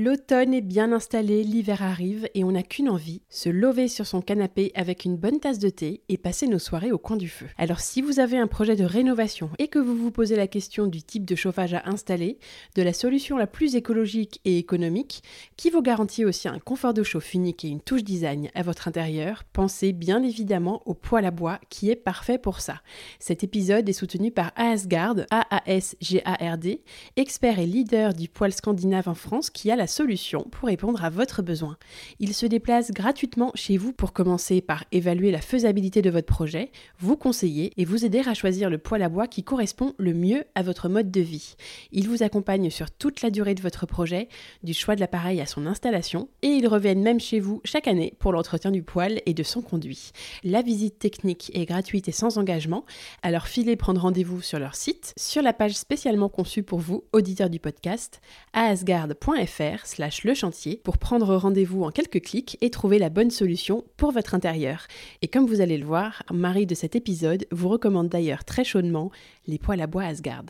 L'automne 0.00 0.54
est 0.54 0.60
bien 0.60 0.92
installé, 0.92 1.42
l'hiver 1.42 1.82
arrive 1.82 2.28
et 2.34 2.44
on 2.44 2.52
n'a 2.52 2.62
qu'une 2.62 2.88
envie, 2.88 3.20
se 3.30 3.48
lever 3.48 3.88
sur 3.88 4.06
son 4.06 4.20
canapé 4.20 4.70
avec 4.76 5.04
une 5.04 5.16
bonne 5.16 5.40
tasse 5.40 5.58
de 5.58 5.70
thé 5.70 6.02
et 6.08 6.16
passer 6.16 6.46
nos 6.46 6.60
soirées 6.60 6.92
au 6.92 6.98
coin 6.98 7.16
du 7.16 7.28
feu. 7.28 7.46
Alors 7.58 7.80
si 7.80 8.00
vous 8.00 8.20
avez 8.20 8.38
un 8.38 8.46
projet 8.46 8.76
de 8.76 8.84
rénovation 8.84 9.50
et 9.58 9.66
que 9.66 9.80
vous 9.80 9.96
vous 9.96 10.12
posez 10.12 10.36
la 10.36 10.46
question 10.46 10.86
du 10.86 11.02
type 11.02 11.24
de 11.24 11.34
chauffage 11.34 11.74
à 11.74 11.82
installer, 11.86 12.38
de 12.76 12.82
la 12.82 12.92
solution 12.92 13.36
la 13.36 13.48
plus 13.48 13.74
écologique 13.74 14.40
et 14.44 14.58
économique, 14.58 15.24
qui 15.56 15.68
vous 15.68 15.82
garantit 15.82 16.24
aussi 16.24 16.46
un 16.46 16.60
confort 16.60 16.94
de 16.94 17.02
chauffe 17.02 17.34
unique 17.34 17.64
et 17.64 17.68
une 17.68 17.80
touche 17.80 18.04
design 18.04 18.50
à 18.54 18.62
votre 18.62 18.86
intérieur, 18.86 19.42
pensez 19.52 19.92
bien 19.92 20.22
évidemment 20.22 20.80
au 20.86 20.94
poêle 20.94 21.26
à 21.26 21.32
bois 21.32 21.58
qui 21.70 21.90
est 21.90 21.96
parfait 21.96 22.38
pour 22.38 22.60
ça. 22.60 22.82
Cet 23.18 23.42
épisode 23.42 23.88
est 23.88 23.92
soutenu 23.92 24.30
par 24.30 24.52
Asgard, 24.54 25.16
A-A-S-G-A-R-D, 25.32 26.84
expert 27.16 27.58
et 27.58 27.66
leader 27.66 28.14
du 28.14 28.28
poêle 28.28 28.52
scandinave 28.52 29.08
en 29.08 29.14
France 29.14 29.50
qui 29.50 29.72
a 29.72 29.74
la 29.74 29.87
solution 29.88 30.46
pour 30.50 30.68
répondre 30.68 31.04
à 31.04 31.10
votre 31.10 31.42
besoin. 31.42 31.76
Il 32.20 32.34
se 32.34 32.46
déplace 32.46 32.92
gratuitement 32.92 33.52
chez 33.54 33.76
vous 33.76 33.92
pour 33.92 34.12
commencer 34.12 34.60
par 34.60 34.84
évaluer 34.92 35.30
la 35.30 35.40
faisabilité 35.40 36.02
de 36.02 36.10
votre 36.10 36.26
projet, 36.26 36.70
vous 36.98 37.16
conseiller 37.16 37.72
et 37.76 37.84
vous 37.84 38.04
aider 38.04 38.20
à 38.20 38.34
choisir 38.34 38.70
le 38.70 38.78
poêle 38.78 39.02
à 39.02 39.08
bois 39.08 39.26
qui 39.26 39.42
correspond 39.42 39.94
le 39.98 40.14
mieux 40.14 40.44
à 40.54 40.62
votre 40.62 40.88
mode 40.88 41.10
de 41.10 41.20
vie. 41.20 41.56
Il 41.92 42.08
vous 42.08 42.22
accompagne 42.22 42.70
sur 42.70 42.90
toute 42.90 43.22
la 43.22 43.30
durée 43.30 43.54
de 43.54 43.62
votre 43.62 43.86
projet, 43.86 44.28
du 44.62 44.74
choix 44.74 44.94
de 44.94 45.00
l'appareil 45.00 45.40
à 45.40 45.46
son 45.46 45.66
installation, 45.66 46.28
et 46.42 46.48
ils 46.48 46.68
reviennent 46.68 47.02
même 47.02 47.20
chez 47.20 47.40
vous 47.40 47.60
chaque 47.64 47.88
année 47.88 48.14
pour 48.18 48.32
l'entretien 48.32 48.70
du 48.70 48.82
poêle 48.82 49.20
et 49.26 49.34
de 49.34 49.42
son 49.42 49.62
conduit. 49.62 50.12
La 50.44 50.62
visite 50.62 50.98
technique 50.98 51.50
est 51.54 51.64
gratuite 51.64 52.08
et 52.08 52.12
sans 52.12 52.38
engagement, 52.38 52.84
alors 53.22 53.46
filez 53.46 53.76
prendre 53.76 54.00
rendez-vous 54.00 54.42
sur 54.42 54.58
leur 54.58 54.74
site, 54.74 55.14
sur 55.16 55.42
la 55.42 55.52
page 55.52 55.74
spécialement 55.74 56.28
conçue 56.28 56.62
pour 56.62 56.78
vous, 56.78 57.04
auditeurs 57.12 57.50
du 57.50 57.60
podcast, 57.60 58.20
asgard.fr 58.52 59.77
slash 59.86 60.24
le 60.24 60.34
chantier 60.34 60.80
pour 60.84 60.98
prendre 60.98 61.34
rendez-vous 61.36 61.84
en 61.84 61.90
quelques 61.90 62.22
clics 62.22 62.58
et 62.60 62.70
trouver 62.70 62.98
la 62.98 63.10
bonne 63.10 63.30
solution 63.30 63.84
pour 63.96 64.12
votre 64.12 64.34
intérieur. 64.34 64.86
Et 65.22 65.28
comme 65.28 65.46
vous 65.46 65.60
allez 65.60 65.78
le 65.78 65.86
voir, 65.86 66.22
Marie 66.32 66.66
de 66.66 66.74
cet 66.74 66.96
épisode 66.96 67.46
vous 67.50 67.68
recommande 67.68 68.08
d'ailleurs 68.08 68.44
très 68.44 68.64
chaudement 68.64 69.10
les 69.46 69.58
poêles 69.58 69.80
à 69.80 69.86
bois 69.86 70.04
Asgard. 70.04 70.44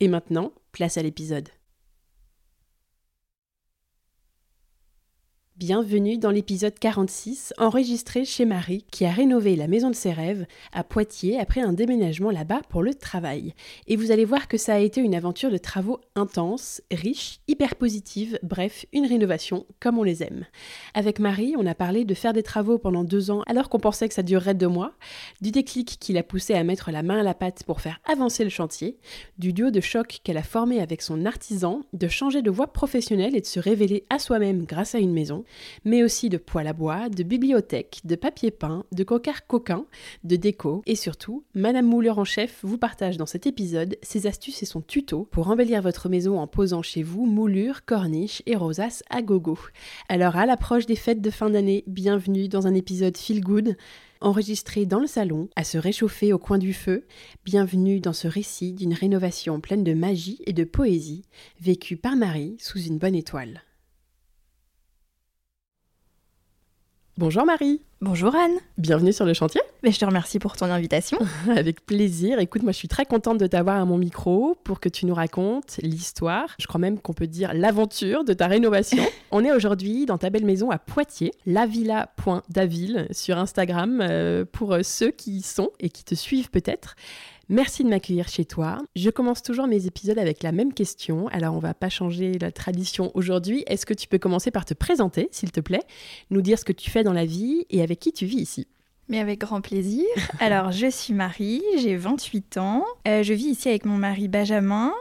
Et 0.00 0.08
maintenant, 0.08 0.52
place 0.72 0.98
à 0.98 1.02
l'épisode. 1.02 1.48
Bienvenue 5.58 6.18
dans 6.18 6.32
l'épisode 6.32 6.78
46, 6.78 7.54
enregistré 7.56 8.26
chez 8.26 8.44
Marie, 8.44 8.84
qui 8.90 9.06
a 9.06 9.10
rénové 9.10 9.56
la 9.56 9.68
maison 9.68 9.88
de 9.88 9.94
ses 9.94 10.12
rêves 10.12 10.44
à 10.74 10.84
Poitiers 10.84 11.40
après 11.40 11.62
un 11.62 11.72
déménagement 11.72 12.30
là-bas 12.30 12.60
pour 12.68 12.82
le 12.82 12.92
travail. 12.92 13.54
Et 13.86 13.96
vous 13.96 14.10
allez 14.10 14.26
voir 14.26 14.48
que 14.48 14.58
ça 14.58 14.74
a 14.74 14.80
été 14.80 15.00
une 15.00 15.14
aventure 15.14 15.50
de 15.50 15.56
travaux 15.56 15.98
intense, 16.14 16.82
riche, 16.92 17.40
hyper 17.48 17.76
positive, 17.76 18.38
bref, 18.42 18.84
une 18.92 19.06
rénovation 19.06 19.64
comme 19.80 19.98
on 19.98 20.02
les 20.02 20.22
aime. 20.22 20.44
Avec 20.92 21.20
Marie, 21.20 21.54
on 21.56 21.64
a 21.64 21.74
parlé 21.74 22.04
de 22.04 22.12
faire 22.12 22.34
des 22.34 22.42
travaux 22.42 22.76
pendant 22.76 23.02
deux 23.02 23.30
ans 23.30 23.42
alors 23.46 23.70
qu'on 23.70 23.80
pensait 23.80 24.08
que 24.08 24.14
ça 24.14 24.22
durerait 24.22 24.52
deux 24.52 24.68
mois, 24.68 24.92
du 25.40 25.52
déclic 25.52 25.96
qui 25.98 26.12
l'a 26.12 26.22
poussé 26.22 26.52
à 26.52 26.64
mettre 26.64 26.90
la 26.90 27.02
main 27.02 27.20
à 27.20 27.22
la 27.22 27.32
pâte 27.32 27.62
pour 27.64 27.80
faire 27.80 27.98
avancer 28.04 28.44
le 28.44 28.50
chantier, 28.50 28.98
du 29.38 29.54
duo 29.54 29.70
de 29.70 29.80
choc 29.80 30.20
qu'elle 30.22 30.36
a 30.36 30.42
formé 30.42 30.82
avec 30.82 31.00
son 31.00 31.24
artisan, 31.24 31.80
de 31.94 32.08
changer 32.08 32.42
de 32.42 32.50
voie 32.50 32.74
professionnelle 32.74 33.34
et 33.34 33.40
de 33.40 33.46
se 33.46 33.58
révéler 33.58 34.04
à 34.10 34.18
soi-même 34.18 34.66
grâce 34.66 34.94
à 34.94 34.98
une 34.98 35.14
maison 35.14 35.45
mais 35.84 36.02
aussi 36.02 36.28
de 36.28 36.36
poêle 36.38 36.66
à 36.66 36.72
bois, 36.72 37.08
de 37.08 37.22
bibliothèque, 37.22 38.00
de 38.04 38.14
papier 38.16 38.50
peint, 38.50 38.84
de 38.92 39.04
coquard 39.04 39.46
coquin, 39.46 39.86
de 40.24 40.36
déco 40.36 40.82
et 40.86 40.96
surtout, 40.96 41.44
Madame 41.54 41.86
Mouleur 41.86 42.18
en 42.18 42.24
chef 42.24 42.60
vous 42.62 42.78
partage 42.78 43.16
dans 43.16 43.26
cet 43.26 43.46
épisode 43.46 43.96
ses 44.02 44.26
astuces 44.26 44.62
et 44.62 44.66
son 44.66 44.80
tuto 44.80 45.28
pour 45.30 45.48
embellir 45.48 45.82
votre 45.82 46.08
maison 46.08 46.38
en 46.38 46.46
posant 46.46 46.82
chez 46.82 47.02
vous 47.02 47.26
moulures, 47.26 47.84
corniches 47.84 48.42
et 48.46 48.56
rosaces 48.56 49.02
à 49.10 49.22
gogo. 49.22 49.58
Alors 50.08 50.36
à 50.36 50.46
l'approche 50.46 50.86
des 50.86 50.96
fêtes 50.96 51.22
de 51.22 51.30
fin 51.30 51.50
d'année, 51.50 51.84
bienvenue 51.86 52.48
dans 52.48 52.66
un 52.66 52.74
épisode 52.74 53.16
feel 53.16 53.40
good 53.40 53.76
enregistré 54.20 54.86
dans 54.86 55.00
le 55.00 55.06
salon, 55.06 55.48
à 55.56 55.64
se 55.64 55.78
réchauffer 55.78 56.32
au 56.32 56.38
coin 56.38 56.58
du 56.58 56.72
feu. 56.72 57.06
Bienvenue 57.44 58.00
dans 58.00 58.12
ce 58.12 58.28
récit 58.28 58.72
d'une 58.72 58.94
rénovation 58.94 59.60
pleine 59.60 59.84
de 59.84 59.94
magie 59.94 60.40
et 60.46 60.52
de 60.52 60.64
poésie, 60.64 61.24
vécue 61.60 61.96
par 61.96 62.16
Marie 62.16 62.56
sous 62.58 62.80
une 62.80 62.98
bonne 62.98 63.14
étoile. 63.14 63.62
Bonjour 67.18 67.46
Marie. 67.46 67.80
Bonjour 68.02 68.36
Anne. 68.36 68.58
Bienvenue 68.76 69.10
sur 69.10 69.24
le 69.24 69.32
chantier. 69.32 69.62
Mais 69.82 69.90
je 69.90 69.98
te 69.98 70.04
remercie 70.04 70.38
pour 70.38 70.54
ton 70.54 70.66
invitation. 70.66 71.16
Avec 71.56 71.86
plaisir. 71.86 72.38
Écoute, 72.40 72.62
moi 72.62 72.72
je 72.72 72.76
suis 72.76 72.88
très 72.88 73.06
contente 73.06 73.38
de 73.38 73.46
t'avoir 73.46 73.80
à 73.80 73.86
mon 73.86 73.96
micro 73.96 74.54
pour 74.64 74.80
que 74.80 74.90
tu 74.90 75.06
nous 75.06 75.14
racontes 75.14 75.78
l'histoire, 75.80 76.54
je 76.58 76.66
crois 76.66 76.78
même 76.78 76.98
qu'on 77.00 77.14
peut 77.14 77.26
dire 77.26 77.54
l'aventure 77.54 78.22
de 78.22 78.34
ta 78.34 78.48
rénovation. 78.48 79.02
On 79.30 79.42
est 79.46 79.50
aujourd'hui 79.50 80.04
dans 80.04 80.18
ta 80.18 80.28
belle 80.28 80.44
maison 80.44 80.70
à 80.70 80.78
Poitiers, 80.78 81.32
lavilla.daville 81.46 83.06
sur 83.12 83.38
Instagram 83.38 84.02
euh, 84.02 84.44
pour 84.44 84.76
ceux 84.82 85.10
qui 85.10 85.38
y 85.38 85.42
sont 85.42 85.70
et 85.80 85.88
qui 85.88 86.04
te 86.04 86.14
suivent 86.14 86.50
peut-être. 86.50 86.96
Merci 87.48 87.84
de 87.84 87.88
m'accueillir 87.88 88.26
chez 88.26 88.44
toi. 88.44 88.78
Je 88.96 89.08
commence 89.08 89.40
toujours 89.40 89.68
mes 89.68 89.86
épisodes 89.86 90.18
avec 90.18 90.42
la 90.42 90.50
même 90.50 90.72
question, 90.72 91.28
alors 91.28 91.54
on 91.54 91.60
va 91.60 91.74
pas 91.74 91.88
changer 91.88 92.38
la 92.40 92.50
tradition 92.50 93.12
aujourd'hui. 93.14 93.62
Est-ce 93.68 93.86
que 93.86 93.94
tu 93.94 94.08
peux 94.08 94.18
commencer 94.18 94.50
par 94.50 94.64
te 94.64 94.74
présenter, 94.74 95.28
s'il 95.30 95.52
te 95.52 95.60
plaît, 95.60 95.84
nous 96.30 96.42
dire 96.42 96.58
ce 96.58 96.64
que 96.64 96.72
tu 96.72 96.90
fais 96.90 97.04
dans 97.04 97.12
la 97.12 97.24
vie 97.24 97.64
et 97.70 97.82
avec 97.82 98.00
qui 98.00 98.12
tu 98.12 98.26
vis 98.26 98.38
ici 98.38 98.66
mais 99.08 99.20
avec 99.20 99.38
grand 99.40 99.60
plaisir. 99.60 100.04
Alors, 100.40 100.72
je 100.72 100.90
suis 100.90 101.14
Marie, 101.14 101.62
j'ai 101.78 101.94
28 101.94 102.56
ans. 102.56 102.84
Euh, 103.06 103.22
je 103.22 103.34
vis 103.34 103.50
ici 103.50 103.68
avec 103.68 103.84
mon 103.84 103.96
mari 103.96 104.26
Benjamin. 104.26 104.92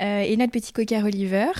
Euh, 0.00 0.20
et 0.20 0.36
notre 0.36 0.52
petit 0.52 0.72
coquin 0.72 1.04
Oliver. 1.04 1.50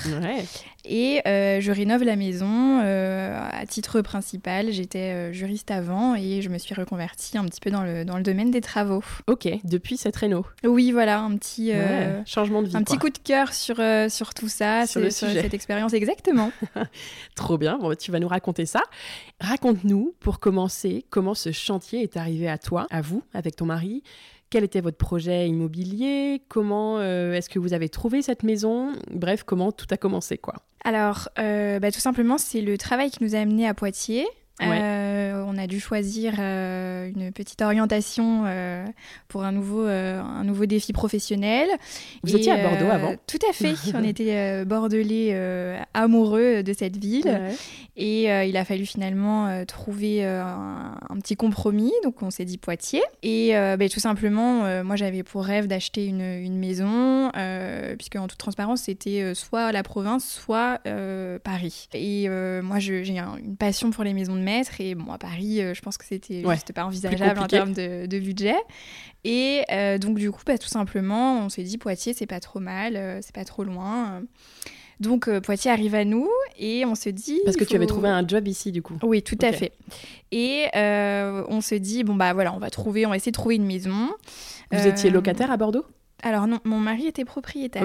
Et 0.85 1.21
euh, 1.29 1.61
je 1.61 1.71
rénove 1.71 2.03
la 2.03 2.17
maison 2.17 2.81
euh, 2.83 3.39
à 3.53 3.67
titre 3.67 4.01
principal. 4.01 4.73
J'étais 4.73 5.33
juriste 5.33 5.71
avant 5.71 6.17
et 6.17 6.43
je 6.43 6.49
me 6.49 6.59
suis 6.59 6.75
reconvertie 6.75 7.39
un 7.39 7.45
petit 7.45 7.61
peu 7.61 7.71
dans 7.71 7.85
le, 7.85 8.05
dans 8.05 8.17
le 8.17 8.25
domaine 8.25 8.51
des 8.51 8.61
travaux. 8.61 9.05
Ok, 9.29 9.49
depuis 9.63 9.97
cette 9.97 10.17
réno. 10.17 10.45
Oui, 10.65 10.91
voilà, 10.91 11.21
un 11.21 11.37
petit 11.37 11.73
changement 12.27 12.63
de 12.63 12.69
vie. 12.69 12.77
Un 12.77 12.83
petit 12.83 12.99
coup 12.99 13.11
de 13.11 13.19
cœur 13.19 13.53
sur, 13.53 13.77
sur 14.09 14.35
tout 14.35 14.49
ça, 14.49 14.87
sur, 14.87 15.11
cette 15.13 15.55
expérience, 15.55 15.93
exactement. 15.93 16.51
Trop 17.37 17.59
bien, 17.59 17.79
bon, 17.79 17.95
tu 17.97 18.11
vas 18.11 18.19
nous 18.19 18.29
raconter 18.29 18.67
ça. 18.67 18.83
Raconte-nous, 19.41 20.15
pour 20.19 20.41
commencer, 20.41 21.05
comment 21.11 21.35
ce 21.35 21.53
chantier 21.53 22.03
est 22.03 22.17
arrivé 22.17 22.49
à 22.49 22.59
toi, 22.59 22.87
à 22.91 23.03
vous, 23.03 23.23
avec 23.35 23.57
ton 23.57 23.67
mari 23.67 24.03
quel 24.53 24.65
était 24.65 24.83
votre 24.83 24.99
projet 24.99 25.49
immobilier 25.49 26.43
Comment 26.51 26.99
euh, 26.99 27.33
est-ce 27.33 27.49
que 27.49 27.59
vous 27.59 27.73
avez 27.73 27.89
trouvé 27.89 28.21
cette 28.21 28.43
maison 28.43 28.93
Bref, 29.11 29.45
comment 29.45 29.73
tout 29.73 29.87
a 29.91 29.97
commencé 29.97 30.37
quoi? 30.37 30.57
Alors, 30.85 31.31
euh, 31.39 31.79
bah, 31.79 31.91
tout 31.91 32.01
simplement, 32.01 32.37
c'est 32.37 32.61
le 32.61 32.77
travail 32.77 33.11
qui 33.11 33.25
nous 33.25 33.35
a 33.35 33.39
amenés 33.39 33.67
à 33.67 33.73
Poitiers. 33.73 34.27
Euh, 34.61 35.45
on 35.47 35.57
a 35.57 35.67
dû 35.67 35.81
choisir 35.81 36.35
euh, 36.39 37.11
une 37.15 37.33
petite 37.33 37.63
orientation 37.63 38.45
euh, 38.47 38.85
pour 39.29 39.45
un 39.45 39.53
nouveau, 39.53 39.87
un 39.87 40.45
nouveau 40.45 40.67
défi 40.67 40.93
professionnel. 40.93 41.69
Vous 42.23 42.37
étiez 42.37 42.53
à 42.53 42.69
Bordeaux 42.69 42.91
avant 42.91 43.15
Tout 43.27 43.39
à 43.49 43.53
fait. 43.53 43.75
on 43.95 44.05
était 44.05 44.65
bordelais 44.65 45.37
amoureux 45.95 46.63
de 46.63 46.73
cette 46.73 46.97
ville. 46.97 47.41
Et 47.97 48.25
il 48.25 48.57
a 48.57 48.65
fallu 48.65 48.87
finalement 48.87 49.65
trouver 49.67 50.25
un, 50.25 50.97
petit 51.21 51.37
compromis. 51.37 51.93
Donc 52.05 52.23
on 52.23 52.31
s'est 52.31 52.45
dit 52.45 52.59
Poitiers. 52.59 53.03
Et 53.23 53.53
ben, 53.53 53.89
tout 53.89 54.01
simplement, 54.01 54.83
moi 54.83 54.97
j'avais 54.97 55.23
pour 55.23 55.45
rêve 55.45 55.67
d'acheter 55.67 56.07
une, 56.07 56.21
une, 56.21 56.59
maison, 56.59 57.31
puisque 57.97 58.17
en 58.17 58.29
toute 58.29 58.39
transparence, 58.39 58.83
c'était 58.83 59.35
soit 59.35 59.73
la 59.73 59.83
province, 59.83 60.27
soit 60.27 60.81
Paris. 61.43 61.89
Et 61.95 62.29
moi 62.63 62.79
j'ai 62.79 63.09
une 63.09 63.57
passion 63.57 63.91
pour 63.91 64.05
les 64.05 64.15
maisons 64.15 64.37
de 64.37 64.42
mètres. 64.43 64.81
Et 64.81 64.95
bon, 64.95 65.13
à 65.13 65.19
Paris, 65.19 65.61
je 65.75 65.81
pense 65.81 65.97
que 65.97 66.05
c'était 66.05 66.43
juste 66.49 66.73
pas 66.73 66.85
envisageable 66.85 67.41
en 67.41 67.47
termes 67.47 67.73
de, 67.73 68.19
budget. 68.19 68.57
Et 69.25 69.63
donc, 70.01 70.19
du 70.19 70.31
coup, 70.31 70.43
bah, 70.47 70.59
tout 70.59 70.69
simplement, 70.69 71.41
on 71.41 71.49
s'est 71.49 71.63
dit 71.63 71.79
Poitiers, 71.79 72.15
c'est 72.15 72.27
pas 72.27 72.41
trop 72.41 72.61
mal, 72.61 73.21
c'est 73.23 73.35
pas 73.35 73.45
trop 73.45 73.65
loin. 73.65 74.23
Donc 75.03 75.27
euh, 75.27 75.41
Poitiers 75.41 75.73
arrive 75.73 75.97
à 75.97 76.05
nous 76.05 76.29
et 76.59 76.85
on 76.87 76.95
se 76.95 77.09
dit. 77.09 77.41
Parce 77.45 77.57
que 77.57 77.65
tu 77.65 77.75
avais 77.75 77.87
trouvé 77.87 78.09
un 78.09 78.27
job 78.27 78.47
ici 78.47 78.71
du 78.71 78.83
coup. 78.83 78.95
Oui, 79.03 79.21
tout 79.23 79.39
à 79.43 79.53
fait. 79.53 79.73
Et 80.31 80.67
euh, 80.77 81.45
on 81.49 81.61
se 81.61 81.75
dit 81.75 82.05
bon 82.05 82.15
bah 82.15 82.33
voilà, 82.33 82.55
on 82.55 82.59
va 82.59 82.71
trouver, 82.71 83.05
on 83.05 83.11
va 83.11 83.17
essayer 83.17 83.33
de 83.33 83.37
trouver 83.37 83.57
une 83.57 83.67
maison. 83.67 84.11
Vous 84.71 84.87
étiez 84.87 85.11
euh, 85.11 85.13
locataire 85.13 85.51
à 85.51 85.57
Bordeaux? 85.57 85.85
Alors 86.23 86.47
non, 86.47 86.61
mon 86.65 86.79
mari 86.79 87.07
était 87.07 87.25
propriétaire. 87.25 87.83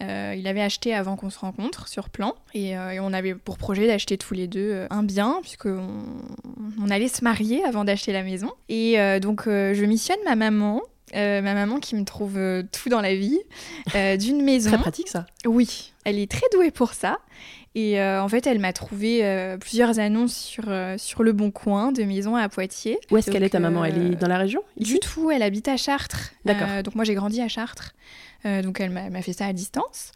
Ok. 0.00 0.06
il 0.36 0.46
avait 0.46 0.62
acheté 0.62 0.94
avant 0.94 1.16
qu'on 1.16 1.30
se 1.30 1.38
rencontre 1.38 1.88
sur 1.88 2.08
plan 2.08 2.34
et, 2.54 2.76
on 2.78 3.12
avait 3.12 3.34
pour 3.34 3.58
projet 3.58 3.86
d'acheter 3.86 4.18
tous 4.18 4.34
les 4.34 4.46
deux 4.46 4.86
un 4.90 5.02
bien 5.02 5.38
puisqu'on 5.42 5.88
on 6.80 6.90
allait 6.90 7.08
se 7.08 7.22
marier 7.24 7.64
avant 7.64 7.84
d'acheter 7.84 8.12
la 8.12 8.22
maison. 8.22 8.50
Et 8.68 8.96
donc 9.20 9.44
je 9.46 9.84
missionne 9.84 10.18
ma 10.24 10.36
maman 10.36 10.82
ma 11.14 11.54
maman 11.54 11.78
qui 11.78 11.94
me 11.94 12.04
trouve 12.04 12.38
tout 12.72 12.88
dans 12.88 13.00
la 13.00 13.14
vie, 13.14 13.38
d'une 14.18 14.42
maison. 14.42 14.70
Très 14.70 14.78
pratique 14.78 15.08
ça. 15.08 15.26
Oui, 15.46 15.92
elle 16.04 16.18
est 16.18 16.30
très 16.30 16.46
douée 16.52 16.70
pour 16.70 16.92
ça. 16.92 17.18
Et 17.76 18.00
euh, 18.00 18.22
en 18.22 18.28
fait, 18.28 18.46
elle 18.46 18.60
m'a 18.60 18.72
trouvé 18.72 19.24
euh, 19.24 19.56
plusieurs 19.56 19.98
annonces 19.98 20.36
sur, 20.36 20.64
euh, 20.68 20.96
sur 20.96 21.24
Le 21.24 21.32
Bon 21.32 21.50
Coin 21.50 21.90
de 21.90 22.04
maison 22.04 22.36
à 22.36 22.48
Poitiers. 22.48 22.98
Où 23.10 23.16
est-ce 23.16 23.30
qu'elle 23.30 23.42
est 23.42 23.50
ta 23.50 23.58
maman? 23.58 23.84
Elle 23.84 24.12
est 24.12 24.16
dans 24.16 24.28
la 24.28 24.38
région? 24.38 24.62
Du 24.76 25.00
tout, 25.00 25.30
elle 25.32 25.42
habite 25.42 25.66
à 25.66 25.76
Chartres. 25.76 26.32
D'accord. 26.44 26.82
donc 26.84 26.94
moi, 26.94 27.04
j'ai 27.04 27.14
grandi 27.14 27.40
à 27.40 27.48
Chartres. 27.48 27.94
Donc 28.44 28.80
elle 28.80 28.90
m'a 28.90 29.22
fait 29.22 29.32
ça 29.32 29.46
à 29.46 29.52
distance. 29.52 30.12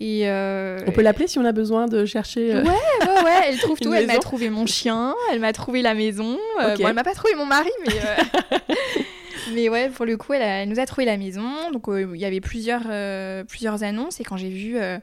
Et 0.00 0.24
On 0.28 0.92
peut 0.92 1.02
l'appeler 1.02 1.26
si 1.26 1.38
on 1.38 1.44
a 1.44 1.52
besoin 1.52 1.86
de 1.86 2.04
chercher. 2.04 2.54
Ouais, 2.54 2.62
ouais, 2.62 3.22
ouais, 3.24 3.40
elle 3.48 3.58
trouve 3.58 3.78
tout. 3.78 3.92
Elle 3.92 4.06
m'a 4.06 4.18
trouvé 4.18 4.50
mon 4.50 4.66
chien, 4.66 5.14
elle 5.32 5.40
m'a 5.40 5.52
trouvé 5.52 5.82
la 5.82 5.94
maison. 5.94 6.38
Bon, 6.58 6.88
elle 6.88 6.94
m'a 6.94 7.04
pas 7.04 7.14
trouvé 7.14 7.34
mon 7.34 7.46
mari, 7.46 7.70
mais. 7.86 7.94
Mais 9.54 9.68
ouais, 9.68 9.88
pour 9.88 10.04
le 10.04 10.16
coup, 10.16 10.32
elle, 10.32 10.68
nous 10.68 10.80
a 10.80 10.86
trouvé 10.86 11.04
la 11.04 11.16
maison. 11.16 11.70
Donc, 11.72 11.88
euh, 11.88 12.12
il 12.14 12.20
y 12.20 12.24
avait 12.24 12.40
plusieurs, 12.40 12.82
euh, 12.88 13.44
plusieurs 13.44 13.82
annonces. 13.82 14.20
Et 14.20 14.24
quand 14.24 14.36
j'ai 14.36 14.48
vu 14.48 14.76
euh, 14.76 14.98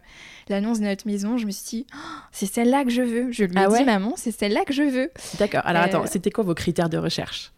l'annonce 0.50 0.80
de 0.80 0.86
notre 0.86 1.08
maison, 1.08 1.38
je 1.38 1.46
me 1.46 1.52
suis 1.52 1.64
dit, 1.64 1.88
oh, 1.94 1.98
c'est 2.32 2.46
celle-là 2.46 2.84
que 2.84 2.90
je 2.90 3.02
veux. 3.02 3.32
Je 3.32 3.44
lui 3.44 3.56
ai 3.56 3.64
ah 3.64 3.68
dit, 3.68 3.84
maman, 3.84 4.14
c'est 4.16 4.32
celle-là 4.32 4.66
que 4.66 4.74
je 4.74 4.84
veux. 4.84 5.12
D'accord. 5.40 5.62
Alors, 5.66 5.84
attends, 5.84 6.06
c'était 6.08 6.32
quoi 6.32 6.44
vos 6.44 6.56
critères 6.56 6.90
de 6.90 6.98
recherche? 6.98 7.52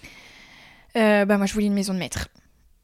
Bah, 0.96 1.26
Moi, 1.26 1.46
je 1.46 1.54
voulais 1.54 1.68
une 1.68 1.74
maison 1.74 1.94
de 1.94 2.00
maître. 2.00 2.28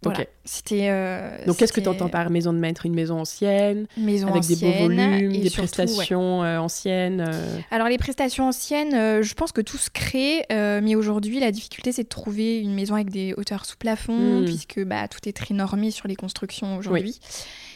Voilà. 0.02 0.26
C'était. 0.46 0.88
Euh, 0.90 1.46
Donc, 1.46 1.58
qu'est-ce 1.58 1.74
que 1.74 1.82
tu 1.82 1.90
entends 1.90 2.08
par 2.08 2.30
maison 2.30 2.54
de 2.54 2.58
maître 2.58 2.86
Une 2.86 2.96
maison 2.96 3.20
ancienne 3.20 3.86
Maison 3.98 4.30
avec 4.30 4.46
des 4.46 4.56
beaux 4.56 4.72
volumes, 4.72 5.32
des 5.32 5.50
prestations 5.50 6.44
euh, 6.44 6.58
anciennes 6.58 7.26
euh 7.28 7.60
Alors, 7.70 7.90
les 7.90 7.98
prestations 7.98 8.48
anciennes, 8.48 9.22
je 9.22 9.34
pense 9.34 9.52
que 9.52 9.62
tout 9.62 9.78
se 9.78 9.90
crée, 9.90 10.46
mais 10.50 10.96
aujourd'hui, 10.96 11.40
la 11.40 11.52
difficulté, 11.52 11.92
c'est 11.92 12.04
de 12.04 12.10
trouver 12.10 12.60
une 12.60 12.74
maison 12.74 12.96
avec 12.96 13.10
des 13.10 13.34
hauteurs 13.36 13.66
sous 13.66 13.78
plafond, 13.78 14.42
hmm. 14.42 14.46
puisque 14.46 14.84
bah, 14.84 15.08
tout 15.08 15.28
est 15.28 15.34
très 15.34 15.54
normé 15.54 15.92
sur 15.92 16.08
les 16.08 16.16
constructions 16.16 16.78
aujourd'hui. 16.78 17.20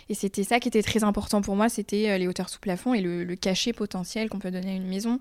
Et 0.10 0.16
c'était 0.16 0.44
ça 0.44 0.60
qui 0.60 0.68
était 0.68 0.84
très 0.84 1.04
important 1.04 1.42
pour 1.42 1.56
moi, 1.56 1.70
c'était 1.70 2.18
les 2.18 2.28
hauteurs 2.28 2.50
sous 2.50 2.60
plafond 2.60 2.94
et 2.94 3.02
le, 3.02 3.24
le 3.24 3.36
cachet 3.36 3.72
potentiel 3.74 4.30
qu'on 4.30 4.40
peut 4.40 4.52
donner 4.52 4.72
à 4.72 4.76
une 4.76 4.88
maison. 4.88 5.20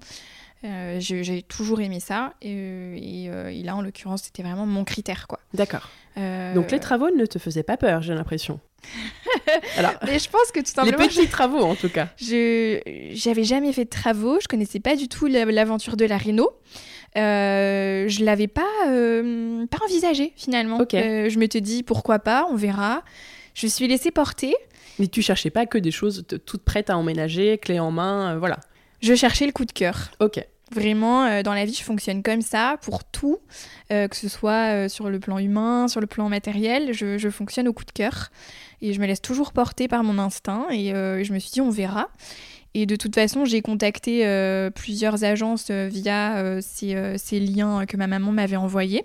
Euh, 0.64 0.99
j'ai 1.00 1.43
toujours 1.43 1.81
aimé 1.81 1.99
ça 1.99 2.35
et, 2.41 2.55
euh, 2.55 3.49
et, 3.49 3.64
là 3.64 3.75
en 3.75 3.82
l'occurrence 3.82 4.23
c'était 4.23 4.44
vraiment 4.44 4.64
mon 4.64 4.85
critère 4.85 5.26
quoi. 5.26 5.41
D'accord. 5.55 5.91
Euh, 6.17 6.55
Donc 6.55 6.70
les 6.70 6.79
travaux 6.79 7.11
ne 7.11 7.26
te 7.26 7.41
faisaient 7.41 7.64
pas 7.64 7.76
peur 7.76 8.00
j'ai 8.03 8.14
l'impression. 8.14 8.61
Alors, 9.76 9.93
mais 10.06 10.20
je 10.20 10.29
pense 10.29 10.53
que 10.53 10.61
tout 10.61 10.67
simplement. 10.67 10.99
Les 10.99 11.09
petits 11.09 11.26
travaux 11.26 11.62
en 11.62 11.75
tout 11.75 11.88
cas. 11.88 12.09
Je 12.17 12.81
j'avais 13.12 13.43
jamais 13.43 13.73
fait 13.73 13.85
de 13.85 13.91
travaux, 13.91 14.38
je 14.41 14.47
connaissais 14.47 14.79
pas 14.79 14.94
du 14.94 15.09
tout 15.09 15.26
l'aventure 15.26 15.97
de 15.97 16.05
la 16.05 16.17
réno. 16.17 16.50
Euh, 17.17 18.06
je 18.09 18.25
l'avais 18.25 18.49
pas 18.49 18.62
pas 18.85 19.85
envisagé 19.85 20.32
finalement. 20.37 20.81
Okay. 20.81 21.29
je 21.29 21.38
me 21.41 21.49
te 21.49 21.59
dis 21.59 21.82
pourquoi 21.82 22.20
pas, 22.20 22.47
on 22.50 22.56
verra. 22.56 23.03
Je 23.55 23.67
suis 23.67 23.88
laissée 23.88 24.12
porter. 24.12 24.55
Mais 24.99 25.09
tu 25.09 25.23
cherchais 25.23 25.50
pas 25.50 25.67
que 25.67 25.79
des 25.79 25.91
choses 25.91 26.25
toutes 26.47 26.62
prêtes 26.62 26.91
à 26.91 26.97
emménager, 26.97 27.59
clés 27.59 27.81
en 27.81 27.91
main, 27.91 28.37
voilà. 28.37 28.61
Je 29.02 29.14
cherchais 29.14 29.46
le 29.46 29.52
coup 29.52 29.64
de 29.64 29.72
cœur. 29.72 30.10
Ok. 30.20 30.44
Vraiment, 30.72 31.25
euh, 31.26 31.43
dans 31.43 31.52
la 31.52 31.66
vie, 31.66 31.75
je 31.75 31.82
fonctionne 31.82 32.22
comme 32.22 32.40
ça 32.40 32.76
pour 32.81 33.04
tout, 33.04 33.38
euh, 33.90 34.08
que 34.08 34.16
ce 34.16 34.28
soit 34.28 34.72
euh, 34.72 34.88
sur 34.88 35.10
le 35.10 35.20
plan 35.20 35.38
humain, 35.38 35.87
sur 35.87 36.00
le 36.00 36.06
plan 36.06 36.31
matériel. 36.31 36.94
Je, 36.94 37.28
fonctionne 37.28 37.69
au 37.69 37.75
coup 37.75 37.84
de 37.84 37.93
cœur 37.93 38.31
et 38.81 38.94
je 38.94 39.00
me 39.00 39.06
laisse 39.06 39.20
toujours 39.20 39.52
porter 39.52 39.87
par 39.87 40.02
mon 40.02 40.19
instinct. 40.19 40.66
Et 40.70 40.90
je 40.90 41.32
me 41.32 41.38
suis 41.38 41.50
dit, 41.50 41.60
on 41.60 41.70
verra. 41.70 42.08
Et 42.75 42.87
de 42.87 42.96
toute 42.96 43.14
façon, 43.14 43.44
j'ai 43.44 43.60
contacté 43.60 44.26
plusieurs 44.75 45.25
agences 45.25 45.70
via 45.70 46.60
ces, 46.60 47.40
liens 47.40 47.87
que 47.87 47.96
ma 47.96 48.06
maman 48.06 48.32
m'avait 48.32 48.56
envoyés. 48.56 49.04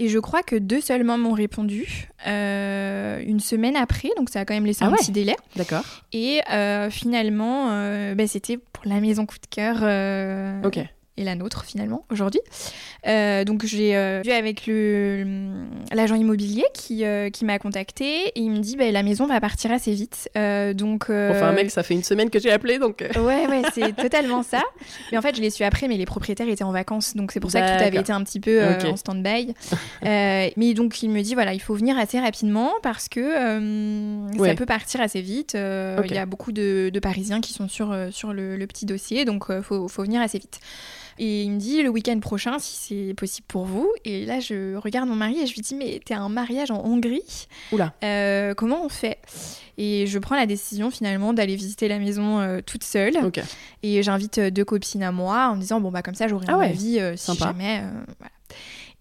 Et 0.00 0.08
je 0.08 0.18
crois 0.18 0.42
que 0.42 0.56
deux 0.56 0.80
seulement 0.80 1.18
m'ont 1.18 1.34
répondu 1.34 2.08
euh, 2.26 3.22
une 3.22 3.38
semaine 3.38 3.76
après, 3.76 4.08
donc 4.16 4.30
ça 4.30 4.40
a 4.40 4.44
quand 4.46 4.54
même 4.54 4.64
laissé 4.64 4.82
ah 4.82 4.88
un 4.88 4.92
petit 4.92 5.12
délai. 5.12 5.36
D'accord. 5.56 5.84
Et 6.14 6.40
euh, 6.50 6.88
finalement, 6.88 7.68
euh, 7.70 8.14
bah, 8.14 8.26
c'était 8.26 8.56
pour 8.56 8.86
la 8.86 8.98
maison 9.00 9.26
coup 9.26 9.36
de 9.36 9.46
cœur. 9.46 10.64
ok 10.64 10.78
et 11.20 11.24
la 11.24 11.36
nôtre 11.36 11.64
finalement 11.64 12.04
aujourd'hui. 12.10 12.40
Euh, 13.06 13.44
donc 13.44 13.64
j'ai 13.64 13.96
euh, 13.96 14.22
vu 14.24 14.32
avec 14.32 14.66
le 14.66 15.64
l'agent 15.92 16.14
immobilier 16.14 16.64
qui, 16.74 17.04
euh, 17.04 17.30
qui 17.30 17.44
m'a 17.44 17.58
contacté 17.58 18.28
et 18.28 18.40
il 18.40 18.50
me 18.50 18.58
dit 18.58 18.76
bah, 18.76 18.90
la 18.90 19.02
maison 19.02 19.26
va 19.26 19.40
partir 19.40 19.70
assez 19.70 19.92
vite. 19.92 20.28
donc 20.74 21.04
enfin 21.10 21.52
mec 21.52 21.70
ça 21.70 21.82
fait 21.82 21.94
une 21.94 22.02
semaine 22.02 22.30
que 22.30 22.38
j'ai 22.38 22.50
appelé 22.50 22.78
donc. 22.78 23.04
ouais 23.16 23.46
ouais 23.46 23.62
c'est 23.74 23.94
totalement 23.96 24.42
ça. 24.42 24.62
Mais 25.12 25.18
en 25.18 25.22
fait 25.22 25.36
je 25.36 25.42
l'ai 25.42 25.50
su 25.50 25.62
après 25.62 25.88
mais 25.88 25.96
les 25.96 26.06
propriétaires 26.06 26.48
étaient 26.48 26.64
en 26.64 26.72
vacances 26.72 27.14
donc 27.14 27.32
c'est 27.32 27.40
pour 27.40 27.50
ça 27.50 27.60
que 27.60 27.78
tout 27.78 27.84
avait 27.84 28.00
été 28.00 28.12
un 28.12 28.24
petit 28.24 28.40
peu 28.40 28.64
en 28.86 28.96
stand-by. 28.96 29.54
mais 30.02 30.74
donc 30.74 31.02
il 31.02 31.10
me 31.10 31.20
dit 31.20 31.34
voilà 31.34 31.52
il 31.52 31.60
faut 31.60 31.74
venir 31.74 31.98
assez 31.98 32.18
rapidement 32.18 32.72
parce 32.82 33.08
que 33.08 33.34
ça 34.38 34.54
peut 34.54 34.66
partir 34.66 35.02
assez 35.02 35.20
vite. 35.20 35.54
Il 35.54 36.14
y 36.14 36.18
a 36.18 36.26
beaucoup 36.26 36.52
de, 36.52 36.90
de, 36.92 37.00
Parisiens 37.00 37.40
qui 37.40 37.52
sont 37.52 37.68
sur, 37.68 37.94
sur 38.10 38.32
le, 38.32 38.56
le 38.56 38.66
petit 38.66 38.86
dossier 38.86 39.24
donc 39.24 39.46
il 39.50 39.62
faut, 39.62 39.88
faut 39.88 40.02
venir 40.02 40.22
assez 40.22 40.38
vite. 40.38 40.60
Et 41.18 41.42
il 41.42 41.52
me 41.52 41.58
dit 41.58 41.82
le 41.82 41.88
week-end 41.88 42.18
prochain 42.20 42.58
si 42.58 42.76
c'est 42.76 43.14
possible 43.14 43.46
pour 43.48 43.64
vous. 43.64 43.90
Et 44.04 44.24
là, 44.24 44.40
je 44.40 44.76
regarde 44.76 45.08
mon 45.08 45.16
mari 45.16 45.40
et 45.40 45.46
je 45.46 45.54
lui 45.54 45.62
dis 45.62 45.74
mais 45.74 46.00
t'es 46.04 46.14
un 46.14 46.28
mariage 46.28 46.70
en 46.70 46.84
Hongrie. 46.84 47.48
Oula. 47.72 47.92
Euh, 48.04 48.54
comment 48.54 48.84
on 48.84 48.88
fait? 48.88 49.18
Et 49.78 50.06
je 50.06 50.18
prends 50.18 50.36
la 50.36 50.46
décision 50.46 50.90
finalement 50.90 51.32
d'aller 51.32 51.56
visiter 51.56 51.88
la 51.88 51.98
maison 51.98 52.40
euh, 52.40 52.60
toute 52.64 52.84
seule. 52.84 53.14
Et 53.82 54.02
j'invite 54.02 54.38
euh, 54.38 54.50
deux 54.50 54.64
copines 54.64 55.02
à 55.02 55.12
moi 55.12 55.48
en 55.50 55.56
me 55.56 55.60
disant 55.60 55.80
bon 55.80 55.90
bah 55.90 56.02
comme 56.02 56.14
ça 56.14 56.28
j'aurai 56.28 56.46
ah 56.48 56.56
un 56.56 56.60
avis 56.60 57.00
si 57.16 57.36
jamais. 57.36 57.82
Voilà. 58.18 58.32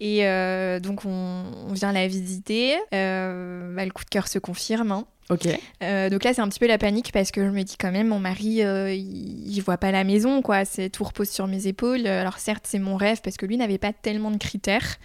Et 0.02 0.80
donc 0.80 1.06
on, 1.06 1.74
vient 1.74 1.92
la 1.92 2.08
visiter. 2.08 2.76
Bah, 2.92 3.86
le 3.86 3.92
coup 3.92 4.04
de 4.04 4.10
cœur 4.10 4.28
se 4.28 4.40
confirme. 4.40 4.92
Hein. 4.92 5.06
Ok. 5.30 5.48
Euh, 5.84 6.10
donc 6.10 6.24
là, 6.24 6.34
c'est 6.34 6.42
un 6.42 6.50
petit 6.50 6.60
peu 6.60 6.68
la 6.68 6.80
panique 6.80 7.12
parce 7.12 7.32
que 7.32 7.46
je 7.46 7.52
me 7.52 7.62
dis 7.62 7.78
quand 7.78 7.92
même, 7.92 8.08
mon 8.08 8.20
mari, 8.20 8.64
euh, 8.64 8.92
il, 8.92 9.60
voit 9.62 9.78
pas 9.78 9.92
la 9.92 10.04
maison, 10.04 10.42
quoi. 10.42 10.66
C'est 10.66 10.90
tout 10.90 11.04
repose 11.04 11.30
sur 11.30 11.46
mes 11.46 11.68
épaules. 11.68 12.08
Alors 12.08 12.40
certes, 12.40 12.66
c'est 12.68 12.80
mon 12.80 12.96
rêve 12.96 13.22
parce 13.24 13.38
que 13.38 13.46
lui 13.46 13.58
n'avait 13.58 13.78
pas 13.78 13.94
tellement 13.94 14.32
de 14.32 14.38
critères. 14.38 14.98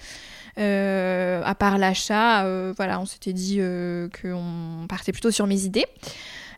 Euh, 0.56 1.42
à 1.44 1.54
part 1.54 1.76
l'achat, 1.78 2.44
voilà, 2.74 3.00
on 3.00 3.06
s'était 3.06 3.34
dit 3.34 3.60
qu'on 4.22 4.86
partait 4.88 5.12
plutôt 5.12 5.30
sur 5.30 5.46
mes 5.46 5.64
idées. 5.64 5.86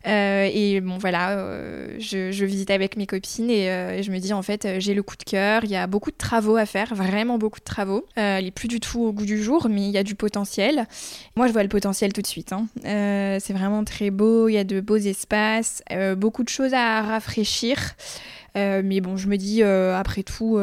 Euh, 0.07 0.49
et 0.51 0.79
bon, 0.79 0.97
voilà, 0.97 1.31
euh, 1.31 1.95
je, 1.99 2.45
visite 2.45 2.71
avec 2.71 2.95
mes 2.95 3.05
copines 3.05 3.49
euh, 3.49 3.97
et, 3.97 4.03
je 4.03 4.11
me 4.11 4.19
dis, 4.19 4.33
en 4.33 4.41
fait, 4.41 4.79
j'ai 4.79 4.93
le 4.93 5.03
coup 5.03 5.17
de 5.17 5.23
cœur. 5.23 5.63
Il 5.63 5.69
y 5.69 5.75
a 5.75 5.87
beaucoup 5.87 6.11
de 6.11 6.17
travaux 6.17 6.55
à 6.55 6.65
faire, 6.65 6.95
vraiment 6.95 7.37
beaucoup 7.37 7.59
de 7.59 7.65
travaux. 7.65 8.05
elle 8.15 8.45
est 8.45 8.51
plus 8.51 8.67
du 8.67 8.79
tout 8.79 9.01
au 9.01 9.11
goût 9.11 9.25
du 9.25 9.41
jour, 9.41 9.67
mais 9.69 9.81
il 9.81 9.91
y 9.91 9.97
a 9.97 10.03
du 10.03 10.15
potentiel. 10.15 10.87
Moi, 11.35 11.47
je 11.47 11.53
vois 11.53 11.63
le 11.63 11.69
potentiel 11.69 12.13
tout 12.13 12.21
de 12.21 12.27
suite. 12.27 12.53
Hein. 12.53 12.67
c'est 12.83 13.53
vraiment 13.53 13.83
très 13.83 14.09
beau. 14.09 14.47
Il 14.47 14.53
y 14.53 14.57
a 14.57 14.63
de 14.63 14.79
beaux 14.79 14.95
espaces, 14.95 15.83
beaucoup 16.15 16.43
de 16.43 16.49
choses 16.49 16.73
à 16.73 17.01
rafraîchir. 17.01 17.77
mais 18.55 19.01
bon, 19.01 19.17
je 19.17 19.27
me 19.27 19.37
dis, 19.37 19.63
après 19.63 20.23
tout 20.23 20.57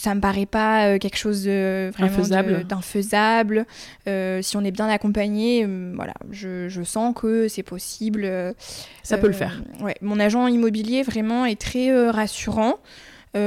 ça 0.00 0.14
me 0.14 0.20
paraît 0.22 0.46
pas 0.46 0.86
euh, 0.86 0.98
quelque 0.98 1.18
chose 1.18 1.44
de 1.44 1.90
vraiment 1.92 2.62
d'infaisable. 2.64 3.66
Euh, 4.08 4.40
si 4.40 4.56
on 4.56 4.64
est 4.64 4.70
bien 4.70 4.88
accompagné, 4.88 5.66
euh, 5.68 5.92
voilà, 5.94 6.14
je, 6.30 6.70
je, 6.70 6.82
sens 6.82 7.14
que 7.14 7.48
c'est 7.48 7.62
possible. 7.62 8.26
ça 9.02 9.18
peut 9.18 9.26
le 9.26 9.34
faire. 9.34 9.62
Ouais, 9.82 9.96
mon 10.00 10.18
agent 10.18 10.46
immobilier 10.46 11.02
vraiment 11.02 11.44
est 11.44 11.60
très 11.60 12.08
rassurant. 12.08 12.78
il 13.34 13.40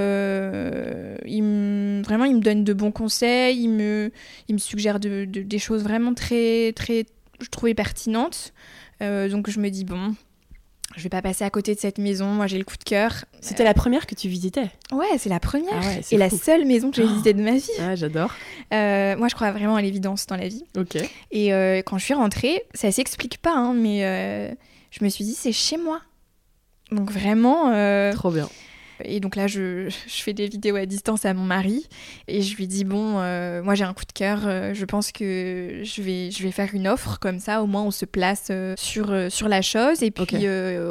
me, 1.43 2.03
vraiment, 2.03 2.25
il 2.25 2.36
me 2.36 2.41
donne 2.41 2.63
de 2.63 2.74
bons 2.74 2.91
conseils, 2.91 3.57
il 3.63 3.69
me, 3.69 4.12
il 4.48 4.53
me 4.53 4.60
suggère 4.60 5.00
de, 5.00 5.25
des 5.25 5.60
choses 5.60 5.81
vraiment 5.81 6.13
très, 6.13 6.72
très, 6.74 7.07
je 7.41 7.50
trouvais 7.50 7.74
pertinentes. 7.74 8.53
donc 9.01 9.50
je 9.50 9.60
me 9.60 9.69
dis 9.69 9.86
bon, 9.86 10.13
je 10.95 11.03
vais 11.03 11.09
pas 11.09 11.21
passer 11.21 11.43
à 11.43 11.50
côté 11.50 11.73
de 11.75 11.79
cette 11.79 11.97
maison, 11.97 12.27
moi 12.27 12.47
j'ai 12.47 12.57
le 12.57 12.63
coup 12.63 12.77
de 12.77 12.83
cœur. 12.83 13.25
C'était 13.41 13.63
la 13.63 13.73
première 13.73 14.05
que 14.05 14.15
tu 14.15 14.27
visitais 14.27 14.69
Ouais, 14.91 15.17
c'est 15.17 15.29
la 15.29 15.39
première. 15.39 15.81
Ah 15.81 16.00
et 16.12 16.17
la 16.17 16.29
seule 16.29 16.65
maison 16.65 16.91
que 16.91 16.97
j'ai 16.97 17.07
visitée 17.07 17.33
de 17.33 17.41
ma 17.41 17.53
vie. 17.53 17.69
Ah, 17.79 17.95
j'adore. 17.95 18.31
Euh, 18.73 19.15
moi 19.17 19.27
je 19.27 19.35
crois 19.35 19.51
vraiment 19.51 19.75
à 19.75 19.81
l'évidence 19.81 20.27
dans 20.27 20.38
la 20.38 20.47
vie. 20.47 20.63
Ok. 20.77 20.97
Et 21.31 21.53
euh, 21.53 21.81
quand 21.83 21.97
je 21.97 22.05
suis 22.05 22.13
rentrée, 22.13 22.63
ça 22.73 22.91
s'explique 22.91 23.39
pas, 23.39 23.55
hein, 23.55 23.73
mais 23.73 24.05
euh, 24.05 24.51
je 24.91 25.03
me 25.03 25.09
suis 25.09 25.23
dit 25.23 25.33
c'est 25.33 25.51
chez 25.51 25.77
moi. 25.77 26.01
Donc 26.91 27.12
vraiment. 27.12 27.71
Trop 28.13 28.31
bien. 28.31 28.50
Et 29.03 29.19
donc 29.19 29.36
là, 29.36 29.48
je, 29.48 29.89
je, 30.07 30.24
fais 30.24 30.33
des 30.33 30.48
vidéos 30.48 30.75
à 30.75 30.86
distance 30.86 31.25
à 31.25 31.33
mon 31.33 31.43
mari 31.43 31.88
et 32.27 32.41
je 32.41 32.55
lui 32.55 32.67
dis 32.67 32.83
bon, 32.83 33.19
euh, 33.19 33.62
moi 33.63 33.75
j'ai 33.75 33.83
un 33.83 33.93
coup 33.93 34.05
de 34.05 34.13
cœur, 34.13 34.41
euh, 34.45 34.74
je 34.74 34.86
pense 34.86 35.12
que 35.12 35.81
je 35.83 36.01
vais, 36.01 36.31
je 36.31 36.43
vais 36.43 36.51
faire 36.51 36.69
une 36.74 36.88
offre 36.88 37.19
comme 37.19 37.39
ça, 37.39 37.62
au 37.62 37.67
moins 37.67 37.83
on 37.83 37.91
se 37.91 38.05
place 38.05 38.48
euh, 38.50 38.75
sur, 38.77 39.13
sur 39.29 39.48
la 39.48 39.62
chose 39.62 40.03
et 40.03 40.12
puis 40.12 40.45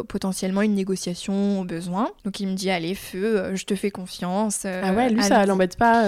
potentiellement 0.09 0.63
une 0.63 0.75
négociation 0.75 1.61
au 1.61 1.65
besoin. 1.65 2.11
Donc 2.25 2.41
il 2.41 2.49
me 2.49 2.55
dit 2.55 2.71
allez 2.71 2.95
feu, 2.95 3.55
je 3.55 3.65
te 3.65 3.75
fais 3.75 3.91
confiance. 3.91 4.65
ah 4.65 4.93
ouais, 4.93 5.11
lui 5.11 5.23
ça 5.23 5.45
l'embête 5.47 5.77
pas. 5.77 6.05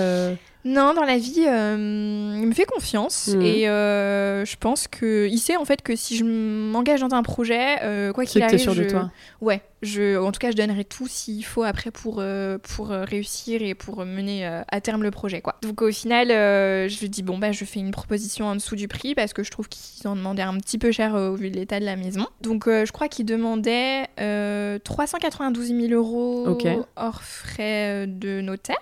Non, 0.65 0.95
dans 0.95 1.05
la 1.05 1.19
vie, 1.19 1.45
euh, 1.47 2.37
il 2.41 2.47
me 2.47 2.55
fait 2.55 2.65
confiance 2.65 3.29
mhm. 3.29 3.43
et 3.43 3.69
euh, 3.69 4.47
je 4.47 4.57
pense 4.57 4.89
que 4.89 5.29
il 5.31 5.39
sait 5.39 5.57
en 5.57 5.67
fait 5.67 5.83
que 5.83 5.95
si 5.95 6.17
je 6.17 6.25
m'engage 6.25 7.01
dans 7.01 7.15
un 7.15 7.23
projet, 7.23 7.83
euh, 7.83 8.13
quoi 8.15 8.25
qu'il 8.25 8.43
arrive, 8.43 8.59
sûr 8.59 8.73
je... 8.73 8.83
de 8.83 8.89
toi. 8.89 9.11
Ouais, 9.43 9.61
je, 9.83 10.17
en 10.19 10.33
tout 10.33 10.39
cas, 10.39 10.51
je 10.51 10.57
donnerai 10.57 10.85
tout 10.85 11.07
s'il 11.07 11.45
faut 11.45 11.65
après 11.65 11.91
pour 11.91 12.23
pour 12.63 12.89
réussir 12.89 13.61
et 13.61 13.75
pour 13.75 14.07
mener 14.07 14.47
à 14.47 14.81
terme 14.81 15.03
le 15.03 15.11
projet, 15.11 15.43
quoi. 15.43 15.57
Donc 15.61 15.83
au 15.83 15.93
final, 15.93 16.29
je 16.29 17.01
lui 17.01 17.11
dis 17.11 17.23
bon 17.23 17.37
bah 17.37 17.53
je 17.53 17.65
fais 17.67 17.81
une 17.81 17.91
proposition 17.91 18.47
en 18.47 18.55
dessous 18.55 18.77
du 18.77 18.89
prix 18.89 19.15
parce 19.15 19.35
que 19.35 19.43
je 19.43 19.51
trouve 19.51 19.69
qu'ils 19.69 20.09
en 20.09 20.17
demandaient 20.17 20.43
un 20.43 20.57
petit 20.57 20.79
peu 20.79 20.93
cher 20.93 21.15
au 21.15 21.35
vu 21.35 21.51
de 21.51 21.57
l'état 21.57 21.79
de 21.79 21.85
la 21.85 21.97
maison. 21.97 22.27
Donc 22.41 22.65
je 22.67 22.91
crois 22.91 23.09
qu'ils 23.09 23.27
demandaient 23.27 24.07
392 24.17 25.67
000 25.67 25.93
euros 25.93 26.59
hors 26.97 27.23
frais 27.23 28.07
de 28.07 28.41
notaire 28.41 28.79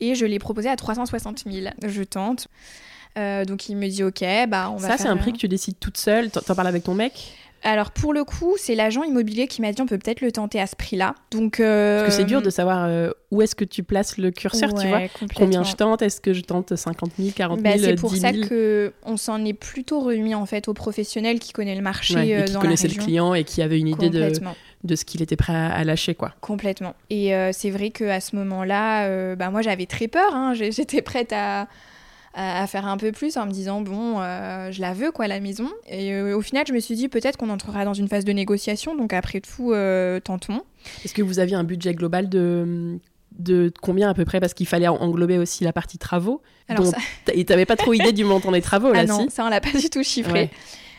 et 0.00 0.14
je 0.14 0.26
l'ai 0.26 0.38
proposé 0.38 0.68
à 0.68 0.76
360 0.76 1.44
000. 1.50 1.68
Je 1.86 2.02
tente. 2.02 2.48
Euh, 3.16 3.44
donc 3.44 3.68
il 3.68 3.76
me 3.76 3.88
dit 3.88 4.04
ok, 4.04 4.24
bah 4.48 4.70
on 4.72 4.76
va. 4.76 4.88
Ça 4.88 4.98
c'est 4.98 5.08
un 5.08 5.16
prix 5.16 5.32
que 5.32 5.38
tu 5.38 5.48
décides 5.48 5.78
toute 5.80 5.96
seule. 5.96 6.30
T'en 6.30 6.54
parles 6.54 6.68
avec 6.68 6.84
ton 6.84 6.94
mec? 6.94 7.34
Alors 7.64 7.90
pour 7.90 8.12
le 8.12 8.22
coup, 8.22 8.54
c'est 8.56 8.76
l'agent 8.76 9.02
immobilier 9.02 9.48
qui 9.48 9.60
m'a 9.60 9.72
dit 9.72 9.82
on 9.82 9.86
peut 9.86 9.98
peut-être 9.98 10.20
le 10.20 10.30
tenter 10.30 10.60
à 10.60 10.68
ce 10.68 10.76
prix-là. 10.76 11.16
Donc 11.32 11.58
euh, 11.58 11.98
parce 12.04 12.10
que 12.10 12.16
c'est 12.22 12.26
dur 12.26 12.40
de 12.40 12.50
savoir 12.50 12.84
euh, 12.84 13.10
où 13.32 13.42
est-ce 13.42 13.56
que 13.56 13.64
tu 13.64 13.82
places 13.82 14.16
le 14.16 14.30
curseur, 14.30 14.72
tu 14.74 14.86
vois. 14.86 15.00
Combien 15.34 15.64
je 15.64 15.74
tente? 15.74 16.02
Est-ce 16.02 16.20
que 16.20 16.32
je 16.32 16.42
tente 16.42 16.76
50 16.76 17.12
000, 17.18 17.30
40 17.34 17.60
000, 17.60 17.74
bah, 17.74 17.80
C'est 17.82 17.96
pour 17.96 18.14
ça 18.14 18.32
que 18.32 18.92
on 19.02 19.16
s'en 19.16 19.44
est 19.44 19.54
plutôt 19.54 20.00
remis 20.00 20.36
en 20.36 20.46
fait 20.46 20.68
aux 20.68 20.74
professionnels 20.74 21.40
qui 21.40 21.52
connaissent 21.52 21.78
le 21.78 21.82
marché 21.82 22.30
et 22.30 22.44
qui 22.44 22.54
connaissaient 22.54 22.88
le 22.88 23.02
client 23.02 23.34
et 23.34 23.42
qui 23.42 23.62
avaient 23.62 23.80
une 23.80 23.88
idée 23.88 24.10
de 24.10 24.32
de 24.84 24.94
ce 24.94 25.04
qu'il 25.04 25.22
était 25.22 25.36
prêt 25.36 25.54
à, 25.54 25.82
lâcher 25.84 26.14
quoi. 26.14 26.34
Complètement. 26.40 26.94
Et 27.10 27.34
euh, 27.34 27.50
c'est 27.52 27.70
vrai 27.70 27.90
qu'à 27.90 28.20
ce 28.20 28.36
moment-là, 28.36 29.06
euh, 29.06 29.36
bah, 29.36 29.50
moi 29.50 29.62
j'avais 29.62 29.86
très 29.86 30.08
peur, 30.08 30.34
hein. 30.34 30.54
j'étais 30.54 31.02
prête 31.02 31.32
à, 31.32 31.68
à, 32.34 32.66
faire 32.66 32.86
un 32.86 32.96
peu 32.96 33.10
plus 33.10 33.36
en 33.36 33.46
me 33.46 33.50
disant 33.50 33.80
bon, 33.80 34.20
euh, 34.20 34.70
je 34.70 34.80
la 34.80 34.92
veux 34.92 35.10
quoi 35.10 35.26
la 35.26 35.40
maison. 35.40 35.68
Et 35.88 36.20
au 36.32 36.40
final, 36.40 36.64
je 36.66 36.72
me 36.72 36.80
suis 36.80 36.94
dit 36.94 37.08
peut-être 37.08 37.36
qu'on 37.36 37.50
entrera 37.50 37.84
dans 37.84 37.94
une 37.94 38.08
phase 38.08 38.24
de 38.24 38.32
négociation, 38.32 38.96
donc 38.96 39.12
après 39.12 39.40
tout, 39.40 39.74
tentons. 40.24 40.62
Est-ce 41.04 41.14
que 41.14 41.22
vous 41.22 41.38
aviez 41.38 41.56
un 41.56 41.64
budget 41.64 41.94
global 41.94 42.28
de 42.28 42.98
de 43.38 43.72
combien 43.82 44.10
à 44.10 44.14
peu 44.14 44.24
près? 44.24 44.40
Parce 44.40 44.54
qu'il 44.54 44.66
fallait 44.66 44.88
englober 44.88 45.38
aussi 45.38 45.62
la 45.62 45.72
partie 45.72 45.98
travaux. 45.98 46.42
Alors 46.68 46.86
ça... 46.86 46.96
Et 47.32 47.44
t'avais 47.44 47.66
pas 47.66 47.76
trop 47.76 47.92
idée 47.92 48.12
du 48.12 48.24
montant 48.24 48.52
des 48.52 48.62
travaux 48.62 48.92
là 48.92 49.00
Ah 49.00 49.06
non, 49.06 49.28
ça 49.28 49.44
on 49.44 49.48
l'a 49.48 49.60
pas 49.60 49.78
du 49.78 49.90
tout 49.90 50.02
chiffré. 50.02 50.50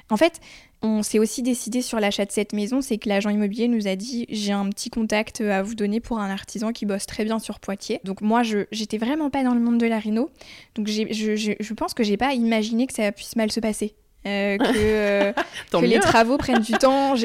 En 0.09 0.17
fait, 0.17 0.39
on 0.81 1.03
s'est 1.03 1.19
aussi 1.19 1.41
décidé 1.41 1.81
sur 1.81 1.99
l'achat 1.99 2.25
de 2.25 2.31
cette 2.31 2.53
maison, 2.53 2.81
c'est 2.81 2.97
que 2.97 3.09
l'agent 3.09 3.29
immobilier 3.29 3.67
nous 3.67 3.87
a 3.87 3.95
dit 3.95 4.25
j'ai 4.29 4.53
un 4.53 4.69
petit 4.69 4.89
contact 4.89 5.41
à 5.41 5.61
vous 5.61 5.75
donner 5.75 5.99
pour 5.99 6.19
un 6.19 6.29
artisan 6.29 6.71
qui 6.71 6.85
bosse 6.85 7.05
très 7.05 7.25
bien 7.25 7.39
sur 7.39 7.59
Poitiers. 7.59 7.99
Donc 8.03 8.21
moi, 8.21 8.43
je 8.43 8.59
j'étais 8.71 8.97
vraiment 8.97 9.29
pas 9.29 9.43
dans 9.43 9.53
le 9.53 9.59
monde 9.59 9.77
de 9.77 9.87
la 9.87 9.99
réno, 9.99 10.29
donc 10.75 10.87
je, 10.87 11.03
je, 11.11 11.73
pense 11.73 11.93
que 11.93 12.03
j'ai 12.03 12.17
pas 12.17 12.33
imaginé 12.33 12.87
que 12.87 12.93
ça 12.93 13.11
puisse 13.11 13.35
mal 13.35 13.51
se 13.51 13.59
passer. 13.59 13.93
Euh, 14.25 14.57
que, 14.57 14.63
euh, 14.75 15.81
les 15.81 15.99
travaux 15.99 16.37
prennent 16.37 16.61
du 16.61 16.73
temps. 16.73 17.15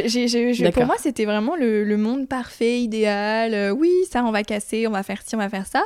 pour 0.73 0.87
moi, 0.87 0.97
c'était 0.99 1.25
vraiment 1.25 1.57
le, 1.57 1.97
monde 1.97 2.29
parfait, 2.29 2.81
idéal. 2.81 3.55
Euh, 3.55 3.71
oui, 3.71 3.91
ça, 4.11 4.25
on 4.25 4.31
va 4.31 4.43
casser, 4.43 4.87
on 4.87 4.93
va 4.93 5.03
faire 5.03 5.23
ci, 5.23 5.35
on 5.35 5.39
va 5.39 5.49
faire 5.49 5.67
ça 5.67 5.85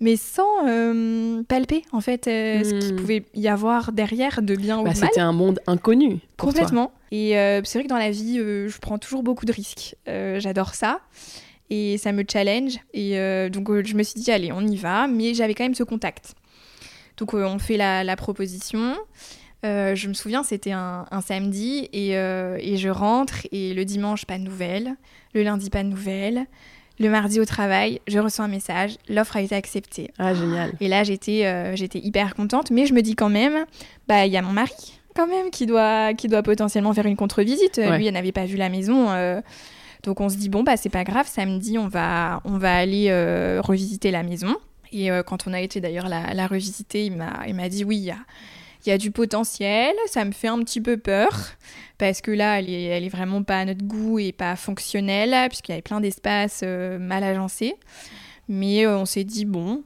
mais 0.00 0.16
sans 0.16 0.66
euh, 0.66 1.42
palper 1.44 1.82
en 1.92 2.00
fait 2.00 2.26
euh, 2.26 2.64
ce 2.64 2.74
qu'il 2.74 2.94
hmm. 2.94 2.96
pouvait 2.96 3.24
y 3.34 3.48
avoir 3.48 3.92
derrière 3.92 4.42
de 4.42 4.56
bien 4.56 4.78
ou 4.78 4.84
bah, 4.84 4.92
de 4.92 4.98
mal. 4.98 5.08
C'était 5.08 5.20
un 5.20 5.32
monde 5.32 5.60
inconnu. 5.66 6.18
Complètement. 6.36 6.92
Et 7.10 7.38
euh, 7.38 7.60
c'est 7.64 7.78
vrai 7.78 7.84
que 7.84 7.88
dans 7.88 7.98
la 7.98 8.10
vie, 8.10 8.38
je 8.38 8.78
prends 8.78 8.98
toujours 8.98 9.22
beaucoup 9.22 9.46
de 9.46 9.52
risques. 9.52 9.96
J'adore 10.06 10.74
ça. 10.74 11.00
Et 11.70 11.96
ça 11.96 12.12
me 12.12 12.24
challenge. 12.30 12.78
Et 12.92 13.12
donc 13.50 13.70
je 13.84 13.94
me 13.94 14.02
suis 14.02 14.20
dit, 14.20 14.30
allez, 14.30 14.52
on 14.52 14.60
y 14.60 14.76
va. 14.76 15.06
Mais 15.06 15.32
j'avais 15.32 15.54
quand 15.54 15.64
même 15.64 15.74
ce 15.74 15.84
contact. 15.84 16.34
Donc 17.16 17.34
on 17.34 17.58
fait 17.60 17.76
la, 17.76 18.16
proposition. 18.16 18.96
je 19.62 20.08
me 20.08 20.14
souviens, 20.14 20.42
c'était 20.42 20.72
un, 20.72 21.06
samedi 21.24 21.88
et, 21.92 22.10
et, 22.10 22.76
je 22.76 22.88
rentre 22.88 23.46
et 23.52 23.74
le 23.74 23.84
dimanche, 23.84 24.24
pas 24.24 24.38
de 24.38 24.42
nouvelles. 24.42 24.96
Le 25.34 25.44
lundi, 25.44 25.70
pas 25.70 25.84
de 25.84 25.88
nouvelles. 25.88 26.46
Le 27.00 27.08
mardi 27.10 27.40
au 27.40 27.44
travail, 27.44 28.00
je 28.06 28.18
reçois 28.18 28.44
un 28.44 28.48
message, 28.48 28.96
l'offre 29.08 29.36
a 29.36 29.42
été 29.42 29.54
acceptée. 29.54 30.12
Ah, 30.18 30.32
génial. 30.34 30.72
Et 30.80 30.88
là, 30.88 31.02
j'étais 31.02 31.44
euh, 31.44 31.74
j'étais 31.74 31.98
hyper 31.98 32.34
contente, 32.34 32.70
mais 32.70 32.86
je 32.86 32.94
me 32.94 33.02
dis 33.02 33.16
quand 33.16 33.28
même, 33.28 33.64
bah 34.06 34.26
il 34.26 34.32
y 34.32 34.36
a 34.36 34.42
mon 34.42 34.52
mari 34.52 35.00
quand 35.16 35.26
même 35.26 35.50
qui 35.50 35.66
doit, 35.66 36.12
qui 36.14 36.28
doit 36.28 36.42
potentiellement 36.42 36.92
faire 36.92 37.06
une 37.06 37.16
contre-visite. 37.16 37.78
Lui, 37.78 38.06
il 38.06 38.12
n'avait 38.12 38.32
pas 38.32 38.46
vu 38.46 38.56
la 38.56 38.68
maison. 38.68 39.10
Euh, 39.10 39.40
donc 40.02 40.20
on 40.20 40.28
se 40.28 40.36
dit, 40.36 40.48
bon, 40.48 40.62
bah 40.62 40.76
c'est 40.76 40.88
pas 40.88 41.04
grave, 41.04 41.28
samedi, 41.28 41.78
on 41.78 41.88
va, 41.88 42.40
on 42.44 42.58
va 42.58 42.76
aller 42.76 43.06
euh, 43.10 43.60
revisiter 43.62 44.10
la 44.10 44.22
maison. 44.22 44.56
Et 44.92 45.08
quand 45.26 45.48
on 45.48 45.52
a 45.52 45.60
été 45.60 45.80
d'ailleurs 45.80 46.08
la, 46.08 46.34
la 46.34 46.46
revisiter, 46.46 47.06
il 47.06 47.16
m'a 47.16 47.68
dit, 47.68 47.84
oui, 47.84 47.96
il 47.96 48.04
y 48.04 48.10
a 48.12 48.18
il 48.84 48.90
y 48.90 48.92
a 48.92 48.98
du 48.98 49.10
potentiel, 49.10 49.94
ça 50.06 50.24
me 50.24 50.32
fait 50.32 50.48
un 50.48 50.58
petit 50.58 50.80
peu 50.80 50.96
peur 50.96 51.30
parce 51.98 52.20
que 52.20 52.30
là, 52.30 52.58
elle 52.58 52.68
est, 52.68 52.84
elle 52.84 53.04
est 53.04 53.08
vraiment 53.08 53.42
pas 53.42 53.60
à 53.60 53.64
notre 53.64 53.84
goût 53.84 54.18
et 54.18 54.32
pas 54.32 54.56
fonctionnelle 54.56 55.48
puisqu'il 55.48 55.72
y 55.72 55.74
avait 55.74 55.82
plein 55.82 56.00
d'espaces 56.00 56.60
euh, 56.64 56.98
mal 56.98 57.24
agencés. 57.24 57.74
Mais 58.48 58.84
euh, 58.84 58.98
on 58.98 59.06
s'est 59.06 59.24
dit 59.24 59.46
bon, 59.46 59.82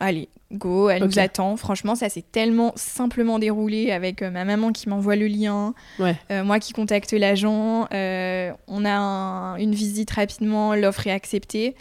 allez, 0.00 0.28
go, 0.52 0.90
elle 0.90 1.04
nous 1.04 1.18
attend. 1.18 1.56
Franchement, 1.56 1.94
ça 1.94 2.10
s'est 2.10 2.24
tellement 2.30 2.72
simplement 2.76 3.38
déroulé 3.38 3.90
avec 3.90 4.20
euh, 4.20 4.30
ma 4.30 4.44
maman 4.44 4.70
qui 4.72 4.88
m'envoie 4.90 5.16
le 5.16 5.28
lien, 5.28 5.72
moi 6.30 6.58
qui 6.58 6.74
contacte 6.74 7.12
l'agent. 7.12 7.86
on 7.90 8.84
a 8.84 9.56
une 9.58 9.74
visite 9.74 10.10
rapidement, 10.10 10.74
l'offre 10.74 11.06
est 11.06 11.12
acceptée. 11.12 11.74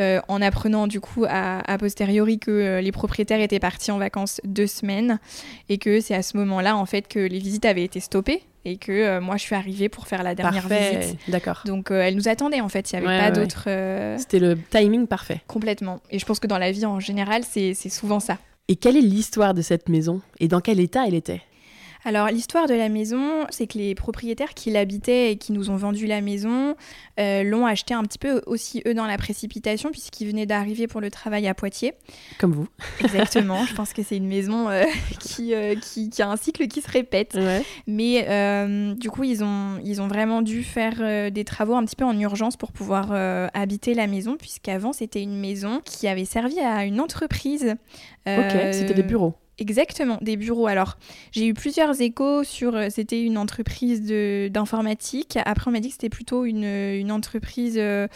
Euh, 0.00 0.20
en 0.28 0.40
apprenant 0.40 0.86
du 0.86 1.00
coup 1.00 1.26
à, 1.28 1.76
posteriori 1.78 2.38
que 2.38 2.50
euh, 2.50 2.80
les 2.80 2.92
propriétaires 2.92 3.40
étaient 3.40 3.60
partis 3.60 3.90
en 3.90 3.98
vacances 3.98 4.40
deux 4.42 4.66
semaines 4.66 5.18
et 5.68 5.76
que 5.76 6.00
c'est 6.00 6.14
à 6.14 6.22
ce 6.22 6.38
moment-là 6.38 6.78
en 6.78 6.86
fait 6.86 7.08
que 7.08 7.18
les 7.18 7.38
visites 7.38 7.66
avaient 7.66 7.84
été 7.84 8.00
stoppées 8.00 8.42
et 8.64 8.78
que 8.78 8.90
euh, 8.90 9.20
moi 9.20 9.36
je 9.36 9.42
suis 9.42 9.54
arrivée 9.54 9.90
pour 9.90 10.06
faire 10.06 10.22
la 10.22 10.34
dernière 10.34 10.66
visite. 10.66 11.18
D'accord. 11.28 11.62
Donc 11.66 11.90
elle 11.90 12.16
nous 12.16 12.28
attendait 12.28 12.62
en 12.62 12.70
fait, 12.70 12.90
il 12.90 13.00
n'y 13.00 13.06
avait 13.06 13.18
pas 13.18 13.30
d'autre. 13.32 13.64
C'était 14.18 14.38
le 14.38 14.56
timing 14.70 15.06
parfait. 15.06 15.42
Complètement. 15.46 16.00
Et 16.10 16.18
je 16.18 16.24
pense 16.24 16.40
que 16.40 16.46
dans 16.46 16.58
la 16.58 16.72
vie 16.72 16.86
en 16.86 16.98
général, 16.98 17.42
c'est 17.44 17.74
souvent 17.74 18.20
ça. 18.20 18.38
Et 18.68 18.76
quelle 18.76 18.96
est 18.96 19.02
l'histoire 19.02 19.52
de 19.52 19.60
cette 19.60 19.90
maison? 19.90 20.22
Et 20.40 20.48
dans 20.48 20.60
quel 20.60 20.80
état 20.80 21.06
elle 21.06 21.14
était? 21.14 21.42
Alors 22.04 22.28
l'histoire 22.28 22.66
de 22.66 22.74
la 22.74 22.88
maison, 22.88 23.46
c'est 23.50 23.66
que 23.66 23.78
les 23.78 23.94
propriétaires 23.94 24.54
qui 24.54 24.70
l'habitaient 24.70 25.32
et 25.32 25.36
qui 25.36 25.52
nous 25.52 25.70
ont 25.70 25.76
vendu 25.76 26.06
la 26.06 26.20
maison 26.20 26.74
euh, 27.20 27.42
l'ont 27.44 27.64
acheté 27.66 27.94
un 27.94 28.02
petit 28.02 28.18
peu 28.18 28.42
aussi 28.46 28.82
eux 28.86 28.94
dans 28.94 29.06
la 29.06 29.16
précipitation 29.18 29.90
puisqu'ils 29.90 30.26
venaient 30.26 30.46
d'arriver 30.46 30.86
pour 30.86 31.00
le 31.00 31.10
travail 31.10 31.46
à 31.46 31.54
Poitiers. 31.54 31.94
Comme 32.38 32.52
vous. 32.52 32.66
Exactement. 33.00 33.64
je 33.66 33.74
pense 33.74 33.92
que 33.92 34.02
c'est 34.02 34.16
une 34.16 34.26
maison 34.26 34.68
euh, 34.68 34.82
euh, 35.40 35.74
qui, 35.76 36.10
qui, 36.10 36.22
a 36.22 36.28
un 36.28 36.36
cycle 36.36 36.66
qui 36.66 36.80
se 36.80 36.90
répète. 36.90 37.38
Mais 37.86 38.94
du 38.96 39.10
coup, 39.10 39.24
ils 39.24 39.44
ont, 39.44 39.78
ils 39.84 40.00
ont 40.02 40.08
vraiment 40.08 40.42
dû 40.42 40.64
faire 40.64 41.30
des 41.30 41.44
travaux 41.44 41.74
un 41.74 41.84
petit 41.84 41.96
peu 41.96 42.04
en 42.04 42.18
urgence 42.18 42.56
pour 42.56 42.72
pouvoir 42.72 43.12
habiter 43.54 43.94
la 43.94 44.06
maison 44.06 44.36
puisqu'avant 44.36 44.92
c'était 44.92 45.22
une 45.22 45.38
maison 45.38 45.80
qui 45.84 46.08
avait 46.08 46.24
servi 46.24 46.58
à 46.58 46.84
une 46.84 47.00
entreprise. 47.00 47.76
ok, 48.26 48.52
c'était 48.72 48.94
des 48.94 49.02
bureaux. 49.02 49.34
Exactement, 49.62 50.18
des 50.20 50.36
bureaux. 50.36 50.66
Alors, 50.66 50.96
j'ai 51.30 51.46
eu 51.46 51.54
plusieurs 51.54 52.00
échos 52.00 52.42
sur. 52.42 52.74
Euh, 52.74 52.88
c'était 52.90 53.22
une 53.22 53.38
entreprise 53.38 54.02
d'informatique. 54.50 55.38
Après, 55.44 55.68
on 55.68 55.70
m'a 55.70 55.78
dit 55.78 55.86
que 55.86 55.94
c'était 55.94 56.08
plutôt 56.08 56.44
une, 56.44 56.64
une 56.64 57.12
entreprise 57.12 57.76
euh, 57.78 58.08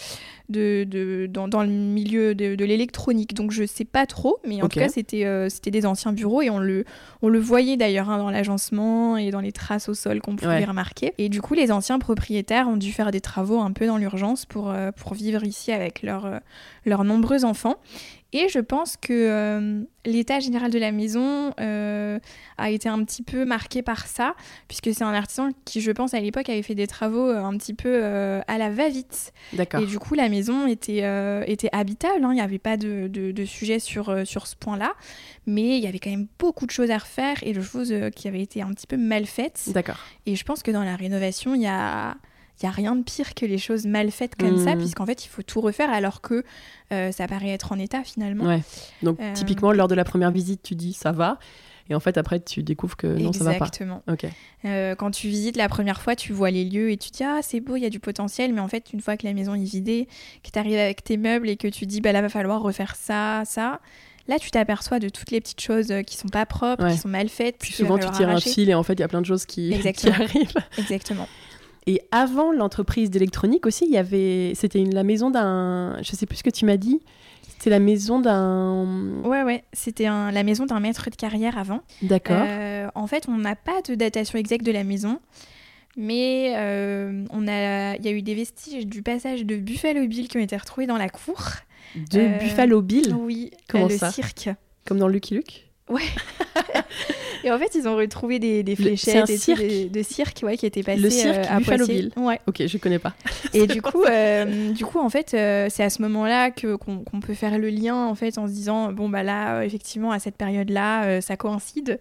de, 0.48 0.82
de 0.82 1.28
dans, 1.30 1.46
dans, 1.46 1.62
le 1.62 1.68
milieu 1.68 2.34
de, 2.34 2.56
de 2.56 2.64
l'électronique. 2.64 3.32
Donc, 3.32 3.52
je 3.52 3.64
sais 3.64 3.84
pas 3.84 4.06
trop, 4.06 4.38
mais 4.44 4.60
en 4.60 4.68
tout 4.68 4.80
cas, 4.80 4.88
c'était 4.88 5.24
euh, 5.24 5.48
c'était 5.48 5.70
des 5.70 5.86
anciens 5.86 6.12
bureaux 6.12 6.42
et 6.42 6.50
on 6.50 6.58
le, 6.58 6.84
on 7.22 7.28
le 7.28 7.38
voyait 7.38 7.76
d'ailleurs 7.76 8.10
hein, 8.10 8.18
dans 8.18 8.30
l'agencement 8.30 9.16
et 9.16 9.30
dans 9.30 9.40
les 9.40 9.52
traces 9.52 9.88
au 9.88 9.94
sol 9.94 10.20
qu'on 10.20 10.34
pouvait 10.34 10.64
remarquer. 10.64 11.14
Et 11.18 11.28
du 11.28 11.40
coup, 11.40 11.54
les 11.54 11.70
anciens 11.70 12.00
propriétaires 12.00 12.66
ont 12.66 12.76
dû 12.76 12.90
faire 12.90 13.12
des 13.12 13.20
travaux 13.20 13.60
un 13.60 13.70
peu 13.70 13.86
dans 13.86 13.98
l'urgence 13.98 14.46
pour, 14.46 14.74
pour 14.96 15.14
vivre 15.14 15.44
ici 15.44 15.70
avec 15.70 16.02
leurs 16.02 16.40
leurs 16.84 17.04
nombreux 17.04 17.44
enfants. 17.44 17.76
Et 18.32 18.48
je 18.48 18.58
pense 18.58 18.96
que 18.96 19.12
euh, 19.12 19.82
l'état 20.04 20.40
général 20.40 20.70
de 20.70 20.78
la 20.78 20.90
maison 20.90 21.52
euh, 21.60 22.18
a 22.58 22.70
été 22.70 22.88
un 22.88 23.02
petit 23.04 23.22
peu 23.22 23.44
marqué 23.44 23.82
par 23.82 24.06
ça, 24.06 24.34
puisque 24.66 24.92
c'est 24.92 25.04
un 25.04 25.14
artisan 25.14 25.50
qui, 25.64 25.80
je 25.80 25.92
pense, 25.92 26.12
à 26.12 26.20
l'époque 26.20 26.48
avait 26.48 26.62
fait 26.62 26.74
des 26.74 26.88
travaux 26.88 27.28
euh, 27.28 27.42
un 27.42 27.56
petit 27.56 27.72
peu 27.72 28.04
à 28.04 28.58
la 28.58 28.68
va-vite. 28.70 29.32
D'accord. 29.52 29.80
Et 29.80 29.86
du 29.86 29.98
coup, 29.98 30.14
la 30.14 30.28
maison 30.28 30.66
était, 30.66 31.04
était 31.46 31.70
habitable, 31.72 32.24
hein. 32.24 32.32
il 32.32 32.36
n'y 32.36 32.40
avait 32.40 32.58
pas 32.58 32.76
de, 32.76 33.08
de, 33.08 33.44
sujet 33.44 33.78
sur, 33.78 34.26
sur 34.26 34.46
ce 34.46 34.56
point-là, 34.56 34.94
mais 35.46 35.78
il 35.78 35.84
y 35.84 35.86
avait 35.86 36.00
quand 36.00 36.10
même 36.10 36.26
beaucoup 36.38 36.66
de 36.66 36.72
choses 36.72 36.90
à 36.90 36.98
refaire 36.98 37.36
et 37.42 37.52
de 37.52 37.60
choses 37.60 37.94
qui 38.14 38.28
avaient 38.28 38.42
été 38.42 38.60
un 38.60 38.72
petit 38.72 38.86
peu 38.86 38.96
mal 38.96 39.26
faites. 39.26 39.70
D'accord. 39.72 39.98
Et 40.26 40.34
je 40.34 40.44
pense 40.44 40.62
que 40.62 40.70
dans 40.70 40.82
la 40.82 40.96
rénovation, 40.96 41.54
il 41.54 41.62
y 41.62 41.66
a 41.66 42.16
il 42.60 42.64
y 42.64 42.68
a 42.68 42.70
rien 42.70 42.96
de 42.96 43.02
pire 43.02 43.34
que 43.34 43.44
les 43.46 43.58
choses 43.58 43.86
mal 43.86 44.10
faites 44.10 44.34
comme 44.36 44.58
ça, 44.64 44.74
mmh. 44.74 44.78
puisqu'en 44.78 45.06
fait, 45.06 45.24
il 45.24 45.28
faut 45.28 45.42
tout 45.42 45.60
refaire 45.60 45.90
alors 45.90 46.20
que 46.20 46.44
ça 46.90 47.26
paraît 47.28 47.50
être 47.50 47.72
en 47.72 47.78
état 47.78 48.02
finalement. 48.04 48.44
Ouais. 48.44 48.62
Donc, 49.02 49.18
typiquement, 49.34 49.72
lors 49.72 49.88
de 49.88 49.94
la 49.94 50.04
première 50.04 50.30
visite, 50.30 50.62
tu 50.62 50.74
dis 50.74 50.92
ça 50.92 51.12
va. 51.12 51.38
Et 51.88 51.94
en 51.94 52.00
fait, 52.00 52.18
après, 52.18 52.40
tu 52.40 52.62
découvres 52.62 52.96
que 52.96 53.06
non, 53.06 53.32
ça 53.32 53.44
va 53.44 53.54
pas. 53.54 53.66
Exactement. 53.66 54.02
quand 54.96 55.10
tu 55.10 55.28
visites 55.28 55.56
la 55.56 55.68
première 55.68 56.00
fois, 56.00 56.16
tu 56.16 56.32
vois 56.32 56.50
les 56.50 56.64
lieux 56.64 56.90
et 56.90 56.96
tu 56.96 57.10
te 57.10 57.18
dis 57.18 57.24
ah 57.24 57.40
c'est 57.42 57.60
beau, 57.60 57.76
il 57.76 57.82
y 57.82 57.86
a 57.86 57.90
du 57.90 58.00
potentiel, 58.00 58.52
mais 58.52 58.60
en 58.60 58.68
fait, 58.68 58.92
une 58.92 59.00
fois 59.00 59.16
que 59.16 59.26
la 59.26 59.34
maison 59.34 59.54
est 59.54 59.64
vidée, 59.64 60.08
que 60.42 60.50
tu 60.50 60.58
arrives 60.58 60.78
avec 60.78 61.04
tes 61.04 61.16
meubles 61.16 61.48
et 61.48 61.56
que 61.56 61.68
tu 61.68 61.86
dis 61.86 62.00
bah 62.00 62.12
là 62.12 62.22
va 62.22 62.28
falloir 62.28 62.60
refaire 62.62 62.96
ça, 62.96 63.42
ça, 63.44 63.80
Là, 64.28 64.38
tu 64.40 64.50
t'aperçois 64.50 64.98
de 64.98 65.08
toutes 65.08 65.30
les 65.30 65.40
petites 65.40 65.60
choses 65.60 65.90
euh, 65.92 66.02
qui 66.02 66.16
sont 66.16 66.28
pas 66.28 66.46
propres, 66.46 66.88
qui 66.88 66.98
sont 66.98 67.08
mal 67.08 67.28
faites. 67.28 67.58
Puis 67.58 67.72
souvent, 67.72 67.96
tu 67.96 68.10
tires 68.10 68.28
un 68.28 68.40
fil 68.40 68.68
et 68.68 68.74
en 68.74 68.82
fait, 68.82 68.94
il 68.94 69.00
y 69.00 69.04
a 69.04 69.08
plein 69.08 69.20
de 69.20 69.26
choses 69.26 69.46
qui, 69.46 69.70
qui 69.96 70.08
arrivent. 70.08 70.54
Exactement. 70.78 71.28
Et 71.86 72.02
avant 72.10 72.52
l'entreprise 72.52 73.10
d'électronique 73.10 73.64
aussi, 73.64 73.84
il 73.86 73.92
y 73.92 73.96
avait, 73.96 74.52
c'était 74.54 74.82
la 74.84 75.04
maison 75.04 75.30
d'un, 75.30 75.96
je 76.02 76.16
sais 76.16 76.26
plus 76.26 76.38
ce 76.38 76.42
que 76.42 76.50
tu 76.50 76.64
m'as 76.64 76.76
dit. 76.76 77.00
C'était 77.42 77.70
la 77.70 77.78
maison 77.78 78.20
d'un. 78.20 79.22
Ouais, 79.24 79.42
ouais. 79.42 79.64
C'était 79.72 80.04
la 80.04 80.42
maison 80.42 80.66
d'un 80.66 80.80
maître 80.80 81.08
de 81.08 81.14
carrière 81.14 81.56
avant. 81.56 81.80
D'accord. 82.02 82.36
Euh, 82.40 82.88
en 82.94 83.06
fait, 83.06 83.26
on 83.28 83.38
n'a 83.38 83.54
pas 83.54 83.82
de 83.82 83.94
datation 83.94 84.38
exacte 84.38 84.64
de 84.64 84.72
la 84.72 84.84
maison. 84.84 85.20
Mais 85.96 86.52
euh, 86.56 87.24
on 87.30 87.48
a, 87.48 87.96
il 87.96 88.04
y 88.04 88.08
a 88.08 88.12
eu 88.12 88.20
des 88.20 88.34
vestiges 88.34 88.86
du 88.86 89.02
passage 89.02 89.46
de 89.46 89.56
Buffalo 89.56 90.06
Bill 90.06 90.28
qui 90.28 90.36
ont 90.36 90.40
été 90.40 90.56
retrouvés 90.56 90.86
dans 90.86 90.98
la 90.98 91.08
cour. 91.08 91.40
De 91.94 92.18
euh, 92.18 92.38
Buffalo 92.38 92.82
Bill? 92.82 93.14
Oui, 93.14 93.50
Comment 93.68 93.88
le 93.88 93.96
cirque. 93.96 94.50
Comme 94.84 94.98
dans 94.98 95.08
Lucky 95.08 95.34
Luke? 95.34 95.65
Ouais. 95.88 96.02
et 97.44 97.50
en 97.52 97.58
fait, 97.58 97.76
ils 97.76 97.86
ont 97.86 97.94
retrouvé 97.94 98.40
des, 98.40 98.64
des 98.64 98.74
fléchettes 98.74 99.30
et 99.30 99.88
de 99.88 100.02
cirque 100.02 100.40
ouais, 100.42 100.56
qui 100.56 100.66
étaient 100.66 100.82
passées 100.82 101.00
le 101.00 101.10
cirque 101.10 101.36
euh, 101.36 101.44
à 101.48 101.58
Buffalo. 101.58 101.86
Ouais. 102.16 102.40
Ok, 102.48 102.66
je 102.66 102.78
connais 102.78 102.98
pas. 102.98 103.14
Et 103.54 103.68
du 103.68 103.80
coup, 103.82 104.02
euh, 104.02 104.72
du 104.72 104.84
coup, 104.84 104.98
en 104.98 105.08
fait, 105.08 105.34
euh, 105.34 105.68
c'est 105.70 105.84
à 105.84 105.90
ce 105.90 106.02
moment-là 106.02 106.50
que 106.50 106.74
qu'on 106.74 107.20
peut 107.20 107.34
faire 107.34 107.58
le 107.58 107.70
lien 107.70 108.06
en 108.06 108.14
fait 108.14 108.36
en 108.38 108.48
se 108.48 108.52
disant 108.52 108.92
bon 108.92 109.08
bah 109.08 109.22
là, 109.22 109.62
effectivement, 109.62 110.10
à 110.10 110.18
cette 110.18 110.36
période-là, 110.36 111.20
ça 111.20 111.36
coïncide. 111.36 112.00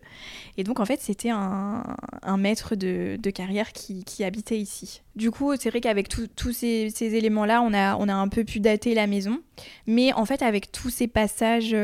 Et 0.58 0.64
donc 0.64 0.80
en 0.80 0.86
fait, 0.86 1.00
c'était 1.02 1.30
un, 1.30 1.84
un, 2.24 2.38
maître 2.38 2.76
de, 2.76 3.18
de 3.22 3.30
carrière 3.30 3.72
qui, 3.72 4.04
qui, 4.04 4.24
habitait 4.24 4.58
ici. 4.58 5.02
Du 5.16 5.32
coup, 5.32 5.54
c'est 5.58 5.70
vrai 5.70 5.82
qu'avec 5.82 6.10
tous 6.10 6.52
ces, 6.52 6.90
ces 6.90 7.16
éléments-là, 7.16 7.62
on 7.62 7.74
a, 7.74 7.96
on 7.96 8.10
a 8.10 8.14
un 8.14 8.28
peu 8.28 8.44
pu 8.44 8.60
dater 8.60 8.94
la 8.94 9.08
maison. 9.08 9.40
Mais 9.88 10.12
en 10.14 10.26
fait, 10.26 10.42
avec 10.42 10.72
tous 10.72 10.90
ces 10.90 11.08
passages 11.08 11.76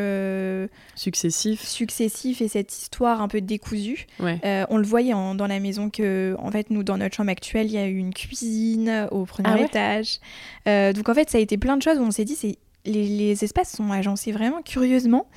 successifs. 0.96 1.62
successifs 1.62 2.42
et 2.42 2.48
cette 2.48 2.74
histoire 2.78 3.22
un 3.22 3.28
peu 3.28 3.40
décousue, 3.40 4.08
euh, 4.22 4.66
on 4.70 4.78
le 4.78 4.86
voyait 4.86 5.14
dans 5.14 5.48
la 5.48 5.60
maison 5.60 5.90
que, 5.90 6.36
en 6.40 6.52
fait, 6.52 6.70
nous, 6.70 6.84
dans 6.84 6.98
notre 6.98 7.16
chambre 7.16 7.32
actuelle, 7.32 7.68
il 7.68 7.74
y 7.74 7.78
a 7.78 7.88
eu 7.88 7.98
une 7.98 8.14
cuisine 8.14 9.08
au 9.12 9.26
premier 9.26 9.50
ah 9.50 9.62
étage. 9.62 10.20
Euh, 10.68 10.94
donc, 10.94 11.08
en 11.10 11.14
fait, 11.14 11.30
ça 11.30 11.38
a 11.38 11.42
été 11.42 11.58
plein 11.58 11.78
de 11.78 11.82
choses 11.82 11.98
où 11.98 12.04
on 12.04 12.12
s'est 12.12 12.26
dit, 12.26 12.36
c'est 12.36 12.58
les, 12.86 13.08
les, 13.08 13.44
espaces 13.44 13.76
sont 13.76 13.92
agencés 13.92 14.32
vraiment 14.32 14.62
curieusement 14.62 15.28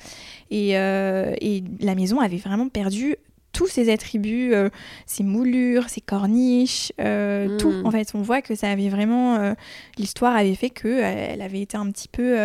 et, 0.49 0.77
euh, 0.77 1.33
et, 1.41 1.63
la 1.79 1.95
maison 1.95 2.19
avait 2.19 2.37
vraiment 2.37 2.69
perdu 2.69 3.17
tous 3.55 3.67
ses 3.67 3.89
attributs, 3.89 4.53
euh, 4.53 4.69
ses 5.05 5.23
moulures, 5.23 5.87
ses 5.89 6.01
corniches, 6.01 6.91
euh, 6.99 7.57
tout. 7.57 7.71
Hmm. 7.71 7.85
En 7.85 7.91
fait, 7.91 8.11
on 8.13 8.21
voit 8.21 8.41
que 8.41 8.53
ça 8.53 8.69
avait 8.69 8.89
vraiment. 8.89 9.37
Euh, 9.37 9.53
l'histoire 9.97 10.35
avait 10.35 10.55
fait 10.55 10.69
que 10.69 11.01
elle 11.01 11.41
avait 11.41 11.61
été 11.61 11.77
un 11.77 11.89
petit 11.89 12.09
peu. 12.09 12.37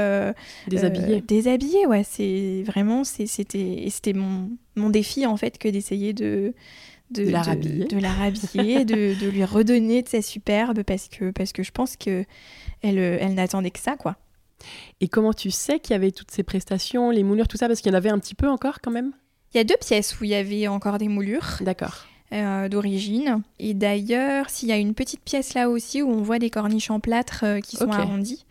déshabillée. 0.68 1.20
déshabillée, 1.20 1.86
ouais. 1.86 2.04
C'est 2.08 2.62
vraiment. 2.64 3.02
C'était 3.04 4.12
mon, 4.14 4.50
mon 4.76 4.88
défi, 4.88 5.26
en 5.26 5.36
fait, 5.36 5.58
que 5.58 5.68
d'essayer 5.68 6.12
de. 6.14 6.54
De, 7.10 7.28
la 7.28 7.42
rhabiller, 7.42 7.86
de, 7.86 7.98
la 7.98 8.12
rhabiller 8.12 8.84
de, 8.84 9.20
de, 9.20 9.28
lui 9.28 9.44
redonner 9.44 10.00
de 10.02 10.08
sa 10.08 10.22
superbe 10.22 10.84
parce 10.84 11.08
que, 11.08 11.32
parce 11.32 11.50
que 11.50 11.64
je 11.64 11.72
pense 11.72 11.96
que 11.96 12.24
elle, 12.82 12.98
elle 12.98 13.34
n'attendait 13.34 13.72
que 13.72 13.80
ça, 13.80 13.96
quoi. 13.96 14.16
Et 15.00 15.08
comment 15.08 15.32
tu 15.32 15.50
sais 15.50 15.80
qu'il 15.80 15.90
y 15.90 15.96
avait 15.96 16.12
toutes 16.12 16.30
ces 16.30 16.44
prestations, 16.44 17.10
les 17.10 17.24
moulures, 17.24 17.48
tout 17.48 17.56
ça? 17.56 17.66
Parce 17.66 17.80
qu'il 17.80 17.90
y 17.90 17.94
en 17.96 17.98
avait 17.98 18.10
un 18.10 18.20
petit 18.20 18.36
peu 18.36 18.48
encore 18.48 18.80
quand 18.80 18.92
même? 18.92 19.10
Il 19.52 19.58
y 19.58 19.60
a 19.60 19.64
deux 19.64 19.76
pièces 19.80 20.20
où 20.20 20.24
il 20.24 20.30
y 20.30 20.34
avait 20.34 20.68
encore 20.68 20.98
des 20.98 21.08
moulures. 21.08 21.58
D'accord. 21.60 22.06
Euh, 22.32 22.68
d'origine. 22.68 23.42
Et 23.58 23.74
d'ailleurs, 23.74 24.50
s'il 24.50 24.68
y 24.68 24.72
a 24.72 24.76
une 24.76 24.94
petite 24.94 25.20
pièce 25.22 25.54
là 25.54 25.68
aussi 25.68 26.00
où 26.00 26.08
on 26.08 26.22
voit 26.22 26.38
des 26.38 26.48
corniches 26.48 26.90
en 26.90 27.00
plâtre 27.00 27.40
euh, 27.42 27.60
qui 27.60 27.76
sont 27.76 27.90
arrondies. 27.90 28.46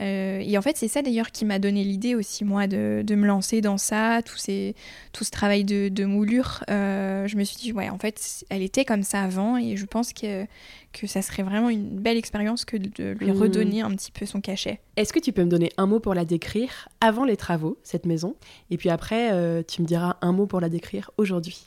Euh, 0.00 0.42
et 0.44 0.56
en 0.56 0.62
fait, 0.62 0.76
c'est 0.76 0.88
ça 0.88 1.02
d'ailleurs 1.02 1.30
qui 1.30 1.44
m'a 1.44 1.58
donné 1.58 1.84
l'idée 1.84 2.14
aussi, 2.14 2.44
moi, 2.44 2.66
de, 2.66 3.02
de, 3.04 3.14
me 3.14 3.26
lancer 3.26 3.60
dans 3.60 3.76
ça, 3.76 4.22
tout, 4.24 4.36
ces, 4.36 4.74
tout 5.12 5.24
ce 5.24 5.30
travail 5.30 5.64
de, 5.64 5.88
de 5.88 6.04
moulure. 6.04 6.64
Euh, 6.70 7.26
je 7.26 7.36
me 7.36 7.44
suis 7.44 7.56
dit, 7.56 7.72
ouais, 7.72 7.90
en 7.90 7.98
fait, 7.98 8.44
elle 8.48 8.62
était 8.62 8.84
comme 8.84 9.02
ça 9.02 9.22
avant, 9.22 9.58
et 9.58 9.76
je 9.76 9.84
pense 9.84 10.12
que, 10.12 10.46
que 10.92 11.06
ça 11.06 11.20
serait 11.22 11.42
vraiment 11.42 11.68
une 11.68 11.98
belle 12.00 12.16
expérience 12.16 12.64
que 12.64 12.76
de 12.76 13.12
lui 13.20 13.30
mmh. 13.30 13.38
redonner 13.38 13.82
un 13.82 13.90
petit 13.90 14.10
peu 14.10 14.24
son 14.24 14.40
cachet. 14.40 14.80
Est-ce 14.96 15.12
que 15.12 15.18
tu 15.18 15.32
peux 15.32 15.44
me 15.44 15.50
donner 15.50 15.70
un 15.76 15.86
mot 15.86 16.00
pour 16.00 16.14
la 16.14 16.24
décrire 16.24 16.88
avant 17.00 17.24
les 17.24 17.36
travaux, 17.36 17.78
cette 17.82 18.06
maison? 18.06 18.36
Et 18.70 18.78
puis 18.78 18.88
après, 18.88 19.32
euh, 19.32 19.62
tu 19.66 19.82
me 19.82 19.86
diras 19.86 20.16
un 20.22 20.32
mot 20.32 20.46
pour 20.46 20.60
la 20.60 20.68
décrire 20.68 21.10
aujourd'hui. 21.18 21.66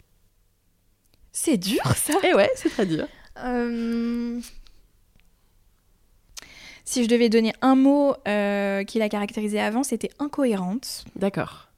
C'est 1.32 1.58
dur, 1.58 1.82
ça 1.96 2.14
Eh 2.24 2.34
ouais, 2.34 2.50
c'est 2.56 2.70
très 2.70 2.86
dur. 2.86 3.08
Si 6.94 7.04
je 7.04 7.10
devais 7.10 7.28
donner 7.28 7.54
un 7.64 7.74
mot 7.74 8.14
euh, 8.28 8.84
qui 8.84 9.00
la 9.00 9.10
caractérisait 9.10 9.60
avant, 9.60 9.82
c'était 9.82 10.12
incohérente. 10.20 11.06
D'accord. 11.16 11.70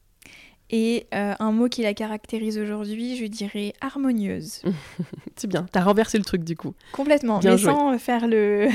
Et 0.69 1.07
euh, 1.13 1.33
un 1.39 1.53
mot 1.53 1.69
qui 1.69 1.83
la 1.83 1.93
caractérise 1.93 2.57
aujourd'hui, 2.57 3.15
je 3.15 3.23
dirais 3.23 3.71
harmonieuse. 3.79 4.61
c'est 5.37 5.47
bien, 5.47 5.67
t'as 5.71 5.83
renversé 5.83 6.17
le 6.17 6.25
truc 6.25 6.43
du 6.43 6.57
coup. 6.57 6.73
Complètement, 6.91 7.39
mais 7.41 7.57
sans 7.57 7.97
faire 7.97 8.27
le. 8.27 8.67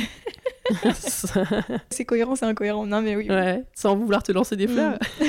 c'est 1.91 2.07
cohérent, 2.07 2.37
c'est 2.37 2.47
incohérent. 2.47 2.87
Non, 2.87 3.03
mais 3.03 3.17
oui. 3.17 3.29
Ouais, 3.29 3.63
sans 3.75 3.95
vouloir 3.95 4.23
te 4.23 4.33
lancer 4.33 4.57
des 4.57 4.67
fleurs. 4.67 4.99
Mm. 5.21 5.27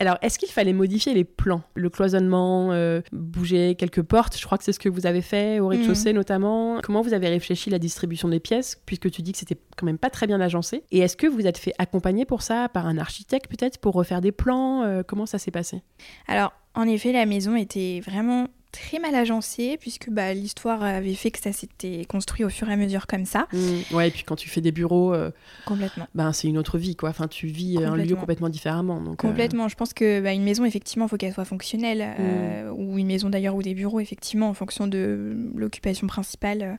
Alors, 0.00 0.16
est-ce 0.22 0.38
qu'il 0.38 0.50
fallait 0.50 0.72
modifier 0.72 1.12
les 1.12 1.24
plans 1.24 1.62
Le 1.74 1.90
cloisonnement, 1.90 2.72
euh, 2.72 3.00
bouger 3.12 3.74
quelques 3.74 4.02
portes, 4.02 4.38
je 4.38 4.44
crois 4.44 4.56
que 4.56 4.64
c'est 4.64 4.72
ce 4.72 4.78
que 4.78 4.88
vous 4.88 5.06
avez 5.06 5.22
fait 5.22 5.58
au 5.58 5.68
rez-de-chaussée 5.68 6.12
mm. 6.12 6.16
notamment. 6.16 6.80
Comment 6.82 7.02
vous 7.02 7.14
avez 7.14 7.28
réfléchi 7.28 7.68
la 7.70 7.78
distribution 7.78 8.28
des 8.28 8.40
pièces, 8.40 8.80
puisque 8.86 9.10
tu 9.10 9.22
dis 9.22 9.32
que 9.32 9.38
c'était 9.38 9.58
quand 9.76 9.86
même 9.86 9.98
pas 9.98 10.10
très 10.10 10.26
bien 10.26 10.40
agencé? 10.40 10.84
Et 10.92 10.98
est-ce 10.98 11.16
que 11.16 11.26
vous 11.26 11.46
êtes 11.46 11.58
fait 11.58 11.72
accompagner 11.78 12.24
pour 12.24 12.42
ça 12.42 12.68
par 12.68 12.86
un 12.86 12.98
architecte 12.98 13.50
peut-être 13.50 13.78
pour 13.78 13.94
refaire 13.94 14.20
des 14.20 14.32
plans? 14.32 14.82
Euh, 14.84 15.02
Comment 15.06 15.26
ça 15.26 15.38
s'est 15.38 15.50
passé? 15.50 15.82
Alors, 16.28 16.52
en 16.74 16.86
effet, 16.86 17.12
la 17.12 17.26
maison 17.26 17.56
était 17.56 18.00
vraiment 18.04 18.46
très 18.72 18.98
mal 18.98 19.14
agencé 19.14 19.76
puisque 19.78 20.10
bah, 20.10 20.34
l'histoire 20.34 20.82
avait 20.82 21.14
fait 21.14 21.30
que 21.30 21.40
ça 21.40 21.52
s'était 21.52 22.04
construit 22.04 22.44
au 22.44 22.48
fur 22.48 22.68
et 22.68 22.72
à 22.72 22.76
mesure 22.76 23.06
comme 23.06 23.24
ça. 23.24 23.46
Mmh. 23.52 23.94
ouais, 23.94 24.08
et 24.08 24.10
puis 24.10 24.24
quand 24.24 24.36
tu 24.36 24.48
fais 24.48 24.60
des 24.60 24.72
bureaux, 24.72 25.14
euh, 25.14 25.30
complètement. 25.66 26.06
Ben, 26.14 26.32
c'est 26.32 26.48
une 26.48 26.58
autre 26.58 26.78
vie 26.78 26.96
quoi. 26.96 27.10
Enfin, 27.10 27.28
tu 27.28 27.46
vis 27.46 27.82
un 27.82 27.96
lieu 27.96 28.16
complètement 28.16 28.48
différemment. 28.48 29.00
Donc, 29.00 29.24
euh, 29.24 29.28
complètement. 29.28 29.68
Je 29.68 29.76
pense 29.76 29.94
que 29.94 30.20
bah, 30.20 30.32
une 30.32 30.44
maison 30.44 30.64
effectivement, 30.64 31.06
il 31.06 31.08
faut 31.08 31.16
qu'elle 31.16 31.34
soit 31.34 31.44
fonctionnelle 31.44 32.14
euh, 32.18 32.70
mmh. 32.70 32.74
ou 32.78 32.98
une 32.98 33.06
maison 33.06 33.30
d'ailleurs 33.30 33.54
ou 33.54 33.62
des 33.62 33.74
bureaux 33.74 34.00
effectivement 34.00 34.48
en 34.48 34.54
fonction 34.54 34.86
de 34.86 35.36
l'occupation 35.54 36.06
principale 36.06 36.78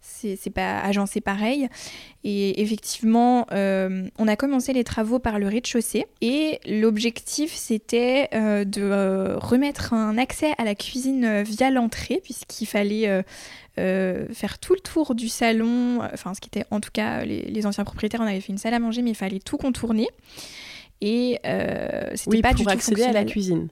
c'est 0.00 0.50
pas 0.50 0.80
agencé 0.80 1.20
pareil. 1.20 1.68
Et 2.24 2.60
effectivement, 2.62 3.46
euh, 3.52 4.08
on 4.18 4.28
a 4.28 4.36
commencé 4.36 4.72
les 4.72 4.84
travaux 4.84 5.18
par 5.18 5.38
le 5.38 5.48
rez-de-chaussée 5.48 6.06
et 6.20 6.60
l'objectif 6.66 7.52
c'était 7.54 8.28
euh, 8.34 8.64
de 8.64 8.82
euh, 8.82 9.38
remettre 9.38 9.94
un 9.94 10.18
accès 10.18 10.52
à 10.58 10.64
la 10.64 10.74
cuisine 10.74 11.42
via 11.42 11.70
l'entrée 11.70 12.20
puisqu'il 12.22 12.66
fallait 12.66 13.24
faire 13.76 14.58
tout 14.58 14.74
le 14.74 14.80
tour 14.80 15.14
du 15.14 15.28
salon, 15.28 16.00
enfin 16.12 16.34
ce 16.34 16.40
qui 16.40 16.48
était 16.48 16.66
en 16.70 16.80
tout 16.80 16.90
cas 16.92 17.24
les, 17.24 17.42
les 17.42 17.66
anciens 17.66 17.84
propriétaires, 17.84 18.20
on 18.20 18.26
avait 18.26 18.40
fait 18.40 18.52
une 18.52 18.58
salle 18.58 18.74
à 18.74 18.78
manger 18.78 19.00
mais 19.00 19.10
il 19.10 19.16
fallait 19.16 19.40
tout 19.40 19.56
contourner. 19.56 20.08
Et 21.02 21.38
euh, 21.46 22.10
c'était 22.14 22.42
pas 22.42 22.52
pour 22.52 22.66
du 22.66 22.72
accéder 22.72 23.04
à 23.04 23.12
la 23.12 23.24
cuisine. 23.24 23.68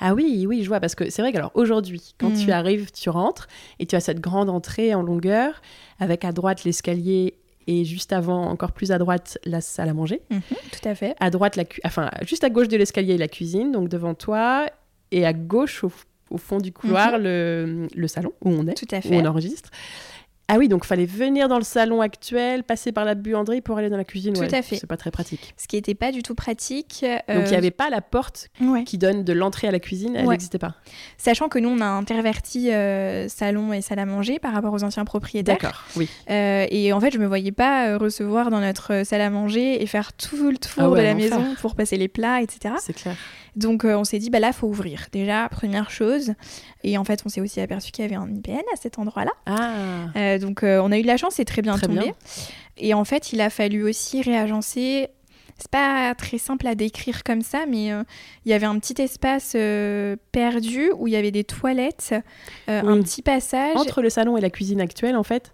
Ah 0.00 0.14
oui, 0.14 0.46
oui, 0.48 0.62
je 0.62 0.68
vois. 0.68 0.80
Parce 0.80 0.94
que 0.94 1.10
c'est 1.10 1.22
vrai 1.22 1.32
qu'alors 1.32 1.52
aujourd'hui, 1.54 2.14
quand 2.18 2.32
tu 2.32 2.48
mm. 2.48 2.50
arrives, 2.50 2.90
tu 2.92 3.08
rentres 3.08 3.46
et 3.78 3.86
tu 3.86 3.94
as 3.94 4.00
cette 4.00 4.20
grande 4.20 4.50
entrée 4.50 4.94
en 4.94 5.02
longueur 5.02 5.62
avec 6.00 6.24
à 6.24 6.32
droite 6.32 6.64
l'escalier 6.64 7.34
et 7.66 7.84
juste 7.84 8.12
avant, 8.12 8.48
encore 8.48 8.72
plus 8.72 8.90
à 8.90 8.98
droite, 8.98 9.38
la 9.44 9.60
salle 9.60 9.88
à 9.88 9.94
manger. 9.94 10.20
Mhm, 10.30 10.40
tout 10.72 10.88
à 10.88 10.94
fait. 10.94 11.14
À 11.20 11.30
droite, 11.30 11.56
la 11.56 11.64
enfin, 11.84 12.10
juste 12.26 12.44
à 12.44 12.50
gauche 12.50 12.68
de 12.68 12.76
l'escalier, 12.76 13.16
la 13.16 13.28
cuisine, 13.28 13.72
donc 13.72 13.88
devant 13.88 14.14
toi, 14.14 14.66
et 15.10 15.24
à 15.24 15.32
gauche, 15.32 15.84
au, 15.84 15.92
fond 16.38 16.58
du 16.58 16.72
couloir, 16.72 17.12
mhm. 17.12 17.22
le, 17.22 17.88
le, 17.94 18.08
salon 18.08 18.32
où 18.42 18.50
on 18.50 18.66
est, 18.66 18.74
tout 18.74 18.86
à 18.90 19.00
fait. 19.00 19.10
où 19.10 19.14
on 19.14 19.24
enregistre. 19.26 19.70
Ah 20.48 20.56
oui, 20.58 20.68
donc 20.68 20.84
fallait 20.84 21.06
venir 21.06 21.48
dans 21.48 21.56
le 21.56 21.64
salon 21.64 22.00
actuel, 22.00 22.62
passer 22.62 22.92
par 22.92 23.04
la 23.04 23.14
buanderie 23.14 23.60
pour 23.60 23.78
aller 23.78 23.88
dans 23.88 23.96
la 23.96 24.04
cuisine. 24.04 24.34
Tout 24.34 24.42
à 24.42 24.62
fait. 24.62 24.76
C'est 24.76 24.86
pas 24.86 24.96
très 24.96 25.10
pratique. 25.10 25.54
Ce 25.56 25.66
qui 25.66 25.76
n'était 25.76 25.94
pas 25.94 26.12
du 26.12 26.22
tout 26.22 26.34
pratique. 26.34 27.04
Donc 27.28 27.28
il 27.28 27.48
n'y 27.48 27.54
euh, 27.54 27.58
avait 27.58 27.70
pas 27.70 27.90
la 27.90 28.00
porte 28.00 28.50
qui 28.84 28.98
donne 28.98 29.24
de 29.24 29.32
l'entrée 29.32 29.68
à 29.68 29.70
la 29.70 29.78
cuisine, 29.78 30.14
elle 30.16 30.28
n'existait 30.28 30.58
pas. 30.58 30.74
Sachant 31.16 31.48
que 31.48 31.58
nous, 31.58 31.68
on 31.68 31.80
a 31.80 31.86
interverti 31.86 32.70
euh, 32.70 33.28
salon 33.28 33.72
et 33.72 33.80
salle 33.80 33.98
à 33.98 34.06
manger 34.06 34.38
par 34.38 34.52
rapport 34.52 34.72
aux 34.74 34.84
anciens 34.84 35.04
propriétaires. 35.04 35.58
D'accord, 35.58 35.84
oui. 35.96 36.08
Euh, 36.28 36.66
et 36.70 36.92
en 36.92 37.00
fait, 37.00 37.12
je 37.12 37.18
me 37.18 37.26
voyais 37.26 37.52
pas 37.52 37.96
recevoir 37.96 38.50
dans 38.50 38.60
notre 38.60 39.04
salle 39.04 39.20
à 39.22 39.30
manger 39.30 39.82
et 39.82 39.86
faire 39.86 40.12
tout 40.12 40.50
le 40.50 40.58
tour 40.58 40.94
ah 40.94 40.96
de 40.96 41.02
la 41.02 41.14
maison 41.14 41.54
pour 41.60 41.74
passer 41.74 41.96
les 41.96 42.08
plats, 42.08 42.42
etc. 42.42 42.74
C'est 42.78 42.94
clair. 42.94 43.16
Donc 43.56 43.84
on 43.84 44.04
s'est 44.04 44.18
dit, 44.18 44.30
bah 44.30 44.40
là, 44.40 44.52
faut 44.52 44.66
ouvrir. 44.66 45.06
Déjà, 45.12 45.48
première 45.48 45.90
chose. 45.90 46.32
Et 46.84 46.96
en 46.96 47.04
fait, 47.04 47.22
on 47.26 47.28
s'est 47.28 47.40
aussi 47.40 47.60
aperçu 47.60 47.92
qu'il 47.92 48.04
y 48.04 48.06
avait 48.06 48.16
un 48.16 48.28
IPN 48.28 48.62
à 48.72 48.76
cet 48.76 48.98
endroit-là. 48.98 49.32
Ah 49.46 50.38
donc 50.38 50.60
on 50.62 50.90
a 50.92 50.98
eu 50.98 51.02
de 51.02 51.06
la 51.06 51.16
chance, 51.16 51.34
c'est 51.34 51.44
très 51.44 51.62
bien 51.62 51.78
tombé. 51.78 52.14
Et 52.78 52.94
en 52.94 53.04
fait, 53.04 53.32
il 53.32 53.40
a 53.40 53.50
fallu 53.50 53.84
aussi 53.84 54.22
réagencer 54.22 55.10
c'est 55.62 55.70
pas 55.70 56.14
très 56.16 56.38
simple 56.38 56.66
à 56.66 56.74
décrire 56.74 57.22
comme 57.22 57.42
ça, 57.42 57.66
mais 57.68 57.92
euh, 57.92 58.02
il 58.44 58.50
y 58.50 58.52
avait 58.52 58.66
un 58.66 58.78
petit 58.78 59.00
espace 59.00 59.52
euh, 59.54 60.16
perdu 60.32 60.90
où 60.96 61.06
il 61.06 61.12
y 61.12 61.16
avait 61.16 61.30
des 61.30 61.44
toilettes, 61.44 62.14
euh, 62.68 62.82
un 62.82 63.00
petit 63.00 63.22
passage. 63.22 63.76
Entre 63.76 64.02
le 64.02 64.10
salon 64.10 64.36
et 64.36 64.40
la 64.40 64.50
cuisine 64.50 64.80
actuelle, 64.80 65.16
en 65.16 65.22
fait, 65.22 65.52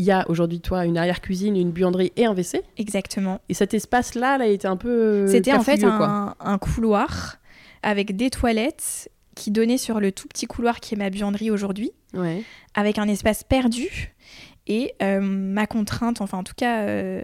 il 0.00 0.06
y 0.06 0.10
a 0.10 0.24
aujourd'hui, 0.30 0.60
toi, 0.60 0.86
une 0.86 0.96
arrière-cuisine, 0.96 1.56
une 1.56 1.72
buanderie 1.72 2.10
et 2.16 2.24
un 2.24 2.32
WC. 2.32 2.62
Exactement. 2.78 3.42
Et 3.50 3.54
cet 3.54 3.74
espace-là, 3.74 4.38
là, 4.38 4.46
était 4.46 4.66
un 4.66 4.78
peu. 4.78 5.26
C'était 5.28 5.52
en 5.52 5.62
fait 5.62 5.84
un, 5.84 6.34
un, 6.40 6.58
couloir 6.58 7.36
avec 7.82 8.16
des 8.16 8.30
toilettes 8.30 9.10
qui 9.34 9.50
donnaient 9.50 9.76
sur 9.76 10.00
le 10.00 10.10
tout 10.10 10.26
petit 10.26 10.46
couloir 10.46 10.80
qui 10.80 10.94
est 10.94 10.96
ma 10.96 11.10
buanderie 11.10 11.50
aujourd'hui, 11.50 11.92
ouais. 12.14 12.42
avec 12.74 12.96
un 12.96 13.08
espace 13.08 13.44
perdu 13.44 14.14
et 14.66 14.94
euh, 15.02 15.20
ma 15.20 15.66
contrainte, 15.66 16.22
enfin 16.22 16.38
en 16.38 16.44
tout 16.44 16.54
cas, 16.56 16.82
euh, 16.82 17.22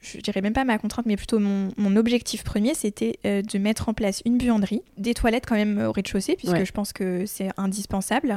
je, 0.00 0.18
dirais 0.18 0.40
même 0.40 0.54
pas 0.54 0.64
ma 0.64 0.78
contrainte, 0.78 1.06
mais 1.06 1.16
plutôt 1.16 1.38
mon, 1.38 1.96
objectif 1.96 2.42
premier, 2.42 2.74
c'était 2.74 3.20
euh, 3.26 3.42
de 3.42 3.58
mettre 3.58 3.88
en 3.88 3.94
place 3.94 4.22
une 4.24 4.38
buanderie, 4.38 4.82
des 4.96 5.14
toilettes 5.14 5.44
quand 5.46 5.54
même 5.54 5.78
au 5.78 5.92
rez-de-chaussée, 5.92 6.34
puisque 6.36 6.64
je 6.64 6.72
pense 6.72 6.92
que 6.92 7.26
c'est 7.26 7.50
indispensable, 7.56 8.36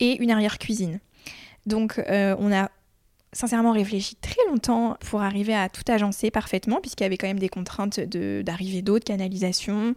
et 0.00 0.20
une 0.20 0.30
arrière-cuisine. 0.30 0.98
Donc 1.66 2.00
on 2.08 2.52
a 2.52 2.70
sincèrement 3.36 3.72
réfléchi 3.72 4.16
très 4.16 4.44
longtemps 4.48 4.96
pour 5.10 5.20
arriver 5.20 5.54
à 5.54 5.68
tout 5.68 5.82
agencer 5.88 6.30
parfaitement, 6.30 6.80
puisqu'il 6.80 7.04
y 7.04 7.06
avait 7.06 7.18
quand 7.18 7.26
même 7.26 7.38
des 7.38 7.50
contraintes 7.50 8.00
d'arrivée 8.00 8.82
d'eau, 8.82 8.98
de 8.98 9.04
canalisation, 9.04 9.94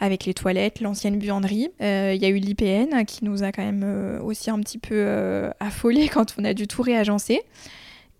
avec 0.00 0.24
les 0.24 0.34
toilettes, 0.34 0.80
l'ancienne 0.80 1.18
buanderie. 1.18 1.70
Euh, 1.80 2.12
il 2.14 2.20
y 2.20 2.24
a 2.24 2.28
eu 2.28 2.38
l'IPN 2.38 3.04
qui 3.06 3.24
nous 3.24 3.44
a 3.44 3.52
quand 3.52 3.62
même 3.62 3.84
euh, 3.84 4.20
aussi 4.20 4.50
un 4.50 4.58
petit 4.60 4.78
peu 4.78 4.96
euh, 4.96 5.50
affolé 5.60 6.08
quand 6.12 6.34
on 6.38 6.44
a 6.44 6.54
dû 6.54 6.66
tout 6.66 6.82
réagencer. 6.82 7.40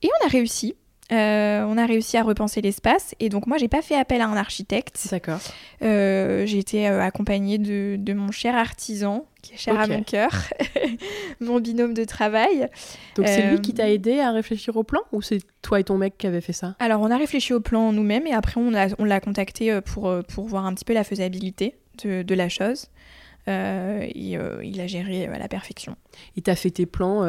Et 0.02 0.08
on 0.20 0.26
a 0.26 0.28
réussi. 0.28 0.74
On 1.10 1.78
a 1.78 1.86
réussi 1.86 2.16
à 2.16 2.22
repenser 2.22 2.60
l'espace 2.60 3.14
et 3.20 3.28
donc 3.28 3.46
moi 3.46 3.58
j'ai 3.58 3.68
pas 3.68 3.82
fait 3.82 3.96
appel 3.96 4.20
à 4.20 4.28
un 4.28 4.36
architecte. 4.36 5.08
D'accord. 5.10 5.40
j'ai 5.80 6.58
été 6.58 6.86
accompagnée 6.86 7.58
de, 7.58 7.96
de, 7.98 8.12
mon 8.14 8.30
cher 8.30 8.56
artisan 8.56 9.26
qui 9.42 9.54
est 9.54 9.58
cher 9.58 9.78
à 9.78 9.86
mon 9.86 10.02
cœur, 10.02 10.30
mon 11.40 11.60
binôme 11.60 11.94
de 11.94 12.04
travail. 12.04 12.68
Donc 13.16 13.26
c'est 13.26 13.50
lui 13.50 13.60
qui 13.60 13.74
t'a 13.74 13.84
euh, 13.84 13.94
aidé 13.94 14.20
à 14.20 14.30
réfléchir 14.30 14.76
au 14.76 14.84
plan 14.84 15.00
ou 15.10 15.20
c'est 15.20 15.40
toi 15.60 15.80
et 15.80 15.84
ton 15.84 15.98
mec 15.98 16.16
qui 16.16 16.26
avez 16.26 16.40
fait 16.40 16.52
ça? 16.52 16.76
Alors 16.78 17.00
on 17.02 17.10
a 17.10 17.16
réfléchi 17.16 17.52
au 17.52 17.60
plan 17.60 17.92
nous-mêmes 17.92 18.26
et 18.26 18.32
après 18.32 18.60
on 18.60 18.70
l'a 18.70 19.20
contacté 19.20 19.70
euh, 19.70 19.80
pour, 19.80 20.08
euh, 20.08 20.22
pour 20.22 20.46
voir 20.46 20.64
un 20.64 20.74
petit 20.74 20.84
peu 20.84 20.94
la 20.94 21.04
faisabilité 21.04 21.74
de, 22.04 22.22
de 22.22 22.34
la 22.34 22.48
chose. 22.48 22.86
Euh, 23.48 24.02
et, 24.02 24.38
il 24.62 24.80
a 24.80 24.86
géré 24.86 25.26
à 25.26 25.38
la 25.38 25.48
perfection. 25.48 25.96
Il 26.36 26.42
t'a 26.42 26.54
fait 26.54 26.70
tes 26.70 26.86
plans 26.86 27.20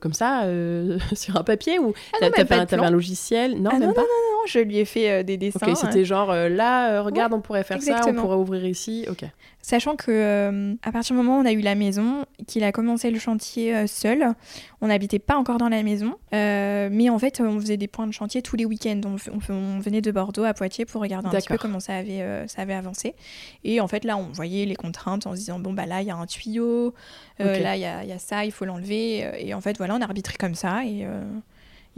comme 0.00 0.12
ça, 0.12 0.44
sur 1.14 1.36
un 1.36 1.44
papier 1.44 1.78
ou 1.78 1.94
ah 2.14 2.30
t'avais 2.30 2.54
un, 2.54 2.82
un, 2.82 2.90
logiciel? 2.90 3.60
Non, 3.60 3.70
ah 3.72 3.78
même 3.78 3.88
non, 3.88 3.94
pas 3.94 4.02
non, 4.02 4.06
non, 4.06 4.38
non, 4.40 4.46
je 4.46 4.58
lui 4.58 4.78
ai 4.78 4.84
fait 4.84 5.24
des 5.24 5.36
dessins. 5.36 5.66
Ok, 5.66 5.76
c'était 5.76 6.04
genre 6.04 6.32
là, 6.32 7.02
regarde, 7.02 7.32
on 7.32 7.40
pourrait 7.40 7.64
faire 7.64 7.82
ça, 7.82 8.00
on 8.06 8.14
pourrait 8.14 8.36
ouvrir 8.36 8.66
ici. 8.66 9.06
Ok. 9.10 9.24
Sachant 9.68 9.96
que 9.96 10.10
euh, 10.10 10.76
à 10.82 10.92
partir 10.92 11.14
du 11.14 11.22
moment 11.22 11.36
où 11.36 11.42
on 11.42 11.44
a 11.44 11.52
eu 11.52 11.60
la 11.60 11.74
maison, 11.74 12.24
qu'il 12.46 12.64
a 12.64 12.72
commencé 12.72 13.10
le 13.10 13.18
chantier 13.18 13.76
euh, 13.76 13.86
seul, 13.86 14.32
on 14.80 14.86
n'habitait 14.86 15.18
pas 15.18 15.36
encore 15.36 15.58
dans 15.58 15.68
la 15.68 15.82
maison, 15.82 16.14
euh, 16.32 16.88
mais 16.90 17.10
en 17.10 17.18
fait 17.18 17.42
on 17.42 17.60
faisait 17.60 17.76
des 17.76 17.86
points 17.86 18.06
de 18.06 18.12
chantier 18.12 18.40
tous 18.40 18.56
les 18.56 18.64
week-ends. 18.64 19.02
On, 19.04 19.78
venait 19.80 20.00
de 20.00 20.10
Bordeaux 20.10 20.44
à 20.44 20.54
Poitiers 20.54 20.86
pour 20.86 21.02
regarder 21.02 21.28
un 21.28 21.32
petit 21.32 21.48
peu 21.48 21.58
comment 21.58 21.80
ça 21.80 21.96
avait, 21.96 22.48
ça 22.48 22.62
avait 22.62 22.72
avancé. 22.72 23.14
Et 23.62 23.82
en 23.82 23.88
fait 23.88 24.06
là 24.06 24.16
on 24.16 24.32
voyait 24.32 24.64
les 24.64 24.74
contraintes 24.74 25.26
en 25.26 25.32
se 25.32 25.40
disant 25.40 25.58
bon 25.58 25.74
bah 25.74 25.84
là 25.84 26.00
il 26.00 26.08
y 26.08 26.10
a 26.10 26.16
un 26.16 26.24
tuyau, 26.24 26.94
là 27.38 27.76
il 27.76 27.82
y 27.82 27.84
a, 27.84 28.04
y 28.04 28.12
a, 28.12 28.18
ça, 28.18 28.46
il 28.46 28.52
faut 28.52 28.64
l'enlever. 28.64 29.30
Et 29.38 29.52
en 29.52 29.60
fait 29.60 29.76
voilà 29.76 29.96
on 29.96 30.00
arbitrait 30.00 30.38
comme 30.38 30.54
ça 30.54 30.82
et 30.86 31.06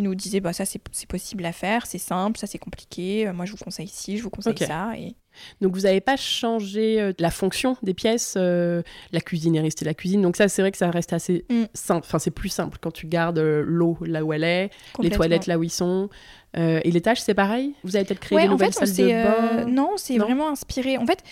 il 0.01 0.05
nous 0.05 0.15
disait 0.15 0.41
bah 0.41 0.53
ça 0.55 0.65
c'est 0.65 1.07
possible 1.07 1.45
à 1.45 1.53
faire, 1.53 1.87
c'est 1.87 1.99
simple, 1.99 2.39
ça 2.39 2.47
c'est 2.47 2.59
compliqué, 2.59 3.31
moi 3.33 3.45
je 3.45 3.53
vous 3.53 3.59
conseille 3.59 3.89
ci, 3.89 4.17
je 4.17 4.23
vous 4.23 4.31
conseille 4.31 4.57
ça. 4.57 4.93
Et... 4.97 5.15
Donc 5.61 5.75
vous 5.75 5.83
n'avez 5.83 6.01
pas 6.01 6.17
changé 6.17 7.01
euh, 7.01 7.13
la 7.19 7.31
fonction 7.31 7.77
des 7.83 7.95
pièces, 7.95 8.35
euh, 8.37 8.83
la 9.13 9.21
cuisine 9.21 9.57
est 9.57 9.61
restée 9.61 9.85
la 9.85 9.95
cuisine. 9.95 10.23
Donc 10.23 10.37
ça 10.37 10.49
c'est 10.49 10.63
vrai 10.63 10.71
que 10.71 10.79
ça 10.79 10.91
reste 10.91 11.13
assez 11.13 11.45
mm. 11.51 11.65
simple, 11.75 12.07
enfin 12.07 12.19
c'est 12.19 12.31
plus 12.31 12.49
simple 12.49 12.79
quand 12.81 12.91
tu 12.91 13.07
gardes 13.07 13.39
euh, 13.39 13.63
l'eau 13.67 13.99
là 14.01 14.25
où 14.25 14.33
elle 14.33 14.45
est, 14.45 14.71
les 15.01 15.11
toilettes 15.11 15.47
là 15.47 15.59
où 15.59 15.63
ils 15.63 15.71
sont. 15.71 16.09
et 16.55 16.91
l'étage 16.91 17.21
c'est 17.21 17.35
pareil? 17.35 17.75
Vous 17.85 17.97
avez 17.97 18.07
peut-être 18.07 18.21
créé 18.21 18.41
des 18.41 18.49
nouvelles 18.49 18.73
salles 18.73 18.93
de 18.95 19.07
bain? 19.07 19.67
Non, 19.67 19.93
c'est 19.97 20.19
vraiment 20.19 20.49
inspiré. 20.49 20.97
En 20.97 21.07
fait, 21.07 21.23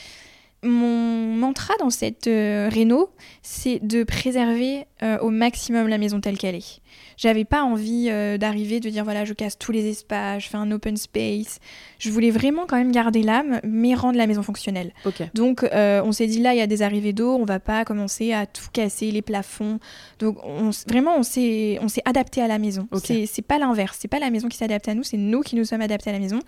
mon 0.63 1.35
mantra 1.35 1.75
dans 1.81 1.91
cette 1.91 2.27
réno, 2.27 3.11
c'est 3.43 3.79
de 3.81 4.05
préserver 4.05 4.85
au 5.21 5.31
maximum 5.31 5.89
la 5.89 5.99
maison 5.99 6.21
telle 6.21 6.39
qu'elle 6.39 6.57
est. 6.57 6.81
J'avais 7.17 7.45
pas 7.45 7.63
envie 7.63 8.09
euh, 8.11 8.39
d'arriver, 8.39 8.81
de 8.81 8.89
dire 8.89 9.05
voilà, 9.05 9.25
je 9.25 9.33
casse 9.33 9.59
tous 9.59 9.73
les 9.73 9.89
espaces, 9.89 10.45
je 10.45 10.49
fais 10.49 10.57
un 10.57 10.71
open 10.71 10.97
space. 10.97 11.59
Je 11.99 12.11
voulais 12.11 12.31
vraiment 12.31 12.67
quand 12.67 12.77
même 12.77 12.93
garder 12.93 13.23
l'âme, 13.23 13.61
mais 13.65 13.95
rendre 13.95 14.19
la 14.19 14.27
maison 14.27 14.43
fonctionnelle. 14.43 14.93
Donc 15.35 15.65
euh, 15.65 16.03
on 16.05 16.13
s'est 16.13 16.27
dit 16.27 16.41
là, 16.41 16.55
il 16.55 16.59
y 16.59 16.63
a 16.63 16.67
des 16.67 16.83
arrivées 16.83 17.13
d'eau, 17.13 17.35
on 17.35 17.45
va 17.45 17.61
pas 17.61 17.85
commencer 17.85 18.33
à 18.33 18.47
tout 18.47 18.69
casser, 18.73 19.11
les 19.11 19.23
plafonds. 19.23 19.79
Donc 20.19 20.39
on, 20.45 20.71
vraiment, 20.87 21.17
on 21.17 21.23
s'est 21.23 21.79
adapté 22.05 22.43
à 22.43 22.49
la 22.49 22.59
maison. 22.59 22.89
C'est 23.03 23.43
pas 23.43 23.59
l'inverse, 23.59 23.99
c'est 24.01 24.09
pas 24.09 24.19
la 24.19 24.31
maison 24.31 24.49
qui 24.49 24.57
s'adapte 24.57 24.89
à 24.89 24.95
nous, 24.95 25.03
c'est 25.03 25.17
nous 25.17 25.41
qui 25.41 25.57
nous 25.57 25.65
sommes 25.65 25.83
adaptés 25.83 26.11
à 26.11 26.13
la 26.13 26.21
maison. 26.21 26.39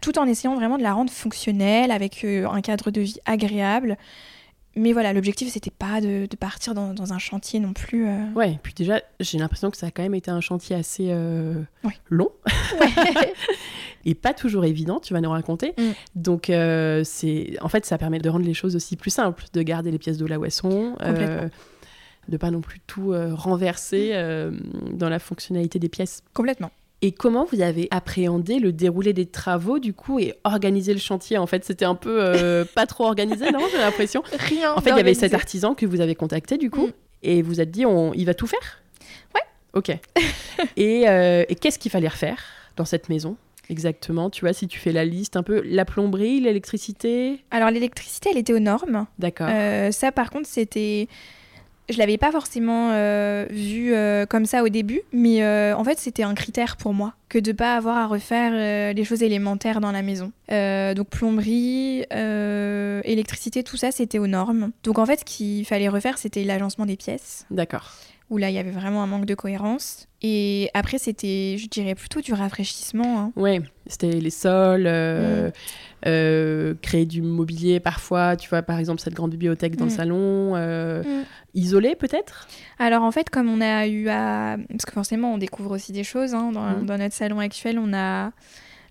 Tout 0.00 0.18
en 0.18 0.26
essayant 0.26 0.54
vraiment 0.54 0.78
de 0.78 0.82
la 0.82 0.92
rendre 0.92 1.10
fonctionnelle, 1.10 1.90
avec 1.90 2.24
euh, 2.24 2.46
un 2.48 2.60
cadre 2.60 2.90
de 2.90 3.00
vie 3.00 3.18
agréable 3.24 3.96
mais 4.76 4.92
voilà, 4.92 5.12
l'objectif, 5.12 5.48
c'était 5.48 5.72
pas 5.72 6.00
de, 6.00 6.28
partir 6.38 6.74
dans, 6.74 7.12
un 7.12 7.18
chantier 7.18 7.58
non 7.58 7.72
plus. 7.72 8.06
Euh... 8.06 8.32
Ouais, 8.34 8.58
puis 8.62 8.72
déjà, 8.72 9.02
j'ai 9.18 9.38
l'impression 9.38 9.70
que 9.70 9.76
ça 9.76 9.86
a 9.86 9.90
quand 9.90 10.02
même 10.02 10.14
été 10.14 10.30
un 10.30 10.40
chantier 10.40 10.76
assez 10.76 11.08
euh, 11.10 11.54
long. 12.08 12.30
et 14.04 14.14
pas 14.14 14.32
toujours 14.32 14.64
évident, 14.64 15.00
tu 15.00 15.12
vas 15.12 15.20
nous 15.20 15.30
raconter. 15.30 15.74
Mm. 15.76 15.90
Donc, 16.14 16.50
euh, 16.50 17.02
c'est 17.04 17.56
en 17.60 17.68
fait, 17.68 17.84
ça 17.84 17.98
permet 17.98 18.20
de 18.20 18.28
rendre 18.28 18.46
les 18.46 18.54
choses 18.54 18.76
aussi 18.76 18.96
plus 18.96 19.10
simples, 19.10 19.44
de 19.52 19.62
garder 19.62 19.90
les 19.90 19.98
pièces 19.98 20.18
de 20.18 20.26
la 20.26 20.38
euh, 20.38 21.48
de 22.28 22.36
pas 22.36 22.50
non 22.52 22.60
plus 22.60 22.78
tout 22.86 23.12
renverser 23.32 24.12
dans 24.92 25.08
la 25.08 25.18
fonctionnalité 25.18 25.80
des 25.80 25.88
pièces. 25.88 26.22
Complètement. 26.32 26.70
Et 27.02 27.12
comment 27.12 27.46
vous 27.50 27.62
avez 27.62 27.88
appréhendé 27.90 28.58
le 28.58 28.72
déroulé 28.72 29.12
des 29.12 29.24
travaux 29.24 29.78
du 29.78 29.94
coup 29.94 30.18
et 30.18 30.34
organisé 30.44 30.92
le 30.92 30.98
chantier 30.98 31.38
En 31.38 31.46
fait, 31.46 31.64
c'était 31.64 31.86
un 31.86 31.94
peu 31.94 32.22
euh, 32.22 32.64
pas 32.74 32.86
trop 32.86 33.04
organisé, 33.04 33.50
non 33.50 33.60
J'ai 33.72 33.78
l'impression? 33.78 34.22
Rien. 34.38 34.74
En 34.74 34.80
fait, 34.80 34.90
il 34.90 34.96
y 34.96 35.00
avait 35.00 35.14
cet 35.14 35.32
artisan 35.32 35.74
que 35.74 35.86
vous 35.86 36.00
avez 36.00 36.14
contacté 36.14 36.58
du 36.58 36.70
coup 36.70 36.88
mm. 36.88 36.92
et 37.22 37.42
vous 37.42 37.60
êtes 37.60 37.70
dit, 37.70 37.86
on, 37.86 38.12
il 38.12 38.26
va 38.26 38.34
tout 38.34 38.46
faire? 38.46 38.82
Ouais. 39.34 39.40
Ok. 39.72 39.96
et, 40.76 41.08
euh, 41.08 41.44
et 41.48 41.54
qu'est-ce 41.54 41.78
qu'il 41.78 41.90
fallait 41.90 42.08
refaire 42.08 42.38
dans 42.76 42.84
cette 42.84 43.08
maison 43.08 43.36
Exactement, 43.70 44.30
tu 44.30 44.40
vois, 44.40 44.52
si 44.52 44.66
tu 44.66 44.80
fais 44.80 44.90
la 44.90 45.04
liste 45.04 45.36
un 45.36 45.44
peu, 45.44 45.62
la 45.64 45.84
plomberie, 45.84 46.40
l'électricité? 46.40 47.44
Alors 47.52 47.70
l'électricité, 47.70 48.30
elle 48.32 48.38
était 48.38 48.52
aux 48.52 48.58
normes. 48.58 49.06
D'accord. 49.20 49.46
Euh, 49.48 49.92
ça, 49.92 50.10
par 50.10 50.30
contre, 50.30 50.48
c'était 50.48 51.06
je 51.88 51.98
l'avais 51.98 52.18
pas 52.18 52.30
forcément 52.30 52.90
euh, 52.92 53.46
vu 53.50 53.92
euh, 53.92 54.26
comme 54.26 54.46
ça 54.46 54.62
au 54.62 54.68
début, 54.68 55.02
mais 55.12 55.42
euh, 55.42 55.74
en 55.76 55.84
fait 55.84 55.98
c'était 55.98 56.22
un 56.22 56.34
critère 56.34 56.76
pour 56.76 56.94
moi 56.94 57.14
que 57.28 57.38
de 57.38 57.52
pas 57.52 57.76
avoir 57.76 57.96
à 57.96 58.06
refaire 58.06 58.94
les 58.94 59.04
choses 59.04 59.22
élémentaires 59.22 59.80
dans 59.80 59.92
la 59.92 60.02
maison. 60.02 60.32
donc 60.48 61.08
plomberie, 61.08 62.04
électricité, 63.04 63.62
tout 63.62 63.76
ça 63.76 63.90
c'était 63.90 64.18
aux 64.18 64.26
normes. 64.26 64.70
Donc 64.82 64.98
en 64.98 65.06
fait 65.06 65.20
ce 65.20 65.24
qu'il 65.24 65.64
fallait 65.64 65.88
refaire 65.88 66.18
c'était 66.18 66.44
l'agencement 66.44 66.86
des 66.86 66.96
pièces. 66.96 67.46
D'accord. 67.50 67.92
Où 68.30 68.36
là 68.36 68.50
il 68.50 68.54
y 68.54 68.58
avait 68.58 68.70
vraiment 68.70 69.02
un 69.02 69.06
manque 69.06 69.26
de 69.26 69.34
cohérence. 69.34 70.06
Et 70.22 70.70
après 70.74 70.98
c'était, 70.98 71.56
je 71.58 71.68
dirais 71.68 71.94
plutôt 71.94 72.20
du 72.20 72.32
rafraîchissement. 72.32 73.18
Hein. 73.18 73.32
Ouais, 73.36 73.60
c'était 73.86 74.10
les 74.10 74.30
sols. 74.30 74.88
Mm. 74.88 75.52
Euh, 76.06 76.74
créer 76.80 77.04
du 77.04 77.20
mobilier 77.20 77.78
parfois, 77.78 78.34
tu 78.36 78.48
vois, 78.48 78.62
par 78.62 78.78
exemple 78.78 79.00
cette 79.00 79.12
grande 79.12 79.32
bibliothèque 79.32 79.76
dans 79.76 79.84
le 79.84 79.90
mm. 79.90 79.94
salon, 79.94 80.52
euh, 80.54 81.02
mm. 81.02 81.24
isolée 81.54 81.94
peut-être? 81.94 82.48
Alors 82.78 83.02
en 83.02 83.10
fait, 83.10 83.28
comme 83.28 83.50
on 83.50 83.60
a 83.60 83.86
eu 83.86 84.08
à... 84.08 84.56
Parce 84.70 84.86
que 84.86 84.92
forcément, 84.92 85.34
on 85.34 85.38
découvre 85.38 85.72
aussi 85.74 85.92
des 85.92 86.04
choses 86.04 86.34
hein, 86.34 86.52
dans, 86.52 86.78
mm. 86.78 86.86
dans, 86.86 86.96
notre 86.96 87.14
salon 87.14 87.38
actuel, 87.38 87.78
on 87.78 87.92
a 87.92 88.32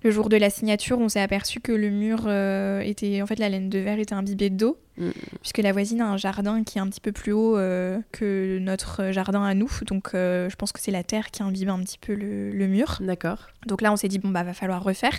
le 0.04 0.12
jour 0.12 0.30
de 0.30 0.38
la 0.38 0.50
signature, 0.50 1.00
on 1.00 1.10
s'est 1.10 1.20
aperçu 1.20 1.60
que 1.60 1.72
le 1.72 1.90
mur 1.90 2.26
euh, 2.28 2.80
était, 2.82 3.22
en 3.22 3.26
fait, 3.26 3.40
la 3.40 3.50
laine 3.50 3.70
de 3.70 3.80
verre 3.80 4.00
était 4.00 4.14
imbibée 4.14 4.50
d'eau, 4.50 4.78
mm. 5.00 5.12
puisque 5.42 5.58
la 5.60 5.72
voisine 5.72 6.02
a 6.02 6.08
un 6.08 6.18
jardin 6.18 6.64
qui 6.64 6.78
est 6.78 6.82
un 6.82 6.88
petit 6.88 7.02
peu 7.02 7.12
plus 7.12 7.32
haut 7.32 7.58
euh, 7.58 8.00
que 8.12 8.60
notre 8.60 9.12
jardin 9.12 9.44
à 9.44 9.54
nous. 9.54 9.72
Donc, 9.88 10.10
euh, 10.14 10.50
je 10.50 10.56
pense 10.56 10.72
que 10.72 10.80
c'est 10.80 10.92
la 10.92 11.04
terre 11.04 11.32
qui 11.32 11.44
imbibe 11.44 11.70
un 11.70 11.80
petit 11.80 11.98
peu 11.98 12.14
le, 12.14 12.68
mur. 12.68 12.98
D'accord. 13.02 13.48
Donc 13.66 13.82
là, 13.82 13.92
on 13.92 13.96
s'est 13.96 14.08
dit 14.08 14.20
bon 14.20 14.30
bah 14.30 14.44
va 14.44 14.54
falloir 14.54 14.84
refaire. 14.84 15.18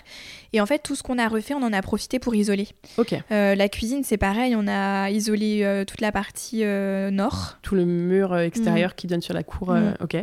Et 0.52 0.60
en 0.60 0.66
fait, 0.66 0.78
tout 0.78 0.94
ce 0.94 1.02
qu'on 1.02 1.18
a 1.18 1.26
refait, 1.26 1.54
on 1.54 1.62
en 1.62 1.72
a 1.72 1.82
profité 1.82 2.18
pour 2.18 2.34
isoler. 2.34 2.68
Ok. 2.96 3.14
la 3.30 3.68
cuisine, 3.68 4.04
c'est 4.04 4.16
pareil, 4.16 4.54
on 4.56 4.68
a 4.68 5.10
isolé 5.10 5.84
toute 5.86 6.00
la 6.00 6.12
partie 6.12 6.64
nord. 6.64 7.58
Tout 7.62 7.74
le 7.74 7.84
mur 7.84 8.36
extérieur 8.38 8.90
mm. 8.90 8.94
qui 8.94 9.06
donne 9.06 9.22
sur 9.22 9.34
la 9.34 9.42
cour. 9.42 9.72
Mm. 9.72 9.94
Ok. 10.00 10.16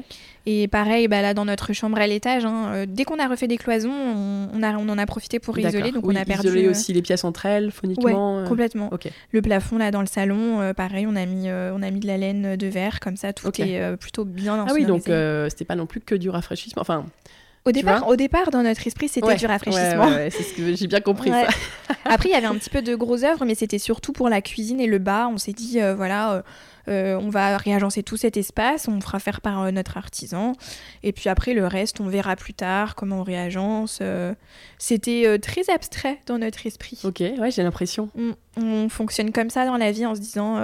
Et 0.50 0.70
pareil, 0.70 1.10
bah 1.10 1.22
là 1.22 1.34
dans 1.34 1.44
notre 1.44 1.74
chambre 1.74 1.98
à 1.98 2.08
l'étage, 2.08 2.46
hein, 2.46 2.86
dès 2.88 3.04
qu'on 3.04 3.20
a 3.20 3.28
refait 3.28 3.50
des 3.50 3.58
cloisons, 3.58 3.92
on, 3.92 4.48
on, 4.54 4.64
a, 4.64 4.78
on 4.78 4.88
en 4.88 4.98
a 4.98 5.06
profité 5.06 5.40
pour 5.40 5.60
isoler, 5.60 5.92
donc 5.92 6.06
on 6.08 6.16
a 6.16 6.24
perdu. 6.24 6.48
Isoler 6.48 6.70
aussi 6.70 6.94
les 6.94 7.02
pièces 7.02 7.26
entre 7.26 7.46
elles, 7.46 7.72
phoniquement. 7.72 8.44
Ouais, 8.44 8.48
complètement. 8.48 8.90
Le 9.32 9.42
plafond 9.48 9.78
là 9.78 9.92
dans 9.92 10.02
le 10.02 10.08
salon, 10.08 10.74
pareil, 10.76 11.08
on 11.08 11.16
a 11.16 11.26
mis, 11.26 11.50
on 11.50 11.82
a 11.82 11.90
mis 11.90 12.00
de 12.00 12.08
la 12.08 12.18
laine 12.18 12.56
de 12.56 12.68
verre 12.68 13.00
comme 13.00 13.16
ça, 13.16 13.34
tout 13.34 13.50
est 13.62 13.98
plutôt 13.98 14.26
bien. 14.26 14.66
Ah 14.68 14.74
oui, 14.74 14.86
donc 14.86 15.04
c'était 15.50 15.66
pas 15.66 15.76
non 15.76 15.86
plus 15.86 16.02
que 16.02 16.16
du 16.16 16.30
rafraîchissement. 16.30 16.82
Enfin, 16.82 17.06
au 17.68 17.72
départ, 17.72 18.08
au 18.08 18.16
départ, 18.16 18.50
dans 18.52 18.64
notre 18.64 18.86
esprit, 18.88 19.08
c'était 19.08 19.36
du 19.36 19.46
rafraîchissement. 19.46 20.08
Ouais, 20.08 20.30
c'est 20.30 20.44
ce 20.44 20.54
que 20.54 20.76
j'ai 20.76 20.88
bien 20.88 21.02
compris. 21.02 21.30
Ça. 21.30 21.48
Après, 22.06 22.30
il 22.30 22.32
y 22.32 22.36
avait 22.36 22.48
un 22.48 22.56
petit 22.56 22.70
peu 22.70 22.82
de 22.82 22.96
gros 22.96 23.24
œuvres, 23.24 23.46
mais 23.46 23.56
c'était 23.56 23.80
surtout 23.80 24.14
pour 24.14 24.30
la 24.30 24.42
cuisine 24.42 24.80
et 24.80 24.88
le 24.88 25.00
bas. 25.00 25.30
On 25.32 25.38
s'est 25.38 25.54
dit, 25.54 25.82
euh, 25.82 25.96
voilà, 25.96 26.34
euh, 26.34 26.42
euh, 26.88 27.20
on 27.22 27.30
va 27.30 27.58
réagencer 27.58 28.04
tout 28.04 28.18
cet 28.18 28.38
espace, 28.38 28.88
on 28.88 29.02
fera 29.02 29.20
faire 29.20 29.42
par 29.42 29.72
notre 29.72 29.98
artisan. 29.98 30.54
Et 31.04 31.12
puis 31.12 31.30
après, 31.30 31.54
le 31.54 31.68
reste, 31.68 32.00
on 32.00 32.08
verra 32.08 32.36
plus 32.36 32.54
tard 32.54 32.96
comment 32.96 33.20
on 33.20 33.24
réagence. 33.24 34.02
c'était 34.78 35.38
très 35.40 35.70
abstrait 35.70 36.20
dans 36.26 36.38
notre 36.38 36.66
esprit. 36.66 37.00
Ok, 37.04 37.20
ouais, 37.20 37.52
j'ai 37.52 37.64
l'impression. 37.64 38.10
On, 38.18 38.36
on, 38.62 38.90
fonctionne 38.90 39.32
comme 39.32 39.50
ça 39.50 39.66
dans 39.66 39.78
la 39.78 39.92
vie 39.92 40.06
en 40.06 40.16
se 40.16 40.22
disant 40.22 40.58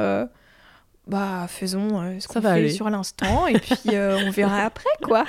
bah 1.05 1.47
faisons 1.49 2.17
ce 2.21 2.27
qu'on 2.29 2.41
fait 2.41 2.69
sur 2.69 2.89
l'instant 2.89 3.45
et 3.47 3.59
puis 3.59 3.77
on 3.89 4.31
verra 4.31 4.61
après 4.65 4.89
quoi. 5.01 5.25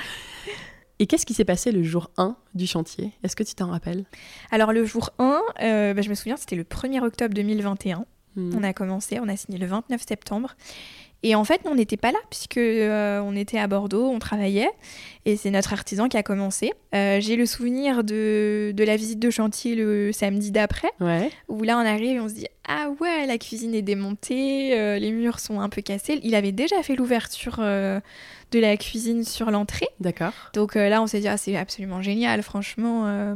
Et 0.99 1.07
qu'est-ce 1.07 1.25
qui 1.25 1.33
s'est 1.33 1.45
passé 1.45 1.71
le 1.71 1.83
jour 1.83 2.09
1 2.17 2.37
du 2.53 2.67
chantier? 2.67 3.11
Est-ce 3.23 3.35
que 3.35 3.43
tu 3.43 3.53
t'en 3.53 3.69
rappelles? 3.71 4.05
Alors 4.51 4.71
le 4.71 4.85
jour 4.85 5.09
1, 5.19 5.41
euh, 5.61 5.93
bah, 5.93 6.01
je 6.01 6.09
me 6.09 6.15
souviens, 6.15 6.37
c'était 6.37 6.55
le 6.55 6.63
1er 6.63 7.01
octobre 7.01 7.33
2021. 7.33 8.05
Hmm. 8.35 8.51
On 8.55 8.63
a 8.63 8.73
commencé, 8.73 9.19
on 9.19 9.27
a 9.27 9.35
signé 9.35 9.57
le 9.57 9.65
29 9.65 10.01
septembre. 10.07 10.55
Et 11.25 11.33
en 11.33 11.43
fait, 11.43 11.61
on 11.65 11.73
n'était 11.73 11.97
pas 11.97 12.11
là 12.11 12.19
puisque 12.29 12.57
euh, 12.57 13.19
on 13.19 13.35
était 13.35 13.57
à 13.57 13.65
Bordeaux, 13.65 14.07
on 14.07 14.19
travaillait, 14.19 14.69
et 15.25 15.37
c'est 15.37 15.49
notre 15.49 15.73
artisan 15.73 16.07
qui 16.07 16.17
a 16.17 16.21
commencé. 16.21 16.71
Euh, 16.93 17.19
j'ai 17.19 17.35
le 17.35 17.47
souvenir 17.47 18.03
de, 18.03 18.71
de, 18.75 18.83
la 18.83 18.95
visite 18.95 19.17
de 19.17 19.31
chantier 19.31 19.73
le 19.73 20.11
samedi 20.11 20.51
d'après, 20.51 20.91
où 21.47 21.63
là 21.63 21.79
on 21.79 21.85
arrive 21.85 22.17
et 22.17 22.19
on 22.19 22.29
se 22.29 22.35
dit 22.35 22.45
ah 22.67 22.89
ouais, 23.01 23.25
la 23.25 23.39
cuisine 23.39 23.73
est 23.73 23.81
démontée, 23.81 24.79
euh, 24.79 24.99
les 24.99 25.11
murs 25.11 25.39
sont 25.39 25.61
un 25.61 25.69
peu 25.69 25.81
cassés. 25.81 26.19
Il 26.21 26.35
avait 26.35 26.51
déjà 26.51 26.83
fait 26.83 26.95
l'ouverture 26.95 27.57
de 27.57 28.59
la 28.59 28.77
cuisine 28.77 29.23
sur 29.23 29.49
l'entrée. 29.49 29.87
D'accord. 29.99 30.33
Donc 30.53 30.75
là, 30.75 31.01
on 31.01 31.07
s'est 31.07 31.21
dit 31.21 31.27
ah 31.27 31.37
c'est 31.37 31.57
absolument 31.57 32.03
génial, 32.03 32.43
franchement. 32.43 33.35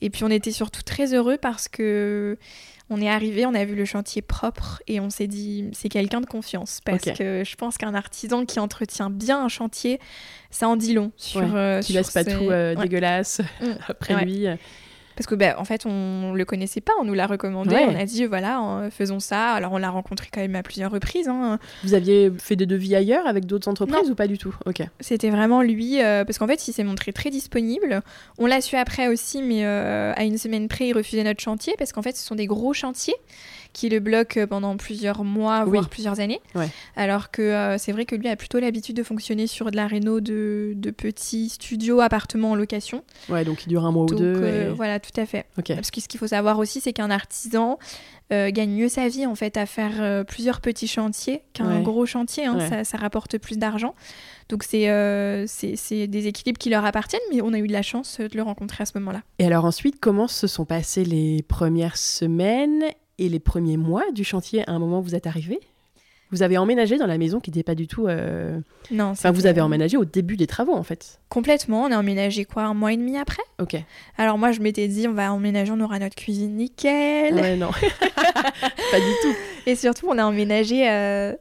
Et 0.00 0.10
puis 0.10 0.22
on 0.22 0.30
était 0.30 0.52
surtout 0.52 0.84
très 0.84 1.12
heureux 1.12 1.38
parce 1.38 1.66
que 1.66 2.38
on 2.88 3.00
est 3.00 3.08
arrivé, 3.08 3.46
on 3.46 3.54
a 3.54 3.64
vu 3.64 3.74
le 3.74 3.84
chantier 3.84 4.22
propre 4.22 4.82
et 4.86 5.00
on 5.00 5.10
s'est 5.10 5.26
dit 5.26 5.68
c'est 5.72 5.88
quelqu'un 5.88 6.20
de 6.20 6.26
confiance 6.26 6.80
parce 6.84 7.04
que 7.04 7.42
je 7.44 7.56
pense 7.56 7.78
qu'un 7.78 7.94
artisan 7.94 8.44
qui 8.44 8.60
entretient 8.60 9.10
bien 9.10 9.44
un 9.44 9.48
chantier, 9.48 9.98
ça 10.50 10.68
en 10.68 10.76
dit 10.76 10.94
long 10.94 11.10
sur. 11.16 11.40
Ouais, 11.40 11.50
euh, 11.54 11.80
qui 11.80 11.92
laisse 11.92 12.12
pas 12.12 12.24
tout 12.24 12.50
euh, 12.50 12.74
dégueulasse 12.74 13.40
mm. 13.60 13.72
après 13.88 14.24
lui. 14.24 14.46
Parce 15.16 15.26
que, 15.26 15.34
ben, 15.34 15.54
en 15.58 15.64
fait, 15.64 15.86
on 15.86 16.32
le 16.34 16.44
connaissait 16.44 16.80
pas, 16.80 16.92
on 17.00 17.04
nous 17.04 17.14
l'a 17.14 17.26
recommandé, 17.26 17.74
on 17.74 17.98
a 17.98 18.04
dit, 18.04 18.24
voilà, 18.26 18.88
faisons 18.90 19.20
ça. 19.20 19.52
Alors, 19.52 19.72
on 19.72 19.78
l'a 19.78 19.90
rencontré 19.90 20.28
quand 20.32 20.40
même 20.40 20.56
à 20.56 20.62
plusieurs 20.62 20.90
reprises. 20.90 21.28
Hein. 21.28 21.58
Vous 21.84 21.94
aviez 21.94 22.32
fait 22.38 22.56
des 22.56 22.66
devis 22.66 22.94
ailleurs 22.94 23.26
avec 23.26 23.46
d'autres 23.46 23.68
entreprises 23.68 24.10
ou 24.10 24.14
pas 24.14 24.26
du 24.26 24.38
tout? 24.38 24.54
Ok. 24.66 24.82
C'était 25.00 25.30
vraiment 25.30 25.62
lui, 25.62 26.02
euh, 26.02 26.24
parce 26.24 26.38
qu'en 26.38 26.46
fait, 26.46 26.68
il 26.68 26.72
s'est 26.72 26.84
montré 26.84 27.12
très 27.12 27.30
disponible. 27.30 28.02
On 28.38 28.46
l'a 28.46 28.60
su 28.60 28.76
après 28.76 29.08
aussi, 29.08 29.42
mais 29.42 29.64
euh, 29.64 30.12
à 30.14 30.24
une 30.24 30.38
semaine 30.38 30.68
près, 30.68 30.88
il 30.88 30.92
refusait 30.92 31.24
notre 31.24 31.40
chantier, 31.40 31.74
parce 31.78 31.92
qu'en 31.92 32.02
fait, 32.02 32.16
ce 32.16 32.24
sont 32.24 32.34
des 32.34 32.46
gros 32.46 32.72
chantiers 32.72 33.16
qui 33.76 33.90
le 33.90 34.00
bloque 34.00 34.38
pendant 34.48 34.78
plusieurs 34.78 35.22
mois, 35.22 35.64
voire 35.66 35.90
plusieurs 35.90 36.18
années. 36.18 36.40
Alors 36.96 37.30
que 37.30 37.42
euh, 37.42 37.76
c'est 37.76 37.92
vrai 37.92 38.06
que 38.06 38.16
lui 38.16 38.26
a 38.26 38.34
plutôt 38.34 38.58
l'habitude 38.58 38.96
de 38.96 39.02
fonctionner 39.02 39.46
sur 39.46 39.70
de 39.70 39.76
la 39.76 39.86
réno 39.86 40.20
de, 40.20 40.74
petits 40.96 41.50
studios, 41.50 42.00
appartements 42.00 42.52
en 42.52 42.54
location. 42.54 43.04
Ouais, 43.28 43.44
donc 43.44 43.64
il 43.66 43.68
dure 43.68 43.84
un 43.84 43.92
mois 43.92 44.04
ou 44.04 44.14
deux. 44.14 44.34
Euh, 44.42 44.72
voilà, 44.74 44.98
tout 44.98 45.20
à 45.20 45.26
fait. 45.26 45.44
Parce 45.54 45.90
que 45.90 46.00
ce 46.00 46.08
qu'il 46.08 46.18
faut 46.18 46.28
savoir 46.28 46.58
aussi, 46.58 46.80
c'est 46.80 46.94
qu'un 46.94 47.10
artisan 47.10 47.78
euh, 48.32 48.50
gagne 48.50 48.70
mieux 48.70 48.88
sa 48.88 49.08
vie 49.08 49.26
en 49.26 49.34
fait 49.34 49.58
à 49.58 49.66
faire 49.66 50.24
plusieurs 50.24 50.62
petits 50.62 50.88
chantiers 50.88 51.42
qu'un 51.52 51.82
gros 51.82 52.06
chantier. 52.06 52.46
Hein. 52.46 52.58
ça, 52.70 52.82
ça, 52.84 52.96
rapporte 52.96 53.36
plus 53.36 53.58
d'argent. 53.58 53.94
Donc 54.48 54.62
c'est 54.62 54.86
c'est 55.46 56.06
des 56.06 56.26
équilibres 56.28 56.58
qui 56.58 56.70
leur 56.70 56.86
appartiennent, 56.86 57.20
mais 57.30 57.42
on 57.42 57.52
a 57.52 57.58
eu 57.58 57.66
de 57.66 57.72
la 57.74 57.82
chance 57.82 58.20
de 58.20 58.34
le 58.34 58.42
rencontrer 58.42 58.82
à 58.82 58.86
ce 58.86 58.96
moment-là. 58.98 59.20
Et 59.38 59.44
alors 59.44 59.66
ensuite, 59.66 60.00
comment 60.00 60.28
se 60.28 60.46
sont 60.46 60.64
passées 60.64 61.04
les 61.04 61.42
premières 61.42 61.98
semaines 61.98 62.84
et 63.18 63.28
les 63.28 63.40
premiers 63.40 63.76
mois 63.76 64.10
du 64.12 64.24
chantier, 64.24 64.68
à 64.68 64.72
un 64.72 64.78
moment, 64.78 65.00
vous 65.00 65.14
êtes 65.14 65.26
arrivé 65.26 65.60
vous 66.32 66.42
avez 66.42 66.58
emménagé 66.58 66.96
dans 66.98 67.06
la 67.06 67.18
maison 67.18 67.38
qui 67.38 67.50
n'était 67.50 67.62
pas 67.62 67.74
du 67.74 67.86
tout. 67.86 68.08
Euh... 68.08 68.58
Non. 68.90 69.06
Enfin, 69.06 69.30
vous 69.30 69.46
avez 69.46 69.60
emménagé 69.60 69.96
au 69.96 70.04
début 70.04 70.36
des 70.36 70.46
travaux, 70.46 70.74
en 70.74 70.82
fait. 70.82 71.20
Complètement. 71.28 71.84
On 71.84 71.92
a 71.92 71.98
emménagé 71.98 72.44
quoi, 72.44 72.64
un 72.64 72.74
mois 72.74 72.92
et 72.92 72.96
demi 72.96 73.16
après? 73.16 73.42
Ok. 73.60 73.76
Alors 74.18 74.36
moi, 74.36 74.50
je 74.50 74.60
m'étais 74.60 74.88
dit, 74.88 75.06
on 75.06 75.12
va 75.12 75.32
emménager, 75.32 75.72
on 75.72 75.80
aura 75.80 75.98
notre 75.98 76.16
cuisine 76.16 76.56
nickel. 76.56 77.34
Ouais, 77.34 77.56
non. 77.56 77.70
pas 77.70 78.98
du 78.98 79.12
tout. 79.22 79.34
Et 79.66 79.76
surtout, 79.76 80.06
on 80.08 80.18
a 80.18 80.24
emménagé 80.24 80.90
euh, 80.90 81.32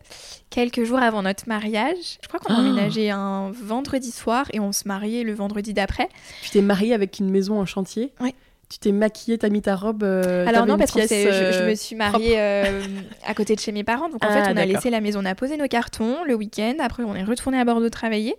quelques 0.51 0.83
jours 0.83 0.99
avant 0.99 1.23
notre 1.23 1.47
mariage. 1.47 2.19
Je 2.21 2.27
crois 2.27 2.39
qu'on 2.39 2.53
a 2.53 2.57
ah. 2.57 2.61
emménagé 2.61 3.09
un 3.09 3.51
vendredi 3.51 4.11
soir 4.11 4.45
et 4.53 4.59
on 4.59 4.71
se 4.71 4.87
mariait 4.87 5.23
le 5.23 5.33
vendredi 5.33 5.73
d'après. 5.73 6.09
Tu 6.43 6.51
t'es 6.51 6.61
mariée 6.61 6.93
avec 6.93 7.17
une 7.17 7.31
maison 7.31 7.59
en 7.59 7.65
chantier? 7.65 8.13
Oui. 8.19 8.35
Tu 8.69 8.79
t'es 8.79 8.91
maquillée, 8.91 9.37
t'as 9.37 9.49
mis 9.49 9.61
ta 9.61 9.75
robe 9.75 10.03
euh, 10.03 10.47
Alors 10.47 10.65
non, 10.65 10.77
parce 10.77 10.91
que 10.91 11.01
je, 11.01 11.05
je, 11.05 11.69
me 11.69 11.75
suis 11.75 11.95
mariée 11.95 12.39
euh, 12.39 12.81
à 13.25 13.35
côté 13.35 13.55
de 13.55 13.59
chez 13.59 13.71
mes 13.71 13.83
parents. 13.83 14.09
Donc 14.09 14.23
en 14.25 14.27
fait, 14.27 14.41
ah, 14.43 14.51
on 14.53 14.57
a 14.57 14.65
laissé 14.65 14.89
la 14.89 15.01
maison, 15.01 15.19
on 15.21 15.25
a 15.25 15.35
posé 15.35 15.55
nos 15.55 15.67
cartons 15.67 16.23
le 16.25 16.33
week-end. 16.33 16.73
Après, 16.79 17.03
on 17.03 17.13
est 17.15 17.23
retourné 17.23 17.59
à 17.59 17.65
Bordeaux 17.65 17.89
travailler. 17.89 18.35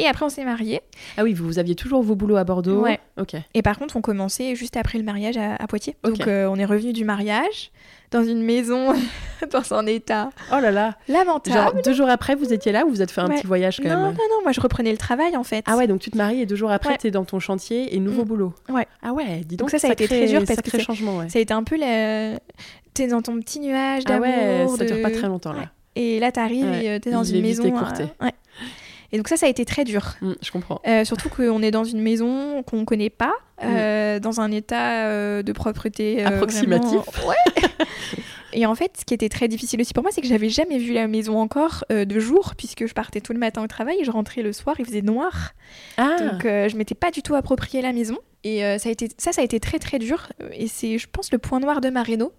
Et 0.00 0.06
après, 0.06 0.24
on 0.24 0.30
s'est 0.30 0.44
mariés. 0.44 0.80
Ah 1.18 1.24
oui, 1.24 1.34
vous, 1.34 1.58
aviez 1.58 1.74
toujours 1.74 2.02
vos 2.02 2.14
boulots 2.14 2.36
à 2.36 2.44
Bordeaux 2.44 2.80
Ouais. 2.80 2.98
Ok. 3.20 3.34
Et 3.52 3.60
par 3.60 3.78
contre, 3.78 3.96
on 3.96 4.00
commençait 4.00 4.54
juste 4.54 4.78
après 4.78 4.96
le 4.96 5.04
mariage 5.04 5.36
à, 5.36 5.58
Poitiers. 5.68 5.94
Donc 6.02 6.26
euh, 6.26 6.46
on 6.46 6.56
est 6.56 6.64
revenu 6.64 6.94
du 6.94 7.04
mariage 7.04 7.70
dans 8.10 8.24
une 8.24 8.42
maison 8.42 8.92
dans 9.52 9.74
un 9.74 9.86
état 9.86 10.30
oh 10.52 10.58
là 10.58 10.72
là 10.72 10.96
lamentable. 11.06 11.56
Genre, 11.56 11.82
deux 11.84 11.92
jours 11.92 12.08
après, 12.08 12.34
vous 12.34 12.52
étiez 12.52 12.72
là 12.72 12.84
ou 12.86 12.90
vous 12.90 13.02
êtes 13.02 13.10
fait 13.10 13.20
un 13.20 13.28
petit 13.28 13.46
voyage 13.46 13.76
quand 13.76 13.88
non, 13.88 14.06
même 14.06 14.14
Non, 14.14 14.24
non, 14.30 14.42
moi 14.42 14.52
je 14.52 14.60
reprenais 14.60 14.90
le 14.90 14.96
travail 14.96 15.36
en 15.36 15.44
fait. 15.44 15.64
Ah 15.68 15.76
ouais, 15.76 15.86
donc 15.86 16.00
tu 16.00 16.10
te 16.10 16.16
maries 16.16 16.40
et 16.40 16.46
deux 16.46 16.56
jours 16.56 16.72
après, 16.72 16.96
tu 16.96 17.06
es 17.06 17.10
dans 17.10 17.24
ton 17.24 17.38
chantier 17.38 17.94
et 17.94 18.00
nouveau 18.00 18.22
mm. 18.22 18.28
boulot. 18.28 18.54
Ouais. 18.68 18.86
Ah 19.02 19.12
ouais, 19.12 19.42
dis 19.44 19.56
donc. 19.56 19.68
Donc 19.68 19.70
ça, 19.70 19.78
ça 19.78 19.88
a 19.88 19.92
été 19.92 20.06
très 20.06 20.26
dur 20.26 20.42
parce 20.44 20.60
que 20.60 20.80
changement, 20.80 21.18
ouais. 21.18 21.28
ça 21.28 21.38
a 21.38 21.42
été 21.42 21.52
un 21.52 21.62
peu 21.62 21.76
la... 21.76 22.40
T'es 22.94 23.06
dans 23.06 23.22
ton 23.22 23.38
petit 23.38 23.60
nuage 23.60 24.04
d'amour. 24.04 24.26
Ah 24.26 24.64
ouais, 24.64 24.76
ça 24.78 24.84
dure 24.86 25.02
pas 25.02 25.10
très 25.10 25.28
longtemps 25.28 25.52
là. 25.52 25.66
Et 25.94 26.20
là, 26.20 26.32
t'arrives 26.32 26.72
et 26.72 26.88
euh, 26.88 26.98
t'es 26.98 27.10
dans 27.10 27.24
une 27.24 27.42
maison. 27.42 27.64
Écourté. 27.64 28.04
Euh, 28.04 28.24
ouais. 28.26 28.32
Et 29.12 29.16
donc 29.16 29.28
ça, 29.28 29.36
ça 29.36 29.46
a 29.46 29.48
été 29.48 29.64
très 29.64 29.84
dur. 29.84 30.14
Mm, 30.20 30.32
je 30.42 30.50
comprends. 30.50 30.80
Euh, 30.86 31.04
surtout 31.04 31.28
qu'on 31.28 31.62
est 31.62 31.70
dans 31.70 31.84
une 31.84 32.00
maison 32.00 32.62
qu'on 32.62 32.80
ne 32.80 32.84
connaît 32.84 33.10
pas, 33.10 33.34
mm. 33.62 34.20
dans 34.20 34.40
un 34.40 34.50
état 34.50 35.42
de 35.42 35.52
propreté 35.52 36.24
approximatif. 36.24 37.00
Ouais. 37.26 37.36
Et 38.52 38.66
en 38.66 38.74
fait, 38.74 38.96
ce 38.98 39.04
qui 39.04 39.14
était 39.14 39.28
très 39.28 39.48
difficile 39.48 39.80
aussi 39.80 39.94
pour 39.94 40.02
moi, 40.02 40.10
c'est 40.12 40.20
que 40.20 40.26
j'avais 40.26 40.48
jamais 40.48 40.78
vu 40.78 40.92
la 40.92 41.06
maison 41.06 41.38
encore 41.38 41.84
euh, 41.92 42.04
de 42.04 42.18
jour, 42.18 42.54
puisque 42.56 42.86
je 42.86 42.94
partais 42.94 43.20
tout 43.20 43.32
le 43.32 43.38
matin 43.38 43.62
au 43.62 43.66
travail, 43.66 43.98
et 44.00 44.04
je 44.04 44.10
rentrais 44.10 44.42
le 44.42 44.52
soir, 44.52 44.76
il 44.78 44.84
faisait 44.84 45.02
noir. 45.02 45.52
Ah. 45.96 46.16
Donc 46.18 46.44
euh, 46.44 46.68
je 46.68 46.76
m'étais 46.76 46.94
pas 46.94 47.10
du 47.10 47.22
tout 47.22 47.34
approprié 47.34 47.82
la 47.82 47.92
maison. 47.92 48.18
Et 48.42 48.64
euh, 48.64 48.78
ça, 48.78 48.88
a 48.88 48.92
été, 48.92 49.08
ça, 49.18 49.32
ça 49.32 49.42
a 49.42 49.44
été 49.44 49.60
très 49.60 49.78
très 49.78 49.98
dur. 49.98 50.28
Et 50.52 50.66
c'est, 50.66 50.98
je 50.98 51.06
pense, 51.10 51.30
le 51.30 51.38
point 51.38 51.60
noir 51.60 51.80
de 51.80 51.90
ma 51.90 52.02
réno. 52.02 52.32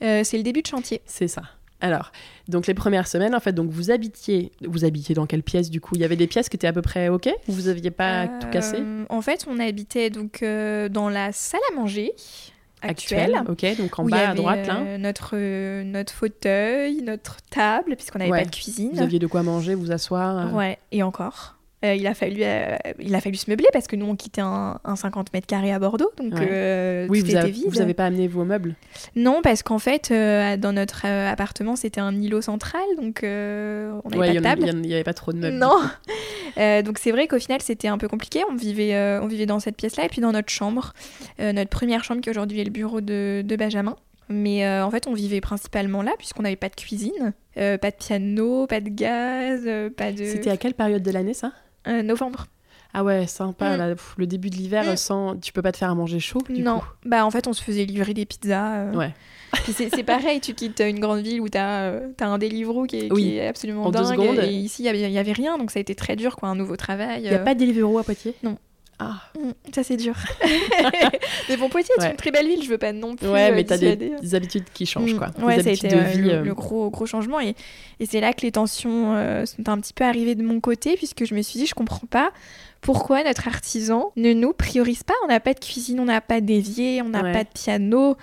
c'est 0.00 0.36
le 0.36 0.42
début 0.42 0.62
de 0.62 0.66
chantier. 0.66 1.00
C'est 1.06 1.28
ça. 1.28 1.42
Alors, 1.84 2.12
donc 2.48 2.66
les 2.66 2.74
premières 2.74 3.06
semaines, 3.06 3.34
en 3.34 3.40
fait, 3.40 3.52
donc 3.52 3.70
vous 3.70 3.90
habitiez, 3.90 4.52
vous 4.66 4.84
habitiez 4.84 5.14
dans 5.14 5.26
quelle 5.26 5.42
pièce 5.42 5.70
du 5.70 5.80
coup? 5.80 5.94
Il 5.96 6.00
y 6.00 6.04
avait 6.04 6.16
des 6.16 6.26
pièces 6.26 6.48
qui 6.48 6.56
étaient 6.56 6.66
à 6.66 6.72
peu 6.72 6.82
près 6.82 7.08
ok? 7.08 7.28
Ou 7.48 7.52
vous 7.52 7.68
aviez 7.68 7.90
pas 7.90 8.26
tout 8.26 8.48
cassé? 8.48 8.78
En 9.08 9.20
fait, 9.20 9.46
on 9.48 9.58
habitait 9.58 10.10
donc 10.10 10.42
dans 10.42 11.08
la 11.08 11.32
salle 11.32 11.60
à 11.72 11.74
manger 11.74 12.12
actuelle. 12.88 13.42
ok, 13.48 13.76
donc 13.78 13.98
en 13.98 14.04
bas 14.04 14.30
à 14.30 14.34
droite 14.34 14.66
là. 14.66 14.80
Euh, 14.80 14.98
notre, 14.98 15.30
euh, 15.34 15.84
notre 15.84 16.12
fauteuil, 16.12 17.02
notre 17.02 17.38
table, 17.50 17.96
puisqu'on 17.96 18.18
n'avait 18.18 18.30
pas 18.30 18.44
de 18.44 18.50
cuisine. 18.50 18.90
Vous 18.92 19.02
aviez 19.02 19.18
de 19.18 19.26
quoi 19.26 19.42
manger, 19.42 19.74
vous 19.74 19.90
asseoir. 19.90 20.48
Euh. 20.48 20.50
Ouais, 20.50 20.78
et 20.92 21.02
encore. 21.02 21.56
Euh, 21.84 21.94
il, 21.94 22.06
a 22.06 22.14
fallu, 22.14 22.40
euh, 22.40 22.76
il 22.98 23.14
a 23.14 23.20
fallu 23.20 23.36
se 23.36 23.50
meubler 23.50 23.66
parce 23.72 23.86
que 23.86 23.96
nous, 23.96 24.06
on 24.06 24.16
quittait 24.16 24.40
un, 24.40 24.78
50 24.96 25.32
mètres 25.34 25.46
carrés 25.46 25.72
à 25.72 25.78
Bordeaux. 25.78 26.10
Donc, 26.16 26.32
euh, 26.40 27.06
oui, 27.10 27.20
tout 27.20 27.26
vous 27.26 27.36
était 27.36 27.50
vide. 27.50 27.66
Vous 27.68 27.78
n'avez 27.78 27.94
pas 27.94 28.06
amené 28.06 28.26
vos 28.26 28.44
meubles? 28.44 28.74
Non, 29.16 29.42
parce 29.42 29.62
qu'en 29.62 29.78
fait, 29.78 30.10
dans 30.10 30.72
notre 30.72 31.06
appartement, 31.06 31.76
c'était 31.76 32.00
un 32.00 32.14
îlot 32.14 32.40
central. 32.40 32.84
Donc, 32.96 33.20
on 33.22 34.08
n'avait 34.08 34.26
pas 34.26 34.34
de 34.34 34.40
table. 34.40 34.70
Il 34.82 34.88
n'y 34.88 34.94
avait 34.94 35.04
pas 35.04 35.14
trop 35.14 35.32
de 35.32 35.38
meubles. 35.38 35.58
Non. 35.58 35.78
donc, 36.82 36.98
c'est 36.98 37.10
vrai 37.10 37.26
qu'au 37.26 37.38
final, 37.38 37.60
c'était 37.60 37.88
un 37.88 37.98
peu 37.98 38.08
compliqué. 38.08 38.42
On 38.50 38.54
vivait, 38.54 39.18
on 39.20 39.26
vivait 39.26 39.46
dans 39.46 39.60
cette 39.60 39.76
pièce-là 39.76 40.06
et 40.06 40.08
puis 40.08 40.22
dans 40.22 40.32
notre 40.32 40.50
chambre. 40.50 40.94
notre 41.38 41.70
première 41.70 42.02
chambre 42.04 42.22
qui 42.22 42.30
aujourd'hui 42.30 42.60
est 42.60 42.64
le 42.64 42.70
bureau 42.70 43.00
de, 43.00 43.42
de 43.44 43.56
Benjamin. 43.56 43.96
Mais 44.30 44.66
en 44.80 44.90
fait, 44.90 45.06
on 45.06 45.12
vivait 45.12 45.42
principalement 45.42 46.00
là, 46.00 46.12
puisqu'on 46.16 46.44
n'avait 46.44 46.56
pas 46.56 46.70
de 46.70 46.76
cuisine, 46.76 47.34
pas 47.56 47.76
de 47.76 47.96
piano, 47.98 48.66
pas 48.66 48.80
de 48.80 48.88
gaz, 48.88 49.68
pas 49.98 50.12
de... 50.12 50.24
C'était 50.24 50.50
à 50.50 50.56
quelle 50.56 50.72
période 50.72 51.02
de 51.02 51.10
l'année, 51.10 51.34
ça? 51.34 51.52
Euh, 51.88 52.02
novembre. 52.02 52.46
Ah 52.96 53.02
ouais, 53.02 53.26
sympa. 53.26 53.76
Mm. 53.76 53.96
le 54.18 54.26
début 54.26 54.50
de 54.50 54.56
l'hiver, 54.56 54.92
mm. 54.92 54.96
sans, 54.96 55.36
tu 55.36 55.52
peux 55.52 55.62
pas 55.62 55.72
te 55.72 55.78
faire 55.78 55.90
à 55.90 55.94
manger 55.94 56.20
chaud 56.20 56.42
du 56.48 56.62
Non. 56.62 56.80
Bah 57.04 57.26
en 57.26 57.30
fait, 57.30 57.48
on 57.48 57.52
se 57.52 57.62
faisait 57.62 57.84
livrer 57.84 58.14
des 58.14 58.24
pizzas. 58.24 58.76
Euh. 58.76 58.94
Ouais. 58.94 59.12
c'est 59.72 60.02
pareil, 60.04 60.40
tu 60.40 60.54
quittes 60.54 60.80
une 60.80 61.00
grande 61.00 61.20
ville 61.20 61.40
où 61.40 61.48
tu 61.48 61.58
as, 61.58 61.84
euh, 61.84 62.08
as, 62.20 62.26
un 62.26 62.38
Deliveroo 62.38 62.86
qui 62.86 62.96
est, 62.96 63.08
qui 63.08 63.36
est 63.36 63.46
absolument 63.46 63.84
en 63.84 63.90
dingue. 63.90 64.02
Deux 64.02 64.10
secondes. 64.10 64.38
Et 64.44 64.52
ici, 64.52 64.84
il 64.84 65.10
n'y 65.10 65.18
avait 65.18 65.32
rien, 65.32 65.58
donc 65.58 65.70
ça 65.70 65.78
a 65.78 65.80
été 65.80 65.94
très 65.94 66.16
dur, 66.16 66.36
quoi, 66.36 66.48
un 66.48 66.54
nouveau 66.54 66.76
travail. 66.76 67.22
Il 67.22 67.28
n'y 67.28 67.34
a 67.34 67.38
pas 67.38 67.54
de 67.54 67.60
Deliveroo 67.60 67.98
à 67.98 68.04
Poitiers? 68.04 68.34
Non. 68.42 68.58
Ah. 68.98 69.20
Mm, 69.38 69.50
ça, 69.74 69.82
c'est 69.82 69.96
dur. 69.96 70.14
mais 71.48 71.56
bon, 71.56 71.68
Poitiers 71.68 71.94
est 72.00 72.10
une 72.10 72.16
très 72.16 72.30
belle 72.30 72.46
ville, 72.46 72.62
je 72.62 72.68
veux 72.68 72.78
pas 72.78 72.92
non 72.92 73.16
plus. 73.16 73.28
Ouais, 73.28 73.52
mais 73.52 73.64
t'as 73.64 73.78
des, 73.78 73.96
des, 73.96 74.34
habitudes 74.34 74.64
qui 74.72 74.86
changent, 74.86 75.16
quoi. 75.16 75.30
Ouais, 75.42 75.62
ça 75.62 75.70
a 75.70 75.72
été 75.72 75.88
le, 75.88 76.54
gros, 76.54 76.90
gros 76.90 77.06
changement. 77.06 77.40
Et, 77.40 77.54
et 78.00 78.06
c'est 78.06 78.20
là 78.20 78.32
que 78.32 78.42
les 78.42 78.52
tensions 78.52 79.44
sont 79.46 79.68
un 79.68 79.80
petit 79.80 79.92
peu 79.92 80.04
arrivées 80.04 80.34
de 80.34 80.42
mon 80.42 80.60
côté, 80.60 80.96
puisque 80.96 81.24
je 81.24 81.34
me 81.34 81.42
suis 81.42 81.58
dit, 81.58 81.66
je 81.66 81.74
comprends 81.74 82.06
pas 82.06 82.32
pourquoi 82.84 83.24
notre 83.24 83.48
artisan 83.48 84.12
ne 84.16 84.32
nous 84.32 84.52
priorise 84.52 85.02
pas. 85.02 85.14
On 85.24 85.28
n'a 85.28 85.40
pas 85.40 85.54
de 85.54 85.60
cuisine, 85.60 85.98
on 86.00 86.04
n'a 86.04 86.20
pas 86.20 86.40
d'évier, 86.40 87.02
on 87.02 87.08
n'a 87.08 87.22
pas 87.22 87.42
de 87.42 87.48
piano. 87.52 88.16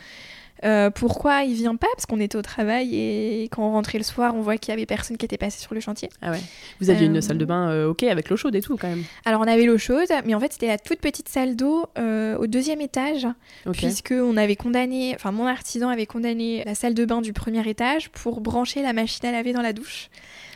Euh, 0.63 0.89
pourquoi 0.89 1.43
il 1.43 1.55
vient 1.55 1.75
pas? 1.75 1.87
Parce 1.93 2.05
qu'on 2.05 2.19
était 2.19 2.37
au 2.37 2.41
travail 2.41 2.95
et 2.95 3.43
quand 3.51 3.67
on 3.67 3.71
rentrait 3.71 3.97
le 3.97 4.03
soir, 4.03 4.35
on 4.35 4.41
voit 4.41 4.57
qu'il 4.57 4.71
y 4.71 4.73
avait 4.73 4.85
personne 4.85 5.17
qui 5.17 5.25
était 5.25 5.37
passé 5.37 5.59
sur 5.59 5.73
le 5.73 5.79
chantier. 5.79 6.09
Ah 6.21 6.31
ouais. 6.31 6.41
Vous 6.79 6.89
aviez 6.89 7.07
une 7.07 7.17
euh, 7.17 7.21
salle 7.21 7.37
de 7.37 7.45
bain 7.45 7.69
euh, 7.69 7.89
ok 7.89 8.03
avec 8.03 8.29
l'eau 8.29 8.37
chaude 8.37 8.55
et 8.55 8.61
tout 8.61 8.77
quand 8.77 8.87
même. 8.87 9.03
Alors 9.25 9.41
on 9.41 9.47
avait 9.47 9.65
l'eau 9.65 9.77
chaude, 9.77 10.09
mais 10.25 10.35
en 10.35 10.39
fait 10.39 10.53
c'était 10.53 10.67
la 10.67 10.77
toute 10.77 10.99
petite 10.99 11.29
salle 11.29 11.55
d'eau 11.55 11.85
au 11.97 12.47
deuxième 12.47 12.81
étage, 12.81 13.27
puisque 13.71 14.13
on 14.13 14.37
avait 14.37 14.55
condamné, 14.55 15.13
enfin 15.15 15.31
mon 15.31 15.47
artisan 15.47 15.89
avait 15.89 16.05
condamné 16.05 16.63
la 16.65 16.75
salle 16.75 16.93
de 16.93 17.05
bain 17.05 17.21
du 17.21 17.33
premier 17.33 17.67
étage 17.67 18.09
pour 18.09 18.41
brancher 18.41 18.81
la 18.81 18.93
machine 18.93 19.25
à 19.25 19.31
laver 19.31 19.53
dans 19.53 19.61
la 19.61 19.73
douche. 19.73 20.09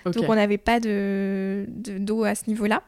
Donc 0.06 0.30
on 0.30 0.36
n'avait 0.36 0.58
pas 0.58 0.80
de 0.80 1.66
d'eau 1.68 2.24
à 2.24 2.36
ce 2.36 2.44
niveau-là. 2.48 2.84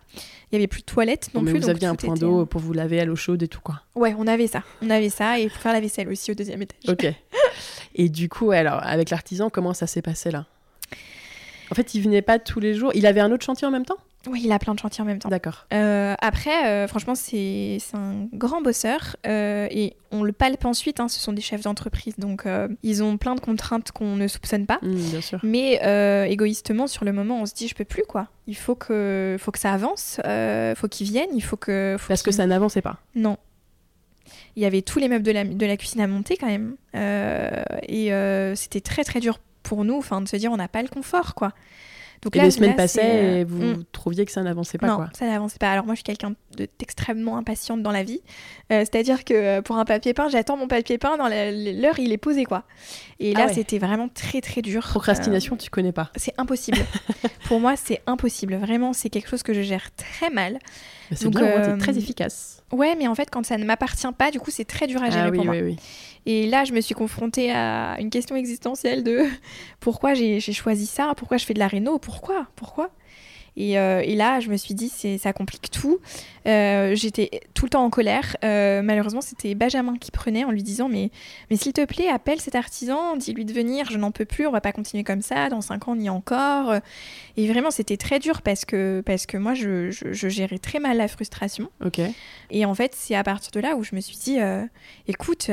Il 0.52 0.54
y 0.54 0.56
avait 0.56 0.68
plus 0.68 0.82
de 0.82 0.86
toilettes 0.86 1.30
non, 1.34 1.42
mais 1.42 1.52
plus. 1.52 1.62
Vous 1.62 1.70
aviez 1.70 1.88
un 1.88 1.96
point 1.96 2.14
d'eau 2.14 2.46
pour 2.46 2.62
vous 2.62 2.74
laver 2.74 3.00
à 3.00 3.06
l'eau 3.06 3.16
chaude 3.16 3.42
et 3.44 3.48
tout 3.48 3.62
quoi. 3.62 3.82
Ouais, 3.96 4.16
on 4.18 4.28
avait 4.28 4.48
ça. 4.48 4.64
On 4.82 4.90
avait 4.90 5.10
ça 5.10 5.40
et 5.40 5.48
pour 5.50 5.58
faire 5.58 5.74
la 5.74 5.80
vaisselle 5.82 6.10
aussi 6.10 6.32
au 6.32 6.36
deuxième 6.36 6.62
étage. 6.62 6.88
Ok. 6.88 7.08
et 7.96 8.10
du 8.10 8.30
coup, 8.30 8.52
alors 8.52 8.80
avec 8.84 9.10
l'artisan, 9.10 9.50
comment 9.50 9.74
ça 9.74 9.88
s'est 9.88 10.02
passé 10.02 10.32
là? 10.32 10.46
En 11.72 11.76
fait, 11.76 11.96
il 11.96 12.02
venait 12.02 12.22
pas 12.22 12.40
tous 12.40 12.60
les 12.60 12.74
jours. 12.74 12.92
Il 12.96 13.06
avait 13.06 13.20
un 13.20 13.32
autre 13.32 13.46
chantier 13.46 13.68
en 13.68 13.72
même 13.72 13.86
temps? 13.86 13.98
Oui, 14.30 14.42
il 14.46 14.52
a 14.52 14.60
plein 14.60 14.74
de 14.74 14.80
chantiers 14.80 15.02
en 15.02 15.06
même 15.06 15.20
temps. 15.20 15.30
D'accord. 15.30 15.68
Euh, 15.74 16.16
après, 16.20 16.68
euh, 16.68 16.88
franchement, 16.88 17.16
c'est 17.16 17.80
un 17.94 18.28
grand 18.34 18.62
bosseur 18.62 19.16
euh, 19.26 19.68
et 19.72 19.96
on 20.12 20.24
le 20.24 20.32
palpe 20.32 20.66
ensuite. 20.66 21.00
Hein, 21.00 21.08
ce 21.08 21.20
sont 21.20 21.34
des 21.34 21.42
chefs 21.42 21.62
d'entreprise, 21.62 22.16
donc 22.18 22.46
ils 22.84 23.04
ont 23.04 23.18
plein 23.18 23.36
de 23.36 23.40
contraintes 23.40 23.92
qu'on 23.92 24.16
ne 24.16 24.28
soupçonne 24.28 24.66
pas. 24.66 24.80
Mmh, 24.82 24.96
bien 24.96 25.22
sûr. 25.22 25.40
Mais 25.44 25.80
égoïstement, 26.30 26.88
sur 26.88 27.06
le 27.06 27.14
moment, 27.14 27.42
on 27.42 27.46
se 27.46 27.54
dit, 27.54 27.68
je 27.68 27.76
peux 27.76 27.86
plus 27.86 28.04
quoi. 28.04 28.28
Il 28.48 28.56
faut 28.56 28.76
que, 28.76 29.36
faut 29.40 29.52
que 29.52 29.60
ça 29.60 29.74
avance. 29.74 30.20
Il 30.26 30.76
faut 30.76 30.88
qu'ils 30.88 31.08
viennent. 31.08 31.36
Il 31.36 31.44
faut 31.44 31.58
que. 31.58 31.98
Parce 32.08 32.24
que 32.24 32.32
ça 32.32 32.46
n'avançait 32.46 32.82
pas. 32.82 32.98
Non. 33.16 33.38
Il 34.56 34.64
y 34.64 34.66
avait 34.66 34.82
tous 34.82 35.00
les 35.00 35.08
meubles 35.08 35.24
de 35.24 35.32
la, 35.32 35.46
de 35.46 35.66
la 35.66 35.78
cuisine 35.78 36.02
à 36.02 36.08
monter 36.08 36.36
quand 36.36 36.48
même, 36.48 36.76
et 36.94 38.12
c'était 38.56 38.82
très 38.82 39.04
très 39.04 39.20
dur 39.20 39.40
pour 39.64 39.84
nous, 39.84 39.98
enfin 39.98 40.22
de 40.22 40.28
se 40.28 40.38
dire 40.38 40.52
on 40.52 40.58
n'a 40.58 40.68
pas 40.68 40.82
le 40.82 40.88
confort 40.88 41.36
quoi. 41.36 41.54
Donc 42.28 42.36
et 42.36 42.46
les 42.46 42.52
semaines 42.52 42.76
passaient 42.76 43.40
et 43.40 43.44
vous 43.46 43.64
mm. 43.64 43.84
trouviez 43.94 44.26
que 44.26 44.34
ça 44.34 44.44
n'avançait 44.44 44.78
pas 44.78 44.88
non, 44.88 44.96
quoi. 44.98 45.10
ça 45.18 45.26
n'avançait 45.26 45.60
pas. 45.60 45.72
Alors 45.72 45.86
moi, 45.86 45.94
je 45.94 46.00
suis 46.00 46.04
quelqu'un 46.04 46.34
d'extrêmement 46.78 47.38
impatiente 47.38 47.82
dans 47.82 47.92
la 47.92 48.04
vie. 48.04 48.20
Euh, 48.72 48.80
c'est-à-dire 48.82 49.24
que 49.24 49.34
euh, 49.34 49.62
pour 49.62 49.78
un 49.78 49.86
papier 49.86 50.14
peint, 50.14 50.28
j'attends 50.28 50.58
mon 50.58 50.68
papier 50.68 50.98
peint 50.98 51.16
dans 51.16 51.30
l'heure 51.30 52.00
il 52.00 52.12
est 52.12 52.18
posé 52.18 52.44
quoi. 52.44 52.64
Et 53.20 53.34
là, 53.34 53.46
ah 53.50 53.54
c'était 53.54 53.80
vraiment 53.80 54.10
très 54.10 54.42
très 54.42 54.62
dur. 54.62 54.82
Procrastination, 54.84 55.56
euh, 55.56 55.58
tu 55.58 55.70
connais 55.70 55.94
pas. 55.94 56.12
C'est 56.18 56.34
impossible. 56.38 56.80
pour 57.46 57.62
moi, 57.62 57.76
c'est 57.78 58.02
impossible. 58.08 58.56
Vraiment, 58.56 58.92
c'est 58.92 59.10
quelque 59.10 59.30
chose 59.30 59.44
que 59.44 59.54
je 59.54 59.62
gère 59.62 59.90
très 59.96 60.30
mal. 60.30 60.60
C'est 61.14 61.30
bien, 61.30 61.78
très 61.78 61.98
efficace. 61.98 62.62
Ouais, 62.74 62.96
mais 62.98 63.08
en 63.08 63.16
fait, 63.16 63.30
quand 63.32 63.46
ça 63.46 63.58
ne 63.58 63.64
m'appartient 63.64 64.12
pas, 64.18 64.30
du 64.30 64.40
coup, 64.42 64.52
c'est 64.52 64.66
très 64.66 64.88
dur 64.88 65.02
à 65.02 65.10
gérer 65.10 65.28
ah, 65.28 65.30
oui, 65.30 65.38
pour 65.38 65.48
oui, 65.48 65.62
moi. 65.62 65.68
Oui. 65.70 65.78
Et 66.30 66.46
là, 66.46 66.66
je 66.66 66.74
me 66.74 66.82
suis 66.82 66.94
confrontée 66.94 67.52
à 67.52 67.96
une 68.02 68.10
question 68.10 68.36
existentielle 68.36 69.02
de 69.02 69.24
pourquoi 69.80 70.14
j'ai 70.14 70.42
choisi 70.42 70.86
ça, 70.86 71.14
pourquoi 71.16 71.38
je 71.38 71.46
fais 71.46 71.54
de 71.54 71.60
la 71.60 71.68
réno, 71.70 72.00
pourquoi, 72.00 72.48
pourquoi? 72.58 72.92
Euh, 73.58 74.02
et, 74.04 74.16
là, 74.16 74.40
je 74.40 74.50
me 74.50 74.58
suis 74.58 74.74
dit, 74.74 74.90
ça 74.90 75.34
complique 75.34 75.72
tout. 75.72 76.00
Euh, 76.46 76.96
j'étais 76.96 77.42
tout 77.54 77.66
le 77.66 77.70
temps 77.72 77.84
en 77.84 77.90
colère. 77.90 78.38
Euh, 78.44 78.82
malheureusement, 78.82 79.22
c'était 79.22 79.56
Benjamin 79.56 79.98
qui 79.98 80.12
prenait 80.12 80.46
en 80.46 80.52
lui 80.52 80.64
disant 80.64 80.88
Mais, 80.88 81.12
mais 81.50 81.58
s'il 81.58 81.74
te 81.74 81.84
plaît, 81.84 82.08
appelle 82.08 82.40
cet 82.40 82.56
artisan, 82.56 83.18
dis-lui 83.18 83.46
de 83.46 83.54
venir, 83.54 83.90
je 83.90 83.98
n'en 83.98 84.12
peux 84.12 84.26
plus, 84.26 84.48
on 84.48 84.52
va 84.52 84.62
pas 84.62 84.72
continuer 84.72 85.04
comme 85.04 85.22
ça, 85.22 85.50
dans 85.50 85.62
cinq 85.62 85.88
ans, 85.88 85.94
on 85.94 86.00
y 86.00 86.06
est 86.06 86.10
encore. 86.10 86.76
Et 87.36 87.48
vraiment, 87.48 87.72
c'était 87.72 87.98
très 87.98 88.20
dur 88.20 88.42
parce 88.42 88.64
que, 88.64 89.02
parce 89.06 89.26
que 89.26 89.38
moi, 89.38 89.56
je, 89.56 89.90
je, 89.92 90.30
gérais 90.30 90.60
très 90.60 90.80
mal 90.80 90.98
la 90.98 91.08
frustration. 91.08 91.70
Et 92.52 92.66
en 92.66 92.76
fait, 92.76 92.94
c'est 92.96 93.16
à 93.16 93.24
partir 93.24 93.52
de 93.52 93.60
là 93.60 93.76
où 93.76 93.84
je 93.84 93.96
me 93.96 94.02
suis 94.02 94.18
dit 94.18 94.38
Écoute, 95.08 95.50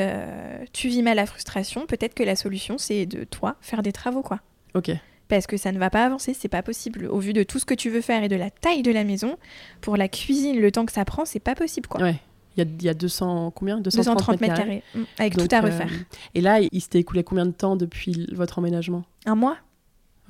tu 0.73 0.89
vis 0.89 1.03
mal 1.03 1.17
la 1.17 1.27
frustration, 1.27 1.87
peut-être 1.87 2.15
que 2.15 2.23
la 2.23 2.37
solution, 2.37 2.79
c'est 2.79 3.07
de 3.07 3.25
toi 3.25 3.57
faire 3.61 3.83
des 3.83 3.93
travaux, 3.93 4.23
quoi. 4.23 4.41
Ok 4.75 4.91
parce 5.29 5.47
que 5.47 5.57
ça 5.57 5.73
ne 5.73 5.79
va 5.79 5.91
pas 5.91 6.05
avancer, 6.05 6.35
c'est 6.35 6.49
pas 6.49 6.63
possible. 6.63 7.07
Au 7.07 7.19
vu 7.19 7.33
de 7.33 7.43
tout 7.43 7.59
ce 7.59 7.65
que 7.65 7.75
tu 7.75 7.91
veux 7.91 8.01
faire 8.01 8.23
et 8.23 8.29
de 8.29 8.37
la 8.37 8.51
taille 8.51 8.83
de 8.83 8.93
la 8.93 9.05
maison, 9.05 9.37
pour 9.81 9.97
la 9.97 10.09
cuisine, 10.09 10.61
le 10.61 10.71
temps 10.71 10.87
que 10.87 10.93
ça 10.93 11.05
prend, 11.05 11.25
c'est 11.25 11.41
pas 11.41 11.55
possible 11.55 11.89
quoi. 11.89 12.01
Ouais. 12.03 12.21
Il 12.57 12.83
y, 12.85 12.89
a, 12.89 12.95
200 12.95 13.51
combien? 13.51 13.81
230, 13.81 14.41
mètres 14.41 14.55
carrés, 14.55 14.85
mm. 14.95 15.03
avec 15.19 15.37
tout 15.37 15.49
à 15.51 15.61
refaire. 15.61 15.89
Euh, 15.91 16.17
et 16.37 16.41
là, 16.41 16.61
il 16.61 16.81
s'était 16.81 17.01
écoulé 17.01 17.25
combien 17.25 17.47
de 17.47 17.51
temps 17.51 17.75
depuis 17.75 18.29
votre 18.33 18.61
emménagement? 18.61 19.03
Un 19.27 19.35
mois. 19.35 19.57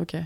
Ok. 0.00 0.16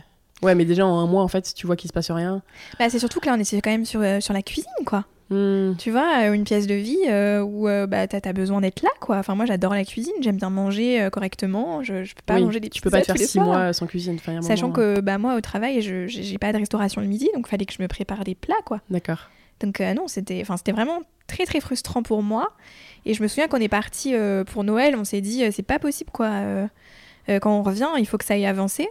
Ouais, 0.43 0.55
mais 0.55 0.65
déjà 0.65 0.87
en 0.87 1.01
un 1.01 1.09
mois, 1.09 1.25
en 1.25 1.29
fait, 1.29 1.53
tu 1.57 1.67
vois 1.67 1.75
qu'il 1.75 1.89
se 1.89 1.93
passe 1.93 2.13
rien. 2.13 2.41
Bah, 2.79 2.89
c'est 2.89 3.01
surtout 3.01 3.19
que 3.19 3.27
là, 3.27 3.35
on 3.37 3.41
était 3.41 3.61
quand 3.61 3.73
même 3.73 3.85
sur, 3.85 4.01
euh, 4.01 4.21
sur 4.21 4.33
la 4.33 4.43
cuisine, 4.43 4.71
quoi. 4.87 5.07
Hmm. 5.31 5.75
Tu 5.77 5.91
vois, 5.91 6.23
euh, 6.23 6.33
une 6.33 6.45
pièce 6.45 6.67
de 6.67 6.75
vie 6.75 6.99
euh, 7.09 7.43
où 7.43 7.69
euh, 7.69 7.87
bah, 7.87 8.07
t'as 8.07 8.27
as 8.27 8.33
besoin 8.33 8.63
d'être 8.63 8.83
là, 8.83 8.91
quoi. 9.01 9.19
Enfin, 9.19 9.35
moi, 9.35 9.45
j'adore 9.45 9.75
la 9.75 9.85
cuisine, 9.85 10.15
j'aime 10.21 10.37
bien 10.37 10.49
manger 10.49 11.09
correctement. 11.13 11.83
Je, 11.83 12.05
je 12.05 12.15
peux 12.15 12.23
pas 12.25 12.41
manger 12.41 12.61
des 12.61 12.71
Tu 12.71 12.81
peux 12.81 12.91
pas 12.91 13.03
faire 13.03 13.19
six 13.19 13.39
mois 13.39 13.73
sans 13.73 13.87
cuisine. 13.87 14.19
Sachant 14.41 14.73
que 14.73 15.01
bah, 15.01 15.19
moi, 15.19 15.37
au 15.37 15.41
travail, 15.41 15.83
je 15.83 16.07
j'ai 16.07 16.39
pas 16.39 16.53
de 16.53 16.59
restauration 16.59 17.01
le 17.01 17.07
midi, 17.07 17.29
donc 17.35 17.47
il 17.47 17.51
fallait 17.51 17.67
que 17.67 17.75
je 17.75 17.83
me 17.83 17.89
prépare 17.89 18.25
des 18.25 18.35
plats, 18.35 18.55
quoi. 18.65 18.81
D'accord. 18.91 19.29
Donc, 19.61 19.81
non, 19.81 20.09
c'était 20.09 20.43
vraiment 20.73 21.03
très, 21.27 21.45
très 21.45 21.61
frustrant 21.61 22.03
pour 22.03 22.23
moi. 22.23 22.53
Et 23.05 23.15
je 23.15 23.23
me 23.23 23.29
souviens 23.29 23.49
qu'on 23.49 23.61
est 23.61 23.69
parti 23.69 24.15
pour 24.47 24.65
Noël, 24.65 24.97
on 24.97 25.05
s'est 25.05 25.21
dit, 25.21 25.45
c'est 25.53 25.63
pas 25.63 25.79
possible, 25.79 26.11
quoi. 26.11 26.69
Quand 27.41 27.59
on 27.59 27.63
revient, 27.63 27.89
il 27.99 28.07
faut 28.07 28.19
que 28.19 28.25
ça 28.25 28.35
aille 28.35 28.47
avancer. 28.47 28.89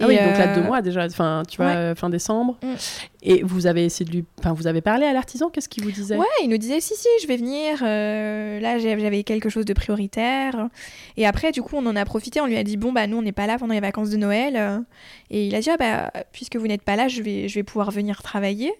Ah 0.00 0.06
oui, 0.08 0.16
donc 0.16 0.36
là, 0.36 0.54
deux 0.54 0.60
euh, 0.60 0.64
mois 0.64 0.82
déjà, 0.82 1.06
enfin, 1.06 1.44
tu 1.48 1.58
vois, 1.58 1.70
euh, 1.70 1.94
fin 1.94 2.10
décembre. 2.10 2.58
Mm. 2.62 2.74
Et 3.22 3.42
vous 3.44 3.66
avez 3.66 3.84
essayé 3.84 4.04
de 4.04 4.10
lui. 4.10 4.24
Enfin, 4.40 4.52
vous 4.52 4.66
avez 4.66 4.80
parlé 4.80 5.06
à 5.06 5.12
l'artisan, 5.12 5.50
qu'est-ce 5.50 5.68
qu'il 5.68 5.84
vous 5.84 5.92
disait? 5.92 6.16
Ouais, 6.16 6.26
il 6.42 6.50
nous 6.50 6.58
disait 6.58 6.80
si, 6.80 6.94
si, 6.96 7.06
je 7.22 7.28
vais 7.28 7.36
venir. 7.36 7.78
Euh, 7.82 8.58
là, 8.58 8.78
j'avais 8.78 9.22
quelque 9.22 9.48
chose 9.48 9.64
de 9.64 9.72
prioritaire. 9.72 10.68
Et 11.16 11.26
après, 11.26 11.52
du 11.52 11.62
coup, 11.62 11.76
on 11.76 11.86
en 11.86 11.94
a 11.94 12.04
profité. 12.04 12.40
On 12.40 12.46
lui 12.46 12.56
a 12.56 12.64
dit 12.64 12.76
bon, 12.76 12.92
bah, 12.92 13.06
nous, 13.06 13.18
on 13.18 13.22
n'est 13.22 13.32
pas 13.32 13.46
là 13.46 13.56
pendant 13.56 13.72
les 13.72 13.80
vacances 13.80 14.10
de 14.10 14.16
Noël. 14.16 14.84
Et 15.30 15.46
il 15.46 15.54
a 15.54 15.60
dit 15.60 15.70
ah, 15.70 15.76
bah, 15.76 16.10
puisque 16.32 16.56
vous 16.56 16.66
n'êtes 16.66 16.82
pas 16.82 16.96
là, 16.96 17.06
je 17.06 17.22
vais, 17.22 17.48
je 17.48 17.54
vais 17.54 17.64
pouvoir 17.64 17.92
venir 17.92 18.22
travailler 18.22 18.74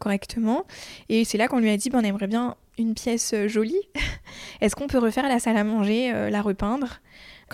correctement. 0.00 0.64
Et 1.08 1.24
c'est 1.24 1.38
là 1.38 1.46
qu'on 1.46 1.60
lui 1.60 1.70
a 1.70 1.76
dit 1.76 1.90
bah, 1.90 1.98
on 2.02 2.04
aimerait 2.04 2.26
bien 2.26 2.56
une 2.76 2.94
pièce 2.94 3.34
jolie. 3.46 3.80
Est-ce 4.60 4.74
qu'on 4.74 4.88
peut 4.88 4.98
refaire 4.98 5.28
la 5.28 5.38
salle 5.38 5.56
à 5.56 5.64
manger, 5.64 6.12
la 6.12 6.42
repeindre? 6.42 7.00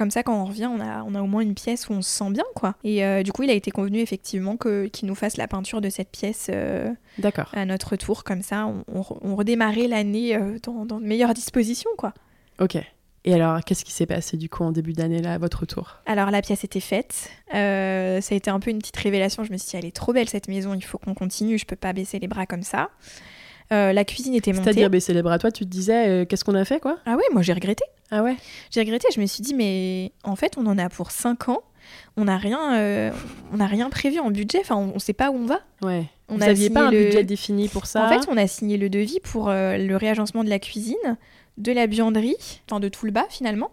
Comme 0.00 0.10
ça, 0.10 0.22
quand 0.22 0.34
on 0.34 0.46
revient, 0.46 0.64
on 0.64 0.80
a, 0.80 1.02
on 1.02 1.14
a 1.14 1.20
au 1.20 1.26
moins 1.26 1.42
une 1.42 1.52
pièce 1.52 1.90
où 1.90 1.92
on 1.92 2.00
se 2.00 2.08
sent 2.08 2.30
bien, 2.30 2.44
quoi. 2.54 2.74
Et 2.84 3.04
euh, 3.04 3.22
du 3.22 3.32
coup, 3.32 3.42
il 3.42 3.50
a 3.50 3.52
été 3.52 3.70
convenu 3.70 3.98
effectivement 3.98 4.56
que, 4.56 4.86
qu'il 4.86 5.06
nous 5.06 5.14
fasse 5.14 5.36
la 5.36 5.46
peinture 5.46 5.82
de 5.82 5.90
cette 5.90 6.08
pièce 6.08 6.46
euh, 6.48 6.88
à 7.52 7.66
notre 7.66 7.96
tour. 7.96 8.24
Comme 8.24 8.40
ça, 8.40 8.66
on, 8.66 8.82
on, 8.88 9.36
redémarrait 9.36 9.88
l'année 9.88 10.34
euh, 10.34 10.56
dans, 10.62 10.86
dans 10.86 11.00
de 11.00 11.04
meilleures 11.04 11.34
dispositions, 11.34 11.90
quoi. 11.98 12.14
Ok. 12.60 12.78
Et 13.26 13.34
alors, 13.34 13.62
qu'est-ce 13.62 13.84
qui 13.84 13.92
s'est 13.92 14.06
passé 14.06 14.38
du 14.38 14.48
coup 14.48 14.64
en 14.64 14.72
début 14.72 14.94
d'année 14.94 15.20
là 15.20 15.34
à 15.34 15.38
votre 15.38 15.60
retour 15.60 15.98
Alors 16.06 16.30
la 16.30 16.40
pièce 16.40 16.64
était 16.64 16.80
faite. 16.80 17.28
ça 17.52 17.58
a 17.58 18.34
été 18.34 18.48
un 18.48 18.58
peu 18.58 18.70
une 18.70 18.78
petite 18.78 18.96
révélation. 18.96 19.44
Je 19.44 19.52
me 19.52 19.58
suis 19.58 19.68
dit, 19.68 19.76
elle 19.76 19.84
est 19.84 19.94
trop 19.94 20.14
belle 20.14 20.30
cette 20.30 20.48
maison. 20.48 20.72
Il 20.72 20.80
faut 20.80 20.96
qu'on 20.96 21.12
continue. 21.12 21.58
Je 21.58 21.66
peux 21.66 21.76
pas 21.76 21.92
baisser 21.92 22.18
les 22.18 22.26
bras 22.26 22.46
comme 22.46 22.62
ça. 22.62 22.88
Euh, 23.72 23.92
la 23.92 24.04
cuisine 24.04 24.34
était 24.34 24.52
montée. 24.52 24.64
C'est-à-dire 24.64 24.90
baisser 24.90 25.14
les 25.14 25.22
bras. 25.22 25.38
Toi, 25.38 25.52
tu 25.52 25.64
te 25.64 25.70
disais, 25.70 26.08
euh, 26.08 26.24
qu'est-ce 26.24 26.44
qu'on 26.44 26.54
a 26.54 26.64
fait, 26.64 26.80
quoi? 26.80 26.98
Ah 27.06 27.16
ouais, 27.16 27.22
moi 27.32 27.42
j'ai 27.42 27.52
regretté. 27.52 27.84
Ah 28.10 28.22
ouais? 28.22 28.36
J'ai 28.70 28.80
regretté. 28.80 29.08
Je 29.14 29.20
me 29.20 29.26
suis 29.26 29.42
dit, 29.42 29.54
mais 29.54 30.12
en 30.24 30.34
fait, 30.34 30.56
on 30.56 30.66
en 30.66 30.76
a 30.78 30.88
pour 30.88 31.10
5 31.10 31.48
ans. 31.48 31.62
On 32.16 32.24
n'a 32.24 32.36
rien, 32.36 32.78
euh, 32.78 33.10
on 33.52 33.64
rien 33.64 33.88
prévu 33.90 34.18
en 34.18 34.30
budget. 34.30 34.58
Enfin, 34.60 34.76
on 34.76 34.94
ne 34.94 34.98
sait 34.98 35.12
pas 35.12 35.30
où 35.30 35.36
on 35.36 35.46
va. 35.46 35.60
Ouais. 35.82 36.04
On 36.28 36.34
Vous 36.34 36.40
n'aviez 36.40 36.70
pas 36.70 36.88
un 36.88 36.90
budget 36.90 37.24
défini 37.24 37.68
pour 37.68 37.86
ça? 37.86 38.06
En 38.06 38.08
fait, 38.08 38.28
on 38.28 38.36
a 38.36 38.46
signé 38.46 38.76
le 38.76 38.88
devis 38.88 39.20
pour 39.20 39.48
le 39.50 39.94
réagencement 39.94 40.44
de 40.44 40.50
la 40.50 40.58
cuisine, 40.58 41.16
de 41.58 41.72
la 41.72 41.86
buanderie, 41.86 42.60
enfin 42.68 42.80
de 42.80 42.88
tout 42.88 43.06
le 43.06 43.12
bas 43.12 43.26
finalement. 43.28 43.70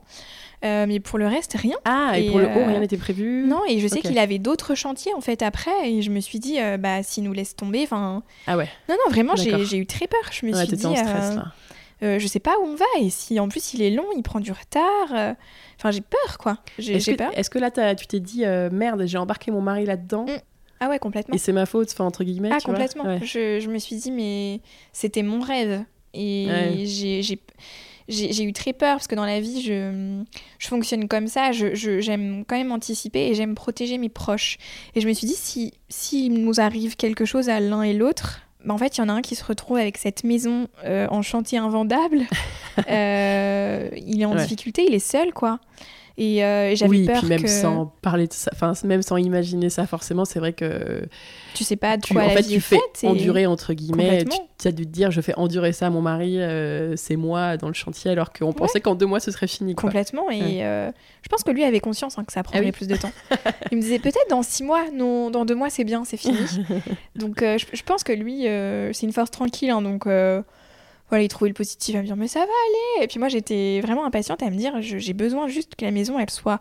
Euh, 0.65 0.85
mais 0.87 0.99
pour 0.99 1.19
le 1.19 1.27
reste, 1.27 1.53
rien. 1.53 1.75
Ah, 1.85 2.17
et, 2.17 2.29
pour 2.29 2.39
le 2.39 2.45
haut, 2.45 2.65
rien 2.65 2.77
euh, 2.77 2.79
n'était 2.79 2.97
prévu 2.97 3.45
Non, 3.45 3.61
et 3.67 3.79
je 3.79 3.87
sais 3.87 4.01
qu'il 4.01 4.17
avait 4.17 4.39
d'autres 4.39 4.75
chantiers 4.75 5.13
en 5.13 5.21
fait 5.21 5.41
après, 5.41 5.89
et 5.89 6.01
je 6.01 6.09
me 6.09 6.19
suis 6.19 6.39
dit, 6.39 6.59
euh, 6.59 6.77
bah, 6.77 7.03
s'il 7.03 7.23
nous 7.23 7.33
laisse 7.33 7.55
tomber, 7.55 7.83
enfin. 7.83 8.23
Ah 8.47 8.57
ouais. 8.57 8.67
Non, 8.89 8.95
non, 8.95 9.11
vraiment, 9.11 9.35
j'ai 9.35 9.77
eu 9.77 9.85
très 9.85 10.07
peur. 10.07 10.21
Je 10.31 10.45
me 10.45 10.53
suis 10.53 10.77
dit. 10.77 10.85
en 10.85 10.95
stress 10.95 11.35
là. 11.35 12.17
je 12.19 12.27
sais 12.27 12.39
pas 12.39 12.57
où 12.59 12.65
on 12.65 12.75
va, 12.75 12.85
et 12.99 13.09
si 13.09 13.39
en 13.39 13.47
plus 13.49 13.73
il 13.73 13.81
est 13.81 13.91
long, 13.91 14.07
il 14.15 14.23
prend 14.23 14.39
du 14.39 14.51
retard. 14.51 15.35
Enfin, 15.77 15.91
j'ai 15.91 16.01
peur 16.01 16.37
quoi. 16.39 16.57
J'ai 16.79 17.15
peur. 17.15 17.31
Est-ce 17.35 17.49
que 17.49 17.59
là, 17.59 17.71
tu 17.95 18.07
t'es 18.07 18.19
dit, 18.19 18.43
merde, 18.71 19.03
j'ai 19.05 19.17
embarqué 19.17 19.51
mon 19.51 19.61
mari 19.61 19.85
là-dedans 19.85 20.25
mm. 20.25 20.39
Ah 20.79 20.89
ouais, 20.89 20.99
complètement. 20.99 21.33
Et 21.33 21.39
c'est 21.39 21.53
ma 21.53 21.65
faute, 21.65 21.89
enfin, 21.91 22.05
entre 22.05 22.23
guillemets. 22.23 22.51
Ah, 22.51 22.59
complètement. 22.63 23.17
Je, 23.23 23.59
je, 23.59 23.67
me 23.67 23.79
suis 23.79 23.95
dit, 23.95 24.11
mais 24.11 24.61
c'était 24.93 25.23
mon 25.23 25.39
rêve. 25.39 25.83
Et 26.13 26.83
j'ai 26.85 27.39
j'ai 28.07 28.43
eu 28.43 28.53
très 28.53 28.73
peur 28.73 28.95
parce 28.95 29.07
que 29.07 29.15
dans 29.15 29.25
la 29.25 29.39
vie, 29.39 29.61
je, 29.61 30.23
je 30.59 30.67
fonctionne 30.67 31.07
comme 31.07 31.27
ça. 31.27 31.51
J'aime 31.51 31.75
je, 31.75 32.43
quand 32.43 32.57
même 32.57 32.71
anticiper 32.71 33.27
et 33.27 33.35
j'aime 33.35 33.55
protéger 33.55 33.97
mes 33.97 34.09
proches. 34.09 34.57
Et 34.95 35.01
je 35.01 35.07
me 35.07 35.13
suis 35.13 35.27
dit, 35.27 35.35
si, 35.35 35.73
si 35.89 36.29
nous 36.29 36.59
arrive 36.59 36.95
quelque 36.95 37.25
chose 37.25 37.49
à 37.49 37.59
l'un 37.59 37.83
et 37.83 37.93
l'autre, 37.93 38.41
bah, 38.65 38.73
en 38.73 38.77
fait, 38.77 38.97
il 38.97 39.01
y 39.01 39.03
en 39.03 39.09
a 39.09 39.13
un 39.13 39.21
qui 39.21 39.35
se 39.35 39.43
retrouve 39.43 39.77
avec 39.77 39.97
cette 39.97 40.23
maison 40.23 40.67
en 40.85 41.21
chantier 41.21 41.57
invendable. 41.57 42.25
il 42.87 44.21
est 44.21 44.25
en 44.25 44.35
difficulté, 44.35 44.85
il 44.87 44.93
est 44.93 44.99
seul, 44.99 45.33
quoi. 45.33 45.59
Et 46.19 46.43
euh, 46.43 46.75
j'avais 46.75 46.89
oui, 46.89 47.05
peur 47.05 47.19
puis 47.19 47.27
même 47.27 47.45
sans 47.45 47.93
parler 48.01 48.25
de 48.25 48.33
ça, 48.33 48.49
enfin 48.51 48.73
même 48.85 49.03
sans 49.03 49.17
imaginer 49.17 49.69
ça 49.69 49.85
forcément, 49.85 50.25
c'est 50.25 50.39
vrai 50.39 50.51
que 50.51 51.03
tu 51.53 51.63
sais 51.63 51.75
pas 51.75 51.95
de 51.95 52.07
quoi 52.07 52.23
en 52.23 52.27
la 52.27 52.31
fait 52.31 52.43
tu 52.43 52.59
fais 52.59 52.79
endurer 53.03 53.45
entre 53.45 53.73
guillemets. 53.73 54.25
Tu, 54.57 54.67
as 54.67 54.71
dû 54.71 54.87
te 54.87 54.91
dire 54.91 55.11
je 55.11 55.21
fais 55.21 55.35
endurer 55.35 55.73
ça 55.73 55.87
à 55.87 55.89
mon 55.91 56.01
mari, 56.01 56.39
euh, 56.41 56.95
c'est 56.95 57.17
moi 57.17 57.57
dans 57.57 57.67
le 57.67 57.75
chantier, 57.75 58.09
alors 58.09 58.33
qu'on 58.33 58.51
pensait 58.51 58.81
qu'en 58.81 58.95
deux 58.95 59.05
mois 59.05 59.19
ce 59.19 59.29
serait 59.29 59.45
fini. 59.45 59.75
Complètement. 59.75 60.31
Et 60.31 60.65
euh, 60.65 60.91
je 61.21 61.29
pense 61.29 61.43
que 61.43 61.51
lui 61.51 61.63
avait 61.63 61.81
conscience 61.81 62.17
hein, 62.17 62.23
que 62.23 62.33
ça 62.33 62.41
prendrait 62.41 62.69
ah 62.69 62.71
plus 62.71 62.87
de 62.87 62.95
temps. 62.95 63.11
Il 63.71 63.77
me 63.77 63.83
disait 63.83 63.99
peut-être 63.99 64.29
dans 64.31 64.41
six 64.41 64.63
mois, 64.63 64.85
non, 64.91 65.29
dans 65.29 65.45
deux 65.45 65.55
mois 65.55 65.69
c'est 65.69 65.83
bien, 65.83 66.03
c'est 66.03 66.17
fini. 66.17 66.39
donc 67.15 67.41
je, 67.41 67.83
pense 67.83 68.03
que 68.03 68.13
lui 68.13 68.45
c'est 68.93 69.05
une 69.05 69.13
force 69.13 69.29
tranquille, 69.29 69.69
hein, 69.69 69.83
donc 69.83 70.07
voilà, 71.09 71.23
il 71.23 71.27
trouvait 71.29 71.49
le 71.49 71.53
positif 71.53 71.95
à 71.95 71.99
me 71.99 72.05
dire 72.05 72.15
mais 72.15 72.27
ça 72.27 72.39
va 72.39 72.45
aller. 72.45 73.05
Et 73.05 73.07
puis 73.07 73.19
moi 73.19 73.29
j'étais 73.29 73.79
vraiment 73.81 74.05
impatiente 74.05 74.43
à 74.43 74.49
me 74.49 74.55
dire 74.55 74.73
j'ai 74.81 75.13
besoin 75.13 75.47
juste 75.47 75.75
que 75.75 75.85
la 75.85 75.91
maison 75.91 76.19
elle 76.19 76.29
soit 76.29 76.59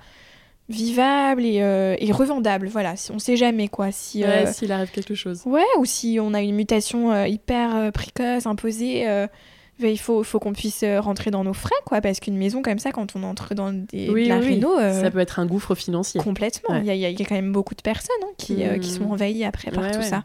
vivable 0.69 1.45
et, 1.45 1.63
euh, 1.63 1.97
et 1.99 2.13
revendable. 2.13 2.69
Voilà, 2.69 2.97
si 2.97 3.11
on 3.13 3.19
sait 3.19 3.37
jamais 3.37 3.69
quoi. 3.69 3.93
Si 3.93 4.23
ouais, 4.23 4.47
euh, 4.47 4.53
s'il 4.53 4.73
arrive 4.73 4.91
quelque 4.91 5.15
chose. 5.15 5.43
Ouais, 5.47 5.65
ou 5.79 5.85
si 5.85 6.19
on 6.21 6.35
a 6.35 6.41
une 6.41 6.55
mutation 6.55 7.13
euh, 7.13 7.27
hyper 7.27 7.93
précoce 7.93 8.47
imposée. 8.47 9.05
Ben, 9.79 9.91
il 9.91 9.99
faut, 9.99 10.23
faut 10.23 10.39
qu'on 10.39 10.55
puisse 10.55 10.83
rentrer 11.01 11.31
dans 11.31 11.45
nos 11.45 11.53
frais, 11.53 11.75
quoi, 11.85 12.01
parce 12.01 12.19
qu'une 12.19 12.39
maison 12.39 12.63
comme 12.63 12.79
ça, 12.79 12.93
quand 12.93 13.15
on 13.15 13.23
entre 13.23 13.55
dans 13.55 13.75
des, 13.75 14.09
oui, 14.09 14.27
la 14.27 14.39
oui. 14.39 14.59
ça 14.59 15.11
peut 15.11 15.19
être 15.19 15.39
un 15.39 15.45
gouffre 15.45 15.75
financier. 15.75 16.19
Complètement. 16.19 16.77
Il 16.77 16.87
y, 16.87 16.91
a, 16.91 16.95
y, 16.95 17.05
a 17.05 17.25
quand 17.27 17.35
même 17.35 17.53
beaucoup 17.53 17.75
de 17.75 17.83
personnes 17.83 18.17
hein, 18.23 18.33
qui, 18.39 18.65
qui, 18.81 18.89
sont 18.89 19.05
mmh. 19.05 19.13
envahies 19.13 19.45
après 19.45 19.71
par 19.71 19.91
tout 19.91 20.01
ça. 20.01 20.25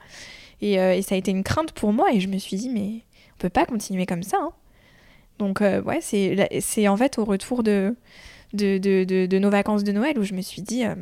Et, 0.61 0.75
et, 0.75 1.01
ça 1.01 1.15
a 1.15 1.17
été 1.17 1.31
une 1.31 1.43
crainte 1.43 1.73
pour 1.73 1.91
moi, 1.91 2.13
et 2.13 2.21
je 2.21 2.29
me 2.29 2.37
suis 2.37 2.55
dit, 2.55 2.69
mais 2.69 3.01
peut 3.41 3.49
pas 3.49 3.65
continuer 3.65 4.05
comme 4.05 4.23
ça. 4.23 4.37
Hein. 4.41 4.51
Donc, 5.39 5.61
euh, 5.61 5.81
ouais, 5.81 5.99
c'est 6.01 6.87
en 6.87 6.97
fait 6.97 7.17
au 7.17 7.25
retour 7.25 7.63
de 7.63 7.95
de, 8.53 8.77
de, 8.77 9.25
de, 9.25 9.39
nos 9.39 9.49
vacances 9.49 9.85
de 9.85 9.93
Noël 9.93 10.19
où 10.19 10.23
je 10.23 10.33
me 10.33 10.41
suis 10.41 10.61
dit, 10.61 10.85
euh, 10.85 10.93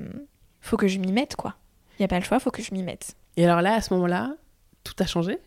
faut 0.62 0.78
que 0.78 0.88
je 0.88 1.00
m'y 1.00 1.12
mette, 1.12 1.36
quoi. 1.36 1.56
Il 1.98 2.04
n'y 2.04 2.06
a 2.06 2.08
pas 2.08 2.20
le 2.20 2.24
choix, 2.24 2.40
faut 2.40 2.52
que 2.52 2.62
je 2.62 2.72
m'y 2.74 2.84
mette. 2.84 3.16
Et 3.38 3.44
alors 3.44 3.64
là, 3.64 3.74
à 3.74 3.82
ce 3.82 3.92
moment-là, 3.96 4.36
tout 4.84 4.94
a 5.00 5.08
changé? 5.08 5.40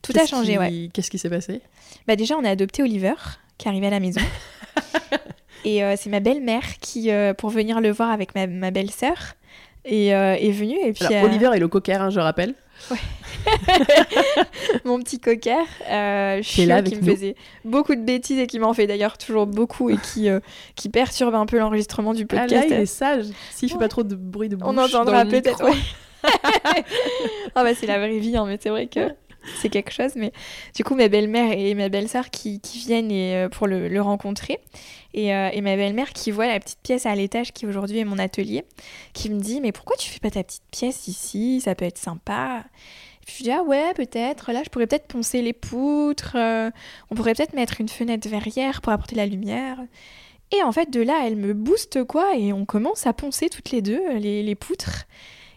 Tout 0.00 0.14
a 0.18 0.24
changé, 0.24 0.58
ouais. 0.58 0.88
Qu'est-ce 0.94 1.10
qui 1.10 1.18
s'est 1.18 1.28
passé? 1.28 1.60
Bah 2.06 2.16
déjà, 2.16 2.36
on 2.36 2.44
a 2.44 2.50
adopté 2.50 2.82
Oliver, 2.82 3.14
qui 3.58 3.68
arrivait 3.68 3.88
à 3.88 3.90
la 3.90 4.00
maison. 4.00 4.22
et 5.66 5.84
euh, 5.84 5.94
c'est 5.98 6.08
ma 6.08 6.20
belle-mère 6.20 6.78
qui, 6.80 7.10
pour 7.36 7.50
venir 7.50 7.82
le 7.82 7.90
voir 7.90 8.10
avec 8.10 8.34
ma, 8.34 8.46
ma 8.46 8.70
belle-sœur, 8.70 9.34
est, 9.84 10.06
est 10.06 10.52
venue. 10.52 10.78
Et 10.84 10.94
puis, 10.94 11.04
Oliver 11.22 11.50
est 11.54 11.60
le 11.60 11.68
cocker, 11.68 12.00
hein, 12.00 12.10
je 12.10 12.18
rappelle. 12.18 12.54
Ouais. 12.90 12.96
Mon 14.84 14.98
petit 15.00 15.18
cocker, 15.20 15.56
euh, 15.88 16.40
qui, 16.42 16.66
là 16.66 16.82
qui 16.82 16.96
me 16.96 17.02
faisait 17.02 17.36
beaucoup 17.64 17.94
de 17.94 18.00
bêtises 18.00 18.38
et 18.38 18.46
qui 18.46 18.58
m'en 18.58 18.72
fait 18.74 18.86
d'ailleurs 18.86 19.18
toujours 19.18 19.46
beaucoup 19.46 19.90
et 19.90 19.96
qui, 19.96 20.28
euh, 20.28 20.40
qui 20.74 20.88
perturbe 20.88 21.34
un 21.34 21.46
peu 21.46 21.58
l'enregistrement 21.58 22.14
du 22.14 22.26
podcast. 22.26 22.52
Ah 22.54 22.60
là, 22.60 22.66
il 22.66 22.82
est 22.82 22.86
sage. 22.86 23.26
S'il 23.50 23.70
fait 23.70 23.78
pas 23.78 23.88
trop 23.88 24.02
de 24.02 24.14
bruit 24.14 24.48
de 24.48 24.56
bouche 24.56 24.68
On 24.68 24.76
entendra 24.78 25.24
peut-être. 25.24 25.64
ah 27.54 27.62
bah 27.62 27.74
c'est 27.74 27.86
la 27.86 27.98
vraie 27.98 28.18
vie, 28.18 28.36
hein, 28.36 28.44
mais 28.46 28.58
c'est 28.60 28.70
vrai 28.70 28.86
que 28.86 29.10
c'est 29.60 29.68
quelque 29.68 29.92
chose. 29.92 30.12
Mais 30.16 30.32
du 30.74 30.84
coup, 30.84 30.94
ma 30.94 31.08
belle-mère 31.08 31.52
et 31.52 31.74
ma 31.74 31.88
belle-sœur 31.88 32.30
qui, 32.30 32.60
viennent 32.86 33.10
euh, 33.12 33.48
pour 33.48 33.66
le, 33.66 34.00
rencontrer. 34.00 34.58
Et, 35.14 35.34
euh, 35.34 35.48
et, 35.52 35.60
ma 35.60 35.76
belle-mère 35.76 36.12
qui 36.12 36.30
voit 36.30 36.46
la 36.46 36.60
petite 36.60 36.80
pièce 36.82 37.06
à 37.06 37.14
l'étage 37.14 37.52
qui 37.52 37.66
aujourd'hui 37.66 37.98
est 37.98 38.04
mon 38.04 38.18
atelier, 38.18 38.64
qui 39.12 39.30
me 39.30 39.40
dit 39.40 39.60
Mais 39.60 39.72
pourquoi 39.72 39.96
tu 39.96 40.10
fais 40.10 40.20
pas 40.20 40.30
ta 40.30 40.44
petite 40.44 40.62
pièce 40.70 41.08
ici? 41.08 41.60
Ça 41.60 41.74
peut 41.74 41.84
être 41.84 41.98
sympa. 41.98 42.64
Et 43.22 43.26
puis 43.26 43.36
je 43.38 43.42
dis 43.44 43.50
Ah 43.50 43.62
ouais, 43.62 43.94
peut-être. 43.94 44.52
Là, 44.52 44.62
je 44.64 44.70
pourrais 44.70 44.86
peut-être 44.86 45.06
poncer 45.06 45.42
les 45.42 45.52
poutres. 45.52 46.36
Euh, 46.36 46.70
on 47.10 47.14
pourrait 47.14 47.34
peut-être 47.34 47.54
mettre 47.54 47.80
une 47.80 47.88
fenêtre 47.88 48.28
verrière 48.28 48.80
pour 48.80 48.92
apporter 48.92 49.16
la 49.16 49.26
lumière. 49.26 49.78
Et 50.52 50.62
en 50.62 50.70
fait, 50.70 50.90
de 50.90 51.00
là, 51.00 51.22
elle 51.24 51.36
me 51.36 51.54
booste 51.54 52.04
quoi, 52.04 52.36
et 52.36 52.52
on 52.52 52.64
commence 52.64 53.06
à 53.06 53.12
poncer 53.12 53.48
toutes 53.48 53.70
les 53.72 53.82
deux 53.82 54.16
les, 54.18 54.44
les 54.44 54.54
poutres. 54.54 55.06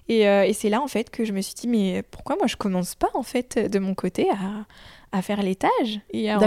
Euh, 0.09 0.43
et, 0.43 0.53
c'est 0.53 0.69
là 0.69 0.81
en 0.81 0.87
fait 0.87 1.09
que 1.09 1.23
je 1.23 1.33
me 1.33 1.41
suis 1.41 1.53
dit 1.53 1.67
mais 1.67 2.03
pourquoi 2.09 2.35
moi 2.35 2.47
je 2.47 2.55
commence 2.55 2.95
pas 2.95 3.09
en 3.13 3.23
fait 3.23 3.59
de 3.59 3.79
mon 3.79 3.93
côté 3.93 4.27
à, 4.31 4.65
à 5.11 5.21
faire 5.21 5.43
l'étage 5.43 6.01
et 6.09 6.31
à, 6.31 6.37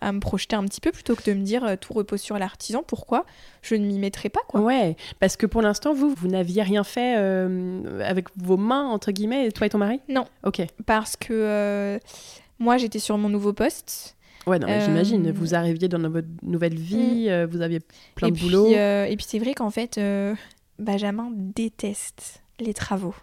à, 0.00 0.12
me 0.12 0.20
projeter 0.20 0.56
un 0.56 0.64
petit 0.64 0.80
peu 0.80 0.90
plutôt 0.90 1.14
que 1.14 1.30
de 1.30 1.34
me 1.34 1.42
dire 1.42 1.64
euh, 1.64 1.76
tout 1.78 1.92
repose 1.92 2.20
sur 2.20 2.38
l'artisan. 2.38 2.82
Pourquoi 2.86 3.26
je 3.62 3.74
ne 3.74 3.84
m'y 3.84 3.98
mettrai 3.98 4.30
pas 4.30 4.40
quoi 4.48 4.60
Ouais, 4.60 4.96
parce 5.18 5.36
que 5.36 5.44
pour 5.44 5.60
l'instant 5.60 5.92
vous 5.92 6.14
vous 6.14 6.28
n'aviez 6.28 6.62
rien 6.62 6.82
fait 6.82 7.16
euh, 7.18 8.02
avec 8.02 8.28
vos 8.36 8.56
mains 8.56 8.88
entre 8.88 9.12
guillemets, 9.12 9.50
toi 9.50 9.66
et 9.66 9.70
ton 9.70 9.78
mari? 9.78 10.00
Non. 10.08 10.24
Ok. 10.44 10.62
Parce 10.86 11.16
que 11.16 12.00
moi 12.58 12.78
j'étais 12.78 13.00
sur 13.00 13.18
mon 13.18 13.28
nouveau 13.28 13.52
poste. 13.52 14.16
Ouais, 14.46 14.58
non, 14.58 14.66
j'imagine. 14.80 15.30
Vous 15.32 15.54
arriviez 15.54 15.88
dans 15.88 16.08
votre 16.08 16.28
nouvelle 16.42 16.78
vie, 16.78 17.28
mm. 17.28 17.44
vous 17.44 17.60
aviez 17.60 17.80
plein 18.14 18.30
de 18.30 18.38
boulot. 18.38 18.68
et 18.68 19.14
puis 19.18 19.26
c'est 19.28 19.38
vrai 19.38 19.52
qu'en 19.52 19.70
fait, 19.70 20.00
Benjamin 20.78 21.28
déteste 21.34 22.42
les 22.64 22.74
travaux. 22.74 23.14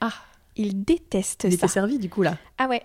Ah 0.00 0.12
Il 0.56 0.84
déteste 0.84 1.42
ça. 1.42 1.48
Il 1.48 1.54
était 1.54 1.68
servi 1.68 1.98
du 1.98 2.08
coup 2.08 2.22
là. 2.22 2.36
Ah 2.58 2.68
ouais. 2.68 2.82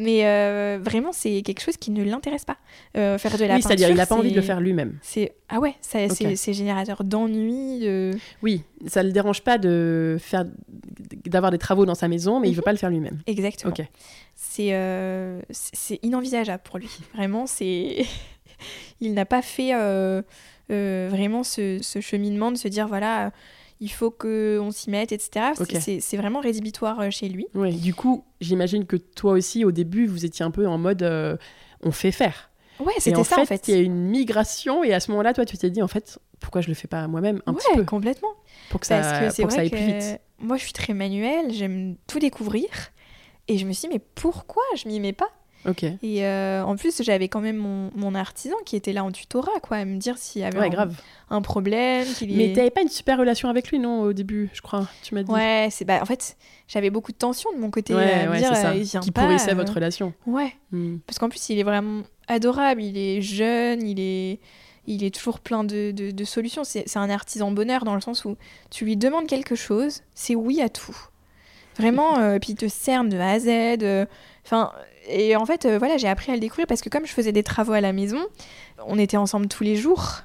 Mais 0.00 0.24
euh, 0.24 0.78
vraiment, 0.82 1.12
c'est 1.12 1.42
quelque 1.42 1.60
chose 1.60 1.76
qui 1.76 1.90
ne 1.90 2.02
l'intéresse 2.02 2.46
pas. 2.46 2.56
Euh, 2.96 3.18
faire 3.18 3.36
de 3.36 3.44
la 3.44 3.56
oui, 3.56 3.62
c'est-à-dire 3.62 3.90
il 3.90 3.96
n'a 3.96 4.06
pas 4.06 4.14
envie 4.14 4.30
de 4.30 4.36
le 4.36 4.40
faire 4.40 4.58
lui-même. 4.58 4.98
C'est 5.02 5.34
ah 5.50 5.60
ouais, 5.60 5.74
c'est 5.82 6.52
générateur 6.54 7.04
d'ennui. 7.04 7.80
De... 7.80 8.12
Oui, 8.42 8.62
ça 8.86 9.02
le 9.02 9.12
dérange 9.12 9.42
pas 9.42 9.58
de 9.58 10.16
faire 10.18 10.46
d'avoir 11.26 11.52
des 11.52 11.58
travaux 11.58 11.84
dans 11.84 11.94
sa 11.94 12.08
maison, 12.08 12.40
mais 12.40 12.48
il 12.48 12.52
il 12.52 12.54
veut 12.54 12.60
mhm. 12.60 12.64
pas 12.64 12.72
le 12.72 12.78
faire 12.78 12.88
lui-même. 12.88 13.20
Exactement. 13.26 13.74
Ok. 13.78 13.84
C'est 14.34 14.72
euh, 14.72 15.42
c'est 15.50 15.98
inenvisageable 16.02 16.62
pour 16.64 16.78
lui. 16.78 16.90
Vraiment, 17.14 17.46
c'est 17.46 18.06
il 19.02 19.12
n'a 19.12 19.26
pas 19.26 19.42
fait 19.42 19.74
vraiment 20.70 21.44
ce, 21.44 21.78
ce, 21.82 22.00
cheminement 22.00 22.50
de 22.52 22.56
se 22.56 22.68
dire 22.68 22.88
voilà 22.88 23.32
il 23.80 23.90
faut 23.90 24.10
qu'on 24.10 24.70
s'y 24.70 24.90
mette, 24.90 25.12
etc. 25.12 25.52
C'est 26.00 26.16
vraiment 26.16 26.40
rédhibitoire 26.40 27.00
euh, 27.00 27.10
chez 27.10 27.28
lui. 27.28 27.46
Du 27.54 27.94
coup, 27.94 28.24
j'imagine 28.40 28.86
que 28.86 28.96
toi 28.96 29.32
aussi, 29.32 29.64
au 29.64 29.72
début, 29.72 30.06
vous 30.06 30.24
étiez 30.24 30.44
un 30.44 30.50
peu 30.50 30.66
en 30.66 30.78
mode 30.78 31.02
euh, 31.02 31.36
on 31.82 31.90
fait 31.90 32.12
faire. 32.12 32.50
Ouais, 32.78 32.92
c'était 32.98 33.22
ça 33.24 33.36
fait, 33.36 33.40
en 33.42 33.46
fait. 33.46 33.68
Il 33.68 33.74
y 33.74 33.78
a 33.78 33.80
une 33.82 34.08
migration 34.08 34.84
et 34.84 34.94
à 34.94 35.00
ce 35.00 35.10
moment-là, 35.10 35.34
toi, 35.34 35.44
tu 35.44 35.58
t'es 35.58 35.70
dit 35.70 35.82
en 35.82 35.88
fait, 35.88 36.18
pourquoi 36.40 36.60
je 36.60 36.68
le 36.68 36.74
fais 36.74 36.88
pas 36.88 37.06
moi-même 37.08 37.42
un 37.46 37.54
petit 37.54 37.66
peu 37.74 37.84
complètement. 37.84 38.30
Pour 38.70 38.80
que 38.80 38.86
ça, 38.86 39.30
pour 39.36 39.48
que 39.48 39.52
ça 39.52 39.60
aille 39.60 39.70
plus 39.70 39.84
vite. 39.84 40.20
Moi, 40.38 40.56
je 40.56 40.62
suis 40.62 40.72
très 40.72 40.94
manuelle, 40.94 41.52
j'aime 41.52 41.96
tout 42.06 42.18
découvrir. 42.18 42.68
Et 43.48 43.58
je 43.58 43.66
me 43.66 43.72
suis 43.72 43.88
dit, 43.88 43.94
mais 43.94 44.00
pourquoi 44.14 44.62
je 44.76 44.86
m'y 44.86 45.00
mets 45.00 45.12
pas? 45.12 45.28
Ok. 45.68 45.84
Et 45.84 46.24
euh, 46.24 46.62
en 46.64 46.76
plus, 46.76 47.02
j'avais 47.02 47.28
quand 47.28 47.40
même 47.40 47.56
mon, 47.56 47.90
mon, 47.94 48.14
artisan 48.14 48.56
qui 48.64 48.76
était 48.76 48.92
là 48.92 49.04
en 49.04 49.12
tutorat, 49.12 49.60
quoi, 49.62 49.78
à 49.78 49.84
me 49.84 49.98
dire 49.98 50.16
s'il 50.16 50.40
y 50.42 50.44
avait 50.44 50.58
un, 50.58 50.68
grave. 50.68 50.94
un, 51.28 51.42
problème. 51.42 52.06
Mais 52.28 52.52
t'avais 52.54 52.70
pas 52.70 52.80
une 52.80 52.88
super 52.88 53.18
relation 53.18 53.48
avec 53.48 53.70
lui, 53.70 53.78
non, 53.78 54.02
au 54.02 54.12
début, 54.12 54.50
je 54.54 54.62
crois, 54.62 54.88
tu 55.02 55.14
m'as 55.14 55.22
dit. 55.22 55.30
Ouais, 55.30 55.68
c'est 55.70 55.84
bah, 55.84 55.98
en 56.00 56.06
fait, 56.06 56.36
j'avais 56.66 56.90
beaucoup 56.90 57.12
de 57.12 57.16
tension 57.16 57.52
de 57.52 57.58
mon 57.58 57.70
côté. 57.70 57.94
Ouais, 57.94 58.12
à 58.12 58.28
me 58.28 58.38
dire, 58.38 58.56
ça. 58.56 58.70
Euh, 58.70 58.76
il 58.76 58.84
vient 58.84 59.00
qui 59.00 59.10
pas, 59.10 59.22
pourrissait 59.22 59.52
euh, 59.52 59.54
votre 59.54 59.74
relation. 59.74 60.14
Ouais. 60.26 60.54
Hmm. 60.72 60.98
Parce 61.06 61.18
qu'en 61.18 61.28
plus, 61.28 61.50
il 61.50 61.58
est 61.58 61.64
vraiment 61.64 62.02
adorable, 62.26 62.82
il 62.82 62.96
est 62.96 63.20
jeune, 63.20 63.86
il 63.86 64.00
est 64.00 64.40
il 64.86 65.04
est 65.04 65.14
toujours 65.14 65.40
plein 65.40 65.62
de, 65.62 65.92
de, 65.92 66.10
de 66.10 66.24
solutions. 66.24 66.64
C'est 66.64 66.96
un 66.96 67.10
artisan 67.10 67.52
bonheur 67.52 67.84
dans 67.84 67.94
le 67.94 68.00
sens 68.00 68.24
où 68.24 68.36
tu 68.70 68.86
lui 68.86 68.96
demandes 68.96 69.26
quelque 69.26 69.54
chose, 69.54 70.02
c'est 70.14 70.34
oui 70.34 70.62
à 70.62 70.70
tout. 70.70 70.96
Vraiment, 71.78 72.18
euh, 72.18 72.38
puis 72.38 72.52
il 72.52 72.56
te 72.56 72.66
cerne 72.66 73.08
de 73.08 73.18
A 73.18 73.30
à 73.32 73.38
Z. 73.38 74.08
Enfin, 74.44 74.72
et 75.08 75.36
en 75.36 75.46
fait, 75.46 75.64
euh, 75.64 75.78
voilà, 75.78 75.96
j'ai 75.96 76.08
appris 76.08 76.30
à 76.30 76.34
le 76.34 76.40
découvrir 76.40 76.66
parce 76.66 76.80
que 76.80 76.88
comme 76.88 77.06
je 77.06 77.12
faisais 77.12 77.32
des 77.32 77.42
travaux 77.42 77.72
à 77.72 77.80
la 77.80 77.92
maison, 77.92 78.20
on 78.86 78.98
était 78.98 79.16
ensemble 79.16 79.48
tous 79.48 79.64
les 79.64 79.76
jours. 79.76 80.22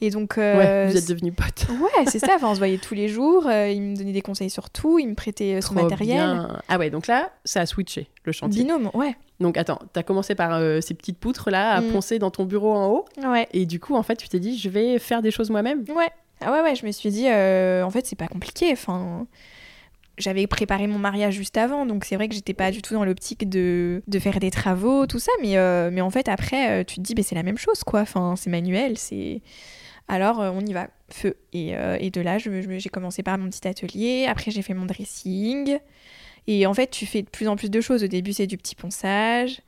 Et 0.00 0.10
donc. 0.10 0.38
Euh, 0.38 0.58
ouais, 0.86 0.90
vous 0.90 0.96
êtes 0.96 1.08
devenus 1.08 1.34
potes. 1.34 1.66
ouais, 1.80 2.06
c'est 2.06 2.20
ça. 2.20 2.34
Enfin, 2.36 2.48
on 2.48 2.54
se 2.54 2.58
voyait 2.58 2.78
tous 2.78 2.94
les 2.94 3.08
jours. 3.08 3.48
Euh, 3.48 3.68
il 3.68 3.82
me 3.82 3.96
donnait 3.96 4.12
des 4.12 4.22
conseils 4.22 4.50
sur 4.50 4.70
tout. 4.70 5.00
Il 5.00 5.08
me 5.08 5.14
prêtait 5.14 5.60
son 5.60 5.74
matériel. 5.74 6.48
Ah 6.68 6.78
ouais, 6.78 6.90
donc 6.90 7.08
là, 7.08 7.30
ça 7.44 7.62
a 7.62 7.66
switché, 7.66 8.08
le 8.24 8.32
chantier. 8.32 8.62
Binôme, 8.62 8.90
ouais. 8.94 9.16
Donc 9.40 9.56
attends, 9.56 9.80
t'as 9.92 10.02
commencé 10.02 10.34
par 10.34 10.60
ces 10.82 10.94
petites 10.94 11.18
poutres 11.18 11.50
là 11.50 11.72
à 11.72 11.80
mm. 11.80 11.92
poncer 11.92 12.18
dans 12.18 12.30
ton 12.30 12.44
bureau 12.44 12.72
en 12.72 12.86
haut. 12.88 13.04
Ouais. 13.24 13.48
Et 13.52 13.66
du 13.66 13.80
coup, 13.80 13.94
en 13.94 14.02
fait, 14.02 14.16
tu 14.16 14.28
t'es 14.28 14.40
dit, 14.40 14.56
je 14.56 14.68
vais 14.68 14.98
faire 14.98 15.22
des 15.22 15.32
choses 15.32 15.50
moi-même. 15.50 15.84
Ouais. 15.88 16.10
Ah 16.40 16.52
ouais, 16.52 16.62
ouais, 16.62 16.76
je 16.76 16.86
me 16.86 16.92
suis 16.92 17.10
dit, 17.10 17.26
en 17.26 17.90
fait, 17.90 18.06
c'est 18.06 18.16
pas 18.16 18.28
compliqué. 18.28 18.70
Enfin 18.72 19.26
j'avais 20.18 20.46
préparé 20.46 20.86
mon 20.86 20.98
mariage 20.98 21.34
juste 21.34 21.56
avant, 21.56 21.86
donc 21.86 22.04
c'est 22.04 22.16
vrai 22.16 22.28
que 22.28 22.34
j'étais 22.34 22.54
pas 22.54 22.70
du 22.70 22.82
tout 22.82 22.94
dans 22.94 23.04
l'optique 23.04 23.48
de, 23.48 24.02
de, 24.06 24.18
faire 24.18 24.40
des 24.40 24.50
travaux, 24.50 25.06
tout 25.06 25.18
ça, 25.18 25.32
mais, 25.40 25.56
euh, 25.56 25.90
mais 25.92 26.00
en 26.00 26.10
fait 26.10 26.28
après, 26.28 26.80
euh, 26.80 26.84
tu 26.84 26.96
te 26.96 27.00
dis, 27.00 27.14
bah, 27.14 27.22
c'est 27.22 27.34
la 27.34 27.42
même 27.42 27.58
chose, 27.58 27.84
quoi, 27.84 28.00
enfin, 28.00 28.34
c'est 28.36 28.50
manuel, 28.50 28.98
c'est... 28.98 29.40
Alors 30.08 30.40
euh, 30.40 30.50
on 30.52 30.60
y 30.60 30.72
va, 30.72 30.88
feu. 31.10 31.36
Et, 31.52 31.74
et 32.00 32.10
de 32.10 32.20
là, 32.20 32.38
j'ai 32.38 32.88
commencé 32.88 33.22
par 33.22 33.36
mon 33.38 33.48
petit 33.50 33.68
atelier, 33.68 34.26
après 34.28 34.50
j'ai 34.50 34.62
fait 34.62 34.74
mon 34.74 34.86
dressing, 34.86 35.78
et 36.46 36.66
en 36.66 36.74
fait 36.74 36.90
tu 36.90 37.06
fais 37.06 37.22
de 37.22 37.28
plus 37.28 37.46
en 37.46 37.56
plus 37.56 37.70
de 37.70 37.80
choses, 37.80 38.02
au 38.04 38.06
début 38.06 38.32
c'est 38.32 38.46
du 38.46 38.56
petit 38.56 38.74
ponçage, 38.74 39.60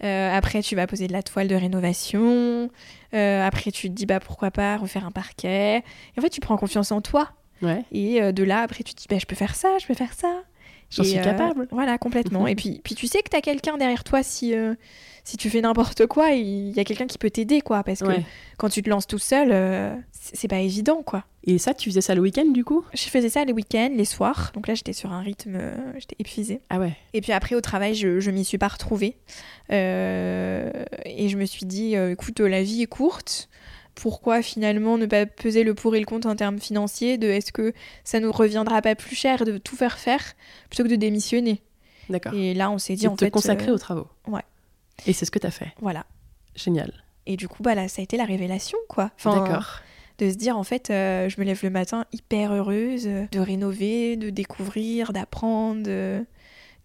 après 0.00 0.62
tu 0.62 0.74
vas 0.74 0.88
poser 0.88 1.06
de 1.06 1.12
la 1.12 1.22
toile 1.22 1.46
de 1.46 1.54
rénovation, 1.54 2.70
après 3.12 3.70
tu 3.70 3.88
te 3.88 3.94
dis, 3.94 4.04
bah 4.04 4.18
pourquoi 4.18 4.50
pas 4.50 4.76
refaire 4.76 5.06
un 5.06 5.12
parquet, 5.12 5.78
et 5.78 6.18
en 6.18 6.22
fait 6.22 6.30
tu 6.30 6.40
prends 6.40 6.56
confiance 6.56 6.90
en 6.90 7.00
toi, 7.00 7.30
Ouais. 7.62 7.84
Et 7.92 8.22
euh, 8.22 8.32
de 8.32 8.42
là, 8.42 8.60
après, 8.60 8.82
tu 8.82 8.94
te 8.94 9.00
dis, 9.00 9.06
bah, 9.08 9.18
je 9.18 9.26
peux 9.26 9.36
faire 9.36 9.54
ça, 9.54 9.78
je 9.80 9.86
peux 9.86 9.94
faire 9.94 10.12
ça. 10.12 10.42
J'en 10.90 11.02
suis 11.02 11.20
capable. 11.20 11.66
Voilà, 11.70 11.98
complètement. 11.98 12.46
et 12.48 12.54
puis, 12.54 12.80
puis 12.84 12.94
tu 12.94 13.06
sais 13.06 13.22
que 13.22 13.30
tu 13.30 13.36
as 13.36 13.40
quelqu'un 13.40 13.76
derrière 13.76 14.04
toi 14.04 14.22
si, 14.22 14.54
si 15.24 15.38
tu 15.38 15.48
fais 15.48 15.62
n'importe 15.62 16.06
quoi, 16.06 16.32
il 16.32 16.72
y 16.72 16.80
a 16.80 16.84
quelqu'un 16.84 17.06
qui 17.06 17.16
peut 17.16 17.30
t'aider, 17.30 17.62
quoi. 17.62 17.82
Parce 17.82 18.00
que 18.00 18.12
quand 18.58 18.68
tu 18.68 18.82
te 18.82 18.90
lances 18.90 19.06
tout 19.06 19.18
seul, 19.18 19.48
euh, 19.50 19.96
c'est 20.12 20.48
pas 20.48 20.58
évident, 20.58 21.02
quoi. 21.02 21.24
Et 21.44 21.56
ça, 21.56 21.72
tu 21.72 21.88
faisais 21.88 22.02
ça 22.02 22.14
le 22.14 22.20
week-end, 22.20 22.44
du 22.46 22.62
coup? 22.62 22.84
Je 22.92 23.04
faisais 23.04 23.30
ça 23.30 23.42
les 23.44 23.54
week-ends, 23.54 23.90
les 23.94 24.04
soirs. 24.04 24.52
Donc 24.54 24.68
là, 24.68 24.74
j'étais 24.74 24.92
sur 24.92 25.12
un 25.12 25.20
rythme, 25.20 25.56
euh, 25.56 25.92
j'étais 25.98 26.16
épuisée. 26.18 26.60
Ah 26.68 26.78
ouais. 26.78 26.92
Et 27.14 27.22
puis 27.22 27.32
après, 27.32 27.54
au 27.54 27.62
travail, 27.62 27.94
je, 27.94 28.20
je 28.20 28.30
m'y 28.30 28.44
suis 28.44 28.58
pas 28.58 28.68
retrouvée. 28.68 29.16
Euh, 29.72 30.70
et 31.06 31.30
je 31.30 31.38
me 31.38 31.46
suis 31.46 31.64
dit, 31.64 31.94
écoute, 31.94 32.40
la 32.40 32.62
vie 32.62 32.82
est 32.82 32.86
courte 32.86 33.48
pourquoi 33.94 34.42
finalement 34.42 34.98
ne 34.98 35.06
pas 35.06 35.26
peser 35.26 35.64
le 35.64 35.74
pour 35.74 35.94
et 35.94 36.00
le 36.00 36.06
contre 36.06 36.28
en 36.28 36.36
termes 36.36 36.58
financiers 36.58 37.18
de 37.18 37.28
est-ce 37.28 37.52
que 37.52 37.72
ça 38.02 38.20
nous 38.20 38.32
reviendra 38.32 38.82
pas 38.82 38.94
plus 38.94 39.16
cher 39.16 39.44
de 39.44 39.58
tout 39.58 39.76
faire 39.76 39.98
faire 39.98 40.34
plutôt 40.68 40.84
que 40.84 40.88
de 40.88 40.96
démissionner? 40.96 41.62
D'accord. 42.08 42.34
Et 42.34 42.54
là, 42.54 42.70
on 42.70 42.78
s'est 42.78 42.96
dit 42.96 43.08
en 43.08 43.16
te 43.16 43.24
fait. 43.24 43.30
consacrer 43.30 43.70
aux 43.70 43.78
travaux. 43.78 44.08
Ouais. 44.26 44.42
Et 45.06 45.12
c'est 45.12 45.24
ce 45.24 45.30
que 45.30 45.38
tu 45.38 45.46
as 45.46 45.50
fait. 45.50 45.72
Voilà. 45.80 46.06
Génial. 46.54 46.92
Et 47.26 47.36
du 47.36 47.48
coup, 47.48 47.62
bah 47.62 47.74
là, 47.74 47.88
ça 47.88 48.00
a 48.00 48.02
été 48.02 48.16
la 48.16 48.24
révélation, 48.24 48.78
quoi. 48.88 49.10
D'accord. 49.24 49.80
De 50.18 50.30
se 50.30 50.36
dire, 50.36 50.56
en 50.56 50.62
fait, 50.62 50.90
euh, 50.90 51.28
je 51.28 51.40
me 51.40 51.44
lève 51.44 51.58
le 51.62 51.70
matin 51.70 52.04
hyper 52.12 52.52
heureuse 52.52 53.06
de 53.06 53.40
rénover, 53.40 54.16
de 54.16 54.30
découvrir, 54.30 55.12
d'apprendre, 55.12 55.82
de, 55.82 56.24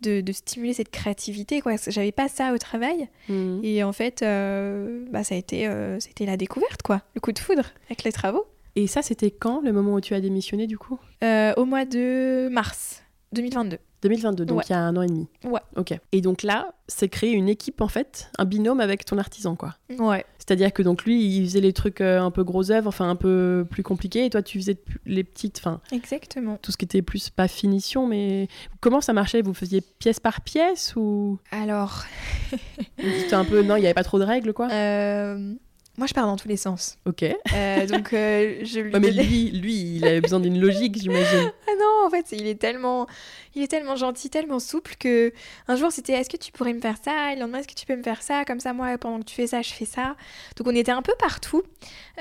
de, 0.01 0.31
stimuler 0.31 0.73
cette 0.73 0.91
créativité, 0.91 1.61
quoi. 1.61 1.75
J'avais 1.87 2.11
pas 2.11 2.27
ça 2.27 2.53
au 2.53 2.57
travail. 2.57 3.07
Mhm. 3.27 3.61
Et 3.63 3.83
en 3.83 3.93
fait, 3.93 4.21
euh, 4.21 5.05
bah, 5.11 5.23
ça 5.23 5.35
a 5.35 5.37
été, 5.37 5.67
euh, 5.67 5.99
c'était 5.99 6.25
la 6.25 6.37
découverte, 6.37 6.81
quoi. 6.81 7.01
Le 7.15 7.21
coup 7.21 7.31
de 7.31 7.39
foudre 7.39 7.65
avec 7.87 8.03
les 8.03 8.11
travaux. 8.11 8.45
Et 8.75 8.87
ça, 8.87 9.01
c'était 9.01 9.31
quand, 9.31 9.61
le 9.61 9.73
moment 9.73 9.95
où 9.95 10.01
tu 10.01 10.13
as 10.13 10.21
démissionné, 10.21 10.67
du 10.67 10.77
coup? 10.77 10.99
Au 11.21 11.65
mois 11.65 11.85
de 11.85 12.49
mars 12.51 13.03
2022. 13.33 13.77
2022, 14.01 14.45
donc 14.45 14.69
il 14.69 14.71
y 14.71 14.75
a 14.75 14.79
un 14.79 14.95
an 14.95 15.01
et 15.01 15.07
demi. 15.07 15.27
Ouais. 15.43 15.59
Ok. 15.75 15.93
Et 16.11 16.21
donc 16.21 16.43
là, 16.43 16.73
c'est 16.87 17.09
créer 17.09 17.31
une 17.31 17.49
équipe 17.49 17.81
en 17.81 17.87
fait, 17.87 18.31
un 18.37 18.45
binôme 18.45 18.79
avec 18.79 19.05
ton 19.05 19.17
artisan 19.17 19.55
quoi. 19.55 19.75
Ouais. 19.97 20.25
C'est-à-dire 20.37 20.73
que 20.73 20.81
donc 20.81 21.03
lui, 21.03 21.23
il 21.23 21.45
faisait 21.45 21.61
les 21.61 21.73
trucs 21.73 22.01
euh, 22.01 22.21
un 22.21 22.31
peu 22.31 22.43
gros 22.43 22.71
œuvres, 22.71 22.87
enfin 22.87 23.09
un 23.09 23.15
peu 23.15 23.65
plus 23.69 23.83
compliqués, 23.83 24.25
et 24.25 24.29
toi 24.29 24.41
tu 24.41 24.59
faisais 24.59 24.77
les 25.05 25.23
petites, 25.23 25.59
enfin. 25.59 25.81
Exactement. 25.91 26.57
Tout 26.61 26.71
ce 26.71 26.77
qui 26.77 26.85
était 26.85 27.01
plus 27.01 27.29
pas 27.29 27.47
finition, 27.47 28.07
mais 28.07 28.47
comment 28.79 29.01
ça 29.01 29.13
marchait? 29.13 29.41
Vous 29.41 29.53
faisiez 29.53 29.81
pièce 29.81 30.19
par 30.19 30.41
pièce 30.41 30.95
ou? 30.95 31.39
Alors. 31.51 32.05
C'était 32.97 33.35
un 33.35 33.45
peu 33.45 33.61
non, 33.61 33.75
il 33.75 33.83
y 33.83 33.85
avait 33.85 33.93
pas 33.93 34.03
trop 34.03 34.19
de 34.19 34.23
règles 34.23 34.53
quoi? 34.53 34.69
Euh... 34.71 35.53
Moi, 35.99 36.07
je 36.07 36.13
pars 36.13 36.25
dans 36.25 36.37
tous 36.37 36.47
les 36.47 36.55
sens. 36.55 36.97
Ok. 37.05 37.23
Euh, 37.23 37.85
donc, 37.85 38.13
euh, 38.13 38.61
je 38.63 38.79
lui. 38.79 38.93
mais 39.01 39.11
lui, 39.11 39.51
lui, 39.51 39.95
il 39.97 40.05
avait 40.05 40.21
besoin 40.21 40.39
d'une 40.39 40.57
logique, 40.57 40.97
j'imagine. 40.97 41.51
ah 41.67 41.71
non, 41.77 42.07
en 42.07 42.09
fait, 42.09 42.27
il 42.31 42.47
est 42.47 42.55
tellement, 42.55 43.05
il 43.53 43.63
est 43.63 43.67
tellement 43.67 43.97
gentil, 43.97 44.29
tellement 44.29 44.59
souple 44.59 44.95
que 44.97 45.33
un 45.67 45.75
jour, 45.75 45.91
c'était 45.91 46.13
est-ce 46.13 46.29
que 46.29 46.37
tu 46.37 46.53
pourrais 46.53 46.71
me 46.71 46.79
faire 46.79 46.95
ça? 47.03 47.33
Et 47.33 47.35
le 47.35 47.41
lendemain, 47.41 47.57
est-ce 47.57 47.67
que 47.67 47.73
tu 47.73 47.85
peux 47.85 47.97
me 47.97 48.03
faire 48.03 48.21
ça? 48.21 48.45
Comme 48.45 48.61
ça, 48.61 48.71
moi, 48.71 48.97
pendant 48.97 49.19
que 49.19 49.25
tu 49.25 49.35
fais 49.35 49.47
ça, 49.47 49.61
je 49.61 49.73
fais 49.73 49.83
ça. 49.83 50.15
Donc, 50.55 50.67
on 50.67 50.73
était 50.73 50.93
un 50.93 51.01
peu 51.01 51.15
partout. 51.19 51.63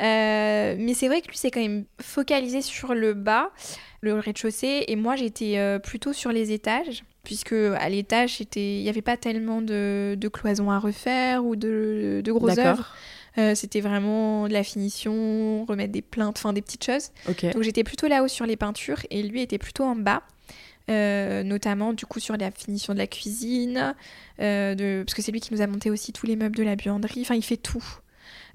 Euh, 0.02 0.74
mais 0.76 0.94
c'est 0.94 1.06
vrai 1.06 1.20
que 1.20 1.28
lui, 1.28 1.36
c'est 1.36 1.52
quand 1.52 1.60
même 1.60 1.84
focalisé 2.00 2.62
sur 2.62 2.94
le 2.94 3.14
bas, 3.14 3.52
le 4.00 4.18
rez-de-chaussée, 4.18 4.86
et 4.88 4.96
moi, 4.96 5.14
j'étais 5.14 5.78
plutôt 5.84 6.12
sur 6.12 6.32
les 6.32 6.50
étages 6.50 7.04
puisque 7.22 7.52
à 7.52 7.90
l'étage, 7.90 8.40
il 8.56 8.82
n'y 8.82 8.88
avait 8.88 9.02
pas 9.02 9.18
tellement 9.18 9.60
de, 9.60 10.16
de 10.18 10.28
cloisons 10.28 10.70
à 10.70 10.78
refaire 10.78 11.44
ou 11.44 11.56
de, 11.56 12.22
de 12.24 12.32
gros 12.32 12.58
œuvres. 12.58 12.94
Euh, 13.38 13.54
c'était 13.54 13.80
vraiment 13.80 14.48
de 14.48 14.52
la 14.52 14.64
finition, 14.64 15.64
remettre 15.64 15.92
des 15.92 16.02
plaintes, 16.02 16.38
enfin 16.38 16.52
des 16.52 16.62
petites 16.62 16.84
choses. 16.84 17.10
Donc 17.26 17.62
j'étais 17.62 17.84
plutôt 17.84 18.08
là-haut 18.08 18.28
sur 18.28 18.46
les 18.46 18.56
peintures 18.56 19.00
et 19.10 19.22
lui 19.22 19.40
était 19.42 19.58
plutôt 19.58 19.84
en 19.84 19.96
bas. 19.96 20.22
Euh, 20.90 21.42
notamment 21.42 21.92
du 21.92 22.06
coup 22.06 22.18
sur 22.18 22.34
la 22.38 22.50
finition 22.50 22.94
de 22.94 22.98
la 22.98 23.06
cuisine, 23.06 23.94
euh, 24.40 24.74
de... 24.74 25.02
parce 25.04 25.12
que 25.12 25.20
c'est 25.20 25.30
lui 25.30 25.40
qui 25.40 25.52
nous 25.52 25.60
a 25.60 25.66
monté 25.66 25.90
aussi 25.90 26.14
tous 26.14 26.24
les 26.24 26.34
meubles 26.34 26.56
de 26.56 26.62
la 26.62 26.76
buanderie, 26.76 27.20
enfin 27.20 27.34
il 27.34 27.44
fait 27.44 27.58
tout. 27.58 27.84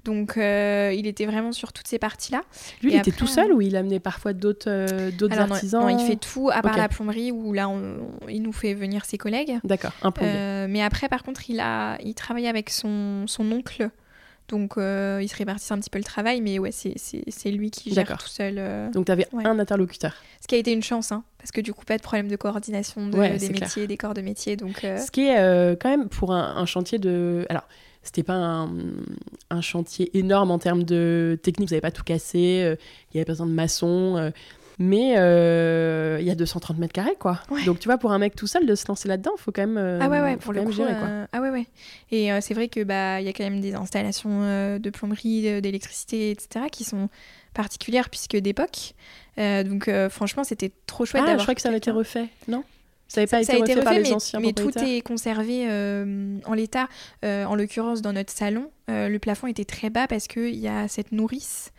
Donc 0.04 0.34
il 0.36 1.06
était 1.06 1.26
vraiment 1.26 1.52
sur 1.52 1.72
toutes 1.72 1.86
ces 1.86 2.00
parties-là. 2.00 2.42
Lui, 2.82 2.92
il 2.92 2.98
était 2.98 3.12
tout 3.12 3.28
seul 3.28 3.52
ou 3.52 3.62
il 3.62 3.74
amenait 3.76 4.00
parfois 4.00 4.32
d'autres 4.32 5.10
d'autres 5.12 5.38
artisans 5.38 5.82
non, 5.82 5.96
il 5.96 6.04
fait 6.04 6.16
tout 6.16 6.50
à 6.52 6.60
part 6.60 6.76
la 6.76 6.88
plomberie 6.88 7.30
où 7.30 7.52
là 7.52 7.70
il 8.28 8.42
nous 8.42 8.52
fait 8.52 8.74
venir 8.74 9.04
ses 9.04 9.16
collègues. 9.16 9.60
D'accord, 9.62 9.92
un 10.02 10.10
plombier. 10.10 10.66
mais 10.68 10.82
après 10.82 11.08
par 11.08 11.22
contre 11.22 11.48
il 11.48 11.60
a 11.60 11.96
il 12.04 12.14
travaille 12.14 12.48
avec 12.48 12.68
son, 12.68 13.26
son 13.28 13.50
oncle 13.52 13.90
donc, 14.48 14.76
euh, 14.76 15.20
ils 15.22 15.28
se 15.28 15.36
répartissent 15.36 15.72
un 15.72 15.78
petit 15.78 15.90
peu 15.90 15.98
le 15.98 16.04
travail, 16.04 16.40
mais 16.40 16.58
ouais, 16.58 16.70
c'est 16.70 17.50
lui 17.50 17.70
qui 17.70 17.92
gère 17.94 18.18
tout 18.18 18.28
seul. 18.28 18.56
Euh, 18.58 18.90
Donc, 18.90 19.06
tu 19.06 19.12
avais 19.12 19.26
un 19.32 19.58
interlocuteur. 19.58 20.14
Ce 20.40 20.46
qui 20.46 20.54
a 20.54 20.58
été 20.58 20.72
une 20.72 20.82
chance, 20.82 21.12
hein, 21.12 21.24
parce 21.38 21.50
que 21.50 21.60
du 21.60 21.72
coup, 21.72 21.84
pas 21.84 21.96
de 21.96 22.02
problème 22.02 22.28
de 22.28 22.36
coordination 22.36 23.06
de, 23.06 23.38
des 23.38 23.48
métiers, 23.48 23.86
des 23.86 23.96
corps 23.96 24.14
de 24.14 24.20
métier. 24.20 24.56
Donc, 24.56 24.84
euh, 24.84 24.98
Ce 24.98 25.10
qui 25.10 25.22
est 25.22 25.78
quand 25.80 25.88
même 25.88 26.08
pour 26.08 26.32
un, 26.32 26.66
chantier 26.66 26.98
de. 26.98 27.46
Alors, 27.48 27.66
c'était 28.02 28.22
pas 28.22 28.34
un, 28.34 29.60
chantier 29.62 30.16
énorme 30.16 30.50
en 30.50 30.58
termes 30.58 30.82
de 30.82 31.38
technique, 31.42 31.70
vous 31.70 31.74
n'avez 31.74 31.80
pas 31.80 31.90
tout 31.90 32.04
cassé, 32.04 32.76
il 33.12 33.16
y 33.16 33.18
avait 33.18 33.24
pas 33.24 33.32
besoin 33.32 33.46
de 33.46 33.52
maçon. 33.52 34.32
Mais 34.78 35.14
euh, 35.16 36.18
il 36.20 36.26
y 36.26 36.30
a 36.30 36.34
230 36.34 36.78
mètres 36.78 36.92
carrés, 36.92 37.16
quoi. 37.18 37.40
Donc, 37.64 37.78
tu 37.78 37.88
vois, 37.88 37.98
pour 37.98 38.12
un 38.12 38.18
mec 38.18 38.34
tout 38.34 38.46
seul, 38.46 38.66
de 38.66 38.74
se 38.74 38.86
lancer 38.88 39.08
là-dedans, 39.08 39.32
il 39.36 39.40
faut 39.40 39.52
quand 39.52 39.62
même, 39.62 39.78
euh, 39.78 39.98
ah 40.00 40.08
ouais, 40.08 40.20
ouais, 40.20 40.36
pour 40.36 40.52
le 40.52 40.62
coup, 40.62 40.72
gérer, 40.72 40.94
quoi. 40.94 41.06
Euh, 41.06 41.26
ah 41.32 41.40
ouais, 41.40 41.50
ouais. 41.50 41.66
Et 42.10 42.30
c'est 42.40 42.54
vrai 42.54 42.68
que 42.68 42.82
bah 42.82 43.20
il 43.20 43.26
y 43.26 43.28
a 43.28 43.32
quand 43.32 43.44
même 43.44 43.60
des 43.60 43.74
installations 43.74 44.40
de 44.78 44.90
plomberie, 44.90 45.60
d'électricité, 45.60 46.30
etc., 46.30 46.66
qui 46.70 46.84
sont 46.84 47.08
particulières 47.54 48.10
puisque 48.10 48.36
d'époque. 48.36 48.94
donc, 49.36 49.90
franchement, 50.10 50.44
c'était 50.44 50.72
trop 50.86 51.04
chouette 51.04 51.22
ah, 51.24 51.28
d'avoir. 51.28 51.40
je 51.40 51.44
crois 51.44 51.54
que 51.54 51.60
ça 51.62 51.68
avait 51.68 51.78
été 51.78 51.90
refait, 51.90 52.28
non? 52.48 52.64
Ça 53.06 53.20
n'avait 53.20 53.30
pas 53.30 53.42
été, 53.42 53.56
refait, 53.60 53.82
par 53.82 53.92
les 53.92 54.12
anciens 54.12 54.40
mais 54.40 54.54
tout 54.54 54.76
est 54.78 55.02
conservé 55.02 55.68
en 56.44 56.54
l'état. 56.54 56.88
en 57.22 57.54
l'occurrence, 57.54 58.02
dans 58.02 58.12
notre 58.12 58.32
salon, 58.32 58.70
le 58.88 59.18
plafond 59.18 59.46
était 59.46 59.64
très 59.64 59.90
bas 59.90 60.06
parce 60.06 60.26
qu'il 60.26 60.56
y 60.56 60.68
a 60.68 60.88
cette 60.88 61.12
nourrice 61.12 61.72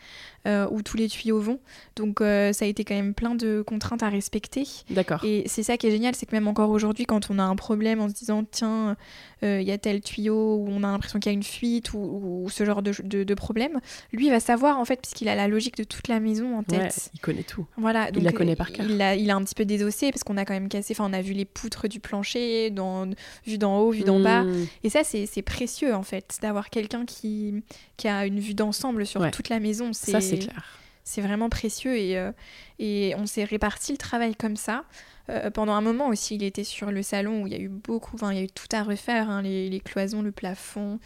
euh, 0.48 0.68
où 0.70 0.84
tous 0.84 0.96
les 0.96 1.10
tuyaux 1.10 1.40
vont. 1.40 1.60
Donc 1.96 2.22
euh, 2.22 2.54
ça 2.54 2.66
a 2.66 2.68
été 2.68 2.84
quand 2.84 2.94
même 2.94 3.16
plein 3.16 3.34
de 3.34 3.64
contraintes 3.66 4.04
à 4.04 4.10
respecter. 4.10 4.68
D'accord. 4.92 5.24
Et 5.24 5.42
c'est 5.48 5.64
ça 5.64 5.76
qui 5.76 5.88
est 5.88 5.92
génial, 5.92 6.14
c'est 6.14 6.28
que 6.28 6.36
même 6.36 6.48
encore 6.48 6.70
aujourd'hui, 6.70 7.08
quand 7.08 7.32
on 7.32 7.40
a 7.40 7.44
un 7.44 7.56
problème 7.56 8.00
en 8.00 8.10
se 8.10 8.14
disant 8.14 8.44
tiens, 8.44 8.96
euh, 9.42 9.60
il 9.60 9.68
y 9.68 9.72
a 9.72 9.80
tel 9.80 10.02
tuyau 10.02 10.58
où 10.58 10.68
on 10.70 10.84
a 10.84 10.92
l'impression 10.92 11.20
qu'il 11.20 11.32
y 11.32 11.34
a 11.34 11.38
une 11.38 11.42
fuite 11.42 11.94
ou, 11.94 12.46
ce 12.52 12.64
genre 12.64 12.84
de, 12.84 12.94
de, 13.02 13.34
problème, 13.34 13.80
lui 14.14 14.30
va 14.30 14.40
savoir 14.40 14.78
en 14.78 14.86
fait 14.86 15.02
puisqu'il 15.02 15.30
a 15.30 15.36
la 15.36 15.48
logique 15.48 15.78
de 15.78 15.84
toute 15.84 16.08
la 16.08 16.20
maison 16.20 16.60
en 16.60 16.62
tête. 16.62 17.10
il 17.16 17.20
connaît 17.20 17.42
tout. 17.42 17.66
Voilà. 17.78 18.10
il 18.16 18.22
la 18.22 18.32
connaît 18.32 18.56
par 18.56 18.72
cœur. 18.72 18.86
Il 18.88 19.02
a, 19.02 19.16
il 19.16 19.32
a 19.32 19.36
un 19.36 19.44
petit 19.44 19.56
peu 19.56 19.66
désossé 19.66 20.12
parce 20.12 20.24
qu'on 20.24 20.38
a 20.38 20.46
quand 20.46 20.54
même 20.54 20.70
cassé. 20.70 20.94
Enfin, 20.94 21.10
on 21.10 21.14
a 21.14 21.24
vu 21.24 21.34
les 21.34 21.46
poutres 21.46 21.90
du 21.90 22.00
plancher, 22.00 22.70
dans, 22.70 23.10
vu 23.48 23.58
d'en 23.58 23.80
haut, 23.80 23.90
vu 23.90 24.04
d'en 24.04 24.20
bas. 24.20 24.44
Hmm. 24.44 24.68
Et 24.84 24.92
ça, 24.92 25.04
c'est 25.04 25.42
précieux 25.42 25.96
en 25.96 26.04
fait 26.04 26.38
d'avoir 26.44 26.70
quelqu'un 26.70 26.95
qui, 27.04 27.64
qui 27.98 28.08
a 28.08 28.26
une 28.26 28.40
vue 28.40 28.54
d'ensemble 28.54 29.06
sur 29.06 29.30
toute 29.32 29.50
la 29.50 29.60
maison. 29.60 29.92
Ça, 29.92 30.22
c'est 30.22 30.38
clair. 30.38 30.80
C'est 31.04 31.22
vraiment 31.22 31.50
précieux 31.50 31.96
et, 31.98 32.18
euh, 32.18 32.32
et 32.80 33.14
on 33.18 33.28
s'est 33.28 33.44
réparti 33.44 33.92
le 33.92 33.98
travail 33.98 34.36
comme 34.36 34.56
ça. 34.56 34.86
Euh, 35.30 35.52
pendant 35.52 35.74
un 35.74 35.82
moment 35.82 36.08
aussi, 36.08 36.36
il 36.36 36.44
était 36.44 36.64
sur 36.64 36.90
le 36.92 37.04
salon 37.04 37.44
où 37.44 37.48
il 37.48 37.54
y 37.54 37.56
a 37.56 37.60
eu 37.60 37.70
beaucoup, 37.70 38.18
il 38.32 38.36
y 38.36 38.40
a 38.40 38.44
eu 38.44 38.48
tout 38.48 38.68
à 38.72 38.82
refaire, 38.82 39.30
hein, 39.30 39.44
les, 39.44 39.70
les, 39.70 39.80
cloisons, 39.80 40.24
le 40.24 40.32
plafond. 40.32 41.00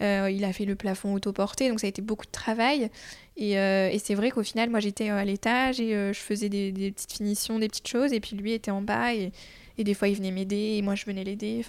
Euh, 0.00 0.28
il 0.30 0.44
a 0.44 0.52
fait 0.52 0.64
le 0.64 0.74
plafond 0.74 1.14
autoporté, 1.14 1.68
donc 1.68 1.78
ça 1.78 1.86
a 1.86 1.90
été 1.90 2.02
beaucoup 2.02 2.26
de 2.26 2.32
travail. 2.32 2.90
Et, 3.36 3.52
et 3.52 3.98
c'est 4.02 4.16
vrai 4.16 4.32
qu'au 4.32 4.42
final, 4.42 4.70
moi 4.70 4.80
j'étais 4.80 5.10
à 5.10 5.24
l'étage 5.24 5.78
et 5.80 5.92
je 5.92 6.18
faisais 6.18 6.48
des, 6.48 6.72
des, 6.72 6.90
petites 6.90 7.12
finitions, 7.12 7.60
des 7.60 7.68
petites 7.68 7.86
choses, 7.86 8.12
et 8.12 8.18
puis 8.18 8.34
lui 8.36 8.52
était 8.52 8.72
en 8.72 8.82
bas 8.82 9.14
et, 9.14 9.30
et 9.76 9.84
des 9.84 9.94
fois 9.94 10.08
il 10.08 10.16
venait 10.16 10.32
m'aider 10.32 10.76
et 10.76 10.82
moi 10.82 10.96
je 10.96 11.04
venais 11.04 11.22
l'aider. 11.22 11.64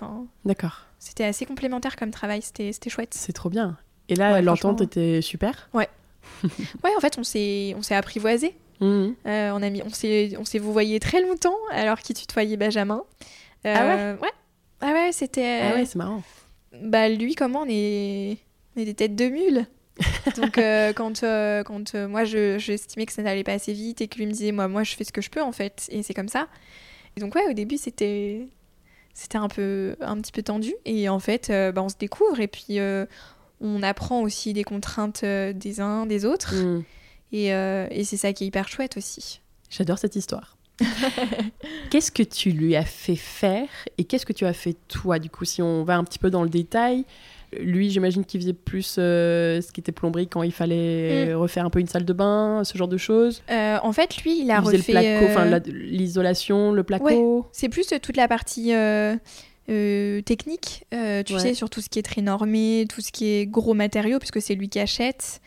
D'accord. 0.46 0.89
C'était 1.00 1.24
assez 1.24 1.46
complémentaire 1.46 1.96
comme 1.96 2.12
travail, 2.12 2.42
c'était 2.42 2.90
chouette. 2.90 3.14
C'est 3.14 3.34
trop 3.34 3.50
bien. 3.50 3.78
Et 4.10 4.16
là, 4.16 4.42
l'entente 4.42 4.82
était 4.82 5.22
super? 5.22 5.70
Ouais. 5.74 5.88
ouais, 6.44 6.92
en 6.96 7.00
fait, 7.00 7.18
on 7.18 7.24
s'est, 7.24 7.76
apprivoisé. 7.92 8.56
Mmh. 8.82 9.10
Euh, 9.26 9.52
on 9.54 9.62
a 9.62 9.70
mis, 9.70 9.82
on 9.84 9.90
s'est, 9.90 10.60
voyez 10.60 11.00
très 11.00 11.22
longtemps 11.22 11.56
alors 11.72 12.00
qu'il 12.00 12.16
tutoyait 12.16 12.58
Benjamin. 12.58 13.04
Euh, 13.66 13.76
ah 13.76 13.86
ouais? 13.86 14.22
Ouais. 14.22 14.34
Ah 14.82 14.94
ouais, 14.94 15.12
c'était. 15.12 15.62
Ah 15.72 15.76
ouais, 15.76 15.86
c'est 15.86 15.98
marrant. 15.98 16.24
Bah 16.82 17.10
lui, 17.10 17.36
comment 17.36 17.62
on 17.62 17.70
est, 17.70 18.38
on 18.76 18.82
est 18.82 18.86
des 18.86 18.94
têtes 18.94 19.16
de 19.16 19.26
mule. 19.26 19.66
Donc 20.38 20.58
euh, 20.58 20.94
quand, 20.96 21.22
quand 21.22 21.96
moi 22.08 22.24
je, 22.24 22.58
j'estimais 22.58 23.06
que 23.06 23.12
ça 23.12 23.22
n'allait 23.22 23.44
pas 23.44 23.54
assez 23.54 23.74
vite 23.74 24.00
et 24.02 24.08
que 24.08 24.18
lui 24.18 24.28
me 24.28 24.32
disait 24.32 24.54
moi 24.54 24.70
moi 24.70 24.84
je 24.84 24.96
fais 24.96 25.04
ce 25.04 25.12
que 25.12 25.22
je 25.22 25.30
peux 25.30 25.42
en 25.42 25.52
fait 25.52 25.88
et 25.90 26.04
c'est 26.04 26.14
comme 26.14 26.30
ça. 26.30 26.48
Et 27.18 27.20
donc 27.20 27.36
ouais 27.36 27.50
au 27.50 27.54
début 27.54 27.78
c'était 27.78 28.48
c'était 29.14 29.38
un 29.38 29.48
peu 29.48 29.96
un 30.02 30.18
petit 30.18 30.32
peu 30.32 30.42
tendu 30.44 30.74
et 30.86 31.10
en 31.10 31.20
fait 31.20 31.50
bah, 31.50 31.82
on 31.82 31.90
se 31.90 31.98
découvre 31.98 32.40
et 32.40 32.48
puis 32.48 32.80
on 33.62 33.84
apprend 33.84 34.22
aussi 34.22 34.54
des 34.54 34.64
contraintes 34.64 35.22
euh, 35.24 35.54
des 35.54 35.82
uns, 35.82 36.06
des 36.06 36.26
autres. 36.26 36.56
Mm. 36.56 36.84
Euh, 37.34 37.88
et, 37.92 38.04
c'est 38.04 38.18
ça 38.18 38.34
qui 38.34 38.44
est 38.44 38.48
hyper 38.48 38.68
chouette 38.68 38.98
aussi. 38.98 39.42
J'adore 39.70 40.00
cette 40.00 40.16
histoire. 40.16 40.58
qu'est-ce 41.90 42.12
que 42.12 42.24
tu 42.24 42.52
lui 42.52 42.76
as 42.76 42.86
fait 42.86 43.18
faire 43.18 43.68
et 43.98 44.06
qu'est-ce 44.06 44.26
que 44.26 44.34
tu 44.34 44.46
as 44.46 44.54
fait 44.54 44.78
toi 44.88 45.20
Du 45.20 45.30
coup, 45.30 45.46
si 45.46 45.62
on 45.62 45.84
va 45.84 45.98
un 45.98 46.04
petit 46.04 46.20
peu 46.20 46.30
dans 46.30 46.44
le 46.44 46.50
détail, 46.50 47.06
Lui, 47.58 47.90
j'imagine 47.90 48.26
qu'il 48.26 48.40
faisait 48.42 48.54
plus 48.54 48.98
euh, 48.98 49.62
ce 49.62 49.72
qui 49.72 49.80
était 49.80 49.92
plomberie 49.92 50.28
quand 50.28 50.44
il 50.44 50.52
fallait 50.52 51.34
mm. 51.34 51.36
refaire 51.36 51.66
un 51.66 51.70
peu 51.70 51.80
une 51.80 51.88
salle 51.88 52.06
de 52.06 52.14
bain, 52.14 52.64
ce 52.64 52.78
genre 52.78 52.88
de 52.88 52.98
choses. 52.98 53.42
Euh, 53.50 53.78
en 53.82 53.92
fait, 53.92 54.18
lui, 54.24 54.42
il 54.42 54.52
a 54.52 54.60
refait 54.60 55.62
l'isolation, 55.68 56.72
le 56.72 56.84
placo. 56.84 57.48
C'est 57.52 57.70
plus 57.70 57.88
toute 58.02 58.18
la 58.18 58.28
partie 58.28 58.74
technique, 59.68 60.86
tu 61.26 61.40
sais, 61.40 61.54
sur 61.54 61.70
tout 61.70 61.82
ce 61.82 61.90
qui 61.90 62.00
est 62.00 62.04
très 62.04 62.22
normé, 62.22 62.86
tout 62.90 63.02
ce 63.02 63.12
qui 63.12 63.28
est 63.28 63.46
gros 63.46 63.74
matériaux, 63.74 64.20
puisque 64.20 64.42
c'est 64.42 64.56
lui 64.56 64.70
qui 64.70 64.80
achète. 64.80 65.42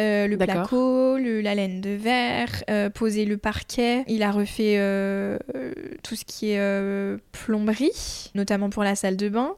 Euh, 0.00 0.26
le 0.26 0.38
placo, 0.38 1.18
la 1.18 1.54
laine 1.54 1.80
de 1.80 1.90
verre, 1.90 2.48
euh, 2.70 2.88
poser 2.88 3.24
le 3.26 3.36
parquet. 3.36 4.04
Il 4.08 4.22
a 4.22 4.30
refait 4.30 4.76
euh, 4.78 5.38
tout 6.02 6.16
ce 6.16 6.24
qui 6.24 6.52
est 6.52 7.18
plomberie, 7.32 8.30
notamment 8.34 8.70
pour 8.70 8.84
la 8.84 8.94
salle 8.94 9.16
de 9.16 9.28
bain. 9.28 9.54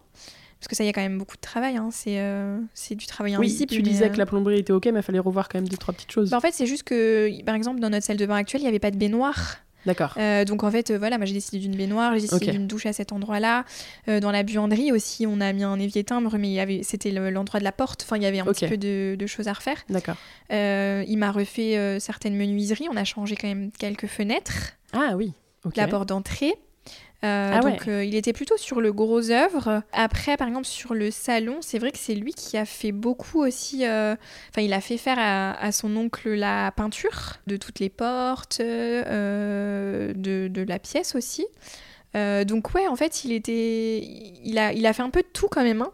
Parce 0.62 0.68
que 0.68 0.76
ça, 0.76 0.84
il 0.84 0.86
y 0.86 0.90
a 0.90 0.92
quand 0.92 1.00
même 1.00 1.18
beaucoup 1.18 1.34
de 1.34 1.40
travail. 1.40 1.76
Hein. 1.76 1.88
C'est 1.90 2.94
du 2.94 3.06
travail 3.06 3.34
invisible. 3.34 3.72
Oui, 3.72 3.76
tu 3.78 3.82
disais 3.82 4.10
que 4.10 4.18
la 4.18 4.26
plomberie 4.26 4.60
était 4.60 4.72
OK, 4.72 4.86
mais 4.86 5.00
il 5.00 5.02
fallait 5.02 5.18
revoir 5.18 5.48
quand 5.48 5.58
même 5.58 5.68
deux, 5.68 5.76
trois 5.76 5.92
petites 5.92 6.12
choses. 6.12 6.30
Bah, 6.30 6.36
en 6.36 6.40
fait, 6.40 6.52
c'est 6.52 6.66
juste 6.66 6.84
que, 6.84 7.42
par 7.42 7.56
exemple, 7.56 7.80
dans 7.80 7.90
notre 7.90 8.06
salle 8.06 8.16
de 8.16 8.26
bain 8.26 8.36
actuelle, 8.36 8.60
il 8.60 8.64
n'y 8.64 8.68
avait 8.68 8.78
pas 8.78 8.92
de 8.92 8.96
baignoire. 8.96 9.58
D'accord. 9.86 10.14
Euh, 10.16 10.44
donc 10.44 10.62
en 10.62 10.70
fait, 10.70 10.90
euh, 10.90 10.98
voilà, 10.98 11.18
moi 11.18 11.26
j'ai 11.26 11.32
décidé 11.32 11.58
d'une 11.58 11.74
baignoire, 11.74 12.14
j'ai 12.14 12.22
décidé 12.22 12.52
d'une 12.52 12.66
douche 12.66 12.86
à 12.86 12.92
cet 12.92 13.12
endroit-là. 13.12 13.64
Euh, 14.08 14.20
dans 14.20 14.30
la 14.30 14.44
buanderie 14.44 14.92
aussi, 14.92 15.26
on 15.26 15.40
a 15.40 15.52
mis 15.52 15.64
un 15.64 15.78
évier 15.78 16.04
timbre, 16.04 16.38
mais 16.38 16.60
avait, 16.60 16.82
c'était 16.82 17.10
l'endroit 17.10 17.58
de 17.58 17.64
la 17.64 17.72
porte. 17.72 18.02
Enfin, 18.04 18.16
il 18.16 18.22
y 18.22 18.26
avait 18.26 18.38
un 18.38 18.44
petit 18.44 18.68
peu 18.68 18.76
de, 18.76 19.26
choses 19.26 19.48
à 19.48 19.52
refaire. 19.52 19.78
D'accord. 19.88 20.16
il 20.50 21.16
m'a 21.16 21.32
refait 21.32 21.98
certaines 21.98 22.36
menuiseries. 22.36 22.86
On 22.90 22.96
a 22.96 23.04
changé 23.04 23.36
quand 23.36 23.48
même 23.48 23.70
quelques 23.72 24.06
fenêtres. 24.06 24.74
Ah 24.92 25.14
oui. 25.16 25.32
La 25.76 25.88
porte 25.88 26.08
d'entrée. 26.08 26.54
Euh, 27.24 27.52
ah 27.54 27.60
donc 27.60 27.86
euh, 27.86 28.04
il 28.04 28.16
était 28.16 28.32
plutôt 28.32 28.56
sur 28.56 28.80
le 28.80 28.92
gros 28.92 29.30
œuvre. 29.30 29.82
Après, 29.92 30.36
par 30.36 30.48
exemple, 30.48 30.66
sur 30.66 30.94
le 30.94 31.12
salon, 31.12 31.58
c'est 31.60 31.78
vrai 31.78 31.92
que 31.92 31.98
c'est 31.98 32.14
lui 32.14 32.32
qui 32.32 32.56
a 32.56 32.64
fait 32.64 32.90
beaucoup 32.90 33.44
aussi. 33.44 33.86
Euh, 33.86 34.16
enfin, 34.50 34.62
il 34.62 34.72
a 34.72 34.80
fait 34.80 34.96
faire 34.96 35.18
à, 35.18 35.70
son 35.70 35.96
oncle 35.96 36.30
la 36.30 36.72
peinture 36.72 37.34
de 37.46 37.56
toutes 37.56 37.78
les 37.78 37.90
portes, 37.90 38.60
de, 38.60 40.12
de, 40.14 40.62
la 40.62 40.78
pièce 40.78 41.14
aussi. 41.14 41.46
donc 42.14 42.74
ouais, 42.74 42.88
en 42.88 42.96
fait, 42.96 43.24
il 43.24 43.32
était, 43.32 44.00
il 44.44 44.58
a, 44.58 44.72
il 44.72 44.84
a 44.84 44.92
fait 44.92 45.02
un 45.02 45.10
peu 45.10 45.22
de 45.22 45.28
tout 45.32 45.48
quand 45.48 45.62
même, 45.62 45.82
hein, 45.82 45.92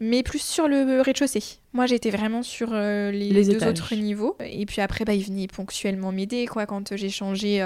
mais 0.00 0.22
plus 0.22 0.42
sur 0.42 0.66
le 0.66 1.02
rez-de-chaussée. 1.02 1.42
Moi, 1.74 1.84
j'étais 1.86 2.10
vraiment 2.10 2.42
sur 2.42 2.72
les, 2.72 3.44
deux 3.44 3.66
autres 3.66 3.94
niveaux. 3.94 4.36
Et 4.40 4.64
puis 4.64 4.80
après, 4.80 5.04
bah, 5.04 5.12
il 5.12 5.24
venait 5.24 5.46
ponctuellement 5.46 6.10
m'aider, 6.10 6.46
quoi, 6.46 6.64
quand 6.64 6.96
j'ai 6.96 7.10
changé 7.10 7.60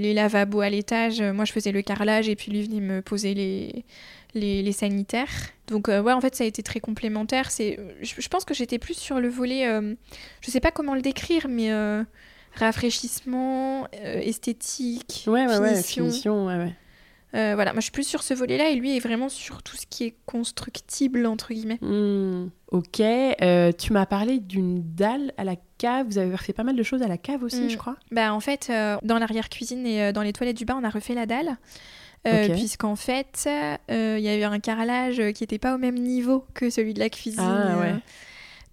les 0.00 0.14
lavabos 0.14 0.60
à 0.60 0.70
l'étage. 0.70 1.20
Euh, 1.20 1.32
moi, 1.32 1.44
je 1.44 1.52
faisais 1.52 1.72
le 1.72 1.82
carrelage 1.82 2.28
et 2.28 2.36
puis 2.36 2.50
lui 2.50 2.62
venait 2.62 2.80
me 2.80 3.02
poser 3.02 3.34
les, 3.34 3.84
les, 4.34 4.72
sanitaires. 4.72 5.50
Donc, 5.68 5.88
euh, 5.88 6.02
ouais, 6.02 6.12
en 6.12 6.20
fait, 6.20 6.34
ça 6.34 6.44
a 6.44 6.46
été 6.46 6.62
très 6.62 6.80
complémentaire. 6.80 7.50
C'est, 7.50 7.78
je, 8.02 8.28
pense 8.28 8.44
que 8.44 8.54
j'étais 8.54 8.78
plus 8.78 8.94
sur 8.94 9.20
le 9.20 9.28
volet, 9.28 9.68
euh, 9.68 9.94
je 10.40 10.50
sais 10.50 10.60
pas 10.60 10.70
comment 10.70 10.94
le 10.94 11.02
décrire, 11.02 11.46
mais 11.48 11.70
rafraîchissement, 12.54 13.86
esthétique, 13.92 15.24
ouais, 15.26 15.46
ouais, 15.46 15.58
Ouais, 15.58 15.82
finition, 15.82 16.46
ouais. 16.46 16.72
Euh, 17.34 17.52
voilà, 17.54 17.72
moi 17.72 17.80
je 17.80 17.84
suis 17.84 17.92
plus 17.92 18.06
sur 18.06 18.22
ce 18.22 18.34
volet-là 18.34 18.70
et 18.70 18.74
lui 18.74 18.96
est 18.96 19.00
vraiment 19.00 19.28
sur 19.28 19.62
tout 19.62 19.76
ce 19.76 19.86
qui 19.86 20.04
est 20.04 20.14
constructible, 20.26 21.26
entre 21.26 21.52
guillemets. 21.52 21.78
Hmm, 21.80 22.48
ok, 22.72 23.00
euh, 23.00 23.72
tu 23.72 23.92
m'as 23.92 24.06
parlé 24.06 24.40
d'une 24.40 24.82
dalle 24.94 25.32
à 25.36 25.44
la 25.44 25.56
cave, 25.80 26.06
vous 26.06 26.18
avez 26.18 26.34
refait 26.34 26.52
pas 26.52 26.62
mal 26.62 26.76
de 26.76 26.82
choses 26.82 27.02
à 27.02 27.08
la 27.08 27.18
cave 27.18 27.42
aussi, 27.42 27.62
hmm. 27.62 27.70
je 27.70 27.76
crois. 27.76 27.96
Bah 28.10 28.34
en 28.34 28.40
fait, 28.40 28.68
euh, 28.70 28.96
dans 29.02 29.18
l'arrière-cuisine 29.18 29.86
et 29.86 30.12
dans 30.12 30.22
les 30.22 30.32
toilettes 30.32 30.56
du 30.56 30.64
bas, 30.64 30.76
on 30.78 30.84
a 30.84 30.90
refait 30.90 31.14
la 31.14 31.26
dalle. 31.26 31.56
Puisqu'en 32.52 32.96
fait, 32.96 33.48
il 33.88 34.20
y 34.20 34.28
a 34.28 34.36
eu 34.36 34.42
un 34.42 34.60
carrelage 34.60 35.16
qui 35.32 35.42
n'était 35.42 35.58
pas 35.58 35.74
au 35.74 35.78
même 35.78 35.96
niveau 35.96 36.44
que 36.54 36.68
celui 36.68 36.92
de 36.92 37.00
la 37.00 37.08
cuisine. 37.08 37.40
Ah, 37.40 37.78
ouais. 37.78 37.94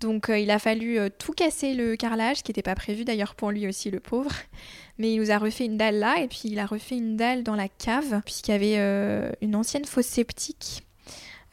Donc 0.01 0.30
il 0.30 0.51
a 0.51 0.60
fallu 0.60 0.99
tout 1.18 1.32
casser 1.32 1.74
le 1.74 1.95
carrelage, 1.95 2.43
qui 2.43 2.51
n'était 2.51 2.62
pas 2.62 2.76
prévu 2.76 3.05
d'ailleurs 3.05 3.36
pour 3.36 3.51
lui 3.51 3.68
aussi, 3.68 3.89
le 3.89 3.99
pauvre. 3.99 4.32
Mais 4.97 5.14
il 5.14 5.20
nous 5.20 5.32
a 5.32 5.38
refait 5.38 5.66
une 5.66 5.78
dalle 5.78 5.99
là 5.99 6.20
et 6.20 6.28
puis 6.28 6.43
il 6.45 6.60
a 6.60 6.66
refait 6.66 6.97
une 6.97 7.18
dalle 7.18 7.43
dans 7.43 7.55
la 7.55 7.68
cave 7.68 8.22
puisqu'il 8.26 8.51
y 8.51 8.55
avait 8.55 8.76
euh, 8.78 9.32
une 9.41 9.55
ancienne 9.55 9.86
fosse 9.86 10.08
septique 10.08 10.86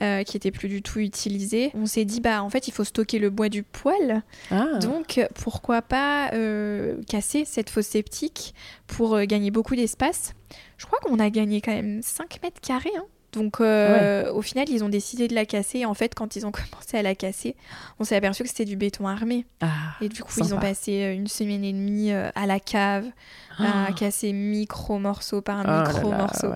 euh, 0.03 0.23
qui 0.23 0.37
était 0.37 0.51
plus 0.51 0.69
du 0.69 0.83
tout 0.83 0.99
utilisée. 0.99 1.71
On 1.75 1.87
s'est 1.87 2.05
dit 2.05 2.21
bah 2.21 2.43
en 2.43 2.51
fait 2.51 2.69
il 2.69 2.73
faut 2.73 2.85
stocker 2.85 3.19
le 3.19 3.31
bois 3.31 3.49
du 3.49 3.63
poêle. 3.63 4.23
Ah. 4.51 4.79
Donc 4.81 5.21
pourquoi 5.43 5.83
pas 5.83 6.33
euh, 6.33 7.01
casser 7.09 7.45
cette 7.45 7.71
fosse 7.71 7.87
septique 7.87 8.55
pour 8.87 9.21
gagner 9.23 9.51
beaucoup 9.51 9.77
d'espace. 9.77 10.35
Je 10.79 10.87
crois 10.87 10.99
qu'on 11.01 11.19
a 11.19 11.31
gagné 11.31 11.61
quand 11.61 11.73
même 11.73 12.03
5 12.03 12.43
mètres 12.43 12.61
carrés. 12.61 12.91
Hein. 12.97 13.05
Donc 13.35 13.61
euh, 13.61 14.33
au 14.33 14.43
final, 14.43 14.69
ils 14.71 14.85
ont 14.85 14.89
décidé 14.89 15.29
de 15.29 15.35
la 15.35 15.45
casser. 15.45 15.85
en 15.85 15.95
fait, 15.95 16.15
quand 16.15 16.37
ils 16.37 16.47
ont 16.47 16.53
commencé 16.71 16.97
à 16.97 17.03
la 17.03 17.15
casser, 17.15 17.57
on 17.99 18.05
s'est 18.05 18.17
aperçu 18.17 18.45
que 18.45 18.49
c'était 18.49 18.65
du 18.65 18.77
béton 18.77 19.07
armé. 19.07 19.45
Ah, 19.61 19.69
et 20.01 20.09
du 20.09 20.23
coup, 20.23 20.33
ils 20.39 20.55
ont 20.55 20.61
passé 20.61 21.03
euh, 21.03 21.15
une 21.15 21.27
semaine 21.27 21.65
et 21.65 21.73
demie 21.73 22.13
euh, 22.13 22.31
à 22.35 22.47
la 22.47 22.61
cave, 22.61 23.07
à 23.59 23.87
ah. 23.89 23.93
casser 23.93 24.33
micro 24.33 24.99
morceau 24.99 25.41
par 25.41 25.65
oh 25.67 25.89
micro 25.89 26.11
morceau, 26.11 26.53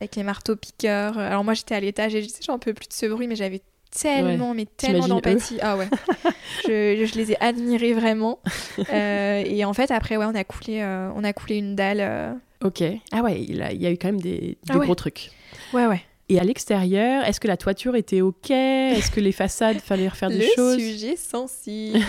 avec 0.00 0.16
les 0.16 0.22
marteaux 0.22 0.56
piqueurs. 0.56 1.18
Alors 1.18 1.44
moi, 1.44 1.54
j'étais 1.54 1.74
à 1.74 1.80
l'étage 1.80 2.14
et 2.14 2.22
je 2.22 2.26
disais, 2.26 2.40
j'en 2.46 2.58
peux 2.58 2.74
plus 2.74 2.88
de 2.88 2.92
ce 2.92 3.06
bruit, 3.06 3.26
mais 3.26 3.36
j'avais 3.36 3.62
tellement, 3.90 4.54
mais 4.54 4.66
tellement 4.66 5.08
d'empathie. 5.08 5.58
Ah 5.62 5.76
ouais. 5.76 5.88
je, 6.66 7.06
je, 7.06 7.14
les 7.14 7.32
ai 7.32 7.36
admirés 7.40 7.94
vraiment. 7.94 8.40
et 8.88 9.64
en 9.64 9.72
fait, 9.72 9.90
après, 9.90 10.16
ouais, 10.16 10.26
on 10.26 10.34
a 10.34 10.44
coulé, 10.44 10.84
on 11.14 11.24
a 11.24 11.32
coulé 11.32 11.56
une 11.56 11.76
dalle. 11.76 12.38
Ok. 12.62 12.82
Ah 13.12 13.22
ouais, 13.22 13.40
il, 13.42 13.66
il 13.72 13.82
y 13.82 13.86
a 13.86 13.90
eu 13.90 13.98
quand 13.98 14.08
même 14.08 14.20
des, 14.20 14.58
ah 14.68 14.78
gros 14.78 14.94
trucs. 14.94 15.30
Ouais, 15.72 15.86
ouais. 15.86 16.02
Et 16.28 16.40
à 16.40 16.44
l'extérieur, 16.44 17.24
est-ce 17.24 17.38
que 17.38 17.46
la 17.46 17.56
toiture 17.56 17.94
était 17.94 18.20
OK? 18.20 18.50
Est-ce 18.50 19.12
que 19.12 19.20
les 19.20 19.30
façades, 19.30 19.78
fallait 19.78 20.08
refaire 20.08 20.28
des 20.28 20.48
choses? 20.56 20.76
Le 20.76 20.82
sujet 20.82 21.16
sensible. 21.16 22.00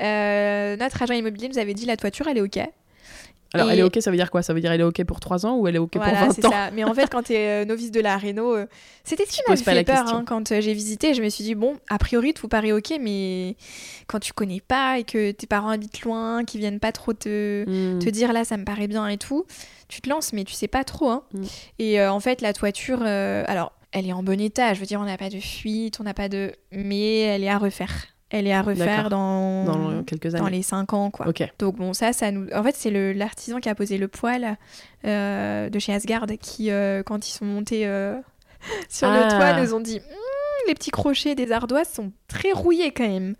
Euh, 0.00 0.76
notre 0.76 1.02
agent 1.02 1.14
immobilier 1.14 1.48
nous 1.48 1.58
avait 1.58 1.74
dit 1.74 1.84
la 1.84 1.96
toiture, 1.96 2.26
elle 2.28 2.38
est 2.38 2.40
OK. 2.40 2.58
Alors, 3.52 3.70
elle 3.70 3.80
est 3.80 3.82
OK, 3.82 3.98
ça 4.00 4.10
veut 4.10 4.16
dire 4.16 4.30
quoi? 4.30 4.42
Ça 4.42 4.52
veut 4.52 4.60
dire 4.60 4.70
elle 4.72 4.80
est 4.80 4.84
OK 4.84 5.02
pour 5.04 5.20
3 5.20 5.46
ans 5.46 5.56
ou 5.56 5.66
elle 5.66 5.76
est 5.76 5.80
OK 5.80 5.92
pour 5.92 6.02
20 6.02 6.28
ans 6.28 6.30
ça. 6.32 6.70
Mais 6.72 6.84
en 6.84 6.94
fait, 6.94 7.10
quand 7.10 7.24
tu 7.24 7.32
es 7.32 7.62
euh, 7.62 7.64
novice 7.64 7.90
de 7.90 8.00
la 8.00 8.16
réno, 8.16 8.54
euh, 8.54 8.66
c'était 9.04 9.24
ce 9.26 9.32
qui 9.32 9.64
fait 9.64 9.84
peur 9.84 10.06
hein, 10.08 10.24
quand 10.26 10.60
j'ai 10.60 10.72
visité. 10.72 11.14
Je 11.14 11.22
me 11.22 11.28
suis 11.28 11.44
dit, 11.44 11.54
bon, 11.54 11.76
a 11.88 11.98
priori, 11.98 12.32
tout 12.32 12.48
paraît 12.48 12.72
OK, 12.72 12.92
mais 13.00 13.56
quand 14.06 14.20
tu 14.20 14.32
connais 14.32 14.60
pas 14.60 14.98
et 14.98 15.04
que 15.04 15.32
tes 15.32 15.46
parents 15.46 15.70
habitent 15.70 16.02
loin, 16.02 16.44
qui 16.44 16.58
viennent 16.58 16.80
pas 16.80 16.92
trop 16.92 17.12
te, 17.12 17.64
hmm. 17.66 17.98
te 17.98 18.08
dire 18.08 18.32
là, 18.32 18.44
ça 18.44 18.56
me 18.56 18.64
paraît 18.64 18.88
bien 18.88 19.08
et 19.08 19.18
tout, 19.18 19.46
tu 19.90 20.00
te 20.00 20.08
lances, 20.08 20.32
mais 20.32 20.44
tu 20.44 20.54
sais 20.54 20.68
pas 20.68 20.84
trop. 20.84 21.10
Hein. 21.10 21.24
Mm. 21.34 21.42
Et 21.78 22.00
euh, 22.00 22.12
en 22.12 22.20
fait, 22.20 22.40
la 22.40 22.52
toiture, 22.52 23.00
euh, 23.02 23.44
alors, 23.46 23.72
elle 23.92 24.06
est 24.06 24.12
en 24.12 24.22
bon 24.22 24.40
état. 24.40 24.72
Je 24.72 24.80
veux 24.80 24.86
dire, 24.86 25.00
on 25.00 25.04
n'a 25.04 25.18
pas 25.18 25.28
de 25.28 25.40
fuite, 25.40 25.98
on 26.00 26.04
n'a 26.04 26.14
pas 26.14 26.28
de. 26.28 26.52
Mais 26.72 27.20
elle 27.20 27.44
est 27.44 27.48
à 27.48 27.58
refaire. 27.58 28.06
Elle 28.30 28.46
est 28.46 28.52
à 28.52 28.62
refaire 28.62 29.10
dans... 29.10 29.64
dans 29.64 30.02
quelques 30.04 30.34
années. 30.34 30.44
Dans 30.44 30.48
les 30.48 30.62
5 30.62 30.92
ans, 30.92 31.10
quoi. 31.10 31.26
Donc, 31.58 31.76
bon, 31.76 31.92
ça, 31.92 32.12
ça 32.12 32.30
nous. 32.30 32.48
En 32.54 32.62
fait, 32.62 32.76
c'est 32.76 32.90
l'artisan 33.14 33.58
qui 33.58 33.68
a 33.68 33.74
posé 33.74 33.98
le 33.98 34.08
poêle 34.08 34.56
euh, 35.04 35.68
de 35.68 35.78
chez 35.78 35.92
Asgard 35.92 36.26
qui, 36.40 36.70
quand 37.04 37.28
ils 37.28 37.32
sont 37.32 37.44
montés 37.44 37.82
sur 38.88 39.08
le 39.08 39.20
ah. 39.24 39.28
toit, 39.28 39.60
nous 39.60 39.74
ont 39.74 39.80
dit 39.80 39.96
hum, 39.96 40.68
les 40.68 40.74
petits 40.74 40.90
crochets 40.90 41.34
des 41.34 41.52
ardoises 41.52 41.88
sont 41.88 42.12
très 42.28 42.52
rouillés 42.52 42.92
quand 42.92 43.08
même. 43.08 43.34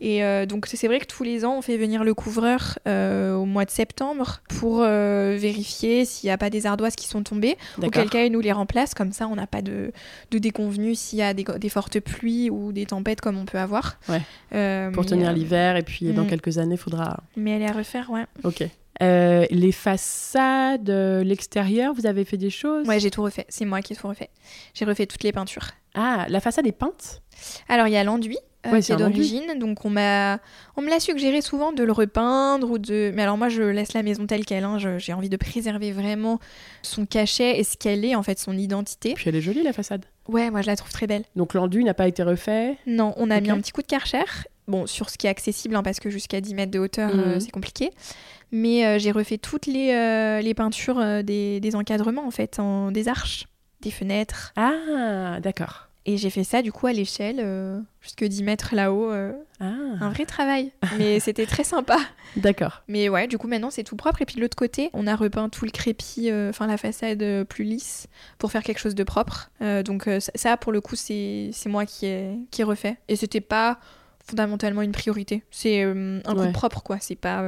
Et 0.00 0.22
euh, 0.22 0.44
donc 0.44 0.66
c'est 0.66 0.86
vrai 0.86 1.00
que 1.00 1.06
tous 1.06 1.22
les 1.22 1.44
ans, 1.44 1.56
on 1.56 1.62
fait 1.62 1.78
venir 1.78 2.04
le 2.04 2.12
couvreur 2.12 2.78
euh, 2.86 3.34
au 3.34 3.46
mois 3.46 3.64
de 3.64 3.70
septembre 3.70 4.40
pour 4.48 4.82
euh, 4.82 5.36
vérifier 5.38 6.04
s'il 6.04 6.28
n'y 6.28 6.32
a 6.32 6.38
pas 6.38 6.50
des 6.50 6.66
ardoises 6.66 6.96
qui 6.96 7.08
sont 7.08 7.22
tombées. 7.22 7.56
Auquel 7.82 8.10
cas, 8.10 8.24
il 8.24 8.32
nous 8.32 8.40
les 8.40 8.52
remplace. 8.52 8.92
Comme 8.94 9.12
ça, 9.12 9.26
on 9.26 9.36
n'a 9.36 9.46
pas 9.46 9.62
de, 9.62 9.92
de 10.30 10.38
déconvenus 10.38 10.98
s'il 10.98 11.18
y 11.18 11.22
a 11.22 11.32
des, 11.32 11.44
des, 11.58 11.68
fortes 11.68 12.00
pluies 12.00 12.50
ou 12.50 12.72
des 12.72 12.86
tempêtes 12.86 13.20
comme 13.20 13.38
on 13.38 13.46
peut 13.46 13.58
avoir. 13.58 13.98
Ouais. 14.08 14.90
pour 14.92 15.06
tenir 15.06 15.32
l'hiver 15.32 15.76
et 15.76 15.82
puis 15.82 16.12
dans 16.12 16.24
mm. 16.24 16.28
quelques 16.28 16.58
années, 16.58 16.74
il 16.74 16.80
faudra... 16.80 17.20
Mais 17.36 17.52
elle 17.52 17.62
est 17.62 17.68
à 17.68 17.72
refaire, 17.72 18.10
ouais. 18.10 18.26
Ok. 18.44 18.64
les 19.00 19.72
façades, 19.72 20.90
l'extérieur, 21.24 21.94
vous 21.94 22.06
avez 22.06 22.26
fait 22.26 22.36
des 22.36 22.50
choses? 22.50 22.86
Ouais, 22.86 23.00
j'ai 23.00 23.10
tout 23.10 23.22
refait. 23.22 23.46
C'est 23.48 23.64
moi 23.64 23.80
qui 23.80 23.94
ai 23.94 23.96
tout 23.96 24.08
refait. 24.08 24.30
J'ai 24.74 24.84
refait 24.84 25.06
toutes 25.06 25.24
les 25.24 25.32
peintures. 25.32 25.68
Ah, 25.94 26.26
la 26.28 26.40
façade 26.40 26.66
est 26.66 26.72
peinte? 26.72 27.22
Alors, 27.68 27.86
il 27.86 27.94
y 27.94 27.96
a 27.96 28.04
l'enduit 28.04 28.38
euh, 28.72 28.96
d'origine. 28.96 29.58
Donc 29.58 29.84
on 29.84 29.90
m'a, 29.90 30.38
on 30.76 30.82
me 30.82 30.88
l'a 30.88 31.00
suggéré 31.00 31.40
souvent 31.40 31.72
de 31.72 31.82
le 31.82 31.92
repeindre 31.92 32.70
ou 32.70 32.78
de. 32.78 33.12
Mais 33.14 33.22
alors 33.22 33.36
moi 33.36 33.48
je 33.48 33.62
laisse 33.62 33.92
la 33.92 34.02
maison 34.02 34.26
telle 34.26 34.44
qu'elle. 34.44 34.64
Hein. 34.64 34.78
J'ai 34.98 35.12
envie 35.12 35.28
de 35.28 35.36
préserver 35.36 35.92
vraiment 35.92 36.38
son 36.82 37.06
cachet 37.06 37.58
et 37.58 37.64
ce 37.64 37.76
qu'elle 37.76 38.04
est 38.04 38.14
en 38.14 38.22
fait, 38.22 38.38
son 38.38 38.56
identité. 38.56 39.14
Puis 39.14 39.28
elle 39.28 39.36
est 39.36 39.40
jolie 39.40 39.62
la 39.62 39.72
façade. 39.72 40.04
Ouais, 40.28 40.50
moi 40.50 40.62
je 40.62 40.66
la 40.66 40.76
trouve 40.76 40.92
très 40.92 41.06
belle. 41.06 41.24
Donc 41.36 41.54
l'enduit 41.54 41.84
n'a 41.84 41.94
pas 41.94 42.08
été 42.08 42.22
refait. 42.22 42.76
Non, 42.86 43.14
on 43.16 43.30
a 43.30 43.40
mis 43.40 43.50
un 43.50 43.60
petit 43.60 43.72
coup 43.72 43.82
de 43.82 43.86
karcher. 43.86 44.24
Bon, 44.68 44.86
sur 44.86 45.10
ce 45.10 45.16
qui 45.16 45.28
est 45.28 45.30
accessible, 45.30 45.76
hein, 45.76 45.84
parce 45.84 46.00
que 46.00 46.10
jusqu'à 46.10 46.40
10 46.40 46.54
mètres 46.56 46.72
de 46.72 46.80
hauteur, 46.80 47.12
euh, 47.14 47.34
mhm. 47.34 47.40
c'est 47.40 47.52
compliqué. 47.52 47.90
Mais 48.50 48.84
euh, 48.84 48.98
j'ai 48.98 49.12
refait 49.12 49.38
toutes 49.38 49.66
les, 49.66 50.40
les 50.42 50.54
peintures 50.54 51.22
des, 51.22 51.60
des, 51.60 51.76
encadrements, 51.76 52.26
en 52.26 52.32
fait, 52.32 52.58
en, 52.58 52.90
des 52.90 53.06
arches, 53.06 53.46
des 53.80 53.92
fenêtres. 53.92 54.52
Ah, 54.56 55.38
d'accord. 55.40 55.85
Et 56.08 56.16
j'ai 56.18 56.30
fait 56.30 56.44
ça 56.44 56.62
du 56.62 56.70
coup 56.70 56.86
à 56.86 56.92
l'échelle, 56.92 57.40
euh, 57.40 57.80
jusque 58.00 58.24
10 58.24 58.44
mètres 58.44 58.76
là-haut. 58.76 59.10
Euh, 59.10 59.32
ah. 59.58 59.74
Un 60.00 60.10
vrai 60.10 60.24
travail. 60.24 60.70
Mais 60.98 61.18
c'était 61.20 61.46
très 61.46 61.64
sympa. 61.64 61.98
D'accord. 62.36 62.84
Mais 62.86 63.08
ouais, 63.08 63.26
du 63.26 63.38
coup 63.38 63.48
maintenant 63.48 63.70
c'est 63.70 63.82
tout 63.82 63.96
propre. 63.96 64.22
Et 64.22 64.24
puis 64.24 64.36
de 64.36 64.40
l'autre 64.40 64.56
côté, 64.56 64.88
on 64.92 65.08
a 65.08 65.16
repeint 65.16 65.48
tout 65.48 65.64
le 65.64 65.72
crépi, 65.72 66.30
euh, 66.30 66.50
enfin 66.50 66.68
la 66.68 66.76
façade 66.76 67.44
plus 67.48 67.64
lisse, 67.64 68.06
pour 68.38 68.52
faire 68.52 68.62
quelque 68.62 68.78
chose 68.78 68.94
de 68.94 69.02
propre. 69.02 69.50
donc 69.84 70.08
ça, 70.36 70.56
pour 70.56 70.70
le 70.70 70.80
coup, 70.80 70.94
c'est 70.94 71.50
moi 71.66 71.84
qui 71.84 72.06
ai, 72.06 72.38
qui 72.52 72.62
refait. 72.62 72.98
Et 73.08 73.16
c'était 73.16 73.40
pas 73.40 73.80
fondamentalement 74.24 74.82
une 74.82 74.92
priorité. 74.92 75.42
C'est 75.50 75.82
un 75.82 76.20
coup 76.22 76.52
propre, 76.52 76.84
quoi. 76.84 76.98
C'est 77.00 77.16
pas 77.16 77.42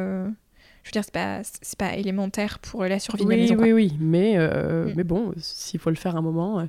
je 0.88 0.98
veux 0.98 1.02
dire, 1.02 1.04
c'est 1.04 1.12
pas, 1.12 1.40
c'est 1.42 1.78
pas 1.78 1.96
élémentaire 1.96 2.58
pour 2.60 2.82
la 2.84 2.98
survie 2.98 3.24
de 3.24 3.30
la 3.30 3.36
maison. 3.36 3.56
Oui, 3.58 3.72
oui, 3.72 3.92
mais, 4.00 4.34
euh, 4.36 4.86
mm. 4.86 4.92
mais 4.96 5.04
bon, 5.04 5.34
s'il 5.36 5.78
faut 5.78 5.90
le 5.90 5.96
faire 5.96 6.16
un 6.16 6.22
moment. 6.22 6.60
Euh. 6.60 6.64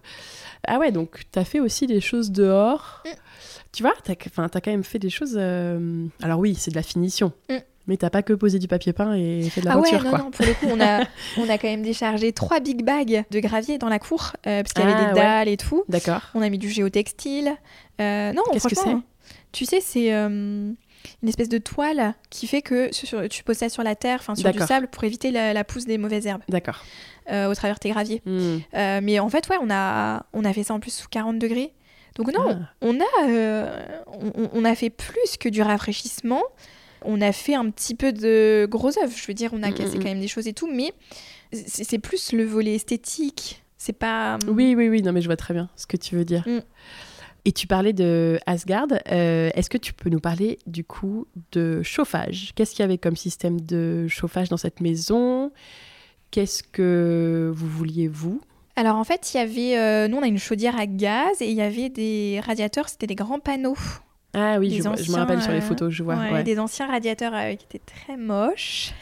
Ah 0.68 0.78
ouais, 0.78 0.92
donc 0.92 1.22
tu 1.32 1.40
as 1.40 1.46
fait 1.46 1.62
aussi 1.62 1.88
des 1.88 2.02
choses 2.02 2.32
dehors. 2.32 3.02
Mm. 3.06 3.10
Tu 3.72 3.84
vois, 3.84 3.94
tu 4.04 4.12
as, 4.12 4.16
quand 4.16 4.68
même 4.68 4.84
fait 4.84 5.00
des 5.00 5.10
choses. 5.10 5.36
Euh, 5.38 6.06
alors 6.22 6.40
oui, 6.40 6.56
c'est 6.56 6.72
de 6.72 6.76
la 6.76 6.84
finition. 6.84 7.32
Mm. 7.50 7.56
Mais 7.88 7.96
t'as 7.96 8.10
pas 8.10 8.22
que 8.22 8.34
posé 8.34 8.60
du 8.60 8.68
papier 8.68 8.92
peint 8.92 9.14
et 9.14 9.44
fait 9.50 9.62
de 9.62 9.66
la 9.66 9.74
ah 9.74 9.80
ouais, 9.80 9.92
non, 9.92 10.18
non, 10.18 10.32
pour 10.32 10.46
le 10.46 10.54
coup, 10.54 10.68
on 10.70 10.82
a, 10.82 11.06
on 11.38 11.50
a 11.50 11.58
quand 11.58 11.70
même 11.70 11.82
déchargé 11.82 12.34
trois 12.34 12.60
big 12.60 12.84
bags 12.84 13.24
de 13.32 13.40
gravier 13.40 13.78
dans 13.78 13.90
la 13.90 14.00
cour, 14.00 14.34
parce 14.44 14.74
qu'il 14.74 14.84
y 14.84 14.88
avait 14.88 14.96
ah 14.98 15.14
des 15.14 15.20
dalles 15.20 15.48
et 15.48 15.58
tout. 15.58 15.86
D'accord. 15.88 16.22
On 16.36 16.42
a 16.42 16.50
mis 16.50 16.58
du 16.58 16.70
géotextile. 16.70 17.56
non, 18.00 18.44
Qu'est-ce 18.52 18.68
que 18.68 18.76
c'est? 18.76 18.96
Tu 19.54 19.66
sais, 19.66 19.80
c'est 19.80 20.12
une 21.22 21.30
espèce 21.30 21.50
de 21.50 21.58
toile 21.58 22.14
qui 22.30 22.48
fait 22.48 22.62
que 22.62 22.90
tu 23.28 23.44
poses 23.44 23.58
ça 23.58 23.70
sur 23.70 23.84
la 23.84 23.96
terre, 23.96 24.20
enfin 24.20 24.36
sur 24.36 24.52
du 24.52 24.60
sable 24.60 24.88
pour 24.88 25.04
éviter 25.04 25.32
la, 25.32 25.64
pousse 25.64 25.86
des 25.86 25.98
mauvaises 25.98 26.26
herbes. 26.26 26.44
D'accord. 26.50 26.84
Euh, 27.32 27.50
au 27.50 27.54
travers 27.54 27.80
tes 27.80 27.90
graviers. 27.90 28.22
Hmm. 28.26 28.58
Euh, 28.74 29.00
mais 29.04 29.20
en 29.20 29.30
fait, 29.30 29.48
ouais, 29.50 29.58
on 29.62 29.70
a, 29.70 30.26
on 30.34 30.44
a 30.46 30.54
fait 30.54 30.64
ça 30.64 30.74
en 30.74 30.80
plus 30.80 30.92
sous 30.92 31.08
40 31.10 31.38
degrés. 31.38 31.74
Donc 32.16 32.34
non, 32.34 32.42
ah. 32.50 32.74
on, 32.82 33.00
a, 33.00 33.30
euh, 33.30 33.86
on, 34.54 34.66
a 34.66 34.76
fait 34.76 34.90
plus 34.90 35.38
que 35.40 35.48
du 35.48 35.62
rafraîchissement. 35.62 36.42
On 37.06 37.22
a 37.22 37.32
fait 37.32 37.54
un 37.54 37.70
petit 37.70 37.96
peu 37.96 38.12
de 38.12 38.68
gros 38.70 38.90
œuvres. 39.02 39.14
Je 39.16 39.28
veux 39.28 39.34
dire, 39.34 39.52
on 39.54 39.64
a 39.64 39.70
hmm, 39.70 39.74
cassé 39.74 39.98
hmm, 39.98 40.02
quand 40.02 40.10
même 40.10 40.20
des 40.20 40.28
choses 40.28 40.48
et 40.48 40.54
tout, 40.54 40.70
mais 40.72 40.92
c'est 41.54 42.00
plus 42.00 42.34
le 42.34 42.44
volet 42.44 42.76
esthétique. 42.76 43.64
C'est 43.78 43.94
pas. 43.94 44.38
Oui, 44.48 44.76
oui, 44.76 44.90
oui. 44.90 45.02
Non, 45.02 45.14
mais 45.14 45.22
je 45.22 45.28
vois 45.28 45.38
très 45.38 45.54
bien 45.54 45.70
ce 45.76 45.86
que 45.86 45.98
tu 45.98 46.16
veux 46.16 46.26
dire. 46.26 46.44
Et 47.46 47.52
tu 47.52 47.68
parlais 47.68 47.94
de 47.94 48.40
Asgard. 48.46 48.88
Euh, 49.12 49.50
est-ce 49.54 49.70
que 49.70 49.78
tu 49.78 49.94
peux 49.94 50.10
nous 50.10 50.20
parler 50.20 50.60
du 50.68 50.84
coup 50.84 51.28
de 51.52 51.82
chauffage? 51.84 52.52
Qu'est-ce 52.56 52.72
qu'il 52.72 52.82
y 52.82 52.84
avait 52.84 52.98
comme 52.98 53.16
système 53.16 53.62
de 53.62 54.08
chauffage 54.08 54.50
dans 54.50 54.58
cette 54.58 54.82
maison? 54.82 55.52
Qu'est-ce 56.32 56.64
que 56.64 57.52
vous 57.54 57.68
vouliez 57.68 58.08
vous? 58.08 58.42
Alors 58.76 58.96
en 58.96 59.04
fait, 59.04 59.34
il 59.34 59.38
y 59.38 59.40
avait, 59.40 59.78
euh, 59.78 60.08
nous 60.08 60.18
on 60.18 60.22
a 60.22 60.28
une 60.28 60.38
chaudière 60.38 60.80
à 60.80 60.86
gaz 60.86 61.42
et 61.42 61.50
il 61.50 61.56
y 61.56 61.62
avait 61.62 61.90
des 61.90 62.40
radiateurs, 62.46 62.88
c'était 62.88 63.08
des 63.08 63.16
grands 63.16 63.40
panneaux. 63.40 63.76
Ah 64.34 64.58
oui, 64.60 64.70
je, 64.70 64.88
me 64.88 65.16
rappelle 65.16 65.42
sur 65.42 65.52
les 65.52 65.62
photos, 65.62 65.92
je 65.92 66.04
vois. 66.04 66.16
Ouais, 66.16 66.44
Des 66.44 66.60
anciens 66.60 66.86
radiateurs 66.86 67.34
euh, 67.34 67.56
qui 67.56 67.66
étaient 67.66 67.82
très 67.84 68.16
moches. 68.16 68.94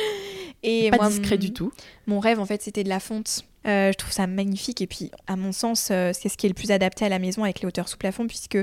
et 0.62 0.90
pas 0.90 1.08
discret 1.08 1.38
du 1.38 1.52
tout. 1.52 1.72
Mon 2.06 2.20
rêve 2.20 2.38
en 2.38 2.46
fait, 2.46 2.62
c'était 2.62 2.84
de 2.84 2.88
la 2.88 3.00
fonte. 3.00 3.44
Euh, 3.66 3.92
je 3.92 3.96
trouve 3.98 4.12
ça 4.12 4.26
magnifique. 4.26 4.80
Et 4.80 4.86
puis 4.86 5.10
à 5.26 5.36
mon 5.36 5.52
sens 5.52 5.88
euh, 5.90 6.12
c'est 6.14 6.28
ce 6.28 6.36
qui 6.36 6.46
est 6.46 6.48
le 6.48 6.54
plus 6.54 6.70
adapté 6.70 7.04
à 7.04 7.08
la 7.08 7.18
maison 7.18 7.44
avec 7.44 7.60
les 7.60 7.66
hauteurs 7.66 7.88
sous 7.88 7.98
plafond 7.98 8.26
puisque 8.26 8.58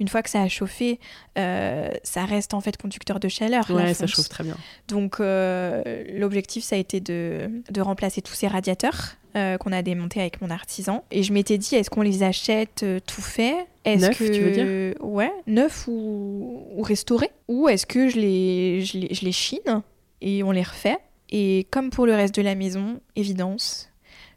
une 0.00 0.08
fois 0.08 0.22
que 0.22 0.30
ça 0.30 0.40
a 0.40 0.48
chauffé 0.48 0.98
euh, 1.38 1.90
ça 2.02 2.24
reste 2.24 2.54
en 2.54 2.60
fait 2.60 2.76
conducteur 2.76 3.20
de 3.20 3.28
chaleur. 3.28 3.70
Ouais 3.70 3.92
ça 3.92 4.06
chauffe 4.06 4.28
très 4.28 4.44
bien. 4.44 4.56
Donc 4.88 5.18
l'objectif 5.18 6.64
ça 6.64 6.76
a 6.76 6.78
été 6.78 7.00
de, 7.00 7.50
de, 7.70 7.80
remplacer 7.80 8.22
tous 8.22 8.34
ces 8.34 8.48
radiateurs 8.48 9.16
qu'on 9.34 9.70
a 9.70 9.82
démontés 9.82 10.20
avec 10.20 10.40
mon 10.40 10.50
artisan. 10.50 11.04
Et 11.12 11.22
je 11.22 11.32
m'étais 11.32 11.58
dit 11.58 11.76
est-ce 11.76 11.90
qu'on 11.90 12.02
les 12.02 12.22
achète 12.22 12.84
tout 13.06 13.22
fait? 13.22 13.54
Est-ce 13.84 14.06
neuf, 14.06 14.18
que 14.18 14.24
tu 14.24 14.40
veux 14.40 14.50
dire? 14.50 15.04
Ouais 15.04 15.30
neuf 15.46 15.86
ou, 15.86 16.66
ou 16.74 16.82
restaurés. 16.82 17.30
Ou 17.46 17.68
est-ce 17.68 17.86
que 17.86 18.08
je 18.08 18.18
les, 18.18 18.84
je 18.84 18.98
les 18.98 19.14
je 19.14 19.24
les 19.24 19.32
chine 19.32 19.82
et 20.22 20.42
on 20.42 20.50
les 20.50 20.62
refait? 20.62 20.98
Et 21.30 21.66
comme 21.70 21.90
pour 21.90 22.06
le 22.06 22.14
reste 22.14 22.34
de 22.34 22.42
la 22.42 22.54
maison 22.54 23.00
évidence 23.14 23.87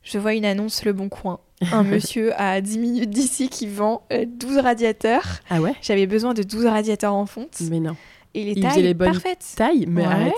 je 0.03 0.17
vois 0.17 0.33
une 0.33 0.45
annonce 0.45 0.83
Le 0.85 0.93
Bon 0.93 1.09
Coin. 1.09 1.39
Un 1.71 1.83
monsieur 1.83 2.33
à 2.39 2.61
10 2.61 2.79
minutes 2.79 3.09
d'ici 3.09 3.49
qui 3.49 3.67
vend 3.67 4.07
12 4.11 4.57
euh, 4.57 4.61
radiateurs. 4.61 5.25
Ah 5.49 5.61
ouais? 5.61 5.75
J'avais 5.81 6.07
besoin 6.07 6.33
de 6.33 6.43
12 6.43 6.65
radiateurs 6.65 7.13
en 7.13 7.25
fonte. 7.25 7.61
Mais 7.69 7.79
non. 7.79 7.95
Et 8.33 8.45
les 8.45 8.61
tailles 8.61 8.81
les 8.81 8.93
bonnes 8.93 9.11
parfaites. 9.11 9.45
tailles 9.55 9.85
Mais 9.87 10.05
arrête. 10.05 10.33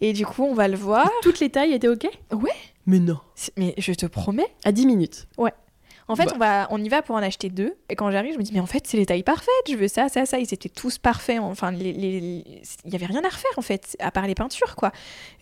Et 0.00 0.12
du 0.12 0.24
coup, 0.24 0.44
on 0.44 0.54
va 0.54 0.68
le 0.68 0.76
voir. 0.76 1.10
toutes 1.22 1.40
les 1.40 1.50
tailles 1.50 1.72
étaient 1.72 1.88
OK? 1.88 2.08
Ouais. 2.32 2.50
Mais 2.86 2.98
non. 2.98 3.18
Mais 3.56 3.74
je 3.76 3.92
te 3.92 4.06
promets. 4.06 4.48
À 4.64 4.72
10 4.72 4.86
minutes. 4.86 5.26
Ouais. 5.36 5.52
En 6.10 6.16
fait, 6.16 6.26
bah. 6.26 6.32
on, 6.34 6.38
va, 6.38 6.68
on 6.70 6.82
y 6.82 6.88
va 6.88 7.02
pour 7.02 7.16
en 7.16 7.22
acheter 7.22 7.48
deux. 7.50 7.74
Et 7.88 7.96
quand 7.96 8.10
j'arrive, 8.10 8.34
je 8.34 8.38
me 8.38 8.42
dis, 8.42 8.52
mais 8.52 8.60
en 8.60 8.66
fait, 8.66 8.86
c'est 8.86 8.96
les 8.96 9.06
tailles 9.06 9.22
parfaites. 9.22 9.52
Je 9.68 9.76
veux 9.76 9.88
ça, 9.88 10.08
ça, 10.08 10.26
ça. 10.26 10.38
Ils 10.38 10.52
étaient 10.52 10.68
tous 10.68 10.98
parfaits. 10.98 11.38
Enfin, 11.40 11.72
il 11.72 12.44
n'y 12.84 12.94
avait 12.94 13.06
rien 13.06 13.22
à 13.24 13.28
refaire, 13.28 13.50
en 13.56 13.62
fait, 13.62 13.96
à 14.00 14.10
part 14.10 14.26
les 14.26 14.34
peintures, 14.34 14.76
quoi. 14.76 14.92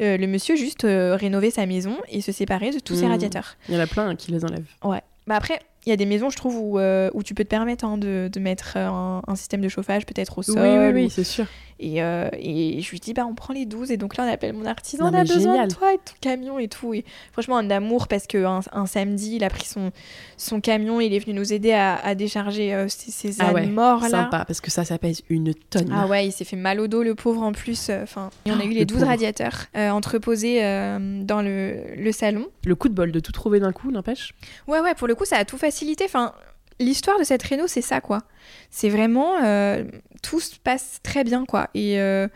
Euh, 0.00 0.16
le 0.16 0.26
monsieur 0.26 0.56
juste 0.56 0.84
euh, 0.84 1.16
rénovait 1.16 1.50
sa 1.50 1.66
maison 1.66 1.96
et 2.08 2.20
se 2.20 2.32
séparait 2.32 2.70
de 2.70 2.80
tous 2.80 2.94
ses 2.94 3.06
mmh. 3.06 3.10
radiateurs. 3.10 3.56
Il 3.68 3.74
y 3.74 3.78
en 3.78 3.80
a 3.80 3.86
plein 3.86 4.14
qui 4.16 4.30
les 4.30 4.44
enlèvent. 4.44 4.70
Ouais. 4.84 5.02
Bah 5.26 5.36
après, 5.36 5.60
il 5.84 5.90
y 5.90 5.92
a 5.92 5.96
des 5.96 6.06
maisons, 6.06 6.30
je 6.30 6.36
trouve, 6.36 6.56
où, 6.58 6.78
euh, 6.78 7.10
où 7.14 7.22
tu 7.22 7.34
peux 7.34 7.44
te 7.44 7.48
permettre 7.48 7.84
hein, 7.84 7.98
de, 7.98 8.30
de, 8.32 8.40
mettre 8.40 8.76
un, 8.76 9.22
un, 9.26 9.36
système 9.36 9.60
de 9.60 9.68
chauffage 9.68 10.06
peut-être 10.06 10.38
au 10.38 10.42
sol. 10.42 10.58
Oui, 10.58 10.68
oui, 10.68 11.02
oui, 11.02 11.10
c'est 11.10 11.24
sûr. 11.24 11.46
Et, 11.80 12.02
euh, 12.02 12.28
et, 12.32 12.80
je 12.80 12.90
lui 12.90 13.00
dis, 13.00 13.14
bah, 13.14 13.26
on 13.28 13.34
prend 13.34 13.54
les 13.54 13.66
12. 13.66 13.90
Et 13.90 13.96
donc 13.96 14.16
là, 14.16 14.24
on 14.24 14.32
appelle 14.32 14.52
mon 14.52 14.66
artisan, 14.66 15.10
on 15.10 15.14
a 15.14 15.24
besoin 15.24 15.66
de 15.66 15.72
toi 15.72 15.94
et 15.94 15.98
ton 15.98 16.14
camion 16.20 16.58
et 16.58 16.68
tout. 16.68 16.94
Et 16.94 17.04
franchement, 17.32 17.56
un 17.56 17.70
amour 17.70 18.08
parce 18.08 18.26
qu'un 18.26 18.60
un 18.72 18.86
samedi, 18.86 19.36
il 19.36 19.44
a 19.44 19.50
pris 19.50 19.66
son, 19.66 19.92
son 20.36 20.60
camion, 20.60 21.00
il 21.00 21.14
est 21.14 21.18
venu 21.18 21.34
nous 21.34 21.52
aider 21.52 21.72
à, 21.72 21.96
à 21.96 22.14
décharger 22.14 22.74
euh, 22.74 22.86
ces, 22.88 23.10
ces 23.10 23.40
ah 23.40 23.52
morts 23.66 24.02
là. 24.02 24.08
Sympa, 24.08 24.44
parce 24.44 24.60
que 24.60 24.70
ça, 24.70 24.84
ça 24.84 24.98
pèse 24.98 25.22
une 25.28 25.54
tonne. 25.54 25.90
Ah 25.92 26.06
ouais, 26.06 26.26
il 26.26 26.32
s'est 26.32 26.44
fait 26.44 26.56
mal 26.56 26.80
au 26.80 26.88
dos, 26.88 27.02
le 27.02 27.14
pauvre 27.14 27.42
en 27.42 27.52
plus. 27.52 27.90
Enfin, 27.90 28.30
et 28.44 28.52
on 28.52 28.58
a 28.58 28.64
eu 28.64 28.70
les 28.70 28.84
12 28.84 29.02
radiateurs 29.04 29.66
entreposés 29.74 30.60
dans 30.60 31.42
le, 31.42 31.94
le 31.96 32.12
salon. 32.12 32.46
Le 32.64 32.74
coup 32.74 32.88
de 32.88 32.94
bol 32.94 33.12
de 33.12 33.20
tout 33.20 33.32
trouver 33.32 33.60
d'un 33.60 33.72
coup, 33.72 33.90
n'empêche 33.90 34.34
Ouais, 34.66 34.80
ouais, 34.80 34.94
pour 34.94 35.08
le 35.08 35.14
coup, 35.14 35.24
ça 35.24 35.36
a 35.36 35.44
tout 35.44 35.58
facilité. 35.58 36.04
Enfin, 36.04 36.32
l'histoire 36.80 37.18
de 37.18 37.24
cette 37.24 37.42
réno, 37.42 37.66
c'est 37.66 37.82
ça, 37.82 38.00
quoi. 38.00 38.22
C'est 38.70 38.88
vraiment. 38.88 39.42
Euh, 39.42 39.84
tout 40.22 40.40
se 40.40 40.56
passe 40.58 41.00
très 41.02 41.24
bien, 41.24 41.44
quoi. 41.44 41.68
Et, 41.74 42.00
euh, 42.00 42.28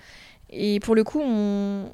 et 0.51 0.81
pour 0.81 0.95
le 0.95 1.05
coup, 1.05 1.21
on. 1.21 1.91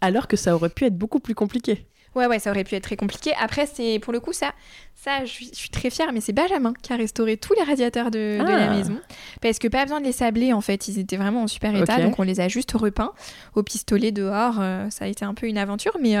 Alors 0.00 0.28
que 0.28 0.36
ça 0.36 0.54
aurait 0.54 0.68
pu 0.68 0.84
être 0.84 0.96
beaucoup 0.96 1.20
plus 1.20 1.34
compliqué. 1.34 1.86
Ouais, 2.14 2.26
ouais, 2.26 2.38
ça 2.38 2.50
aurait 2.50 2.64
pu 2.64 2.74
être 2.74 2.84
très 2.84 2.96
compliqué. 2.96 3.32
Après, 3.38 3.66
c'est 3.66 3.98
pour 4.00 4.12
le 4.12 4.20
coup, 4.20 4.32
ça, 4.32 4.52
ça 4.94 5.24
je, 5.24 5.44
suis, 5.52 5.70
très 5.70 5.90
fière, 5.90 6.12
mais 6.12 6.20
c'est 6.20 6.32
Benjamin 6.32 6.72
qui 6.82 6.92
a 6.92 6.96
restauré 6.96 7.36
tous 7.36 7.52
les 7.54 7.62
radiateurs 7.62 8.10
de, 8.10 8.38
la 8.38 8.70
ah. 8.70 8.74
maison. 8.74 8.98
Parce 9.40 9.58
que 9.58 9.68
pas 9.68 9.84
besoin 9.84 10.00
de 10.00 10.06
les 10.06 10.12
sabler, 10.12 10.52
en 10.52 10.60
fait. 10.60 10.88
Ils 10.88 10.98
étaient 10.98 11.16
vraiment 11.16 11.42
en 11.42 11.46
super 11.46 11.74
état, 11.76 12.00
donc 12.00 12.18
on 12.18 12.22
les 12.22 12.40
a 12.40 12.48
juste 12.48 12.72
repeints 12.72 13.12
au 13.54 13.62
pistolet 13.62 14.10
dehors. 14.10 14.56
Euh, 14.60 14.88
ça 14.90 15.04
a 15.04 15.08
été 15.08 15.24
un 15.24 15.34
peu 15.34 15.46
une 15.46 15.58
aventure, 15.58 15.96
mais, 16.00 16.16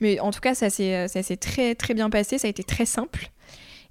mais 0.00 0.20
en 0.20 0.30
tout 0.30 0.40
cas, 0.40 0.54
ça 0.54 0.70
s'est 0.70 1.38
très, 1.40 1.74
très 1.74 1.94
bien 1.94 2.08
passé. 2.08 2.38
Ça 2.38 2.46
a 2.46 2.50
été 2.50 2.62
très 2.62 2.86
simple. 2.86 3.30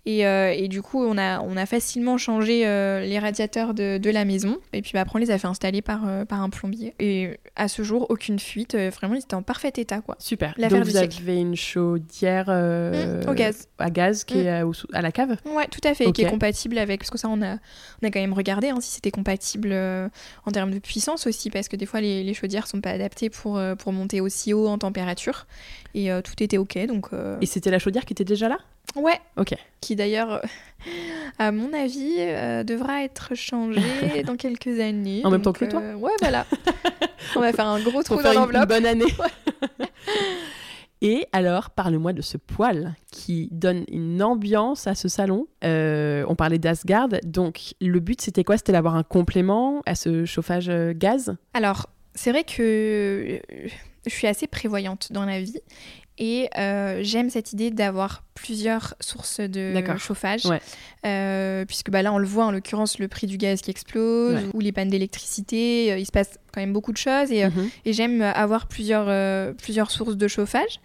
Euh, 0.07 0.53
et, 0.55 0.67
du 0.67 0.81
coup, 0.81 1.03
on 1.03 1.17
a, 1.17 1.39
on 1.41 1.57
a 1.57 1.65
facilement 1.65 2.17
changé 2.17 2.65
euh, 2.65 3.01
les 3.01 3.17
radiateurs 3.17 3.73
de, 3.73 3.97
de, 3.97 4.09
la 4.09 4.23
maison. 4.25 4.57
Et 4.73 4.81
puis 4.81 4.91
bah, 4.93 5.01
après, 5.01 5.17
on 5.17 5.19
les 5.19 5.31
a 5.31 5.37
fait 5.37 5.47
installer 5.47 5.81
par, 5.81 6.07
euh, 6.07 6.25
par 6.25 6.41
un 6.41 6.49
plombier. 6.49 6.93
Et 6.99 7.39
à 7.55 7.67
ce 7.67 7.81
jour, 7.81 8.05
aucune 8.09 8.39
fuite. 8.39 8.75
vraiment, 8.75 9.15
ils 9.15 9.21
étaient 9.21 9.35
en 9.35 9.41
parfait 9.41 9.73
état. 9.75 10.01
Quoi. 10.01 10.15
Super. 10.19 10.53
Donc 10.57 10.83
vous 10.83 10.97
avez 10.97 11.39
une 11.39 11.55
chaudière 11.55 12.47
mmh, 12.47 13.29
au 13.29 13.33
gaz. 13.33 13.67
à 13.79 13.89
gaz 13.89 14.23
qui 14.23 14.39
est 14.39 14.63
mmh. 14.63 14.73
à, 14.93 15.01
la 15.01 15.11
cave? 15.11 15.37
Ouais, 15.45 15.67
tout 15.67 15.81
à 15.83 15.93
fait. 15.93 16.11
Qui 16.11 16.21
est 16.23 16.29
compatible 16.29 16.77
avec. 16.77 16.99
Parce 16.99 17.09
que 17.09 17.17
ça, 17.17 17.27
on 17.29 17.41
a, 17.41 17.55
on 17.55 18.07
a 18.07 18.11
quand 18.11 18.19
même 18.19 18.33
regardé 18.33 18.69
hein, 18.69 18.77
si 18.81 18.91
c'était 18.91 19.11
compatible 19.11 19.73
en 19.73 20.51
termes 20.51 20.71
de 20.71 20.79
puissance 20.79 21.25
aussi. 21.25 21.49
Parce 21.49 21.67
que 21.67 21.75
des 21.75 21.85
fois, 21.85 22.01
les, 22.01 22.23
les 22.23 22.33
chaudières 22.33 22.67
sont 22.67 22.81
pas 22.81 22.91
adaptées 22.91 23.29
pour, 23.29 23.59
pour 23.79 23.91
monter 23.91 24.21
aussi 24.21 24.53
haut 24.53 24.67
en 24.67 24.77
température. 24.77 25.47
Et 25.95 26.09
tout 26.23 26.43
était 26.43 26.57
OK. 26.57 26.77
Donc, 26.87 27.07
Et 27.41 27.45
c'était 27.45 27.71
la 27.71 27.79
chaudière 27.79 28.05
qui 28.05 28.13
était 28.13 28.23
déjà 28.25 28.49
là? 28.49 28.57
Ouais. 28.95 29.19
Ok. 29.37 29.53
Qui 29.81 29.95
d'ailleurs, 29.95 30.41
à 31.39 31.51
mon 31.51 31.73
avis, 31.73 32.15
euh, 32.19 32.63
devra 32.63 33.03
être 33.03 33.35
changé 33.35 33.81
dans 34.25 34.35
quelques 34.35 34.79
années. 34.79 35.21
En 35.23 35.31
même 35.31 35.41
temps 35.41 35.53
que 35.53 35.65
toi? 35.65 35.81
euh, 35.81 35.95
Ouais, 35.95 36.13
voilà. 36.21 36.45
On 37.35 37.39
va 37.41 37.51
faire 37.51 37.67
un 37.67 37.81
gros 37.81 38.03
trou 38.03 38.21
dans 38.21 38.33
l'enveloppe. 38.33 38.63
Une 38.63 38.67
bonne 38.67 38.85
année. 38.85 39.05
Et 41.01 41.27
alors, 41.33 41.71
parle-moi 41.71 42.13
de 42.13 42.21
ce 42.21 42.37
poêle 42.37 42.95
qui 43.11 43.49
donne 43.51 43.83
une 43.91 44.23
ambiance 44.23 44.87
à 44.87 44.95
ce 44.95 45.07
salon. 45.07 45.45
Euh, 45.63 46.23
on 46.29 46.35
parlait 46.35 46.57
d'Asgard, 46.57 47.09
donc 47.23 47.73
le 47.81 47.99
but 47.99 48.21
c'était 48.21 48.43
quoi? 48.43 48.57
C'était 48.57 48.71
d'avoir 48.71 48.95
un 48.95 49.03
complément 49.03 49.81
à 49.85 49.93
ce 49.95 50.25
chauffage 50.25 50.71
gaz? 50.95 51.35
Alors, 51.53 51.87
c'est 52.15 52.31
vrai 52.31 52.43
que 52.43 53.39
je 54.05 54.13
suis 54.13 54.27
assez 54.27 54.47
prévoyante 54.47 55.11
dans 55.11 55.25
la 55.25 55.41
vie 55.41 55.59
et 56.17 56.49
euh, 56.57 56.99
j'aime 57.01 57.29
cette 57.29 57.51
idée 57.51 57.71
d'avoir 57.71 58.23
plusieurs 58.35 58.95
sources 58.99 59.41
de 59.41 59.73
chauffage. 59.97 60.43
Euh, 61.05 61.65
puisque 61.65 61.89
bah, 61.89 62.01
là, 62.01 62.13
on 62.13 62.17
le 62.17 62.25
voit, 62.25 62.45
en 62.45 62.51
l'occurrence, 62.51 62.99
le 62.99 63.07
prix 63.07 63.27
du 63.27 63.37
gaz 63.37 63.61
qui 63.61 63.71
explose, 63.71 64.39
ou 64.53 64.59
les 64.59 64.71
pannes 64.71 64.89
d'électricité. 64.89 65.91
Euh, 65.91 65.97
il 65.97 66.05
se 66.05 66.11
passe 66.11 66.39
quand 66.55 66.61
même 66.61 66.73
beaucoup 66.73 66.93
de 66.93 66.97
choses 66.97 67.31
et, 67.31 67.45
mhm. 67.45 67.69
et 67.85 67.93
j'aime 67.93 68.21
avoir 68.21 68.67
plusieurs, 68.67 69.05
plusieurs 69.55 69.91
sources 69.91 70.15
de 70.15 70.27
chauffage. 70.27 70.79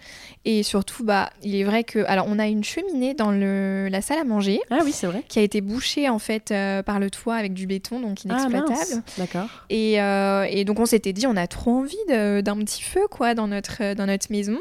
Et 0.44 0.62
surtout, 0.62 1.04
bah, 1.04 1.30
il 1.42 1.54
est 1.54 1.64
vrai 1.64 1.84
que. 1.84 1.98
Alors, 2.06 2.26
on 2.28 2.38
a 2.38 2.46
une 2.46 2.64
cheminée 2.64 3.12
dans 3.12 3.30
le, 3.30 3.88
la 3.90 4.00
salle 4.00 4.18
à 4.18 4.24
manger. 4.24 4.58
Ah 4.70 4.78
oui, 4.84 4.92
c'est 4.92 5.06
vrai. 5.06 5.22
Qui 5.28 5.38
a 5.38 5.42
été 5.42 5.60
bouchée, 5.60 6.08
en 6.08 6.18
fait, 6.18 6.52
par 6.84 6.98
le 6.98 7.10
toit 7.10 7.36
avec 7.36 7.52
du 7.52 7.66
béton, 7.66 8.00
donc 8.00 8.18
ah, 8.24 8.28
inexploitable. 8.28 9.02
Ah, 9.06 9.10
D'accord. 9.18 9.48
Et, 9.68 9.94
et, 9.94 10.64
donc, 10.64 10.80
on 10.80 10.86
s'était 10.86 11.12
dit, 11.12 11.26
on 11.26 11.36
a 11.36 11.46
trop 11.46 11.72
envie 11.72 11.96
d'un 12.08 12.56
petit 12.58 12.82
feu, 12.82 13.06
quoi, 13.10 13.34
dans 13.34 13.48
notre, 13.48 13.94
dans 13.94 14.06
notre 14.06 14.30
maison. 14.30 14.58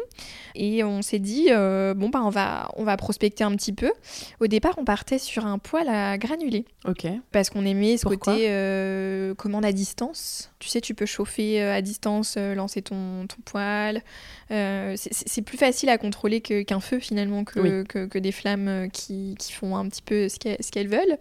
Et 0.55 0.83
on 0.83 1.01
s'est 1.01 1.19
dit, 1.19 1.47
euh, 1.49 1.93
bon, 1.93 2.09
bah, 2.09 2.21
on 2.23 2.29
va, 2.29 2.69
on 2.75 2.83
va 2.83 2.97
prospecter 2.97 3.43
un 3.43 3.55
petit 3.55 3.73
peu. 3.73 3.91
Au 4.39 4.47
départ, 4.47 4.75
on 4.77 4.85
partait 4.85 5.19
sur 5.19 5.45
un 5.45 5.57
poêle 5.57 5.89
à 5.89 6.17
granulés. 6.17 6.65
Ok. 6.85 7.07
Parce 7.31 7.49
qu'on 7.49 7.65
aimait 7.65 7.97
ce 7.97 8.05
côté 8.05 8.47
euh, 8.49 9.33
commande 9.35 9.65
à 9.65 9.71
distance. 9.71 10.51
Tu 10.59 10.67
sais, 10.69 10.81
tu 10.81 10.93
peux 10.99 11.05
chauffer 11.05 11.61
euh, 11.61 11.75
à 11.75 11.81
distance, 11.81 12.37
lancer 12.37 12.81
ton, 12.81 13.27
ton 13.27 13.41
poêle. 13.45 14.03
c'est 14.49 15.41
plus 15.41 15.57
facile 15.57 15.89
à 15.89 15.97
contrôler 15.97 16.41
qu'un 16.41 16.79
feu, 16.79 16.99
finalement, 16.99 17.43
que, 17.43 17.83
que, 17.83 18.19
des 18.19 18.31
flammes 18.31 18.89
qui, 18.91 19.35
qui, 19.39 19.53
font 19.53 19.75
un 19.75 19.87
petit 19.87 20.01
peu 20.01 20.29
ce 20.29 20.37
qu'elles 20.37 20.87
veulent. 20.87 21.17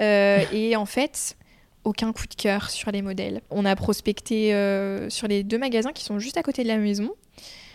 et 0.52 0.76
en 0.76 0.86
fait, 0.86 1.36
aucun 1.84 2.12
coup 2.12 2.26
de 2.26 2.34
cœur 2.34 2.70
sur 2.70 2.90
les 2.90 3.02
modèles. 3.02 3.42
On 3.50 3.64
a 3.64 3.76
prospecté 3.76 4.50
sur 5.08 5.28
les 5.28 5.42
deux 5.42 5.58
magasins 5.58 5.92
qui 5.92 6.04
sont 6.04 6.18
juste 6.18 6.36
à 6.36 6.42
côté 6.42 6.62
de 6.62 6.68
la 6.68 6.78
maison. 6.78 7.10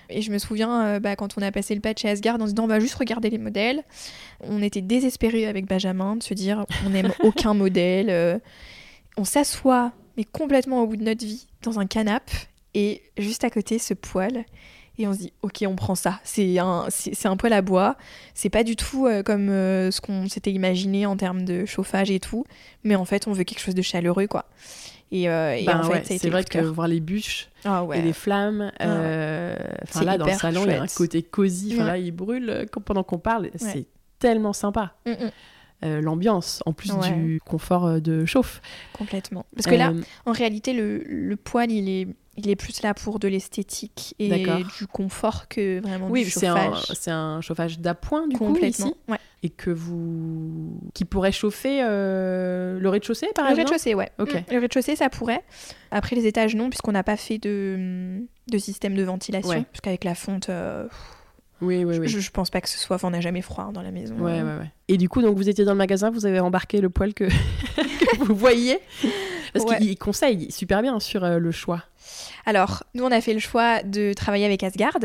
Et 0.09 0.21
je 0.21 0.31
me 0.31 0.39
souviens, 0.39 0.85
euh, 0.85 0.99
bah, 0.99 1.15
quand 1.15 1.37
on 1.37 1.41
a 1.41 1.51
passé 1.51 1.75
le 1.75 1.81
patch 1.81 2.01
chez 2.01 2.09
Asgard, 2.09 2.37
on 2.39 2.47
se 2.47 2.53
dit 2.53 2.59
on 2.59 2.67
va 2.67 2.79
juste 2.79 2.95
regarder 2.95 3.29
les 3.29 3.37
modèles. 3.37 3.83
On 4.41 4.61
était 4.61 4.81
désespérés 4.81 5.45
avec 5.45 5.67
Benjamin 5.67 6.15
de 6.15 6.23
se 6.23 6.33
dire 6.33 6.65
on 6.85 6.89
n'aime 6.89 7.13
aucun 7.23 7.53
modèle. 7.53 8.09
Euh. 8.09 8.39
on 9.17 9.23
s'assoit, 9.23 9.91
mais 10.18 10.24
complètement 10.24 10.82
au 10.82 10.88
bout 10.88 10.97
de 10.97 11.03
notre 11.03 11.26
vie, 11.26 11.47
dans 11.64 11.80
un 11.80 11.86
canapé, 11.86 12.34
et 12.74 13.01
juste 13.18 13.43
à 13.43 13.49
côté, 13.49 13.80
ce 13.80 13.93
poêle. 13.93 14.45
Et 14.97 15.07
on 15.07 15.14
se 15.14 15.20
dit, 15.20 15.34
ok, 15.43 15.64
on 15.66 15.76
prend 15.76 15.95
ça. 15.95 16.20
C'est 16.26 16.60
un, 16.60 16.88
c'est, 16.89 17.26
un 17.26 17.38
poêle 17.38 17.53
à 17.53 17.62
bois. 17.62 17.95
C'est 18.34 18.49
pas 18.49 18.66
du 18.66 18.76
tout 18.76 19.07
euh, 19.07 19.24
comme 19.24 19.47
ce 19.47 20.01
qu'on 20.01 20.28
s'était 20.28 20.51
imaginé 20.51 21.05
en 21.05 21.16
termes 21.16 21.45
de 21.45 21.66
chauffage 21.66 22.12
et 22.12 22.20
tout. 22.20 22.45
Mais 22.84 22.95
en 22.95 23.05
fait, 23.05 23.26
on 23.26 23.32
veut 23.32 23.45
quelque 23.45 23.62
chose 23.62 23.76
de 23.76 23.82
chaleureux, 23.82 24.28
quoi. 24.28 24.45
Et, 25.12 25.30
euh, 25.30 25.60
ben 25.66 25.80
en 25.80 25.84
fait, 25.84 26.05
c'est 26.05 26.30
vrai 26.30 26.43
que 26.43 26.60
voir 26.60 26.88
les 26.88 26.99
bûches 26.99 27.49
ah 27.66 27.86
et 27.95 28.01
les 28.01 28.14
flammes, 28.14 28.72
ah 28.80 28.88
euh, 28.88 29.55
enfin 29.84 30.05
là 30.05 30.18
dans 30.18 30.28
le 30.28 30.34
salon, 30.34 30.66
il 30.66 30.72
y 30.72 30.76
a 30.76 30.84
un 30.84 30.88
côté 30.88 31.24
cosy. 31.24 31.72
Enfin 31.74 31.86
là, 31.86 31.97
il 31.97 32.12
brûle 32.12 32.49
euh, 32.49 32.66
pendant 32.86 33.03
qu'on 33.03 33.18
parle. 33.18 33.49
C'est 33.55 33.88
tellement 34.20 34.53
sympa. 34.53 34.93
Mm, 35.05 35.12
mm. 35.12 35.32
L'ambiance, 35.82 36.61
en 36.65 36.73
plus 36.73 36.91
du 36.99 37.39
confort 37.45 38.01
de 38.01 38.25
chauffe. 38.25 38.61
Complètement. 38.93 39.45
Parce 39.55 39.65
que 39.65 39.75
là, 39.75 39.93
en 40.25 40.32
réalité, 40.32 40.73
le, 40.73 41.03
le 41.05 41.36
poêle, 41.36 41.71
il 41.71 41.89
est 41.89 42.07
il 42.39 42.49
est 42.49 42.55
plus 42.55 42.82
là 42.82 42.93
pour 42.93 43.19
de 43.19 43.27
l'esthétique 43.27 44.15
et 44.17 44.30
du 44.30 44.88
confort 44.88 45.47
que 45.47 45.82
vraiment 45.82 46.09
du 46.09 46.25
chauffage. 46.25 46.86
Oui, 46.89 46.95
c'est 46.95 47.11
un, 47.11 47.41
chauffage 47.41 47.80
d'appoint 47.80 48.27
du 48.27 48.38
coup 48.38 48.55
ici. 48.57 48.93
Et 49.41 49.49
que 49.49 49.69
vous, 49.69 50.82
qui 50.93 51.05
pourrait 51.05 51.32
chauffer 51.32 51.80
euh, 51.82 52.77
le 52.77 52.89
rez-de-chaussée 52.89 53.30
par 53.34 53.45
exemple. 53.45 53.69
Le 53.69 53.71
rez-de-chaussée, 53.71 53.95
ouais. 53.95 54.11
Ok. 54.19 54.34
Mm. 54.34 54.53
Le 54.53 54.59
rez-de-chaussée, 54.59 54.97
ça 54.97 55.09
pourrait. 55.09 55.45
Après 55.91 56.17
les 56.17 56.27
étages, 56.27 56.55
non, 56.55 56.69
puisqu'on 56.69 56.91
n'a 56.91 57.03
pas 57.03 57.15
fait 57.15 57.38
de, 57.38 58.19
de 58.51 58.57
système 58.57 58.95
de 58.95 59.03
ventilation, 59.03 59.63
parce 59.63 59.80
qu'avec 59.82 60.03
la 60.03 60.15
fonte. 60.15 60.49
Euh, 60.49 60.88
oui, 61.62 61.84
oui, 61.84 61.97
oui. 61.99 62.07
Je, 62.07 62.20
je, 62.20 62.32
pense 62.32 62.49
pas 62.49 62.62
que 62.62 62.70
ce 62.70 62.78
soit. 62.78 62.95
Enfin, 62.95 63.10
on 63.10 63.12
n'a 63.12 63.22
jamais 63.22 63.41
froid 63.41 63.72
dans 63.74 63.82
la 63.82 63.91
maison. 63.91 64.16
Ouais, 64.16 64.41
ouais, 64.41 64.57
ouais. 64.57 64.72
Et 64.88 64.97
du 64.97 65.10
coup, 65.10 65.22
donc 65.22 65.38
vous 65.38 65.49
étiez 65.49 65.66
dans 65.66 65.74
le 65.74 65.78
magasin, 65.78 66.10
vous 66.10 66.26
avez 66.26 66.39
embarqué 66.39 66.82
le 66.82 66.89
poêle 66.89 67.14
que, 67.16 67.26
vous 68.20 68.36
voyez 68.36 68.80
Parce 69.53 69.78
qu'il 69.78 69.97
conseille 69.97 70.51
super 70.51 70.82
bien 70.82 70.99
sur 70.99 71.24
euh, 71.24 71.39
le 71.39 71.51
choix. 71.51 71.84
Alors, 72.45 72.84
nous, 72.93 73.03
on 73.03 73.12
a 73.12 73.22
fait 73.22 73.34
le 73.34 73.39
choix 73.39 73.84
de 73.84 74.14
travailler 74.14 74.45
avec 74.45 74.64
Asgard. 74.64 74.97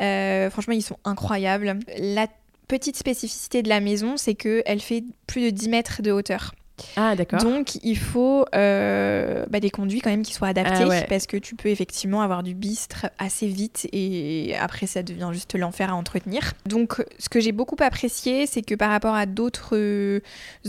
Euh, 0.00 0.50
franchement, 0.50 0.74
ils 0.74 0.82
sont 0.82 0.98
incroyables. 1.04 1.78
La 1.98 2.26
petite 2.68 2.96
spécificité 2.96 3.62
de 3.62 3.68
la 3.68 3.80
maison, 3.80 4.16
c'est 4.16 4.34
qu'elle 4.34 4.80
fait 4.80 5.04
plus 5.26 5.42
de 5.42 5.50
10 5.50 5.68
mètres 5.68 6.02
de 6.02 6.10
hauteur. 6.10 6.54
Ah, 6.96 7.16
d'accord. 7.16 7.40
Donc, 7.40 7.76
il 7.82 7.96
faut 7.96 8.44
euh, 8.54 9.46
bah, 9.48 9.60
des 9.60 9.70
conduits 9.70 10.00
quand 10.00 10.10
même 10.10 10.22
qui 10.22 10.34
soient 10.34 10.48
adaptés 10.48 10.84
ah, 10.90 11.02
parce 11.08 11.26
que 11.26 11.36
tu 11.36 11.54
peux 11.54 11.68
effectivement 11.68 12.22
avoir 12.22 12.42
du 12.42 12.54
bistre 12.54 13.06
assez 13.18 13.46
vite 13.46 13.88
et 13.92 14.54
après, 14.60 14.86
ça 14.86 15.02
devient 15.02 15.30
juste 15.32 15.54
l'enfer 15.56 15.90
à 15.90 15.94
entretenir. 15.94 16.52
Donc, 16.66 17.04
ce 17.18 17.28
que 17.28 17.40
j'ai 17.40 17.52
beaucoup 17.52 17.76
apprécié, 17.80 18.46
c'est 18.46 18.62
que 18.62 18.74
par 18.74 18.90
rapport 18.90 19.14
à 19.14 19.26
d'autres 19.26 19.76
euh, 19.76 20.20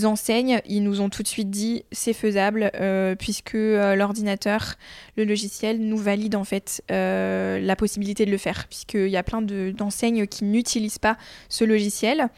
enseignes, 0.03 0.61
ils 0.65 0.83
nous 0.83 1.01
ont 1.01 1.09
tout 1.09 1.23
de 1.23 1.27
suite 1.27 1.49
dit 1.49 1.83
c'est 1.91 2.13
faisable 2.13 2.71
euh, 2.75 3.15
puisque 3.15 3.53
l'ordinateur, 3.53 4.75
le 5.17 5.25
logiciel 5.25 5.79
nous 5.79 5.97
valide 5.97 6.35
en 6.35 6.43
fait 6.43 6.83
la 6.89 7.75
possibilité 7.75 8.25
de 8.25 8.31
le 8.31 8.37
faire 8.37 8.67
puisqu'il 8.67 9.09
y 9.09 9.17
a 9.17 9.23
plein 9.23 9.41
d'enseignes 9.41 10.27
qui 10.27 10.45
n'utilisent 10.45 10.99
pas 10.99 11.17
ce 11.49 11.63
logiciel. 11.63 12.29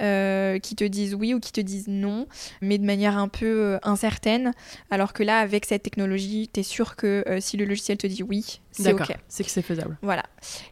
Euh, 0.00 0.58
qui 0.58 0.76
te 0.76 0.84
disent 0.84 1.14
oui 1.14 1.34
ou 1.34 1.40
qui 1.40 1.52
te 1.52 1.60
disent 1.60 1.88
non, 1.88 2.26
mais 2.62 2.78
de 2.78 2.84
manière 2.84 3.18
un 3.18 3.28
peu 3.28 3.46
euh, 3.46 3.78
incertaine. 3.82 4.52
Alors 4.90 5.12
que 5.12 5.22
là, 5.22 5.40
avec 5.40 5.66
cette 5.66 5.82
technologie, 5.82 6.48
tu 6.52 6.60
es 6.60 6.62
sûr 6.62 6.96
que 6.96 7.22
euh, 7.28 7.38
si 7.40 7.58
le 7.58 7.66
logiciel 7.66 7.98
te 7.98 8.06
dit 8.06 8.22
oui, 8.22 8.60
c'est 8.70 8.94
OK. 8.94 9.14
C'est 9.28 9.44
que 9.44 9.50
c'est 9.50 9.62
faisable. 9.62 9.98
Voilà. 10.00 10.24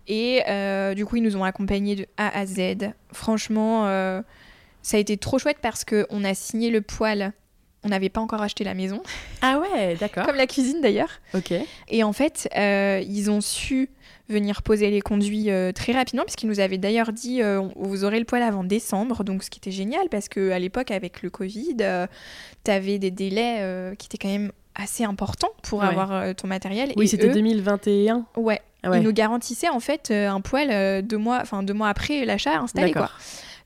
Et 0.07 0.43
du 0.95 1.05
coup, 1.05 1.17
ils 1.17 1.23
nous 1.23 1.37
ont 1.37 1.45
accompagnés 1.45 1.97
de 1.97 2.07
A 2.17 2.39
à 2.39 2.47
Z. 2.47 2.93
Franchement, 3.13 3.85
ça 4.83 4.97
a 4.97 5.01
été 5.01 5.17
trop 5.19 5.39
chouette 5.39 5.59
parce 5.61 5.85
qu'on 5.85 6.25
a 6.25 6.35
signé 6.35 6.71
le 6.71 6.81
poil 6.81 7.33
on 7.85 7.91
n'avait 7.91 8.09
pas 8.09 8.21
encore 8.21 8.43
acheté 8.43 8.65
la 8.65 8.75
maison. 8.75 9.05
Ah 9.41 9.61
ouais, 9.61 9.95
d'accord. 9.95 10.27
Comme 10.27 10.35
la 10.35 10.49
cuisine 10.49 10.81
d'ailleurs. 10.81 11.21
Ok. 11.33 11.55
Et 11.87 12.03
en 12.03 12.13
fait, 12.13 12.49
ils 12.57 13.31
ont 13.31 13.41
su 13.41 13.89
venir 14.29 14.63
poser 14.63 14.91
les 14.91 15.01
conduits 15.01 15.51
euh, 15.51 15.73
très 15.73 15.93
rapidement, 15.93 16.25
puisqu'il 16.25 16.49
nous 16.49 16.61
avait 16.61 16.79
d'ailleurs 16.79 17.13
dit 17.13 17.43
euh, 17.43 17.63
vous 17.77 18.05
aurez 18.05 18.19
le 18.19 18.25
poêle 18.25 18.43
avant 18.43 18.65
décembre, 18.65 19.25
donc 19.25 19.43
ce 19.43 19.51
qui 19.51 19.59
était 19.59 19.71
génial, 19.71 20.09
parce 20.11 20.29
qu'à 20.29 20.59
l'époque, 20.59 20.91
avec 20.91 21.23
le 21.23 21.31
Covid, 21.31 21.77
euh, 21.81 22.07
tu 22.65 22.71
avais 22.71 22.99
des 22.99 23.11
délais 23.11 23.95
qui 23.99 24.07
étaient 24.07 24.19
quand 24.19 24.33
même 24.33 24.53
assez 24.75 25.05
importants 25.05 25.51
pour 25.63 25.83
avoir 25.83 26.35
ton 26.35 26.47
matériel. 26.47 26.93
Oui, 26.97 27.09
c'était 27.09 27.31
2021. 27.31 28.27
Ouais. 28.37 28.61
Ah 28.85 28.91
ouais. 28.91 28.99
Ils 28.99 29.03
nous 29.03 29.13
garantissaient 29.13 29.69
en 29.69 29.81
fait 29.81 30.13
un 30.13 30.41
poêle 30.41 31.05
deux 31.05 31.17
mois, 31.17 31.41
enfin 31.43 31.65
deux 31.65 31.75
mois 31.75 31.89
après 31.89 32.25
l'achat 32.25 32.61
installé 32.61 32.93
quoi. 32.93 33.11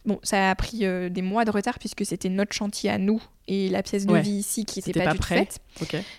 Bon, 0.05 0.19
ça 0.25 0.51
a 0.51 0.55
pris 0.57 0.81
euh, 0.83 1.09
des 1.09 1.23
mois 1.23 1.45
de 1.45 1.53
retard 1.53 1.79
puisque 1.79 2.05
c'était 2.05 2.29
notre 2.29 2.53
chantier 2.53 2.91
à 2.91 2.99
nous 2.99 3.23
et 3.47 3.69
la 3.69 3.85
pièce 3.85 4.05
de 4.05 4.17
vie 4.17 4.33
ici 4.33 4.65
qui 4.65 4.81
n'était 4.81 5.05
pas, 5.05 5.15
prête. 5.15 5.61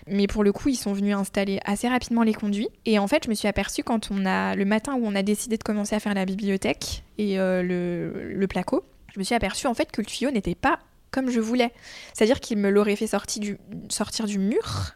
Mais 0.06 0.26
pour 0.26 0.42
le 0.42 0.52
coup, 0.52 0.70
ils 0.70 0.76
sont 0.76 0.94
venus 0.94 1.14
installer 1.14 1.60
assez 1.64 1.88
rapidement 1.88 2.22
les 2.22 2.32
conduits. 2.32 2.68
Et 2.86 2.98
en 2.98 3.06
fait, 3.06 3.24
je 3.24 3.30
me 3.30 3.34
suis 3.34 3.48
aperçue 3.48 3.82
quand 3.82 4.10
on 4.10 4.24
a 4.24 4.56
le 4.56 4.64
matin 4.64 4.94
où 4.94 5.06
on 5.06 5.14
a 5.14 5.22
décidé 5.22 5.58
de 5.58 5.62
commencer 5.62 5.94
à 5.94 6.00
faire 6.00 6.14
la 6.14 6.24
bibliothèque 6.24 7.04
et 7.18 7.38
euh, 7.38 7.62
le, 7.62 8.32
le 8.32 8.46
placo, 8.46 8.84
je 9.12 9.18
me 9.18 9.24
suis 9.24 9.34
aperçue 9.34 9.66
en 9.66 9.74
fait 9.74 9.92
que 9.92 10.00
le 10.00 10.06
tuyau 10.06 10.30
n'était 10.30 10.54
pas 10.54 10.78
comme 11.10 11.30
je 11.30 11.40
voulais. 11.40 11.72
C'est-à-dire 12.14 12.40
qu'il 12.40 12.58
me 12.58 12.70
l'aurait 12.70 12.96
fait 12.96 13.06
sortir 13.06 13.42
du, 13.42 13.58
sortir 13.90 14.26
du 14.26 14.38
mur 14.38 14.92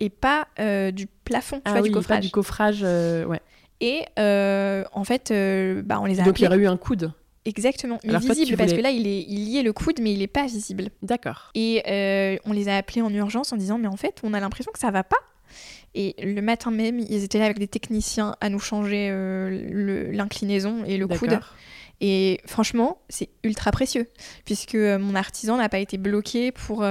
et 0.00 0.08
pas 0.08 0.48
euh, 0.58 0.90
du 0.90 1.06
plafond, 1.06 1.60
ah 1.66 1.82
du 1.82 1.90
coffrage. 1.90 2.18
Pas 2.18 2.22
du 2.22 2.30
coffrage, 2.30 2.82
ouais. 2.82 3.40
Et 3.80 4.04
en 4.16 5.04
fait, 5.04 5.32
bah, 5.84 6.00
on 6.00 6.06
les 6.06 6.20
a. 6.20 6.24
Donc 6.24 6.40
il 6.40 6.44
y 6.44 6.46
aurait 6.46 6.56
eu 6.56 6.66
un 6.66 6.78
coude. 6.78 7.12
Exactement, 7.46 7.98
mais 8.04 8.18
visible 8.18 8.56
parce 8.56 8.72
que 8.72 8.80
là 8.80 8.90
il 8.90 9.06
est 9.06 9.24
il 9.28 9.50
lié 9.50 9.62
le 9.62 9.72
coude 9.72 10.00
mais 10.00 10.12
il 10.12 10.18
n'est 10.18 10.26
pas 10.26 10.46
visible. 10.46 10.88
D'accord. 11.02 11.50
Et 11.54 11.82
euh, 11.88 12.36
on 12.44 12.52
les 12.52 12.68
a 12.68 12.76
appelés 12.76 13.02
en 13.02 13.12
urgence 13.14 13.52
en 13.52 13.56
disant 13.56 13.78
mais 13.78 13.88
en 13.88 13.96
fait 13.96 14.20
on 14.24 14.34
a 14.34 14.40
l'impression 14.40 14.72
que 14.72 14.78
ça 14.78 14.90
va 14.90 15.04
pas. 15.04 15.16
Et 15.94 16.14
le 16.22 16.42
matin 16.42 16.70
même 16.70 16.98
ils 16.98 17.22
étaient 17.22 17.38
là 17.38 17.46
avec 17.46 17.58
des 17.58 17.68
techniciens 17.68 18.34
à 18.40 18.50
nous 18.50 18.58
changer 18.58 19.08
euh, 19.10 20.10
l'inclinaison 20.12 20.84
et 20.84 20.96
le 20.96 21.06
coude. 21.06 21.38
Et 22.00 22.40
franchement, 22.44 22.98
c'est 23.08 23.30
ultra 23.42 23.72
précieux, 23.72 24.06
puisque 24.44 24.74
euh, 24.74 24.98
mon 24.98 25.14
artisan 25.14 25.56
n'a 25.56 25.68
pas 25.68 25.78
été 25.78 25.96
bloqué 25.96 26.52
pour, 26.52 26.78
pour, 26.78 26.84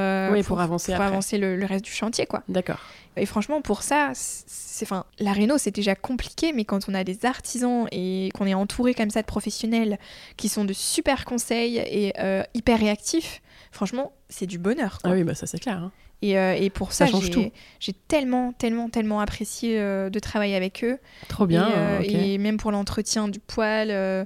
avancer, 0.60 0.94
pour 0.94 1.02
avancer 1.04 1.38
le, 1.38 1.56
le, 1.56 1.66
reste 1.66 1.86
du 1.86 1.92
chantier. 1.92 2.26
quoi. 2.26 2.42
D'accord. 2.50 2.80
Et 3.18 3.26
franchement, 3.26 3.62
pour 3.62 3.82
ça, 3.82 4.12
c'est, 4.14 4.86
enfin, 4.86 5.06
la 5.20 5.32
réno, 5.32 5.58
c'est 5.58 5.72
déjà 5.74 5.96
compliqué, 5.96 6.52
mais 6.54 6.66
quand 6.66 6.90
on 6.90 6.94
a 6.94 7.04
des 7.04 7.26
artisans 7.26 7.88
et 7.92 8.30
qu'on 8.34 8.46
est 8.46 8.54
entouré 8.54 8.94
comme 8.94 9.10
ça 9.10 9.22
de 9.22 9.28
professionnels 9.28 9.98
qui 10.38 10.50
sont 10.50 10.66
de 10.66 10.74
super 10.74 11.24
conseils 11.24 11.78
et 11.78 12.14
euh, 12.20 12.44
hyper 12.54 12.80
réactifs, 12.80 13.42
franchement, 13.72 14.12
c'est 14.28 14.48
du 14.48 14.58
bonheur. 14.58 15.00
Ah 15.04 15.12
oui, 15.12 15.24
bah 15.24 15.34
ça 15.34 15.48
c'est 15.48 15.60
clair. 15.60 15.78
Hein. 15.78 15.92
Et, 16.22 16.40
euh, 16.40 16.56
et, 16.56 16.70
pour 16.70 16.92
ça, 16.94 17.06
j'ai, 17.06 17.52
j'ai 17.80 17.94
tellement, 17.94 18.52
tellement, 18.54 18.90
tellement 18.90 19.20
apprécié 19.20 19.80
euh, 19.80 20.10
de 20.10 20.18
travailler 20.20 20.56
avec 20.56 20.84
eux. 20.84 20.98
Trop 21.28 21.46
bien. 21.46 22.02
Et, 22.02 22.34
et 22.34 22.38
même 22.38 22.58
pour 22.58 22.72
l'entretien 22.72 23.28
du 23.28 23.40
poil, 23.40 24.26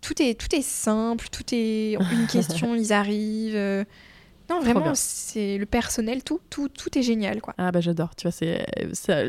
tout 0.00 0.20
est, 0.22 0.38
tout 0.38 0.54
est 0.54 0.62
simple, 0.62 1.26
tout 1.30 1.44
est 1.52 1.96
une 2.12 2.26
question, 2.26 2.74
ils 2.74 2.92
arrivent 2.92 3.86
Non, 4.48 4.60
vraiment, 4.60 4.94
c'est 4.94 5.58
le 5.58 5.66
personnel, 5.66 6.22
tout, 6.24 6.40
tout, 6.50 6.68
tout 6.68 6.98
est 6.98 7.02
génial, 7.02 7.40
quoi. 7.40 7.54
Ah 7.58 7.70
bah 7.70 7.80
j'adore, 7.80 8.14
tu 8.16 8.28
vois, 8.28 8.32
c'est 8.32 8.64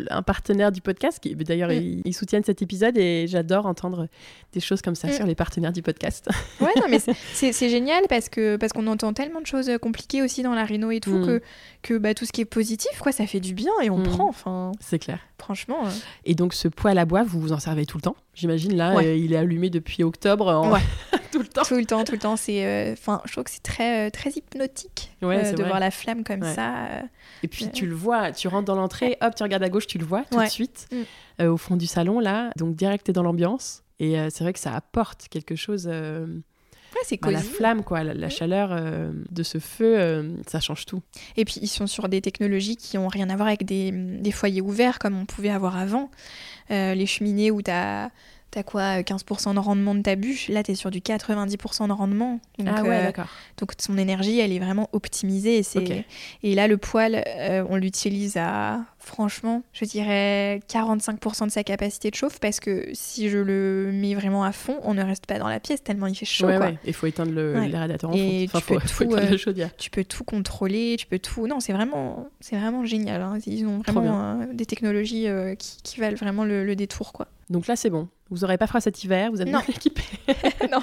un 0.10 0.22
partenaire 0.22 0.72
du 0.72 0.82
podcast 0.82 1.20
qui, 1.20 1.36
d'ailleurs, 1.36 1.70
mm. 1.70 2.02
ils, 2.06 2.14
soutiennent 2.14 2.44
cet 2.44 2.62
épisode 2.62 2.98
et 2.98 3.28
j'adore 3.28 3.66
entendre 3.66 4.08
des 4.54 4.60
choses 4.60 4.82
comme 4.82 4.96
ça 4.96 5.10
mm. 5.10 5.14
sur 5.14 5.26
les 5.26 5.36
partenaires 5.36 5.74
du 5.74 5.82
podcast. 5.82 6.30
Ouais, 6.60 6.74
non, 6.78 6.86
mais 6.90 7.00
c'est 7.34 7.70
génial 7.70 8.04
parce 8.10 8.30
que 8.30 8.56
parce 8.58 8.74
qu'on 8.74 8.88
entend 8.88 9.14
tellement 9.14 9.42
de 9.42 9.48
choses 9.48 9.72
compliquées 9.82 10.22
aussi 10.22 10.44
dans 10.44 10.54
la 10.54 10.66
réno 10.66 10.92
et 10.92 11.00
tout 11.00 11.18
mm. 11.18 11.26
que 11.26 11.42
que 11.82 11.98
bah, 11.98 12.14
tout 12.14 12.26
ce 12.26 12.32
qui 12.32 12.42
est 12.42 12.46
positif, 12.46 13.00
quoi, 13.00 13.12
ça 13.12 13.28
fait 13.28 13.40
du 13.40 13.54
bien 13.54 13.74
et 13.84 13.90
on 13.90 14.04
prend, 14.04 14.28
enfin. 14.28 14.72
C'est 14.80 15.00
clair. 15.00 15.20
Franchement. 15.42 15.88
Hein. 15.88 15.92
Et 16.24 16.36
donc 16.36 16.54
ce 16.54 16.68
poêle 16.68 17.00
à 17.00 17.06
bois, 17.06 17.24
vous 17.24 17.42
vous 17.42 17.52
en 17.52 17.60
servez 17.60 17.88
tout 17.88 17.98
le 17.98 18.04
temps 18.04 18.16
J'imagine 18.36 18.76
là, 18.76 18.96
euh, 18.96 19.16
il 19.16 19.34
est 19.34 19.38
allumé 19.38 19.72
depuis 19.72 20.04
octobre. 20.04 20.48
En... 20.48 20.78
tout 21.32 21.40
le 21.40 21.48
temps. 21.48 21.64
Tout 21.64 21.76
le 21.76 21.86
temps, 21.86 22.04
tout 22.04 22.12
le 22.12 22.20
temps. 22.20 22.36
C'est, 22.38 22.64
euh, 22.64 22.94
enfin, 22.94 23.22
je 23.26 23.32
trouve 23.32 23.46
que 23.46 23.50
c'est 23.50 23.64
très, 23.64 24.08
euh, 24.08 24.10
très 24.12 24.30
hypnotique 24.30 25.12
de 25.22 25.64
voir 25.64 25.80
la 25.80 25.90
flamme 25.90 26.24
comme 26.24 26.44
ça. 26.44 26.86
Et 27.42 27.48
puis 27.48 27.72
tu 27.72 27.88
le 27.88 27.96
vois, 27.96 28.32
tu 28.32 28.48
rentres 28.48 28.66
dans 28.66 28.76
l'entrée, 28.76 29.18
hop, 29.22 29.34
tu 29.34 29.42
regardes 29.42 29.64
à 29.64 29.70
gauche, 29.70 29.88
tu 29.88 29.98
le 29.98 30.06
vois 30.06 30.24
tout 30.30 30.40
de 30.40 30.46
suite 30.46 30.88
mm. 31.40 31.46
au 31.48 31.58
fond 31.58 31.76
du 31.76 31.88
salon 31.88 32.20
là. 32.20 32.52
Donc 32.56 32.76
direct, 32.76 33.08
t'es 33.08 33.14
dans 33.14 33.24
l'ambiance. 33.24 33.84
Et 34.00 34.16
c'est 34.30 34.44
vrai 34.44 34.54
que 34.54 34.60
ça 34.60 34.76
apporte 34.76 35.28
quelque 35.30 35.56
chose. 35.56 35.90
Ouais, 36.94 37.02
c'est 37.06 37.22
bah, 37.22 37.32
la 37.32 37.40
flamme, 37.40 37.84
quoi, 37.84 38.04
la, 38.04 38.30
chaleur 38.30 38.80
de 39.30 39.44
ce 39.44 39.60
feu, 39.60 40.36
ça 40.48 40.60
change 40.60 40.86
tout. 40.86 41.02
Et 41.38 41.46
puis 41.46 41.60
ils 41.62 41.68
sont 41.68 41.88
sur 41.88 42.10
des 42.10 42.22
technologies 42.22 42.76
qui 42.76 42.98
ont 42.98 43.08
rien 43.08 43.30
à 43.30 43.36
voir 43.36 43.48
avec 43.48 43.66
des, 43.66 43.92
des 43.92 44.32
foyers 44.32 44.62
ouverts 44.62 45.00
comme 45.00 45.18
on 45.18 45.26
pouvait 45.26 45.50
avoir 45.50 45.78
avant. 45.78 46.12
les 46.70 47.06
cheminées 47.06 47.50
où 47.50 47.62
tu 47.62 47.72
as 47.72 48.12
t'as 48.52 48.64
quoi 48.64 49.00
15% 49.00 49.54
de 49.54 49.60
rendement 49.60 49.96
de 49.96 50.02
ta 50.02 50.16
bûche 50.16 50.50
là 50.50 50.62
t'es 50.62 50.76
sur 50.76 50.92
du 50.92 51.00
90% 51.00 51.88
de 51.88 51.94
rendement. 51.94 52.40
Donc, 52.60 52.68
ah 52.70 52.84
ouais, 52.84 53.14
euh, 53.18 53.24
donc 53.58 53.72
son 53.80 53.98
énergie 53.98 54.40
elle 54.40 54.52
est 54.52 54.60
vraiment 54.60 54.90
optimisée 54.92 55.58
et, 55.58 55.64
c'est... 55.64 56.06
et 56.44 56.56
là 56.56 56.68
le 56.68 56.78
poêle 56.78 57.24
euh, 57.26 57.66
on 57.70 57.78
l'utilise 57.78 58.36
à 58.38 58.82
franchement 59.02 59.64
je 59.74 59.86
dirais 59.86 60.62
45% 60.70 61.46
de 61.48 61.52
sa 61.52 61.64
capacité 61.64 62.10
de 62.10 62.16
chauffe 62.16 62.40
parce 62.40 62.60
que 62.60 62.88
si 62.94 63.30
je 63.30 63.38
le 63.38 63.92
mets 63.94 64.16
vraiment 64.16 64.44
à 64.44 64.52
fond 64.52 64.80
on 64.84 64.94
ne 64.94 65.04
reste 65.04 65.26
pas 65.26 65.40
dans 65.40 65.48
la 65.48 65.60
pièce 65.60 65.84
tellement 65.84 66.08
il 66.08 66.16
fait 66.16 66.26
chaud 66.26 66.48
il 66.86 66.94
faut 66.94 67.08
éteindre 67.08 67.32
le, 67.32 67.60
les 67.60 67.78
radiateurs 67.78 68.12
en 68.12 68.14
et 68.14 68.48
tu, 68.54 68.62
peux 68.62 68.78
tout, 68.80 69.14
euh, 69.14 69.66
tu 69.78 69.90
peux 69.90 70.04
tout 70.04 70.24
contrôler 70.24 70.96
tu 70.98 71.08
peux 71.08 71.20
tout 71.20 71.48
non 71.48 71.60
c'est 71.60 71.74
vraiment 71.74 72.30
c'est 72.40 72.56
vraiment 72.56 72.86
génial 72.86 73.22
hein. 73.22 73.38
ils 73.46 73.66
ont 73.66 73.80
vraiment 73.80 74.46
des 74.54 74.66
technologies 74.66 75.28
qui, 75.58 76.00
valent 76.00 76.16
vraiment 76.16 76.46
le, 76.46 76.66
le 76.66 76.76
détour 76.76 77.14
quoi 77.14 77.28
donc 77.52 77.68
là, 77.68 77.76
c'est 77.76 77.90
bon. 77.90 78.08
Vous 78.30 78.40
n'aurez 78.40 78.58
pas 78.58 78.66
froid 78.66 78.80
cet 78.80 79.04
hiver, 79.04 79.30
vous 79.30 79.42
êtes 79.42 79.48
bien 79.48 79.62
équipé. 79.68 80.02
non. 80.72 80.80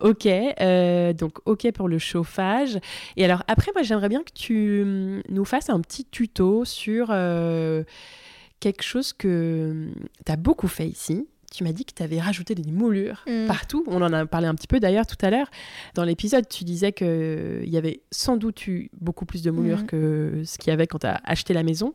ok, 0.00 0.26
euh, 0.26 1.12
donc 1.14 1.38
ok 1.46 1.72
pour 1.72 1.88
le 1.88 1.98
chauffage. 1.98 2.78
Et 3.16 3.24
alors 3.24 3.42
après, 3.48 3.72
moi, 3.74 3.82
j'aimerais 3.82 4.10
bien 4.10 4.22
que 4.22 4.32
tu 4.32 4.82
hum, 4.82 5.22
nous 5.30 5.46
fasses 5.46 5.70
un 5.70 5.80
petit 5.80 6.04
tuto 6.04 6.66
sur 6.66 7.08
euh, 7.10 7.84
quelque 8.60 8.82
chose 8.82 9.14
que 9.14 9.70
hum, 9.70 9.94
tu 10.24 10.30
as 10.30 10.36
beaucoup 10.36 10.68
fait 10.68 10.86
ici. 10.86 11.26
Tu 11.50 11.64
m'as 11.64 11.72
dit 11.72 11.86
que 11.86 11.94
tu 11.94 12.02
avais 12.02 12.20
rajouté 12.20 12.54
des 12.54 12.70
moulures 12.70 13.24
mm. 13.26 13.46
partout. 13.46 13.82
On 13.86 14.02
en 14.02 14.12
a 14.12 14.26
parlé 14.26 14.46
un 14.46 14.54
petit 14.54 14.66
peu 14.66 14.80
d'ailleurs 14.80 15.06
tout 15.06 15.16
à 15.22 15.30
l'heure. 15.30 15.50
Dans 15.94 16.04
l'épisode, 16.04 16.46
tu 16.46 16.64
disais 16.64 16.92
qu'il 16.92 17.64
y 17.64 17.78
avait 17.78 18.02
sans 18.10 18.36
doute 18.36 18.66
eu 18.66 18.90
beaucoup 19.00 19.24
plus 19.24 19.40
de 19.40 19.50
moulures 19.50 19.84
mm. 19.84 19.86
que 19.86 20.42
ce 20.44 20.58
qu'il 20.58 20.68
y 20.68 20.74
avait 20.74 20.86
quand 20.86 20.98
tu 20.98 21.06
as 21.06 21.18
acheté 21.24 21.54
la 21.54 21.62
maison. 21.62 21.94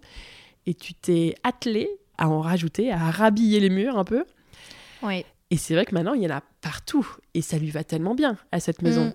Et 0.65 0.73
tu 0.73 0.95
t'es 0.95 1.35
attelé 1.43 1.87
à 2.17 2.29
en 2.29 2.41
rajouter, 2.41 2.91
à 2.91 3.11
rhabiller 3.11 3.59
les 3.59 3.69
murs 3.69 3.97
un 3.97 4.03
peu. 4.03 4.25
Oui. 5.01 5.25
Et 5.51 5.57
c'est 5.57 5.73
vrai 5.73 5.85
que 5.85 5.93
maintenant, 5.93 6.13
il 6.13 6.23
y 6.23 6.27
en 6.27 6.35
a 6.35 6.41
partout. 6.61 7.07
Et 7.33 7.41
ça 7.41 7.57
lui 7.57 7.69
va 7.69 7.83
tellement 7.83 8.15
bien 8.15 8.37
à 8.51 8.59
cette 8.59 8.81
maison. 8.81 9.05
Mm. 9.05 9.13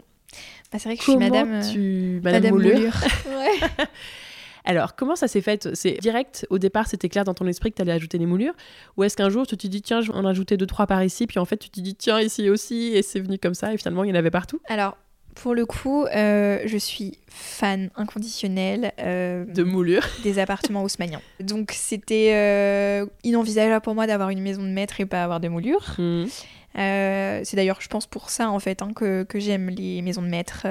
Bah, 0.72 0.78
c'est 0.78 0.88
vrai 0.88 0.96
que 0.96 1.04
je 1.04 1.10
suis 1.10 1.18
madame, 1.18 1.52
euh, 1.52 1.72
tu... 1.72 2.20
madame, 2.22 2.52
Moulure. 2.52 2.94
Alors, 4.64 4.94
comment 4.94 5.16
ça 5.16 5.28
s'est 5.28 5.40
fait? 5.40 5.74
C'est 5.74 5.92
direct, 5.94 6.46
au 6.50 6.58
départ, 6.58 6.86
c'était 6.86 7.08
clair 7.08 7.24
dans 7.24 7.32
ton 7.32 7.46
esprit 7.46 7.70
que 7.70 7.76
tu 7.76 7.82
allais 7.82 7.92
ajouter 7.92 8.18
des 8.18 8.26
moulures? 8.26 8.52
Ou 8.96 9.04
est-ce 9.04 9.16
qu'un 9.16 9.30
jour, 9.30 9.46
tu 9.46 9.56
te 9.56 9.66
dis, 9.66 9.80
tiens, 9.80 10.00
vais 10.00 10.10
en 10.10 10.26
ajouter 10.26 10.58
deux, 10.58 10.66
trois 10.66 10.86
par 10.86 11.02
ici, 11.02 11.26
puis 11.26 11.38
en 11.38 11.46
fait, 11.46 11.56
tu 11.56 11.70
te 11.70 11.80
dis, 11.80 11.94
tiens, 11.94 12.20
ici 12.20 12.50
aussi, 12.50 12.88
et 12.94 13.02
c'est 13.02 13.20
venu 13.20 13.38
comme 13.38 13.54
ça, 13.54 13.72
et 13.72 13.78
finalement, 13.78 14.04
il 14.04 14.10
y 14.10 14.12
en 14.12 14.16
avait 14.16 14.30
partout? 14.30 14.60
Alors, 14.68 14.98
pour 15.38 15.54
le 15.54 15.66
coup, 15.66 16.04
euh, 16.04 16.60
je 16.66 16.76
suis 16.76 17.18
fan 17.28 17.90
inconditionnel 17.94 18.92
euh, 18.98 19.44
de 19.44 19.62
moulures 19.62 20.06
des 20.24 20.38
appartements 20.38 20.82
haussmanniens. 20.82 21.20
Donc 21.40 21.72
c'était 21.72 22.32
euh, 22.34 23.06
inenvisageable 23.22 23.82
pour 23.82 23.94
moi 23.94 24.06
d'avoir 24.06 24.30
une 24.30 24.42
maison 24.42 24.62
de 24.62 24.68
maître 24.68 25.00
et 25.00 25.06
pas 25.06 25.22
avoir 25.22 25.40
de 25.40 25.48
moulures. 25.48 25.94
Hmm. 25.96 26.26
c'est 26.74 27.54
d'ailleurs, 27.54 27.80
je 27.80 27.88
pense, 27.88 28.06
pour 28.06 28.30
ça 28.30 28.50
en 28.50 28.58
fait 28.58 28.82
hein, 28.82 28.90
que, 28.94 29.26
j'aime 29.36 29.70
les 29.70 30.02
maisons 30.02 30.22
de 30.22 30.28
maître 30.28 30.66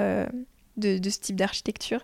de, 0.76 0.97
de, 0.97 1.09
ce 1.09 1.20
type 1.20 1.38
d'architecture. 1.38 2.01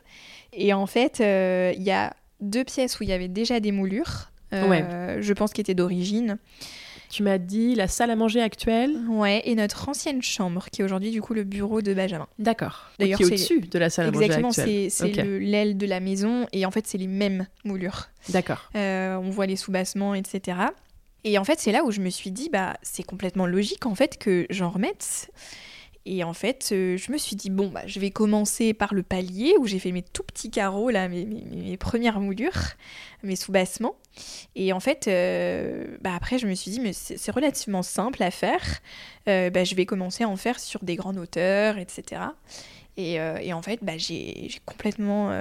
Et 0.53 0.73
en 0.73 0.85
fait, 0.85 1.19
il 1.19 1.83
y 1.83 1.91
a 1.91 2.13
deux 2.39 2.63
pièces 2.63 2.99
où 2.99 3.03
il 3.03 3.09
y 3.09 3.13
avait 3.13 3.27
déjà 3.27 3.59
des 3.59 3.71
moulures. 3.71 4.31
Je 4.51 5.33
pense 5.33 5.51
qu'elles 5.51 5.63
étaient 5.63 5.75
d'origine. 5.75 6.37
Tu 7.13 7.21
m'as 7.21 7.37
dit 7.37 7.75
la 7.75 7.87
salle 7.87 8.09
à 8.09 8.15
manger 8.15 8.41
actuelle. 8.41 8.97
Ouais, 9.07 9.43
et 9.45 9.53
notre 9.53 9.87
ancienne 9.87 10.23
chambre, 10.23 10.65
qui 10.71 10.81
est 10.81 10.83
aujourd'hui 10.83 11.11
du 11.11 11.21
coup 11.21 11.35
le 11.35 11.43
bureau 11.43 11.83
de 11.83 11.93
Benjamin. 11.93 12.27
D'accord. 12.39 12.89
D'ailleurs, 12.97 13.19
c'est 13.19 13.25
au-dessus 13.25 13.61
de 13.61 13.77
la 13.77 13.91
salle 13.91 14.07
à 14.07 14.11
manger 14.11 14.31
actuelle. 14.31 14.45
Exactement, 14.45 15.13
c'est 15.13 15.23
l'aile 15.39 15.77
de 15.77 15.85
la 15.85 15.99
maison, 15.99 16.47
et 16.53 16.65
en 16.65 16.71
fait, 16.71 16.87
c'est 16.87 16.97
les 16.97 17.05
mêmes 17.05 17.45
moulures. 17.65 18.07
D'accord. 18.29 18.71
Euh, 18.75 19.15
on 19.17 19.29
voit 19.29 19.45
les 19.45 19.57
sous-bassements, 19.57 20.15
etc. 20.15 20.57
Et 21.23 21.37
en 21.37 21.43
fait, 21.43 21.59
c'est 21.59 21.71
là 21.71 21.83
où 21.83 21.91
je 21.91 22.01
me 22.01 22.09
suis 22.09 22.31
dit, 22.31 22.49
bah, 22.49 22.77
c'est 22.81 23.03
complètement 23.03 23.45
logique 23.45 23.85
en 23.85 23.93
fait 23.93 24.17
que 24.17 24.47
j'en 24.49 24.71
remette. 24.71 25.29
Et 26.05 26.23
en 26.23 26.33
fait, 26.33 26.69
euh, 26.71 26.97
je 26.97 27.11
me 27.11 27.17
suis 27.17 27.35
dit, 27.35 27.49
bon, 27.49 27.69
bah, 27.69 27.83
je 27.85 27.99
vais 27.99 28.11
commencer 28.11 28.73
par 28.73 28.93
le 28.93 29.03
palier 29.03 29.55
où 29.59 29.67
j'ai 29.67 29.79
fait 29.79 29.93
mes 29.93 30.01
tout 30.01 30.23
petits 30.23 30.51
carreaux, 30.51 30.89
là, 30.89 31.07
mes, 31.07 31.77
premières 31.77 32.19
moulures, 32.19 32.73
mes 33.23 33.37
sous-bassements. 33.37 33.95
Et 34.55 34.73
en 34.73 34.81
fait, 34.81 35.07
euh, 35.07 35.97
bah, 36.01 36.13
après, 36.13 36.39
je 36.39 36.47
me 36.47 36.55
suis 36.55 36.71
dit, 36.71 36.81
mais 36.81 36.91
c'est 36.91 37.31
relativement 37.31 37.83
simple 37.83 38.21
à 38.21 38.31
faire. 38.31 38.81
Euh, 39.29 39.49
bah, 39.49 39.63
je 39.63 39.75
vais 39.75 39.85
commencer 39.85 40.25
à 40.25 40.29
en 40.29 40.35
faire 40.35 40.59
sur 40.59 40.83
des 40.83 40.97
grandes 40.97 41.17
hauteurs, 41.17 41.77
etc. 41.77 42.21
Et, 42.97 43.19
en 43.53 43.61
fait, 43.61 43.79
j'ai 43.97 44.51
complètement 44.65 45.31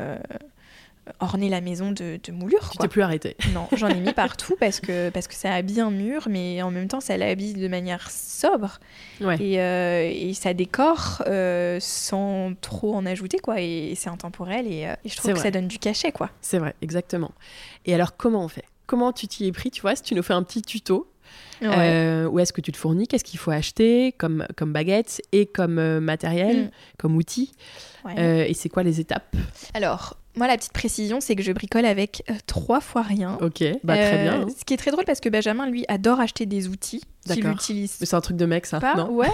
orner 1.21 1.49
la 1.49 1.61
maison 1.61 1.91
de, 1.91 2.21
de 2.23 2.33
moulures. 2.33 2.71
Tu 2.71 2.79
t'es 2.79 2.89
plus 2.89 3.03
arrêté. 3.03 3.37
Non, 3.53 3.69
j'en 3.77 3.89
ai 3.89 4.01
mis 4.01 4.13
partout 4.15 4.57
parce 4.59 4.81
que, 4.81 5.11
parce 5.11 5.27
que 5.27 5.35
ça 5.35 5.53
habille 5.53 5.81
un 5.81 5.91
mur, 5.91 6.29
mais 6.31 6.63
en 6.63 6.71
même 6.71 6.89
temps, 6.89 7.01
ça 7.01 7.17
l'habille 7.17 7.55
de 7.55 7.69
manière 7.69 8.11
sobre. 8.11 8.79
Et, 9.21 9.61
euh, 9.61 10.11
et, 10.11 10.33
ça 10.35 10.55
décore 10.55 11.23
euh, 11.27 11.79
sans 11.81 12.55
trop 12.61 12.95
en 12.95 13.05
ajouter, 13.05 13.39
quoi. 13.39 13.61
Et, 13.61 13.95
c'est 13.97 14.09
intemporel 14.09 14.67
et, 14.67 14.87
euh, 14.87 14.95
et, 15.05 15.09
je 15.09 15.17
trouve 15.17 15.35
que 15.35 15.41
ça 15.41 15.51
donne 15.51 15.69
du 15.69 15.79
cachet, 15.79 16.13
quoi. 16.13 16.31
C'est 16.41 16.59
vrai, 16.59 16.75
exactement. 16.83 17.33
Et 17.85 17.95
alors, 17.95 18.17
comment 18.17 18.45
on 18.45 18.49
fait? 18.49 18.65
Comment 18.87 19.13
tu 19.13 19.29
t'y 19.29 19.47
es 19.47 19.53
pris, 19.53 19.71
tu 19.71 19.83
vois, 19.83 19.97
si 19.97 20.03
tu 20.03 20.15
nous 20.15 20.23
fais 20.23 20.35
un 20.35 20.43
petit 20.43 20.63
tuto 20.63 21.12
où 21.63 22.39
est-ce 22.39 22.53
que 22.53 22.61
tu 22.61 22.73
te 22.73 22.77
fournis 22.77 23.07
Qu'est-ce 23.07 23.25
qu'il 23.25 23.39
faut 23.39 23.51
acheter 23.51 24.13
comme, 24.13 24.47
comme 24.57 24.73
baguette 24.73 25.23
et 25.33 25.47
comme 25.47 25.99
matériel, 26.01 26.65
mm. 26.65 26.71
comme 26.99 27.17
outil 27.17 27.53
Et 28.17 28.55
c'est 28.55 28.69
quoi 28.69 28.83
les 28.83 29.01
étapes? 29.01 29.37
Alors, 29.75 30.17
moi, 30.35 30.47
la 30.47 30.57
petite 30.57 30.73
précision, 30.73 31.21
c'est 31.21 31.37
que 31.37 31.43
je 31.43 31.53
bricole 31.53 31.85
avec 31.85 32.25
euh, 32.31 32.35
trois 32.47 32.81
fois 32.81 33.03
rien. 33.03 33.37
Ok, 33.43 33.63
bah 33.85 33.97
très 33.97 34.23
bien. 34.23 34.41
Euh, 34.41 34.45
hein. 34.45 34.49
Ce 34.59 34.65
qui 34.65 34.73
est 34.73 34.79
très 34.79 34.91
drôle 34.91 35.05
parce 35.05 35.21
que 35.21 35.29
Benjamin, 35.29 35.69
lui, 35.69 35.85
adore 35.89 36.21
acheter 36.21 36.47
des 36.47 36.69
outils 36.69 37.03
qu'il 37.27 37.47
utilise. 37.47 37.99
Mais 38.01 38.07
c'est 38.07 38.17
un 38.17 38.21
truc 38.23 38.39
de 38.39 38.47
mec, 38.47 38.65
ça, 38.65 38.81
non? 38.97 39.11
Ouais. 39.11 39.29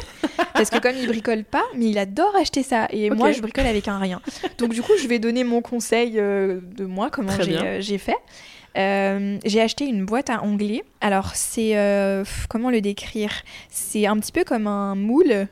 parce 0.54 0.70
que 0.70 0.78
comme 0.80 0.96
il 0.96 1.06
bricole 1.06 1.44
pas, 1.44 1.62
mais 1.76 1.86
il 1.86 1.98
adore 1.98 2.34
acheter 2.34 2.64
ça. 2.64 2.88
Et 2.90 3.10
moi, 3.10 3.30
je 3.30 3.40
bricole 3.40 3.66
avec 3.66 3.86
un 3.86 3.98
rien. 3.98 4.20
Donc 4.58 4.74
du 4.74 4.82
coup, 4.82 4.92
je 5.00 5.06
vais 5.06 5.20
donner 5.20 5.44
mon 5.44 5.62
conseil 5.62 6.14
euh, 6.18 6.60
de 6.76 6.84
moi, 6.84 7.10
comment 7.10 7.32
j'ai 7.78 7.98
fait. 7.98 8.16
J'ai 8.74 9.60
acheté 9.60 9.86
une 9.86 10.04
boîte 10.04 10.30
à 10.30 10.42
onglets. 10.44 10.84
Alors, 11.00 11.34
c'est. 11.34 11.74
comment 12.48 12.70
le 12.70 12.80
décrire? 12.80 13.32
C'est 13.68 14.06
un 14.06 14.18
petit 14.18 14.32
peu 14.32 14.44
comme 14.44 14.66
un 14.66 14.94
moule 14.94 15.48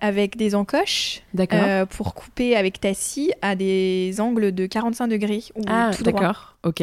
avec 0.00 0.36
des 0.36 0.54
encoches 0.54 1.22
euh, 1.38 1.86
pour 1.86 2.14
couper 2.14 2.56
avec 2.56 2.80
ta 2.80 2.94
scie 2.94 3.32
à 3.42 3.54
des 3.54 4.20
angles 4.20 4.52
de 4.52 4.66
45 4.66 5.08
degrés. 5.08 5.42
Ou 5.56 5.62
ah, 5.68 5.90
d'accord, 6.00 6.56
ok. 6.64 6.82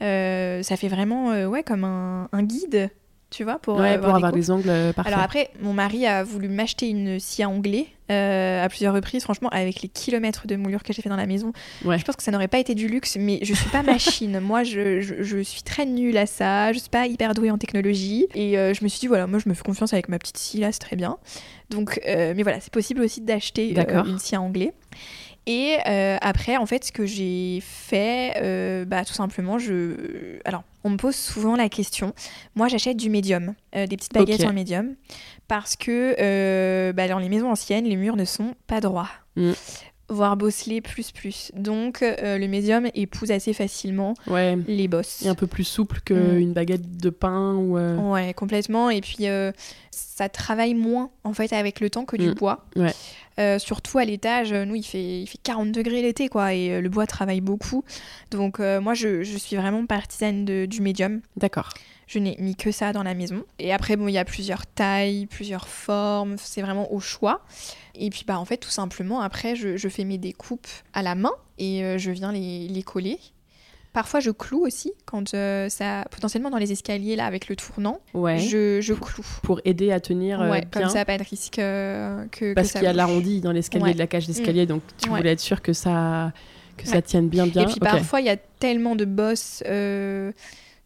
Euh, 0.00 0.62
ça 0.62 0.76
fait 0.76 0.88
vraiment 0.88 1.32
euh, 1.32 1.46
ouais, 1.46 1.62
comme 1.62 1.84
un, 1.84 2.28
un, 2.30 2.42
guide, 2.42 2.90
tu 3.30 3.44
vois, 3.44 3.58
pour, 3.58 3.76
ouais, 3.78 3.98
pour 3.98 4.14
avoir 4.14 4.32
des 4.32 4.50
angles 4.50 4.72
parfaits. 4.94 5.12
Alors 5.12 5.24
après, 5.24 5.50
mon 5.60 5.72
mari 5.72 6.06
a 6.06 6.24
voulu 6.24 6.48
m'acheter 6.48 6.88
une 6.88 7.20
scie 7.20 7.42
à 7.42 7.48
onglets 7.48 7.88
à 8.08 8.66
plusieurs 8.70 8.94
reprises. 8.94 9.22
Franchement, 9.22 9.50
avec 9.50 9.82
les 9.82 9.88
kilomètres 9.88 10.46
de 10.46 10.56
moulure 10.56 10.82
que 10.82 10.94
j'ai 10.94 11.02
fait 11.02 11.10
dans 11.10 11.16
la 11.16 11.26
maison, 11.26 11.52
je 11.82 12.02
pense 12.04 12.16
que 12.16 12.22
ça 12.22 12.30
n'aurait 12.30 12.48
pas 12.48 12.58
été 12.58 12.74
du 12.74 12.88
luxe, 12.88 13.18
mais 13.20 13.38
je 13.42 13.52
suis 13.52 13.68
pas 13.68 13.82
machine. 13.82 14.40
moi, 14.40 14.62
je, 14.62 15.02
je, 15.02 15.22
je, 15.22 15.38
suis 15.42 15.62
très 15.62 15.84
nulle 15.84 16.16
à 16.16 16.24
ça. 16.24 16.72
Je 16.72 16.78
suis 16.78 16.88
pas 16.88 17.06
hyper 17.06 17.34
douée 17.34 17.50
en 17.50 17.58
technologie. 17.58 18.26
Et 18.34 18.54
je 18.54 18.82
me 18.82 18.88
suis 18.88 19.00
dit, 19.00 19.08
voilà, 19.08 19.26
moi, 19.26 19.38
je 19.38 19.48
me 19.48 19.54
fais 19.54 19.62
confiance 19.62 19.92
avec 19.92 20.08
ma 20.08 20.18
petite 20.18 20.38
scie 20.38 20.60
là, 20.60 20.72
c'est 20.72 20.78
très 20.78 20.96
bien. 20.96 21.18
Donc, 21.70 22.00
euh, 22.06 22.32
mais 22.36 22.42
voilà, 22.42 22.60
c'est 22.60 22.72
possible 22.72 23.00
aussi 23.02 23.20
d'acheter 23.20 23.74
euh, 23.78 24.04
une 24.04 24.18
scie 24.18 24.36
anglais. 24.36 24.72
Et 25.48 25.78
euh, 25.88 26.18
après, 26.20 26.58
en 26.58 26.66
fait, 26.66 26.84
ce 26.84 26.92
que 26.92 27.06
j'ai 27.06 27.60
fait, 27.62 28.84
bah, 28.86 29.04
tout 29.06 29.14
simplement, 29.14 29.58
je. 29.58 30.38
Alors, 30.44 30.62
on 30.84 30.90
me 30.90 30.98
pose 30.98 31.16
souvent 31.16 31.56
la 31.56 31.70
question. 31.70 32.12
Moi, 32.54 32.68
j'achète 32.68 32.98
du 32.98 33.08
médium, 33.08 33.54
des 33.72 33.96
petites 33.96 34.12
baguettes 34.12 34.44
en 34.44 34.52
médium, 34.52 34.94
parce 35.48 35.74
que 35.74 36.92
bah, 36.92 37.08
dans 37.08 37.18
les 37.18 37.30
maisons 37.30 37.50
anciennes, 37.50 37.86
les 37.86 37.96
murs 37.96 38.16
ne 38.16 38.26
sont 38.26 38.54
pas 38.66 38.80
droits. 38.80 39.08
Mm. 39.36 39.52
voire 40.08 40.36
bosseler 40.36 40.80
plus 40.80 41.12
plus. 41.12 41.52
Donc 41.54 42.00
le 42.02 42.46
médium 42.46 42.88
épouse 42.94 43.30
assez 43.30 43.54
facilement 43.54 44.14
les 44.26 44.88
bosses. 44.88 45.22
Et 45.22 45.28
un 45.28 45.34
peu 45.34 45.46
plus 45.46 45.64
souple 45.64 46.00
qu'une 46.04 46.50
mm. 46.50 46.52
baguette 46.52 46.98
de 46.98 47.10
pain 47.10 47.54
ou. 47.54 47.78
Ouais, 48.12 48.34
complètement. 48.34 48.90
Et 48.90 49.00
puis 49.00 49.26
ça 49.90 50.28
travaille 50.28 50.74
moins 50.74 51.10
en 51.24 51.32
fait 51.32 51.54
avec 51.54 51.80
le 51.80 51.88
temps 51.88 52.04
que 52.04 52.16
du 52.16 52.30
mm. 52.30 52.34
bois. 52.34 52.66
Ouais. 52.76 52.92
Surtout 53.58 53.98
à 53.98 54.04
l'étage, 54.04 54.52
nous 54.52 54.74
il 54.74 54.82
fait, 54.82 55.20
il 55.22 55.26
fait 55.26 55.38
40 55.42 55.72
degrés 55.72 56.02
l'été 56.02 56.28
quoi 56.28 56.54
et 56.54 56.80
le 56.80 56.88
bois 56.88 57.06
travaille 57.06 57.40
beaucoup. 57.40 57.84
Donc 58.30 58.58
moi 58.58 58.94
je, 58.94 59.22
je, 59.22 59.38
suis 59.38 59.56
vraiment 59.56 59.86
partisane 59.86 60.44
de, 60.44 60.66
du 60.66 60.80
médium. 60.80 61.20
D'accord. 61.36 61.70
Je 62.08 62.18
n'ai 62.18 62.36
mis 62.38 62.56
que 62.56 62.72
ça 62.72 62.94
dans 62.94 63.02
la 63.02 63.12
maison. 63.12 63.44
Et 63.58 63.70
après, 63.70 63.96
bon, 63.96 64.08
il 64.08 64.12
y 64.12 64.18
a 64.18 64.24
plusieurs 64.24 64.66
tailles, 64.66 65.26
plusieurs 65.26 65.68
formes, 65.68 66.36
c'est 66.38 66.62
vraiment 66.62 66.90
au 66.90 67.00
choix. 67.00 67.42
Et 67.94 68.08
puis, 68.08 68.24
bah, 68.26 68.38
en 68.38 68.46
fait, 68.46 68.56
tout 68.56 68.70
simplement, 68.70 69.20
après, 69.20 69.54
je, 69.54 69.88
fais 69.88 70.04
mes 70.04 70.16
découpes 70.16 70.66
à 70.94 71.02
la 71.02 71.14
main 71.14 71.32
et 71.58 71.84
euh, 71.84 71.98
je 71.98 72.10
viens 72.10 72.32
les, 72.32 72.82
coller. 72.82 73.18
Parfois, 73.92 74.20
je 74.20 74.30
cloue 74.30 74.64
aussi, 74.64 74.92
quand 75.06 75.34
euh, 75.34 75.68
ça, 75.68 76.04
potentiellement 76.10 76.50
dans 76.50 76.58
les 76.58 76.72
escaliers, 76.72 77.16
là, 77.16 77.26
avec 77.26 77.48
le 77.48 77.56
tournant, 77.56 78.00
ouais. 78.14 78.38
je, 78.38 78.80
je 78.80 78.94
cloue. 78.94 79.26
Pour 79.42 79.60
aider 79.64 79.92
à 79.92 80.00
tenir 80.00 80.40
euh, 80.40 80.50
ouais, 80.50 80.60
bien. 80.60 80.82
comme 80.82 80.90
ça, 80.90 81.04
pas 81.04 81.18
de 81.18 81.24
risque 81.24 81.56
que. 81.56 82.54
Parce 82.54 82.72
qu'il 82.72 82.82
y 82.82 82.86
a 82.86 82.92
l'arrondi 82.92 83.40
dans 83.40 83.52
l'escalier 83.52 83.94
de 83.94 83.98
la 83.98 84.06
cage 84.06 84.26
d'escalier, 84.26 84.64
mm. 84.64 84.68
donc 84.68 84.82
tu 84.98 85.08
voulais 85.08 85.32
être 85.32 85.40
sûr 85.40 85.62
que 85.62 85.72
ça, 85.72 86.32
que 86.76 86.86
ça 86.86 87.02
tienne 87.02 87.28
bien, 87.28 87.46
bien. 87.46 87.62
Et 87.62 87.66
puis, 87.66 87.80
parfois, 87.80 88.20
il 88.20 88.26
y 88.26 88.30
a 88.30 88.36
tellement 88.36 88.94
de 88.96 89.04
bosses 89.04 89.62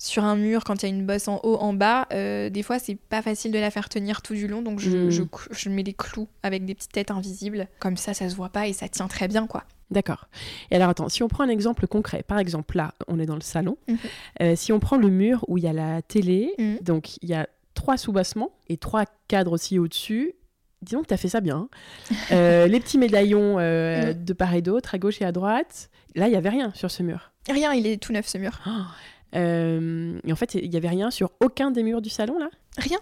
sur 0.03 0.25
un 0.25 0.35
mur 0.35 0.65
quand 0.65 0.83
il 0.83 0.89
y 0.89 0.93
a 0.93 0.95
une 0.95 1.07
bosse 1.07 1.29
en 1.29 1.41
haut, 1.45 1.57
en 1.59 1.73
bas, 1.73 2.09
euh, 2.13 2.51
des 2.51 2.65
fois 2.65 2.81
c'est 2.81 2.97
pas 2.97 3.23
facile 3.23 3.53
de 3.53 3.59
la 3.59 3.71
faire 3.71 3.89
tenir 3.89 4.21
tout 4.21 4.35
du 4.35 4.49
long, 4.49 4.61
donc 4.61 4.81
je, 4.81 4.91
hmm. 4.91 5.29
je, 5.53 5.69
mets 5.69 5.85
des 5.85 5.93
clous 5.93 6.29
avec 6.43 6.65
des 6.65 6.75
petites 6.75 6.91
têtes 6.91 7.13
invisibles. 7.13 7.69
Comme 7.79 7.97
ça, 7.97 8.13
ça 8.13 8.29
se 8.29 8.35
voit 8.35 8.49
pas 8.49 8.67
et 8.67 8.73
ça 8.73 8.89
tient 8.89 9.07
très 9.07 9.29
bien, 9.29 9.47
quoi. 9.47 9.63
D'accord. 9.93 10.29
Et 10.71 10.77
alors 10.77 10.89
attends, 10.89 11.09
si 11.09 11.23
on 11.23 11.29
prend 11.29 11.45
un 11.45 11.49
exemple 11.49 11.87
concret, 11.87 12.23
par 12.23 12.39
exemple 12.39 12.77
là, 12.77 12.95
on 13.09 13.19
est 13.19 13.27
dans 13.27 13.35
le 13.35 13.43
salon, 13.43 13.77
mhm. 13.89 13.99
euh, 14.41 14.57
si 14.57 14.73
on 14.73 14.81
prend 14.81 14.97
le 14.97 15.09
mur 15.09 15.45
où 15.49 15.59
il 15.59 15.65
y 15.65 15.69
a 15.69 15.73
la 15.73 16.03
télé, 16.03 16.55
mhm. 16.59 16.79
donc 16.83 17.17
il 17.23 17.29
y 17.29 17.35
a 17.35 17.47
trois 17.75 17.97
sous-bassements 17.97 18.51
et 18.69 18.77
trois 18.77 19.05
cadres 19.29 19.53
aussi 19.53 19.79
au-dessus, 19.79 20.33
disons 20.81 21.03
que 21.03 21.09
tu 21.09 21.15
as 21.15 21.19
fait 21.19 21.29
ça 21.29 21.41
bien. 21.41 21.69
Hein. 22.11 22.15
Euh, 22.33 22.67
les 22.67 22.81
petits 22.81 22.99
médaillons 22.99 23.59
mhm. 23.59 24.25
de 24.25 24.33
part 24.33 24.55
et 24.55 24.63
d'autre, 24.63 24.95
à 24.95 24.99
gauche 24.99 25.21
et 25.21 25.25
à 25.25 25.33
droite. 25.33 25.91
Là, 26.15 26.29
il 26.29 26.31
n'y 26.31 26.37
avait 26.37 26.49
rien 26.49 26.73
sur 26.75 26.91
ce 26.91 27.03
mur. 27.03 27.33
Rien, 27.49 27.73
il 27.73 27.87
est 27.87 28.01
tout 28.01 28.13
neuf 28.13 28.27
ce 28.27 28.39
mur. 28.39 28.61
Oh, 28.67 28.71
euh, 29.37 30.19
et 30.25 30.33
en 30.33 30.37
fait, 30.37 30.55
il 30.55 30.71
n'y 30.71 30.77
avait 30.77 30.89
rien 30.89 31.11
sur 31.11 31.31
aucun 31.41 31.71
des 31.71 31.83
murs 31.83 32.03
du 32.03 32.11
salon, 32.11 32.39
là? 32.39 32.49
Rien, 32.79 32.99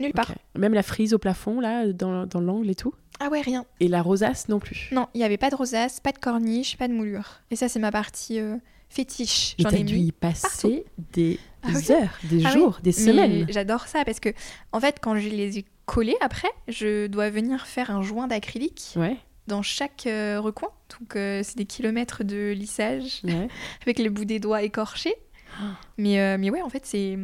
nulle 0.00 0.12
part. 0.12 0.32
Même 0.56 0.74
la 0.74 0.82
frise 0.82 1.14
au 1.14 1.18
plafond, 1.18 1.60
là, 1.60 1.86
dans, 1.92 2.26
dans 2.26 2.40
l'angle 2.40 2.70
et 2.70 2.74
tout 2.74 2.94
Ah 3.20 3.28
ouais, 3.28 3.40
rien. 3.40 3.64
Et 3.80 3.88
la 3.88 4.02
rosace 4.02 4.48
non 4.48 4.58
plus 4.58 4.88
Non, 4.92 5.08
il 5.14 5.18
n'y 5.18 5.24
avait 5.24 5.38
pas 5.38 5.50
de 5.50 5.56
rosace, 5.56 6.00
pas 6.00 6.12
de 6.12 6.18
corniche, 6.18 6.76
pas 6.76 6.88
de 6.88 6.92
moulure. 6.92 7.40
Et 7.50 7.56
ça, 7.56 7.68
c'est 7.68 7.78
ma 7.78 7.90
partie 7.90 8.40
euh, 8.40 8.56
fétiche. 8.88 9.54
J'en 9.58 9.70
ai 9.70 9.84
dû 9.84 9.96
y 9.96 10.12
passer 10.12 10.84
des 11.12 11.38
ah 11.62 11.68
heures, 11.92 12.18
des 12.24 12.44
ah 12.44 12.50
jours, 12.50 12.78
des 12.82 12.92
semaines. 12.92 13.46
J'adore 13.48 13.86
ça 13.86 14.04
parce 14.04 14.20
que, 14.20 14.30
en 14.72 14.80
fait, 14.80 14.98
quand 15.00 15.16
je 15.16 15.28
les 15.28 15.58
ai 15.58 15.64
collés 15.86 16.16
après, 16.20 16.50
je 16.68 17.06
dois 17.06 17.30
venir 17.30 17.66
faire 17.66 17.90
un 17.90 18.02
joint 18.02 18.26
d'acrylique. 18.26 18.94
Ouais 18.96 19.16
dans 19.48 19.62
chaque 19.62 20.06
euh, 20.06 20.40
recoin. 20.40 20.68
Donc, 21.00 21.14
c'est 21.14 21.56
des 21.56 21.64
kilomètres 21.64 22.22
de 22.22 22.52
lissage 22.52 23.22
avec 23.82 23.98
les 23.98 24.08
bouts 24.08 24.24
des 24.24 24.38
doigts 24.38 24.62
écorchés. 24.62 25.16
Mais, 25.98 26.20
euh, 26.20 26.36
mais 26.38 26.50
ouais, 26.50 26.62
en 26.62 26.68
fait, 26.68 26.86
c'est 26.86 27.18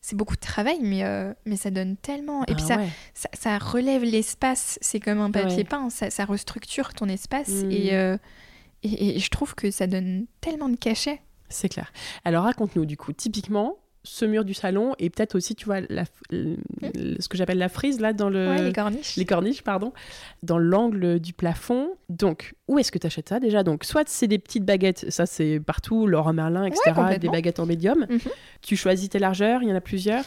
c'est 0.00 0.16
beaucoup 0.16 0.34
de 0.34 0.40
travail, 0.40 0.78
mais, 0.82 1.04
euh, 1.04 1.32
mais 1.44 1.56
ça 1.56 1.70
donne 1.70 1.96
tellement. 1.96 2.42
Et 2.44 2.54
puis 2.54 2.64
ah 2.70 2.80
ça, 3.14 3.28
ça, 3.32 3.58
relève 3.58 4.02
l'espace, 4.02 4.78
c'est 4.80 5.00
comme 5.00 5.20
un 5.20 5.30
papier 5.30 5.64
peint, 5.64 5.90
ça, 5.90 6.10
ça, 6.10 6.24
restructure 6.24 6.94
ton 6.94 7.08
espace. 7.08 7.48
Hmm. 7.48 7.70
Euh, 7.72 8.18
et, 8.82 9.16
et, 9.16 9.18
je 9.18 9.30
trouve 9.30 9.54
que 9.54 9.70
ça 9.70 9.86
donne 9.86 10.26
tellement 10.40 10.68
de 10.68 10.76
cachet. 10.76 11.20
C'est 11.48 11.68
clair. 11.68 11.92
Alors 12.24 12.44
raconte-nous, 12.44 12.86
du 12.86 12.96
coup, 12.96 13.12
typiquement, 13.12 13.76
ce 14.02 14.24
mur 14.24 14.44
du 14.44 14.54
salon 14.54 14.94
et 14.98 15.10
peut-être 15.10 15.34
aussi, 15.34 15.54
tu 15.54 15.66
vois, 15.66 15.80
la, 15.80 16.04
ce 16.30 17.28
que 17.28 17.36
j'appelle 17.36 17.58
la 17.58 17.68
frise, 17.68 18.00
là, 18.00 18.12
dans 18.12 18.30
le... 18.30 18.64
les 18.64 18.72
corniches. 18.72 19.16
Les 19.16 19.26
corniches, 19.26 19.62
pardon. 19.62 19.92
Dans 20.42 20.58
l'angle 20.58 21.20
du 21.20 21.32
plafond. 21.32 21.90
Donc, 22.08 22.54
où 22.68 22.78
est-ce 22.78 22.90
que 22.90 22.98
tu 22.98 23.06
achètes 23.06 23.28
ça, 23.28 23.40
déjà? 23.40 23.62
Donc, 23.62 23.84
soit 23.84 24.08
c'est 24.08 24.26
des 24.26 24.38
petites 24.38 24.64
baguettes, 24.64 25.10
ça 25.10 25.26
c'est 25.26 25.60
partout, 25.60 26.06
Laurent 26.06 26.32
Merlin, 26.32 26.64
etc., 26.64 27.18
des 27.20 27.28
baguettes 27.28 27.60
en 27.60 27.66
médium. 27.66 28.06
Mhm. 28.08 28.20
Tu 28.62 28.76
choisis 28.76 29.08
tes 29.10 29.18
largeurs, 29.18 29.62
il 29.62 29.68
y 29.68 29.72
en 29.72 29.76
a 29.76 29.80
plusieurs? 29.80 30.24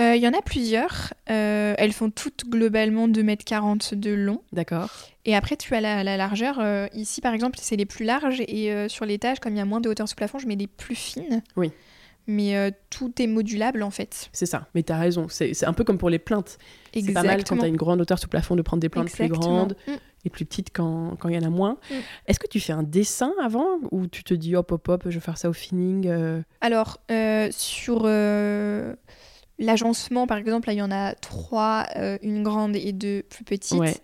Euh, 0.00 0.16
il 0.16 0.22
y 0.22 0.26
en 0.26 0.32
a 0.32 0.42
plusieurs. 0.42 1.14
Euh, 1.30 1.74
elles 1.78 1.92
font 1.92 2.10
toutes 2.10 2.46
globalement 2.48 3.06
2m40 3.06 3.94
de 3.94 4.10
long. 4.10 4.42
D'accord. 4.52 4.90
Et 5.24 5.36
après, 5.36 5.56
tu 5.56 5.72
as 5.74 5.80
la, 5.80 6.16
largeur. 6.16 6.58
Euh, 6.58 6.88
ici, 6.94 7.20
par 7.20 7.32
exemple, 7.32 7.58
c'est 7.60 7.76
les 7.76 7.86
plus 7.86 8.04
larges. 8.04 8.40
Et 8.40 8.88
sur 8.88 9.04
l'étage, 9.04 9.38
comme 9.38 9.54
il 9.54 9.58
y 9.58 9.60
a 9.60 9.64
moins 9.64 9.80
de 9.80 9.88
hauteur 9.88 10.08
sous 10.08 10.16
plafond, 10.16 10.38
je 10.38 10.48
mets 10.48 10.56
des 10.56 10.66
plus 10.66 10.96
fines. 10.96 11.42
Oui 11.56 11.70
mais 12.26 12.56
euh, 12.56 12.70
tout 12.90 13.12
est 13.20 13.26
modulable 13.26 13.82
en 13.82 13.90
fait. 13.90 14.28
C'est 14.32 14.46
ça, 14.46 14.68
mais 14.74 14.82
tu 14.82 14.92
as 14.92 14.98
raison. 14.98 15.26
C'est 15.28 15.64
un 15.64 15.72
peu 15.72 15.84
comme 15.84 15.98
pour 15.98 16.10
les 16.10 16.18
plaintes. 16.18 16.58
C'est 16.92 17.12
pas 17.12 17.22
mal 17.22 17.44
quand 17.44 17.56
tu 17.58 17.64
as 17.64 17.68
une 17.68 17.76
grande 17.76 18.00
hauteur 18.00 18.18
sous 18.18 18.28
plafond 18.28 18.56
de 18.56 18.62
prendre 18.62 18.80
des 18.80 18.88
plaintes 18.88 19.10
plus 19.10 19.28
grandes 19.28 19.76
mm. 19.86 19.92
et 20.24 20.30
plus 20.30 20.44
petites 20.44 20.70
quand 20.72 21.16
il 21.24 21.34
y 21.34 21.38
en 21.38 21.42
a 21.42 21.50
moins. 21.50 21.78
Mm. 21.90 21.94
Est-ce 22.26 22.38
que 22.38 22.46
tu 22.46 22.60
fais 22.60 22.72
un 22.72 22.82
dessin 22.82 23.32
avant 23.42 23.78
ou 23.90 24.06
tu 24.06 24.24
te 24.24 24.34
dis 24.34 24.56
hop 24.56 24.72
hop 24.72 24.88
hop, 24.88 25.02
je 25.06 25.14
vais 25.14 25.20
faire 25.20 25.38
ça 25.38 25.48
au 25.48 25.52
feeling 25.52 26.06
euh? 26.08 26.42
Alors, 26.60 26.98
euh, 27.10 27.48
sur 27.50 28.04
l'agencement 29.58 30.26
par 30.26 30.38
exemple, 30.38 30.68
là 30.68 30.74
il 30.74 30.78
y 30.78 30.82
en 30.82 30.90
a 30.90 31.14
trois, 31.14 31.86
une 32.22 32.42
grande 32.42 32.76
et 32.76 32.92
deux 32.92 33.22
plus 33.22 33.44
petites, 33.44 34.02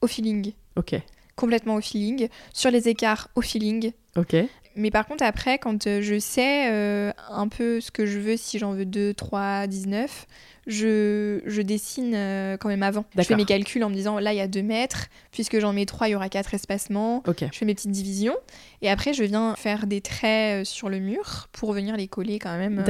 au 0.00 0.06
feeling. 0.06 0.52
Ok. 0.76 0.94
Complètement 1.36 1.76
au 1.76 1.80
feeling. 1.80 2.28
Sur 2.52 2.70
les 2.70 2.88
écarts, 2.88 3.28
au 3.34 3.40
feeling. 3.40 3.92
Ok. 4.16 4.36
Mais 4.76 4.90
par 4.90 5.06
contre, 5.06 5.24
après, 5.24 5.58
quand 5.58 5.86
euh, 5.86 6.00
je 6.02 6.18
sais 6.18 6.70
euh, 6.70 7.12
un 7.30 7.48
peu 7.48 7.80
ce 7.80 7.90
que 7.90 8.06
je 8.06 8.18
veux, 8.18 8.36
si 8.36 8.58
j'en 8.58 8.72
veux 8.72 8.84
2, 8.84 9.14
3, 9.14 9.66
19, 9.66 10.26
je, 10.66 11.40
je 11.44 11.62
dessine 11.62 12.12
euh, 12.14 12.56
quand 12.56 12.68
même 12.68 12.82
avant. 12.82 13.04
Je 13.16 13.22
fais 13.22 13.36
mes 13.36 13.44
calculs 13.44 13.82
en 13.84 13.90
me 13.90 13.94
disant, 13.94 14.18
là, 14.18 14.32
il 14.32 14.36
y 14.36 14.40
a 14.40 14.48
2 14.48 14.62
mètres, 14.62 15.06
puisque 15.30 15.58
j'en 15.58 15.72
mets 15.72 15.86
3, 15.86 16.08
il 16.08 16.12
y 16.12 16.14
aura 16.14 16.28
4 16.28 16.54
espacements. 16.54 17.22
Je 17.26 17.46
fais 17.52 17.64
mes 17.64 17.74
petites 17.74 17.90
divisions. 17.90 18.36
Et 18.80 18.90
après, 18.90 19.12
je 19.12 19.24
viens 19.24 19.54
faire 19.56 19.86
des 19.86 20.00
traits 20.00 20.64
sur 20.64 20.88
le 20.88 20.98
mur 20.98 21.48
pour 21.52 21.72
venir 21.72 21.96
les 21.96 22.08
coller 22.08 22.38
quand 22.38 22.56
même. 22.56 22.82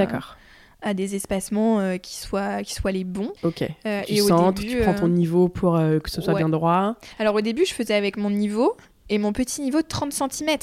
à 0.84 0.94
des 0.94 1.14
espacements 1.14 1.96
qui, 1.98 2.16
soient, 2.16 2.64
qui 2.64 2.74
soient 2.74 2.90
les 2.90 3.04
bons. 3.04 3.32
Ok. 3.44 3.58
tu 3.58 3.88
et 4.08 4.20
au 4.20 4.52
début, 4.52 4.68
tu 4.68 4.80
prends 4.80 4.94
ton 4.94 5.06
niveau 5.06 5.48
pour 5.48 5.78
que 5.78 6.10
ce 6.10 6.20
soit 6.20 6.34
bien 6.34 6.48
droit. 6.48 6.96
Alors 7.20 7.36
au 7.36 7.40
début, 7.40 7.64
je 7.64 7.72
faisais 7.72 7.94
avec 7.94 8.16
mon 8.16 8.30
niveau 8.30 8.76
et 9.08 9.18
mon 9.18 9.32
petit 9.32 9.60
niveau 9.60 9.82
de 9.82 9.86
30 9.86 10.12
cm. 10.12 10.56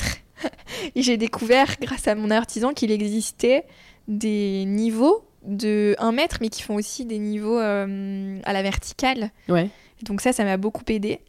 J'ai 0.95 1.17
découvert, 1.17 1.75
grâce 1.81 2.07
à 2.07 2.15
mon 2.15 2.31
artisan, 2.31 2.73
qu'il 2.73 2.91
existait 2.91 3.65
des 4.07 4.65
niveaux 4.65 5.23
de 5.45 5.95
1 5.99 6.11
mètre, 6.11 6.37
mais 6.41 6.49
qui 6.49 6.61
font 6.61 6.75
aussi 6.75 7.05
des 7.05 7.19
niveaux 7.19 7.59
euh, 7.59 8.39
à 8.43 8.53
la 8.53 8.61
verticale. 8.61 9.31
Ouais. 9.47 9.69
Donc 10.03 10.21
ça, 10.21 10.33
ça 10.33 10.43
m'a 10.43 10.57
beaucoup 10.57 10.83
aidé. 10.87 11.19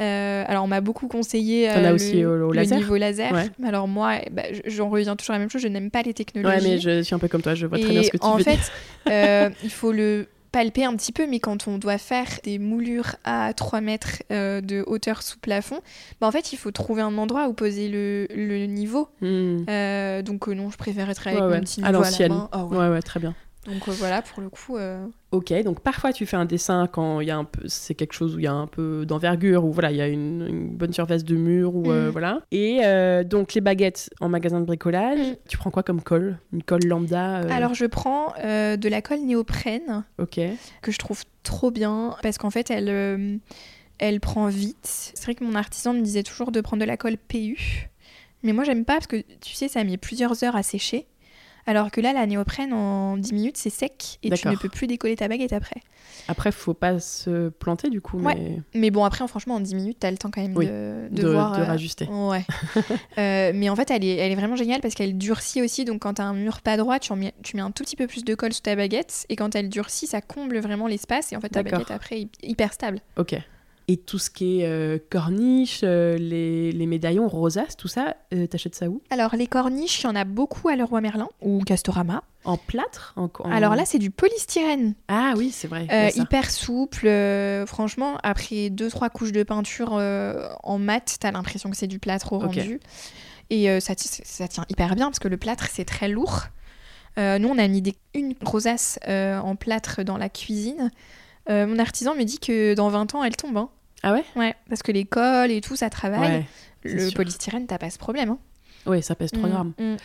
Euh, 0.00 0.44
alors, 0.46 0.62
on 0.62 0.68
m'a 0.68 0.80
beaucoup 0.80 1.08
conseillé 1.08 1.68
euh, 1.68 1.88
le, 1.88 1.94
aussi 1.94 2.24
au, 2.24 2.52
laser. 2.52 2.78
niveau 2.78 2.96
laser. 2.96 3.32
Alors 3.64 3.88
moi, 3.88 4.18
bah, 4.30 4.44
j'en 4.64 4.88
reviens 4.88 5.16
toujours 5.16 5.34
à 5.34 5.38
la 5.38 5.40
même 5.40 5.50
chose, 5.50 5.62
je 5.62 5.68
n'aime 5.68 5.90
pas 5.90 6.02
les 6.02 6.14
technologies. 6.14 6.64
Ouais, 6.64 6.70
mais 6.70 6.78
je 6.78 7.02
suis 7.02 7.14
un 7.16 7.18
peu 7.18 7.26
comme 7.26 7.42
toi, 7.42 7.56
je 7.56 7.66
vois 7.66 7.78
très 7.78 7.90
bien 7.90 8.02
ce 8.04 8.10
que 8.10 8.16
tu 8.16 8.24
en 8.24 8.36
veux 8.36 8.44
fait, 8.44 9.52
il 9.64 9.70
faut 9.70 9.92
le 9.92 10.28
palper 10.58 10.84
un 10.84 10.96
petit 10.96 11.12
peu, 11.12 11.28
mais 11.28 11.38
quand 11.38 11.68
on 11.68 11.78
doit 11.78 11.98
faire 11.98 12.26
des 12.42 12.58
moulures 12.58 13.14
à 13.22 13.52
3 13.54 13.80
mètres 13.80 14.24
euh, 14.32 14.60
de 14.60 14.82
hauteur 14.88 15.22
sous 15.22 15.38
plafond, 15.38 15.80
bah 16.20 16.26
en 16.26 16.32
fait, 16.32 16.52
il 16.52 16.56
faut 16.56 16.72
trouver 16.72 17.00
un 17.00 17.16
endroit 17.16 17.46
où 17.46 17.52
poser 17.52 17.88
le, 17.88 18.26
le 18.34 18.66
niveau. 18.66 19.08
Hmm. 19.20 19.58
Euh, 19.70 20.20
donc, 20.22 20.48
euh, 20.48 20.54
non, 20.54 20.68
je 20.70 20.76
préfère 20.76 21.08
être 21.10 21.28
avec 21.28 21.40
mon 21.40 21.60
petit 21.60 21.80
niveau 21.80 21.88
à 21.88 21.92
l'ancienne. 21.92 22.34
Ah 22.50 22.64
ouais. 22.64 22.88
ouais, 22.88 23.02
très 23.02 23.20
bien. 23.20 23.36
Donc 23.66 23.88
euh, 23.88 23.92
voilà, 23.92 24.22
pour 24.22 24.40
le 24.40 24.48
coup. 24.48 24.76
Euh, 24.76 25.06
ok, 25.32 25.52
donc 25.62 25.80
parfois 25.80 26.12
tu 26.12 26.26
fais 26.26 26.36
un 26.36 26.44
dessin 26.44 26.86
quand 26.86 27.20
il 27.20 27.28
y 27.28 27.30
a 27.30 27.36
un 27.36 27.44
peu, 27.44 27.62
c'est 27.66 27.94
quelque 27.94 28.12
chose 28.12 28.36
où 28.36 28.38
il 28.38 28.44
y 28.44 28.48
a 28.48 28.52
un 28.52 28.66
peu 28.66 29.04
d'envergure, 29.06 29.64
ou 29.64 29.72
voilà, 29.72 29.90
il 29.90 29.96
y 29.96 30.00
a 30.00 30.08
une, 30.08 30.68
bonne 30.76 30.92
surface 30.92 31.24
de 31.24 31.36
mur, 31.36 31.74
ou 31.74 31.90
euh, 31.90 32.08
mm. 32.08 32.10
voilà. 32.10 32.40
Et 32.50 32.80
donc 33.24 33.54
les 33.54 33.60
baguettes 33.60 34.10
en 34.20 34.28
magasin 34.28 34.60
de 34.60 34.64
bricolage, 34.64 35.18
mm. 35.18 35.36
tu 35.48 35.58
prends 35.58 35.70
quoi 35.70 35.82
comme 35.82 36.02
colle? 36.02 36.38
Une 36.52 36.62
colle 36.62 36.84
lambda 36.84 37.38
Alors 37.50 37.74
je 37.74 37.86
prends 37.86 38.32
de 38.42 38.88
la 38.88 39.02
colle 39.02 39.20
néoprène. 39.20 40.04
Ok. 40.18 40.40
Que 40.82 40.92
je 40.92 40.98
trouve 40.98 41.24
trop 41.42 41.70
bien, 41.70 42.16
parce 42.22 42.38
qu'en 42.38 42.50
fait 42.50 42.70
elle, 42.70 43.40
elle 43.98 44.20
prend 44.20 44.46
vite. 44.46 44.78
C'est 45.14 45.22
vrai 45.24 45.34
que 45.34 45.44
mon 45.44 45.54
artisan 45.54 45.92
me 45.92 46.00
disait 46.00 46.22
toujours 46.22 46.52
de 46.52 46.60
prendre 46.60 46.80
de 46.80 46.86
la 46.86 46.96
colle 46.96 47.18
PU. 47.18 47.90
Mais 48.44 48.52
moi 48.52 48.64
j'aime 48.64 48.84
pas 48.84 48.94
parce 48.94 49.08
que 49.08 49.22
tu 49.40 49.54
sais, 49.54 49.68
ça 49.68 49.82
met 49.84 49.96
plusieurs 49.96 50.44
heures 50.44 50.56
à 50.56 50.62
sécher. 50.62 51.06
Alors 51.68 51.90
que 51.90 52.00
là, 52.00 52.14
la 52.14 52.24
néoprène, 52.24 52.72
en 52.72 53.18
10 53.18 53.34
minutes, 53.34 53.58
c'est 53.58 53.68
sec 53.68 54.18
et 54.22 54.30
tu 54.30 54.48
ne 54.48 54.56
peux 54.56 54.70
plus 54.70 54.86
décoller 54.86 55.16
ta 55.16 55.28
baguette 55.28 55.52
après. 55.52 55.82
Après, 56.26 56.50
faut 56.50 56.72
pas 56.72 56.98
se 56.98 57.50
planter 57.50 57.90
du 57.90 58.00
coup. 58.00 58.18
Mais, 58.18 58.60
mais 58.74 58.90
bon, 58.90 59.04
après, 59.04 59.28
franchement, 59.28 59.56
en 59.56 59.60
10 59.60 59.74
minutes, 59.74 59.98
tu 60.00 60.06
as 60.06 60.10
le 60.10 60.16
temps 60.16 60.30
quand 60.30 60.40
même 60.40 60.54
de, 60.54 61.08
de, 61.10 61.28
voir. 61.28 61.58
De 61.58 61.62
euh, 61.62 61.64
rajuster. 61.66 62.08
Ouais. 62.10 62.44
Euh, 63.18 63.52
mais 63.54 63.68
en 63.68 63.74
fait, 63.74 63.90
elle 63.90 64.04
est, 64.04 64.16
elle 64.16 64.30
est 64.30 64.36
vraiment 64.36 64.54
géniale 64.54 64.80
parce 64.80 64.94
qu'elle 64.94 65.18
durcit 65.18 65.60
aussi. 65.60 65.84
Donc, 65.84 66.02
quand 66.02 66.14
tu 66.14 66.22
as 66.22 66.24
un 66.24 66.34
mur 66.34 66.60
pas 66.60 66.76
droit, 66.76 66.98
tu 66.98 67.12
mets, 67.14 67.34
tu 67.42 67.56
mets 67.56 67.62
un 67.62 67.70
tout 67.70 67.82
petit 67.82 67.96
peu 67.96 68.06
plus 68.06 68.24
de 68.24 68.34
colle 68.34 68.52
sous 68.52 68.62
ta 68.62 68.76
baguette. 68.76 69.26
Et 69.28 69.36
quand 69.36 69.56
elle 69.56 69.68
durcit, 69.68 70.06
ça 70.06 70.20
comble 70.20 70.58
vraiment 70.58 70.86
l'espace. 70.86 71.32
Et 71.32 71.36
en 71.36 71.40
fait, 71.40 71.48
ta 71.48 71.62
baguette 71.62 71.90
après 71.90 72.20
est 72.20 72.28
hyper 72.42 72.72
stable. 72.72 73.00
Ok. 73.16 73.36
Et 73.90 73.96
tout 73.96 74.18
ce 74.18 74.28
qui 74.28 74.60
est 74.60 74.66
euh, 74.66 74.98
corniche, 75.08 75.80
euh, 75.82 76.18
les, 76.18 76.72
les, 76.72 76.86
médaillons, 76.86 77.26
rosaces, 77.26 77.74
tout 77.74 77.88
ça, 77.88 78.16
euh, 78.34 78.46
t'achètes 78.46 78.74
ça 78.74 78.90
où? 78.90 79.00
Alors, 79.08 79.34
les 79.34 79.46
corniches, 79.46 80.02
il 80.02 80.04
y 80.04 80.06
en 80.08 80.14
a 80.14 80.24
beaucoup 80.24 80.68
à 80.68 80.76
Leroy 80.76 81.00
Merlin 81.00 81.28
ou 81.40 81.62
Castorama. 81.64 82.22
En 82.44 82.58
plâtre? 82.58 83.14
Alors 83.44 83.74
là, 83.74 83.86
c'est 83.86 83.98
du 83.98 84.10
polystyrène. 84.10 84.94
Ah 85.08 85.32
oui, 85.38 85.50
c'est 85.50 85.68
vrai. 85.68 86.12
hyper 86.14 86.50
souple. 86.50 87.08
franchement, 87.66 88.18
après 88.22 88.68
deux, 88.68 88.90
trois 88.90 89.08
couches 89.08 89.32
de 89.32 89.42
peinture 89.42 89.92
en 89.92 90.78
mat, 90.78 91.16
t'as 91.18 91.30
l'impression 91.30 91.70
que 91.70 91.76
c'est 91.76 91.86
du 91.86 91.98
plâtre 91.98 92.32
au 92.34 92.38
rendu. 92.38 92.80
Et 93.50 93.80
ça, 93.80 93.94
ça 93.96 94.48
tient 94.48 94.64
hyper 94.68 94.94
bien 94.96 95.06
parce 95.06 95.18
que 95.18 95.28
le 95.28 95.36
plâtre, 95.36 95.66
c'est 95.72 95.84
très 95.84 96.08
lourd. 96.08 96.44
nous, 97.16 97.48
on 97.48 97.58
a 97.58 97.68
mis 97.68 97.82
des, 97.82 97.96
une 98.14 98.34
rosace 98.42 98.98
en 99.06 99.56
plâtre 99.56 100.02
dans 100.04 100.16
la 100.16 100.28
cuisine. 100.28 100.90
mon 101.48 101.78
artisan 101.78 102.14
me 102.14 102.22
dit 102.22 102.38
que 102.38 102.74
dans 102.74 102.88
20 102.88 103.14
ans, 103.14 103.24
elle 103.24 103.36
tombe. 103.36 103.56
Hein. 103.56 103.68
Ah 104.02 104.12
ouais 104.12 104.24
Ouais, 104.36 104.54
parce 104.68 104.82
que 104.82 104.92
les 104.92 105.04
cols 105.04 105.50
et 105.50 105.60
tout, 105.60 105.76
ça 105.76 105.90
travaille. 105.90 106.44
le 106.84 107.10
polystyrène, 107.10 107.66
t'as 107.66 107.78
pas 107.78 107.90
ce 107.90 107.98
problème. 107.98 108.30
Hein. 108.30 108.38
Oui, 108.86 109.02
ça 109.02 109.14
pèse 109.14 109.30
3 109.32 109.48
mm, 109.48 109.52
grammes. 109.52 109.72
Mm. 109.78 109.96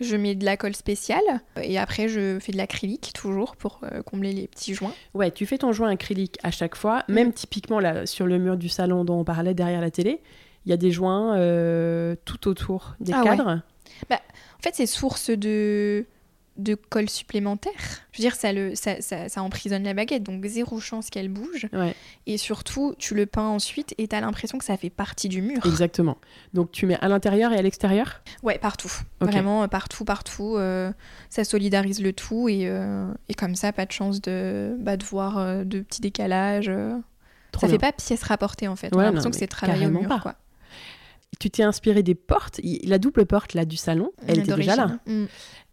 Je 0.00 0.16
mets 0.16 0.34
de 0.34 0.44
la 0.44 0.56
colle 0.56 0.74
spéciale 0.74 1.22
et 1.62 1.78
après 1.78 2.08
je 2.08 2.38
fais 2.40 2.52
de 2.52 2.56
l'acrylique 2.56 3.12
toujours 3.12 3.56
pour 3.56 3.80
euh, 3.82 4.02
combler 4.02 4.32
les 4.32 4.46
petits 4.46 4.72
joints. 4.72 4.94
Ouais, 5.14 5.30
tu 5.30 5.44
fais 5.46 5.58
ton 5.58 5.72
joint 5.72 5.90
acrylique 5.90 6.38
à 6.42 6.50
chaque 6.50 6.74
fois, 6.74 7.04
mm. 7.08 7.12
même 7.12 7.32
typiquement 7.32 7.80
là 7.80 8.06
sur 8.06 8.26
le 8.26 8.38
mur 8.38 8.56
du 8.56 8.68
salon 8.68 9.04
dont 9.04 9.20
on 9.20 9.24
parlait 9.24 9.52
derrière 9.52 9.80
la 9.80 9.90
télé, 9.90 10.22
il 10.64 10.70
y 10.70 10.72
a 10.72 10.76
des 10.76 10.90
joints 10.90 11.36
euh, 11.36 12.16
tout 12.24 12.48
autour 12.48 12.94
des 13.00 13.12
ah 13.12 13.22
cadres. 13.22 13.62
Bah, 14.08 14.20
en 14.58 14.62
fait, 14.62 14.74
c'est 14.74 14.86
source 14.86 15.30
de 15.30 16.06
de 16.62 16.74
colle 16.74 17.08
supplémentaire. 17.08 17.72
Je 18.12 18.18
veux 18.18 18.22
dire, 18.22 18.34
ça, 18.34 18.52
le, 18.52 18.74
ça, 18.74 19.00
ça, 19.00 19.28
ça 19.28 19.42
emprisonne 19.42 19.84
la 19.84 19.94
baguette, 19.94 20.22
donc 20.22 20.44
zéro 20.46 20.80
chance 20.80 21.10
qu'elle 21.10 21.28
bouge. 21.28 21.68
Et 22.26 22.38
surtout, 22.38 22.94
tu 22.98 23.14
le 23.14 23.26
peins 23.26 23.48
ensuite 23.48 23.94
et 23.98 24.08
tu 24.08 24.16
as 24.16 24.20
l'impression 24.20 24.58
que 24.58 24.64
ça 24.64 24.76
fait 24.76 24.90
partie 24.90 25.28
du 25.28 25.42
mur. 25.42 25.64
Exactement. 25.64 26.16
Donc 26.54 26.72
tu 26.72 26.86
mets 26.86 26.98
à 27.00 27.08
l'intérieur 27.08 27.52
et 27.52 27.56
à 27.56 27.62
l'extérieur? 27.62 28.22
Ouais, 28.42 28.58
partout. 28.58 28.92
Vraiment, 29.20 29.62
euh, 29.62 29.66
partout, 29.68 30.04
partout. 30.04 30.56
Euh, 30.56 30.92
ça 31.28 31.44
solidarise 31.44 32.00
le 32.00 32.12
tout 32.12 32.48
et, 32.48 32.68
euh, 32.68 33.12
et, 33.28 33.34
comme 33.34 33.54
ça, 33.54 33.72
pas 33.72 33.86
de 33.86 33.92
chance 33.92 34.20
de, 34.20 34.76
bah, 34.78 34.96
de 34.96 35.04
voir 35.04 35.64
de 35.64 35.80
petits 35.80 36.00
décalages. 36.00 36.70
ça 37.58 37.68
fait 37.68 37.78
pas 37.78 37.92
pièce 37.92 38.22
rapportée 38.22 38.68
en 38.68 38.76
fait. 38.76 38.94
On 38.94 38.98
a 38.98 39.04
l'impression 39.04 39.30
que 39.30 39.36
c'est 39.36 39.46
travaillé 39.46 39.86
au 39.86 39.90
mur. 39.90 40.08
Quoi. 40.22 40.34
Tu 41.38 41.48
t'es 41.48 41.62
inspiré 41.62 42.02
des 42.02 42.14
portes? 42.14 42.60
La 42.84 42.98
double 42.98 43.24
porte 43.24 43.54
là 43.54 43.64
du 43.64 43.76
salon, 43.76 44.12
elle 44.26 44.40
était 44.40 44.54
déjà 44.54 44.76
là. 44.76 44.98
Mm. 45.06 45.24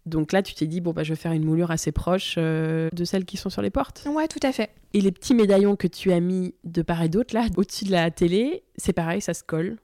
Donc 0.08 0.32
là, 0.32 0.42
tu 0.42 0.54
t'es 0.56 0.68
dit, 0.68 0.82
bon, 0.82 0.92
bah, 0.92 1.04
je 1.04 1.10
vais 1.10 1.16
faire 1.16 1.34
une 1.34 1.44
moulure 1.44 1.72
assez 1.72 1.92
proche 1.92 2.36
euh, 2.38 2.90
de 2.94 3.06
celles 3.06 3.26
qui 3.26 3.38
sont 3.38 3.50
sur 3.50 3.62
les 3.62 3.70
portes. 3.70 4.08
Ouais, 4.10 4.28
tout 4.28 4.40
à 4.44 4.52
fait. 4.52 4.70
Et 4.94 5.02
les 5.02 5.12
petits 5.12 5.36
médaillons 5.36 5.76
que 5.76 5.88
tu 5.88 6.12
as 6.12 6.20
mis 6.20 6.56
de 6.64 6.82
part 6.82 7.04
et 7.04 7.10
d'autre, 7.10 7.34
là, 7.34 7.46
au-dessus 7.58 7.86
de 7.86 7.92
la 7.92 8.10
télé, 8.10 8.64
c'est 8.78 8.94
pareil, 8.94 9.22
ça 9.22 9.34
se 9.34 9.44
colle 9.44 9.78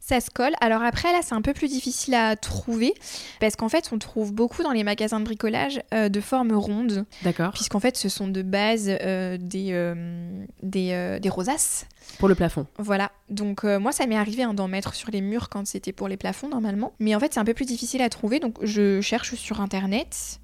ça 0.00 0.20
se 0.20 0.30
colle. 0.30 0.52
Alors 0.60 0.82
après, 0.82 1.12
là, 1.12 1.20
c'est 1.22 1.34
un 1.34 1.40
peu 1.40 1.52
plus 1.52 1.68
difficile 1.68 2.14
à 2.14 2.36
trouver 2.36 2.94
parce 3.40 3.56
qu'en 3.56 3.68
fait, 3.68 3.90
on 3.92 3.98
trouve 3.98 4.32
beaucoup 4.32 4.62
dans 4.62 4.72
les 4.72 4.84
magasins 4.84 5.20
de 5.20 5.24
bricolage 5.24 5.80
euh, 5.94 6.08
de 6.08 6.20
forme 6.20 6.52
ronde. 6.52 7.06
D'accord. 7.22 7.52
Puisqu'en 7.52 7.80
fait, 7.80 7.96
ce 7.96 8.08
sont 8.08 8.28
de 8.28 8.42
base 8.42 8.88
euh, 8.88 9.38
des, 9.40 9.68
euh, 9.72 10.44
des, 10.62 11.18
des, 11.20 11.28
rosaces. 11.28 11.86
Pour 12.18 12.28
le 12.28 12.34
plafond. 12.34 12.66
Voilà. 12.78 13.10
Donc, 13.30 13.64
moi, 13.64 13.92
ça 13.92 14.06
m'est 14.06 14.16
arrivé 14.16 14.42
hein, 14.42 14.54
d'en 14.54 14.68
mettre 14.68 14.94
sur 14.94 15.10
les 15.10 15.20
murs 15.20 15.48
quand 15.48 15.66
c'était 15.66 15.92
pour 15.92 16.08
les 16.08 16.16
plafonds, 16.16 16.48
normalement. 16.48 16.92
Mais 17.00 17.14
en 17.14 17.20
fait, 17.20 17.32
c'est 17.32 17.40
un 17.40 17.44
peu 17.44 17.54
plus 17.54 17.64
difficile 17.64 18.02
à 18.02 18.10
trouver. 18.10 18.40
Donc, 18.40 18.58
je 18.62 19.00
cherche 19.00 19.34
sur 19.34 19.60
Internet. 19.60 20.40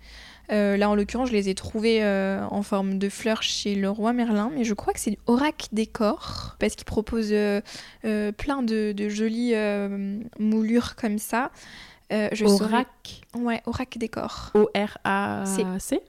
Euh, 0.50 0.76
là, 0.76 0.90
en 0.90 0.94
l'occurrence, 0.94 1.28
je 1.28 1.34
les 1.34 1.48
ai 1.48 1.54
trouvés 1.54 2.02
euh, 2.02 2.44
en 2.50 2.62
forme 2.62 2.98
de 2.98 3.08
fleurs 3.08 3.42
chez 3.42 3.74
le 3.74 3.88
roi 3.88 4.12
Merlin, 4.12 4.50
mais 4.54 4.64
je 4.64 4.74
crois 4.74 4.92
que 4.92 5.00
c'est 5.00 5.16
Orac 5.26 5.68
Décor, 5.72 6.56
parce 6.58 6.74
qu'il 6.74 6.84
propose 6.84 7.28
euh, 7.32 7.60
plein 8.32 8.62
de, 8.62 8.94
jolies 9.08 9.54
moulures 10.38 10.96
comme 10.96 11.18
ça. 11.18 11.50
je 12.10 12.44
Orac 12.44 13.22
Ouais, 13.34 13.62
Orac 13.66 13.98
Décor. 13.98 14.50
O-R-A-C 14.54 16.00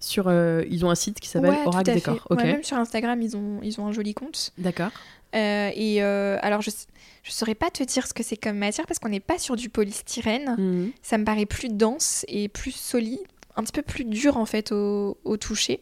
sur, 0.00 0.30
ils 0.68 0.84
ont 0.84 0.90
un 0.90 0.94
site 0.94 1.18
qui 1.18 1.30
s'appelle 1.30 1.56
Orac 1.64 1.86
Décor. 1.86 2.26
même 2.36 2.62
sur 2.62 2.76
Instagram, 2.76 3.22
ils 3.22 3.36
ont, 3.36 3.60
ils 3.62 3.80
ont 3.80 3.86
un 3.86 3.92
joli 3.92 4.12
compte. 4.12 4.52
D'accord. 4.58 4.90
et 5.32 6.02
alors, 6.02 6.60
je 6.60 6.70
ne 6.70 7.32
saurais 7.32 7.54
pas 7.54 7.70
te 7.70 7.82
dire 7.82 8.06
ce 8.06 8.12
que 8.12 8.22
c'est 8.22 8.36
comme 8.36 8.58
matière 8.58 8.86
parce 8.86 8.98
qu'on 8.98 9.08
n'est 9.08 9.18
pas 9.18 9.38
sur 9.38 9.56
du 9.56 9.70
polystyrène. 9.70 10.56
Mm. 10.58 10.92
Ça 11.00 11.16
me 11.16 11.24
paraît 11.24 11.46
plus 11.46 11.70
dense 11.70 12.26
et 12.28 12.48
plus 12.48 12.72
solide 12.72 13.20
un 13.56 13.62
petit 13.62 13.72
peu 13.72 13.82
plus 13.82 14.04
dur 14.04 14.36
en 14.36 14.46
fait 14.46 14.72
au, 14.72 15.36
toucher. 15.38 15.80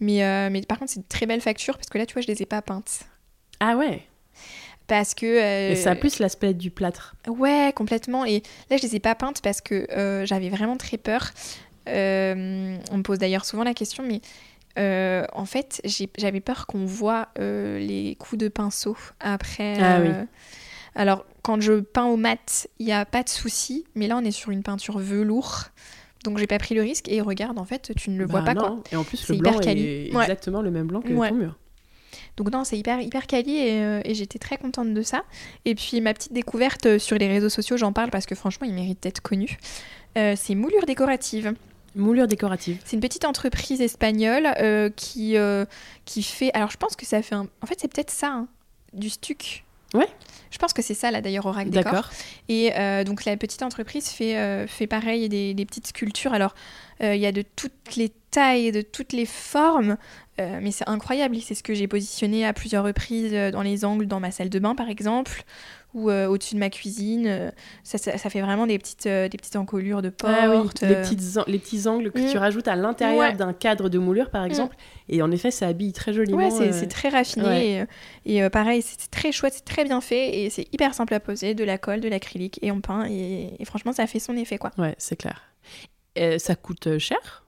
Mais, 0.00 0.24
euh, 0.24 0.48
mais 0.50 0.62
par 0.62 0.78
contre, 0.78 0.92
c'est 0.92 1.00
une 1.00 1.06
très 1.06 1.26
belle 1.26 1.40
facture 1.40 1.76
parce 1.76 1.88
que 1.88 1.98
là, 1.98 2.06
tu 2.06 2.14
vois, 2.14 2.22
je 2.22 2.26
les 2.26 2.42
ai 2.42 2.46
pas 2.46 2.62
peintes. 2.62 3.04
Ah 3.60 3.76
ouais 3.76 4.06
parce 4.88 5.14
que 5.14 5.26
euh, 5.26 5.70
et 5.70 5.76
ça 5.76 5.92
a 5.92 5.94
plus 5.94 6.18
l'aspect 6.18 6.54
du 6.54 6.72
plâtre 6.72 7.14
ouais 7.28 7.72
complètement 7.74 8.26
et 8.26 8.42
là 8.68 8.76
je 8.76 8.82
les 8.82 8.96
ai 8.96 9.00
pas 9.00 9.14
peintes 9.14 9.40
parce 9.40 9.60
que 9.60 9.86
euh, 9.92 10.26
j'avais 10.26 10.50
vraiment 10.50 10.76
très 10.76 10.98
peur 10.98 11.30
on 11.86 11.90
me 11.92 13.02
pose 13.02 13.18
d'ailleurs 13.18 13.44
souvent 13.44 13.62
la 13.62 13.74
question 13.74 14.02
mais 14.02 14.20
en 14.76 15.44
fait 15.44 15.80
j'avais 16.18 16.40
peur 16.40 16.66
qu'on 16.66 16.84
voit 16.84 17.28
les 17.38 18.16
coups 18.18 18.40
de 18.40 18.48
pinceau 18.48 18.96
après 19.20 19.80
ah, 19.80 20.00
oui. 20.02 20.10
alors 20.96 21.24
quand 21.42 21.60
je 21.60 21.74
peins 21.74 22.06
au 22.06 22.16
mat 22.16 22.66
il 22.80 22.86
n'y 22.86 22.92
a 22.92 23.04
pas 23.04 23.22
de 23.22 23.28
souci 23.28 23.84
mais 23.94 24.08
là 24.08 24.16
on 24.16 24.24
est 24.24 24.32
sur 24.32 24.50
une 24.50 24.64
peinture 24.64 24.98
velours 24.98 25.70
donc 26.24 26.38
j'ai 26.38 26.46
pas 26.46 26.58
pris 26.58 26.74
le 26.74 26.82
risque 26.82 27.08
et 27.08 27.20
regarde 27.20 27.58
en 27.58 27.64
fait 27.64 27.92
tu 27.96 28.10
ne 28.10 28.18
le 28.18 28.26
vois 28.26 28.40
bah 28.40 28.54
pas 28.54 28.60
quoi. 28.60 28.78
Et 28.90 28.96
en 28.96 29.04
plus 29.04 29.28
le 29.28 29.36
blanc 29.36 29.58
est 29.60 30.08
exactement 30.08 30.62
le 30.62 30.70
même 30.70 30.86
blanc 30.86 31.00
que 31.00 31.08
ton 31.08 31.34
mur. 31.34 31.56
Donc 32.36 32.50
non, 32.50 32.64
c'est 32.64 32.78
hyper 32.78 33.00
hyper 33.00 33.26
quali 33.26 33.56
euh, 33.58 34.00
et, 34.04 34.14
j'étais 34.14 34.38
très 34.38 34.56
contente 34.56 34.92
de 34.94 35.02
ça. 35.02 35.24
Et 35.64 35.74
puis 35.74 36.00
ma 36.00 36.14
petite 36.14 36.32
découverte 36.32 36.86
euh, 36.86 36.98
sur 36.98 37.18
les 37.18 37.28
réseaux 37.28 37.48
sociaux, 37.48 37.76
j'en 37.76 37.92
parle 37.92 38.10
parce 38.10 38.26
que 38.26 38.34
franchement, 38.34 38.66
il 38.66 38.74
mérite 38.74 39.02
d'être 39.02 39.20
connu. 39.20 39.58
Euh, 40.16 40.34
c'est 40.36 40.54
Moulure 40.54 40.86
décorative. 40.86 41.54
Moulure 41.94 42.26
décorative. 42.26 42.78
C'est 42.84 42.96
une 42.96 43.02
petite 43.02 43.26
entreprise 43.26 43.82
espagnole 43.82 44.48
qui, 44.96 45.36
qui 46.06 46.22
fait. 46.22 46.50
Alors 46.54 46.70
je 46.70 46.78
pense 46.78 46.96
que 46.96 47.04
ça 47.04 47.20
fait 47.20 47.34
un. 47.34 47.46
En 47.60 47.66
fait, 47.66 47.78
c'est 47.78 47.92
peut-être 47.92 48.10
ça, 48.10 48.28
hein, 48.28 48.48
du 48.94 49.10
stuc. 49.10 49.64
Ouais. 49.94 50.08
Je 50.50 50.58
pense 50.58 50.72
que 50.72 50.82
c'est 50.82 50.94
ça, 50.94 51.10
là, 51.10 51.20
d'ailleurs, 51.20 51.46
Orac 51.46 51.70
Décor. 51.70 52.10
Et 52.48 52.72
euh, 52.76 53.04
donc, 53.04 53.24
la 53.24 53.36
petite 53.36 53.62
entreprise 53.62 54.08
fait, 54.08 54.36
euh, 54.36 54.66
fait 54.66 54.86
pareil, 54.86 55.28
des, 55.28 55.54
des, 55.54 55.64
petites 55.64 55.86
sculptures. 55.86 56.34
Alors, 56.34 56.54
euh, 57.02 57.14
il 57.14 57.20
y 57.20 57.26
a 57.26 57.32
de 57.32 57.42
toutes 57.42 57.96
les 57.96 58.12
tailles, 58.30 58.70
de 58.70 58.82
toutes 58.82 59.12
les 59.12 59.26
formes. 59.26 59.96
mais 60.38 60.70
c'est 60.70 60.88
incroyable. 60.88 61.36
C'est 61.40 61.54
ce 61.54 61.62
que 61.62 61.74
j'ai 61.74 61.88
positionné 61.88 62.44
à 62.44 62.52
plusieurs 62.52 62.84
reprises 62.84 63.32
dans 63.52 63.62
les 63.62 63.84
angles, 63.84 64.06
dans 64.06 64.20
ma 64.20 64.30
salle 64.30 64.50
de 64.50 64.58
bain, 64.58 64.74
par 64.74 64.88
exemple 64.88 65.44
ou 65.94 66.10
euh, 66.10 66.26
au-dessus 66.26 66.54
de 66.54 66.60
ma 66.60 66.70
cuisine. 66.70 67.26
Euh, 67.26 67.50
ça, 67.82 67.98
ça, 67.98 68.30
fait 68.30 68.40
vraiment 68.40 68.66
des 68.66 68.78
petites, 68.78 69.06
euh, 69.06 69.28
des 69.28 69.36
petites 69.36 69.56
encolures 69.56 70.02
de 70.02 70.12
ah 70.24 70.46
porte. 70.46 70.82
les, 70.82 70.94
petites 70.96 71.20
les 71.46 71.58
petits 71.58 71.86
angles 71.86 72.10
que 72.10 72.18
tu 72.30 72.36
mm. 72.36 72.40
rajoutes 72.40 72.68
à 72.68 72.76
l'intérieur 72.76 73.34
d'un 73.34 73.52
cadre 73.52 73.88
de 73.88 73.98
moulure, 73.98 74.30
par 74.30 74.44
exemple. 74.44 74.76
Et 75.08 75.22
en 75.22 75.30
effet, 75.30 75.50
ça 75.50 75.66
habille 75.66 75.92
très 75.92 76.12
joliment. 76.12 76.48
Ouais, 76.48 76.72
c'est 76.72 76.88
très 76.88 77.08
raffiné. 77.08 77.86
Et, 78.24 78.48
pareil, 78.50 78.82
c'est 78.82 79.10
très 79.10 79.32
chouette, 79.32 79.54
c'est 79.54 79.64
très 79.64 79.84
bien 79.84 80.00
fait. 80.00 80.42
Et 80.42 80.50
c'est 80.50 80.66
hyper 80.72 80.94
simple 80.94 81.14
à 81.14 81.20
poser, 81.20 81.54
de 81.54 81.64
la 81.64 81.78
colle, 81.78 82.00
de 82.00 82.08
l'acrylique, 82.08 82.58
et 82.62 82.70
on 82.72 82.80
peint. 82.80 83.06
Et, 83.08 83.64
franchement, 83.64 83.92
ça 83.92 84.06
fait 84.06 84.20
son 84.20 84.36
effet, 84.36 84.58
quoi. 84.58 84.70
Ouais, 84.78 84.94
c'est 84.98 85.16
clair. 85.16 85.42
ça 86.38 86.54
coûte 86.54 86.98
cher? 86.98 87.41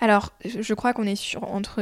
Alors, 0.00 0.32
je 0.44 0.74
crois 0.74 0.92
qu'on 0.92 1.04
est 1.04 1.16
sur 1.16 1.44
entre 1.44 1.80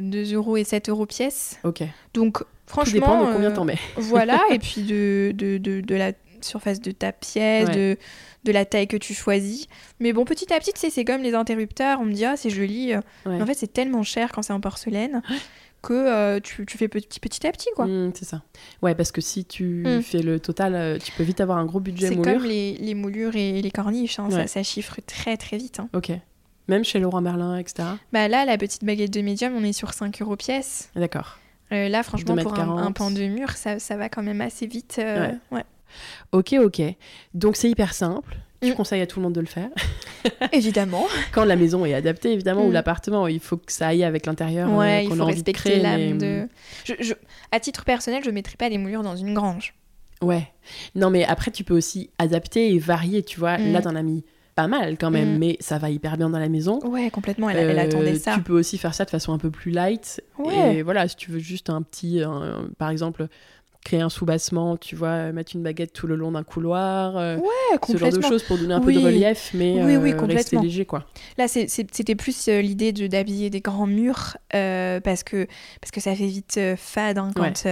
2 0.00 0.34
euros 0.34 0.56
et 0.56 0.64
7 0.64 0.88
euros 0.88 1.06
pièce. 1.06 1.58
Ok. 1.62 1.82
Donc, 2.14 2.42
Franchement, 2.70 2.92
Tout 2.92 3.00
dépend 3.00 3.26
de 3.26 3.32
combien 3.32 3.50
t'en 3.50 3.64
mets. 3.64 3.72
Euh, 3.72 3.76
voilà, 4.00 4.40
et 4.50 4.60
puis 4.60 4.82
de, 4.82 5.32
de, 5.34 5.58
de, 5.58 5.80
de, 5.80 5.94
la 5.96 6.12
surface 6.40 6.80
de 6.80 6.92
ta 6.92 7.10
pièce, 7.10 7.68
de, 7.68 7.96
de 8.44 8.52
la 8.52 8.64
taille 8.64 8.86
que 8.86 8.96
tu 8.96 9.12
choisis. 9.12 9.66
Mais 9.98 10.12
bon, 10.12 10.24
petit 10.24 10.52
à 10.52 10.58
petit, 10.60 10.72
tu 10.72 10.78
sais, 10.78 10.90
c'est 10.90 11.04
comme 11.04 11.22
les 11.22 11.34
interrupteurs. 11.34 11.98
On 12.00 12.04
me 12.04 12.12
dit, 12.12 12.24
ah, 12.24 12.36
c'est 12.36 12.50
joli. 12.50 12.92
Mais 13.26 13.42
en 13.42 13.46
fait, 13.46 13.54
c'est 13.54 13.72
tellement 13.72 14.04
cher 14.04 14.30
quand 14.32 14.42
c'est 14.42 14.52
en 14.52 14.60
porcelaine 14.60 15.20
que 15.82 15.94
euh, 15.94 16.40
tu, 16.40 16.64
tu, 16.64 16.78
fais 16.78 16.86
petit, 16.86 17.18
petit 17.18 17.44
à 17.44 17.50
petit, 17.50 17.70
quoi. 17.74 17.86
Mmh, 17.86 18.12
c'est 18.14 18.24
ça. 18.24 18.42
Ouais, 18.82 18.94
parce 18.94 19.10
que 19.10 19.20
si 19.20 19.44
tu 19.44 19.82
mmh. 19.84 20.02
fais 20.02 20.22
le 20.22 20.38
total, 20.38 20.74
euh, 20.76 20.98
tu 20.98 21.10
peux 21.10 21.24
vite 21.24 21.40
avoir 21.40 21.58
un 21.58 21.64
gros 21.64 21.80
budget 21.80 22.10
moulure. 22.10 22.24
C'est 22.24 22.32
comme 22.34 22.44
les, 22.44 22.74
les, 22.74 22.94
moulures 22.94 23.34
et 23.34 23.60
les 23.60 23.70
corniches, 23.72 24.20
hein, 24.20 24.30
ça, 24.30 24.46
ça, 24.46 24.62
chiffre 24.62 24.98
très 25.06 25.36
très 25.36 25.56
vite. 25.56 25.80
Hein. 25.80 25.88
Ok. 25.92 26.12
Même 26.70 26.84
chez 26.84 27.00
Laurent 27.00 27.20
Merlin, 27.20 27.58
etc. 27.58 27.88
Bah 28.12 28.28
là, 28.28 28.44
la 28.44 28.56
petite 28.56 28.84
baguette 28.84 29.12
de 29.12 29.22
médium, 29.22 29.56
on 29.56 29.64
est 29.64 29.72
sur 29.72 29.92
5 29.92 30.22
euros 30.22 30.36
pièce. 30.36 30.88
D'accord. 30.94 31.40
Euh, 31.72 31.88
là, 31.88 32.04
franchement, 32.04 32.36
pour 32.36 32.56
un, 32.56 32.92
pan 32.92 33.10
de 33.10 33.26
mur, 33.26 33.50
ça, 33.50 33.80
ça, 33.80 33.96
va 33.96 34.08
quand 34.08 34.22
même 34.22 34.40
assez 34.40 34.68
vite. 34.68 34.98
Euh, 35.00 35.32
ouais. 35.50 35.64
Ok, 36.30 36.52
ok. 36.52 36.80
Donc 37.34 37.56
c'est 37.56 37.68
hyper 37.68 37.92
simple. 37.92 38.36
Tu 38.62 38.70
mm. 38.70 38.74
conseilles 38.74 39.00
à 39.00 39.08
tout 39.08 39.18
le 39.18 39.24
monde 39.24 39.32
de 39.32 39.40
le 39.40 39.48
faire. 39.48 39.68
évidemment. 40.52 41.08
Quand 41.32 41.44
la 41.44 41.56
maison 41.56 41.84
est 41.84 41.94
adaptée, 41.94 42.32
évidemment, 42.32 42.64
ou 42.64 42.70
mm. 42.70 42.74
l'appartement, 42.74 43.26
il 43.26 43.40
faut 43.40 43.56
que 43.56 43.72
ça 43.72 43.88
aille 43.88 44.04
avec 44.04 44.26
l'intérieur. 44.26 44.70
Euh, 44.70 44.76
ouais, 44.76 45.06
il 45.06 45.12
faut 45.12 45.24
respecter 45.24 45.80
l'âme 45.80 46.18
de. 46.18 46.48
Je, 46.84 47.14
À 47.50 47.58
titre 47.58 47.84
personnel, 47.84 48.22
je 48.22 48.30
ne 48.30 48.34
mettrais 48.34 48.56
pas 48.56 48.70
des 48.70 48.78
moulures 48.78 49.02
dans 49.02 49.16
une 49.16 49.34
grange. 49.34 49.74
Ouais. 50.22 50.46
Non, 50.94 51.10
mais 51.10 51.24
après, 51.24 51.50
tu 51.50 51.64
peux 51.64 51.76
aussi 51.76 52.10
adapter 52.18 52.72
et 52.72 52.78
varier, 52.78 53.24
tu 53.24 53.40
vois. 53.40 53.58
Là, 53.58 53.80
mm. 53.80 53.82
t'en 53.82 53.96
as 53.96 54.02
mis 54.02 54.22
pas 54.60 54.68
mal 54.68 54.98
quand 54.98 55.10
même, 55.10 55.36
mm. 55.36 55.38
mais 55.38 55.56
ça 55.60 55.78
va 55.78 55.90
hyper 55.90 56.16
bien 56.16 56.30
dans 56.30 56.38
la 56.38 56.48
maison. 56.48 56.80
Ouais, 56.84 57.10
complètement, 57.10 57.48
elle, 57.50 57.78
attendait 57.78 58.16
ça. 58.16 58.34
Tu 58.34 58.42
peux 58.42 58.58
aussi 58.58 58.78
faire 58.78 58.94
ça 58.94 59.04
de 59.04 59.10
façon 59.10 59.32
un 59.32 59.38
peu 59.38 59.50
plus 59.50 59.70
light. 59.70 60.22
Ouais. 60.38 60.76
Et 60.76 60.82
voilà, 60.82 61.08
si 61.08 61.16
tu 61.16 61.30
veux 61.30 61.38
juste 61.38 61.70
un 61.70 61.82
petit, 61.82 62.22
par 62.78 62.90
exemple, 62.90 63.28
créer 63.84 64.00
un 64.00 64.08
sous-bassement, 64.08 64.76
tu 64.76 64.94
vois, 64.94 65.32
mettre 65.32 65.56
une 65.56 65.62
baguette 65.62 65.92
tout 65.92 66.06
le 66.06 66.14
long 66.14 66.32
d'un 66.32 66.42
couloir, 66.42 67.16
euh, 67.16 67.36
ouais, 67.38 67.78
ce 67.86 67.96
genre 67.96 68.12
de 68.12 68.20
choses 68.20 68.42
pour 68.42 68.58
donner 68.58 68.74
un 68.74 68.80
peu 68.80 68.92
de 68.92 68.98
relief, 68.98 69.52
mais 69.54 69.82
oui, 69.82 69.96
oui, 69.96 70.12
euh, 70.12 70.26
rester 70.26 70.58
léger, 70.58 70.84
quoi. 70.84 71.06
Là, 71.38 71.48
c'était 71.48 72.14
plus 72.14 72.48
euh, 72.48 72.60
l'idée 72.60 72.92
de 72.92 73.06
d'habiller 73.06 73.48
des 73.48 73.60
grands 73.60 73.86
murs, 73.86 74.36
parce, 74.50 75.22
que, 75.22 75.46
parce 75.80 75.90
que 75.92 76.00
ça 76.00 76.14
fait 76.14 76.26
vite 76.26 76.60
fade 76.76 77.18
hein, 77.18 77.30
quand, 77.34 77.64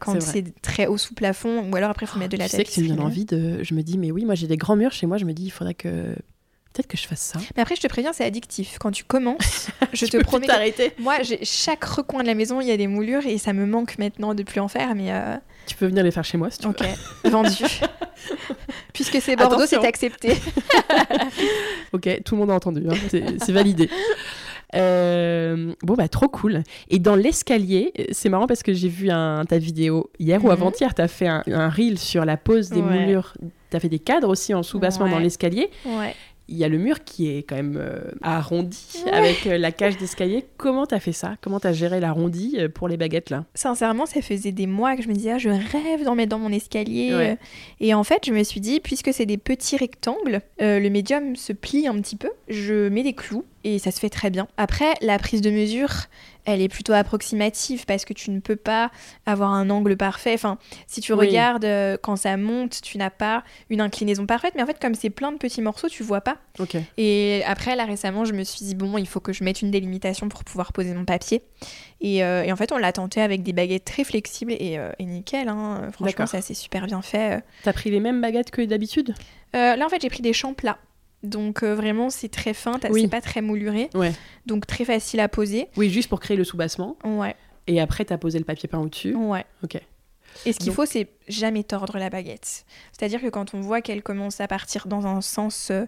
quand 0.00 0.20
c'est 0.20 0.60
très 0.60 0.86
haut 0.86 0.98
sous 0.98 1.14
plafond, 1.14 1.70
ou 1.70 1.76
alors 1.76 1.90
après, 1.90 2.06
il 2.06 2.08
faut 2.08 2.18
mettre 2.18 2.32
de 2.32 2.38
la 2.38 2.48
tu 2.48 2.56
sais 2.56 2.64
que 2.64 2.70
tu 2.70 2.82
me 2.82 2.88
donnes 2.88 3.00
envie 3.00 3.24
de... 3.24 3.62
Je 3.62 3.74
me 3.74 3.82
dis, 3.82 3.98
mais 3.98 4.10
oui, 4.10 4.24
moi 4.24 4.34
j'ai 4.34 4.46
des 4.46 4.56
grands 4.56 4.76
murs 4.76 4.92
chez 4.92 5.06
moi, 5.06 5.16
je 5.16 5.24
me 5.24 5.32
dis, 5.32 5.44
il 5.46 5.50
faudrait 5.50 5.74
que 5.74 6.14
Peut-être 6.74 6.88
que 6.88 6.96
je 6.96 7.06
fasse 7.06 7.20
ça. 7.20 7.38
Mais 7.56 7.62
après, 7.62 7.76
je 7.76 7.80
te 7.80 7.86
préviens, 7.86 8.12
c'est 8.12 8.24
addictif. 8.24 8.78
Quand 8.80 8.90
tu 8.90 9.04
commences, 9.04 9.68
je 9.92 10.06
te 10.06 10.16
promets. 10.16 10.48
t'arrêter. 10.48 10.92
Moi, 10.98 11.18
chaque 11.42 11.84
recoin 11.84 12.22
de 12.22 12.26
la 12.26 12.34
maison, 12.34 12.60
il 12.60 12.66
y 12.66 12.72
a 12.72 12.76
des 12.76 12.88
moulures 12.88 13.24
et 13.26 13.38
ça 13.38 13.52
me 13.52 13.64
manque 13.64 13.96
maintenant 13.98 14.34
de 14.34 14.42
plus 14.42 14.58
en 14.58 14.66
faire. 14.66 14.96
Mais 14.96 15.12
tu 15.66 15.76
peux 15.76 15.86
venir 15.86 16.02
les 16.02 16.10
faire 16.10 16.24
chez 16.24 16.36
moi 16.36 16.50
si 16.50 16.58
tu 16.58 16.66
veux. 16.66 16.72
Ok, 16.72 16.84
vendu. 17.30 17.64
Puisque 18.92 19.20
c'est 19.20 19.36
Bordeaux, 19.36 19.66
c'est 19.66 19.84
accepté. 19.84 20.34
ok, 21.92 22.22
tout 22.24 22.34
le 22.34 22.40
monde 22.40 22.50
a 22.50 22.54
entendu, 22.54 22.82
hein. 22.88 22.94
c'est 23.10 23.52
validé. 23.52 23.88
Euh, 24.74 25.72
bon, 25.82 25.94
bah, 25.94 26.08
trop 26.08 26.28
cool. 26.28 26.64
Et 26.90 26.98
dans 26.98 27.14
l'escalier, 27.14 27.92
c'est 28.10 28.28
marrant 28.28 28.48
parce 28.48 28.64
que 28.64 28.72
j'ai 28.72 28.88
vu 28.88 29.10
un, 29.10 29.44
ta 29.44 29.58
vidéo 29.58 30.10
hier 30.18 30.42
ou 30.42 30.48
mhm. 30.48 30.52
avant-hier, 30.52 30.94
tu 30.94 31.02
as 31.02 31.06
fait 31.06 31.28
un, 31.28 31.68
reel 31.68 31.98
sur 31.98 32.24
la 32.24 32.36
pose 32.36 32.70
des 32.70 32.82
moulures. 32.82 33.34
Tu 33.70 33.76
as 33.76 33.80
fait 33.80 33.88
des 33.88 34.00
cadres 34.00 34.28
aussi 34.28 34.52
en 34.52 34.64
sous-bassement 34.64 35.08
dans 35.08 35.20
l'escalier. 35.20 35.70
Ouais 35.86 36.14
il 36.48 36.56
y 36.56 36.64
a 36.64 36.68
le 36.68 36.78
mur 36.78 37.04
qui 37.04 37.30
est 37.30 37.42
quand 37.42 37.56
même 37.56 37.78
euh, 37.78 38.10
arrondi 38.20 39.02
avec 39.10 39.46
euh, 39.46 39.56
la 39.56 39.72
cage 39.72 39.96
d'escalier. 39.96 40.44
Comment 40.58 40.86
t'as 40.86 41.00
fait 41.00 41.12
ça? 41.12 41.36
Comment 41.40 41.58
t'as 41.58 41.72
géré 41.72 42.00
l'arrondi 42.00 42.56
euh, 42.58 42.68
pour 42.68 42.88
les 42.88 42.96
baguettes 42.96 43.30
là? 43.30 43.44
Sincèrement, 43.54 44.04
ça 44.06 44.20
faisait 44.20 44.52
des 44.52 44.66
mois 44.66 44.96
que 44.96 45.02
je 45.02 45.08
me 45.08 45.14
disais, 45.14 45.32
ah, 45.32 45.38
je 45.38 45.48
rêve 45.48 46.04
d'en 46.04 46.14
mettre 46.14 46.30
dans 46.30 46.38
mon 46.38 46.52
escalier. 46.52 47.36
Et 47.80 47.94
en 47.94 48.04
fait, 48.04 48.26
je 48.26 48.32
me 48.32 48.42
suis 48.42 48.60
dit, 48.60 48.80
puisque 48.80 49.12
c'est 49.12 49.26
des 49.26 49.38
petits 49.38 49.76
rectangles, 49.76 50.40
le 50.58 50.88
médium 50.88 51.36
se 51.36 51.52
plie 51.52 51.86
un 51.86 51.98
petit 52.00 52.16
peu. 52.16 52.30
Je 52.48 52.88
mets 52.88 53.02
des 53.02 53.14
clous 53.14 53.44
et 53.64 53.78
ça 53.78 53.90
se 53.90 53.98
fait 53.98 54.10
très 54.10 54.30
bien. 54.30 54.46
Après, 54.56 54.92
la 55.00 55.18
prise 55.18 55.40
de 55.40 55.50
mesure, 55.50 55.90
elle 56.44 56.60
est 56.60 56.68
plutôt 56.68 56.92
approximative 56.92 57.86
parce 57.86 58.04
que 58.04 58.12
tu 58.12 58.30
ne 58.30 58.40
peux 58.40 58.56
pas 58.56 58.90
avoir 59.26 59.52
un 59.52 59.70
angle 59.70 59.96
parfait. 59.96 60.34
Enfin, 60.34 60.58
si 60.86 61.00
tu 61.00 61.12
regardes 61.12 61.64
euh, 61.64 61.96
quand 62.00 62.16
ça 62.16 62.36
monte, 62.36 62.80
tu 62.82 62.98
n'as 62.98 63.10
pas 63.10 63.44
une 63.70 63.80
inclinaison 63.80 64.26
parfaite. 64.26 64.54
Mais 64.54 64.62
en 64.62 64.66
fait, 64.66 64.78
comme 64.80 64.94
c'est 64.94 65.10
plein 65.10 65.32
de 65.32 65.38
petits 65.38 65.62
morceaux, 65.62 65.88
tu 65.88 66.02
vois 66.02 66.20
pas. 66.20 66.36
Et 66.96 67.42
après, 67.46 67.76
là 67.76 67.84
récemment, 67.84 68.24
je 68.24 68.32
me 68.32 68.44
suis 68.44 68.64
dit 68.64 68.74
bon, 68.74 68.98
il 68.98 69.06
faut 69.06 69.20
que 69.20 69.32
je 69.32 69.44
mette 69.44 69.62
une 69.62 69.70
délimitation 69.70 70.28
pour 70.28 70.44
pouvoir 70.44 70.72
poser 70.72 70.94
mon 70.94 71.04
papier. 71.04 71.42
Et, 72.00 72.22
euh, 72.22 72.50
en 72.50 72.56
fait, 72.56 72.72
on 72.72 72.78
l'a 72.78 72.92
tenté 72.92 73.22
avec 73.22 73.42
des 73.42 73.52
baguettes 73.52 73.84
très 73.84 74.04
flexibles 74.04 74.52
et, 74.52 74.78
euh, 74.78 74.90
nickel. 75.00 75.48
Hein. 75.48 75.88
Franchement, 75.92 76.26
ça 76.26 76.42
s'est 76.42 76.54
super 76.54 76.86
bien 76.86 77.02
fait. 77.02 77.42
T'as 77.62 77.72
pris 77.72 77.90
les 77.90 78.00
mêmes 78.00 78.20
baguettes 78.20 78.50
que 78.50 78.62
d'habitude? 78.62 79.14
Là, 79.52 79.78
en 79.84 79.88
fait, 79.88 80.02
j'ai 80.02 80.10
pris 80.10 80.22
des 80.22 80.32
champs 80.32 80.52
plats. 80.52 80.78
Donc 81.24 81.62
euh, 81.62 81.74
vraiment, 81.74 82.10
c'est 82.10 82.28
très 82.28 82.54
fin, 82.54 82.78
c'est 82.80 83.08
pas 83.08 83.20
très 83.20 83.40
mouluré. 83.40 83.90
Donc 84.46 84.66
très 84.66 84.84
facile 84.84 85.20
à 85.20 85.28
poser. 85.28 85.68
Oui, 85.76 85.90
juste 85.90 86.08
pour 86.08 86.20
créer 86.20 86.36
le 86.36 86.44
soubassement. 86.44 86.96
Ouais. 87.04 87.34
Et 87.66 87.80
après, 87.80 88.04
tu 88.04 88.12
as 88.12 88.18
posé 88.18 88.38
le 88.38 88.44
papier 88.44 88.68
peint 88.68 88.78
au-dessus. 88.78 89.14
Ouais. 89.14 89.44
Ok. 89.62 89.80
Et 90.46 90.52
ce 90.52 90.58
qu'il 90.58 90.72
faut, 90.72 90.84
c'est 90.84 91.08
jamais 91.28 91.62
tordre 91.62 91.96
la 91.98 92.10
baguette. 92.10 92.64
C'est-à-dire 92.92 93.20
que 93.20 93.28
quand 93.28 93.54
on 93.54 93.60
voit 93.60 93.80
qu'elle 93.80 94.02
commence 94.02 94.40
à 94.40 94.48
partir 94.48 94.86
dans 94.86 95.06
un 95.06 95.20
sens... 95.20 95.70
Euh, 95.70 95.86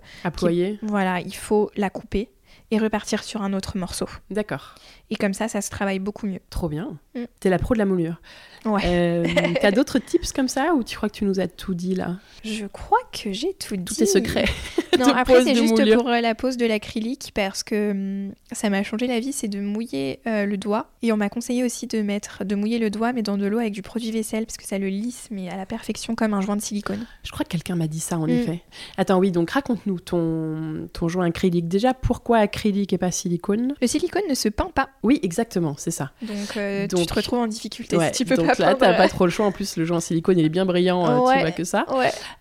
voilà, 0.82 1.20
il 1.20 1.34
faut 1.34 1.70
la 1.76 1.90
couper 1.90 2.30
et 2.70 2.78
repartir 2.78 3.22
sur 3.22 3.42
un 3.42 3.52
autre 3.52 3.76
morceau. 3.76 4.08
D'accord. 4.30 4.74
Et 5.10 5.16
comme 5.16 5.34
ça, 5.34 5.48
ça 5.48 5.60
se 5.60 5.70
travaille 5.70 5.98
beaucoup 5.98 6.26
mieux. 6.26 6.40
Trop 6.50 6.68
bien. 6.68 6.96
Mm. 7.14 7.24
T'es 7.38 7.50
la 7.50 7.58
pro 7.58 7.74
de 7.74 7.78
la 7.78 7.86
moulure. 7.86 8.20
Ouais. 8.64 8.82
Euh, 8.84 9.26
T'as 9.60 9.70
d'autres 9.70 9.98
tips 9.98 10.32
comme 10.32 10.48
ça 10.48 10.74
ou 10.74 10.82
tu 10.82 10.96
crois 10.96 11.08
que 11.08 11.14
tu 11.14 11.24
nous 11.24 11.38
as 11.38 11.46
tout 11.46 11.74
dit 11.74 11.94
là? 11.94 12.16
Je 12.44 12.66
crois 12.66 12.98
que 13.12 13.32
j'ai 13.32 13.54
tout 13.54 13.76
dit. 13.76 13.84
Tout 13.84 14.02
est 14.02 14.06
secret. 14.06 14.46
Non, 14.98 15.08
après 15.14 15.42
c'est 15.42 15.54
juste 15.54 15.94
pour 15.94 16.08
euh, 16.08 16.20
la 16.20 16.34
pose 16.34 16.56
de 16.56 16.66
l'acrylique 16.66 17.32
parce 17.34 17.62
que 17.62 17.90
hum, 17.90 18.32
ça 18.52 18.70
m'a 18.70 18.82
changé 18.82 19.06
la 19.06 19.20
vie, 19.20 19.32
c'est 19.32 19.48
de 19.48 19.60
mouiller 19.60 20.20
euh, 20.26 20.46
le 20.46 20.56
doigt. 20.56 20.90
Et 21.02 21.12
on 21.12 21.16
m'a 21.16 21.28
conseillé 21.28 21.64
aussi 21.64 21.86
de 21.86 22.02
mettre, 22.02 22.44
de 22.44 22.54
mouiller 22.54 22.78
le 22.78 22.90
doigt 22.90 23.12
mais 23.12 23.22
dans 23.22 23.36
de 23.36 23.46
l'eau 23.46 23.58
avec 23.58 23.72
du 23.72 23.82
produit 23.82 24.10
vaisselle 24.10 24.46
parce 24.46 24.56
que 24.56 24.64
ça 24.64 24.78
le 24.78 24.88
lisse 24.88 25.28
mais 25.30 25.48
à 25.48 25.56
la 25.56 25.66
perfection 25.66 26.14
comme 26.14 26.34
un 26.34 26.40
joint 26.40 26.56
de 26.56 26.62
silicone. 26.62 27.06
Je 27.24 27.30
crois 27.30 27.44
que 27.44 27.50
quelqu'un 27.50 27.76
m'a 27.76 27.88
dit 27.88 28.00
ça 28.00 28.18
en 28.18 28.26
mm. 28.26 28.30
effet. 28.30 28.62
Attends, 28.96 29.18
oui, 29.18 29.30
donc 29.30 29.50
raconte-nous 29.50 30.00
ton, 30.00 30.88
ton 30.92 31.08
joint 31.08 31.26
acrylique. 31.26 31.68
Déjà, 31.68 31.94
pourquoi 31.94 32.38
acrylique 32.38 32.92
et 32.92 32.98
pas 32.98 33.10
silicone? 33.10 33.74
Le 33.80 33.86
silicone 33.86 34.22
ne 34.28 34.34
se 34.34 34.48
peint 34.48 34.70
pas. 34.74 34.88
Oui, 35.02 35.20
exactement, 35.22 35.74
c'est 35.78 35.90
ça. 35.90 36.12
Donc, 36.22 36.58
donc, 36.88 37.00
tu 37.00 37.06
te 37.06 37.14
retrouves 37.14 37.40
en 37.40 37.46
difficulté 37.46 37.96
si 38.12 38.24
tu 38.24 38.24
peux 38.24 38.36
pas 38.36 38.54
là, 38.58 38.74
t'as 38.74 38.94
pas 38.94 39.08
trop 39.08 39.24
le 39.24 39.30
choix. 39.30 39.46
En 39.46 39.52
plus, 39.52 39.76
le 39.76 39.84
joint 39.84 39.98
en 39.98 40.00
silicone, 40.00 40.38
il 40.38 40.44
est 40.44 40.50
bien 40.50 40.66
brillant, 40.66 41.06
euh, 41.06 41.32
tu 41.32 41.40
vois 41.40 41.50
que 41.50 41.64
ça. 41.64 41.86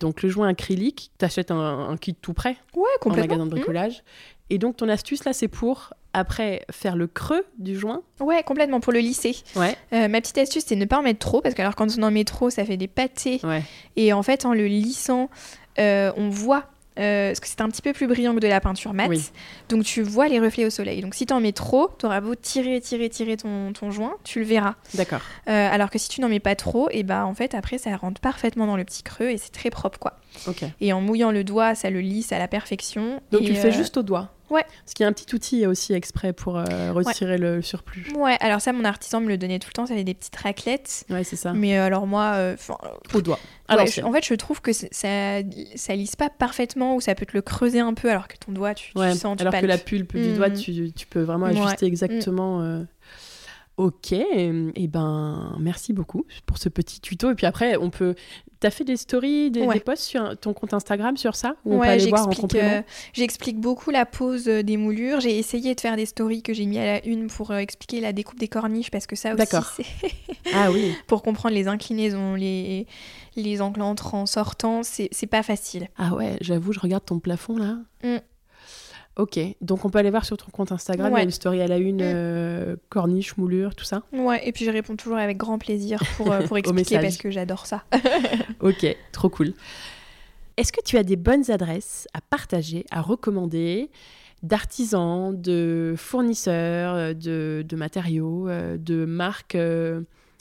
Donc, 0.00 0.22
le 0.22 0.28
joint 0.28 0.48
acrylique, 0.48 1.10
t'achètes 1.18 1.50
un, 1.50 1.88
un 1.90 1.96
kit 1.96 2.14
tout 2.14 2.34
Ouais, 2.74 2.84
complètement. 3.00 3.34
En 3.34 3.38
magasin 3.38 3.46
de 3.46 3.50
bricolage. 3.50 4.02
Et 4.50 4.58
donc, 4.58 4.76
ton 4.76 4.88
astuce, 4.88 5.24
là, 5.24 5.32
c'est 5.32 5.48
pour, 5.48 5.92
après, 6.12 6.64
faire 6.70 6.94
le 6.96 7.06
creux 7.06 7.44
du 7.58 7.76
joint 7.76 8.02
Ouais, 8.20 8.42
complètement, 8.44 8.80
pour 8.80 8.92
le 8.92 9.00
lisser. 9.00 9.36
Ouais. 9.56 9.76
Euh, 9.92 10.08
ma 10.08 10.20
petite 10.20 10.38
astuce, 10.38 10.64
c'est 10.66 10.76
ne 10.76 10.84
pas 10.84 10.98
en 10.98 11.02
mettre 11.02 11.18
trop, 11.18 11.40
parce 11.40 11.54
que 11.54 11.62
alors 11.62 11.74
quand 11.74 11.88
on 11.98 12.02
en 12.02 12.10
met 12.10 12.24
trop, 12.24 12.48
ça 12.50 12.64
fait 12.64 12.76
des 12.76 12.86
pâtés. 12.86 13.40
Ouais. 13.42 13.62
Et 13.96 14.12
en 14.12 14.22
fait, 14.22 14.44
en 14.44 14.54
le 14.54 14.66
lissant, 14.66 15.30
euh, 15.78 16.12
on 16.16 16.28
voit 16.28 16.64
euh, 16.98 17.30
parce 17.30 17.40
que 17.40 17.46
c'est 17.48 17.60
un 17.60 17.68
petit 17.68 17.82
peu 17.82 17.92
plus 17.92 18.06
brillant 18.06 18.34
que 18.34 18.40
de 18.40 18.48
la 18.48 18.60
peinture 18.60 18.92
mat. 18.92 19.08
Donc 19.68 19.84
tu 19.84 20.02
vois 20.02 20.28
les 20.28 20.40
reflets 20.40 20.64
au 20.64 20.70
soleil. 20.70 21.00
Donc 21.00 21.14
si 21.14 21.26
tu 21.26 21.32
en 21.32 21.40
mets 21.40 21.52
trop, 21.52 21.90
tu 21.98 22.06
auras 22.06 22.20
beau 22.20 22.34
tirer, 22.34 22.80
tirer, 22.80 23.08
tirer 23.08 23.36
ton, 23.36 23.72
ton 23.72 23.90
joint, 23.90 24.14
tu 24.24 24.40
le 24.40 24.44
verras. 24.44 24.74
D'accord. 24.94 25.20
Euh, 25.48 25.68
alors 25.70 25.90
que 25.90 25.98
si 25.98 26.08
tu 26.08 26.20
n'en 26.20 26.28
mets 26.28 26.40
pas 26.40 26.54
trop, 26.54 26.88
et 26.90 27.02
bah 27.02 27.26
en 27.26 27.34
fait 27.34 27.54
après 27.54 27.78
ça 27.78 27.94
rentre 27.96 28.20
parfaitement 28.20 28.66
dans 28.66 28.76
le 28.76 28.84
petit 28.84 29.02
creux 29.02 29.30
et 29.30 29.38
c'est 29.38 29.52
très 29.52 29.70
propre 29.70 29.98
quoi. 29.98 30.18
Et 30.80 30.92
en 30.92 31.00
mouillant 31.00 31.30
le 31.30 31.44
doigt, 31.44 31.74
ça 31.74 31.90
le 31.90 32.00
lisse 32.00 32.32
à 32.32 32.38
la 32.38 32.48
perfection. 32.48 33.20
Donc 33.30 33.42
tu 33.42 33.52
le 33.52 33.58
fais 33.58 33.68
euh, 33.68 33.72
juste 33.72 33.96
au 33.96 34.02
doigt 34.02 34.32
Ouais. 34.50 34.62
Parce 34.62 34.94
qu'il 34.94 35.04
y 35.04 35.06
a 35.06 35.08
un 35.08 35.12
petit 35.12 35.34
outil 35.34 35.66
aussi 35.66 35.92
exprès 35.92 36.32
pour 36.32 36.56
euh, 36.56 36.92
retirer 36.92 37.38
le 37.38 37.62
surplus. 37.62 38.06
Ouais, 38.16 38.36
alors 38.40 38.60
ça, 38.60 38.72
mon 38.72 38.84
artisan 38.84 39.20
me 39.20 39.28
le 39.28 39.38
donnait 39.38 39.58
tout 39.58 39.68
le 39.68 39.72
temps, 39.72 39.86
ça 39.86 39.94
avait 39.94 40.04
des 40.04 40.14
petites 40.14 40.36
raclettes. 40.36 41.04
Ouais, 41.10 41.24
c'est 41.24 41.36
ça. 41.36 41.52
Mais 41.52 41.78
euh, 41.78 41.86
alors 41.86 42.06
moi. 42.06 42.32
Euh, 42.34 42.56
Au 43.14 43.20
doigt. 43.20 43.38
en 43.68 43.76
fait, 43.86 44.24
je 44.24 44.34
trouve 44.34 44.60
que 44.60 44.72
ça, 44.72 44.88
ça 44.90 45.94
lisse 45.94 46.16
pas 46.16 46.30
parfaitement 46.30 46.96
ou 46.96 47.00
ça 47.00 47.14
peut 47.14 47.26
te 47.26 47.34
le 47.34 47.42
creuser 47.42 47.80
un 47.80 47.94
peu 47.94 48.10
alors 48.10 48.28
que 48.28 48.36
ton 48.36 48.52
doigt, 48.52 48.74
tu, 48.74 48.96
ouais, 48.96 49.14
sens, 49.14 49.36
tu 49.36 49.42
Alors 49.46 49.60
que 49.60 49.66
la 49.66 49.78
pulpe 49.78 50.16
du 50.16 50.34
doigt, 50.34 50.50
mm. 50.50 50.56
tu, 50.56 50.92
tu, 50.92 51.06
peux 51.06 51.22
vraiment 51.22 51.46
ajuster 51.46 51.86
exactement. 51.86 52.84
Ok, 53.76 54.12
et 54.12 54.52
eh 54.74 54.88
ben 54.88 55.54
merci 55.60 55.92
beaucoup 55.92 56.24
pour 56.46 56.56
ce 56.56 56.70
petit 56.70 56.98
tuto. 56.98 57.30
Et 57.30 57.34
puis 57.34 57.44
après, 57.44 57.76
on 57.76 57.90
peut. 57.90 58.14
T'as 58.58 58.70
fait 58.70 58.84
des 58.84 58.96
stories, 58.96 59.50
des, 59.50 59.66
posts 59.80 60.04
sur 60.04 60.34
ton 60.38 60.54
compte 60.54 60.72
Instagram 60.72 61.18
sur 61.18 61.36
ça? 61.36 61.56
Où 61.66 61.76
ouais, 61.76 61.98
euh, 62.02 62.82
J'explique 63.12 63.60
beaucoup 63.60 63.90
la 63.90 64.06
pose 64.06 64.48
euh, 64.48 64.62
des 64.62 64.78
moulures. 64.78 65.20
J'ai 65.20 65.38
essayé 65.38 65.74
de 65.74 65.80
faire 65.80 65.96
des 65.96 66.06
stories 66.06 66.42
que 66.42 66.54
j'ai 66.54 66.64
mis 66.64 66.78
à 66.78 66.86
la 66.86 67.06
une 67.06 67.26
pour 67.26 67.50
euh, 67.50 67.58
expliquer 67.58 68.00
la 68.00 68.14
découpe 68.14 68.38
des 68.38 68.48
corniches 68.48 68.90
parce 68.90 69.06
que 69.06 69.14
ça 69.14 69.34
aussi, 69.34 69.46
c'est. 69.76 70.10
ah 70.54 70.70
oui. 70.72 70.94
pour 71.06 71.22
comprendre 71.22 71.54
les 71.54 71.68
inclinaisons, 71.68 72.34
les 72.34 72.86
les 73.36 73.60
angles 73.60 73.82
entrants, 73.82 74.24
sortants, 74.24 74.80
c'est 74.82 75.26
pas 75.26 75.42
facile. 75.42 75.88
Ah 75.98 76.14
ouais, 76.14 76.38
j'avoue, 76.40 76.72
je 76.72 76.80
regarde 76.80 77.04
ton 77.04 77.18
plafond 77.18 77.58
là. 77.58 77.76
Mm. 78.02 78.20
Ok, 79.16 79.40
donc 79.62 79.86
on 79.86 79.90
peut 79.90 79.98
aller 79.98 80.10
voir 80.10 80.26
sur 80.26 80.36
ton 80.36 80.50
compte 80.50 80.72
Instagram, 80.72 81.10
il 81.10 81.16
y 81.16 81.20
a 81.20 81.22
une 81.22 81.30
story 81.30 81.62
à 81.62 81.66
la 81.66 81.78
une, 81.78 81.96
mm. 81.96 82.02
euh, 82.02 82.76
corniche, 82.90 83.38
moulure, 83.38 83.74
tout 83.74 83.86
ça 83.86 84.02
Ouais, 84.12 84.46
et 84.46 84.52
puis 84.52 84.66
je 84.66 84.70
réponds 84.70 84.94
toujours 84.94 85.16
avec 85.16 85.38
grand 85.38 85.58
plaisir 85.58 86.02
pour, 86.18 86.30
euh, 86.30 86.42
pour 86.46 86.58
expliquer 86.58 86.98
parce 86.98 87.16
que 87.16 87.30
j'adore 87.30 87.64
ça. 87.64 87.84
ok, 88.60 88.94
trop 89.12 89.30
cool. 89.30 89.54
Est-ce 90.58 90.70
que 90.70 90.82
tu 90.84 90.98
as 90.98 91.02
des 91.02 91.16
bonnes 91.16 91.50
adresses 91.50 92.06
à 92.12 92.20
partager, 92.20 92.84
à 92.90 93.00
recommander 93.00 93.90
d'artisans, 94.42 95.34
de 95.34 95.94
fournisseurs, 95.96 97.14
de, 97.14 97.64
de 97.66 97.76
matériaux, 97.76 98.48
euh, 98.48 98.76
de 98.76 99.06
marques 99.06 99.56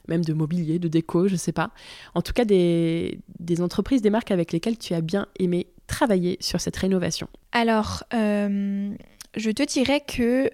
même 0.07 0.23
de 0.23 0.33
mobilier, 0.33 0.77
de 0.77 0.87
déco, 0.87 1.27
je 1.27 1.35
sais 1.35 1.51
pas. 1.51 1.71
En 2.13 2.21
tout 2.21 2.33
cas, 2.33 2.45
des, 2.45 3.19
des 3.39 3.61
entreprises, 3.61 4.03
des 4.03 4.11
marques 4.11 4.29
avec 4.29 4.51
lesquelles 4.51 4.77
tu 4.77 4.93
as 4.93 5.01
bien 5.01 5.25
aimé 5.39 5.65
travailler 5.87 6.37
sur 6.39 6.61
cette 6.61 6.75
rénovation 6.75 7.27
Alors, 7.51 8.03
euh, 8.13 8.93
je 9.35 9.51
te 9.51 9.63
dirais 9.63 10.01
que 10.01 10.49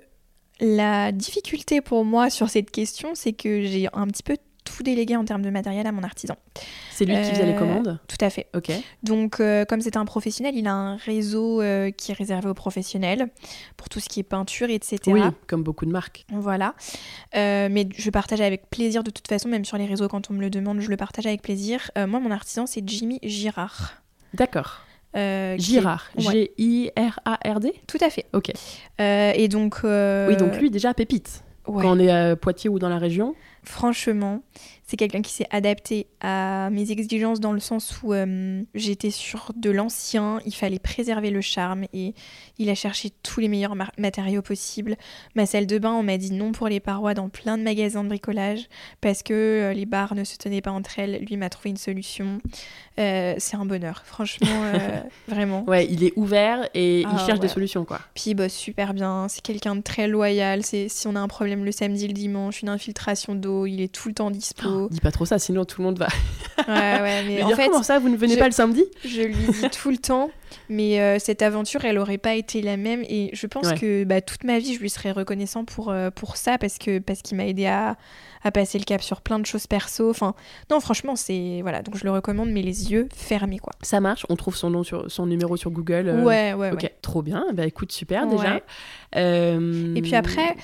la 0.59 1.11
difficulté 1.11 1.81
pour 1.81 2.05
moi 2.05 2.29
sur 2.29 2.49
cette 2.49 2.71
question, 2.71 3.15
c'est 3.15 3.33
que 3.33 3.61
j'ai 3.63 3.87
un 3.93 4.07
petit 4.07 4.23
peu 4.23 4.37
tout 4.63 4.83
délégué 4.83 5.15
en 5.15 5.25
termes 5.25 5.41
de 5.41 5.49
matériel 5.49 5.87
à 5.87 5.91
mon 5.91 6.03
artisan. 6.03 6.35
C'est 6.91 7.05
lui 7.05 7.15
qui 7.15 7.31
faisait 7.31 7.47
les 7.47 7.53
euh, 7.53 7.57
commandes? 7.57 7.99
Tout 8.07 8.23
à 8.23 8.29
fait. 8.29 8.47
Ok. 8.55 8.71
Donc, 9.01 9.39
euh, 9.39 9.65
comme 9.65 9.81
c'est 9.81 9.97
un 9.97 10.05
professionnel, 10.05 10.55
il 10.55 10.67
a 10.67 10.73
un 10.73 10.97
réseau 10.97 11.61
qui 11.97 12.11
est 12.11 12.15
réservé 12.15 12.47
aux 12.47 12.53
professionnels 12.53 13.29
pour 13.75 13.89
tout 13.89 13.99
ce 13.99 14.07
qui 14.07 14.19
est 14.19 14.23
peinture, 14.23 14.69
etc. 14.69 14.99
Oui, 15.07 15.21
comme 15.47 15.63
beaucoup 15.63 15.87
de 15.87 15.91
marques. 15.91 16.25
Voilà. 16.29 16.75
mais 17.33 17.89
je 17.97 18.09
partage 18.11 18.41
avec 18.41 18.69
plaisir 18.69 19.03
de 19.03 19.09
toute 19.09 19.27
façon, 19.27 19.49
même 19.49 19.65
sur 19.65 19.77
les 19.77 19.87
réseaux, 19.87 20.07
quand 20.07 20.29
on 20.29 20.35
me 20.35 20.41
le 20.41 20.51
demande, 20.51 20.79
je 20.79 20.89
le 20.89 20.97
partage 20.97 21.25
avec 21.25 21.41
plaisir. 21.41 21.89
moi, 21.95 22.19
mon 22.19 22.29
artisan, 22.29 22.67
c'est 22.67 22.87
Jimmy 22.87 23.19
Girard. 23.23 24.03
D'accord. 24.35 24.81
Girard. 25.13 26.09
G-I-R-A-R-D 26.17 27.73
Tout 27.87 27.97
à 28.01 28.09
fait. 28.09 28.25
Ok. 28.33 28.51
et 28.99 29.47
donc. 29.47 29.79
Oui, 29.83 30.35
donc 30.37 30.57
lui, 30.57 30.69
déjà, 30.69 30.93
pépite. 30.93 31.43
Quand 31.65 31.85
on 31.85 31.99
est 31.99 32.11
à 32.11 32.35
Poitiers 32.35 32.69
ou 32.69 32.79
dans 32.79 32.89
la 32.89 32.97
région. 32.97 33.35
Franchement, 33.63 34.41
c'est 34.91 34.97
quelqu'un 34.97 35.21
qui 35.21 35.31
s'est 35.31 35.47
adapté 35.51 36.07
à 36.19 36.69
mes 36.69 36.91
exigences 36.91 37.39
dans 37.39 37.53
le 37.53 37.61
sens 37.61 38.01
où 38.03 38.13
euh, 38.13 38.61
j'étais 38.75 39.09
sur 39.09 39.53
de 39.55 39.69
l'ancien, 39.69 40.41
il 40.45 40.53
fallait 40.53 40.79
préserver 40.79 41.29
le 41.29 41.39
charme 41.39 41.85
et 41.93 42.13
il 42.57 42.69
a 42.69 42.75
cherché 42.75 43.09
tous 43.23 43.39
les 43.39 43.47
meilleurs 43.47 43.75
matériaux 43.97 44.41
possibles. 44.41 44.97
Ma 45.33 45.45
salle 45.45 45.65
de 45.65 45.77
bain, 45.77 45.93
on 45.93 46.03
m'a 46.03 46.17
dit 46.17 46.33
non 46.33 46.51
pour 46.51 46.67
les 46.67 46.81
parois 46.81 47.13
dans 47.13 47.29
plein 47.29 47.57
de 47.57 47.63
magasins 47.63 48.03
de 48.03 48.09
bricolage 48.09 48.67
parce 48.99 49.23
que 49.23 49.33
euh, 49.33 49.73
les 49.73 49.85
barres 49.85 50.13
ne 50.13 50.25
se 50.25 50.35
tenaient 50.35 50.61
pas 50.61 50.71
entre 50.71 50.99
elles. 50.99 51.23
Lui 51.23 51.37
m'a 51.37 51.49
trouvé 51.49 51.69
une 51.69 51.77
solution. 51.77 52.41
Euh, 52.99 53.35
c'est 53.37 53.55
un 53.55 53.65
bonheur, 53.65 54.03
franchement, 54.05 54.71
vraiment. 55.29 55.63
Ouais, 55.69 55.87
il 55.89 56.03
est 56.03 56.11
ouvert 56.17 56.67
et 56.73 57.01
il 57.01 57.07
ah 57.09 57.25
cherche 57.25 57.39
des 57.39 57.47
solutions 57.47 57.85
quoi. 57.85 58.01
Puis 58.13 58.31
il 58.31 58.35
bosse 58.35 58.51
super 58.51 58.93
bien, 58.93 59.27
c'est 59.29 59.41
quelqu'un 59.41 59.77
de 59.77 59.81
très 59.81 60.09
loyal. 60.09 60.63
C'est 60.65 60.89
si 60.89 61.07
on 61.07 61.15
a 61.15 61.21
un 61.21 61.29
problème 61.29 61.63
le 61.63 61.71
samedi, 61.71 62.07
le 62.07 62.13
dimanche, 62.13 62.61
une 62.61 62.69
infiltration 62.69 63.35
d'eau, 63.35 63.50
il 63.67 63.81
est 63.81 63.91
tout 63.91 64.07
le 64.07 64.13
temps 64.13 64.31
dispo. 64.31 64.89
Dis 64.89 64.99
pas 64.99 65.11
trop 65.11 65.25
ça, 65.25 65.39
sinon 65.39 65.65
tout 65.65 65.81
le 65.81 65.87
monde 65.87 65.99
va. 65.99 66.07
ouais, 66.67 67.01
ouais, 67.01 67.23
mais, 67.27 67.43
en 67.43 67.49
fait. 67.49 67.67
Comment 67.67 67.83
ça, 67.83 67.99
vous 67.99 68.09
ne 68.09 68.17
venez 68.17 68.37
pas 68.37 68.45
le 68.45 68.51
samedi? 68.51 68.83
Je 69.05 69.21
lui 69.21 69.35
dis 69.35 69.69
tout 69.69 69.91
le 69.91 69.97
temps, 69.97 70.29
mais 70.69 70.99
euh, 70.99 71.19
cette 71.19 71.41
aventure, 71.41 71.85
elle 71.85 71.97
aurait 71.97 72.17
pas 72.17 72.35
été 72.35 72.61
la 72.61 72.77
même. 72.77 73.03
Et 73.09 73.29
je 73.33 73.47
pense 73.47 73.73
que 73.73 74.03
bah, 74.03 74.21
toute 74.21 74.43
ma 74.43 74.59
vie, 74.59 74.73
je 74.75 74.79
lui 74.79 74.89
serais 74.89 75.11
reconnaissant 75.11 75.65
pour, 75.65 75.89
euh, 75.89 76.09
pour 76.09 76.37
ça, 76.37 76.57
parce 76.57 76.77
que 76.77 76.99
parce 76.99 77.21
qu'il 77.21 77.37
m'a 77.37 77.45
aidé 77.45 77.65
à, 77.65 77.97
à 78.43 78.51
passer 78.51 78.77
le 78.77 78.83
cap 78.83 79.01
sur 79.01 79.21
plein 79.21 79.39
de 79.39 79.45
choses 79.45 79.67
perso. 79.67 80.09
Enfin, 80.09 80.33
non, 80.69 80.79
franchement, 80.79 81.15
c'est. 81.15 81.59
Voilà, 81.61 81.81
donc 81.81 81.97
je 81.97 82.03
le 82.03 82.11
recommande, 82.11 82.49
mais 82.49 82.61
les 82.61 82.91
yeux 82.91 83.07
fermés, 83.13 83.59
quoi. 83.59 83.73
Ça 83.81 83.99
marche, 83.99 84.25
on 84.29 84.35
trouve 84.35 84.55
son, 84.55 84.69
nom 84.69 84.83
sur, 84.83 85.09
son 85.09 85.25
numéro 85.25 85.57
sur 85.57 85.71
Google. 85.71 86.07
Euh, 86.07 86.23
ouais, 86.23 86.53
ouais, 86.53 86.71
Ok, 86.71 86.91
trop 87.01 87.21
bien. 87.21 87.45
Bah 87.53 87.65
écoute, 87.65 87.91
super 87.91 88.27
déjà. 88.27 88.61
Et 89.15 90.01
puis 90.01 90.15
après, 90.15 90.55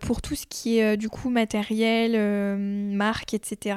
pour 0.00 0.22
tout 0.22 0.34
ce 0.34 0.46
qui 0.46 0.78
est 0.78 0.96
du 0.96 1.08
coup 1.08 1.30
matériel, 1.30 2.56
marque, 2.58 3.34
etc., 3.34 3.76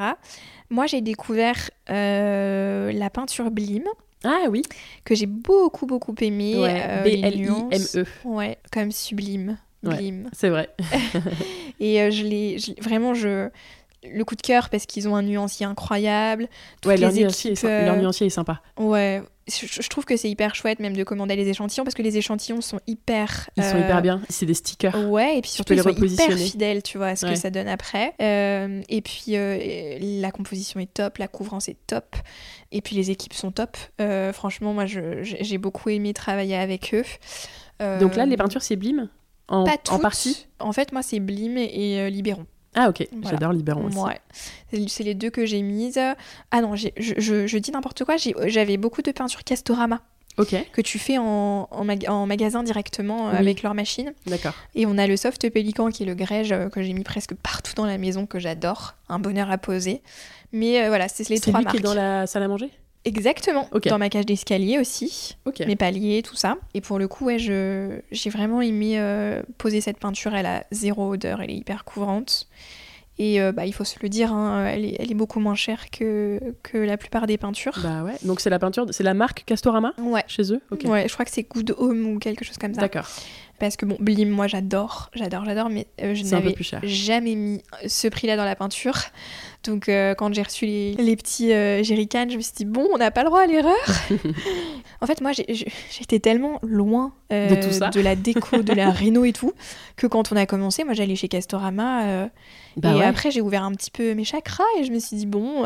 moi 0.69 0.87
j'ai 0.87 1.01
découvert 1.01 1.69
la 1.87 3.09
peinture 3.11 3.51
Blim. 3.51 3.83
Ah 4.25 4.49
oui. 4.49 4.63
Que 5.03 5.15
j'ai 5.15 5.27
beaucoup, 5.27 5.85
beaucoup 5.85 6.15
aimé. 6.19 6.59
Ouais, 6.59 7.03
B-L-I-M-E. 7.03 8.05
Ouais, 8.25 8.57
comme 8.71 8.91
sublime. 8.91 9.57
Blim. 9.83 10.29
c'est 10.33 10.49
vrai. 10.49 10.69
et 11.79 12.01
euh, 12.01 12.09
je 12.09 12.23
l'ai 12.23 12.57
vraiment 12.81 13.13
je 13.13 13.49
le 14.13 14.25
coup 14.25 14.35
de 14.35 14.41
cœur 14.41 14.69
parce 14.69 14.85
qu'ils 14.85 15.07
ont 15.07 15.15
un 15.15 15.21
nuancier 15.21 15.65
incroyable. 15.65 16.47
ouais, 16.85 16.97
leur, 16.97 17.11
nuancier 17.11 17.53
est, 17.53 17.63
leur, 17.63 17.97
nuancier 17.97 18.27
est, 18.27 18.31
sympa. 18.31 18.61
Ouais, 18.77 19.21
je, 19.47 19.87
trouve 19.89 20.05
que 20.05 20.17
c'est 20.17 20.29
hyper 20.29 20.55
chouette 20.55 20.79
même 20.79 20.95
de 20.95 21.03
commander 21.03 21.35
les 21.35 21.47
échantillons 21.47 21.83
parce 21.83 21.95
que 21.95 22.01
les 22.01 22.17
échantillons 22.17 22.61
sont 22.61 22.79
hyper. 22.87 23.49
Ils 23.57 23.63
sont 23.63 23.77
hyper 23.77 23.97
euh, 23.97 24.01
bien. 24.01 24.21
C'est 24.29 24.45
des 24.45 24.53
stickers. 24.53 25.09
Ouais, 25.09 25.37
et 25.37 25.41
puis 25.41 25.51
surtout 25.51 25.73
ils 25.73 25.81
sont 25.81 25.89
hyper 25.89 26.37
fidèles, 26.37 26.83
tu 26.83 26.97
vois, 26.97 27.07
à 27.07 27.15
ce 27.15 27.25
que 27.25 27.35
ça 27.35 27.49
donne 27.49 27.67
après. 27.67 28.13
Euh, 28.21 28.81
et 28.89 29.01
puis 29.01 29.33
la 30.21 30.31
composition 30.31 30.79
est 30.79 30.93
top, 30.93 31.17
la 31.17 31.27
couvrance 31.27 31.69
est 31.69 31.77
top, 31.87 32.15
et 32.71 32.81
puis 32.81 32.95
les 32.95 33.11
équipes 33.11 33.33
sont 33.33 33.51
top. 33.51 33.77
franchement, 34.33 34.73
moi, 34.73 34.85
j'ai 34.85 35.57
beaucoup 35.57 35.89
aimé 35.89 36.13
travailler 36.13 36.55
avec 36.55 36.93
eux. 36.93 37.05
Donc 37.99 38.15
là, 38.15 38.25
les 38.25 38.37
peintures, 38.37 38.61
c'est 38.61 38.75
Blim 38.75 39.09
en, 39.47 39.63
Pas 39.63 39.77
toutes. 39.77 39.93
en 39.93 39.99
partie? 39.99 40.47
En 40.59 40.71
fait, 40.71 40.91
moi, 40.91 41.01
c'est 41.03 41.19
Blim 41.19 41.57
et 41.57 41.99
euh, 41.99 42.09
Libéron. 42.09 42.45
Ah 42.75 42.89
ok, 42.89 43.07
j'adore 43.23 43.53
Libéron 43.53 43.85
aussi. 43.85 43.97
Ouais. 43.97 44.19
C'est 44.87 45.03
les 45.03 45.15
deux 45.15 45.29
que 45.29 45.45
j'ai 45.45 45.61
mises. 45.61 45.99
Ah 46.51 46.61
non, 46.61 46.75
je, 46.75 46.89
je, 46.97 47.47
je, 47.47 47.57
dis 47.57 47.71
n'importe 47.71 48.03
quoi, 48.03 48.15
j'avais 48.17 48.77
beaucoup 48.77 49.01
de 49.01 49.11
peinture 49.11 49.43
Castorama. 49.43 50.01
Ok. 50.37 50.53
Que 50.73 50.81
tu 50.81 50.99
fais 50.99 51.17
en, 51.17 51.69
en, 51.71 52.25
magasin 52.25 52.61
directement 52.61 53.29
euh, 53.29 53.33
avec 53.33 53.63
leur 53.63 53.73
machine. 53.73 54.13
D'accord. 54.25 54.53
Et 54.75 54.85
on 54.85 54.97
a 54.97 55.07
le 55.07 55.15
soft 55.15 55.49
pélican 55.49 55.89
qui 55.89 56.03
est 56.03 56.05
le 56.05 56.13
grège 56.13 56.51
euh, 56.51 56.67
que 56.67 56.81
j'ai 56.83 56.91
mis 56.91 57.03
presque 57.03 57.35
partout 57.35 57.73
dans 57.75 57.85
la 57.85 57.97
maison 57.97 58.25
que 58.25 58.37
j'adore. 58.37 58.95
Un 59.07 59.19
bonheur 59.19 59.49
à 59.49 59.57
poser. 59.57 60.01
Mais 60.51 60.89
voilà, 60.89 61.07
c'est 61.07 61.29
les 61.29 61.39
trois 61.39 61.61
marques. 61.61 61.67
C'est 61.67 61.77
qui 61.77 61.77
est 61.77 61.87
dans 61.87 61.93
la 61.93 62.27
salle 62.27 62.43
à 62.43 62.49
manger? 62.49 62.69
Exactement. 63.05 63.69
Dans 63.85 63.99
ma 63.99 64.09
cage 64.09 64.25
d'escalier 64.25 64.79
aussi. 64.79 65.37
Mes 65.65 65.75
paliers, 65.75 66.21
tout 66.23 66.35
ça. 66.35 66.57
Et 66.73 66.81
pour 66.81 66.99
le 66.99 67.07
coup, 67.07 67.25
ouais, 67.25 67.39
je, 67.39 67.99
j'ai 68.11 68.29
vraiment 68.29 68.61
aimé 68.61 68.99
euh, 68.99 69.41
poser 69.57 69.79
cette 69.79 69.99
peinture. 69.99 70.35
Elle 70.35 70.47
a 70.47 70.65
zéro 70.71 71.11
odeur, 71.13 71.41
elle 71.41 71.51
est 71.51 71.55
hyper 71.55 71.85
couvrante. 71.85 72.47
Et 73.17 73.39
euh, 73.39 73.53
bah, 73.53 73.65
il 73.65 73.73
faut 73.73 73.85
se 73.85 73.95
le 74.01 74.09
dire, 74.09 74.33
hein, 74.33 74.67
elle, 74.67 74.83
est, 74.83 74.95
elle, 74.99 75.09
est, 75.09 75.15
beaucoup 75.15 75.39
moins 75.39 75.55
chère 75.55 75.89
que, 75.89 76.39
que 76.63 76.77
la 76.77 76.97
plupart 76.97 77.27
des 77.27 77.37
peintures. 77.37 77.79
Bah 77.81 78.03
ouais. 78.03 78.15
Donc 78.23 78.41
c'est 78.41 78.49
la 78.49 78.59
peinture, 78.59 78.85
c'est 78.89 79.03
la 79.03 79.13
marque 79.13 79.45
Castorama 79.45 79.93
ouais. 79.99 80.23
chez 80.27 80.51
eux? 80.51 80.61
Ouais, 80.83 81.07
je 81.07 81.13
crois 81.13 81.23
que 81.23 81.31
c'est 81.31 81.43
Good 81.43 81.75
Home 81.77 82.07
ou 82.07 82.19
quelque 82.19 82.43
chose 82.43 82.57
comme 82.57 82.73
ça. 82.73 82.81
D'accord. 82.81 83.07
Parce 83.57 83.77
que 83.77 83.85
bon, 83.85 83.95
Blim, 84.01 84.29
moi 84.29 84.47
j'adore, 84.47 85.09
j'adore, 85.13 85.45
j'adore, 85.45 85.69
mais 85.69 85.87
euh, 86.01 86.13
je 86.13 86.25
n'avais 86.25 86.55
jamais 86.83 87.35
mis 87.35 87.61
ce 87.87 88.09
prix-là 88.09 88.35
dans 88.35 88.43
la 88.43 88.57
peinture. 88.57 88.97
Donc 89.65 89.89
euh, 89.89 90.15
quand 90.15 90.33
j'ai 90.33 90.41
reçu 90.41 90.65
les, 90.65 91.15
petits 91.15 91.53
euh, 91.53 91.83
jerrycans, 91.83 92.29
je 92.29 92.37
me 92.37 92.41
suis 92.41 92.53
dit 92.53 92.65
bon, 92.65 92.87
on 92.93 92.97
n'a 92.97 93.11
pas 93.11 93.23
le 93.23 93.29
droit 93.29 93.41
à 93.41 93.47
l'erreur. 93.47 93.75
en 95.01 95.07
fait, 95.07 95.21
moi 95.21 95.31
j'étais 95.33 96.19
tellement 96.19 96.59
loin 96.61 97.13
de, 97.29 97.61
tout 97.61 97.71
ça. 97.71 97.89
de 97.89 97.99
la 97.99 98.15
déco, 98.15 98.61
de 98.61 98.73
la 98.73 98.89
réno 98.91 99.25
et 99.25 99.33
tout, 99.33 99.53
que 99.95 100.07
quand 100.07 100.31
on 100.31 100.35
a 100.35 100.45
commencé, 100.45 100.83
moi 100.83 100.93
j'allais 100.93 101.15
chez 101.15 101.27
Castorama. 101.27 102.29
Bah 102.77 102.93
et 102.93 103.03
après, 103.03 103.31
j'ai 103.31 103.39
ouvert 103.39 103.63
un 103.63 103.71
petit 103.71 103.89
peu 103.89 104.13
mes 104.15 104.25
chakras 104.25 104.63
et 104.79 104.83
je 104.83 104.91
me 104.91 104.99
suis 104.99 105.15
dit, 105.15 105.25
bon, 105.25 105.63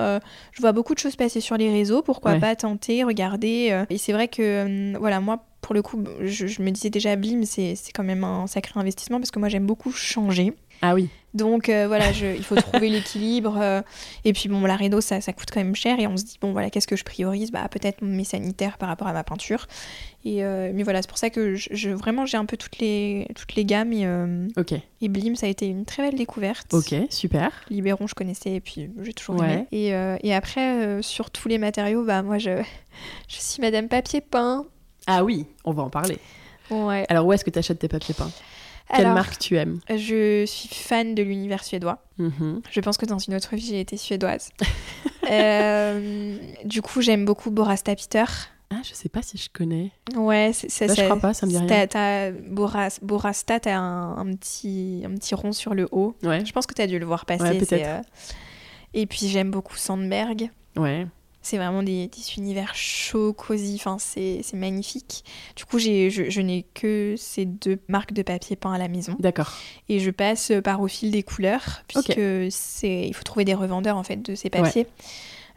je 0.52 0.62
vois 0.62 0.72
beaucoup 0.72 0.94
de 0.94 1.00
choses 1.00 1.16
passer 1.16 1.42
sur 1.42 1.58
les 1.58 1.72
réseaux, 1.72 2.02
pourquoi 2.02 2.36
pas 2.36 2.56
tenter, 2.56 3.04
regarder. 3.04 3.84
et 3.90 3.98
c'est 3.98 4.14
vrai 4.14 4.28
que, 4.28 4.98
voilà, 4.98 5.20
moi, 5.20 5.46
pour 5.62 5.76
le 5.76 5.82
coup, 5.82 6.04
je, 6.22 6.62
me 6.62 6.70
disais 6.72 6.90
déjà, 6.90 7.16
Blim, 7.16 7.44
c'est 7.44 7.76
quand 7.94 8.04
même 8.04 8.24
un 8.24 8.48
sacré 8.48 8.80
investissement 8.80 9.20
parce 9.20 9.32
que 9.32 9.40
moi, 9.40 9.50
j'aime 9.50 9.66
beaucoup 9.66 9.92
changer. 9.92 10.54
Ah 10.82 10.94
oui. 10.94 11.10
Donc 11.34 11.70
euh, 11.70 11.88
voilà, 11.88 12.12
il 12.12 12.44
faut 12.44 12.56
trouver 12.56 12.90
l'équilibre. 12.90 13.58
Euh, 13.62 13.82
et 14.26 14.34
puis 14.34 14.50
bon, 14.50 14.66
la 14.66 14.76
réno, 14.76 15.02
ça, 15.02 15.22
ça 15.22 15.34
coûte 15.34 15.50
quand 15.54 15.60
même 15.60 15.76
cher. 15.76 16.00
Et 16.00 16.08
on 16.08 16.18
se 16.18 16.24
dit, 16.24 16.38
bon 16.42 16.52
voilà, 16.52 16.70
qu'est-ce 16.70 16.88
que 16.88 16.96
je 16.96 17.04
priorise? 17.04 17.52
Bah 17.52 17.68
peut-être 17.70 18.02
mes 18.02 18.24
sanitaires 18.24 18.78
par 18.78 18.90
rapport 18.90 19.08
à 19.08 19.14
ma 19.14 19.24
peinture. 19.24 19.68
Et, 20.26 20.44
euh, 20.44 20.72
mais 20.74 20.84
voilà, 20.84 21.02
c'est 21.02 21.08
pour 21.08 21.18
ça 21.18 21.30
que 21.30 21.56
je, 21.56 21.90
vraiment, 21.92 22.26
j'ai 22.26 22.38
un 22.38 22.46
peu 22.46 22.58
toutes 22.58 22.80
les, 22.80 23.28
toutes 23.36 23.56
les 23.56 23.64
gammes. 23.64 23.94
Et, 23.94 24.08
ok. 24.58 24.74
et 24.74 25.08
Blim, 25.08 25.36
ça 25.36 25.46
a 25.46 25.50
été 25.50 25.68
une 25.68 25.86
très 25.86 26.04
belle 26.04 26.18
découverte. 26.18 26.74
Ok, 26.74 26.94
super. 27.10 27.52
Libéron, 27.70 28.08
je 28.08 28.16
connaissais 28.16 28.54
et 28.54 28.60
puis 28.60 28.90
j'ai 29.02 29.14
toujours 29.14 29.44
aimé. 29.44 29.66
Et, 29.72 29.90
et 30.24 30.34
après, 30.34 31.02
sur 31.02 31.32
tous 31.32 31.48
les 31.48 31.58
matériaux, 31.58 32.04
bah 32.04 32.22
moi, 32.22 32.38
je, 32.38 32.62
je 33.28 33.36
suis 33.38 33.62
Madame 33.62 33.88
Papier 33.88 34.22
Peint. 34.22 34.66
Ah 35.08 35.24
oui, 35.24 35.46
on 35.64 35.72
va 35.72 35.84
en 35.84 35.90
parler. 35.90 36.18
Ouais. 36.70 37.06
Alors 37.10 37.26
où 37.26 37.34
est-ce 37.34 37.44
que 37.44 37.50
tu 37.50 37.60
achètes 37.60 37.80
tes 37.80 37.88
papiers 37.88 38.14
peints? 38.14 38.32
Quelle 38.96 39.14
marque 39.14 39.38
tu 39.38 39.56
aimes 39.58 39.80
Je 39.90 40.46
suis 40.46 40.70
fan 40.70 41.16
de 41.16 41.24
l'univers 41.24 41.64
suédois. 41.64 42.04
Mhm. 42.18 42.62
Je 42.70 42.80
pense 42.82 42.98
que 42.98 43.06
dans 43.06 43.20
une 43.20 43.36
autre 43.36 43.56
vie, 43.56 43.68
j'ai 43.68 43.80
été 43.80 43.98
suédoise. 43.98 44.50
Euh, 45.32 46.38
du 46.66 46.82
coup, 46.82 47.02
j'aime 47.02 47.24
beaucoup 47.24 47.52
Borasta 47.52 47.96
Peter. 47.96 48.24
Ah, 48.72 48.82
je 48.84 48.96
sais 48.96 49.10
pas 49.10 49.22
si 49.22 49.38
je 49.38 49.50
connais. 49.54 49.92
Ouais, 50.16 50.50
c'est 50.54 50.70
ça. 50.70 50.88
je 50.92 51.04
crois 51.04 51.20
pas, 51.20 51.36
ça 51.36 51.46
me 51.46 51.52
dit 51.52 51.58
rien. 51.60 51.86
T'as 51.86 52.32
Boras, 52.32 52.98
Borasta, 53.04 53.60
t'as 53.60 53.76
un, 53.78 54.18
un, 54.18 54.34
petit, 54.34 55.04
un 55.06 55.14
petit 55.14 55.36
rond 55.36 55.52
sur 55.52 55.76
le 55.76 55.88
haut. 55.92 56.16
Ouais. 56.24 56.44
Je 56.44 56.52
pense 56.52 56.66
que 56.66 56.74
t'as 56.74 56.88
dû 56.88 56.98
le 56.98 57.06
voir 57.06 57.28
passer. 57.28 57.44
Ouais, 57.44 57.58
peut-être. 57.60 57.88
Euh, 57.88 58.02
et 58.96 59.06
puis 59.06 59.28
j'aime 59.28 59.52
beaucoup 59.52 59.76
Sandberg. 59.76 60.50
Ouais. 60.76 61.06
C'est 61.50 61.58
vraiment 61.58 61.82
des, 61.82 62.06
des, 62.06 62.38
univers 62.38 62.76
chauds, 62.76 63.34
cosy, 63.34 63.74
enfin, 63.76 63.98
c'est 63.98 64.54
magnifique. 64.54 65.24
Du 65.56 65.66
coup, 65.66 65.80
je, 65.80 66.28
je 66.30 66.42
n'ai 66.42 66.64
que 66.76 67.16
ces 67.18 67.46
deux 67.46 67.80
marques 67.88 68.14
de 68.14 68.22
papier 68.22 68.56
peint 68.56 68.72
à 68.72 68.78
la 68.78 68.88
maison. 68.88 69.16
D'accord. 69.18 69.52
Et 69.88 70.00
je 70.00 70.12
passe 70.12 70.52
par 70.64 70.80
au 70.80 70.88
fil 70.88 71.10
des 71.10 71.24
couleurs, 71.24 71.82
puisque 71.88 72.22
c'est 72.52 73.08
il 73.08 73.14
faut 73.16 73.24
trouver 73.24 73.46
des 73.46 73.56
revendeurs 73.56 73.98
en 73.98 74.04
fait 74.04 74.18
de 74.18 74.36
ces 74.36 74.52
papiers. 74.52 74.86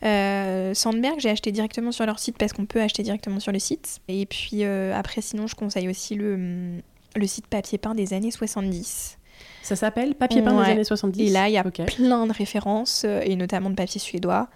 Euh, 0.02 0.72
Sandberg, 0.72 1.16
j'ai 1.18 1.28
acheté 1.28 1.52
directement 1.52 1.92
sur 1.92 2.06
leur 2.06 2.18
site 2.18 2.38
parce 2.38 2.54
qu'on 2.54 2.64
peut 2.64 2.80
acheter 2.80 3.02
directement 3.02 3.38
sur 3.38 3.52
le 3.52 3.58
site. 3.58 4.00
Et 4.08 4.24
puis 4.24 4.64
euh, 4.64 4.94
après, 4.94 5.20
sinon, 5.20 5.46
je 5.46 5.54
conseille 5.54 5.90
aussi 5.90 6.14
le, 6.14 6.80
le 7.14 7.26
site 7.26 7.48
papier 7.48 7.76
peint 7.76 7.94
des 7.94 8.14
années 8.14 8.30
70. 8.30 9.18
Ça 9.62 9.76
s'appelle 9.76 10.14
Papier 10.14 10.42
peint 10.42 10.60
des 10.64 10.70
années 10.70 10.84
70 10.84 11.20
Et 11.20 11.30
là, 11.30 11.48
il 11.48 11.52
y 11.52 11.58
a 11.58 11.64
plein 11.64 12.26
de 12.26 12.32
références, 12.32 13.02
euh, 13.04 13.20
et 13.24 13.36
notamment 13.36 13.70
de 13.70 13.74
papier 13.74 14.00
suédois. 14.00 14.48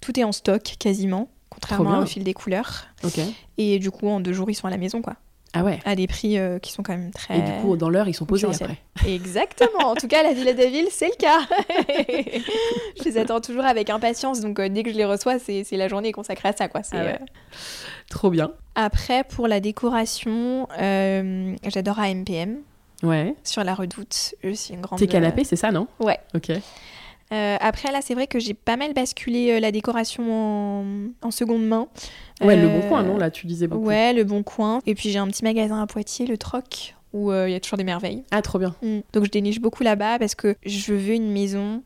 Tout 0.00 0.18
est 0.18 0.24
en 0.24 0.32
stock 0.32 0.62
quasiment, 0.78 1.28
contrairement 1.50 1.98
au 2.00 2.06
fil 2.06 2.24
des 2.24 2.34
couleurs. 2.34 2.86
Et 3.58 3.78
du 3.78 3.90
coup, 3.90 4.08
en 4.08 4.20
deux 4.20 4.32
jours, 4.32 4.50
ils 4.50 4.54
sont 4.54 4.66
à 4.66 4.70
la 4.70 4.78
maison, 4.78 5.02
quoi. 5.02 5.16
Ah 5.52 5.64
ouais. 5.64 5.80
À 5.84 5.96
des 5.96 6.06
prix 6.06 6.38
euh, 6.38 6.60
qui 6.60 6.70
sont 6.70 6.84
quand 6.84 6.92
même 6.92 7.10
très. 7.10 7.38
Et 7.38 7.42
du 7.42 7.50
coup, 7.60 7.76
dans 7.76 7.90
l'heure, 7.90 8.06
ils 8.06 8.14
sont 8.14 8.24
posés 8.24 8.46
après. 8.46 8.78
Exactement. 9.06 9.88
en 9.88 9.94
tout 9.96 10.06
cas, 10.06 10.22
la 10.22 10.32
Villa 10.32 10.52
des 10.52 10.68
Villes, 10.68 10.88
c'est 10.90 11.08
le 11.08 11.16
cas. 11.16 11.40
je 12.98 13.04
les 13.04 13.18
attends 13.18 13.40
toujours 13.40 13.64
avec 13.64 13.90
impatience. 13.90 14.40
Donc, 14.40 14.60
euh, 14.60 14.68
dès 14.68 14.84
que 14.84 14.92
je 14.92 14.96
les 14.96 15.04
reçois, 15.04 15.38
c'est 15.40 15.64
la 15.72 15.88
journée 15.88 16.12
consacrée 16.12 16.50
à 16.50 16.52
ça, 16.52 16.68
quoi. 16.68 16.82
Ah 16.92 16.96
ouais. 16.98 17.18
Trop 18.08 18.30
bien. 18.30 18.52
Après, 18.76 19.24
pour 19.24 19.48
la 19.48 19.58
décoration, 19.58 20.68
euh, 20.80 21.56
j'adore 21.66 21.98
AMPM. 21.98 22.58
Ouais. 23.02 23.34
Sur 23.42 23.64
la 23.64 23.74
redoute. 23.74 24.34
Je 24.44 24.52
suis 24.52 24.74
une 24.74 24.82
grande. 24.82 25.00
Tes 25.00 25.08
canapés, 25.08 25.44
c'est 25.44 25.56
ça, 25.56 25.72
non? 25.72 25.88
Ouais. 25.98 26.18
Ok. 26.34 26.52
Après, 27.30 27.92
là, 27.92 28.00
c'est 28.02 28.14
vrai 28.14 28.26
que 28.26 28.38
j'ai 28.38 28.54
pas 28.54 28.76
mal 28.76 28.92
basculé 28.92 29.60
la 29.60 29.72
décoration 29.72 30.84
en, 31.22 31.30
seconde 31.30 31.66
main. 31.66 31.88
Ouais, 32.40 32.56
le 32.56 32.68
bon 32.68 32.88
coin, 32.88 33.02
non 33.02 33.16
Là, 33.18 33.30
tu 33.30 33.46
disais 33.46 33.66
beaucoup. 33.66 33.86
Ouais, 33.86 34.12
le 34.12 34.24
bon 34.24 34.42
coin. 34.42 34.80
Et 34.86 34.94
puis, 34.94 35.10
j'ai 35.10 35.18
un 35.18 35.28
petit 35.28 35.44
magasin 35.44 35.80
à 35.80 35.86
Poitiers, 35.86 36.26
le 36.26 36.38
Troc, 36.38 36.94
où 37.12 37.32
il 37.32 37.50
y 37.50 37.54
a 37.54 37.60
toujours 37.60 37.78
des 37.78 37.84
merveilles. 37.84 38.24
Ah, 38.30 38.42
trop 38.42 38.58
bien. 38.58 38.74
Mm. 38.82 39.00
Donc, 39.12 39.24
je 39.24 39.30
déniche 39.30 39.60
beaucoup 39.60 39.82
là-bas 39.82 40.18
parce 40.18 40.34
que 40.34 40.56
je 40.64 40.94
veux 40.94 41.14
une 41.14 41.30
maison 41.30 41.82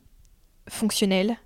fonctionnelle 0.68 1.36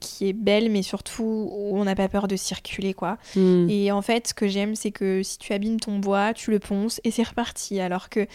qui 0.00 0.28
est 0.28 0.32
belle, 0.32 0.70
mais 0.70 0.82
surtout 0.82 1.50
où 1.52 1.78
on 1.78 1.84
n'a 1.84 1.94
pas 1.94 2.08
peur 2.08 2.26
de 2.26 2.34
circuler, 2.34 2.94
quoi. 2.94 3.18
Hmm. 3.36 3.68
Et 3.68 3.92
en 3.92 4.02
fait, 4.02 4.28
ce 4.28 4.34
que 4.34 4.48
j'aime, 4.48 4.74
c'est 4.74 4.90
que 4.90 5.22
si 5.22 5.38
tu 5.38 5.52
abîmes 5.52 5.78
ton 5.78 5.98
bois, 5.98 6.34
tu 6.34 6.50
le 6.50 6.58
ponces 6.58 7.00
et 7.04 7.10
c'est 7.10 7.22
reparti. 7.22 7.80
Alors 7.80 8.08
que 8.08 8.26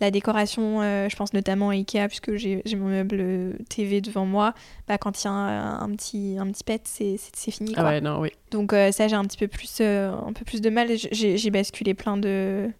la 0.00 0.10
décoration, 0.10 0.80
euh, 0.80 1.08
je 1.08 1.16
pense 1.16 1.32
notamment 1.32 1.70
à 1.70 1.72
Ikea, 1.72 2.06
puisque 2.08 2.34
j'ai 2.36 2.62
mon 2.76 2.88
meuble 2.88 3.56
TV 3.68 4.00
devant 4.00 4.26
moi, 4.26 4.54
bah, 4.86 4.98
quand 4.98 5.22
il 5.22 5.26
y 5.26 5.28
a 5.28 5.32
un, 5.32 5.90
petit, 5.90 6.36
un 6.38 6.46
petit 6.50 6.64
pet, 6.64 6.82
c'est 6.84 7.50
fini. 7.50 7.74
Ah 7.76 7.84
ouais, 7.84 8.00
non, 8.00 8.20
oui. 8.20 8.30
Donc 8.50 8.72
euh, 8.72 8.92
ça, 8.92 9.08
j'ai 9.08 9.16
un 9.16 9.24
petit 9.24 9.38
peu 9.38 9.48
plus, 9.48 9.78
euh, 9.80 10.12
un 10.12 10.32
peu 10.32 10.44
plus 10.44 10.60
de 10.60 10.70
mal. 10.70 10.88
J'ai 11.12 11.50
basculé 11.50 11.94
plein 11.94 12.16
de 12.16 12.70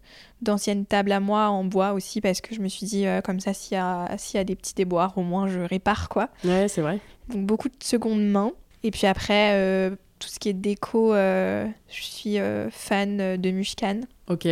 d'anciennes 0.41 0.87
tables 0.87 1.11
à 1.11 1.19
moi 1.19 1.49
en 1.49 1.65
bois 1.65 1.93
aussi, 1.93 2.21
parce 2.21 2.41
que 2.41 2.55
je 2.55 2.61
me 2.61 2.69
suis 2.69 2.87
dit, 2.87 3.07
comme 3.25 3.41
ça, 3.41 3.53
s'il 3.53 3.75
y, 3.75 3.81
a, 3.81 4.17
y 4.35 4.39
a 4.39 4.45
des 4.45 4.55
petits 4.55 4.75
déboires, 4.75 5.19
au 5.19 5.23
moins 5.23 5.49
je 5.49 5.59
répare, 5.59 6.09
quoi. 6.09 6.29
Ouais, 6.45 6.69
c'est 6.69 6.81
vrai. 6.81 7.01
Donc 7.29 7.45
beaucoup 7.45 7.69
de 7.69 7.75
seconde 7.81 8.25
main. 8.25 8.53
Et 8.83 8.91
puis 8.91 9.07
après, 9.07 9.53
euh, 9.55 9.91
tout 10.19 10.29
ce 10.29 10.39
qui 10.39 10.49
est 10.49 10.55
déco, 10.55 11.15
euh, 11.15 11.67
je 11.89 12.03
suis 12.03 12.39
euh, 12.39 12.71
fan 12.71 13.37
de 13.37 13.51
Mushkan. 13.51 14.01
Ok. 14.29 14.49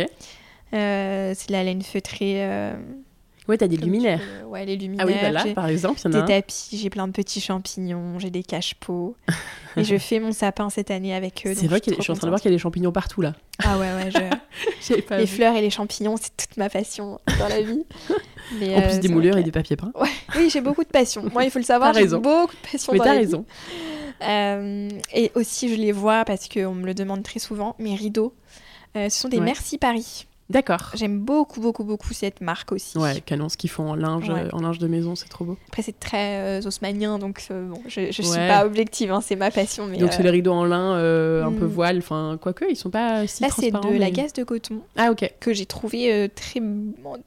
C'est 0.71 1.49
la 1.49 1.63
laine 1.63 1.81
feutrée. 1.81 2.73
Ouais, 3.47 3.57
t'as 3.57 3.67
des 3.67 3.77
luminaires. 3.77 4.19
Ouais, 4.47 4.65
les 4.65 4.75
luminaires. 4.75 5.05
Ah 5.07 5.11
oui, 5.11 5.17
bah 5.21 5.31
là, 5.31 5.45
par 5.53 5.67
exemple, 5.67 6.01
il 6.03 6.11
y 6.11 6.15
en 6.15 6.19
a 6.19 6.21
Des 6.21 6.33
tapis, 6.33 6.69
j'ai 6.73 6.89
plein 6.89 7.07
de 7.07 7.13
petits 7.13 7.39
champignons, 7.39 8.19
j'ai 8.19 8.29
des 8.29 8.43
cache-pots. 8.43 9.15
et 9.77 9.85
je 9.85 9.97
fais 9.99 10.19
mon 10.19 10.33
sapin 10.33 10.69
cette 10.69 10.91
année 10.91 11.13
avec 11.13 11.43
eux. 11.45 11.53
C'est 11.55 11.67
vrai 11.67 11.79
que 11.79 11.95
je 11.95 12.01
suis 12.01 12.11
en 12.11 12.15
train 12.15 12.27
de 12.27 12.31
voir 12.31 12.41
qu'il 12.41 12.51
y 12.51 12.53
a 12.53 12.57
des 12.57 12.61
champignons 12.61 12.91
partout 12.91 13.21
là. 13.21 13.35
Ah 13.63 13.77
ouais, 13.77 13.87
ouais. 13.93 14.11
Je... 14.11 15.15
les 15.15 15.27
fleurs 15.27 15.55
et 15.55 15.61
les 15.61 15.69
champignons, 15.69 16.15
c'est 16.17 16.35
toute 16.35 16.57
ma 16.57 16.69
passion 16.69 17.21
dans 17.39 17.47
la 17.47 17.61
vie. 17.61 17.85
en 18.75 18.81
plus 18.81 18.99
des 18.99 19.07
moulures 19.07 19.37
et 19.37 19.43
des 19.43 19.51
papiers 19.51 19.77
peints. 19.77 19.93
Ouais. 19.95 20.09
Oui, 20.35 20.49
j'ai 20.51 20.61
beaucoup 20.61 20.83
de 20.83 20.89
passion. 20.89 21.23
Moi, 21.31 21.45
il 21.45 21.51
faut 21.51 21.59
le 21.59 21.65
savoir, 21.65 21.93
j'ai 21.93 22.07
beaucoup 22.07 22.53
de 22.53 22.71
passion. 22.71 22.91
Mais 22.91 22.99
t'as 22.99 23.13
raison. 23.13 23.45
Euh, 24.23 24.89
et 25.13 25.31
aussi, 25.35 25.69
je 25.69 25.75
les 25.75 25.91
vois 25.93 26.25
parce 26.25 26.49
qu'on 26.49 26.73
me 26.73 26.85
le 26.85 26.93
demande 26.93 27.23
très 27.23 27.39
souvent, 27.39 27.75
mes 27.79 27.95
rideaux. 27.95 28.33
Euh, 28.95 29.09
ce 29.09 29.21
sont 29.21 29.29
des 29.29 29.39
Merci 29.39 29.77
Paris. 29.77 30.25
D'accord. 30.49 30.91
J'aime 30.93 31.19
beaucoup, 31.19 31.59
beaucoup, 31.59 31.83
beaucoup 31.83 32.13
cette 32.13 32.39
marque 32.39 32.71
aussi. 32.71 32.97
Ouais, 32.97 33.19
canon, 33.21 33.49
ce 33.49 33.57
qu'ils 33.57 33.69
font 33.69 33.89
en 33.89 33.95
linge, 33.95 34.31
en 34.53 34.61
linge 34.61 34.79
de 34.79 34.87
maison, 34.87 35.15
c'est 35.15 35.27
trop 35.27 35.43
beau. 35.43 35.57
Après, 35.67 35.81
c'est 35.81 35.99
très 35.99 36.61
euh, 36.61 36.61
haussmanien, 36.65 37.19
donc 37.19 37.43
euh, 37.51 37.67
bon, 37.67 37.81
je, 37.87 38.11
je 38.11 38.21
suis 38.21 38.37
pas 38.37 38.65
objective, 38.65 39.11
hein, 39.11 39.19
c'est 39.21 39.35
ma 39.35 39.51
passion. 39.51 39.87
Mais, 39.87 39.97
donc, 39.97 40.13
c'est 40.13 40.23
les 40.23 40.29
rideaux 40.29 40.53
en 40.53 40.63
lin, 40.63 40.93
un 40.93 41.51
peu 41.51 41.65
hmm. 41.65 41.69
voile, 41.69 41.97
enfin, 41.97 42.37
quoique, 42.41 42.65
ils 42.69 42.77
sont 42.77 42.89
pas 42.89 43.27
si 43.27 43.43
Là, 43.43 43.49
c'est 43.53 43.71
de 43.71 43.97
la 43.97 44.09
gaze 44.09 44.33
de 44.33 44.43
coton. 44.43 44.81
Ah, 44.95 45.11
ok. 45.11 45.29
Que 45.39 45.53
j'ai 45.53 45.65
trouvé 45.65 46.29
très, 46.33 46.61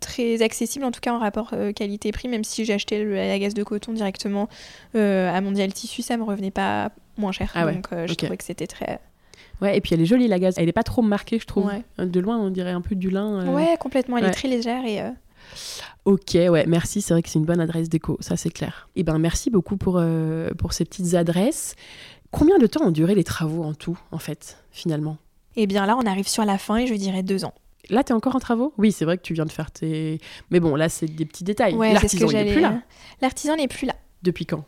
très 0.00 0.42
accessible, 0.42 0.84
en 0.84 0.90
tout 0.90 1.00
cas 1.00 1.12
en 1.12 1.18
rapport 1.18 1.54
qualité-prix, 1.74 2.28
même 2.28 2.44
si 2.44 2.64
j'ai 2.64 2.72
acheté 2.72 3.04
la 3.04 3.38
gaze 3.38 3.54
de 3.54 3.62
coton 3.62 3.92
directement 3.92 4.48
à 4.94 5.40
Mondial 5.42 5.72
Tissu, 5.72 6.00
ça 6.00 6.16
me 6.16 6.24
revenait 6.24 6.50
pas 6.50 6.90
moins 7.18 7.32
cher. 7.32 7.52
Ah 7.54 7.70
donc, 7.70 7.88
je 7.90 8.14
trouvais 8.14 8.38
que 8.38 8.44
c'était 8.44 8.66
très 8.66 8.98
Ouais, 9.60 9.76
et 9.76 9.80
puis 9.80 9.94
elle 9.94 10.00
est 10.00 10.06
jolie 10.06 10.28
la 10.28 10.38
gaze. 10.38 10.54
Elle 10.56 10.68
est 10.68 10.72
pas 10.72 10.82
trop 10.82 11.02
marquée, 11.02 11.38
je 11.38 11.46
trouve. 11.46 11.70
De 11.98 12.20
loin, 12.20 12.38
on 12.38 12.50
dirait 12.50 12.72
un 12.72 12.80
peu 12.80 12.94
du 12.94 13.10
lin. 13.10 13.40
Euh. 13.40 13.54
Ouais, 13.54 13.76
complètement. 13.78 14.16
Elle 14.16 14.26
est 14.26 14.30
très 14.30 14.48
légère 14.48 14.84
et. 14.84 15.00
Euh, 15.00 15.10
ok, 16.04 16.34
ouais, 16.34 16.64
merci. 16.66 17.02
C'est 17.02 17.14
vrai 17.14 17.22
que 17.22 17.28
c'est 17.28 17.38
une 17.38 17.44
bonne 17.44 17.60
adresse 17.60 17.88
déco, 17.88 18.16
ça 18.20 18.36
c'est 18.36 18.50
clair. 18.50 18.88
Et 18.96 19.00
eh 19.00 19.02
ben 19.02 19.18
merci 19.18 19.50
beaucoup 19.50 19.76
pour, 19.76 19.96
euh, 19.98 20.50
pour 20.58 20.72
ces 20.72 20.84
petites 20.84 21.14
adresses. 21.14 21.74
Combien 22.30 22.58
de 22.58 22.66
temps 22.66 22.84
ont 22.84 22.92
duré 22.92 23.14
les 23.14 23.24
travaux 23.24 23.64
en 23.64 23.74
tout, 23.74 23.98
en 24.12 24.18
fait, 24.18 24.56
finalement? 24.70 25.16
Eh 25.56 25.66
bien 25.66 25.84
là, 25.84 25.96
on 25.96 26.06
arrive 26.06 26.28
sur 26.28 26.44
la 26.44 26.58
fin 26.58 26.76
et 26.76 26.86
je 26.86 26.94
dirais 26.94 27.24
deux 27.24 27.44
ans. 27.44 27.54
Là, 27.88 28.04
tu 28.04 28.12
es 28.12 28.14
encore 28.14 28.36
en 28.36 28.38
travaux? 28.38 28.72
Oui, 28.78 28.92
c'est 28.92 29.04
vrai 29.04 29.16
que 29.18 29.22
tu 29.22 29.34
viens 29.34 29.46
de 29.46 29.50
faire 29.50 29.72
tes. 29.72 30.20
Mais 30.50 30.60
bon, 30.60 30.76
là, 30.76 30.88
c'est 30.88 31.06
des 31.06 31.24
petits 31.24 31.42
détails. 31.42 31.76
L'artisan, 31.76 32.28
n'est 32.28 32.52
plus 32.52 32.60
là. 32.60 32.80
L'artisan 33.20 33.56
n'est 33.56 33.66
plus 33.66 33.86
là. 33.86 33.94
Depuis 34.22 34.46
quand? 34.46 34.64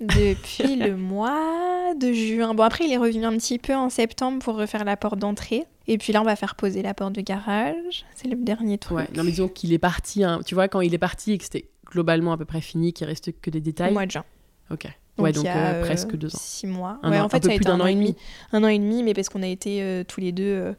Depuis 0.00 0.76
le 0.76 0.96
mois 0.96 1.94
de 1.94 2.12
juin. 2.12 2.54
Bon, 2.54 2.62
après, 2.62 2.84
il 2.84 2.92
est 2.92 2.96
revenu 2.96 3.24
un 3.24 3.36
petit 3.36 3.58
peu 3.58 3.74
en 3.74 3.90
septembre 3.90 4.42
pour 4.42 4.56
refaire 4.56 4.84
la 4.84 4.96
porte 4.96 5.18
d'entrée. 5.18 5.64
Et 5.86 5.98
puis 5.98 6.12
là, 6.12 6.20
on 6.20 6.24
va 6.24 6.36
faire 6.36 6.54
poser 6.54 6.82
la 6.82 6.94
porte 6.94 7.14
de 7.14 7.20
garage. 7.20 8.04
C'est 8.14 8.28
le 8.28 8.36
dernier 8.36 8.78
truc. 8.78 8.98
Ouais, 8.98 9.08
non, 9.16 9.24
mais 9.24 9.30
disons 9.30 9.48
qu'il 9.48 9.72
est 9.72 9.78
parti. 9.78 10.22
Hein. 10.24 10.40
Tu 10.46 10.54
vois, 10.54 10.68
quand 10.68 10.80
il 10.80 10.94
est 10.94 10.98
parti 10.98 11.32
et 11.32 11.38
que 11.38 11.44
c'était 11.44 11.68
globalement 11.90 12.32
à 12.32 12.38
peu 12.38 12.44
près 12.44 12.60
fini, 12.60 12.92
qu'il 12.92 13.06
reste 13.06 13.32
que 13.40 13.50
des 13.50 13.60
détails. 13.60 13.90
Au 13.90 13.94
mois 13.94 14.06
de 14.06 14.10
juin. 14.12 14.24
Ok. 14.70 14.86
ouais, 15.18 15.32
donc 15.32 15.46
euh, 15.46 15.82
presque 15.82 16.16
deux 16.16 16.28
ans. 16.28 16.38
Six 16.40 16.66
mois. 16.66 16.98
ouais, 17.02 17.18
en 17.18 17.28
fait, 17.28 17.44
ça 17.44 17.50
a 17.50 17.54
été 17.54 17.68
un 17.68 17.80
an 17.80 17.86
et 17.86 17.94
demi. 17.94 18.16
Un 18.52 18.62
an 18.62 18.68
et 18.68 18.78
demi, 18.78 19.02
mais 19.02 19.14
parce 19.14 19.28
qu'on 19.28 19.42
a 19.42 19.48
été 19.48 19.82
euh, 19.82 20.04
tous 20.06 20.20
les 20.20 20.32
deux 20.32 20.44
euh, 20.44 20.72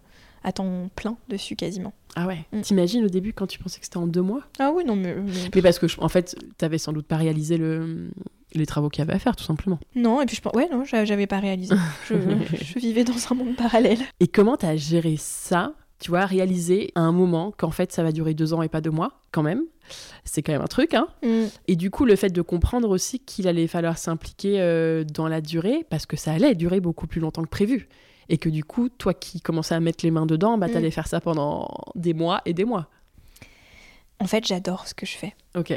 à 0.44 0.52
temps 0.52 0.90
plein 0.96 1.18
dessus 1.28 1.56
quasiment. 1.56 1.94
Ah 2.16 2.28
ouais. 2.28 2.46
Mm. 2.54 2.62
T'imagines 2.62 3.06
au 3.06 3.10
début 3.10 3.34
quand 3.34 3.48
tu 3.48 3.60
pensais 3.60 3.80
que 3.80 3.86
c'était 3.86 3.98
en 3.98 4.08
deux 4.08 4.22
mois? 4.22 4.42
Ah 4.60 4.72
oui, 4.74 4.86
non, 4.86 4.96
mais. 4.96 5.16
Mais, 5.54 5.62
parce 5.62 5.78
que, 5.78 5.88
en 6.00 6.10
fait, 6.10 6.38
t'avais 6.58 6.78
sans 6.78 6.94
doute 6.94 7.06
pas 7.06 7.18
réalisé 7.18 7.58
le, 7.58 8.12
les 8.54 8.66
travaux 8.66 8.90
qu'il 8.90 9.00
y 9.00 9.08
avait 9.08 9.14
à 9.14 9.20
faire, 9.20 9.36
tout 9.36 9.44
simplement. 9.44 9.80
Non, 9.96 10.22
et 10.22 10.26
puis 10.26 10.36
je 10.36 10.42
pense, 10.42 10.54
ouais, 10.54 10.70
non, 10.72 10.84
j'avais 10.86 11.28
pas 11.28 11.40
réalisé. 11.40 11.76
Je, 12.08 12.16
je, 12.16 12.80
vivais 12.80 13.04
dans 13.04 13.14
un 13.30 13.36
monde 13.36 13.56
parallèle. 13.56 14.00
Et 14.20 14.28
comment 14.28 14.58
t'as 14.58 14.76
géré 14.76 15.16
ça 15.18 15.74
Tu 16.00 16.10
vois, 16.10 16.26
réaliser 16.26 16.92
à 16.96 17.02
un 17.02 17.12
moment 17.12 17.54
qu'en 17.56 17.72
fait 17.72 17.92
ça 17.92 18.04
va 18.04 18.12
durer 18.12 18.34
deux 18.34 18.54
ans 18.54 18.62
et 18.62 18.70
pas 18.70 18.82
deux 18.82 18.90
mois, 18.90 19.22
quand 19.32 19.44
même? 19.44 19.64
C'est 20.24 20.42
quand 20.42 20.52
même 20.52 20.62
un 20.62 20.68
truc, 20.68 20.94
hein. 20.94 21.08
Mm. 21.24 21.46
Et 21.68 21.76
du 21.76 21.90
coup, 21.90 22.06
le 22.06 22.16
fait 22.16 22.30
de 22.30 22.42
comprendre 22.42 22.90
aussi 22.90 23.20
qu'il 23.20 23.48
allait 23.48 23.68
falloir 23.68 23.98
s'impliquer 23.98 24.62
euh, 24.62 25.04
dans 25.04 25.28
la 25.28 25.42
durée, 25.42 25.86
parce 25.90 26.06
que 26.06 26.18
ça 26.18 26.34
allait 26.34 26.56
durer 26.56 26.80
beaucoup 26.80 27.08
plus 27.08 27.22
longtemps 27.22 27.44
que 27.44 27.50
prévu. 27.50 27.88
Et 28.30 28.38
que 28.38 28.50
du 28.50 28.64
coup, 28.64 28.88
toi 28.90 29.14
qui 29.14 29.42
commençais 29.42 29.76
à 29.76 29.80
mettre 29.80 30.06
les 30.06 30.12
mains 30.12 30.26
dedans, 30.26 30.58
bah, 30.58 30.68
mm. 30.68 30.72
t'allais 30.72 30.92
faire 30.92 31.08
ça 31.08 31.20
pendant 31.22 31.68
des 31.96 32.14
mois 32.14 32.42
et 32.46 32.54
des 32.54 32.66
mois. 32.66 32.90
En 34.22 34.28
fait, 34.28 34.46
j'adore 34.46 34.88
ce 34.88 34.94
que 34.94 35.06
je 35.06 35.18
fais. 35.18 35.34
Ok. 35.56 35.74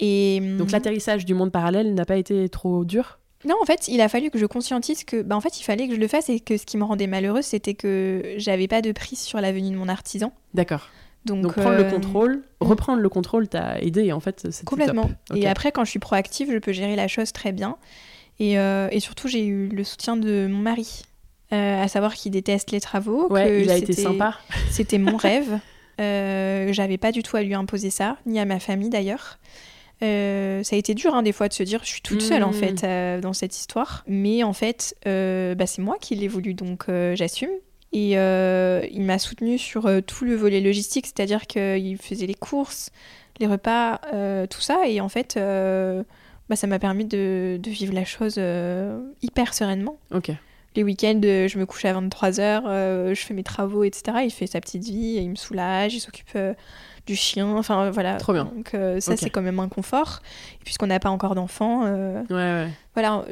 Et 0.00 0.40
donc 0.40 0.68
hum, 0.68 0.72
l'atterrissage 0.72 1.24
du 1.24 1.34
monde 1.34 1.52
parallèle 1.52 1.94
n'a 1.94 2.04
pas 2.04 2.16
été 2.16 2.48
trop 2.48 2.84
dur? 2.84 3.18
Non, 3.44 3.56
en 3.60 3.64
fait, 3.64 3.88
il 3.88 4.00
a 4.00 4.08
fallu 4.08 4.30
que 4.30 4.38
je 4.38 4.46
conscientise 4.46 5.04
que, 5.04 5.22
bah, 5.22 5.36
en 5.36 5.40
fait, 5.40 5.60
il 5.60 5.64
fallait 5.64 5.88
que 5.88 5.94
je 5.94 6.00
le 6.00 6.06
fasse 6.06 6.28
et 6.28 6.38
que 6.38 6.56
ce 6.56 6.64
qui 6.64 6.76
me 6.76 6.84
rendait 6.84 7.08
malheureuse, 7.08 7.44
c'était 7.44 7.74
que 7.74 8.34
j'avais 8.36 8.68
pas 8.68 8.82
de 8.82 8.92
prise 8.92 9.18
sur 9.18 9.40
l'avenue 9.40 9.70
de 9.70 9.76
mon 9.76 9.88
artisan. 9.88 10.32
D'accord. 10.54 10.88
Donc, 11.24 11.52
prendre 11.52 11.76
le 11.76 11.84
euh, 11.84 11.90
contrôle, 11.90 12.36
mm. 12.36 12.64
reprendre 12.66 13.00
le 13.00 13.08
contrôle 13.08 13.48
t'a 13.48 13.80
aidé 13.80 14.12
en 14.12 14.20
fait. 14.20 14.48
Complètement. 14.64 15.10
Et 15.34 15.46
après, 15.46 15.72
quand 15.72 15.84
je 15.84 15.90
suis 15.90 15.98
proactive, 15.98 16.50
je 16.52 16.58
peux 16.58 16.72
gérer 16.72 16.96
la 16.96 17.08
chose 17.08 17.32
très 17.32 17.52
bien. 17.52 17.76
Et, 18.40 18.58
euh, 18.58 18.88
et 18.90 18.98
surtout, 18.98 19.28
j'ai 19.28 19.44
eu 19.46 19.68
le 19.68 19.84
soutien 19.84 20.16
de 20.16 20.48
mon 20.50 20.58
mari, 20.58 21.02
euh, 21.52 21.82
à 21.82 21.86
savoir 21.86 22.14
qu'il 22.14 22.32
déteste 22.32 22.70
les 22.70 22.80
travaux. 22.80 23.28
Ouais, 23.30 23.62
il 23.62 23.70
a 23.70 23.76
été 23.76 23.92
sympa. 23.92 24.38
C'était 24.70 24.98
mon 24.98 25.16
rêve. 25.16 25.58
J'avais 26.72 26.98
pas 26.98 27.12
du 27.12 27.22
tout 27.22 27.36
à 27.36 27.42
lui 27.42 27.54
imposer 27.54 27.90
ça, 27.90 28.16
ni 28.26 28.40
à 28.40 28.44
ma 28.44 28.58
famille 28.58 28.90
d'ailleurs. 28.90 29.38
Euh, 30.02 30.64
ça 30.64 30.74
a 30.74 30.78
été 30.78 30.94
dur 30.94 31.14
hein, 31.14 31.22
des 31.22 31.30
fois 31.32 31.46
de 31.46 31.52
se 31.52 31.62
dire 31.62 31.80
je 31.84 31.88
suis 31.88 32.02
toute 32.02 32.22
seule 32.22 32.42
en 32.42 32.50
mmh. 32.50 32.54
fait 32.54 32.84
euh, 32.84 33.20
dans 33.20 33.32
cette 33.32 33.56
histoire. 33.56 34.04
Mais 34.08 34.42
en 34.42 34.52
fait, 34.52 34.96
euh, 35.06 35.54
bah, 35.54 35.66
c'est 35.66 35.82
moi 35.82 35.96
qui 36.00 36.16
l'ai 36.16 36.28
voulu 36.28 36.54
donc 36.54 36.86
j'assume. 37.14 37.50
Et 37.94 38.12
il 38.12 39.02
m'a 39.02 39.18
soutenu 39.18 39.58
sur 39.58 39.88
tout 40.06 40.24
le 40.24 40.34
volet 40.34 40.60
logistique, 40.60 41.06
c'est-à-dire 41.06 41.46
qu'il 41.46 41.98
faisait 41.98 42.26
les 42.26 42.34
courses, 42.34 42.90
les 43.38 43.46
repas, 43.46 44.00
tout 44.48 44.60
ça. 44.62 44.86
Et 44.86 45.00
en 45.00 45.10
fait, 45.10 45.34
bah, 45.36 46.56
ça 46.56 46.66
m'a 46.66 46.78
permis 46.78 47.04
de, 47.04 47.60
de, 47.62 47.70
vivre 47.70 47.92
la 47.92 48.06
chose 48.06 48.40
hyper 49.20 49.52
sereinement. 49.52 49.98
Ok. 50.10 50.30
Les 50.74 50.82
week-ends, 50.84 51.20
je 51.22 51.58
me 51.58 51.66
couche 51.66 51.84
à 51.84 51.92
23h, 51.92 53.14
je 53.14 53.20
fais 53.20 53.34
mes 53.34 53.42
travaux, 53.42 53.84
etc. 53.84 54.18
Il 54.24 54.30
fait 54.30 54.46
sa 54.46 54.60
petite 54.60 54.84
vie, 54.84 55.18
il 55.20 55.30
me 55.30 55.36
soulage, 55.36 55.94
il 55.94 56.00
s'occupe 56.00 56.36
du 57.06 57.16
chien. 57.16 57.56
Enfin, 57.56 57.90
voilà. 57.90 58.16
Trop 58.16 58.32
bien. 58.32 58.44
Donc, 58.44 58.74
euh, 58.74 59.00
ça, 59.00 59.16
c'est 59.16 59.30
quand 59.30 59.42
même 59.42 59.60
un 59.60 59.68
confort. 59.68 60.20
Et 60.60 60.64
puisqu'on 60.64 60.86
n'a 60.86 61.00
pas 61.00 61.10
encore 61.10 61.34
d'enfants. 61.34 61.82
Euh, 61.84 62.22
ouais, 62.30 62.34
ouais. 62.34 62.68
Voilà, 62.94 63.24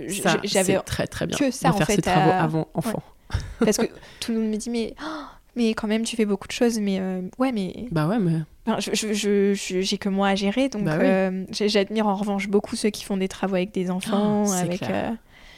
j'avais 0.45 0.79
très, 0.81 1.07
très 1.07 1.27
bien 1.27 1.37
que 1.37 1.51
ça, 1.51 1.71
de 1.71 1.77
faire 1.77 1.87
ces 1.87 2.03
travaux 2.03 2.31
avant 2.31 2.69
enfant. 2.75 3.03
Parce 3.61 3.77
que 3.77 3.87
tout 4.21 4.33
le 4.33 4.41
monde 4.41 4.51
me 4.51 4.57
dit, 4.57 4.71
mais. 4.71 4.95
Oh, 5.03 5.23
mais 5.57 5.75
quand 5.75 5.89
même, 5.89 6.05
tu 6.05 6.17
fais 6.17 6.27
beaucoup 6.27 6.47
de 6.47 6.53
choses, 6.53 6.79
mais 6.79 6.99
euh, 7.01 7.23
ouais, 7.39 7.53
mais. 7.53 7.87
Bah 7.91 8.07
ouais, 8.07 8.19
mais. 8.19 8.41
je, 8.79 9.13
je, 9.13 9.81
j'ai 9.81 9.99
que 9.99 10.09
moi 10.09 10.29
à 10.29 10.35
gérer, 10.35 10.69
donc 10.69 10.85
bah 10.85 11.31
j'admire 11.51 12.07
en 12.07 12.15
revanche 12.15 12.49
beaucoup 12.49 12.77
ceux 12.77 12.91
qui 12.91 13.05
font 13.05 13.17
des 13.17 13.29
travaux 13.29 13.57
avec 13.57 13.73
des 13.73 13.91
enfants. 13.91 14.45
Oh, 14.47 14.53
avec, 14.53 14.83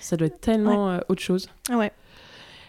Ça 0.03 0.17
doit 0.17 0.27
être 0.27 0.41
tellement 0.41 0.99
autre 1.09 1.23
chose. 1.23 1.49
Ouais. 1.71 1.93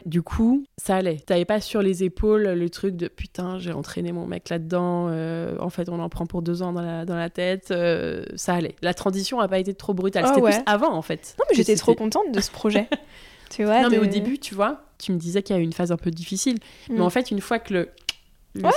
Du 0.06 0.22
coup, 0.22 0.66
ça 0.78 0.98
allait. 0.98 1.18
T'avais 1.18 1.46
pas 1.46 1.62
sur 1.62 1.82
les 1.82 2.04
épaules 2.04 2.44
le 2.44 2.70
truc 2.70 2.96
de 2.96 3.08
putain, 3.08 3.58
j'ai 3.60 3.72
entraîné 3.72 4.12
mon 4.12 4.28
mec 4.28 4.50
là-dedans. 4.50 5.08
Euh, 5.10 5.56
en 5.60 5.70
fait, 5.70 5.88
on 5.88 6.00
en 6.00 6.10
prend 6.10 6.26
pour 6.26 6.42
deux 6.42 6.62
ans 6.62 6.74
dans 6.74 6.82
la, 6.82 7.06
dans 7.06 7.16
la 7.16 7.30
tête. 7.30 7.72
Euh, 7.72 8.26
ça 8.36 8.54
allait. 8.54 8.76
La 8.82 8.94
transition 8.94 9.40
a 9.40 9.48
pas 9.48 9.60
été 9.60 9.74
trop 9.74 9.94
brutale. 9.94 10.28
C'était 10.28 10.42
plus 10.42 10.56
avant, 10.66 10.94
en 10.94 11.02
fait. 11.02 11.36
Non, 11.40 11.46
mais 11.50 11.56
j'étais 11.56 11.76
trop 11.76 11.96
contente 11.96 12.32
de 12.34 12.42
ce 12.42 12.52
projet. 12.52 12.90
tu 13.50 13.64
vois 13.64 13.82
Non, 13.82 13.90
mais 13.90 14.00
au 14.00 14.06
début, 14.06 14.40
tu 14.40 14.56
vois, 14.56 14.82
tu 14.98 15.14
me 15.14 15.18
disais 15.18 15.42
qu'il 15.42 15.56
y 15.56 15.60
a 15.60 15.62
eu 15.62 15.66
une 15.66 15.74
phase 15.74 15.94
un 15.94 15.98
peu 15.98 16.12
difficile. 16.12 16.58
Mais 16.90 17.00
mm. 17.00 17.04
en 17.04 17.10
fait, 17.10 17.32
une 17.32 17.40
fois 17.40 17.60
que 17.60 17.74
le, 17.74 17.90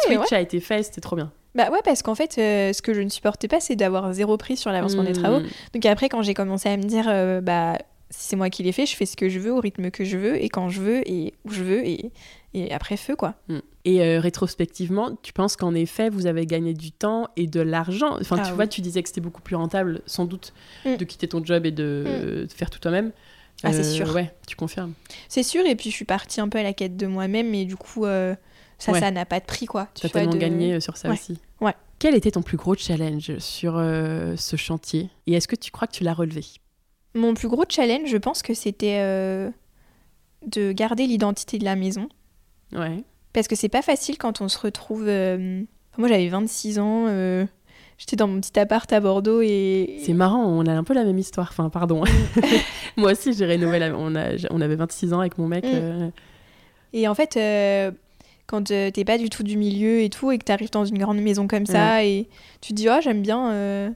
switch 0.04 0.32
a 0.32 0.40
été 0.40 0.60
fait, 0.60 0.84
c'était 0.84 1.00
trop 1.00 1.16
bien. 1.16 1.32
Bah 1.56 1.70
ouais, 1.70 1.80
parce 1.84 2.02
qu'en 2.02 2.14
fait, 2.14 2.34
ce 2.34 2.82
que 2.82 2.94
je 2.94 3.00
ne 3.00 3.08
supportais 3.08 3.48
pas, 3.48 3.58
c'est 3.58 3.76
d'avoir 3.76 4.12
zéro 4.12 4.36
prix 4.36 4.56
sur 4.56 4.70
l'avancement 4.70 5.02
des 5.02 5.12
travaux. 5.12 5.40
Hmm. 5.40 5.48
Donc 5.74 5.86
après, 5.86 6.08
quand 6.08 6.22
j'ai 6.22 6.34
commencé 6.34 6.68
à 6.68 6.76
me 6.76 6.84
dire, 6.84 7.06
bah 7.42 7.78
si 8.16 8.28
c'est 8.28 8.36
moi 8.36 8.48
qui 8.48 8.62
l'ai 8.62 8.72
fait, 8.72 8.86
je 8.86 8.96
fais 8.96 9.04
ce 9.04 9.14
que 9.14 9.28
je 9.28 9.38
veux 9.38 9.52
au 9.52 9.60
rythme 9.60 9.90
que 9.90 10.02
je 10.02 10.16
veux 10.16 10.42
et 10.42 10.48
quand 10.48 10.70
je 10.70 10.80
veux 10.80 11.08
et 11.08 11.34
où 11.44 11.50
je 11.50 11.62
veux 11.62 11.86
et, 11.86 12.10
et 12.54 12.72
après 12.72 12.96
feu 12.96 13.14
quoi. 13.14 13.34
Hmm. 13.48 13.58
Et 13.84 14.02
euh, 14.02 14.20
rétrospectivement, 14.20 15.16
tu 15.22 15.34
penses 15.34 15.54
qu'en 15.56 15.74
effet 15.74 16.08
vous 16.08 16.26
avez 16.26 16.46
gagné 16.46 16.72
du 16.72 16.92
temps 16.92 17.28
et 17.36 17.46
de 17.46 17.60
l'argent? 17.60 18.16
Enfin, 18.18 18.36
tu 18.36 18.42
ah 18.46 18.54
vois, 18.54 18.66
tu 18.66 18.80
disais 18.80 19.02
que 19.02 19.08
c'était 19.08 19.20
beaucoup 19.20 19.42
plus 19.42 19.54
rentable 19.54 20.00
sans 20.06 20.24
doute 20.24 20.54
hmm. 20.86 20.96
de 20.96 21.04
quitter 21.04 21.28
ton 21.28 21.44
job 21.44 21.66
et 21.66 21.72
de, 21.72 22.46
hmm. 22.46 22.48
faire 22.48 22.70
tout 22.70 22.78
toi-même. 22.78 23.12
Ah, 23.62 23.72
c'est 23.72 23.84
sûr. 23.84 24.14
Ouais, 24.14 24.34
tu 24.46 24.56
confirmes. 24.56 24.92
C'est 25.28 25.42
sûr, 25.42 25.64
et 25.66 25.76
puis 25.76 25.90
je 25.90 25.94
suis 25.94 26.04
partie 26.04 26.40
un 26.40 26.48
peu 26.48 26.58
à 26.58 26.62
la 26.62 26.72
quête 26.72 26.96
de 26.96 27.06
moi-même, 27.06 27.50
mais 27.50 27.64
du 27.64 27.76
coup, 27.76 28.04
euh, 28.04 28.34
ça, 28.78 28.92
ça 28.98 29.10
n'a 29.10 29.24
pas 29.24 29.40
de 29.40 29.46
prix, 29.46 29.64
quoi. 29.64 29.88
Tu 29.94 30.04
as 30.06 30.10
tellement 30.10 30.34
gagné 30.34 30.74
euh, 30.74 30.80
sur 30.80 30.96
ça 30.96 31.10
aussi. 31.10 31.38
Ouais. 31.62 31.72
Quel 31.98 32.14
était 32.14 32.32
ton 32.32 32.42
plus 32.42 32.58
gros 32.58 32.74
challenge 32.74 33.38
sur 33.38 33.76
ce 33.76 34.56
chantier? 34.56 35.08
Et 35.26 35.32
est-ce 35.32 35.48
que 35.48 35.56
tu 35.56 35.70
crois 35.70 35.88
que 35.88 35.94
tu 35.94 36.04
l'as 36.04 36.12
relevé? 36.12 36.44
Mon 37.16 37.34
plus 37.34 37.48
gros 37.48 37.64
challenge, 37.68 38.08
je 38.08 38.16
pense 38.16 38.42
que 38.42 38.54
c'était 38.54 38.98
euh, 39.00 39.50
de 40.46 40.72
garder 40.72 41.06
l'identité 41.06 41.58
de 41.58 41.64
la 41.64 41.76
maison. 41.76 42.08
Ouais. 42.72 43.02
Parce 43.32 43.48
que 43.48 43.56
c'est 43.56 43.68
pas 43.68 43.82
facile 43.82 44.18
quand 44.18 44.40
on 44.40 44.48
se 44.48 44.58
retrouve. 44.58 45.04
Euh, 45.06 45.62
moi, 45.98 46.08
j'avais 46.08 46.28
26 46.28 46.78
ans. 46.78 47.06
Euh, 47.08 47.44
j'étais 47.98 48.16
dans 48.16 48.28
mon 48.28 48.40
petit 48.40 48.58
appart 48.58 48.90
à 48.92 49.00
Bordeaux 49.00 49.40
et. 49.42 49.98
C'est 50.02 50.12
marrant, 50.12 50.44
on 50.44 50.64
a 50.66 50.72
un 50.72 50.84
peu 50.84 50.94
la 50.94 51.04
même 51.04 51.18
histoire. 51.18 51.48
Enfin, 51.50 51.70
pardon. 51.70 52.04
Moi 52.96 53.12
aussi, 53.12 53.32
j'ai 53.32 53.46
rénové. 53.46 53.92
On, 53.96 54.14
a... 54.14 54.36
on 54.50 54.60
avait 54.60 54.76
26 54.76 55.12
ans 55.12 55.20
avec 55.20 55.38
mon 55.38 55.48
mec. 55.48 55.64
Mm. 55.64 56.10
Et 56.92 57.08
en 57.08 57.14
fait, 57.14 57.38
quand 58.46 58.64
t'es 58.64 59.04
pas 59.04 59.18
du 59.18 59.28
tout 59.28 59.42
du 59.42 59.56
milieu 59.56 60.00
et 60.00 60.08
tout, 60.08 60.32
et 60.32 60.38
que 60.38 60.44
t'arrives 60.44 60.70
dans 60.70 60.84
une 60.84 60.98
grande 60.98 61.18
maison 61.18 61.46
comme 61.46 61.66
ça, 61.66 62.04
et 62.04 62.28
tu 62.60 62.72
te 62.72 62.74
dis, 62.74 62.88
oh, 62.88 63.00
j'aime 63.02 63.22
bien 63.22 63.94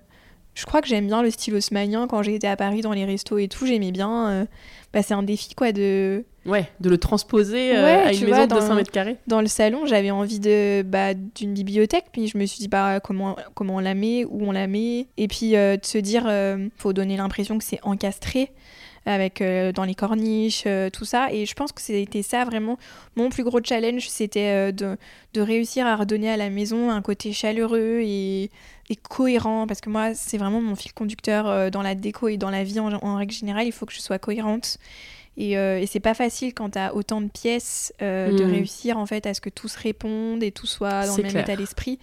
je 0.55 0.67
crois 0.67 0.83
que 0.83 0.89
j'aime 0.89 1.07
bien 1.07 1.23
le 1.23 1.31
style 1.31 1.55
haussmanien 1.55 2.07
quand 2.07 2.23
j'étais 2.23 2.49
à 2.49 2.57
Paris 2.57 2.81
dans 2.81 2.93
les 2.93 3.05
restos 3.05 3.39
et 3.39 3.49
tout. 3.49 3.67
J'aimais 3.67 3.93
bien. 3.93 4.29
Euh, 4.29 4.45
bah, 4.93 5.03
c'est 5.03 5.15
un 5.15 5.23
défi 5.23 5.55
quoi 5.55 5.73
de. 5.73 6.25
Ouais, 6.47 6.69
de 6.81 6.89
le 6.89 6.99
transposer 6.99 7.77
euh, 7.77 8.07
à 8.07 8.13
une 8.13 8.25
maison 8.25 8.47
de 8.47 8.55
200 8.55 8.75
mètres 8.75 8.91
carrés. 8.91 9.17
Dans 9.27 9.41
le 9.41 9.47
salon, 9.47 9.85
j'avais 9.87 10.11
envie 10.11 10.41
de 10.41 10.83
bah, 10.83 11.15
d'une 11.15 11.53
bibliothèque, 11.53 12.07
puis 12.13 12.29
je 12.29 12.39
me 12.39 12.47
suis 12.47 12.61
dit 12.61 12.69
bah 12.69 12.99
comment 12.99 13.37
comment 13.55 13.77
on 13.77 13.81
la 13.81 13.95
met, 13.95 14.25
où 14.25 14.47
on 14.47 14.53
la 14.53 14.67
met, 14.67 15.07
et 15.17 15.29
puis 15.29 15.55
euh, 15.55 15.77
de 15.77 15.85
se 15.85 15.99
dire 15.99 16.31
faut 16.77 16.93
donner 16.93 17.17
l'impression 17.17 17.59
que 17.59 17.65
c'est 17.65 17.81
encastré 17.83 18.53
avec 19.07 19.43
dans 19.75 19.85
les 19.85 19.95
corniches, 19.95 20.67
tout 20.93 21.05
ça. 21.05 21.29
Et 21.31 21.47
je 21.47 21.55
pense 21.55 21.73
que 21.73 21.81
c'était 21.81 22.23
ça 22.23 22.45
vraiment 22.45 22.79
mon 23.17 23.29
plus 23.29 23.45
gros 23.45 23.61
challenge, 23.63 24.09
c'était 24.09 24.73
de, 24.73 24.97
de 25.35 25.41
réussir 25.41 25.87
à 25.87 25.97
redonner 25.97 26.31
à 26.31 26.37
la 26.37 26.51
maison 26.51 26.91
un 26.91 27.03
côté 27.03 27.33
chaleureux 27.33 28.01
et 28.03 28.51
cohérent, 28.97 29.67
parce 29.67 29.81
que 29.81 29.91
moi, 29.91 30.15
c'est 30.15 30.39
vraiment 30.39 30.61
mon 30.61 30.75
fil 30.75 30.93
conducteur 30.93 31.47
euh, 31.49 31.71
dans 31.71 31.83
la 31.83 31.95
déco 31.95 32.29
et 32.29 32.37
dans 32.37 32.51
la 32.51 32.65
vie 32.65 32.81
en, 32.81 33.17
règle 33.17 33.33
générale, 33.33 33.67
il 33.67 33.73
faut 33.73 33.87
que 33.87 33.93
je 33.93 34.01
sois 34.01 34.19
cohérente. 34.19 34.79
Et, 35.37 35.57
euh, 35.57 35.79
et 35.79 35.87
c'est 35.87 36.01
pas 36.01 36.15
facile 36.15 36.55
quand 36.55 36.71
tu 36.71 36.79
as 36.79 36.95
autant 36.95 37.21
de 37.21 37.29
pièces 37.29 37.95
euh, 38.03 38.37
de 38.37 38.45
hmm. 38.45 38.51
réussir 38.51 38.99
en 38.99 39.07
fait 39.07 39.27
à 39.27 39.33
ce 39.33 39.41
que 39.41 39.49
tout 39.49 39.69
se 39.69 39.79
réponde 39.79 40.43
et 40.43 40.51
tout 40.51 40.67
soit 40.67 41.07
dans 41.07 41.17
le 41.17 41.23
même 41.23 41.37
état 41.37 41.57
d'esprit. 41.57 41.99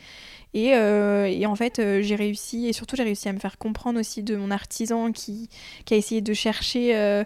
Et, 0.53 0.69
et, 0.69 1.45
en 1.45 1.55
fait, 1.55 1.79
j'ai 2.01 2.15
réussi, 2.15 2.67
et 2.67 2.73
surtout 2.73 2.95
j'ai 2.95 3.03
réussi 3.03 3.29
à 3.29 3.33
me 3.33 3.37
faire 3.37 3.59
comprendre 3.59 3.99
aussi 3.99 4.23
de 4.23 4.35
mon 4.35 4.49
artisan 4.49 5.11
qui, 5.11 5.49
qui 5.85 5.93
a 5.93 5.97
essayé 5.97 6.21
de 6.21 6.33
chercher 6.33 7.23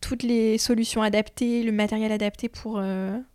toutes 0.00 0.24
les 0.24 0.58
solutions 0.58 1.00
adaptées, 1.00 1.62
le 1.62 1.70
matériel 1.70 2.10
adapté 2.10 2.48
pour, 2.48 2.82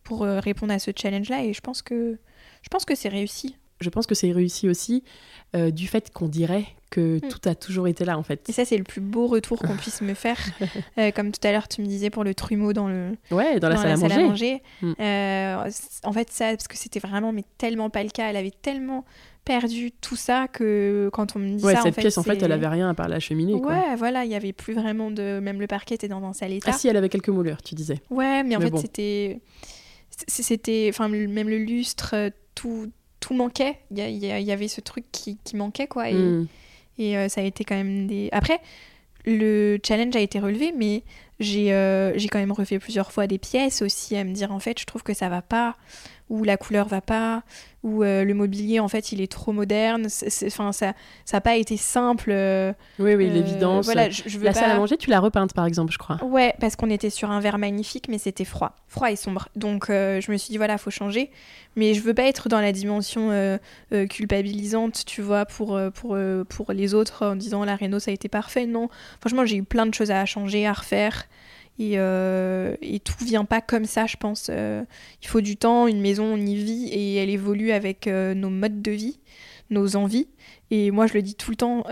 pour 0.04 0.22
répondre 0.22 0.74
à 0.74 0.80
ce 0.80 0.91
challenge-là. 0.94 1.45
Et 1.45 1.54
je 1.54 1.62
pense 1.62 1.82
que, 1.82 2.18
je 2.62 2.68
pense 2.68 2.84
que 2.84 2.94
c'est 2.94 3.08
réussi. 3.08 3.56
Je 3.80 3.90
pense 3.90 4.08
que 4.08 4.16
c'est 4.16 4.32
réussi 4.32 4.68
aussi 4.68 5.04
euh, 5.56 5.72
du 5.72 5.88
fait 5.88 6.12
qu'on 6.12 6.28
dirait 6.28 6.66
que 6.90 7.18
mm. 7.18 7.30
tout 7.30 7.49
a 7.49 7.56
toujours 7.56 7.88
été 7.88 8.06
là 8.06 8.18
en 8.18 8.24
fait. 8.24 8.49
Et 8.49 8.52
ça 8.52 8.66
c'est 8.66 8.78
le 8.78 8.84
plus 8.84 9.02
beau 9.02 9.28
retour 9.28 9.60
qu'on 9.60 9.76
puisse 9.78 10.02
me 10.02 10.14
faire. 10.14 10.38
Euh, 10.98 11.12
comme 11.12 11.32
tout 11.32 11.45
à 11.45 11.52
l'heure 11.52 11.68
tu 11.68 11.82
me 11.82 11.86
disais 11.86 12.10
pour 12.10 12.24
le 12.24 12.34
trumeau 12.34 12.74
dans 12.74 12.88
le 12.88 13.12
ouais 13.30 13.60
dans 13.60 13.70
la, 13.70 13.78
salle, 13.78 14.12
à 14.12 14.20
manger. 14.20 14.62
Mm. 14.82 14.94
Euh, 14.99 15.70
en 16.04 16.12
fait 16.12 16.32
ça 16.32 16.49
parce 16.52 16.68
que 16.68 16.76
c'était 16.76 16.99
vraiment 16.99 17.32
mais 17.32 17.44
tellement 17.58 17.90
pas 17.90 18.04
le 18.04 18.10
cas. 18.10 18.30
Elle 18.30 18.36
avait 18.36 18.52
tellement 18.52 19.06
perdu 19.45 19.91
tout 19.91 20.16
ça 20.16 20.48
que 20.48 21.10
quand 21.14 21.36
on 21.36 21.40
me 21.40 21.58
dit 21.58 21.64
ouais, 21.64 21.76
ça 21.76 21.84
cette 21.84 21.98
pièce 21.98 22.18
en 22.18 22.24
fait 22.24 22.41
elle 22.41 22.52
avait 22.52 22.68
rien 22.68 22.90
à 22.90 22.94
part 22.94 23.08
la 23.08 23.20
cheminée. 23.20 23.54
Ouais 23.54 23.95
voilà 23.95 24.26
il 24.26 24.32
y 24.32 24.36
avait 24.36 24.54
plus 24.54 24.74
vraiment 24.74 25.12
de 25.12 25.40
même 25.40 25.60
le 25.60 25.68
parquet 25.68 25.95
était 25.95 26.08
dans 26.08 26.24
un 26.24 26.34
sale 26.34 26.54
état. 26.54 26.72
Ah 26.74 26.78
si 26.78 26.88
elle 26.88 26.98
avait 26.98 27.10
quelques 27.10 27.30
moulures 27.30 27.62
tu 27.62 27.76
disais. 27.76 28.02
Ouais 28.10 28.44
mais 28.44 28.56
en 28.56 28.62
fait 28.62 28.78
c'était 28.78 29.40
c'était 30.28 30.88
enfin 30.90 31.08
même 31.10 31.49
le 31.49 31.60
lustre 31.60 32.16
tout 32.56 32.91
tout 33.19 33.34
manquait. 33.34 33.80
Il 33.91 33.98
y, 33.99 34.52
avait 34.52 34.68
ce 34.68 34.81
truc 34.81 35.06
qui, 35.11 35.38
manquait, 35.53 35.88
quoi. 35.88 36.10
Et, 36.10 36.14
hmm. 36.14 36.48
et 36.98 37.18
euh, 37.18 37.30
ça 37.30 37.41
a 37.41 37.44
été 37.44 37.64
quand 37.64 37.76
même 37.76 38.07
des. 38.07 38.30
Après, 38.31 38.60
le 39.26 39.77
challenge 39.85 40.15
a 40.15 40.22
été 40.22 40.39
relevé, 40.39 40.73
mais 40.76 41.03
j'ai 41.39 41.73
euh, 41.73 42.18
j'ai 42.18 42.30
quand 42.30 42.39
même 42.39 42.52
refait 42.52 42.80
plusieurs 42.80 43.11
fois 43.11 43.27
des 43.27 43.38
pièces 43.38 43.81
aussi 43.81 44.15
à 44.15 44.23
me 44.23 44.34
dire 44.34 44.52
en 44.52 44.60
fait, 44.60 44.80
je 44.80 44.85
trouve 44.85 45.03
que 45.03 45.14
ça 45.14 45.30
va 45.30 45.41
pas 45.41 45.76
où 46.30 46.44
la 46.44 46.58
couleur 46.58 46.88
va 46.88 47.02
pas, 47.02 47.44
où 47.84 48.04
euh, 48.04 48.24
le 48.24 48.34
mobilier 48.34 48.80
en 48.80 48.88
fait 48.88 49.12
il 49.12 49.22
est 49.22 49.32
trop 49.32 49.52
moderne. 49.52 50.08
Enfin 50.45 50.72
ça 50.72 50.94
ça 51.26 51.38
n'a 51.38 51.41
pas 51.41 51.56
été 51.56 51.78
simple. 51.78 52.32
Euh, 52.32 52.74
oui 52.99 53.16
oui 53.16 53.30
l'évidence. 53.30 53.86
Voilà, 53.86 54.10
je, 54.10 54.38
veux 54.38 54.44
la 54.44 54.54
salle 54.54 54.72
à 54.72 54.78
manger 54.78 54.98
tu 54.98 55.10
l'as 55.10 55.20
repeinte 55.20 55.54
par 55.54 55.66
exemple 55.66 55.94
je 55.94 55.98
crois. 55.98 56.24
Ouais 56.24 56.54
parce 56.60 56.76
qu'on 56.76 56.90
était 56.90 57.10
sur 57.10 57.32
un 57.32 57.40
verre 57.40 57.58
magnifique 57.58 58.08
mais 58.10 58.18
c'était 58.18 58.45
froid, 58.45 58.76
froid 58.88 59.12
et 59.12 59.16
sombre. 59.16 59.48
Donc 59.56 59.90
euh, 59.90 60.20
je 60.22 60.32
me 60.32 60.38
suis 60.38 60.52
dit 60.52 60.58
voilà 60.58 60.78
faut 60.78 60.91
changer, 60.91 61.32
mais 61.76 61.94
je 61.94 62.02
veux 62.02 62.14
pas 62.14 62.24
être 62.24 62.49
dans 62.49 62.62
la 62.62 62.72
dimension 62.72 63.58
culpabilisante 64.10 65.06
tu 65.06 65.22
vois 65.22 65.45
pour 65.45 65.80
pour 65.94 66.18
pour 66.49 66.72
les 66.74 66.94
autres 66.94 67.26
en 67.26 67.36
disant 67.36 67.64
la 67.64 67.76
réno 67.76 67.99
ça 67.99 68.12
a 68.12 68.14
été 68.14 68.28
parfait 68.28 68.66
non. 68.66 68.90
Franchement 69.22 69.45
j'ai 69.45 69.58
eu 69.58 69.64
plein 69.64 69.86
de 69.86 69.94
choses 69.94 70.12
à 70.12 70.26
changer 70.26 70.68
à 70.68 70.74
refaire. 70.74 71.26
Et, 71.80 71.94
euh, 71.95 72.76
et, 72.82 72.99
tout 72.99 73.24
vient 73.24 73.45
pas 73.45 73.62
comme 73.62 73.86
ça, 73.86 74.08
je 74.08 74.18
pense. 74.18 74.48
Euh, 74.49 74.84
il 75.22 75.28
faut 75.28 75.41
du 75.41 75.58
temps, 75.58 75.88
une 75.88 76.02
maison, 76.02 76.26
on 76.26 76.38
y 76.38 76.56
vit 76.56 76.90
et 76.90 77.16
elle 77.16 77.30
évolue 77.30 77.72
avec 77.72 78.08
euh, 78.08 78.34
nos 78.34 78.49
modes 78.49 78.82
de 78.82 78.91
vie, 78.91 79.20
nos 79.70 79.95
envies. 79.95 80.28
Et 80.72 80.90
moi, 80.91 81.08
je 81.08 81.14
le 81.14 81.22
dis 81.22 81.36
tout 81.36 81.52
le 81.52 81.56
temps, 81.56 81.84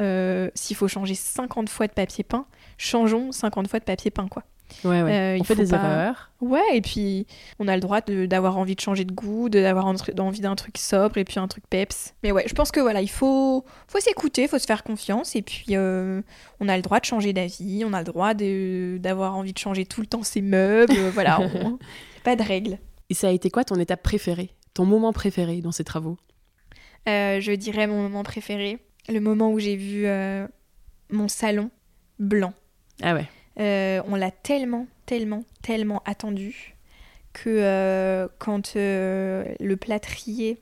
s'il 0.55 0.75
faut 0.75 0.87
changer 0.87 1.15
50 1.15 1.69
fois 1.69 1.87
de 1.87 1.93
papier 1.93 2.23
peint, 2.23 2.45
changeons 2.77 3.31
50 3.31 3.67
fois 3.67 3.79
de 3.79 3.85
papier 3.85 4.11
peint, 4.11 4.27
quoi. 4.27 4.43
Ouais, 4.83 5.01
ouais. 5.01 5.37
Euh, 5.37 5.37
on 5.39 5.43
fait 5.43 5.55
des 5.55 5.73
erreurs. 5.73 6.31
Ouais, 6.41 6.61
et 6.73 6.81
puis 6.81 7.25
on 7.59 7.67
a 7.67 7.75
le 7.75 7.81
droit 7.81 8.01
d'avoir 8.01 8.57
envie 8.57 8.75
de 8.75 8.79
changer 8.79 9.05
de 9.05 9.11
goût, 9.13 9.49
d'avoir 9.49 9.85
envie 9.87 10.41
d'un 10.41 10.55
truc 10.55 10.77
sobre 10.77 11.17
et 11.17 11.23
puis 11.23 11.39
un 11.39 11.47
truc 11.47 11.63
peps. 11.69 12.13
Mais 12.23 12.31
ouais, 12.31 12.45
je 12.47 12.53
pense 12.53 12.71
que 12.71 12.79
voilà, 12.79 13.01
il 13.01 13.09
faut, 13.09 13.65
faut 13.87 13.99
s'écouter, 13.99 14.47
faut 14.47 14.59
se 14.59 14.65
faire 14.65 14.83
confiance 14.83 15.35
et 15.35 15.41
puis 15.41 15.67
euh, 15.71 16.21
on 16.59 16.67
a 16.67 16.75
le 16.75 16.81
droit 16.81 16.99
de 16.99 17.05
changer 17.05 17.33
d'avis, 17.33 17.83
on 17.85 17.93
a 17.93 17.99
le 17.99 18.05
droit 18.05 18.33
d'avoir 18.33 19.35
envie 19.37 19.53
de 19.53 19.57
changer 19.57 19.85
tout 19.85 20.01
le 20.01 20.07
temps 20.07 20.23
ses 20.23 20.41
meubles. 20.41 20.93
voilà, 21.13 21.39
pas 22.23 22.35
de 22.35 22.43
règles. 22.43 22.77
Et 23.09 23.13
ça 23.13 23.27
a 23.27 23.31
été 23.31 23.49
quoi 23.49 23.63
ton 23.63 23.75
étape 23.75 24.03
préférée, 24.03 24.49
ton 24.73 24.85
moment 24.85 25.13
préféré 25.13 25.61
dans 25.61 25.71
ces 25.71 25.83
travaux? 25.83 26.17
Euh, 27.07 27.39
Je 27.39 27.51
dirais 27.53 27.87
mon 27.87 28.01
moment 28.01 28.23
préféré, 28.23 28.79
le 29.09 29.19
moment 29.19 29.51
où 29.51 29.59
j'ai 29.59 29.75
vu 29.75 30.07
mon 31.11 31.27
salon 31.27 31.69
blanc. 32.19 32.53
Ah 33.01 33.13
ouais. 33.13 33.27
Euh, 33.59 34.01
on 34.07 34.15
l'a 34.15 34.31
tellement, 34.31 34.87
tellement, 35.05 35.43
tellement 35.61 36.01
attendu 36.05 36.75
que 37.33 37.49
euh, 37.49 38.27
quand 38.37 38.75
euh, 38.75 39.45
le 39.59 39.77
plâtrier 39.77 40.59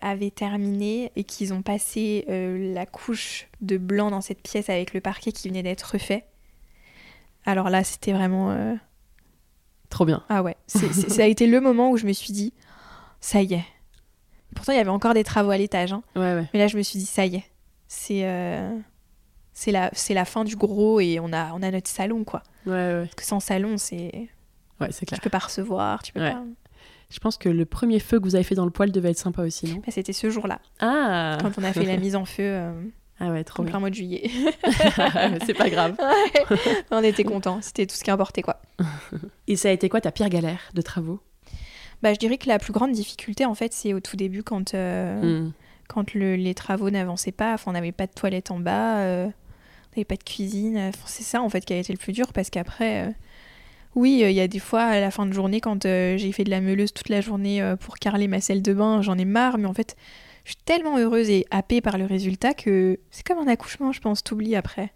avait 0.00 0.30
terminé 0.30 1.12
et 1.16 1.24
qu'ils 1.24 1.52
ont 1.52 1.60
passé 1.60 2.24
la 2.28 2.86
couche 2.86 3.48
de 3.60 3.76
blanc 3.76 4.10
dans 4.10 4.22
cette 4.22 4.40
pièce 4.40 4.70
avec 4.70 4.94
le 4.94 5.02
parquet 5.02 5.30
qui 5.30 5.48
venait 5.48 5.62
d'être 5.62 5.82
refait, 5.82 6.24
alors 7.44 7.68
là, 7.68 7.84
c'était 7.84 8.12
vraiment... 8.12 8.78
Trop 9.90 10.06
bien. 10.06 10.24
Ah 10.30 10.42
ouais, 10.42 10.56
ça 10.66 11.22
a 11.22 11.26
été 11.26 11.46
le 11.46 11.60
moment 11.60 11.90
où 11.90 11.98
je 11.98 12.06
me 12.06 12.12
suis 12.12 12.32
dit, 12.32 12.54
ça 13.20 13.42
y 13.42 13.52
est. 13.54 13.64
Pourtant, 14.54 14.72
il 14.72 14.76
y 14.76 14.80
avait 14.80 14.88
encore 14.88 15.12
des 15.12 15.24
travaux 15.24 15.50
à 15.50 15.58
l'étage. 15.58 15.92
Hein. 15.92 16.02
Mais 16.16 16.46
là, 16.54 16.66
je 16.66 16.78
me 16.78 16.82
suis 16.82 16.98
dit, 16.98 17.06
ça 17.06 17.26
y 17.26 17.36
est. 17.36 17.44
C'est 17.86 18.24
c'est 19.52 19.72
la, 19.72 19.90
c'est 19.92 20.14
la 20.14 20.24
fin 20.24 20.44
du 20.44 20.56
gros 20.56 21.00
et 21.00 21.18
on 21.20 21.32
a, 21.32 21.52
on 21.52 21.62
a 21.62 21.70
notre 21.70 21.88
salon, 21.88 22.24
quoi. 22.24 22.42
Ouais, 22.66 22.72
ouais. 22.72 23.00
Parce 23.04 23.14
que 23.14 23.24
sans 23.24 23.40
salon, 23.40 23.76
c'est. 23.76 24.28
Ouais, 24.80 24.88
c'est 24.90 25.06
clair. 25.06 25.18
Tu 25.18 25.22
peux 25.22 25.30
pas 25.30 25.38
recevoir, 25.38 26.02
tu 26.02 26.12
peux 26.12 26.20
pas. 26.20 26.42
Je 27.10 27.18
pense 27.18 27.36
que 27.36 27.48
le 27.48 27.64
premier 27.64 27.98
feu 27.98 28.20
que 28.20 28.24
vous 28.24 28.36
avez 28.36 28.44
fait 28.44 28.54
dans 28.54 28.64
le 28.64 28.70
poêle 28.70 28.92
devait 28.92 29.10
être 29.10 29.18
sympa 29.18 29.42
aussi, 29.42 29.66
non? 29.66 29.82
Bah, 29.84 29.90
C'était 29.90 30.12
ce 30.12 30.30
jour-là. 30.30 30.60
Ah 30.78 31.38
Quand 31.42 31.58
on 31.58 31.64
a 31.64 31.72
fait 31.72 31.84
la 31.84 31.96
mise 31.98 32.14
en 32.14 32.24
feu. 32.24 32.44
Euh, 32.44 32.72
ah 33.18 33.30
ouais, 33.30 33.44
trop 33.44 33.62
en 33.62 33.66
plein 33.66 33.80
mois 33.80 33.90
de 33.90 33.96
juillet. 33.96 34.30
c'est 35.44 35.54
pas 35.54 35.68
grave. 35.68 35.96
On 36.90 37.02
était 37.02 37.24
contents, 37.24 37.60
c'était 37.60 37.84
tout 37.86 37.96
ce 37.96 38.04
qui 38.04 38.10
importait 38.10 38.42
quoi. 38.42 38.62
Et 39.46 39.56
ça 39.56 39.68
a 39.68 39.72
été 39.72 39.88
quoi 39.88 40.00
ta 40.00 40.12
pire 40.12 40.28
galère 40.30 40.70
de 40.72 40.80
travaux? 40.80 41.20
Bah 42.02 42.14
je 42.14 42.18
dirais 42.18 42.38
que 42.38 42.48
la 42.48 42.58
plus 42.58 42.72
grande 42.72 42.92
difficulté 42.92 43.44
en 43.44 43.54
fait 43.54 43.74
c'est 43.74 43.92
au 43.92 44.00
tout 44.00 44.16
début 44.16 44.42
quand 44.42 44.72
euh, 44.72 45.42
hmm. 45.42 45.52
Quand 45.90 46.14
les 46.14 46.54
travaux 46.54 46.88
n'avançaient 46.88 47.32
pas, 47.32 47.54
enfin 47.54 47.70
on 47.70 47.74
n'avait 47.74 47.90
pas 47.90 48.06
de 48.06 48.12
toilette 48.12 48.52
en 48.52 48.60
bas, 48.60 48.98
euh, 49.00 49.26
on 49.26 49.96
n'avait 49.96 50.04
pas 50.04 50.16
de 50.16 50.22
cuisine. 50.22 50.92
c'est 51.04 51.24
ça 51.24 51.42
en 51.42 51.48
fait 51.48 51.64
qui 51.64 51.72
a 51.72 51.78
été 51.78 51.92
le 51.92 51.98
plus 51.98 52.12
dur 52.12 52.32
parce 52.32 52.48
qu'après, 52.48 53.08
euh, 53.08 53.10
oui, 53.96 54.22
euh, 54.22 54.30
il 54.30 54.36
y 54.36 54.40
a 54.40 54.46
des 54.46 54.60
fois 54.60 54.82
à 54.82 55.00
la 55.00 55.10
fin 55.10 55.26
de 55.26 55.32
journée 55.32 55.60
quand 55.60 55.84
euh, 55.84 56.16
j'ai 56.16 56.30
fait 56.30 56.44
de 56.44 56.50
la 56.50 56.60
meuleuse 56.60 56.92
toute 56.92 57.08
la 57.08 57.20
journée 57.20 57.74
pour 57.80 57.98
carler 57.98 58.28
ma 58.28 58.40
selle 58.40 58.62
de 58.62 58.72
bain, 58.72 59.02
j'en 59.02 59.18
ai 59.18 59.24
marre, 59.24 59.58
mais 59.58 59.66
en 59.66 59.74
fait, 59.74 59.96
je 60.44 60.50
suis 60.50 60.62
tellement 60.64 60.96
heureuse 60.96 61.28
et 61.28 61.44
happée 61.50 61.80
par 61.80 61.98
le 61.98 62.06
résultat 62.06 62.54
que 62.54 63.00
c'est 63.10 63.26
comme 63.26 63.38
un 63.38 63.48
accouchement, 63.48 63.90
je 63.90 64.00
pense, 64.00 64.22
t'oublies 64.22 64.54
après. 64.54 64.92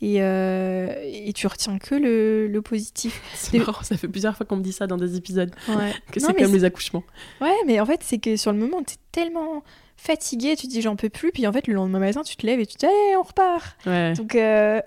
Et, 0.00 0.22
euh, 0.22 0.94
et, 1.02 1.32
tu 1.32 1.48
retiens 1.48 1.78
que 1.78 1.96
le, 1.96 2.46
le 2.46 2.62
positif. 2.62 3.20
C'est 3.34 3.58
marrant, 3.58 3.82
ça 3.82 3.96
fait 3.96 4.06
plusieurs 4.06 4.36
fois 4.36 4.46
qu'on 4.46 4.56
me 4.56 4.62
dit 4.62 4.72
ça 4.72 4.86
dans 4.86 4.96
des 4.96 5.16
épisodes, 5.16 5.50
que 6.12 6.20
c'est 6.20 6.34
comme 6.34 6.52
les 6.52 6.64
accouchements. 6.64 7.02
Ouais, 7.40 7.56
mais 7.66 7.80
en 7.80 7.86
fait, 7.86 8.00
c'est 8.04 8.18
que 8.18 8.36
sur 8.36 8.52
le 8.52 8.58
moment, 8.58 8.82
t'es 8.82 8.94
tellement 9.10 9.64
fatigué, 9.98 10.56
tu 10.56 10.66
te 10.66 10.72
dis 10.72 10.80
j'en 10.80 10.96
peux 10.96 11.10
plus, 11.10 11.32
puis 11.32 11.46
en 11.46 11.52
fait, 11.52 11.66
le 11.66 11.74
lendemain 11.74 11.98
matin, 11.98 12.22
tu 12.22 12.36
te 12.36 12.46
lèves 12.46 12.60
et 12.60 12.66
tu 12.66 12.76
te 12.76 12.78
dis 12.80 12.86
allez, 12.86 13.16
on 13.18 13.22
repart. 13.22 13.76
Donc, 14.16 14.34
euh, 14.34 14.80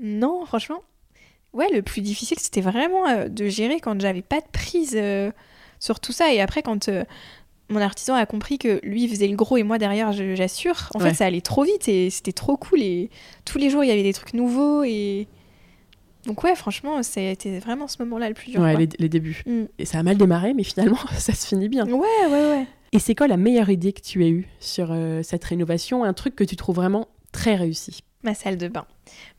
non, 0.00 0.44
franchement, 0.44 0.82
ouais, 1.52 1.68
le 1.72 1.82
plus 1.82 2.00
difficile, 2.00 2.38
c'était 2.40 2.60
vraiment 2.60 3.06
euh, 3.08 3.28
de 3.28 3.48
gérer 3.48 3.78
quand 3.78 4.00
j'avais 4.00 4.22
pas 4.22 4.40
de 4.40 4.48
prise 4.52 4.98
sur 5.78 6.00
tout 6.00 6.12
ça. 6.12 6.32
Et 6.32 6.40
après, 6.40 6.62
quand 6.62 6.90
mon 7.68 7.80
artisan 7.80 8.14
a 8.14 8.26
compris 8.26 8.58
que 8.58 8.80
lui 8.82 9.08
faisait 9.08 9.26
le 9.26 9.36
gros 9.36 9.56
et 9.56 9.62
moi 9.62 9.78
derrière 9.78 10.12
j'assure. 10.12 10.90
En 10.94 11.00
fait, 11.00 11.14
ça 11.14 11.26
allait 11.26 11.40
trop 11.40 11.64
vite 11.64 11.88
et 11.88 12.10
c'était 12.10 12.32
trop 12.32 12.56
cool. 12.56 12.80
Et 12.80 13.10
tous 13.44 13.58
les 13.58 13.70
jours, 13.70 13.84
il 13.84 13.88
y 13.88 13.90
avait 13.90 14.02
des 14.02 14.12
trucs 14.12 14.34
nouveaux. 14.34 14.84
Et 14.84 15.26
donc, 16.26 16.42
ouais, 16.44 16.54
franchement, 16.54 17.02
c'était 17.02 17.58
vraiment 17.58 17.88
ce 17.88 18.02
moment-là 18.02 18.28
le 18.28 18.34
plus 18.34 18.52
dur. 18.52 18.60
Ouais, 18.60 18.76
les, 18.76 19.08
débuts. 19.08 19.42
Mm. 19.46 19.64
Et 19.78 19.84
ça 19.84 19.98
a 19.98 20.02
mal 20.02 20.16
démarré, 20.16 20.54
mais 20.54 20.62
finalement, 20.62 20.98
ça 21.18 21.32
se 21.32 21.46
finit 21.46 21.68
bien. 21.68 21.86
Ouais, 21.86 22.26
ouais, 22.28 22.50
ouais. 22.50 22.66
Et 22.92 22.98
c'est 22.98 23.14
quoi 23.14 23.26
la 23.26 23.36
meilleure 23.36 23.70
idée 23.70 23.92
que 23.92 24.00
tu 24.00 24.22
as 24.22 24.28
eue 24.28 24.48
sur 24.60 24.88
euh, 24.90 25.22
cette 25.22 25.44
rénovation? 25.44 26.04
Un 26.04 26.12
truc 26.12 26.36
que 26.36 26.44
tu 26.44 26.56
trouves 26.56 26.76
vraiment 26.76 27.08
très 27.32 27.56
réussi? 27.56 28.00
Ma 28.22 28.34
salle 28.34 28.56
de 28.56 28.68
bain. 28.68 28.86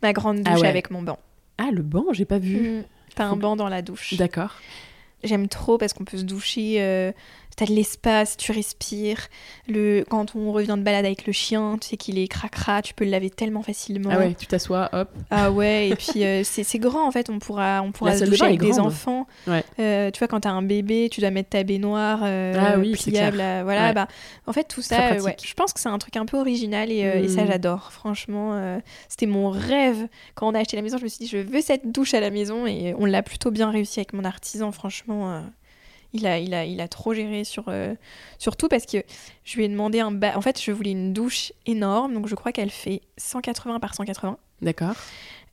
Ma 0.01 0.13
grande 0.13 0.41
ah 0.45 0.53
douche 0.53 0.63
avec 0.63 0.91
mon 0.91 1.01
banc. 1.01 1.19
Ah, 1.57 1.69
le 1.71 1.81
banc, 1.81 2.05
j'ai 2.11 2.25
pas 2.25 2.39
vu. 2.39 2.79
Mm. 2.79 2.83
T'as 3.15 3.25
un 3.25 3.35
banc 3.35 3.55
dans 3.55 3.69
la 3.69 3.81
douche. 3.81 4.13
D'accord. 4.15 4.55
J'aime 5.23 5.47
trop 5.47 5.77
parce 5.77 5.93
qu'on 5.93 6.05
peut 6.05 6.17
se 6.17 6.23
doucher 6.23 6.81
euh, 6.81 7.11
t'as 7.57 7.65
de 7.65 7.73
l'espace, 7.73 8.37
tu 8.37 8.51
respires. 8.51 9.27
Le, 9.67 10.05
quand 10.07 10.35
on 10.35 10.51
revient 10.51 10.75
de 10.77 10.83
balade 10.83 11.05
avec 11.05 11.25
le 11.25 11.33
chien, 11.33 11.77
tu 11.81 11.87
sais 11.87 11.97
qu'il 11.97 12.19
est 12.19 12.27
cracra, 12.27 12.83
tu 12.83 12.93
peux 12.93 13.03
le 13.03 13.09
laver 13.09 13.31
tellement 13.31 13.63
facilement. 13.63 14.11
Ah 14.13 14.19
ouais, 14.19 14.35
tu 14.35 14.45
t'assois, 14.45 14.89
hop. 14.93 15.09
Ah 15.31 15.51
ouais, 15.51 15.89
et 15.89 15.95
puis 15.95 16.23
euh, 16.23 16.43
c'est 16.43 16.77
grand 16.77 17.07
en 17.07 17.11
fait, 17.11 17.31
on 17.31 17.39
pourra, 17.39 17.81
on 17.81 17.91
pourra 17.91 18.15
se 18.15 18.25
doucher 18.25 18.45
avec 18.45 18.61
des 18.61 18.79
enfants. 18.79 19.25
Ouais. 19.47 19.63
Euh, 19.79 20.11
tu 20.11 20.19
vois, 20.19 20.27
quand 20.27 20.41
t'as 20.41 20.51
un 20.51 20.61
bébé, 20.61 21.09
tu 21.11 21.19
dois 21.19 21.31
mettre 21.31 21.49
ta 21.49 21.63
baignoire 21.63 22.19
euh, 22.23 22.53
ah 22.57 22.77
oui, 22.77 22.93
pliable. 22.93 23.43
voilà, 23.63 23.91
bah, 23.91 24.07
en 24.45 24.53
fait, 24.53 24.65
tout 24.65 24.83
ça, 24.83 25.15
ouais, 25.15 25.35
je 25.43 25.53
pense 25.55 25.73
que 25.73 25.79
c'est 25.79 25.89
un 25.89 25.97
truc 25.97 26.15
un 26.15 26.25
peu 26.25 26.37
original 26.37 26.91
et, 26.91 26.99
et 26.99 27.27
ça, 27.27 27.43
mm. 27.43 27.47
j'adore. 27.47 27.91
Franchement, 27.91 28.79
c'était 29.09 29.25
mon 29.25 29.49
rêve. 29.49 30.07
Quand 30.35 30.47
on 30.47 30.53
a 30.53 30.59
acheté 30.59 30.77
la 30.77 30.83
maison, 30.83 30.99
je 30.99 31.03
me 31.03 31.09
suis 31.09 31.25
dit, 31.25 31.27
je 31.27 31.37
veux 31.39 31.61
cette 31.61 31.91
douche 31.91 32.13
à 32.13 32.19
la 32.19 32.29
maison 32.29 32.67
et 32.67 32.93
on 32.99 33.05
l'a 33.05 33.23
plutôt 33.23 33.49
bien 33.49 33.71
réussi 33.71 33.99
avec 33.99 34.13
mon 34.13 34.25
artisan, 34.25 34.71
franchement 34.71 35.41
il 36.13 36.25
a, 36.25 36.39
il 36.39 36.53
a, 36.53 36.65
il 36.65 36.81
a 36.81 36.87
trop 36.87 37.13
géré 37.13 37.43
sur, 37.43 37.65
euh, 37.67 37.95
tout 38.57 38.67
parce 38.67 38.85
que 38.85 38.97
je 39.43 39.57
lui 39.57 39.65
ai 39.65 39.69
demandé 39.69 39.99
un 39.99 40.19
En 40.35 40.41
fait, 40.41 40.61
je 40.61 40.71
voulais 40.71 40.91
une 40.91 41.13
douche 41.13 41.51
énorme, 41.65 42.13
donc 42.13 42.27
je 42.27 42.35
crois 42.35 42.51
qu'elle 42.51 42.69
fait 42.69 43.01
180 43.17 43.79
par 43.79 43.93
180. 43.93 44.37
D'accord. 44.61 44.95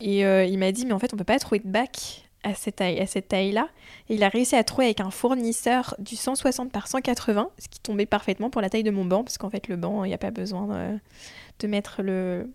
Et 0.01 0.25
euh, 0.25 0.45
il 0.45 0.59
m'a 0.59 0.73
dit, 0.73 0.87
mais 0.87 0.93
en 0.93 0.99
fait, 0.99 1.13
on 1.13 1.17
peut 1.17 1.25
pas 1.25 1.39
trouver 1.39 1.61
de 1.61 1.69
bac 1.69 2.29
à 2.43 2.55
cette 2.55 2.77
taille, 2.77 3.01
à 3.01 3.07
cette 3.07 3.29
taille-là. 3.29 3.69
Et 4.09 4.15
il 4.15 4.23
a 4.23 4.29
réussi 4.29 4.55
à 4.55 4.65
trouver 4.65 4.87
avec 4.87 5.01
un 5.01 5.11
fournisseur 5.11 5.95
du 5.99 6.17
160 6.17 6.71
par 6.71 6.89
180, 6.89 7.51
ce 7.59 7.69
qui 7.69 7.81
tombait 7.81 8.07
parfaitement 8.07 8.51
pour 8.51 8.61
la 8.61 8.71
taille 8.71 8.83
de 8.83 8.91
mon 8.91 9.05
banc, 9.05 9.25
parce 9.25 9.39
qu'en 9.39 9.51
fait, 9.51 9.69
le 9.69 9.77
banc, 9.77 10.05
il 10.05 10.09
n'y 10.09 10.15
a 10.15 10.19
pas 10.19 10.31
besoin 10.31 10.67
de, 10.67 10.99
de 11.61 11.67
mettre 11.67 12.03
le, 12.03 12.51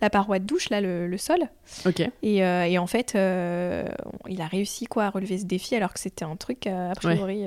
la 0.00 0.10
paroi 0.10 0.38
de 0.38 0.44
douche, 0.44 0.68
là, 0.68 0.80
le, 0.80 1.16
sol. 1.16 1.40
Ok. 1.86 2.00
Et, 2.22 2.44
euh, 2.44 2.64
et 2.64 2.78
en 2.78 2.86
fait, 2.86 3.14
euh, 3.14 3.86
il 4.28 4.42
a 4.42 4.46
réussi 4.46 4.84
quoi, 4.86 5.04
à 5.04 5.10
relever 5.10 5.38
ce 5.38 5.44
défi 5.44 5.74
alors 5.74 5.92
que 5.92 6.00
c'était 6.00 6.24
un 6.24 6.36
truc, 6.36 6.66
euh, 6.66 6.92
a 6.92 6.94
priori. 6.94 7.44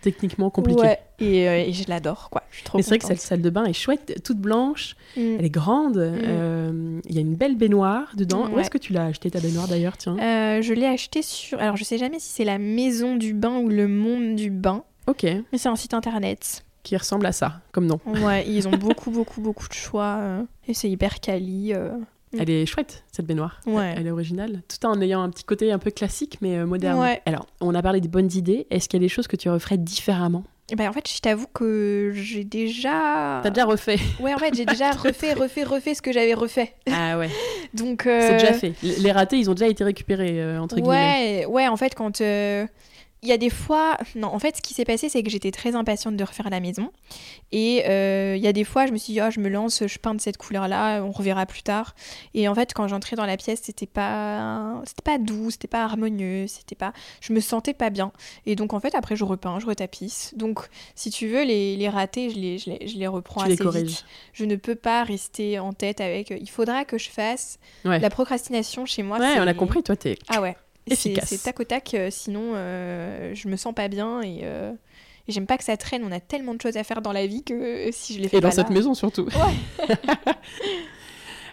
Techniquement 0.00 0.50
compliqué. 0.50 0.80
Ouais, 0.80 0.98
et, 1.18 1.44
et 1.44 1.72
je 1.72 1.88
l'adore, 1.88 2.30
quoi. 2.30 2.42
Je 2.50 2.56
suis 2.56 2.64
trop 2.64 2.78
Mais 2.78 2.82
c'est 2.82 2.90
vrai 2.90 2.98
que 2.98 3.06
cette 3.06 3.20
salle 3.20 3.42
de 3.42 3.50
bain 3.50 3.64
est 3.64 3.74
chouette, 3.74 4.22
toute 4.24 4.38
blanche, 4.38 4.96
mm. 5.16 5.36
elle 5.38 5.44
est 5.44 5.50
grande, 5.50 5.98
mm. 5.98 7.00
il 7.04 7.14
y 7.14 7.18
a 7.18 7.20
une 7.20 7.34
belle 7.34 7.56
baignoire 7.56 8.12
dedans. 8.16 8.48
Où 8.50 8.58
est-ce 8.58 8.70
que 8.70 8.78
tu 8.78 8.92
l'as 8.92 9.06
acheté 9.06 9.30
ta 9.30 9.40
baignoire 9.40 9.68
d'ailleurs, 9.68 9.96
tiens? 9.96 10.16
Je 10.16 10.72
l'ai 10.72 10.86
acheté 10.86 11.22
sur. 11.22 11.60
Alors, 11.60 11.76
je 11.76 11.84
sais 11.84 11.98
jamais 11.98 12.18
si 12.18 12.30
c'est 12.30 12.44
la 12.44 12.58
maison 12.58 13.16
du 13.16 13.34
bain 13.34 13.58
ou 13.58 13.68
le 13.68 13.88
monde 13.88 14.36
du 14.36 14.50
bain. 14.50 14.84
Ok. 15.06 15.24
Mais 15.24 15.58
c'est 15.58 15.68
un 15.68 15.76
site 15.76 15.94
internet 15.94 16.64
qui 16.82 16.96
ressemble 16.96 17.26
à 17.26 17.32
ça, 17.32 17.60
comme 17.72 17.86
nom. 17.86 18.00
Ouais, 18.06 18.46
ils 18.48 18.66
ont 18.68 18.72
beaucoup, 18.72 19.10
beaucoup, 19.10 19.40
beaucoup 19.40 19.68
de 19.68 19.74
choix. 19.74 20.16
Euh, 20.20 20.42
et 20.66 20.74
c'est 20.74 20.88
hyper 20.88 21.20
quali. 21.20 21.72
Euh. 21.74 21.90
Elle 22.38 22.50
est 22.50 22.64
chouette, 22.64 23.04
cette 23.10 23.26
baignoire. 23.26 23.60
Ouais. 23.66 23.94
Elle 23.96 24.06
est 24.06 24.10
originale. 24.10 24.62
Tout 24.68 24.86
en 24.86 25.00
ayant 25.00 25.22
un 25.22 25.30
petit 25.30 25.44
côté 25.44 25.72
un 25.72 25.78
peu 25.78 25.90
classique, 25.90 26.38
mais 26.40 26.56
euh, 26.56 26.66
moderne. 26.66 27.00
Ouais. 27.00 27.20
Alors, 27.26 27.46
on 27.60 27.74
a 27.74 27.82
parlé 27.82 28.00
des 28.00 28.08
bonnes 28.08 28.30
idées. 28.32 28.66
Est-ce 28.70 28.88
qu'il 28.88 29.00
y 29.00 29.02
a 29.02 29.04
des 29.04 29.08
choses 29.08 29.26
que 29.26 29.36
tu 29.36 29.50
referais 29.50 29.78
différemment? 29.78 30.44
Eh 30.72 30.76
ben, 30.76 30.88
en 30.88 30.92
fait, 30.92 31.12
je 31.12 31.20
t'avoue 31.20 31.48
que 31.52 32.12
j'ai 32.14 32.44
déjà. 32.44 33.40
T'as 33.42 33.50
déjà 33.50 33.64
refait 33.64 33.98
Ouais, 34.20 34.32
en 34.32 34.38
fait, 34.38 34.54
j'ai 34.54 34.64
déjà 34.64 34.90
refait, 34.92 35.32
refait, 35.32 35.64
refait 35.64 35.94
ce 35.94 36.02
que 36.02 36.12
j'avais 36.12 36.34
refait. 36.34 36.74
Ah 36.88 37.18
ouais. 37.18 37.28
Donc. 37.74 38.02
C'est 38.04 38.34
déjà 38.34 38.52
fait. 38.52 38.74
Les 38.82 39.10
ratés, 39.10 39.36
ils 39.36 39.50
ont 39.50 39.54
déjà 39.54 39.66
été 39.66 39.82
récupérés, 39.82 40.56
entre 40.58 40.76
guillemets. 40.76 41.44
Ouais, 41.44 41.46
ouais, 41.46 41.66
en 41.66 41.76
fait, 41.76 41.96
quand 41.96 42.22
il 43.22 43.28
y 43.28 43.32
a 43.32 43.36
des 43.36 43.50
fois, 43.50 43.98
non, 44.14 44.28
en 44.28 44.38
fait, 44.38 44.56
ce 44.56 44.62
qui 44.62 44.72
s'est 44.72 44.86
passé, 44.86 45.10
c'est 45.10 45.22
que 45.22 45.28
j'étais 45.28 45.50
très 45.50 45.74
impatiente 45.74 46.16
de 46.16 46.24
refaire 46.24 46.48
la 46.48 46.60
maison. 46.60 46.90
Et 47.52 47.84
euh, 47.86 48.34
il 48.36 48.42
y 48.42 48.46
a 48.46 48.52
des 48.52 48.64
fois, 48.64 48.86
je 48.86 48.92
me 48.92 48.96
suis 48.96 49.12
dit, 49.12 49.20
oh, 49.20 49.30
je 49.30 49.40
me 49.40 49.50
lance, 49.50 49.86
je 49.86 49.98
peins 49.98 50.14
de 50.14 50.20
cette 50.20 50.38
couleur-là, 50.38 51.02
on 51.02 51.10
reverra 51.10 51.44
plus 51.44 51.62
tard. 51.62 51.94
Et 52.32 52.48
en 52.48 52.54
fait, 52.54 52.72
quand 52.72 52.88
j'entrais 52.88 53.16
dans 53.16 53.26
la 53.26 53.36
pièce, 53.36 53.60
c'était 53.62 53.86
pas, 53.86 54.80
c'était 54.86 55.02
pas 55.02 55.18
doux, 55.18 55.50
c'était 55.50 55.68
pas 55.68 55.84
harmonieux, 55.84 56.46
c'était 56.46 56.74
pas, 56.74 56.94
je 57.20 57.34
me 57.34 57.40
sentais 57.40 57.74
pas 57.74 57.90
bien. 57.90 58.10
Et 58.46 58.56
donc, 58.56 58.72
en 58.72 58.80
fait, 58.80 58.94
après, 58.94 59.16
je 59.16 59.24
repeins, 59.24 59.58
je 59.60 59.66
retapisse. 59.66 60.32
Donc, 60.36 60.60
si 60.94 61.10
tu 61.10 61.28
veux, 61.28 61.44
les, 61.44 61.76
les 61.76 61.88
ratés, 61.90 62.30
je 62.30 62.38
les, 62.38 62.58
je 62.58 62.70
les, 62.70 62.88
je 62.88 62.96
les 62.96 63.06
reprends 63.06 63.42
assez 63.42 63.56
vite. 63.82 64.04
Je 64.32 64.44
ne 64.46 64.56
peux 64.56 64.76
pas 64.76 65.04
rester 65.04 65.58
en 65.58 65.74
tête 65.74 66.00
avec. 66.00 66.30
Il 66.30 66.48
faudra 66.48 66.86
que 66.86 66.96
je 66.96 67.10
fasse 67.10 67.58
la 67.84 68.08
procrastination 68.08 68.86
chez 68.86 69.02
moi. 69.02 69.18
Ouais, 69.18 69.38
on 69.38 69.46
a 69.46 69.54
compris, 69.54 69.82
toi, 69.82 69.96
t'es. 69.96 70.16
Ah 70.28 70.40
ouais. 70.40 70.56
C'est 70.88 71.42
tac 71.42 71.60
au 71.60 71.64
tac, 71.64 71.94
euh, 71.94 72.08
sinon 72.10 72.52
euh, 72.54 73.34
je 73.34 73.48
me 73.48 73.56
sens 73.56 73.74
pas 73.74 73.88
bien 73.88 74.22
euh, 74.22 74.72
et, 75.28 75.32
j'aime 75.32 75.46
pas 75.46 75.58
que 75.58 75.64
ça 75.64 75.76
traîne. 75.76 76.04
On 76.04 76.12
a 76.12 76.20
tellement 76.20 76.54
de 76.54 76.60
choses 76.60 76.76
à 76.76 76.84
faire 76.84 77.02
dans 77.02 77.12
la 77.12 77.26
vie 77.26 77.44
que 77.44 77.88
si 77.92 78.14
je 78.14 78.20
les 78.20 78.28
fais 78.28 78.38
et 78.38 78.40
dans 78.40 78.50
cette 78.50 78.70
maison 78.70 78.94
surtout. 78.94 79.26
Ouais. 79.26 79.86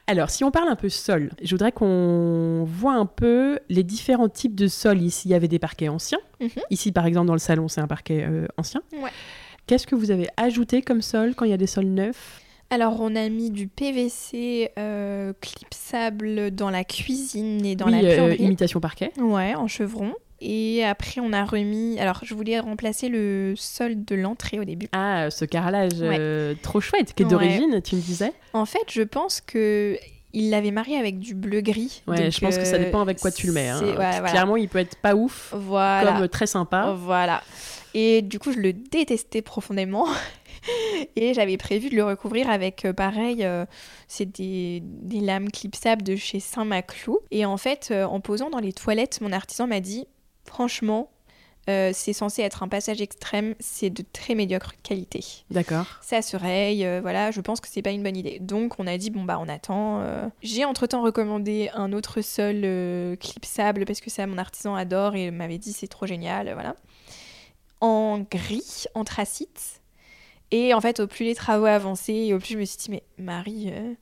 Alors, 0.10 0.30
si 0.30 0.46
on 0.46 0.52
parle 0.52 0.70
un 0.70 0.78
peu 0.78 0.88
sol, 0.88 1.32
je 1.44 1.52
voudrais 1.52 1.74
qu'on 1.74 2.64
voit 2.66 2.94
un 2.94 3.06
peu 3.06 3.60
les 3.68 3.84
différents 3.84 4.30
types 4.30 4.56
de 4.56 4.68
sol. 4.68 5.02
Ici, 5.02 5.28
il 5.28 5.32
y 5.32 5.36
avait 5.36 5.50
des 5.50 5.60
parquets 5.60 5.90
anciens. 5.90 6.22
Mhm. 6.40 6.50
Ici, 6.70 6.94
par 6.94 7.06
exemple, 7.06 7.28
dans 7.28 7.34
le 7.34 7.40
salon, 7.40 7.68
c'est 7.68 7.82
un 7.82 7.88
parquet 7.88 8.26
ancien. 8.56 8.82
Ouais. 8.94 9.10
Qu'est-ce 9.66 9.86
que 9.86 9.96
vous 9.96 10.10
avez 10.10 10.30
ajouté 10.38 10.82
comme 10.82 11.02
sol 11.02 11.36
quand 11.36 11.44
il 11.44 11.52
y 11.52 11.54
a 11.54 11.58
des 11.58 11.68
sols 11.68 11.88
neufs? 11.88 12.42
Alors, 12.70 13.00
on 13.00 13.16
a 13.16 13.30
mis 13.30 13.50
du 13.50 13.68
PVC 13.68 14.72
euh, 14.78 15.32
clipsable 15.40 16.52
dans 16.52 16.70
la 16.70 16.84
cuisine 16.84 17.66
et 17.66 17.76
dans 17.76 17.88
la 17.88 18.00
euh, 18.00 18.16
plomberie. 18.16 18.44
imitation 18.44 18.80
parquet. 18.82 19.12
Ouais, 19.18 19.56
en 19.56 19.68
chevron. 19.68 20.14
Et 20.42 20.84
après, 20.84 21.22
on 21.22 21.32
a 21.32 21.46
remis. 21.46 21.98
Alors, 22.00 22.20
je 22.24 22.36
voulais 22.36 22.60
remplacer 22.60 23.08
le 23.08 23.54
sol 23.56 24.04
de 24.04 24.16
l'entrée 24.16 24.60
au 24.60 24.66
début. 24.66 24.88
Ah, 24.92 25.32
ce 25.32 25.46
carrelage 25.46 25.94
euh, 26.02 26.56
trop 26.62 26.82
chouette, 26.82 27.14
qui 27.14 27.24
est 27.24 27.26
d'origine, 27.26 27.82
tu 27.82 27.96
me 27.96 28.02
disais 28.02 28.34
En 28.54 28.66
fait, 28.66 28.84
je 28.90 29.02
pense 29.02 29.42
que. 29.42 29.98
Il 30.34 30.50
l'avait 30.52 30.72
marié 30.72 30.98
avec 30.98 31.20
du 31.20 31.34
bleu 31.34 31.62
gris. 31.62 32.04
Ouais, 32.06 32.30
je 32.30 32.40
pense 32.42 32.58
que 32.58 32.66
ça 32.66 32.78
dépend 32.78 33.02
avec 33.02 33.18
quoi 33.18 33.32
tu 33.32 33.48
le 33.48 33.54
mets. 33.54 33.70
Hein. 33.70 33.82
Clairement, 34.26 34.58
il 34.58 34.68
peut 34.68 34.78
être 34.78 34.98
pas 34.98 35.16
ouf, 35.16 35.54
voilà. 35.58 36.12
comme 36.12 36.28
très 36.28 36.46
sympa. 36.46 36.94
Voilà. 36.96 37.42
Et 37.94 38.22
du 38.22 38.38
coup, 38.38 38.52
je 38.52 38.60
le 38.60 38.74
détestais 38.74 39.42
profondément. 39.42 40.06
et 41.16 41.34
j'avais 41.34 41.58
prévu 41.58 41.90
de 41.90 41.96
le 41.96 42.04
recouvrir 42.04 42.50
avec, 42.50 42.86
euh, 42.86 42.94
pareil, 42.94 43.44
euh, 43.44 43.66
c'est 44.08 44.26
des, 44.26 44.82
des, 44.84 45.20
lames 45.20 45.50
clipsables 45.52 46.04
de 46.04 46.16
chez 46.16 46.40
Saint-Maclou. 46.40 47.20
Et 47.32 47.46
en 47.46 47.58
fait, 47.58 47.90
euh, 47.92 48.06
en 48.06 48.20
posant 48.20 48.50
dans 48.50 48.60
les 48.60 48.74
toilettes, 48.74 49.22
mon 49.22 49.32
artisan 49.32 49.68
m'a 49.68 49.80
dit, 49.80 50.08
franchement, 50.46 51.12
c'est 51.92 52.14
censé 52.14 52.44
être 52.44 52.64
un 52.64 52.70
passage 52.70 53.02
extrême, 53.02 53.54
c'est 53.60 53.90
de 53.90 54.02
très 54.14 54.36
médiocre 54.36 54.72
qualité. 54.84 55.26
D'accord. 55.52 55.86
Ça 56.02 56.22
se 56.22 56.38
raye, 56.38 56.88
voilà, 57.02 57.32
je 57.32 57.42
pense 57.42 57.60
que 57.60 57.68
c'est 57.68 57.82
pas 57.82 57.90
une 57.90 58.04
bonne 58.04 58.16
idée. 58.16 58.40
Donc 58.40 58.76
on 58.80 58.88
a 58.88 58.98
dit 58.98 59.10
bon 59.10 59.26
bah 59.26 59.38
on 59.38 59.50
attend. 59.50 60.02
J'ai 60.42 60.64
entre-temps 60.64 61.02
recommandé 61.02 61.70
un 61.74 61.92
autre 61.92 62.22
sol 62.22 62.62
clipsable 63.20 63.84
parce 63.84 64.00
que 64.00 64.10
ça 64.10 64.26
mon 64.28 64.38
artisan 64.38 64.76
adore 64.76 65.18
et 65.18 65.30
m'avait 65.30 65.58
dit 65.58 65.74
c'est 65.74 65.90
trop 65.90 66.06
génial, 66.06 66.54
voilà. 66.54 66.78
En 67.80 68.26
gris, 68.32 68.86
anthracite, 68.96 69.77
et 70.52 70.74
en 70.74 70.82
fait, 70.82 71.00
au 71.00 71.08
plus 71.08 71.26
les 71.26 71.36
travaux 71.36 71.66
avançaient, 71.66 72.34
au 72.34 72.40
plus 72.40 72.54
je 72.54 72.58
me 72.58 72.66
suis 72.66 72.78
dit, 72.78 72.92
mais 72.92 73.04
Marie, 73.18 73.70
euh, 73.72 73.94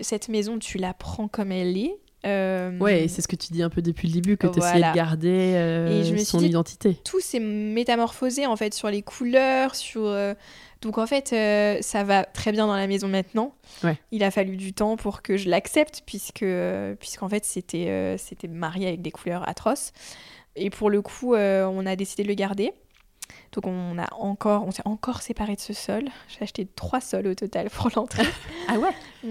cette 0.00 0.28
maison, 0.28 0.58
tu 0.58 0.78
la 0.78 0.94
prends 0.94 1.28
comme 1.28 1.52
elle 1.52 1.76
est. 1.76 1.96
Euh, 2.24 2.76
ouais, 2.78 3.06
c'est 3.08 3.22
ce 3.22 3.28
que 3.28 3.36
tu 3.36 3.52
dis 3.52 3.62
un 3.62 3.68
peu 3.68 3.82
depuis 3.82 4.08
le 4.08 4.14
début, 4.14 4.36
que 4.36 4.46
tu 4.46 4.58
essayais 4.58 4.88
de 4.88 4.94
garder 4.94 5.54
euh, 5.54 6.16
son 6.24 6.40
identité. 6.40 6.94
Tout 7.04 7.20
s'est 7.20 7.40
métamorphosé 7.40 8.46
en 8.46 8.56
fait 8.56 8.74
sur 8.74 8.90
les 8.90 9.02
couleurs, 9.02 9.74
sur. 9.76 10.12
Donc 10.82 10.98
en 10.98 11.06
fait, 11.06 11.28
ça 11.82 12.04
va 12.04 12.24
très 12.24 12.50
bien 12.50 12.66
dans 12.66 12.74
la 12.74 12.88
maison 12.88 13.06
maintenant. 13.06 13.54
Ouais. 13.84 13.96
Il 14.10 14.24
a 14.24 14.32
fallu 14.32 14.56
du 14.56 14.72
temps 14.72 14.96
pour 14.96 15.22
que 15.22 15.36
je 15.36 15.48
l'accepte, 15.48 16.02
puisque 16.04 16.44
puisqu'en 16.98 17.28
fait 17.28 17.44
c'était 17.44 18.16
c'était 18.18 18.48
marié 18.48 18.88
avec 18.88 19.02
des 19.02 19.12
couleurs 19.12 19.48
atroces. 19.48 19.92
Et 20.56 20.70
pour 20.70 20.90
le 20.90 21.02
coup, 21.02 21.36
on 21.36 21.86
a 21.86 21.94
décidé 21.94 22.24
de 22.24 22.28
le 22.28 22.34
garder. 22.34 22.72
Donc 23.52 23.66
on 23.66 23.98
a 23.98 24.12
encore, 24.14 24.66
on 24.66 24.70
s'est 24.70 24.86
encore 24.86 25.22
séparé 25.22 25.56
de 25.56 25.60
ce 25.60 25.72
sol. 25.72 26.04
J'ai 26.28 26.42
acheté 26.42 26.66
trois 26.76 27.00
sols 27.00 27.26
au 27.26 27.34
total 27.34 27.70
pour 27.70 27.90
l'entrée. 27.96 28.26
ah 28.68 28.78
ouais 28.78 28.90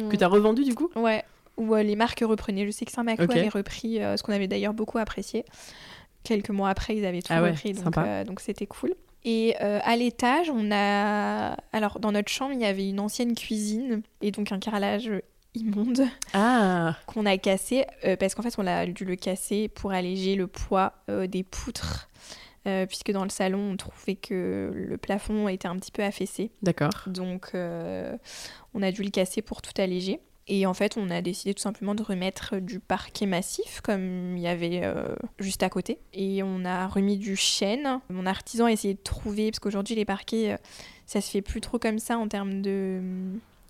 Que 0.09 0.15
tu 0.15 0.23
as 0.23 0.27
revendu 0.27 0.63
du 0.63 0.75
coup? 0.75 0.89
Ouais. 0.95 1.23
Ou 1.57 1.75
les 1.75 1.95
marques 1.95 2.23
reprenaient. 2.25 2.65
Je 2.65 2.71
sais 2.71 2.85
que 2.85 2.91
Saint-Macou 2.91 3.23
avait 3.23 3.49
repris, 3.49 3.95
ce 3.97 4.21
qu'on 4.23 4.33
avait 4.33 4.47
d'ailleurs 4.47 4.73
beaucoup 4.73 4.97
apprécié. 4.97 5.45
Quelques 6.23 6.49
mois 6.49 6.69
après, 6.69 6.97
ils 6.97 7.05
avaient 7.05 7.21
tout 7.21 7.31
ah 7.31 7.41
repris, 7.41 7.73
donc 8.25 8.41
c'était 8.41 8.65
cool. 8.65 8.93
Et 9.23 9.55
à 9.55 9.95
l'étage, 9.95 10.49
on 10.49 10.69
a. 10.71 11.55
Alors, 11.71 12.01
dans 12.01 12.11
notre 12.11 12.29
chambre, 12.29 12.51
il 12.53 12.59
y 12.59 12.65
avait 12.65 12.89
une 12.89 12.99
ancienne 12.99 13.35
cuisine 13.35 14.01
et 14.21 14.31
donc 14.31 14.51
un 14.51 14.59
carrelage 14.59 15.09
immonde 15.55 16.03
ah. 16.33 16.95
qu'on 17.07 17.25
a 17.25 17.37
cassé 17.37 17.85
euh, 18.03 18.15
parce 18.15 18.35
qu'en 18.35 18.43
fait 18.43 18.53
on 18.57 18.67
a 18.67 18.85
dû 18.85 19.05
le 19.05 19.15
casser 19.15 19.67
pour 19.69 19.91
alléger 19.91 20.35
le 20.35 20.47
poids 20.47 20.93
euh, 21.09 21.27
des 21.27 21.43
poutres 21.43 22.09
euh, 22.67 22.85
puisque 22.85 23.11
dans 23.11 23.23
le 23.23 23.29
salon 23.29 23.71
on 23.71 23.77
trouvait 23.77 24.15
que 24.15 24.71
le 24.73 24.97
plafond 24.97 25.47
était 25.47 25.67
un 25.67 25.75
petit 25.77 25.91
peu 25.91 26.03
affaissé. 26.03 26.51
D'accord. 26.61 27.03
Donc 27.07 27.51
on 27.53 28.81
a 28.81 28.91
dû 28.91 29.03
le 29.03 29.09
casser 29.09 29.41
pour 29.41 29.61
tout 29.61 29.73
alléger. 29.77 30.19
Et 30.47 30.67
en 30.67 30.75
fait, 30.75 30.95
on 30.95 31.09
a 31.09 31.23
décidé 31.23 31.55
tout 31.55 31.63
simplement 31.63 31.95
de 31.95 32.03
remettre 32.03 32.57
du 32.57 32.79
parquet 32.79 33.25
massif 33.25 33.81
comme 33.81 34.37
il 34.37 34.43
y 34.43 34.47
avait 34.47 34.83
juste 35.39 35.63
à 35.63 35.69
côté. 35.69 35.97
Et 36.13 36.43
on 36.43 36.65
a 36.65 36.87
remis 36.87 37.17
du 37.17 37.35
chêne. 37.35 37.99
Mon 38.09 38.27
artisan 38.27 38.65
a 38.65 38.71
essayé 38.71 38.93
de 38.93 38.99
trouver, 39.03 39.49
parce 39.49 39.57
qu'aujourd'hui 39.57 39.95
les 39.95 40.05
parquets, 40.05 40.57
ça 41.07 41.19
se 41.19 41.31
fait 41.31 41.41
plus 41.41 41.61
trop 41.61 41.79
comme 41.79 41.97
ça 41.97 42.19
en 42.19 42.27
termes 42.27 42.61
de 42.61 43.01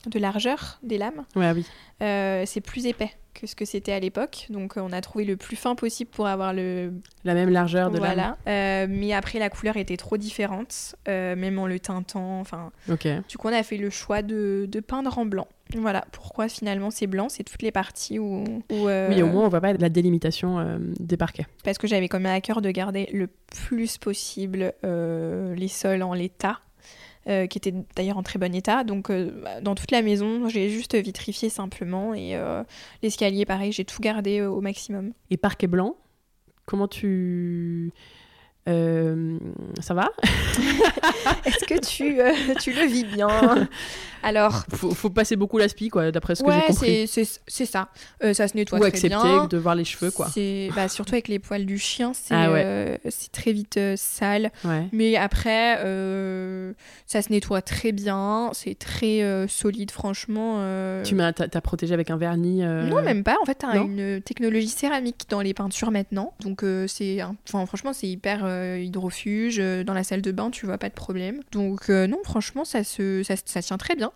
de 0.07 0.19
largeur 0.19 0.79
des 0.83 0.97
lames. 0.97 1.25
Ouais, 1.35 1.51
oui. 1.51 1.65
Euh, 2.01 2.43
c'est 2.45 2.61
plus 2.61 2.85
épais 2.85 3.11
que 3.35 3.45
ce 3.45 3.55
que 3.55 3.65
c'était 3.65 3.91
à 3.91 3.99
l'époque. 3.99 4.47
Donc 4.49 4.77
euh, 4.77 4.81
on 4.81 4.91
a 4.91 5.01
trouvé 5.01 5.25
le 5.25 5.37
plus 5.37 5.55
fin 5.55 5.75
possible 5.75 6.09
pour 6.09 6.25
avoir 6.25 6.53
le... 6.53 6.93
La 7.23 7.35
même 7.35 7.49
largeur 7.49 7.91
de 7.91 7.99
voilà. 7.99 8.37
Euh, 8.47 8.87
mais 8.89 9.13
après 9.13 9.37
la 9.37 9.49
couleur 9.49 9.77
était 9.77 9.97
trop 9.97 10.17
différente, 10.17 10.95
même 11.07 11.59
en 11.59 11.67
le 11.67 11.79
teintant. 11.79 12.39
Enfin, 12.39 12.71
Ok. 12.89 13.07
Du 13.29 13.37
coup 13.37 13.47
on 13.49 13.53
a 13.53 13.61
fait 13.61 13.77
le 13.77 13.89
choix 13.91 14.21
de, 14.21 14.67
de 14.67 14.79
peindre 14.79 15.17
en 15.19 15.25
blanc. 15.25 15.47
Voilà 15.75 16.05
pourquoi 16.11 16.47
finalement 16.47 16.89
c'est 16.89 17.07
blanc, 17.07 17.29
c'est 17.29 17.43
toutes 17.43 17.61
les 17.61 17.71
parties 17.71 18.17
où... 18.17 18.43
Oui, 18.71 19.21
au 19.21 19.27
moins 19.27 19.45
on 19.45 19.49
voit 19.49 19.61
pas 19.61 19.73
la 19.73 19.89
délimitation 19.89 20.79
des 20.99 21.17
parquets. 21.17 21.45
Parce 21.63 21.77
que 21.77 21.87
j'avais 21.87 22.07
quand 22.07 22.19
même 22.19 22.35
à 22.35 22.41
cœur 22.41 22.61
de 22.61 22.71
garder 22.71 23.09
le 23.13 23.27
plus 23.67 23.97
possible 23.97 24.73
les 24.83 25.67
sols 25.67 26.03
en 26.03 26.13
l'état 26.13 26.59
euh, 27.27 27.47
qui 27.47 27.57
était 27.57 27.73
d'ailleurs 27.95 28.17
en 28.17 28.23
très 28.23 28.37
bon 28.37 28.53
état. 28.53 28.83
Donc 28.83 29.09
euh, 29.09 29.31
dans 29.61 29.73
toute 29.73 29.89
la 29.91 30.03
maison, 30.03 30.47
j'ai 30.47 30.69
juste 30.69 30.95
vitrifié 30.95 31.49
simplement 31.49 32.13
et 32.13 32.35
euh, 32.35 32.63
l'escalier, 33.01 33.45
pareil, 33.45 33.71
j'ai 33.71 33.83
tout 33.83 33.99
gardé 33.99 34.41
au 34.41 34.61
maximum. 34.61 35.11
Et 35.31 35.37
parquet 35.37 35.65
blanc, 35.65 35.95
comment 36.65 36.87
tu 36.87 37.91
euh, 38.67 39.37
ça 39.79 39.93
va? 39.93 40.09
Est-ce 41.45 41.65
que 41.65 41.79
tu, 41.79 42.19
euh, 42.19 42.33
tu 42.59 42.71
le 42.73 42.85
vis 42.85 43.05
bien? 43.05 43.67
Alors, 44.23 44.63
faut, 44.73 44.91
faut 44.91 45.11
passer 45.11 45.35
beaucoup 45.35 45.59
l'aspi, 45.59 45.89
quoi, 45.89 46.11
d'après 46.11 46.33
ce 46.33 46.43
que 46.43 46.51
j'ai 46.51 46.61
compris. 46.61 47.07
c'est 47.47 47.65
ça. 47.65 47.89
Euh, 48.23 48.33
ça 48.33 48.47
se 48.47 48.57
nettoie 48.57 48.79
Ou 48.79 48.89
très 48.89 49.07
bien. 49.07 49.45
de 49.45 49.57
voir 49.57 49.75
les 49.75 49.85
cheveux, 49.85 50.09
quoi. 50.09 50.27
Bah, 50.75 50.87
surtout 50.87 51.13
avec 51.13 51.27
les 51.27 51.37
poils 51.37 51.65
du 51.65 51.77
chien, 51.77 52.13
c'est 52.13 52.33
ah 52.33 52.97
très 53.31 53.53
vite 53.53 53.79
sale. 53.97 54.51
Mais 54.91 55.15
après, 55.15 55.75
ça 57.05 57.21
se 57.21 57.31
nettoie 57.31 57.61
très 57.61 57.91
bien. 57.91 58.49
C'est 58.53 58.77
très 58.77 59.47
solide, 59.47 59.91
franchement. 59.91 60.59
Tu 61.03 61.13
m'as 61.13 61.31
as 61.37 61.61
protégé 61.61 61.93
avec 61.93 62.09
un 62.09 62.17
vernis 62.17 62.63
Non, 62.63 63.03
même 63.03 63.23
pas. 63.23 63.35
En 63.41 63.45
fait, 63.45 63.59
tu 63.59 63.65
as 63.65 63.77
une 63.77 64.21
technologie 64.21 64.69
céramique 64.69 65.25
dans 65.29 65.41
les 65.41 65.53
peintures 65.53 65.91
maintenant. 65.91 66.33
Donc, 66.39 66.63
c'est, 66.87 67.21
enfin, 67.21 67.63
franchement, 67.67 67.93
c'est 67.93 68.07
hyper 68.07 68.54
euh, 68.55 68.79
hydrofuge, 68.79 69.59
euh, 69.59 69.83
dans 69.83 69.93
la 69.93 70.03
salle 70.03 70.21
de 70.21 70.31
bain, 70.31 70.49
tu 70.49 70.65
vois 70.65 70.77
pas 70.77 70.89
de 70.89 70.93
problème. 70.93 71.39
Donc 71.51 71.89
euh, 71.89 72.07
non, 72.07 72.17
franchement, 72.23 72.65
ça, 72.65 72.83
se, 72.83 73.23
ça, 73.23 73.61
tient 73.61 73.77
très 73.77 73.95
bien. 73.95 74.11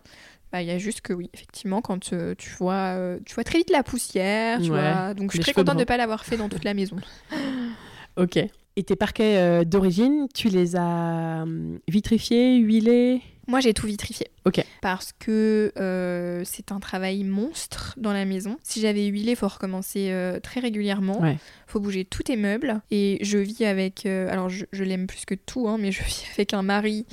Bah, 0.52 0.62
il 0.62 0.68
y 0.68 0.72
a 0.72 0.78
juste 0.78 1.00
que 1.00 1.12
oui, 1.12 1.30
effectivement, 1.32 1.80
quand 1.80 2.10
tu 2.36 2.50
vois, 2.58 2.96
tu 3.24 3.34
vois 3.34 3.44
très 3.44 3.58
vite 3.58 3.70
la 3.70 3.84
poussière, 3.84 4.60
tu 4.60 4.68
vois. 4.68 5.14
Donc 5.14 5.30
je 5.30 5.36
suis 5.36 5.44
très 5.44 5.52
contente 5.52 5.76
de 5.76 5.80
ne 5.80 5.84
pas 5.84 5.96
l'avoir 5.96 6.24
fait 6.24 6.36
dans 6.36 6.48
toute 6.48 6.64
la 6.64 6.74
maison. 6.74 6.96
ok. 8.16 8.38
Et 8.76 8.82
tes 8.82 8.96
parquets 8.96 9.64
d'origine, 9.64 10.26
tu 10.34 10.48
les 10.48 10.74
as 10.74 11.42
hum, 11.42 11.78
vitrifiés, 11.86 12.56
huilés? 12.56 13.22
Moi, 13.50 13.58
j'ai 13.58 13.74
tout 13.74 13.86
vitrifié. 13.86 14.28
Ok. 14.44 14.64
Parce 14.80 15.12
que 15.12 15.72
euh, 15.76 16.42
c'est 16.44 16.70
un 16.70 16.78
travail 16.78 17.24
monstre 17.24 17.94
dans 17.96 18.12
la 18.12 18.24
maison. 18.24 18.56
Si 18.62 18.80
j'avais 18.80 19.06
huilé, 19.06 19.32
il 19.32 19.36
faut 19.36 19.48
recommencer 19.48 20.10
euh, 20.10 20.38
très 20.38 20.60
régulièrement. 20.60 21.20
Il 21.24 21.36
faut 21.66 21.80
bouger 21.80 22.04
tous 22.04 22.22
tes 22.22 22.36
meubles. 22.36 22.80
Et 22.92 23.18
je 23.22 23.38
vis 23.38 23.64
avec. 23.64 24.06
Euh, 24.06 24.30
alors, 24.30 24.48
je, 24.48 24.84
l'aime 24.84 25.08
plus 25.08 25.24
que 25.24 25.34
tout, 25.34 25.68
hein, 25.68 25.78
mais 25.80 25.90
je 25.90 26.02
vis 26.02 26.24
avec 26.34 26.54
un 26.54 26.62
mari 26.62 27.06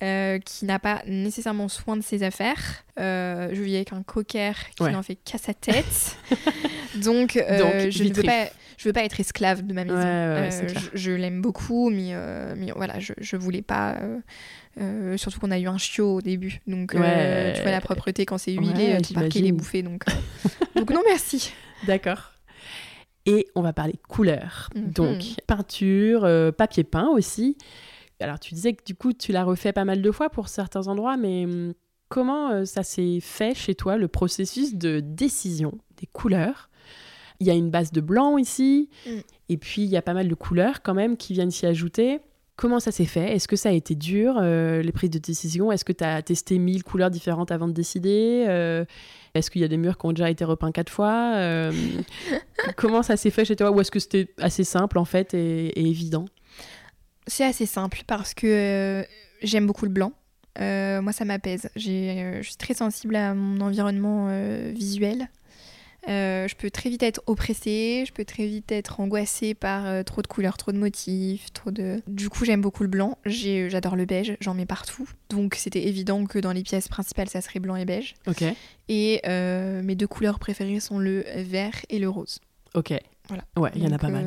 qui 0.00 0.64
n'a 0.64 0.78
pas 0.78 1.02
nécessairement 1.06 1.68
soin 1.68 1.96
de 1.96 2.02
ses 2.02 2.22
affaires. 2.22 2.84
je 2.96 3.62
vis 3.62 3.76
avec 3.76 3.92
un 3.92 4.02
cocker 4.02 4.54
qui 4.76 4.84
n'en 4.84 5.02
fait 5.02 5.16
qu'à 5.16 5.38
sa 5.38 5.54
tête. 5.54 6.16
Donc, 6.96 7.32
je 7.34 8.04
ne 8.04 8.14
veux 8.14 8.22
pas 8.22 8.46
je 8.76 8.88
veux 8.88 8.92
pas 8.92 9.04
être 9.04 9.20
esclave 9.20 9.62
de 9.62 9.72
ma 9.72 9.84
maison. 9.84 10.90
je, 10.94 11.12
l'aime 11.12 11.40
beaucoup, 11.40 11.90
mais, 11.90 12.12
mais 12.56 12.72
voilà, 12.74 12.98
je, 12.98 13.12
je 13.18 13.36
voulais 13.36 13.62
pas 13.62 13.96
euh, 14.02 14.20
surtout 15.16 15.40
qu'on 15.40 15.50
a 15.50 15.58
eu 15.58 15.66
un 15.66 15.78
chiot 15.78 16.16
au 16.16 16.20
début. 16.20 16.60
Donc, 16.66 16.94
euh, 16.94 17.54
tu 17.54 17.62
vois, 17.62 17.70
la 17.70 17.80
propreté, 17.80 18.26
quand 18.26 18.38
c'est 18.38 18.52
huilé, 18.52 18.98
tu 19.02 19.14
parquet 19.14 19.40
les 19.40 19.52
bouffées. 19.52 19.82
Donc, 19.82 20.04
euh, 20.08 20.48
donc 20.76 20.90
non, 20.90 21.02
merci. 21.06 21.52
D'accord. 21.86 22.32
Et 23.26 23.46
on 23.54 23.62
va 23.62 23.72
parler 23.72 23.94
couleur. 24.08 24.68
Mhm. 24.74 24.90
Donc, 24.90 25.18
peinture, 25.46 26.28
papier 26.56 26.84
peint 26.84 27.08
aussi. 27.08 27.56
Alors, 28.20 28.38
tu 28.38 28.54
disais 28.54 28.74
que 28.74 28.84
du 28.84 28.94
coup, 28.94 29.12
tu 29.12 29.32
l'as 29.32 29.44
refait 29.44 29.72
pas 29.72 29.84
mal 29.84 30.00
de 30.00 30.10
fois 30.10 30.30
pour 30.30 30.48
certains 30.48 30.86
endroits, 30.88 31.16
mais 31.16 31.44
hum, 31.44 31.74
comment 32.08 32.64
ça 32.64 32.82
s'est 32.82 33.18
fait 33.20 33.54
chez 33.54 33.74
toi, 33.74 33.96
le 33.96 34.08
processus 34.08 34.74
de 34.74 35.00
décision 35.00 35.72
des 36.00 36.06
couleurs? 36.06 36.70
Il 37.40 37.46
y 37.46 37.50
a 37.50 37.54
une 37.54 37.70
base 37.70 37.90
de 37.90 38.00
blanc 38.00 38.38
ici, 38.38 38.88
mm. 39.06 39.10
et 39.48 39.56
puis 39.56 39.82
il 39.82 39.88
y 39.88 39.96
a 39.96 40.02
pas 40.02 40.14
mal 40.14 40.28
de 40.28 40.34
couleurs 40.34 40.82
quand 40.82 40.94
même 40.94 41.16
qui 41.16 41.32
viennent 41.32 41.50
s'y 41.50 41.66
ajouter. 41.66 42.20
Comment 42.56 42.78
ça 42.78 42.92
s'est 42.92 43.04
fait? 43.04 43.34
Est-ce 43.34 43.48
que 43.48 43.56
ça 43.56 43.70
a 43.70 43.72
été 43.72 43.96
dur, 43.96 44.36
euh, 44.38 44.80
les 44.80 44.92
prises 44.92 45.10
de 45.10 45.18
décision? 45.18 45.72
Est-ce 45.72 45.84
que 45.84 45.92
tu 45.92 46.04
as 46.04 46.22
testé 46.22 46.58
mille 46.58 46.84
couleurs 46.84 47.10
différentes 47.10 47.50
avant 47.50 47.66
de 47.66 47.72
décider 47.72 48.44
euh, 48.48 48.84
Est-ce 49.34 49.50
qu'il 49.50 49.60
y 49.60 49.64
a 49.64 49.68
des 49.68 49.76
murs 49.76 49.98
qui 49.98 50.06
ont 50.06 50.12
déjà 50.12 50.30
été 50.30 50.44
repeints 50.44 50.70
quatre 50.70 50.90
fois 50.90 51.32
euh, 51.34 51.72
Comment 52.76 53.02
ça 53.02 53.16
s'est 53.16 53.30
fait 53.30 53.44
chez 53.44 53.56
toi? 53.56 53.72
Ou 53.72 53.80
est-ce 53.80 53.90
que 53.90 53.98
c'était 53.98 54.28
assez 54.38 54.62
simple 54.62 54.98
en 54.98 55.04
fait 55.04 55.34
et, 55.34 55.88
évident? 55.88 56.26
C'est 57.26 57.44
assez 57.44 57.66
simple 57.66 58.02
parce 58.06 58.34
que 58.34 59.04
j'aime 59.42 59.66
beaucoup 59.66 59.86
le 59.86 59.90
blanc. 59.90 60.12
moi, 60.60 61.12
ça 61.12 61.24
m'apaise. 61.24 61.68
Je 61.74 62.40
suis 62.42 62.56
très 62.56 62.74
sensible 62.74 63.16
à 63.16 63.34
mon 63.34 63.62
environnement 63.62 64.28
visuel. 64.72 65.28
Euh, 66.08 66.46
je 66.48 66.54
peux 66.54 66.70
très 66.70 66.90
vite 66.90 67.02
être 67.02 67.22
oppressée, 67.26 68.04
je 68.06 68.12
peux 68.12 68.24
très 68.24 68.46
vite 68.46 68.70
être 68.72 69.00
angoissée 69.00 69.54
par 69.54 69.86
euh, 69.86 70.02
trop 70.02 70.22
de 70.22 70.26
couleurs, 70.26 70.56
trop 70.56 70.72
de 70.72 70.78
motifs, 70.78 71.52
trop 71.52 71.70
de... 71.70 72.02
Du 72.06 72.28
coup, 72.28 72.44
j'aime 72.44 72.60
beaucoup 72.60 72.82
le 72.82 72.88
blanc, 72.88 73.18
j'adore 73.24 73.96
le 73.96 74.04
beige, 74.04 74.36
j'en 74.40 74.54
mets 74.54 74.66
partout. 74.66 75.08
Donc, 75.30 75.54
c'était 75.54 75.86
évident 75.86 76.24
que 76.26 76.38
dans 76.38 76.52
les 76.52 76.62
pièces 76.62 76.88
principales, 76.88 77.28
ça 77.28 77.40
serait 77.40 77.60
blanc 77.60 77.76
et 77.76 77.84
beige. 77.84 78.14
Ok. 78.26 78.44
Et 78.88 79.22
euh, 79.26 79.82
mes 79.82 79.94
deux 79.94 80.06
couleurs 80.06 80.38
préférées 80.38 80.80
sont 80.80 80.98
le 80.98 81.24
vert 81.36 81.74
et 81.88 81.98
le 81.98 82.08
rose. 82.08 82.40
Ok. 82.74 82.92
Voilà. 83.28 83.44
Ouais, 83.56 83.70
il 83.74 83.82
y 83.82 83.86
en 83.86 83.92
a 83.92 83.98
pas 83.98 84.08
mal. 84.08 84.26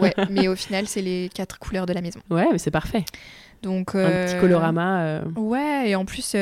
ouais, 0.00 0.14
mais 0.30 0.46
au 0.46 0.54
final, 0.54 0.86
c'est 0.86 1.02
les 1.02 1.28
quatre 1.34 1.58
couleurs 1.58 1.86
de 1.86 1.92
la 1.92 2.00
maison. 2.00 2.20
Ouais, 2.30 2.46
mais 2.52 2.58
c'est 2.58 2.70
parfait. 2.70 3.04
Donc, 3.62 3.94
Un 3.94 4.26
petit 4.26 4.38
colorama. 4.38 5.22
Ouais, 5.36 5.90
et 5.90 5.96
en 5.96 6.04
plus 6.04 6.34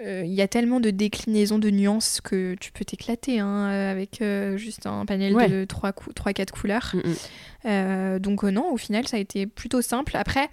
euh, 0.00 0.22
il 0.24 0.32
y 0.32 0.42
a 0.42 0.48
tellement 0.48 0.80
de 0.80 0.90
déclinaisons, 0.90 1.58
de 1.58 1.70
nuances 1.70 2.20
que 2.20 2.56
tu 2.58 2.72
peux 2.72 2.84
t'éclater 2.84 3.38
hein, 3.38 3.66
avec 3.66 4.20
euh, 4.20 4.56
juste 4.56 4.86
un 4.86 5.06
panel 5.06 5.34
de 5.34 5.64
3-4 5.64 6.50
couleurs. 6.50 6.94
Mm, 6.94 7.68
mm. 7.68 8.18
donc 8.18 8.44
euh, 8.44 8.50
non, 8.50 8.72
au 8.72 8.76
final, 8.76 9.06
ça 9.06 9.16
a 9.16 9.20
été 9.20 9.46
plutôt 9.46 9.82
simple. 9.82 10.16
Après, 10.16 10.48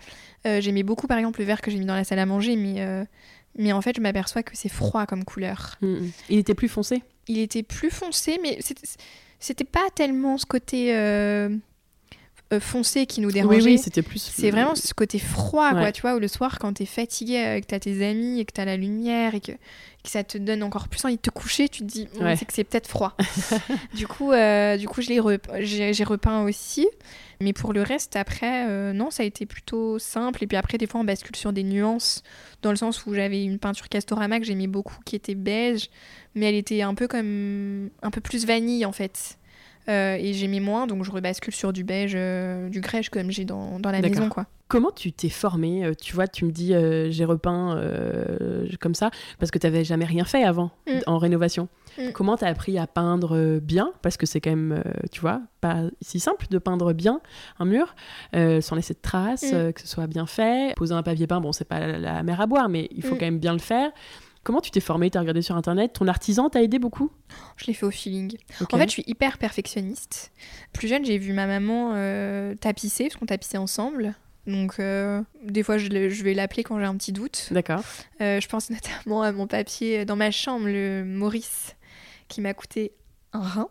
j'aimais 0.46 0.84
beaucoup 0.84 1.08
par 1.08 1.18
exemple 1.18 1.40
le 1.40 1.46
vert 1.46 1.62
que 1.62 1.72
j'ai 1.72 1.80
mis 1.80 1.86
dans 1.86 1.96
la 1.96 2.04
salle 2.04 2.20
à 2.20 2.26
manger, 2.26 2.56
mais, 2.56 2.86
mais 3.58 3.74
en 3.74 3.82
fait, 3.82 3.96
je 3.96 4.02
m'aperçois 4.02 4.44
que 4.44 4.56
c'est 4.56 4.70
froid 4.70 5.06
comme 5.08 5.24
couleur. 5.24 5.78
Mm, 5.82 6.08
il 6.30 6.38
était 6.38 6.56
plus 6.56 6.70
foncé? 6.70 7.02
Il 7.28 7.40
était 7.40 7.64
plus 7.64 7.90
foncé, 7.90 8.40
mais 8.44 8.60
c'était 9.40 9.64
pas 9.64 9.90
tellement 9.96 10.38
ce 10.38 10.46
côté 10.46 10.94
euh, 12.52 12.60
foncé 12.60 13.06
qui 13.06 13.22
nous 13.22 13.32
dérangeait. 13.32 13.62
Oui, 13.62 13.78
c'était 13.78 14.02
plus. 14.02 14.20
C'est 14.22 14.52
vraiment 14.52 14.76
ce 14.76 14.94
côté 14.94 15.20
froid, 15.20 15.72
quoi, 15.72 15.92
tu 15.92 16.02
vois, 16.02 16.16
où 16.16 16.20
le 16.20 16.28
soir, 16.28 16.60
quand 16.60 16.74
t'es 16.74 16.86
fatigué, 16.86 17.38
euh, 17.38 17.60
que 17.62 17.66
t'as 17.66 17.80
tes 17.80 18.06
amis 18.06 18.40
et 18.40 18.46
que 18.46 18.52
t'as 18.52 18.66
la 18.66 18.76
lumière 18.76 19.36
et 19.36 19.40
que, 19.40 19.54
que, 19.54 19.58
ça 20.10 20.24
te 20.24 20.38
donne 20.38 20.62
encore 20.62 20.90
plus 20.90 21.04
envie 21.06 21.16
de 21.16 21.22
te 21.22 21.30
coucher, 21.30 21.70
tu 21.70 21.80
te 21.82 21.86
dis, 21.86 22.10
c'est 22.36 22.46
que 22.46 22.54
c'est 22.54 22.64
peut-être 22.64 22.88
froid. 22.88 23.16
du 23.96 24.06
coup, 24.06 24.32
euh, 24.32 24.76
du 24.76 24.88
coup, 24.88 25.02
je 25.02 25.92
j'ai 25.92 26.04
repeint 26.04 26.44
aussi. 26.44 26.88
Mais 27.40 27.54
pour 27.54 27.74
le 27.74 27.82
reste, 27.82 28.16
après, 28.18 28.94
non, 28.94 29.10
ça 29.10 29.24
a 29.24 29.26
été 29.26 29.46
plutôt 29.46 29.98
simple. 29.98 30.44
Et 30.44 30.48
puis 30.48 30.58
après, 30.58 30.78
des 30.78 30.86
fois, 30.86 31.02
on 31.02 31.04
bascule 31.04 31.36
sur 31.36 31.54
des 31.54 31.64
nuances, 31.64 32.22
dans 32.62 32.70
le 32.70 32.76
sens 32.76 33.06
où 33.06 33.16
j'avais 33.16 33.44
une 33.44 33.58
peinture 33.58 33.90
Castorama 33.90 34.40
que 34.40 34.46
j'aimais 34.46 34.68
beaucoup, 34.68 34.98
qui 35.06 35.16
était 35.16 35.34
beige, 35.34 35.90
mais 36.36 36.48
elle 36.48 36.56
était 36.56 36.82
un 36.82 36.94
peu 36.94 37.08
comme. 37.08 37.90
un 38.04 38.12
peu 38.12 38.22
plus 38.22 38.46
vanille, 38.46 38.86
en 38.86 38.92
fait. 38.92 39.38
Et 39.88 40.34
j'aimais 40.34 40.60
moins, 40.60 40.88
donc 40.88 41.04
je 41.04 41.12
rebascule 41.12 41.54
sur 41.54 41.74
du 41.74 41.84
beige, 41.84 42.14
du 42.70 42.82
grège 42.82 43.10
comme 43.10 43.32
j'ai 43.32 43.46
dans, 43.46 43.80
dans 43.80 43.92
la 43.92 44.02
maison, 44.02 44.30
quoi. 44.30 44.48
Comment 44.72 44.92
tu 44.92 45.12
t'es 45.12 45.28
formée 45.28 45.84
euh, 45.84 45.94
Tu 45.94 46.16
vois, 46.16 46.30
tu 46.30 46.46
me 46.46 46.52
dis 46.52 46.74
euh, 46.74 47.12
j'ai 47.12 47.26
repeint 47.26 47.76
euh, 47.76 48.70
comme 48.80 48.96
ça 48.96 49.12
parce 49.38 49.52
que 49.52 49.60
tu 49.60 49.68
n'avais 49.68 49.84
jamais 49.84 50.06
rien 50.06 50.24
fait 50.24 50.46
avant 50.46 50.72
mm. 50.88 51.00
en 51.08 51.18
rénovation. 51.18 51.68
Mm. 51.98 52.12
Comment 52.14 52.38
tu 52.38 52.46
as 52.46 52.48
appris 52.48 52.78
à 52.78 52.88
peindre 52.88 53.60
bien? 53.60 53.92
Parce 54.02 54.16
que 54.16 54.26
c'est 54.26 54.40
quand 54.40 54.52
même, 54.52 54.82
tu 55.12 55.20
vois, 55.20 55.42
pas 55.60 55.82
si 56.00 56.22
simple 56.22 56.46
de 56.50 56.58
peindre 56.58 56.94
bien 56.94 57.20
un 57.60 57.66
mur 57.66 57.96
sans 58.34 58.76
laisser 58.78 58.94
de 58.94 59.02
traces, 59.02 59.52
mm. 59.52 59.74
que 59.74 59.82
ce 59.82 59.88
soit 59.88 60.08
bien 60.08 60.26
fait. 60.26 60.74
Poser 60.78 60.94
un 60.94 61.04
papier 61.04 61.28
peint, 61.28 61.42
bon, 61.42 61.52
c'est 61.52 61.68
pas 61.68 61.86
la, 61.86 62.24
mer 62.24 62.40
à 62.40 62.48
boire, 62.48 62.70
mais 62.70 62.88
il 62.92 63.04
faut 63.04 63.16
quand 63.16 63.26
même 63.26 63.40
bien 63.40 63.52
le 63.52 63.60
faire. 63.60 63.92
Comment 64.44 64.62
tu 64.62 64.72
t'es 64.72 64.80
formée 64.80 65.10
Tu 65.10 65.18
as 65.18 65.22
regardé 65.22 65.42
sur 65.42 65.56
internet? 65.56 65.94
Ton 65.94 66.08
artisan 66.08 66.50
t'a 66.50 66.64
aidé 66.64 66.80
beaucoup? 66.80 67.12
Je 67.58 67.66
l'ai 67.68 67.74
fait 67.74 67.86
au 67.86 67.92
feeling. 67.92 68.38
En 68.72 68.78
fait, 68.78 68.86
je 68.86 68.92
suis 68.92 69.04
hyper 69.06 69.38
perfectionniste. 69.38 70.32
Plus 70.74 70.88
jeune, 70.88 71.06
j'ai 71.06 71.18
vu 71.18 71.34
ma 71.34 71.46
maman 71.46 71.94
tapisser, 72.60 73.06
parce 73.06 73.18
qu'on 73.18 73.26
tapissait 73.28 73.58
ensemble. 73.58 74.16
Donc, 74.48 74.80
euh, 74.80 75.22
des 75.44 75.62
fois, 75.64 75.78
je, 75.78 75.88
vais 76.24 76.34
l'appeler 76.34 76.64
quand 76.64 76.80
j'ai 76.80 76.86
un 76.86 76.96
petit 76.96 77.12
doute. 77.12 77.48
D'accord. 77.52 77.84
Euh, 78.22 78.42
je 78.42 78.48
pense 78.48 78.70
notamment 78.70 79.22
à 79.22 79.32
mon 79.32 79.48
papier 79.48 80.06
dans 80.06 80.16
ma 80.16 80.32
chambre, 80.32 80.68
le 80.68 81.04
Maurice, 81.06 81.76
qui 82.28 82.42
m'a 82.42 82.54
coûté 82.54 82.94
un 83.34 83.42
rein. 83.42 83.70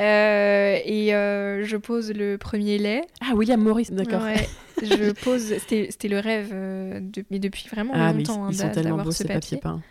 Euh, 0.00 0.78
et 0.84 1.08
je 1.10 1.76
pose 1.76 2.12
le 2.12 2.38
premier 2.38 2.78
lait. 2.78 3.02
Ah, 3.20 3.34
William 3.34 3.62
Maurice, 3.62 3.92
d'accord. 3.92 4.22
Ouais, 4.22 4.48
je 4.82 5.12
pose. 5.24 5.54
C'était 5.68 6.08
le 6.08 6.18
rêve, 6.18 6.50
de, 6.50 7.24
mais 7.30 7.38
depuis 7.38 7.68
vraiment 7.68 7.92
ah, 7.94 8.12
longtemps. 8.12 8.48
Ils, 8.48 8.62
hein, 8.62 8.68
sont 8.68 8.70
tellement 8.70 9.02
beaux, 9.02 9.10
ces 9.10 9.24
papiers 9.24 9.58
peints. 9.58 9.82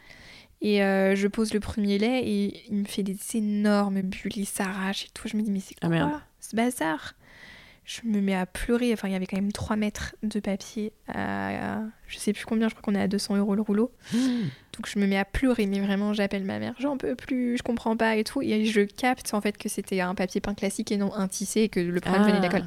Et 0.61 0.78
je 0.80 1.28
pose 1.28 1.53
le 1.53 1.60
premier 1.60 1.98
lait 1.98 2.22
et 2.23 2.64
il 2.69 2.76
me 2.76 2.86
fait 2.86 3.03
des 3.03 3.18
énormes 3.36 4.02
bulles, 4.02 4.38
il 4.38 4.45
s'arrache 4.45 5.06
et 5.06 5.10
tout. 5.14 5.28
Je 5.28 5.38
me 5.38 5.41
dis, 5.41 5.52
mais 5.52 5.61
c'est 5.61 5.76
ah, 5.82 5.88
quoi 5.88 6.22
ce 6.40 6.56
bazar? 6.56 7.14
Je 7.84 8.02
me 8.06 8.22
mets 8.22 8.36
à 8.36 8.45
pleurer. 8.45 8.94
Enfin, 8.94 9.08
il 9.08 9.12
y 9.12 9.16
avait 9.16 9.26
quand 9.26 9.38
même 9.38 9.52
3 9.52 9.76
mètres 9.76 10.16
de 10.24 10.40
papier 10.40 10.94
à, 11.08 11.82
je 12.08 12.18
sais 12.18 12.34
plus 12.34 12.45
combien, 12.45 12.68
je 12.70 12.76
crois 12.76 12.84
qu'on 12.84 12.98
est 12.98 13.02
à 13.02 13.08
200 13.08 13.38
euros 13.38 13.56
le 13.56 13.62
rouleau. 13.62 13.91
Donc 14.14 14.88
je 14.88 14.99
me 14.99 15.06
mets 15.06 15.18
à 15.18 15.26
pleurer, 15.26 15.66
mais 15.66 15.82
vraiment, 15.82 16.14
j'appelle 16.14 16.45
ma 16.45 16.58
mère, 16.58 16.74
j'en 16.80 16.95
peux 16.95 17.14
plus, 17.16 17.58
je 17.58 17.64
comprends 17.64 17.98
pas 17.98 18.16
et 18.16 18.24
tout. 18.24 18.41
Et 18.41 18.66
je 18.66 18.82
capte 18.82 19.34
en 19.34 19.41
fait 19.41 19.58
que 19.58 19.68
c'était 19.68 19.99
un 19.99 20.16
papier 20.16 20.40
peint 20.40 20.53
classique 20.53 20.91
et 20.94 20.98
non 20.98 21.14
un 21.14 21.28
tissé 21.28 21.62
et 21.62 21.70
que 21.70 21.82
le 21.82 21.99
problème 21.99 22.24
venait 22.24 22.38
de 22.38 22.44
la 22.44 22.48
ah. 22.48 22.52
colle. 22.52 22.66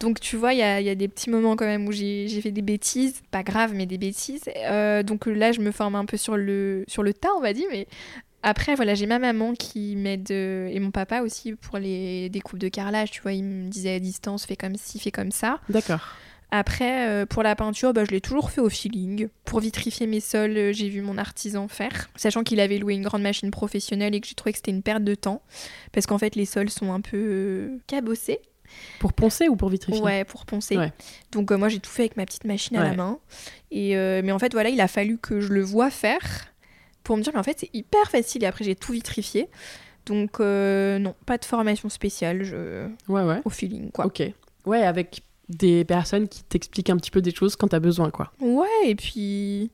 Donc 0.00 0.20
tu 0.20 0.36
vois, 0.36 0.54
il 0.54 0.58
y 0.58 0.62
a, 0.62 0.80
y 0.80 0.88
a, 0.88 0.94
des 0.94 1.08
petits 1.08 1.30
moments 1.30 1.54
quand 1.54 1.66
même 1.66 1.86
où 1.86 1.92
j'ai 1.92 2.40
fait 2.40 2.50
des 2.50 2.62
bêtises, 2.62 3.22
pas 3.30 3.42
grave, 3.42 3.72
mais 3.74 3.86
des 3.86 3.98
bêtises. 3.98 4.44
Euh, 4.56 5.02
donc 5.02 5.26
là, 5.26 5.52
je 5.52 5.60
me 5.60 5.70
forme 5.70 5.96
un 5.96 6.06
peu 6.06 6.16
sur 6.16 6.36
le, 6.36 6.84
sur 6.88 7.02
le 7.02 7.12
tas, 7.12 7.34
on 7.36 7.40
va 7.40 7.52
dire, 7.52 7.66
mais 7.70 7.86
après, 8.46 8.74
voilà, 8.74 8.94
j'ai 8.94 9.06
ma 9.06 9.18
maman 9.18 9.54
qui 9.54 9.96
m'aide 9.96 10.30
euh, 10.30 10.66
et 10.66 10.78
mon 10.78 10.90
papa 10.90 11.22
aussi 11.22 11.54
pour 11.54 11.78
les 11.78 12.28
découpes 12.28 12.58
de 12.58 12.68
carrelage. 12.68 13.10
Tu 13.10 13.22
vois, 13.22 13.32
il 13.32 13.42
me 13.42 13.70
disait 13.70 13.94
à 13.94 13.98
distance, 13.98 14.44
fais 14.44 14.54
comme 14.54 14.76
ci, 14.76 14.98
fais 14.98 15.10
comme 15.10 15.30
ça. 15.30 15.60
D'accord. 15.70 16.06
Après, 16.50 17.08
euh, 17.08 17.24
pour 17.24 17.42
la 17.42 17.56
peinture, 17.56 17.94
bah, 17.94 18.04
je 18.04 18.10
l'ai 18.10 18.20
toujours 18.20 18.50
fait 18.50 18.60
au 18.60 18.68
feeling. 18.68 19.28
Pour 19.46 19.60
vitrifier 19.60 20.06
mes 20.06 20.20
sols, 20.20 20.58
euh, 20.58 20.72
j'ai 20.74 20.90
vu 20.90 21.00
mon 21.00 21.16
artisan 21.16 21.68
faire, 21.68 22.10
sachant 22.16 22.42
qu'il 22.42 22.60
avait 22.60 22.76
loué 22.76 22.92
une 22.92 23.02
grande 23.02 23.22
machine 23.22 23.50
professionnelle 23.50 24.14
et 24.14 24.20
que 24.20 24.26
j'ai 24.26 24.34
trouvé 24.34 24.52
que 24.52 24.58
c'était 24.58 24.72
une 24.72 24.82
perte 24.82 25.04
de 25.04 25.14
temps, 25.14 25.40
parce 25.92 26.04
qu'en 26.04 26.18
fait, 26.18 26.36
les 26.36 26.44
sols 26.44 26.68
sont 26.68 26.92
un 26.92 27.00
peu 27.00 27.78
cabossés. 27.86 28.40
Pour 28.98 29.14
poncer 29.14 29.48
ou 29.48 29.56
pour 29.56 29.70
vitrifier? 29.70 30.02
Ouais, 30.02 30.24
pour 30.24 30.44
poncer. 30.44 30.76
Donc 31.32 31.50
moi, 31.50 31.70
j'ai 31.70 31.80
tout 31.80 31.90
fait 31.90 32.02
avec 32.02 32.18
ma 32.18 32.26
petite 32.26 32.44
machine 32.44 32.76
à 32.76 32.82
la 32.82 32.94
main. 32.94 33.18
Et 33.70 33.94
mais 33.94 34.32
en 34.32 34.38
fait, 34.38 34.52
voilà, 34.52 34.70
il 34.70 34.80
a 34.80 34.88
fallu 34.88 35.18
que 35.18 35.40
je 35.40 35.52
le 35.52 35.62
vois 35.62 35.90
faire 35.90 36.53
pour 37.04 37.16
me 37.16 37.22
dire, 37.22 37.32
mais 37.34 37.38
en 37.38 37.44
fait, 37.44 37.60
c'est 37.60 37.70
hyper 37.72 38.10
facile. 38.10 38.42
Et 38.42 38.46
après, 38.46 38.64
j'ai 38.64 38.74
tout 38.74 38.92
vitrifié. 38.92 39.48
Donc, 40.06 40.40
euh, 40.40 40.98
non, 40.98 41.14
pas 41.26 41.38
de 41.38 41.44
formation 41.44 41.88
spéciale. 41.88 42.42
Je... 42.42 42.88
Ouais, 43.08 43.22
ouais. 43.22 43.40
Au 43.44 43.50
feeling, 43.50 43.90
quoi. 43.90 44.06
Ok. 44.06 44.22
Ouais, 44.66 44.82
avec 44.82 45.22
des 45.48 45.84
personnes 45.84 46.28
qui 46.28 46.42
t'expliquent 46.42 46.90
un 46.90 46.96
petit 46.96 47.10
peu 47.10 47.22
des 47.22 47.34
choses 47.34 47.56
quand 47.56 47.68
t'as 47.68 47.80
besoin, 47.80 48.10
quoi. 48.10 48.32
Ouais, 48.40 48.66
et 48.86 48.94
puis. 48.94 49.70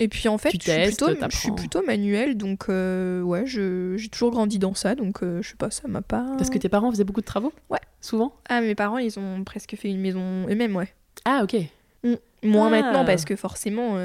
Et 0.00 0.08
puis 0.08 0.26
en 0.26 0.38
fait, 0.38 0.50
je, 0.50 0.58
suis 0.58 0.82
plutôt, 0.82 1.06
je, 1.30 1.36
suis 1.36 1.52
plutôt, 1.52 1.80
manuel, 1.80 2.36
donc 2.36 2.64
euh, 2.68 3.22
ouais, 3.22 3.44
j'ai 3.46 4.08
toujours 4.08 4.32
grandi 4.32 4.58
dans 4.58 4.74
ça, 4.74 4.96
donc 4.96 5.22
euh, 5.22 5.40
je 5.40 5.50
sais 5.50 5.56
pas, 5.56 5.70
ça 5.70 5.86
m'a 5.86 6.02
pas. 6.02 6.34
Parce 6.36 6.50
que 6.50 6.58
tes 6.58 6.68
parents 6.68 6.90
faisaient 6.90 7.04
beaucoup 7.04 7.20
de 7.20 7.26
travaux? 7.26 7.52
Ouais. 7.70 7.78
Souvent? 8.00 8.34
Ah, 8.48 8.60
mes 8.60 8.74
parents, 8.74 8.98
ils 8.98 9.16
ont 9.20 9.44
presque 9.44 9.76
fait 9.76 9.88
une 9.88 10.00
maison 10.00 10.48
eux-mêmes, 10.48 10.74
ouais. 10.74 10.92
Ah, 11.24 11.42
ok. 11.44 11.54
Mm. 12.02 12.14
Moins 12.42 12.66
ah. 12.66 12.70
maintenant, 12.70 13.04
parce 13.04 13.24
que 13.24 13.36
forcément, 13.36 13.96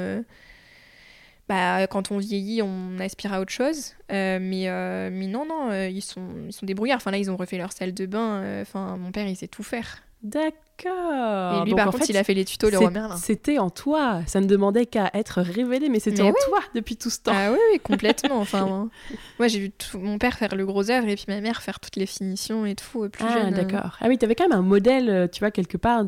bah, 1.50 1.88
quand 1.88 2.12
on 2.12 2.18
vieillit, 2.18 2.62
on 2.62 3.00
aspire 3.00 3.32
à 3.32 3.40
autre 3.40 3.50
chose. 3.50 3.94
Euh, 4.12 4.38
mais, 4.40 4.68
euh, 4.68 5.10
mais 5.12 5.26
non, 5.26 5.44
non, 5.44 5.72
euh, 5.72 5.88
ils, 5.88 6.00
sont, 6.00 6.22
ils 6.46 6.52
sont 6.52 6.64
débrouillards. 6.64 6.98
Enfin, 6.98 7.10
là, 7.10 7.18
ils 7.18 7.28
ont 7.28 7.36
refait 7.36 7.58
leur 7.58 7.72
salle 7.72 7.92
de 7.92 8.06
bain. 8.06 8.60
Enfin, 8.62 8.96
mon 8.96 9.10
père, 9.10 9.26
il 9.26 9.34
sait 9.34 9.48
tout 9.48 9.64
faire. 9.64 10.04
D'accord. 10.22 10.54
Et 10.86 11.64
lui, 11.64 11.74
par 11.74 11.90
contre, 11.90 12.08
il 12.08 12.16
a 12.16 12.22
fait 12.22 12.34
les 12.34 12.44
tutos, 12.44 12.70
le 12.70 12.78
roi 12.78 12.90
Merlin. 12.90 13.16
C'était 13.16 13.58
en 13.58 13.68
toi. 13.68 14.20
Ça 14.28 14.40
ne 14.40 14.46
demandait 14.46 14.86
qu'à 14.86 15.10
être 15.12 15.42
révélé, 15.42 15.88
mais 15.88 15.98
c'était 15.98 16.22
en 16.22 16.30
toi 16.30 16.60
depuis 16.76 16.94
tout 16.94 17.10
ce 17.10 17.18
temps. 17.18 17.32
Ah 17.34 17.50
oui, 17.50 17.58
oui 17.72 17.80
complètement. 17.82 18.38
enfin, 18.38 18.88
moi, 19.40 19.48
j'ai 19.48 19.58
vu 19.58 19.72
mon 19.94 20.18
père 20.18 20.38
faire 20.38 20.54
le 20.54 20.64
gros 20.64 20.88
œuvre 20.88 21.08
et 21.08 21.16
puis 21.16 21.24
ma 21.26 21.40
mère 21.40 21.62
faire 21.62 21.80
toutes 21.80 21.96
les 21.96 22.06
finitions 22.06 22.64
et 22.64 22.76
tout, 22.76 23.08
plus 23.08 23.24
ah, 23.26 23.32
jeune. 23.32 23.54
d'accord. 23.54 23.96
Ah 24.00 24.06
oui, 24.06 24.18
tu 24.18 24.24
avais 24.24 24.36
quand 24.36 24.48
même 24.48 24.56
un 24.56 24.62
modèle, 24.62 25.28
tu 25.32 25.40
vois, 25.40 25.50
quelque 25.50 25.78
part. 25.78 26.04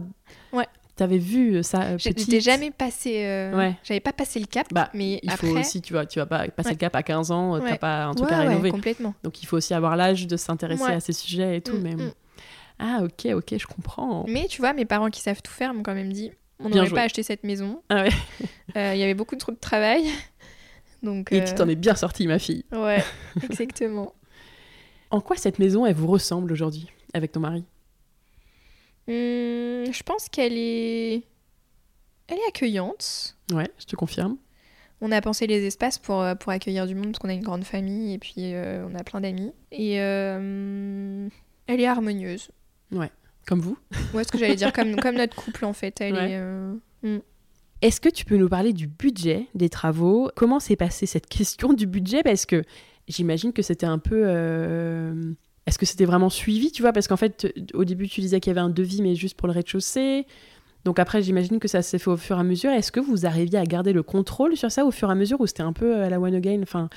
Ouais. 0.52 0.69
T'avais 0.94 1.19
vu 1.19 1.62
ça 1.62 1.82
euh, 1.85 1.98
J'étais 1.98 2.40
jamais 2.40 2.70
passé. 2.70 3.24
Euh, 3.24 3.56
ouais. 3.56 3.77
J'avais 3.82 4.01
pas 4.01 4.12
passé 4.12 4.39
le 4.39 4.47
cap. 4.47 4.66
Bah, 4.73 4.90
mais 4.93 5.20
il 5.23 5.31
faut 5.32 5.47
aussi, 5.47 5.81
tu 5.81 5.94
vois, 5.94 6.05
tu 6.05 6.19
vas 6.19 6.27
pas 6.27 6.48
passer 6.48 6.70
le 6.70 6.77
cap 6.77 6.94
à 6.94 7.02
15 7.02 7.31
ans, 7.31 7.59
tu 7.59 7.66
t'as 7.66 7.78
pas 7.78 8.05
un 8.05 8.14
truc 8.14 8.31
à 8.31 8.40
rénover. 8.40 8.70
complètement. 8.70 9.14
Donc 9.23 9.43
il 9.43 9.47
faut 9.47 9.56
aussi 9.56 9.73
avoir 9.73 9.97
l'âge 9.97 10.27
de 10.27 10.36
s'intéresser 10.36 10.93
à 10.93 11.01
ces 11.01 11.12
sujets 11.12 11.56
et 11.56 11.60
tout. 11.60 11.77
Mm, 11.77 11.82
mais... 11.82 11.94
Mm. 11.94 12.12
Ah, 12.78 13.01
ok, 13.05 13.32
ok, 13.35 13.55
je 13.59 13.66
comprends. 13.66 14.24
Mais 14.28 14.47
tu 14.48 14.60
vois, 14.60 14.73
mes 14.73 14.85
parents 14.85 15.09
qui 15.09 15.20
savent 15.20 15.40
tout 15.40 15.52
faire 15.52 15.73
m'ont 15.73 15.82
quand 15.82 15.94
même 15.94 16.12
dit 16.12 16.32
on 16.64 16.69
n'aurait 16.69 16.90
pas 16.90 17.02
acheté 17.02 17.23
cette 17.23 17.44
maison. 17.44 17.82
Ah 17.89 18.02
ouais. 18.02 18.10
Euh, 18.77 18.94
il 18.94 19.01
y 19.01 19.02
avait 19.02 19.14
beaucoup 19.14 19.36
trop 19.36 19.52
de 19.52 19.59
travail. 19.59 20.05
Donc, 21.02 21.32
et 21.32 21.44
tu 21.44 21.55
t'en 21.55 21.69
es 21.69 21.74
bien 21.74 21.94
sortie, 21.94 22.27
ma 22.27 22.39
fille. 22.39 22.64
Ouais, 22.73 23.02
exactement. 23.43 24.14
en 25.10 25.20
quoi 25.20 25.36
cette 25.36 25.59
maison, 25.59 25.85
elle 25.85 25.94
vous 25.94 26.06
ressemble 26.06 26.52
aujourd'hui 26.52 26.89
avec 27.12 27.32
ton 27.32 27.40
mari? 27.40 27.64
Hum, 29.09 29.93
Je 29.93 30.03
pense 30.03 30.29
qu'elle 30.29 30.57
est 30.57 31.23
elle 32.29 32.39
est 32.39 32.49
accueillante. 32.49 33.37
Ouais, 33.53 33.69
je 33.79 33.85
te 33.85 33.97
confirme. 33.97 34.37
On 35.01 35.11
a 35.11 35.20
pensé 35.20 35.47
les 35.47 35.66
espaces 35.66 35.99
pour, 35.99 36.23
euh, 36.23 36.35
pour 36.35 36.53
accueillir 36.53 36.87
du 36.87 36.95
monde, 36.95 37.07
parce 37.07 37.19
qu'on 37.19 37.29
a 37.29 37.35
une 37.35 37.43
grande 37.43 37.65
famille 37.65 38.15
et 38.15 38.19
puis 38.19 38.55
euh, 38.55 38.87
on 38.89 38.95
a 38.95 39.03
plein 39.03 39.20
d'amis. 39.20 39.53
Et 39.73 40.01
euh, 40.01 41.29
elle 41.66 41.81
est 41.81 41.87
harmonieuse. 41.87 42.51
Ouais, 42.93 43.11
comme 43.47 43.61
vous. 43.61 43.77
Ouais, 44.15 44.24
ce 44.24 44.31
que 44.31 44.39
j'allais 44.39 44.55
dire, 44.55 44.73
comme, 44.73 44.97
comme 44.97 45.16
notre 45.16 45.35
couple 45.37 45.65
en 45.65 45.73
fait. 45.73 46.01
Elle 46.01 46.16
est, 46.16 46.41
hmm. 47.07 47.20
Est-ce 47.83 48.01
que 48.01 48.09
tu 48.09 48.24
peux 48.24 48.37
nous 48.37 48.49
parler 48.49 48.73
du 48.73 48.87
budget 48.87 49.49
des 49.55 49.69
travaux? 49.69 50.31
Comment 50.37 50.61
s'est 50.61 50.77
passée 50.77 51.07
cette 51.07 51.27
question 51.27 51.73
du 51.73 51.87
budget? 51.87 52.23
Parce 52.23 52.47
que 52.47 52.62
j'imagine 53.09 53.53
que 53.53 53.62
c'était 53.62 53.87
un 53.87 53.99
peu... 53.99 55.35
Est-ce 55.66 55.78
que 55.78 55.86
c'était 55.86 56.05
vraiment 56.05 56.30
suivi, 56.30 56.72
tu 56.72 56.82
vois? 56.82 56.93
Parce 56.93 57.09
qu'en 57.09 57.16
fait, 57.16 57.52
au 57.74 57.84
début, 57.84 58.09
tu 58.09 58.20
disais 58.20 58.40
qu'il 58.40 58.51
y 58.51 58.55
avait 58.55 58.64
un 58.64 58.70
devis, 58.70 59.02
mais 59.02 59.14
juste 59.14 59.36
pour 59.36 59.47
le 59.47 59.55
rez-de-chaussée. 59.55 60.26
Donc 60.84 60.98
après, 60.98 61.22
j'imagine 61.22 61.60
que 61.60 61.68
ça 61.68 61.82
s'est 61.82 61.98
fait 61.98 62.10
au 62.10 62.16
fur 62.16 62.36
et 62.36 62.40
à 62.40 62.43
mesure. 62.43 62.70
Est-ce 62.70 62.90
que 62.90 62.98
vous 62.98 63.24
arriviez 63.24 63.59
à 63.59 63.64
garder 63.64 63.93
le 63.93 64.02
contrôle 64.02 64.56
sur 64.56 64.70
ça 64.70 64.84
au 64.84 64.90
fur 64.90 65.09
et 65.09 65.12
à 65.12 65.14
mesure 65.14 65.40
ou 65.40 65.47
c'était 65.47 65.62
un 65.62 65.72
peu 65.72 65.97
euh, 65.97 66.06
à 66.06 66.10
la 66.10 66.18
one 66.18 66.34
again? 66.34 66.60
Enfin, 66.62 66.89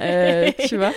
euh, 0.00 0.50
tu 0.66 0.76
vois? 0.76 0.92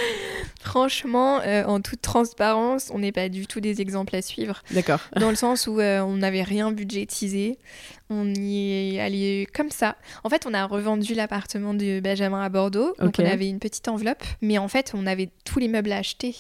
Franchement, 0.60 1.42
euh, 1.42 1.64
en 1.66 1.82
toute 1.82 2.02
transparence, 2.02 2.90
on 2.92 3.00
n'est 3.00 3.12
pas 3.12 3.30
du 3.30 3.46
tout 3.46 3.60
des 3.60 3.82
exemples 3.82 4.16
à 4.16 4.24
suivre. 4.24 4.64
D'accord. 4.72 5.00
Dans 5.20 5.30
le 5.30 5.36
sens 5.36 5.68
où 5.68 5.80
on 5.80 6.18
n'avait 6.18 6.42
rien 6.42 6.72
budgétisé. 6.72 7.60
On 8.10 8.34
y 8.34 8.96
est 8.96 9.00
allé 9.00 9.48
comme 9.54 9.70
ça. 9.70 9.96
En 10.24 10.30
fait, 10.30 10.46
on 10.48 10.54
a 10.54 10.66
revendu 10.66 11.14
l'appartement 11.14 11.74
de 11.74 12.00
Benjamin 12.00 12.42
à 12.42 12.50
Bordeaux. 12.50 12.96
Donc 13.00 13.16
on 13.20 13.26
avait 13.26 13.50
une 13.50 13.60
petite 13.60 13.88
enveloppe. 13.88 14.24
Mais 14.42 14.58
en 14.58 14.68
fait, 14.68 14.94
on 14.96 15.06
avait 15.06 15.30
tous 15.44 15.60
les 15.60 15.68
meubles 15.68 15.92
à 15.92 15.98
acheter. 15.98 16.36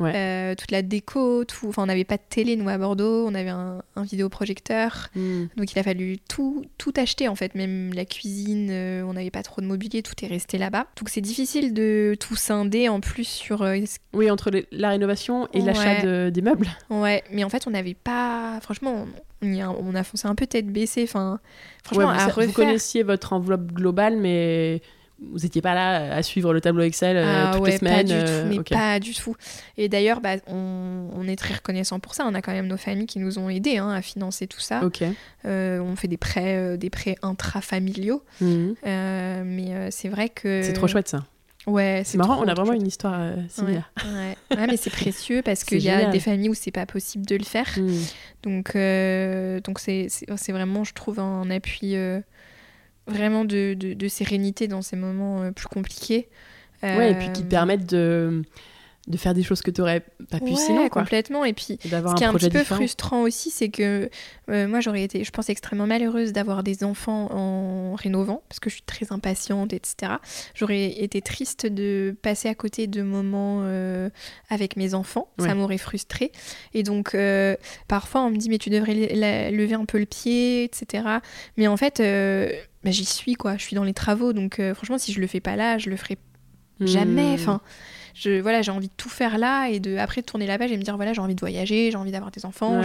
Euh, 0.00 0.54
toute 0.54 0.70
la 0.70 0.82
déco, 0.82 1.44
tout. 1.44 1.68
Enfin, 1.68 1.82
on 1.82 1.86
n'avait 1.86 2.04
pas 2.04 2.16
de 2.16 2.22
télé, 2.28 2.56
nous, 2.56 2.68
à 2.68 2.78
Bordeaux. 2.78 3.26
On 3.26 3.34
avait 3.34 3.50
un, 3.50 3.82
vidéoprojecteur. 3.96 5.08
Hmm. 5.14 5.44
Donc, 5.56 5.72
il 5.72 5.78
a 5.78 5.82
fallu 5.82 6.18
tout, 6.28 6.64
tout 6.78 6.92
acheter, 6.96 7.28
en 7.28 7.34
fait. 7.34 7.54
Même 7.54 7.92
la 7.94 8.04
cuisine, 8.04 8.68
euh, 8.70 9.02
on 9.02 9.14
n'avait 9.14 9.30
pas 9.30 9.42
trop 9.42 9.60
de 9.60 9.66
mobilier. 9.66 10.02
Tout 10.02 10.14
est 10.22 10.28
resté 10.28 10.58
là-bas. 10.58 10.86
Donc, 10.96 11.08
c'est 11.08 11.20
difficile 11.20 11.74
de 11.74 12.16
tout 12.18 12.36
scinder, 12.36 12.88
en 12.88 13.00
plus, 13.00 13.24
sur... 13.24 13.62
Euh, 13.62 13.76
oui, 14.12 14.30
entre 14.30 14.50
la 14.72 14.90
rénovation 14.90 15.48
et 15.52 15.60
l'achat 15.60 16.30
des 16.30 16.42
meubles. 16.42 16.68
Ouais, 16.90 17.24
mais 17.30 17.44
en 17.44 17.48
fait, 17.48 17.66
on 17.66 17.70
n'avait 17.70 17.94
pas... 17.94 18.58
Franchement, 18.62 19.06
on, 19.42 19.94
a, 19.94 20.04
foncé 20.04 20.26
un 20.26 20.34
peu 20.34 20.46
tête 20.46 20.66
baissée. 20.66 21.04
Enfin, 21.04 21.40
franchement, 21.82 22.08
à 22.08 22.26
refaire... 22.26 22.46
Vous 22.46 22.52
connaissiez 22.52 23.02
votre 23.02 23.32
enveloppe 23.32 23.72
globale, 23.72 24.16
mais 24.16 24.80
vous 25.20 25.38
n'étiez 25.38 25.62
pas 25.62 25.74
là 25.74 26.14
à 26.14 26.22
suivre 26.22 26.52
le 26.52 26.60
tableau 26.60 26.82
Excel 26.82 27.16
euh, 27.16 27.24
ah 27.26 27.56
toutes 27.56 27.66
les 27.66 27.78
semaines 27.78 27.96
Pas 27.96 28.02
du 28.02 28.24
tout, 28.24 28.30
euh, 28.30 28.44
mais 28.48 28.62
pas 28.62 29.00
du 29.00 29.14
tout. 29.14 29.36
Et 29.76 29.88
d'ailleurs, 29.88 30.20
bah, 30.20 30.36
on, 30.46 31.26
est 31.26 31.36
très 31.36 31.54
reconnaissant 31.54 32.00
pour 32.00 32.14
ça. 32.14 32.26
On 32.26 32.34
a 32.34 32.42
quand 32.42 32.52
même 32.52 32.66
nos 32.66 32.76
familles 32.76 33.06
qui 33.06 33.18
nous 33.18 33.38
ont 33.38 33.48
aidés 33.48 33.78
hein, 33.78 33.90
à 33.90 34.02
financer 34.02 34.46
tout 34.46 34.60
ça. 34.60 34.82
Euh, 35.46 35.78
on 35.78 35.96
fait 35.96 36.08
des 36.08 36.16
prêts, 36.16 36.76
des 36.76 36.90
prêts 36.90 37.16
intrafamiliaux. 37.22 38.22
Mhm. 38.40 38.74
mais 38.84 39.90
c'est 39.90 40.08
vrai 40.08 40.28
que. 40.28 40.62
C'est 40.62 40.72
trop 40.74 40.88
chouette 40.88 41.08
ça. 41.08 41.24
Ouais, 41.66 42.02
c'est 42.04 42.18
marrant, 42.18 42.42
on 42.44 42.48
a 42.48 42.54
vraiment 42.54 42.74
une 42.74 42.86
histoire 42.86 43.14
euh, 43.16 43.36
similaire. 43.48 43.90
Ouais, 44.04 44.36
ouais. 44.56 44.66
mais 44.66 44.76
c'est 44.76 44.90
précieux 44.90 45.40
parce 45.42 45.64
qu'il 45.64 45.80
y 45.80 45.88
a 45.88 46.10
des 46.10 46.20
familles 46.20 46.50
où 46.50 46.54
c'est 46.54 46.70
pas 46.70 46.84
possible 46.84 47.24
de 47.24 47.36
le 47.36 47.44
faire. 47.44 47.68
Hmm. 47.76 48.02
Donc, 48.42 48.76
euh, 48.76 49.60
donc 49.60 49.80
c'est 49.80 50.08
vraiment, 50.48 50.84
je 50.84 50.92
trouve, 50.92 51.20
un 51.20 51.48
appui 51.50 51.96
euh, 51.96 52.20
vraiment 53.06 53.44
de, 53.44 53.74
de, 53.74 53.94
de, 53.94 54.08
sérénité 54.08 54.68
dans 54.68 54.82
ces 54.82 54.96
moments 54.96 55.52
plus 55.52 55.66
compliqués. 55.66 56.28
Ouais, 56.82 57.12
et 57.12 57.14
puis 57.14 57.32
qui 57.32 57.42
te 57.42 57.48
permettent 57.48 57.88
de 57.88 58.42
de 59.06 59.18
faire 59.18 59.34
des 59.34 59.42
choses 59.42 59.60
que 59.60 59.70
tu 59.70 59.80
n'aurais 59.80 60.00
pas 60.30 60.40
pu 60.40 60.56
sinon. 60.56 60.88
Quoi. 60.88 61.02
complètement. 61.02 61.44
Et 61.44 61.52
puis, 61.52 61.78
ce 61.82 62.14
qui 62.14 62.24
est 62.24 62.26
un 62.26 62.32
petit 62.34 62.48
peu 62.48 62.64
frustrant 62.64 63.22
aussi, 63.22 63.50
c'est 63.50 63.68
que 63.68 64.08
euh, 64.48 64.66
moi, 64.66 64.80
j'aurais 64.80 65.02
été, 65.02 65.24
je 65.24 65.30
pense, 65.30 65.50
extrêmement 65.50 65.86
malheureuse 65.86 66.32
d'avoir 66.32 66.62
des 66.62 66.84
enfants 66.84 67.28
en 67.30 67.94
rénovant, 67.96 68.42
parce 68.48 68.60
que 68.60 68.70
je 68.70 68.76
suis 68.76 68.84
très 68.84 69.12
impatiente, 69.12 69.74
etc. 69.74 70.14
J'aurais 70.54 70.86
été 70.86 71.20
triste 71.20 71.66
de 71.66 72.16
passer 72.22 72.48
à 72.48 72.54
côté 72.54 72.86
de 72.86 73.02
moments 73.02 73.60
euh, 73.64 74.08
avec 74.48 74.76
mes 74.76 74.94
enfants. 74.94 75.28
Ça 75.38 75.54
m'aurait 75.54 75.78
frustrée. 75.78 76.32
Et 76.72 76.82
donc, 76.82 77.14
euh, 77.14 77.56
parfois, 77.88 78.22
on 78.22 78.30
me 78.30 78.36
dit, 78.36 78.48
mais 78.48 78.58
tu 78.58 78.70
devrais 78.70 78.94
lever 79.50 79.74
un 79.74 79.84
peu 79.84 79.98
le 79.98 80.06
pied, 80.06 80.64
etc. 80.64 81.04
Mais 81.58 81.66
en 81.66 81.76
fait, 81.76 81.98
bah, 82.82 82.90
j'y 82.90 83.04
suis, 83.04 83.34
quoi. 83.34 83.58
Je 83.58 83.62
suis 83.62 83.76
dans 83.76 83.84
les 83.84 83.94
travaux. 83.94 84.32
Donc, 84.32 84.62
franchement, 84.74 84.96
si 84.96 85.12
je 85.12 85.20
le 85.20 85.26
fais 85.26 85.40
pas 85.40 85.56
là, 85.56 85.76
je 85.76 85.90
le 85.90 85.96
ferai 85.96 86.16
jamais. 86.80 87.32
Hmm. 87.32 87.40
Enfin 87.40 87.60
je 88.14 88.40
voilà 88.40 88.62
j'ai 88.62 88.70
envie 88.70 88.88
de 88.88 88.92
tout 88.96 89.08
faire 89.08 89.38
là 89.38 89.68
et 89.68 89.80
de 89.80 89.96
après 89.96 90.20
de 90.20 90.26
tourner 90.26 90.46
la 90.46 90.56
page 90.56 90.70
et 90.72 90.76
me 90.76 90.82
dire 90.82 90.96
voilà 90.96 91.12
j'ai 91.12 91.20
envie 91.20 91.34
de 91.34 91.40
voyager 91.40 91.90
j'ai 91.90 91.96
envie 91.96 92.12
d'avoir 92.12 92.30
des 92.30 92.46
enfants 92.46 92.80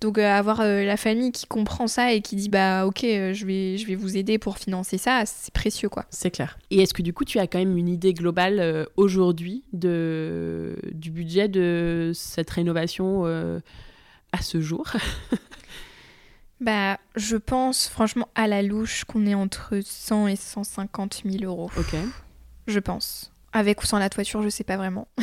donc 0.00 0.18
euh, 0.18 0.30
avoir 0.30 0.60
euh, 0.60 0.84
la 0.84 0.96
famille 0.96 1.32
qui 1.32 1.46
comprend 1.46 1.86
ça 1.86 2.12
et 2.12 2.20
qui 2.20 2.36
dit 2.36 2.48
bah 2.48 2.84
ok 2.86 3.04
euh, 3.04 3.32
je 3.32 3.46
vais 3.46 3.78
je 3.78 3.86
vais 3.86 3.94
vous 3.94 4.16
aider 4.16 4.38
pour 4.38 4.58
financer 4.58 4.98
ça 4.98 5.22
c'est 5.24 5.54
précieux 5.54 5.88
quoi 5.88 6.04
c'est 6.10 6.30
clair 6.30 6.58
et 6.70 6.82
est-ce 6.82 6.92
que 6.92 7.02
du 7.02 7.12
coup 7.12 7.24
tu 7.24 7.38
as 7.38 7.46
quand 7.46 7.58
même 7.58 7.76
une 7.76 7.88
idée 7.88 8.12
globale 8.12 8.86
aujourd'hui 8.96 9.64
de 9.72 10.76
du 10.92 11.10
budget 11.10 11.48
de 11.48 12.10
cette 12.14 12.50
rénovation 12.50 13.24
à 13.24 14.42
ce 14.42 14.60
jour? 14.60 14.86
Bah, 16.60 16.98
je 17.14 17.36
pense 17.36 17.88
franchement 17.88 18.28
à 18.34 18.48
la 18.48 18.62
louche 18.62 19.04
qu'on 19.04 19.26
est 19.26 19.34
entre 19.34 19.80
100 19.80 20.26
et 20.26 20.36
150 20.36 21.22
000 21.24 21.44
euros. 21.44 21.70
Ok. 21.76 21.94
Je 22.66 22.80
pense. 22.80 23.27
Avec 23.52 23.82
ou 23.82 23.86
sans 23.86 23.98
la 23.98 24.10
toiture, 24.10 24.42
je 24.42 24.48
sais 24.50 24.64
pas 24.64 24.76
vraiment. 24.76 25.08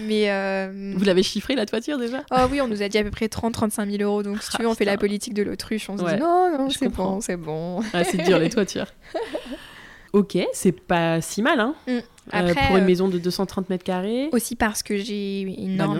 Mais 0.00 0.30
euh, 0.30 0.92
Vous 0.96 1.04
l'avez 1.04 1.22
chiffré 1.22 1.54
la 1.54 1.64
toiture 1.64 1.98
déjà? 1.98 2.22
Oh 2.30 2.46
oui, 2.50 2.60
on 2.60 2.68
nous 2.68 2.82
a 2.82 2.88
dit 2.88 2.98
à 2.98 3.04
peu 3.04 3.10
près 3.10 3.26
30-35 3.26 3.90
000 3.90 4.02
euros. 4.02 4.22
Donc 4.22 4.42
si 4.42 4.50
tu 4.50 4.62
veux, 4.62 4.68
on 4.68 4.74
fait 4.74 4.84
la 4.84 4.98
politique 4.98 5.32
de 5.32 5.42
l'autruche. 5.42 5.88
On 5.88 5.96
se 5.96 6.04
dit 6.04 6.20
non, 6.20 6.58
non, 6.58 6.70
c'est 6.70 6.88
bon, 6.88 7.20
c'est 7.20 7.36
bon. 7.36 7.80
Ah, 7.94 8.04
c'est 8.04 8.18
dur 8.18 8.38
les 8.38 8.50
toitures. 8.50 8.92
ok, 10.12 10.38
c'est 10.52 10.78
pas 10.78 11.20
si 11.20 11.42
mal, 11.42 11.60
hein 11.60 11.74
mm. 11.86 11.98
Euh, 12.34 12.52
pour 12.66 12.76
une 12.76 12.82
euh, 12.82 12.86
maison 12.86 13.08
de 13.08 13.18
230 13.18 13.70
mètres 13.70 13.84
carrés. 13.84 14.28
Aussi 14.32 14.54
parce 14.54 14.82
que 14.82 14.98
j'ai 14.98 15.40
énormément... 15.62 15.98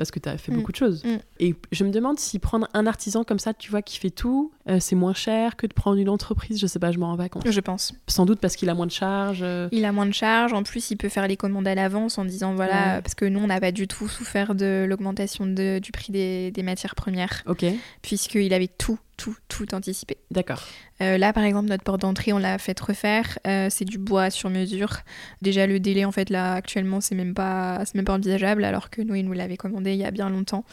Parce 0.00 0.10
que 0.10 0.18
tu 0.18 0.30
as 0.30 0.38
fait 0.38 0.50
mm. 0.50 0.54
beaucoup 0.54 0.72
de 0.72 0.78
choses. 0.78 1.04
Mm. 1.04 1.18
Et 1.40 1.54
je 1.72 1.84
me 1.84 1.90
demande 1.90 2.18
si 2.18 2.38
prendre 2.38 2.66
un 2.72 2.86
artisan 2.86 3.22
comme 3.22 3.38
ça, 3.38 3.52
tu 3.52 3.70
vois, 3.70 3.82
qui 3.82 3.98
fait 3.98 4.08
tout, 4.08 4.50
euh, 4.66 4.78
c'est 4.80 4.96
moins 4.96 5.12
cher 5.12 5.56
que 5.56 5.66
de 5.66 5.74
prendre 5.74 5.98
une 5.98 6.08
entreprise. 6.08 6.58
Je 6.58 6.66
sais 6.66 6.78
pas, 6.78 6.90
je 6.90 6.98
m'en 6.98 7.08
rends 7.08 7.18
pas 7.18 7.28
compte. 7.28 7.50
Je 7.50 7.60
pense. 7.60 7.92
Sans 8.06 8.24
doute 8.24 8.40
parce 8.40 8.56
qu'il 8.56 8.70
a 8.70 8.74
moins 8.74 8.86
de 8.86 8.92
charges. 8.92 9.44
Il 9.72 9.84
a 9.84 9.92
moins 9.92 10.06
de 10.06 10.14
charges. 10.14 10.54
En 10.54 10.62
plus, 10.62 10.90
il 10.90 10.96
peut 10.96 11.10
faire 11.10 11.28
les 11.28 11.36
commandes 11.36 11.68
à 11.68 11.74
l'avance 11.74 12.16
en 12.16 12.24
disant 12.24 12.54
voilà, 12.54 13.02
parce 13.02 13.14
que 13.14 13.26
nous, 13.26 13.40
on 13.40 13.48
n'a 13.48 13.60
pas 13.60 13.72
du 13.72 13.86
tout 13.86 14.08
souffert 14.08 14.54
de 14.54 14.86
l'augmentation 14.88 15.44
du 15.46 15.92
prix 15.92 16.12
des, 16.12 16.50
des 16.50 16.62
matières 16.62 16.94
premières. 16.94 17.42
Ok. 17.46 17.66
Puisqu'il 18.00 18.54
avait 18.54 18.68
tout 18.68 18.98
tout, 19.20 19.36
tout 19.48 19.74
anticipé. 19.74 20.16
D'accord. 20.30 20.62
Euh, 21.02 21.18
là, 21.18 21.34
par 21.34 21.44
exemple, 21.44 21.68
notre 21.68 21.84
porte 21.84 22.00
d'entrée, 22.00 22.32
on 22.32 22.38
l'a 22.38 22.56
fait 22.56 22.78
refaire. 22.80 23.38
Euh, 23.46 23.68
c'est 23.70 23.84
du 23.84 23.98
bois 23.98 24.30
sur 24.30 24.48
mesure. 24.48 25.00
Déjà, 25.42 25.66
le 25.66 25.78
délai, 25.78 26.06
en 26.06 26.12
fait, 26.12 26.30
là, 26.30 26.54
actuellement, 26.54 27.02
c'est 27.02 27.14
même 27.14 27.34
pas, 27.34 27.82
c'est 27.84 27.96
même 27.96 28.06
pas 28.06 28.14
envisageable, 28.14 28.64
alors 28.64 28.88
que 28.88 29.02
nous, 29.02 29.14
il 29.14 29.26
nous 29.26 29.34
l'avait 29.34 29.58
commandé 29.58 29.92
il 29.92 29.98
y 29.98 30.04
a 30.04 30.10
bien 30.10 30.30
longtemps. 30.30 30.64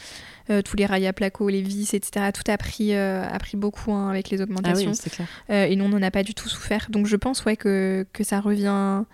Euh, 0.48 0.62
tous 0.62 0.76
les 0.78 0.86
rails 0.86 1.06
à 1.06 1.12
placo, 1.12 1.50
les 1.50 1.60
vis, 1.60 1.92
etc. 1.92 2.30
Tout 2.32 2.50
a 2.50 2.56
pris, 2.56 2.94
a 2.94 3.38
pris 3.38 3.58
beaucoup 3.58 3.92
hein, 3.92 4.08
avec 4.08 4.30
les 4.30 4.40
augmentations. 4.40 4.92
Ah 4.94 5.00
oui, 5.04 5.10
clair. 5.10 5.70
et 5.70 5.76
nous, 5.76 5.84
on 5.84 5.90
n'en 5.90 6.02
a 6.02 6.10
pas 6.10 6.22
du 6.22 6.32
tout 6.32 6.48
souffert. 6.48 6.86
Donc, 6.88 7.06
je 7.06 7.16
pense, 7.16 7.44
ouais, 7.44 7.56
que, 7.56 8.06
que 8.14 8.24
ça 8.24 8.40
revient 8.40 9.04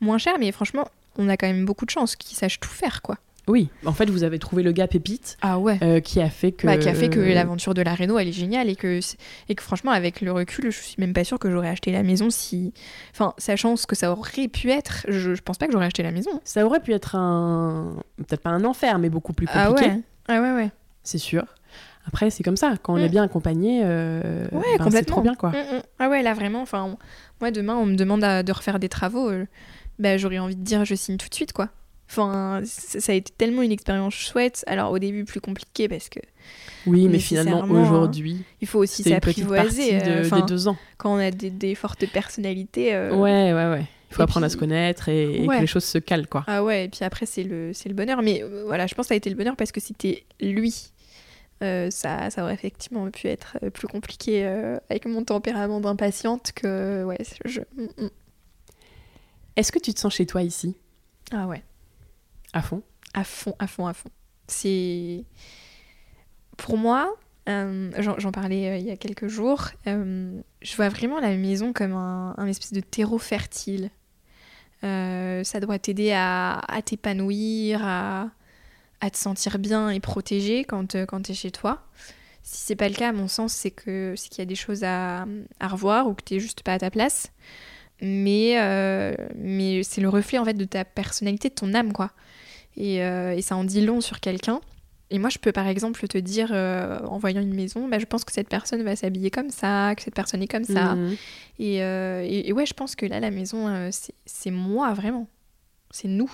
moins 0.00 0.18
cher, 0.18 0.34
mais 0.38 0.52
franchement, 0.52 0.86
on 1.18 1.28
a 1.28 1.36
quand 1.36 1.48
même 1.48 1.64
beaucoup 1.64 1.84
de 1.84 1.90
chance 1.90 2.14
qu'ils 2.14 2.36
sachent 2.36 2.60
tout 2.60 2.70
faire, 2.70 3.02
quoi. 3.02 3.18
Oui, 3.46 3.68
en 3.84 3.92
fait, 3.92 4.08
vous 4.08 4.24
avez 4.24 4.38
trouvé 4.38 4.62
le 4.62 4.72
gars 4.72 4.88
pépite. 4.88 5.36
Ah 5.42 5.58
ouais. 5.58 5.78
Euh, 5.82 6.00
qui 6.00 6.20
a 6.20 6.30
fait 6.30 6.52
que. 6.52 6.66
Bah, 6.66 6.78
qui 6.78 6.88
a 6.88 6.94
fait 6.94 7.10
que 7.10 7.20
l'aventure 7.20 7.74
de 7.74 7.82
la 7.82 7.94
Renault, 7.94 8.18
elle 8.18 8.28
est 8.28 8.32
géniale 8.32 8.70
et 8.70 8.76
que, 8.76 9.00
et 9.48 9.54
que 9.54 9.62
franchement, 9.62 9.90
avec 9.90 10.22
le 10.22 10.32
recul, 10.32 10.70
je 10.70 10.80
suis 10.80 10.96
même 10.98 11.12
pas 11.12 11.24
sûre 11.24 11.38
que 11.38 11.50
j'aurais 11.50 11.68
acheté 11.68 11.92
la 11.92 12.02
maison 12.02 12.30
si. 12.30 12.72
Enfin, 13.12 13.34
sachant 13.36 13.76
ce 13.76 13.86
que 13.86 13.94
ça 13.94 14.10
aurait 14.12 14.48
pu 14.48 14.70
être, 14.70 15.04
je, 15.08 15.34
je 15.34 15.42
pense 15.42 15.58
pas 15.58 15.66
que 15.66 15.72
j'aurais 15.72 15.86
acheté 15.86 16.02
la 16.02 16.10
maison. 16.10 16.30
Ça 16.44 16.64
aurait 16.64 16.80
pu 16.80 16.92
être 16.94 17.16
un. 17.16 17.96
Peut-être 18.16 18.40
pas 18.40 18.50
un 18.50 18.64
enfer, 18.64 18.98
mais 18.98 19.10
beaucoup 19.10 19.34
plus 19.34 19.46
compliqué. 19.46 19.68
Ah 19.68 19.72
ouais. 19.72 20.00
Ah 20.28 20.40
ouais, 20.40 20.52
ouais. 20.52 20.70
C'est 21.02 21.18
sûr. 21.18 21.44
Après, 22.06 22.30
c'est 22.30 22.42
comme 22.42 22.56
ça. 22.56 22.74
Quand 22.82 22.94
on 22.94 22.98
est 22.98 23.08
mm. 23.08 23.10
bien 23.10 23.22
accompagné, 23.22 23.82
euh, 23.84 24.46
ouais, 24.52 24.78
ben, 24.78 24.90
c'est 24.90 25.04
trop 25.04 25.22
bien, 25.22 25.34
quoi. 25.34 25.50
Mm, 25.50 25.76
mm. 25.76 25.82
Ah 25.98 26.08
ouais, 26.08 26.22
là, 26.22 26.34
vraiment. 26.34 26.62
Enfin, 26.62 26.96
moi, 27.40 27.50
demain, 27.50 27.76
on 27.76 27.86
me 27.86 27.96
demande 27.96 28.20
de 28.20 28.52
refaire 28.52 28.78
des 28.78 28.88
travaux. 28.88 29.30
Euh, 29.30 29.46
bah, 29.98 30.16
j'aurais 30.16 30.38
envie 30.38 30.56
de 30.56 30.62
dire, 30.62 30.84
je 30.84 30.94
signe 30.94 31.16
tout 31.16 31.28
de 31.28 31.34
suite, 31.34 31.52
quoi. 31.52 31.68
Enfin, 32.10 32.60
ça 32.64 33.12
a 33.12 33.14
été 33.14 33.32
tellement 33.36 33.62
une 33.62 33.72
expérience 33.72 34.14
chouette. 34.14 34.64
Alors 34.66 34.92
au 34.92 34.98
début 34.98 35.24
plus 35.24 35.40
compliqué 35.40 35.88
parce 35.88 36.08
que. 36.08 36.20
Oui, 36.86 37.08
mais 37.08 37.18
finalement 37.18 37.62
aujourd'hui. 37.62 38.44
il 38.60 38.68
faut 38.68 38.80
aussi 38.80 39.02
s'apprivoiser. 39.02 40.00
Euh, 40.02 40.28
de, 40.28 40.46
deux 40.46 40.68
ans. 40.68 40.76
Quand 40.98 41.14
on 41.14 41.18
a 41.18 41.30
des, 41.30 41.74
fortes 41.74 42.06
personnalités. 42.10 42.94
Euh, 42.94 43.14
ouais, 43.14 43.52
ouais, 43.52 43.70
ouais. 43.70 43.86
Il 44.10 44.14
faut 44.14 44.22
apprendre 44.22 44.46
à 44.46 44.48
se 44.48 44.56
connaître 44.56 45.08
et, 45.08 45.44
que 45.46 45.60
les 45.60 45.66
choses 45.66 45.84
se 45.84 45.98
calent, 45.98 46.28
quoi. 46.28 46.44
Ah 46.46 46.62
ouais, 46.62 46.84
et 46.84 46.88
puis 46.88 47.04
après, 47.04 47.26
c'est 47.26 47.42
le, 47.42 47.72
le 47.72 47.94
bonheur. 47.94 48.22
Mais 48.22 48.42
euh, 48.42 48.62
voilà, 48.66 48.86
je 48.86 48.94
pense 48.94 49.06
que 49.06 49.08
ça 49.08 49.14
a 49.14 49.16
été 49.16 49.28
le 49.28 49.36
bonheur 49.36 49.56
parce 49.56 49.72
que 49.72 49.80
c'était 49.80 50.24
lui. 50.40 50.92
ça, 51.60 52.30
ça 52.30 52.42
aurait 52.42 52.54
effectivement 52.54 53.10
pu 53.10 53.26
être 53.26 53.56
plus 53.72 53.88
compliqué 53.88 54.44
avec 54.88 55.06
mon 55.06 55.24
tempérament 55.24 55.80
d'impatiente 55.80 56.52
que. 56.54 57.02
Ouais, 57.02 57.18
je. 57.44 57.60
Mm, 57.76 58.04
mm. 58.04 58.10
Est-ce 59.56 59.72
que 59.72 59.78
tu 59.78 59.94
te 59.94 60.00
sens 60.00 60.14
chez 60.14 60.26
toi 60.26 60.42
ici? 60.42 60.76
Ah 61.32 61.46
ouais. 61.46 61.62
À 62.54 62.62
fond 62.62 62.82
À 63.12 63.24
fond, 63.24 63.54
à 63.58 63.66
fond, 63.66 63.86
à 63.86 63.92
fond. 63.92 64.08
C'est. 64.46 65.24
Pour 66.56 66.78
moi, 66.78 67.14
euh, 67.48 67.90
j'en 67.98 68.32
parlais 68.32 68.70
euh, 68.70 68.76
il 68.78 68.86
y 68.86 68.90
a 68.90 68.96
quelques 68.96 69.26
jours, 69.26 69.68
euh, 69.86 70.40
je 70.62 70.76
vois 70.76 70.88
vraiment 70.88 71.20
la 71.20 71.36
maison 71.36 71.74
comme 71.74 71.92
un, 71.92 72.46
espèce 72.46 72.72
de 72.72 72.80
terreau 72.80 73.18
fertile. 73.18 73.90
ça 74.82 75.60
doit 75.60 75.78
t'aider 75.78 76.12
à, 76.14 76.62
t'épanouir, 76.84 77.84
à, 77.84 78.30
te 79.10 79.16
sentir 79.18 79.58
bien 79.58 79.90
et 79.90 80.00
protégé 80.00 80.64
quand, 80.64 80.96
quand 81.06 81.22
tu 81.22 81.32
es 81.32 81.34
chez 81.34 81.50
toi. 81.50 81.82
Si 82.42 82.58
c'est 82.58 82.76
pas 82.76 82.88
le 82.88 82.94
cas, 82.94 83.12
mon 83.12 83.28
sens, 83.28 83.52
c'est 83.52 83.70
que 83.70 84.14
c'est 84.16 84.28
qu'il 84.28 84.38
y 84.38 84.42
a 84.42 84.46
des 84.46 84.54
choses 84.54 84.84
à, 84.84 85.26
revoir 85.60 86.06
ou 86.06 86.14
que 86.14 86.22
tu 86.24 86.40
juste 86.40 86.62
pas 86.62 86.74
à 86.74 86.78
ta 86.78 86.90
place. 86.90 87.32
Mais, 88.00 88.54
mais 89.34 89.82
c'est 89.82 90.00
le 90.00 90.08
reflet 90.08 90.38
en 90.38 90.44
de 90.44 90.64
ta 90.64 90.84
personnalité, 90.84 91.48
de 91.48 91.54
ton 91.54 91.74
âme, 91.74 91.92
quoi. 91.92 92.12
Euh, 92.78 93.32
et, 93.32 93.42
ça 93.42 93.56
en 93.56 93.64
dit 93.64 93.80
long 93.80 94.00
sur 94.00 94.20
quelqu'un. 94.20 94.60
Et 95.10 95.18
moi, 95.18 95.30
je 95.30 95.38
peux 95.38 95.52
par 95.52 95.68
exemple 95.68 96.06
te 96.08 96.18
dire, 96.18 96.50
euh, 96.52 96.98
en 97.06 97.18
voyant 97.18 97.40
une 97.40 97.54
maison, 97.54 97.88
bah, 97.88 97.98
je 97.98 98.06
pense 98.06 98.24
que 98.24 98.32
cette 98.32 98.48
personne 98.48 98.82
va 98.82 98.96
s'habiller 98.96 99.30
comme 99.30 99.50
ça, 99.50 99.94
que 99.94 100.02
cette 100.02 100.14
personne 100.14 100.42
est 100.42 100.48
comme 100.48 100.64
ça. 100.64 100.94
Mhm. 100.94 101.16
Euh, 101.60 102.22
et, 102.24 102.48
et, 102.48 102.52
ouais, 102.52 102.66
je 102.66 102.74
pense 102.74 102.96
que 102.96 103.06
là, 103.06 103.20
la 103.20 103.30
maison, 103.30 103.90
c'est 104.24 104.50
moi 104.50 104.92
vraiment. 104.92 105.28
C'est 105.90 106.08
nous. 106.08 106.32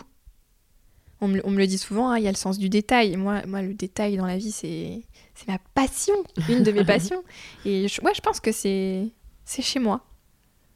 On 1.23 1.29
me, 1.29 1.43
on 1.45 1.51
me, 1.51 1.59
le 1.59 1.67
dit 1.67 1.77
souvent, 1.77 2.11
hein, 2.11 2.19
il 2.19 2.25
y 2.25 2.29
a 2.29 2.31
le 2.31 2.37
sens 2.37 2.59
du 2.59 2.71
détail. 2.71 3.15
Moi, 3.17 3.43
moi, 3.47 3.61
le 3.61 3.75
détail 3.75 4.17
dans 4.17 4.25
la 4.25 4.39
vie, 4.39 4.53
c'est 4.53 5.03
ma 5.47 5.59
passion, 5.75 6.15
une 6.49 6.63
de 6.63 6.73
mes 6.73 6.85
passions. 6.87 7.23
Et 7.67 7.83
ouais, 8.03 8.15
je 8.15 8.21
pense 8.23 8.41
que 8.41 8.53
c'est 8.53 9.13
chez 9.47 9.81
moi. 9.81 10.10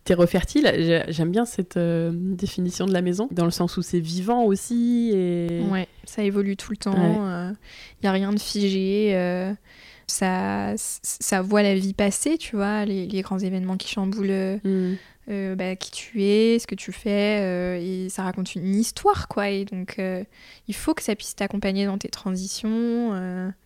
Terreau 0.05 0.27
fertile, 0.27 1.05
j'aime 1.09 1.31
bien 1.31 1.47
cette 1.47 1.79
euh, 1.79 2.11
définition 2.15 2.85
de 2.85 2.93
la 2.93 3.01
maison, 3.01 3.27
dans 3.31 3.47
le 3.47 3.51
sens 3.51 3.79
où 3.79 3.83
c'est 3.83 4.01
vivant 4.01 4.45
aussi. 4.45 5.13
Et... 5.15 5.63
Ouais, 5.71 5.89
ça 6.05 6.23
évolue 6.23 6.59
tout 6.59 6.73
le 6.73 6.77
temps, 6.77 6.93
il 6.95 8.03
n'y 8.03 8.09
euh, 8.09 8.11
a 8.11 8.13
rien 8.13 8.31
de 8.33 8.39
figé. 8.39 9.13
Euh, 9.15 9.55
ça, 10.07 10.75
ça 10.77 11.41
voit 11.41 11.63
la 11.63 11.75
vie 11.75 11.95
passer, 11.95 12.37
tu 12.37 12.55
vois, 12.57 12.85
les, 12.85 13.07
grands 13.23 13.39
événements 13.39 13.79
qui 13.79 13.89
chamboulent 13.89 14.61
mm. 14.63 14.97
Euh, 15.31 15.55
bah, 15.55 15.75
qui 15.75 15.91
tu 15.91 16.23
es, 16.23 16.59
ce 16.59 16.67
que 16.67 16.75
tu 16.75 16.93
fais, 16.93 17.41
euh, 17.41 17.79
et 17.81 18.11
ça 18.11 18.25
raconte 18.25 18.55
une 18.55 18.75
histoire, 18.75 19.27
quoi. 19.27 19.49
Et 19.49 19.65
donc, 19.65 19.95
euh, 19.99 20.23
il 20.69 20.75
faut 20.75 20.93
que 20.93 21.03
ça 21.03 21.17
puisse 21.17 21.35
t'accompagner 21.35 21.87
dans 21.87 21.97
tes 21.97 22.09
transitions, 22.09 23.13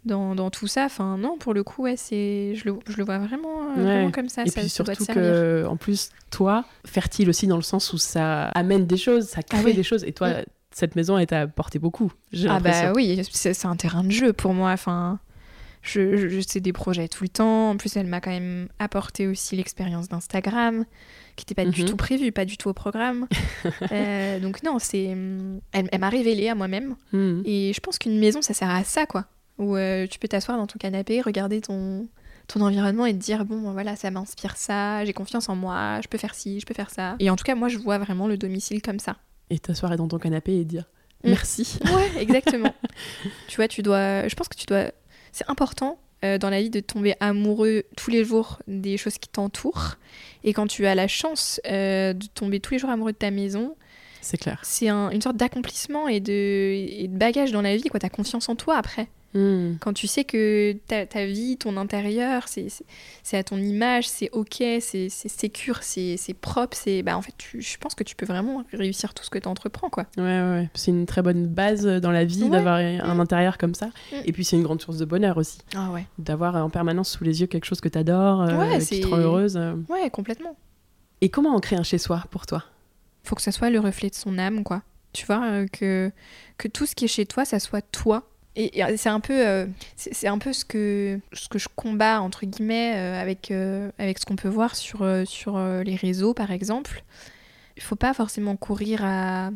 dans, 0.05 0.36
dans, 0.36 0.51
tout 0.51 0.68
ça. 0.68 0.85
Enfin, 0.85 1.16
non, 1.18 1.36
pour 1.36 1.55
le 1.55 1.64
coup, 1.64 1.82
ouais, 1.82 1.97
c'est, 1.97 2.55
je, 2.55 2.64
le, 2.66 2.76
je 2.86 2.97
le 2.97 3.05
vois 3.05 3.18
vraiment, 3.18 3.74
vraiment 3.74 4.12
comme 4.12 4.28
ça. 4.28 4.44
Et 4.44 4.51
ça, 4.51 4.60
puis 4.60 4.70
surtout 4.70 5.05
que, 5.05 5.66
en 5.66 5.76
plus, 5.76 6.10
toi, 6.30 6.64
fertile 6.86 7.28
aussi 7.28 7.48
dans 7.48 7.56
le 7.56 7.62
sens 7.62 7.93
où 7.93 7.98
ça 7.98 8.44
amène 8.51 8.86
des 8.86 8.97
choses, 8.97 9.26
ça 9.26 9.40
ah 9.51 9.56
crée 9.60 9.72
des 9.72 9.82
choses, 9.82 10.05
et 10.05 10.12
toi, 10.12 10.28
cette 10.70 10.94
maison, 10.94 11.18
elle 11.18 11.26
t'a 11.26 11.40
apporté 11.40 11.80
beaucoup. 11.80 12.12
Ah 12.48 12.60
bah 12.60 12.93
oui, 12.94 13.20
c'est 13.32 13.66
un 13.66 13.74
terrain 13.74 14.05
de 14.05 14.12
jeu 14.12 14.32
pour 14.32 14.55
moi. 14.55 14.70
Enfin, 14.70 15.18
je, 15.82 16.40
c'est 16.46 16.60
des 16.60 16.72
projets 16.72 17.09
tout 17.09 17.24
le 17.24 17.28
temps. 17.28 17.70
En 17.70 17.76
plus, 17.76 17.96
elle 17.96 18.06
m'a 18.06 18.20
quand 18.20 18.30
même 18.30 18.68
apporté 18.78 19.26
aussi 19.26 19.56
l'expérience 19.56 20.09
d'Instagram, 20.09 20.84
qui 21.36 21.44
n'était 21.44 21.55
pas 21.55 21.64
du 21.64 21.82
mhm. 21.82 21.88
tout 21.88 21.96
prévue, 21.96 22.32
pas 22.32 22.44
du 22.44 22.56
tout 22.56 22.68
au 22.68 22.74
programme. 22.74 23.26
Euh, 23.92 24.38
donc 24.38 24.62
non, 24.62 24.78
c'est, 24.78 25.16
elle, 25.72 25.98
m'a 25.98 26.09
révélé 26.09 26.48
à 26.48 26.55
moi-même. 26.55 26.94
Mhm. 27.12 27.42
Et 27.44 27.72
je 27.74 27.80
pense 27.80 27.98
qu'une 27.98 28.18
maison, 28.18 28.42
ça 28.42 28.55
sert 28.55 28.70
à 28.70 28.84
ça, 28.84 29.06
quoi. 29.06 29.26
Où 29.59 29.76
euh, 29.76 30.06
tu 30.06 30.18
peux 30.18 30.28
t'asseoir 30.28 30.59
dans 30.59 30.66
ton 30.66 30.78
canapé, 30.78 31.20
regarder 31.20 31.60
ton, 31.60 32.09
ton 32.48 32.62
environnement 32.62 33.06
et 33.06 33.12
te 33.12 33.18
dire 33.18 33.44
bon 33.44 33.72
voilà 33.72 33.94
ça 33.94 34.10
m'inspire 34.10 34.56
ça, 34.56 35.05
j'ai 35.05 35.12
confiance 35.12 35.48
en 35.48 35.55
moi, 35.55 36.00
je 36.02 36.09
peux 36.09 36.18
faire 36.18 36.34
ci, 36.34 36.59
je 36.60 36.66
peux 36.66 36.74
faire 36.74 36.90
ça. 36.90 37.14
Et 37.20 37.30
en 37.30 37.36
tout 37.36 37.44
cas 37.44 37.55
moi 37.55 37.68
je 37.68 37.78
vois 37.78 37.98
vraiment 37.98 38.26
le 38.26 38.36
domicile 38.36 38.82
comme 38.82 38.98
ça. 38.98 39.16
Et 39.50 39.59
t'asseoir 39.59 39.96
dans 39.96 40.09
ton 40.09 40.18
canapé 40.18 40.55
et 40.55 40.64
dire 40.64 40.84
mm. 41.24 41.28
merci. 41.28 41.78
Ouais 41.84 42.22
exactement. 42.22 42.74
tu 43.48 43.56
vois 43.56 43.68
tu 43.68 43.82
dois, 43.82 44.26
je 44.26 44.34
pense 44.34 44.48
que 44.48 44.56
tu 44.56 44.66
dois, 44.66 44.90
c'est 45.32 45.48
important 45.48 45.98
euh, 46.24 46.38
dans 46.38 46.50
la 46.50 46.60
vie 46.60 46.70
de 46.70 46.80
tomber 46.80 47.14
amoureux 47.20 47.84
tous 47.96 48.10
les 48.10 48.24
jours 48.24 48.60
des 48.66 48.96
choses 48.96 49.18
qui 49.18 49.28
t'entourent. 49.28 49.94
Et 50.42 50.52
quand 50.52 50.66
tu 50.66 50.86
as 50.86 50.94
la 50.94 51.06
chance 51.06 51.60
euh, 51.66 52.12
de 52.12 52.26
tomber 52.26 52.60
tous 52.60 52.74
les 52.74 52.78
jours 52.80 52.90
amoureux 52.90 53.12
de 53.12 53.18
ta 53.18 53.30
maison, 53.30 53.76
c'est 54.20 54.36
clair. 54.36 54.60
C'est 54.64 54.88
une 54.88 55.22
sorte 55.22 55.36
d'accomplissement 55.36 56.09
et 56.09 56.20
de, 56.20 56.32
et 56.32 57.06
de 57.09 57.16
bagage 57.16 57.52
dans 57.52 57.62
la 57.62 57.76
vie. 57.76 57.82
Tu 57.82 57.90
as 58.06 58.09
confiance 58.10 58.48
en 58.48 58.56
toi 58.56 58.76
après. 58.76 59.09
Hmm. 59.34 59.74
Quand 59.80 59.92
tu 59.92 60.06
sais 60.06 60.24
que 60.24 60.72
ta, 60.86 61.05
ta 61.05 61.26
vie, 61.26 61.59
ton 61.59 61.76
intérieur, 61.76 62.46
c'est 62.48 63.36
à 63.36 63.44
ton 63.44 63.59
image, 63.59 64.09
c'est 64.09 64.30
ok, 64.32 64.62
c'est 64.80 65.09
sécure, 65.10 65.82
c'est 65.82 66.18
propre, 66.40 66.76
c'est 66.76 67.02
bah 67.02 67.16
en 67.16 67.22
fait, 67.22 67.34
je 67.59 67.76
pense 67.76 67.94
que 67.94 68.05
tu 68.05 68.16
peux 68.16 68.24
vraiment 68.24 68.64
réussir 68.72 69.12
tout 69.12 69.24
ce 69.24 69.30
que 69.30 69.38
tu 69.38 69.48
entreprends 69.48 69.90
quoi. 69.90 70.06
Ouais, 70.16 70.22
ouais, 70.22 70.70
c'est 70.74 70.90
une 70.90 71.05
très 71.05 71.20
bonne 71.20 71.46
base 71.46 71.84
dans 71.84 72.10
la 72.10 72.24
vie 72.24 72.48
d'avoir 72.48 72.76
un 72.76 73.14
hmm. 73.14 73.20
intérieur 73.20 73.59
comme 73.59 73.74
ça. 73.74 73.86
Hmm. 74.12 74.22
Et 74.24 74.32
puis 74.32 74.44
c'est 74.44 74.56
une 74.56 74.62
grande 74.62 74.80
source 74.80 74.96
de 74.96 75.05
bonheur 75.05 75.36
aussi. 75.36 75.59
Ah 75.76 75.90
ouais. 75.90 76.06
D'avoir 76.18 76.56
en 76.56 76.70
permanence 76.70 77.10
sous 77.10 77.24
les 77.24 77.42
yeux 77.42 77.46
quelque 77.46 77.66
chose 77.66 77.80
que 77.80 77.88
tu 77.88 77.98
adores, 77.98 78.42
euh, 78.42 78.78
qui 78.78 79.00
te 79.00 79.06
rend 79.06 79.18
heureuse. 79.18 79.56
Euh. 79.56 79.74
Ouais, 79.90 80.09
complètement. 80.10 80.56
Et 81.20 81.28
comment 81.28 81.55
on 81.55 81.60
crée 81.60 81.76
un 81.76 81.82
chez 81.82 81.98
soi 81.98 82.24
pour 82.30 82.46
toi? 82.46 82.64
Faut 83.24 83.34
que 83.34 83.42
ça 83.42 83.52
soit 83.52 83.68
le 83.68 83.80
reflet 83.80 84.09
de 84.09 84.14
son 84.14 84.38
âme 84.38 84.64
quoi. 84.64 84.82
Tu 85.12 85.26
vois 85.26 85.44
euh, 85.44 85.66
que 85.66 86.10
que 86.56 86.68
tout 86.68 86.86
ce 86.86 86.94
qui 86.94 87.05
est 87.05 87.09
chez 87.09 87.26
toi, 87.26 87.44
ça 87.44 87.59
soit 87.59 87.82
toi 87.82 88.28
et, 88.56 88.82
c'est 88.96 89.08
un 89.08 89.20
peu, 89.20 89.46
euh, 89.46 89.66
c'est 89.96 90.26
un 90.26 90.38
peu 90.38 90.52
ce 90.52 90.64
que, 90.64 91.20
ce 91.32 91.48
que 91.48 91.58
je 91.58 91.68
combats 91.74 92.20
entre 92.20 92.44
guillemets 92.44 92.94
euh, 92.96 93.20
avec, 93.20 93.50
euh, 93.50 93.90
avec 93.98 94.18
ce 94.18 94.26
qu'on 94.26 94.36
peut 94.36 94.48
voir 94.48 94.74
sur, 94.74 95.06
sur 95.26 95.58
les 95.58 95.96
réseaux 95.96 96.34
par 96.34 96.50
exemple. 96.50 97.04
Il 97.76 97.82
faut 97.82 97.96
pas 97.96 98.12
forcément 98.14 98.56
courir 98.56 99.04
à, 99.04 99.50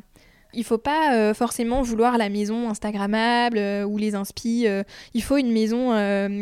il 0.54 0.64
faut 0.64 0.78
pas 0.78 1.34
forcément 1.34 1.82
vouloir 1.82 2.18
la 2.18 2.28
maison 2.28 2.68
instagrammable 2.68 3.58
ou 3.86 3.98
les 3.98 4.14
inspi. 4.14 4.66
il 5.14 5.22
faut 5.22 5.36
une 5.36 5.52
maison 5.52 5.90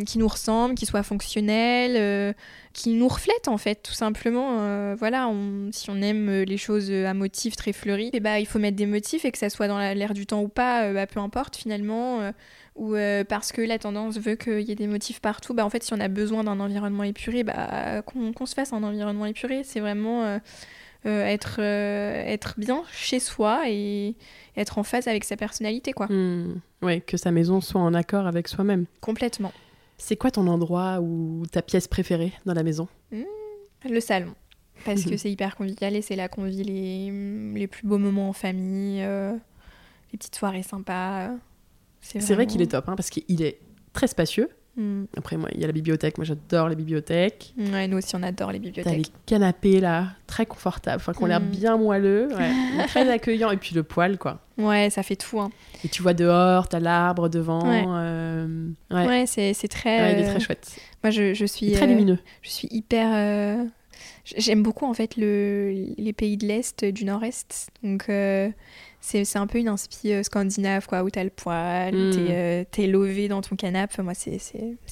qui 0.04 0.18
nous 0.18 0.28
ressemble, 0.28 0.74
qui 0.74 0.86
soit 0.86 1.02
fonctionnelle, 1.02 2.34
qui 2.72 2.90
nous 2.90 3.08
reflète 3.08 3.48
en 3.48 3.58
fait, 3.58 3.82
tout 3.82 3.92
simplement. 3.92 4.94
voilà, 4.96 5.30
si 5.72 5.90
on 5.90 6.00
aime 6.02 6.42
les 6.42 6.56
choses 6.56 6.90
à 6.90 7.14
motifs 7.14 7.56
très 7.56 7.72
fleuris, 7.72 8.10
eh 8.12 8.20
bah, 8.20 8.40
il 8.40 8.46
faut 8.46 8.58
mettre 8.58 8.76
des 8.76 8.86
motifs 8.86 9.24
et 9.24 9.32
que 9.32 9.38
ça 9.38 9.50
soit 9.50 9.68
dans 9.68 9.78
l'air 9.78 10.14
du 10.14 10.26
temps 10.26 10.42
ou 10.42 10.48
pas, 10.48 10.92
bah, 10.92 11.06
peu 11.06 11.20
importe 11.20 11.56
finalement 11.56 12.32
ou 12.80 12.94
euh, 12.94 13.24
parce 13.24 13.52
que 13.52 13.60
la 13.60 13.78
tendance 13.78 14.18
veut 14.18 14.36
qu'il 14.36 14.60
y 14.62 14.72
ait 14.72 14.76
des 14.76 14.86
motifs 14.86 15.20
partout, 15.20 15.54
bah 15.54 15.64
en 15.64 15.70
fait 15.70 15.82
si 15.82 15.92
on 15.92 16.00
a 16.00 16.08
besoin 16.08 16.44
d'un 16.44 16.60
environnement 16.60 17.04
épuré, 17.04 17.44
bah 17.44 18.02
qu'on 18.02 18.46
se 18.46 18.54
fasse 18.54 18.72
un 18.72 18.82
environnement 18.82 19.26
épuré, 19.26 19.62
c'est 19.64 19.80
vraiment 19.80 20.40
euh, 21.06 21.08
euh, 21.08 21.24
être, 21.24 21.60
être 21.60 22.54
bien 22.58 22.82
chez 22.92 23.20
soi 23.20 23.62
et 23.68 24.16
être 24.56 24.78
en 24.78 24.82
phase 24.82 25.08
avec 25.08 25.24
sa 25.24 25.36
personnalité 25.36 25.92
quoi. 25.92 26.06
Hmm. 26.06 26.60
Oui, 26.82 27.02
que 27.02 27.16
sa 27.16 27.30
maison 27.30 27.60
soit 27.60 27.80
en 27.80 27.94
accord 27.94 28.26
avec 28.26 28.48
soi-même. 28.48 28.86
Complètement. 29.00 29.52
C'est 29.98 30.16
quoi 30.16 30.30
ton 30.30 30.46
endroit 30.46 31.00
ou 31.00 31.44
ta 31.50 31.62
pièce 31.62 31.88
préférée 31.88 32.32
dans 32.46 32.54
la 32.54 32.62
maison? 32.62 32.88
Hmm, 33.12 33.24
Le 33.88 34.00
salon. 34.00 34.34
Parce 34.84 35.04
que 35.04 35.16
c'est 35.18 35.30
hyper 35.30 35.56
convivial 35.56 35.94
et 35.94 36.02
c'est 36.02 36.16
là 36.16 36.28
qu'on 36.28 36.44
vit 36.44 36.64
les, 36.64 37.10
les, 37.58 37.66
plus 37.66 37.86
beaux 37.86 37.98
moments 37.98 38.30
en 38.30 38.32
famille, 38.32 39.00
les 39.00 40.18
petites 40.18 40.36
soirées 40.36 40.62
sympas. 40.62 41.30
C'est 42.00 42.34
vrai 42.34 42.46
qu'il 42.46 42.62
est 42.62 42.70
top, 42.70 42.88
hein, 42.88 42.96
parce 42.96 43.10
qu'il 43.10 43.42
est 43.42 43.60
très 43.92 44.06
spacieux. 44.06 44.48
Hmm. 44.80 45.04
Après, 45.14 45.36
moi, 45.36 45.50
il 45.52 45.60
y 45.60 45.64
a 45.64 45.66
la 45.66 45.74
bibliothèque. 45.74 46.16
Moi, 46.16 46.24
j'adore 46.24 46.70
les 46.70 46.74
bibliothèques. 46.74 47.52
Ouais, 47.58 47.86
nous 47.86 47.98
aussi, 47.98 48.16
on 48.16 48.22
adore 48.22 48.50
les 48.50 48.58
bibliothèques. 48.58 48.90
T'as 48.90 48.98
les 48.98 49.04
canapés, 49.26 49.78
là, 49.78 50.06
très 50.26 50.46
confortables, 50.46 50.96
enfin, 50.96 51.12
qui 51.12 51.22
ont 51.22 51.26
l'air 51.26 51.40
hmm. 51.40 51.50
bien 51.50 51.76
moelleux, 51.76 52.28
très 52.88 53.06
accueillants. 53.10 53.50
Et 53.50 53.58
puis 53.58 53.74
le 53.74 53.82
poêle, 53.82 54.16
quoi. 54.16 54.40
Ouais, 54.56 54.88
ça 54.88 55.02
fait 55.02 55.16
tout. 55.16 55.38
Hein. 55.38 55.50
Et 55.84 55.88
tu 55.88 56.00
vois 56.00 56.14
dehors, 56.14 56.66
t'as 56.66 56.80
l'arbre 56.80 57.28
devant. 57.28 57.68
Ouais, 57.68 57.84
euh, 57.86 58.70
ouais. 58.90 59.26
c'est 59.26 59.52
très... 59.68 60.00
Ouais, 60.00 60.12
il 60.14 60.18
est 60.20 60.24
très 60.24 60.36
euh, 60.36 60.40
chouette. 60.40 60.76
Moi, 61.04 61.10
je, 61.10 61.34
je 61.34 61.44
suis... 61.44 61.72
très 61.72 61.86
lumineux. 61.86 62.14
Euh, 62.14 62.38
je 62.40 62.48
suis 62.48 62.68
hyper... 62.70 63.66
J'aime 64.24 64.62
beaucoup, 64.62 64.86
en 64.86 64.94
fait, 64.94 65.16
le... 65.18 65.74
les 65.98 66.12
pays 66.14 66.38
de 66.38 66.46
l'Est, 66.46 66.86
du 66.86 67.04
Nord-Est. 67.04 67.68
Donc 67.82 68.08
c'est 69.00 69.36
un 69.36 69.46
peu 69.46 69.58
une 69.58 69.68
inspi 69.68 70.12
euh, 70.12 70.22
scandinave, 70.22 70.86
quoi, 70.86 71.02
où 71.02 71.10
t'as 71.10 71.24
le 71.24 71.30
poil, 71.30 71.94
mm. 71.94 72.66
t'es 72.70 72.84
euh, 72.84 72.86
lové 72.86 73.28
dans 73.28 73.40
ton 73.40 73.56
canapé. 73.56 74.02
Moi, 74.02 74.14
c'est 74.14 74.38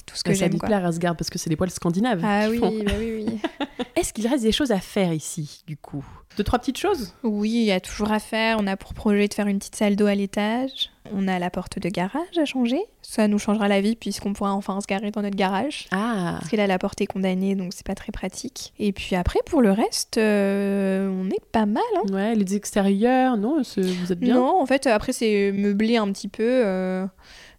tout 0.05 0.15
ce 0.15 0.23
que 0.23 0.33
j'aime. 0.33 0.51
Ça 0.51 0.57
me 0.57 0.59
plaît 0.59 0.75
à 0.75 0.85
Asgard 0.85 1.15
parce 1.15 1.29
que 1.29 1.37
c'est 1.37 1.49
des 1.49 1.55
poils 1.55 1.69
scandinaves. 1.69 2.21
Ah 2.23 2.47
oui, 2.49 2.59
bah 2.59 2.93
oui, 2.97 3.25
oui. 3.25 3.39
Est-ce 3.95 4.13
qu'il 4.13 4.27
reste 4.27 4.43
des 4.43 4.51
choses 4.51 4.71
à 4.71 4.79
faire 4.79 5.13
ici, 5.13 5.63
du 5.67 5.77
coup? 5.77 6.05
Deux, 6.39 6.45
trois 6.45 6.59
petites 6.59 6.77
choses 6.77 7.13
Oui, 7.23 7.49
il 7.49 7.63
y 7.63 7.73
a 7.73 7.81
toujours 7.81 8.13
à 8.13 8.19
faire. 8.19 8.59
On 8.61 8.67
a 8.67 8.77
pour 8.77 8.93
projet 8.93 9.27
de 9.27 9.33
faire 9.33 9.47
une 9.47 9.59
petite 9.59 9.75
salle 9.75 9.97
d'eau 9.97 10.05
à 10.05 10.15
l'étage. 10.15 10.89
On 11.13 11.27
a 11.27 11.37
la 11.37 11.49
porte 11.49 11.79
de 11.79 11.89
garage 11.89 12.37
à 12.37 12.45
changer. 12.45 12.79
Ça 13.01 13.27
nous 13.27 13.39
changera 13.39 13.67
la 13.67 13.81
vie 13.81 13.97
puisqu'on 13.97 14.31
pourra 14.31 14.53
enfin 14.53 14.79
se 14.79 14.87
garer 14.87 15.11
dans 15.11 15.21
notre 15.21 15.35
garage. 15.35 15.87
Ah. 15.91 16.37
Parce 16.39 16.49
que 16.49 16.55
là, 16.55 16.65
la 16.65 16.79
porte 16.79 17.01
est 17.01 17.07
condamnée, 17.07 17.55
donc 17.55 17.73
c'est 17.73 17.85
pas 17.85 17.93
très 17.93 18.13
pratique. 18.13 18.71
Et 18.79 18.93
puis 18.93 19.17
après, 19.17 19.39
pour 19.47 19.61
le 19.61 19.73
reste, 19.73 20.17
euh, 20.17 21.09
on 21.09 21.27
est 21.29 21.43
pas 21.51 21.65
mal. 21.65 21.83
Hein. 21.97 22.13
Ouais, 22.13 22.35
les 22.35 22.55
extérieurs, 22.55 23.35
non 23.35 23.61
Vous 23.61 24.11
êtes 24.13 24.19
bien 24.21 24.35
Non, 24.35 24.61
en 24.61 24.65
fait, 24.65 24.87
après, 24.87 25.11
c'est 25.11 25.51
meublé 25.51 25.97
un 25.97 26.09
petit 26.13 26.29
peu. 26.29 26.41
Euh, 26.45 27.05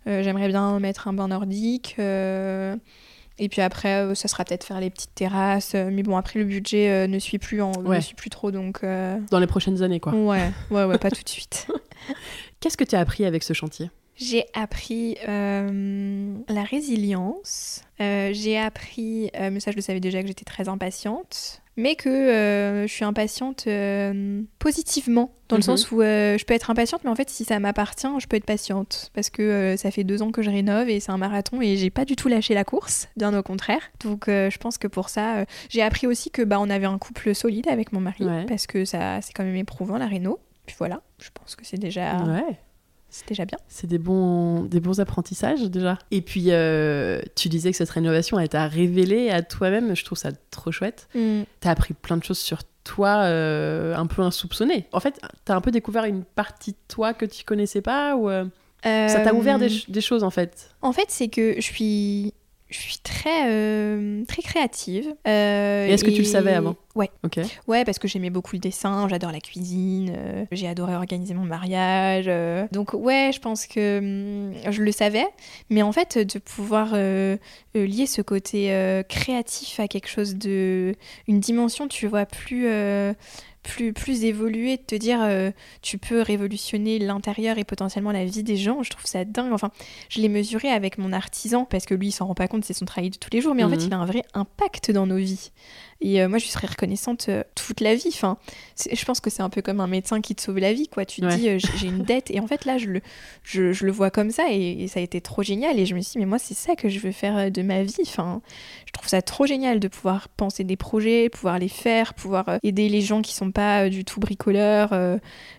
euh, 0.07 0.23
j'aimerais 0.23 0.49
bien 0.49 0.81
mettre 0.81 1.07
un 1.07 1.13
bain 1.13 1.29
nordique. 1.29 1.97
Et 3.41 3.49
puis 3.49 3.63
après, 3.63 4.15
ça 4.15 4.29
sera 4.29 4.45
peut-être 4.45 4.65
faire 4.65 4.81
les 4.81 4.91
petites 4.91 5.15
terrasses. 5.15 5.75
mais 5.75 6.03
bon, 6.03 6.17
après, 6.17 6.39
le 6.39 6.45
budget 6.45 7.09
ne 7.09 7.19
suit 7.19 7.39
plus, 7.39 7.63
en, 7.63 7.73
ne 7.83 8.01
suit 8.01 8.15
plus 8.15 8.31
trop, 8.31 8.51
donc... 8.51 8.83
Dans 8.83 9.39
les 9.39 9.47
prochaines 9.47 9.83
années, 9.83 9.99
quoi. 9.99 10.13
Ouais, 10.13 10.53
ouais, 10.71 10.85
ouais, 10.85 10.99
pas 10.99 11.11
tout 11.11 11.23
de 11.23 11.29
suite. 11.29 11.67
Qu'est-ce 12.61 12.77
que 12.77 12.85
tu 12.85 12.95
as 12.95 13.01
appris 13.01 13.25
avec 13.25 13.43
ce 13.43 13.55
chantier? 13.55 13.91
J'ai 14.21 14.45
appris 14.53 15.17
euh, 15.27 16.35
la 16.49 16.63
résilience. 16.63 17.83
Euh, 18.03 18.31
j'ai 18.35 18.59
appris, 18.59 19.31
euh, 19.35 19.51
mais 19.51 19.61
ça 19.61 19.71
je 19.71 19.77
le 19.77 19.83
savais 19.83 20.01
déjà 20.01 20.21
que 20.21 20.29
j'étais 20.29 20.45
très 20.45 20.69
impatiente, 20.69 21.60
mais 21.77 21.95
que 21.97 22.85
je 22.87 22.93
suis 22.93 23.05
impatiente 23.05 23.67
positivement, 24.59 25.35
dans 25.49 25.57
le 25.57 25.61
mhm. 25.61 25.65
sens 25.65 25.91
où 25.91 26.01
je 26.01 26.45
peux 26.45 26.55
être 26.55 26.71
impatiente, 26.71 27.03
mais 27.05 27.11
en 27.11 27.15
fait 27.15 27.31
si 27.31 27.45
ça 27.45 27.59
m'appartient, 27.59 28.09
je 28.19 28.27
peux 28.27 28.37
être 28.37 28.45
patiente, 28.45 29.11
parce 29.15 29.31
que 29.31 29.75
ça 29.77 29.91
fait 29.91 30.05
deux 30.05 30.23
ans 30.23 30.31
que 30.31 30.43
je 30.43 30.51
rénove 30.51 30.89
et 30.89 31.01
c'est 31.01 31.13
un 31.13 31.19
marathon 31.19 31.61
et 31.61 31.77
j'ai 31.77 31.91
pas 31.91 32.05
du 32.05 32.17
tout 32.17 32.29
lâché 32.29 32.55
la 32.55 32.65
course, 32.65 33.09
bien 33.17 33.37
au 33.37 33.43
contraire. 33.43 33.83
Donc 34.05 34.25
je 34.27 34.59
pense 34.59 34.79
que 34.79 34.87
pour 34.87 35.09
ça, 35.09 35.45
j'ai 35.69 35.83
appris 35.83 36.07
aussi 36.07 36.31
que 36.31 36.43
bah 36.43 36.59
on 36.61 36.71
avait 36.71 36.87
un 36.87 36.99
couple 36.99 37.35
solide 37.35 37.69
avec 37.69 37.93
mon 37.93 38.01
mari, 38.01 38.27
parce 38.49 38.67
que 38.67 38.85
ça 38.85 39.21
c'est 39.23 39.33
quand 39.33 39.45
même 39.45 39.57
éprouvant 39.57 39.99
la 39.99 40.07
réno. 40.07 40.39
Puis 40.67 40.77
voilà, 40.79 41.03
je 41.19 41.31
pense 41.33 41.57
que 41.57 41.67
c'est 41.67 41.79
déjà. 41.79 42.17
Ouais. 42.25 42.59
C'est 43.11 43.29
déjà 43.29 43.45
bien. 43.45 43.59
C'est 43.69 43.89
des 43.89 43.99
bons, 43.99 44.63
des 44.63 44.81
bons 44.81 45.01
apprentissages 45.01 45.63
déjà. 45.63 45.99
Et 46.11 46.23
puis, 46.23 46.47
euh, 46.49 47.21
tu 47.35 47.49
disais 47.49 47.73
que 47.73 47.77
cette 47.77 47.91
rénovation, 47.91 48.39
elle 48.39 48.49
t'a 48.49 48.67
révélé 48.69 49.31
à 49.31 49.43
toi-même. 49.43 49.95
Je 49.97 50.05
trouve 50.05 50.17
ça 50.17 50.31
trop 50.51 50.71
chouette. 50.71 51.09
Mm. 51.15 51.43
T'as 51.59 51.71
appris 51.73 51.93
plein 51.93 52.17
de 52.17 52.25
choses 52.25 52.39
sur 52.39 52.61
toi, 52.85 53.23
euh, 53.25 53.97
un 53.97 54.07
peu 54.07 54.23
insoupçonnées. 54.23 54.87
En 54.93 55.01
fait, 55.01 55.21
t'as 55.45 55.57
un 55.57 55.61
peu 55.61 55.71
découvert 55.71 56.05
une 56.05 56.25
partie 56.25 56.73
de 56.73 56.79
toi 56.89 57.13
que 57.13 57.27
tu 57.27 57.45
connaissais 57.45 57.83
pas 57.83 58.17
ou 58.17 58.31
euh, 58.31 58.45
ça 58.83 59.21
t'a 59.21 59.35
ouvert 59.35 59.59
des, 59.59 59.71
des, 59.89 60.01
choses 60.01 60.25
en 60.25 60.31
fait. 60.31 60.71
En 60.81 60.93
fait, 60.93 61.07
c'est 61.09 61.29
que 61.29 61.57
je 61.57 61.61
suis 61.61 62.33
je 62.71 62.79
suis 62.79 62.99
très, 62.99 63.51
euh, 63.51 64.25
très 64.27 64.43
créative. 64.43 65.15
Euh, 65.27 65.87
et 65.87 65.91
est-ce 65.91 66.05
que 66.05 66.11
tu 66.11 66.19
le 66.19 66.25
savais 66.25 66.53
avant? 66.53 66.77
Ouais. 66.95 67.11
Ok. 67.25 67.39
Ouais, 67.67 67.85
parce 67.85 67.99
que 67.99 68.09
j'aimais 68.09 68.31
beaucoup 68.31 68.55
le 68.55 68.61
dessin, 68.61 69.09
j'adore 69.09 69.33
la 69.33 69.41
cuisine, 69.41 70.13
euh, 70.17 70.45
j'ai 70.53 70.69
adoré 70.69 70.95
organiser 70.95 71.35
mon 71.35 71.45
mariage. 71.45 72.31
donc 72.73 72.95
ouais, 72.95 73.31
je 73.35 73.41
pense 73.41 73.67
que 73.67 73.99
hum, 73.99 74.73
je 74.73 74.83
le 74.83 74.93
savais. 74.93 75.27
Mais 75.69 75.83
en 75.83 75.93
fait, 75.93 76.19
de 76.19 76.39
pouvoir 76.39 76.95
lier 77.75 78.07
ce 78.07 78.23
côté 78.23 79.03
créatif 79.09 79.81
à 79.81 79.89
quelque 79.89 80.09
chose 80.09 80.37
de... 80.37 80.95
une 81.27 81.41
dimension, 81.41 81.89
tu 81.89 82.07
vois, 82.07 82.27
plus 82.27 82.67
plus, 83.63 83.93
plus 83.93 84.25
évolué, 84.25 84.77
de 84.77 84.83
te 84.83 84.95
dire 84.95 85.21
euh, 85.23 85.51
tu 85.83 85.99
peux 85.99 86.23
révolutionner 86.23 86.99
l'intérieur 86.99 87.59
et 87.59 87.65
potentiellement 87.65 88.13
la 88.13 88.25
vie 88.25 88.43
des 88.43 88.57
gens. 88.57 88.83
Je 88.83 88.91
trouve 88.91 89.07
ça 89.07 89.25
dingue. 89.25 89.53
Enfin, 89.53 89.71
je 90.09 90.21
l'ai 90.21 90.29
mesuré 90.29 90.69
avec 90.69 90.99
mon 90.99 91.13
artisan 91.13 91.65
parce 91.65 91.85
que 91.85 91.95
lui, 91.95 92.09
il 92.09 92.13
s'en 92.13 92.27
rend 92.27 92.35
pas 92.35 92.49
compte, 92.49 92.65
c'est 92.65 92.73
son 92.73 92.87
travail 92.87 93.11
de 93.11 93.19
tous 93.19 93.31
les 93.33 93.41
jours, 93.41 93.55
mais 93.55 93.65
en 93.65 93.69
fait, 93.69 93.77
mhm. 93.77 93.87
il 93.87 93.95
a 93.95 93.99
un 93.99 94.07
vrai 94.07 94.23
impact 94.35 94.91
dans 94.91 95.07
nos 95.07 95.17
vies. 95.17 95.51
Et 96.01 96.27
moi, 96.27 96.39
je 96.39 96.47
serais 96.47 96.67
reconnaissante 96.67 97.29
toute 97.55 97.81
la 97.81 97.95
vie. 97.95 98.09
Enfin, 98.09 98.39
je 98.91 99.05
pense 99.05 99.21
que 99.21 99.29
c'est 99.29 99.43
un 99.43 99.51
peu 99.51 99.61
comme 99.61 99.81
un 99.81 99.87
médecin 99.87 100.21
qui 100.21 100.35
te 100.35 100.41
sauve 100.43 100.59
la 100.59 100.73
vie, 100.73 100.89
quoi. 100.89 101.05
Tu 101.05 101.21
te 101.21 101.37
dis, 101.37 101.59
j'ai 101.59 101.87
une 101.87 102.05
dette. 102.05 102.31
Et 102.31 102.41
en 102.41 102.47
fait, 102.47 102.65
là, 102.65 102.79
je 102.79 102.87
le, 102.87 103.01
je, 103.43 103.73
je 103.73 103.85
le 103.85 103.93
vois 103.93 104.11
comme 104.11 104.31
ça 104.31 104.45
et, 104.51 104.89
ça 104.89 105.01
a 105.01 105.03
été 105.03 105.21
trop 105.21 105.43
génial. 105.43 105.79
Et 105.79 105.87
je 105.87 105.95
me 105.95 106.01
suis 106.01 106.13
dit, 106.13 106.19
mais 106.19 106.27
moi, 106.27 106.39
c'est 106.39 106.55
ça 106.55 106.75
que 106.75 106.89
je 106.89 106.99
veux 107.01 107.13
faire 107.13 107.51
de 107.51 107.63
ma 107.63 107.83
vie. 107.83 108.03
Enfin, 108.03 108.41
je 108.87 108.93
trouve 108.93 109.09
ça 109.09 109.21
trop 109.21 109.47
génial 109.47 109.79
de 109.79 109.89
pouvoir 109.89 110.29
penser 110.29 110.65
des 110.65 110.77
projets, 110.77 111.29
pouvoir 111.29 111.59
les 111.59 111.69
faire, 111.69 112.15
pouvoir 112.15 112.59
aider 112.63 112.89
les 112.89 113.03
gens 113.03 113.21
qui 113.21 113.35
sont 113.35 113.51
pas 113.51 113.89
du 113.89 114.05
tout 114.05 114.21
bricoleurs, 114.21 114.91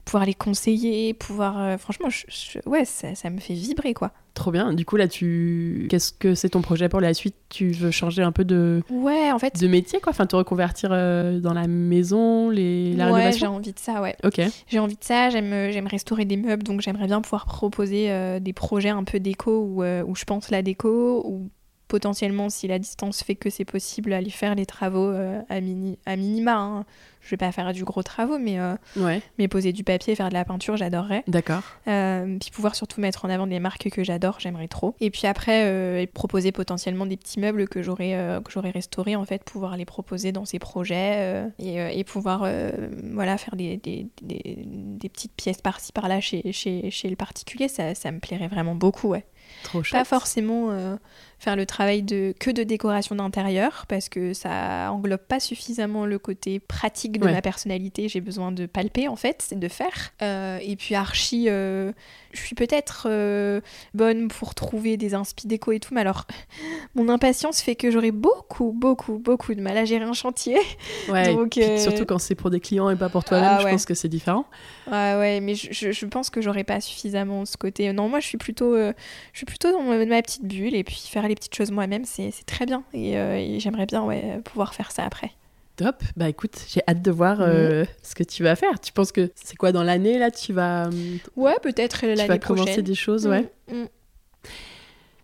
pouvoir 0.05 0.25
les 0.25 0.33
conseiller, 0.33 1.13
pouvoir. 1.13 1.79
franchement, 1.79 2.09
ouais, 2.65 2.85
ça, 2.85 3.13
ça 3.15 3.29
me 3.29 3.39
fait 3.39 3.53
vibrer, 3.53 3.93
quoi. 3.93 4.11
Trop 4.33 4.51
bien. 4.51 4.73
Du 4.73 4.85
coup, 4.85 4.95
là, 4.95 5.07
tu. 5.07 5.87
Qu'est-ce 5.89 6.13
que 6.13 6.35
c'est 6.35 6.49
ton 6.49 6.61
projet 6.61 6.87
pour 6.87 7.01
la 7.01 7.13
suite? 7.13 7.35
Tu 7.49 7.71
veux 7.71 7.91
changer 7.91 8.23
un 8.23 8.31
peu 8.31 8.45
de. 8.45 8.81
Ouais, 8.89 9.31
en 9.31 9.39
fait. 9.39 9.59
De 9.59 9.67
métier, 9.67 9.99
quoi? 9.99 10.11
Enfin, 10.11 10.25
te 10.25 10.35
reconvertir 10.37 10.89
euh, 10.93 11.39
dans 11.39 11.53
la 11.53 11.67
maison, 11.67 12.49
les... 12.49 12.93
la 12.93 13.11
ouais, 13.11 13.31
j'ai 13.33 13.47
envie 13.47 13.73
de 13.73 13.79
ça, 13.79 14.01
ouais. 14.01 14.15
Ok. 14.23 14.41
J'ai 14.67 14.79
envie 14.79 14.95
de 14.95 15.03
ça. 15.03 15.29
J'aime, 15.29 15.51
euh, 15.51 15.71
j'aime 15.71 15.87
restaurer 15.87 16.23
des 16.23 16.37
meubles, 16.37 16.63
donc 16.63 16.79
j'aimerais 16.79 17.07
bien 17.07 17.19
pouvoir 17.19 17.45
proposer 17.45 18.09
euh, 18.09 18.39
des 18.39 18.53
projets 18.53 18.89
un 18.89 19.03
peu 19.03 19.19
déco 19.19 19.51
où, 19.63 19.83
où 19.83 20.15
je 20.15 20.23
pense 20.23 20.49
la 20.49 20.61
déco, 20.61 21.23
ou 21.25 21.49
potentiellement, 21.91 22.49
si 22.49 22.67
la 22.67 22.79
distance 22.79 23.21
fait 23.21 23.35
que 23.35 23.49
c'est 23.49 23.65
possible, 23.65 24.13
aller 24.13 24.29
faire 24.29 24.55
les 24.55 24.65
travaux 24.65 25.11
à, 25.49 25.61
mini... 25.61 25.99
à 26.05 26.15
minima. 26.15 26.55
Hein 26.55 26.85
je 27.21 27.29
vais 27.29 27.37
pas 27.37 27.51
faire 27.51 27.71
du 27.71 27.83
gros 27.83 28.03
travaux, 28.03 28.39
mais, 28.39 28.59
euh, 28.59 28.75
mais 29.37 29.47
poser 29.47 29.71
du 29.73 29.83
papier, 29.83 30.15
faire 30.15 30.29
de 30.29 30.33
la 30.33 30.43
peinture, 30.43 30.75
j'adorerais. 30.75 31.23
D'accord. 31.27 31.61
Euh, 31.87 32.37
puis 32.39 32.49
pouvoir 32.49 32.75
surtout 32.75 32.99
mettre 32.99 33.25
en 33.25 33.29
avant 33.29 33.47
des 33.47 33.59
marques 33.59 33.89
que 33.89 34.03
j'adore, 34.03 34.39
j'aimerais 34.39 34.67
trop. 34.67 34.95
Et 34.99 35.11
puis 35.11 35.27
après, 35.27 35.65
euh, 35.65 36.05
proposer 36.11 36.51
potentiellement 36.51 37.05
des 37.05 37.17
petits 37.17 37.39
meubles 37.39 37.67
que 37.67 37.83
j'aurais 37.83 38.01
que 38.43 38.51
j'aurais 38.51 38.71
restaurés, 38.71 39.15
en 39.15 39.25
fait, 39.25 39.43
pouvoir 39.43 39.77
les 39.77 39.85
proposer 39.85 40.31
dans 40.31 40.45
ces 40.45 40.59
projets 40.59 41.51
et, 41.59 41.99
et, 41.99 42.03
pouvoir 42.03 42.47
voilà, 43.13 43.37
faire 43.37 43.55
des, 43.55 43.77
des, 43.77 44.07
des, 44.21 44.57
des 44.65 45.09
petites 45.09 45.33
pièces 45.33 45.61
par-ci 45.61 45.91
par-là 45.91 46.19
chez, 46.21 46.51
chez, 46.51 46.89
chez, 46.89 47.09
le 47.09 47.15
particulier, 47.15 47.67
ça, 47.67 47.93
ça 47.95 48.11
me 48.11 48.19
plairait 48.19 48.47
vraiment 48.47 48.75
beaucoup, 48.75 49.09
ouais. 49.09 49.25
Trop 49.63 49.81
Pas 49.91 50.05
forcément 50.05 50.97
faire 51.41 51.55
le 51.55 51.65
travail 51.65 52.03
de, 52.03 52.35
que 52.39 52.51
de 52.51 52.61
décoration 52.61 53.15
d'intérieur 53.15 53.85
parce 53.87 54.09
que 54.09 54.31
ça 54.31 54.91
englobe 54.91 55.21
pas 55.21 55.39
suffisamment 55.39 56.05
le 56.05 56.19
côté 56.19 56.59
pratique 56.59 57.19
de 57.19 57.25
ma 57.25 57.41
personnalité. 57.41 58.07
J'ai 58.09 58.21
besoin 58.21 58.51
de 58.51 58.67
palper 58.67 59.07
en 59.07 59.15
fait, 59.15 59.43
c'est 59.49 59.57
de 59.57 59.67
faire. 59.67 60.11
Euh, 60.21 60.59
et 60.61 60.75
puis 60.75 60.93
archi, 60.93 61.49
euh, 61.49 61.93
je 62.31 62.41
suis 62.41 62.53
peut-être 62.53 63.07
euh, 63.09 63.59
bonne 63.95 64.27
pour 64.27 64.53
trouver 64.53 64.97
des 64.97 65.15
inspi 65.15 65.47
déco 65.47 65.71
et 65.71 65.79
tout, 65.79 65.95
mais 65.95 66.01
alors 66.01 66.27
mon 66.95 67.09
impatience 67.09 67.59
fait 67.59 67.73
que 67.73 67.89
j'aurai 67.89 68.11
beaucoup, 68.11 68.71
beaucoup, 68.71 69.17
beaucoup 69.17 69.55
de 69.55 69.61
mal 69.61 69.79
à 69.79 69.85
gérer 69.85 70.05
un 70.05 70.13
chantier. 70.13 70.59
Ouais, 71.09 71.33
Donc, 71.33 71.59
surtout 71.79 72.05
quand 72.05 72.19
c'est 72.19 72.35
pour 72.35 72.51
des 72.51 72.59
clients 72.59 72.91
et 72.91 72.95
pas 72.95 73.09
pour 73.09 73.23
toi-même, 73.23 73.57
ah 73.57 73.61
je 73.63 73.67
pense 73.67 73.87
que 73.87 73.95
c'est 73.95 74.09
différent. 74.09 74.45
Ouais, 74.85 75.15
ouais, 75.17 75.39
mais 75.39 75.55
je, 75.55 75.91
je, 75.91 76.05
pense 76.05 76.29
que 76.29 76.39
j'aurais 76.39 76.63
pas 76.63 76.81
suffisamment 76.81 77.45
ce 77.45 77.57
côté. 77.57 77.91
Non, 77.93 78.09
moi 78.09 78.19
je 78.19 78.27
suis 78.27 78.37
plutôt, 78.37 78.75
je 78.75 78.93
suis 79.33 79.47
plutôt 79.47 79.71
dans 79.71 79.81
ma 79.81 80.21
petite 80.21 80.45
bulle 80.45 80.75
et 80.75 80.83
puis 80.83 81.01
faire 81.09 81.25
les 81.31 81.35
petites 81.35 81.55
choses 81.55 81.71
moi-même, 81.71 82.03
c'est 82.05 82.31
très 82.45 82.65
bien. 82.65 82.83
Euh, 82.93 83.35
et, 83.35 83.59
j'aimerais 83.59 83.85
bien 83.85 84.03
ouais, 84.03 84.39
pouvoir 84.43 84.73
faire 84.73 84.91
ça 84.91 85.03
après. 85.03 85.31
Top. 85.77 86.03
Bah 86.17 86.27
écoute, 86.27 86.65
j'ai 86.67 86.81
hâte 86.87 87.01
de 87.01 87.11
voir 87.11 87.37
euh, 87.39 87.81
mhm. 87.81 87.87
ce 88.03 88.13
que 88.13 88.23
tu 88.23 88.43
vas 88.43 88.55
faire. 88.55 88.79
Tu 88.81 88.91
penses 88.91 89.11
que 89.11 89.31
c'est 89.35 89.55
quoi 89.55 89.71
dans 89.71 89.83
l'année 89.83 90.19
là 90.19 90.29
Tu 90.29 90.51
vas. 90.51 90.87
Euh, 90.87 91.17
ouais, 91.37 91.55
peut-être 91.63 92.05
l'année 92.05 92.15
prochaine. 92.15 92.27
Tu 92.27 92.31
vas 92.31 92.37
commencer 92.39 92.81
des 92.81 92.95
choses, 92.95 93.25
ouais. 93.25 93.49
Mhm. 93.71 93.79
Mhm. 93.79 93.87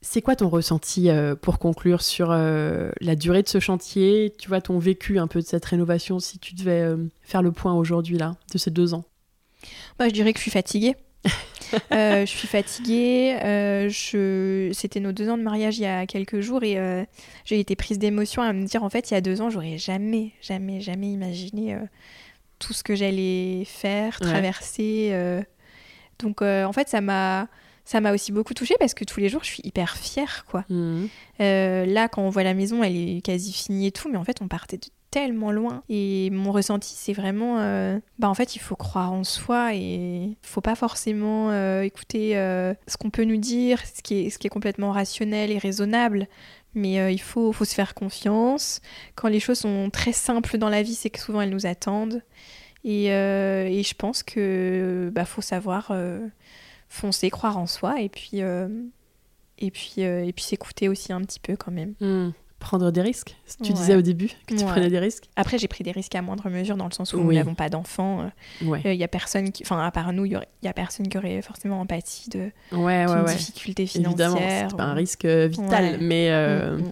C'est 0.02 0.22
quoi 0.22 0.38
ton 0.38 0.48
ressenti 0.48 1.10
pour 1.42 1.60
conclure 1.60 2.02
sur 2.02 2.30
la 2.30 3.16
durée 3.16 3.44
de 3.44 3.50
ce 3.50 3.60
chantier? 3.60 4.34
Tu 4.38 4.48
vois 4.48 4.62
ton 4.62 4.80
vécu 4.80 5.20
un 5.20 5.28
peu 5.28 5.42
de 5.42 5.46
cette 5.46 5.66
rénovation 5.66 6.20
si 6.20 6.40
tu 6.40 6.56
devais 6.56 6.96
faire 7.24 7.42
le 7.42 7.52
point 7.52 7.74
aujourd'hui 7.74 8.18
là, 8.18 8.38
de 8.54 8.58
ces 8.58 8.72
deux 8.72 8.94
ans? 8.94 9.04
Bah, 10.00 10.08
Je 10.08 10.14
dirais 10.14 10.32
que 10.32 10.40
je 10.40 10.44
suis 10.44 10.52
fatiguée. 10.52 10.96
Euh, 11.92 12.22
je 12.22 12.32
suis 12.32 12.48
fatiguée. 12.48 13.38
Euh, 13.44 13.90
je... 13.90 14.72
C'était 14.74 15.02
nos 15.02 15.12
deux 15.12 15.30
ans 15.30 15.38
de 15.38 15.44
mariage 15.44 15.78
il 15.78 15.82
y 15.82 15.86
a 15.86 16.06
quelques 16.06 16.40
jours 16.40 16.64
et 16.64 16.80
euh, 16.80 17.04
j'ai 17.44 17.60
été 17.60 17.76
prise 17.76 18.00
d'émotion 18.00 18.42
à 18.42 18.54
me 18.54 18.66
dire 18.66 18.84
en 18.84 18.90
fait, 18.90 19.12
il 19.12 19.16
y 19.16 19.18
a 19.18 19.22
deux 19.22 19.42
ans, 19.42 19.50
j'aurais 19.50 19.78
jamais, 19.78 20.32
jamais, 20.42 20.80
jamais 20.80 21.12
imaginé 21.12 21.78
tout 22.60 22.72
ce 22.72 22.84
que 22.84 22.96
j'allais 22.96 23.64
faire, 23.66 24.18
traverser. 24.20 25.14
Donc 26.20 26.42
en 26.42 26.72
fait, 26.72 26.88
ça 26.88 27.02
m'a. 27.02 27.48
Ça 27.84 28.02
m'a 28.02 28.14
aussi 28.14 28.34
beaucoup 28.34 28.54
touchée 28.54 28.76
parce 28.80 28.94
que 28.94 29.06
tous 29.06 29.22
les 29.22 29.30
jours, 29.30 29.46
je 29.46 29.50
suis 29.50 29.62
hyper 29.64 29.96
fière, 29.96 30.44
quoi. 30.46 30.66
Mmh. 30.68 31.06
là, 31.40 32.10
quand 32.10 32.22
on 32.22 32.30
voit 32.30 32.44
la 32.44 32.54
maison, 32.54 32.84
elle 32.84 32.98
est 32.98 33.22
quasi 33.22 33.54
finie 33.54 33.88
et 33.88 33.92
tout, 33.92 34.10
mais 34.10 34.18
en 34.18 34.26
fait, 34.26 34.42
on 34.42 34.50
partait 34.50 34.78
de 34.78 34.88
tellement 35.12 35.52
loin. 35.52 35.84
Et 35.90 36.30
mon 36.32 36.52
ressenti, 36.52 36.94
c'est 36.96 37.14
vraiment, 37.14 37.60
euh, 37.60 38.00
bah 38.20 38.30
en 38.30 38.34
fait, 38.34 38.56
il 38.56 38.60
faut 38.60 38.76
croire 38.76 39.12
en 39.12 39.24
soi 39.24 39.74
et 39.74 40.24
il 40.26 40.38
faut 40.42 40.62
pas 40.62 40.76
forcément 40.76 41.52
euh, 41.52 41.82
écouter 41.82 42.38
euh, 42.38 42.74
ce 42.88 42.98
qu'on 42.98 43.10
peut 43.10 43.24
nous 43.24 43.38
dire, 43.38 43.82
ce 43.86 44.02
qui, 44.02 44.26
est, 44.26 44.30
ce 44.30 44.38
qui 44.38 44.48
est 44.48 44.50
complètement 44.50 44.92
rationnel 44.92 45.52
et 45.52 45.58
raisonnable. 45.58 46.28
Mais 46.74 47.12
il 47.12 47.22
faut, 47.22 47.52
faut 47.54 47.66
se 47.66 47.74
faire 47.74 47.96
confiance. 47.96 48.82
Quand 49.16 49.30
les 49.30 49.40
choses 49.40 49.60
sont 49.60 49.90
très 49.90 50.12
simples 50.12 50.60
dans 50.60 50.70
la 50.70 50.84
vie, 50.84 50.94
c'est 50.94 51.10
que 51.10 51.20
souvent 51.20 51.42
elles 51.42 51.50
nous 51.50 51.66
attendent. 51.66 52.22
Et, 52.84 53.06
et 53.06 53.84
je 53.84 53.94
pense 53.96 54.22
que 54.22 55.10
bah, 55.12 55.26
faut 55.26 55.42
savoir 55.42 55.92
foncer, 56.88 57.32
croire 57.32 57.58
en 57.58 57.66
soi 57.66 58.00
et 58.00 58.10
puis, 58.10 58.42
et 59.58 59.72
puis, 59.72 60.02
et 60.02 60.32
puis 60.34 60.44
s'écouter 60.44 60.88
aussi 60.88 61.12
un 61.12 61.22
petit 61.22 61.40
peu 61.40 61.56
quand 61.56 61.72
même. 61.72 61.96
Hmm 62.00 62.30
prendre 62.68 62.92
des 62.92 63.02
risques. 63.02 63.36
Tu 63.64 63.72
disais 63.72 63.96
au 63.96 64.02
début 64.02 64.30
que 64.46 64.54
tu 64.54 64.66
prenais 64.66 64.90
des 64.90 65.00
risques. 65.00 65.30
Après, 65.38 65.58
j'ai 65.58 65.70
pris 65.70 65.86
des 65.86 65.92
risques 65.92 66.14
à 66.16 66.22
moindre 66.22 66.50
mesure 66.50 66.76
dans 66.76 66.86
le 66.86 66.92
sens 66.92 67.14
où 67.14 67.22
nous 67.22 67.34
n'avons 67.34 67.56
pas 67.56 67.70
d'enfants. 67.70 68.30
Il 68.62 68.74
euh, 68.74 68.94
y 68.94 69.04
a 69.04 69.08
personne 69.08 69.52
qui, 69.52 69.64
enfin, 69.64 69.80
à 69.80 69.90
part 69.90 70.12
nous, 70.12 70.26
il 70.26 70.38
y, 70.64 70.68
a 70.68 70.74
personne 70.74 71.08
qui 71.08 71.18
aurait 71.18 71.42
forcément 71.42 71.80
empathie 71.80 72.30
de 72.30 72.52
ouais, 72.74 73.06
ouais, 73.08 73.36
difficulté 73.36 73.88
financière. 73.88 74.32
Évidemment, 74.32 74.70
c'est 74.70 74.76
pas 74.76 74.84
un 74.84 74.94
risque 74.94 75.24
euh, 75.24 75.48
vital, 75.48 75.98
mais 76.02 76.30
euh, 76.30 76.76
mm, 76.76 76.82
mm. 76.82 76.92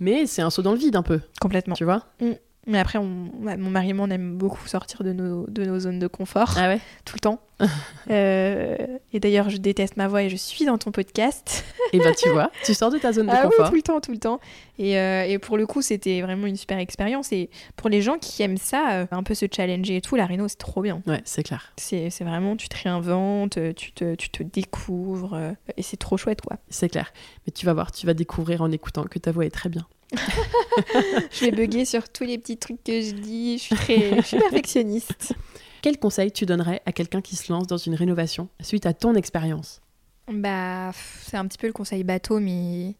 mais 0.00 0.26
c'est 0.26 0.40
un 0.40 0.48
saut 0.48 0.62
dans 0.62 0.72
le 0.72 0.78
vide 0.78 0.96
un 0.96 1.02
peu. 1.02 1.20
Complètement. 1.38 1.74
Tu 1.74 1.84
vois? 1.84 2.06
Mm. 2.20 2.30
Mais 2.70 2.78
après, 2.78 2.98
on, 2.98 3.04
mon 3.04 3.70
mari 3.70 3.90
et 3.90 3.92
moi, 3.92 4.06
on 4.08 4.10
aime 4.10 4.36
beaucoup 4.36 4.68
sortir 4.68 5.02
de 5.02 5.12
nos, 5.12 5.44
de 5.48 5.64
nos 5.64 5.80
zones 5.80 5.98
de 5.98 6.06
confort. 6.06 6.54
Ah 6.56 6.68
ouais 6.68 6.80
Tout 7.04 7.16
le 7.16 7.20
temps. 7.20 7.40
Euh, 8.10 8.76
et 9.12 9.20
d'ailleurs, 9.20 9.50
je 9.50 9.58
déteste 9.58 9.96
ma 9.96 10.08
voix 10.08 10.22
et 10.22 10.30
je 10.30 10.36
suis 10.36 10.64
dans 10.64 10.78
ton 10.78 10.90
podcast. 10.90 11.64
et 11.92 11.98
bah, 11.98 12.14
tu 12.14 12.28
vois, 12.30 12.50
tu 12.64 12.74
sors 12.74 12.90
de 12.90 12.98
ta 12.98 13.12
zone 13.12 13.26
de 13.26 13.32
ah 13.32 13.42
confort. 13.42 13.66
Oui, 13.66 13.68
tout 13.68 13.74
le 13.74 13.82
temps, 13.82 14.00
tout 14.00 14.10
le 14.10 14.18
temps. 14.18 14.40
Et, 14.78 14.98
euh, 14.98 15.24
et 15.24 15.38
pour 15.38 15.56
le 15.56 15.66
coup, 15.66 15.82
c'était 15.82 16.20
vraiment 16.22 16.46
une 16.46 16.56
super 16.56 16.78
expérience. 16.78 17.32
Et 17.32 17.50
pour 17.76 17.88
les 17.88 18.02
gens 18.02 18.18
qui 18.18 18.42
aiment 18.42 18.56
ça, 18.56 18.92
euh, 18.92 19.06
un 19.10 19.22
peu 19.22 19.34
se 19.34 19.46
challenger 19.54 19.96
et 19.96 20.00
tout, 20.00 20.16
la 20.16 20.26
Rhino, 20.26 20.48
c'est 20.48 20.58
trop 20.58 20.80
bien. 20.80 21.02
Ouais, 21.06 21.20
c'est 21.24 21.42
clair. 21.42 21.72
C'est 21.76 22.10
vraiment, 22.22 22.56
tu 22.56 22.68
te 22.68 22.76
réinventes, 22.82 23.58
tu 23.76 23.92
te, 23.92 24.14
tu 24.14 24.30
te 24.30 24.42
découvres. 24.42 25.38
et 25.76 25.82
c'est 25.82 25.98
trop 25.98 26.16
chouette, 26.16 26.40
quoi. 26.40 26.56
C'est 26.70 26.88
clair. 26.88 27.12
Mais 27.46 27.52
tu 27.52 27.66
vas 27.66 27.74
voir, 27.74 27.92
tu 27.92 28.06
vas 28.06 28.14
découvrir 28.14 28.62
en 28.62 28.72
écoutant 28.72 29.04
que 29.04 29.18
ta 29.18 29.30
voix 29.30 29.44
est 29.44 29.50
très 29.50 29.68
bien. 29.68 29.86
je 31.32 31.44
vais 31.44 31.50
bugger 31.50 31.84
sur 31.84 32.08
tous 32.08 32.24
les 32.24 32.38
petits 32.38 32.56
trucs 32.58 32.82
que 32.82 33.00
je 33.00 33.12
dis. 33.12 33.58
Je 33.58 33.62
suis, 33.62 33.76
très, 33.76 34.16
je 34.16 34.26
suis 34.26 34.38
perfectionniste. 34.38 35.34
Quel 35.82 35.98
conseil 35.98 36.30
tu 36.32 36.46
donnerais 36.46 36.82
à 36.86 36.92
quelqu'un 36.92 37.20
qui 37.20 37.36
se 37.36 37.52
lance 37.52 37.66
dans 37.66 37.78
une 37.78 37.94
rénovation 37.94 38.48
suite 38.60 38.86
à 38.86 38.92
ton 38.92 39.14
expérience? 39.14 39.80
Bah, 40.28 40.92
c'est 41.22 41.36
un 41.36 41.46
petit 41.46 41.58
peu 41.58 41.66
le 41.66 41.72
conseil 41.72 42.04
bateau, 42.04 42.38
mais 42.38 42.96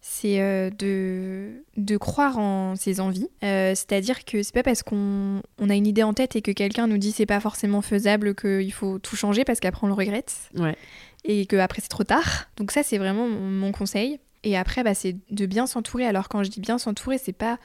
c'est 0.00 0.40
euh, 0.40 0.68
de, 0.70 1.64
de 1.76 1.96
croire 1.96 2.38
en 2.38 2.74
ses 2.74 2.98
envies. 2.98 3.28
Euh, 3.44 3.70
c'est-à-dire 3.74 4.24
que 4.24 4.42
c'est 4.42 4.52
pas 4.52 4.64
parce 4.64 4.82
qu'on 4.82 5.42
on 5.58 5.70
a 5.70 5.74
une 5.74 5.86
idée 5.86 6.02
en 6.02 6.12
tête 6.12 6.34
et 6.34 6.42
que 6.42 6.50
quelqu'un 6.50 6.88
nous 6.88 6.98
dit 6.98 7.12
c'est 7.12 7.24
pas 7.24 7.40
forcément 7.40 7.82
faisable 7.82 8.34
qu'il 8.34 8.72
faut 8.72 8.98
tout 8.98 9.16
changer 9.16 9.44
parce 9.44 9.60
qu'après 9.60 9.84
on 9.84 9.88
le 9.88 9.94
regrette. 9.94 10.34
Ouais. 10.56 10.76
Et 11.24 11.46
qu'après 11.46 11.80
c'est 11.80 11.88
trop 11.88 12.04
tard. 12.04 12.48
Donc 12.56 12.72
ça 12.72 12.82
c'est 12.82 12.98
vraiment 12.98 13.28
mon 13.28 13.70
conseil. 13.70 14.18
Et 14.44 14.56
après, 14.56 14.82
bah, 14.82 14.94
c'est 14.94 15.16
de 15.30 15.46
bien 15.46 15.66
s'entourer. 15.66 16.06
Alors 16.06 16.28
quand 16.28 16.42
je 16.42 16.50
dis 16.50 16.60
bien 16.60 16.78
s'entourer, 16.78 17.18
c'est 17.18 17.32
pas 17.32 17.58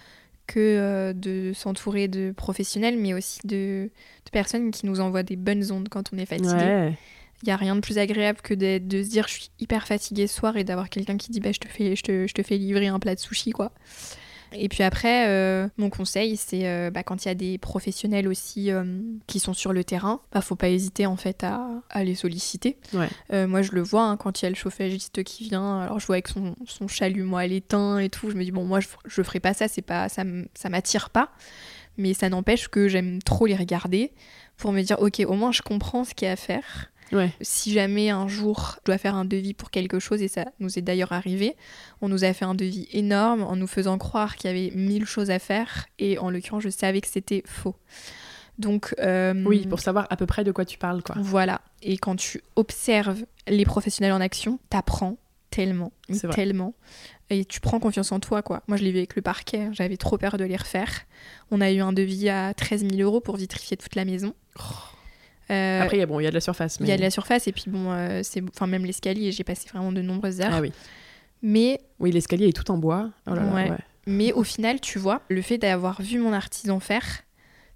que 0.46 0.60
euh, 0.60 1.14
de 1.14 1.52
s'entourer 1.54 2.08
de 2.08 2.32
professionnels, 2.32 2.98
mais 2.98 3.14
aussi 3.14 3.40
de, 3.46 3.90
personnes 4.32 4.72
qui 4.72 4.86
nous 4.86 5.00
envoient 5.00 5.24
des 5.24 5.36
bonnes 5.36 5.72
ondes 5.72 5.90
quand 5.90 6.14
on 6.14 6.18
est 6.18 6.26
fatigué. 6.26 6.94
Il 7.44 7.46
n'y 7.46 7.54
a 7.54 7.56
rien 7.56 7.76
de 7.76 7.82
plus 7.82 8.00
agréable 8.00 8.42
que 8.42 8.56
de, 8.56 8.80
de, 8.80 9.04
se 9.04 9.10
dire 9.10 9.28
je 9.28 9.34
suis 9.34 9.50
hyper 9.60 9.86
fatigué 9.86 10.26
ce 10.26 10.36
soir 10.36 10.58
et 10.58 10.64
d'avoir 10.64 10.90
quelqu'un 10.90 11.18
qui 11.18 11.32
dit 11.32 11.40
bah, 11.40 11.52
je, 11.52 11.60
te 11.60 11.68
fais, 11.68 11.96
je, 11.96 12.02
te, 12.02 12.28
je 12.28 12.34
te 12.34 12.42
fais 12.42 12.58
livrer 12.58 12.88
un 12.88 13.00
plat 13.00 13.14
de 13.14 13.20
sushi. 13.20 13.52
quoi. 13.52 13.72
Et 14.54 14.70
puis 14.70 14.84
après, 14.84 15.28
euh, 15.28 15.68
mon 15.78 15.90
conseil, 15.90 16.38
c'est 16.38 16.68
euh, 16.68 16.90
bah, 16.90 17.04
quand 17.04 17.26
il 17.26 17.28
y 17.28 17.32
a 17.32 17.36
des 17.36 17.58
professionnels 17.58 18.28
aussi 18.28 18.72
euh, 18.72 18.84
qui 19.28 19.40
sont 19.40 19.54
sur 19.54 19.74
le 19.74 19.84
terrain, 19.84 20.22
bah, 20.32 20.42
faut 20.42 20.56
pas 20.56 20.70
hésiter 20.70 21.06
en 21.06 21.18
fait 21.18 21.44
à, 21.44 21.70
à 21.90 22.04
les 22.04 22.16
solliciter. 22.16 22.78
moi, 23.32 23.62
je 23.62 23.72
le 23.72 23.82
vois 23.82 24.04
hein, 24.04 24.18
quand 24.18 24.42
il 24.42 24.46
y 24.46 24.48
a 24.48 24.50
le 24.50 24.56
chauffagiste 24.56 25.24
qui 25.24 25.44
vient. 25.46 25.82
Alors, 25.82 26.00
je 26.00 26.08
vois 26.08 26.16
avec 26.16 26.28
son, 26.28 26.56
son 26.66 26.88
chalumeau 26.88 27.38
à 27.38 27.48
l'étain 27.48 28.00
et 28.00 28.10
tout. 28.10 28.30
Je 28.30 28.36
me 28.36 28.44
dis 28.44 28.52
bon, 28.52 28.66
moi, 28.66 28.80
je, 28.80 28.88
je 29.06 29.22
ferai 29.22 29.40
pas 29.40 29.54
ça. 29.54 29.68
C'est 29.68 29.82
pas 29.82 30.10
ça, 30.10 30.24
ça 30.54 30.70
m'attire 30.70 31.10
pas. 31.10 31.32
Mais 31.98 32.14
ça 32.14 32.30
n'empêche 32.30 32.68
que 32.68 32.88
j'aime 32.88 33.22
trop 33.24 33.48
les 33.48 33.56
regarder 33.56 34.12
pour 34.58 34.72
me 34.72 34.82
dire 34.82 35.00
ok, 35.00 35.24
au 35.28 35.34
moins 35.34 35.52
je 35.52 35.62
comprends 35.62 36.04
ce 36.04 36.14
qu'il 36.14 36.28
y 36.28 36.30
a 36.30 36.34
à 36.34 36.36
faire. 36.36 36.92
Si 37.42 37.72
jamais 37.72 38.10
un 38.10 38.28
jour 38.28 38.76
je 38.80 38.86
dois 38.86 38.98
faire 38.98 39.16
un 39.16 39.26
devis 39.26 39.54
pour 39.54 39.72
quelque 39.72 40.00
chose, 40.00 40.22
et 40.22 40.28
ça 40.28 40.46
nous 40.60 40.78
est 40.78 40.82
d'ailleurs 40.82 41.12
arrivé, 41.12 41.56
on 42.02 42.10
nous 42.10 42.24
a 42.24 42.34
fait 42.34 42.46
un 42.46 42.56
devis 42.56 42.88
énorme 42.92 43.44
en 43.44 43.56
nous 43.56 43.68
faisant 43.68 43.98
croire 43.98 44.36
qu'il 44.36 44.50
y 44.50 44.54
avait 44.54 44.76
mille 44.76 45.06
choses 45.06 45.32
à 45.32 45.40
faire, 45.40 45.88
et 46.00 46.18
en 46.20 46.30
l'occurrence, 46.30 46.64
je 46.64 46.70
savais 46.70 47.02
que 47.02 47.08
c'était 47.08 47.44
faux. 47.46 47.76
Donc, 48.58 48.96
euh, 49.00 49.44
oui, 49.46 49.68
pour 49.68 49.80
savoir 49.80 50.08
à 50.10 50.18
peu 50.18 50.26
près 50.26 50.44
de 50.44 50.52
quoi 50.52 50.66
tu 50.66 50.78
parles. 50.80 51.04
Quoi. 51.04 51.16
Voilà. 51.20 51.62
Et 51.84 51.98
quand 51.98 52.16
tu 52.16 52.42
observes 52.56 53.24
les 53.48 53.66
professionnels 53.66 54.14
en 54.14 54.22
action, 54.22 54.60
t'apprends 54.70 55.18
tellement, 55.52 55.92
tellement. 56.34 56.74
Et 57.30 57.46
tu 57.46 57.60
prends 57.60 57.80
confiance 57.80 58.12
en 58.12 58.20
toi, 58.20 58.42
quoi. 58.42 58.64
Moi, 58.68 58.78
je 58.78 58.84
l'ai 58.84 58.92
vu 58.92 58.98
avec 58.98 59.16
le 59.16 59.22
parquet, 59.22 59.70
j'avais 59.74 59.98
trop 59.98 60.18
peur 60.18 60.38
de 60.38 60.44
les 60.44 60.56
refaire. 60.56 61.02
On 61.52 61.62
a 61.62 61.72
eu 61.72 61.80
un 61.80 61.94
devis 61.94 62.30
à 62.30 62.54
13 62.54 62.88
000 62.90 63.02
euros 63.02 63.20
pour 63.20 63.38
vitrifier 63.38 63.78
toute 63.78 63.96
la 63.96 64.06
maison. 64.06 64.34
Oh. 64.60 64.97
Euh, 65.50 65.82
Après, 65.82 65.98
il 65.98 66.00
y 66.00 66.04
a 66.04 66.30
de 66.30 66.34
la 66.34 66.42
surface. 66.42 66.78
Il 66.80 66.88
y 66.88 66.92
a 66.92 66.98
de 66.98 67.02
la 67.02 67.10
surface, 67.10 67.48
et 67.48 67.52
puis 67.52 67.66
bon, 67.68 67.92
euh, 67.92 68.22
c'est 68.24 68.44
enfin 68.54 68.68
même 68.68 68.86
l'escalier, 68.86 69.32
j'ai 69.32 69.44
passé 69.44 69.68
vraiment 69.70 69.92
de 69.92 70.02
nombreuses 70.02 70.42
heures. 70.42 70.54
Ah 70.54 70.62
oui. 70.62 70.72
Mais. 71.42 71.80
Oui, 72.00 72.12
l'escalier 72.12 72.48
est 72.48 72.54
tout 72.54 72.70
en 72.72 72.78
bois. 72.78 73.12
Oh 73.28 73.34
Mais 74.06 74.34
au 74.34 74.44
final, 74.44 74.80
tu 74.82 75.00
vois, 75.00 75.22
le 75.30 75.42
fait 75.42 75.58
d'avoir 75.58 76.02
vu 76.02 76.20
mon 76.20 76.34
artisan 76.34 76.80
faire, 76.80 77.24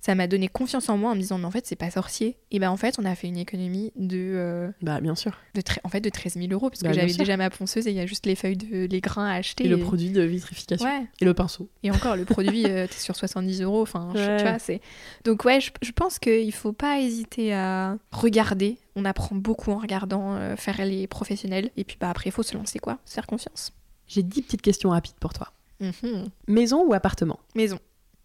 ça 0.02 0.16
m'a 0.16 0.28
donné 0.28 0.48
confiance 0.48 0.90
en 0.90 0.98
moi 0.98 1.12
en 1.12 1.16
me 1.16 1.22
disant 1.22 1.38
mais 1.38 1.46
en 1.46 1.52
fait 1.52 1.66
c'est 1.68 1.76
pas 1.76 1.92
sorcier. 1.92 2.36
Et 2.50 2.58
ben 2.60 2.72
en 2.72 2.78
fait 2.78 2.98
on 3.00 3.06
a 3.06 3.14
fait 3.14 3.28
une 3.28 3.38
économie 3.38 3.94
de 3.96 4.18
euh, 4.18 4.70
bah 4.82 5.00
bien 5.00 5.14
sûr. 5.14 5.38
de 5.54 5.62
en 5.84 5.90
fait 5.90 6.02
de 6.02 6.10
13 6.10 6.34
000 6.34 6.48
euros 6.52 6.70
parce 6.70 6.82
que 6.82 6.88
bah, 6.88 6.94
j'avais 6.94 7.14
déjà 7.14 7.38
ma 7.38 7.52
ponceuse 7.52 7.88
et 7.88 7.92
il 7.92 7.96
y 7.96 8.00
a 8.00 8.08
juste 8.08 8.26
les 8.26 8.36
feuilles 8.36 8.58
de 8.58 8.86
les 8.88 9.02
grains 9.02 9.28
à 9.28 9.36
acheter 9.36 9.66
et, 9.66 9.70
le 9.70 9.78
produit 9.78 10.10
de 10.10 10.24
vitrification. 10.24 10.88
Et 11.22 11.26
le 11.26 11.34
pinceau. 11.36 11.70
Et 11.84 11.92
encore 11.92 12.16
le 12.16 12.26
produit 12.26 12.66
euh, 12.66 12.88
t'es 12.88 12.98
sur 12.98 13.16
70 13.16 13.62
euros 13.62 13.84
enfin 13.84 14.10
tu 14.14 14.44
vois 14.44 14.60
c'est 14.60 14.82
donc 15.24 15.46
ouais 15.46 15.62
je, 15.62 15.72
je 15.82 15.92
pense 15.92 16.18
qu'il 16.18 16.52
faut 16.52 16.74
pas 16.74 17.00
hésiter 17.00 17.54
à 17.54 17.98
regarder. 18.12 18.78
On 18.96 19.06
apprend 19.06 19.36
beaucoup 19.36 19.72
en 19.72 19.78
regardant 19.78 20.34
euh, 20.34 20.56
faire 20.56 20.84
les 20.84 21.08
professionnels. 21.08 21.70
Et 21.78 21.84
puis 21.84 21.98
bah 22.00 22.10
après 22.10 22.30
il 22.30 22.34
faut 22.34 22.44
se 22.44 22.56
lancer 22.56 22.80
quoi 22.80 22.98
se 23.06 23.14
faire 23.14 23.28
confiance. 23.28 23.72
J'ai 24.08 24.24
10 24.24 24.42
petites 24.42 24.62
questions 24.62 24.90
rapides 24.90 25.16
pour 25.20 25.34
toi. 25.34 25.54
Mhm. 25.80 26.30
maison 26.48 26.86
ou 26.86 26.94
appartement? 26.94 27.40
Maison 27.56 27.80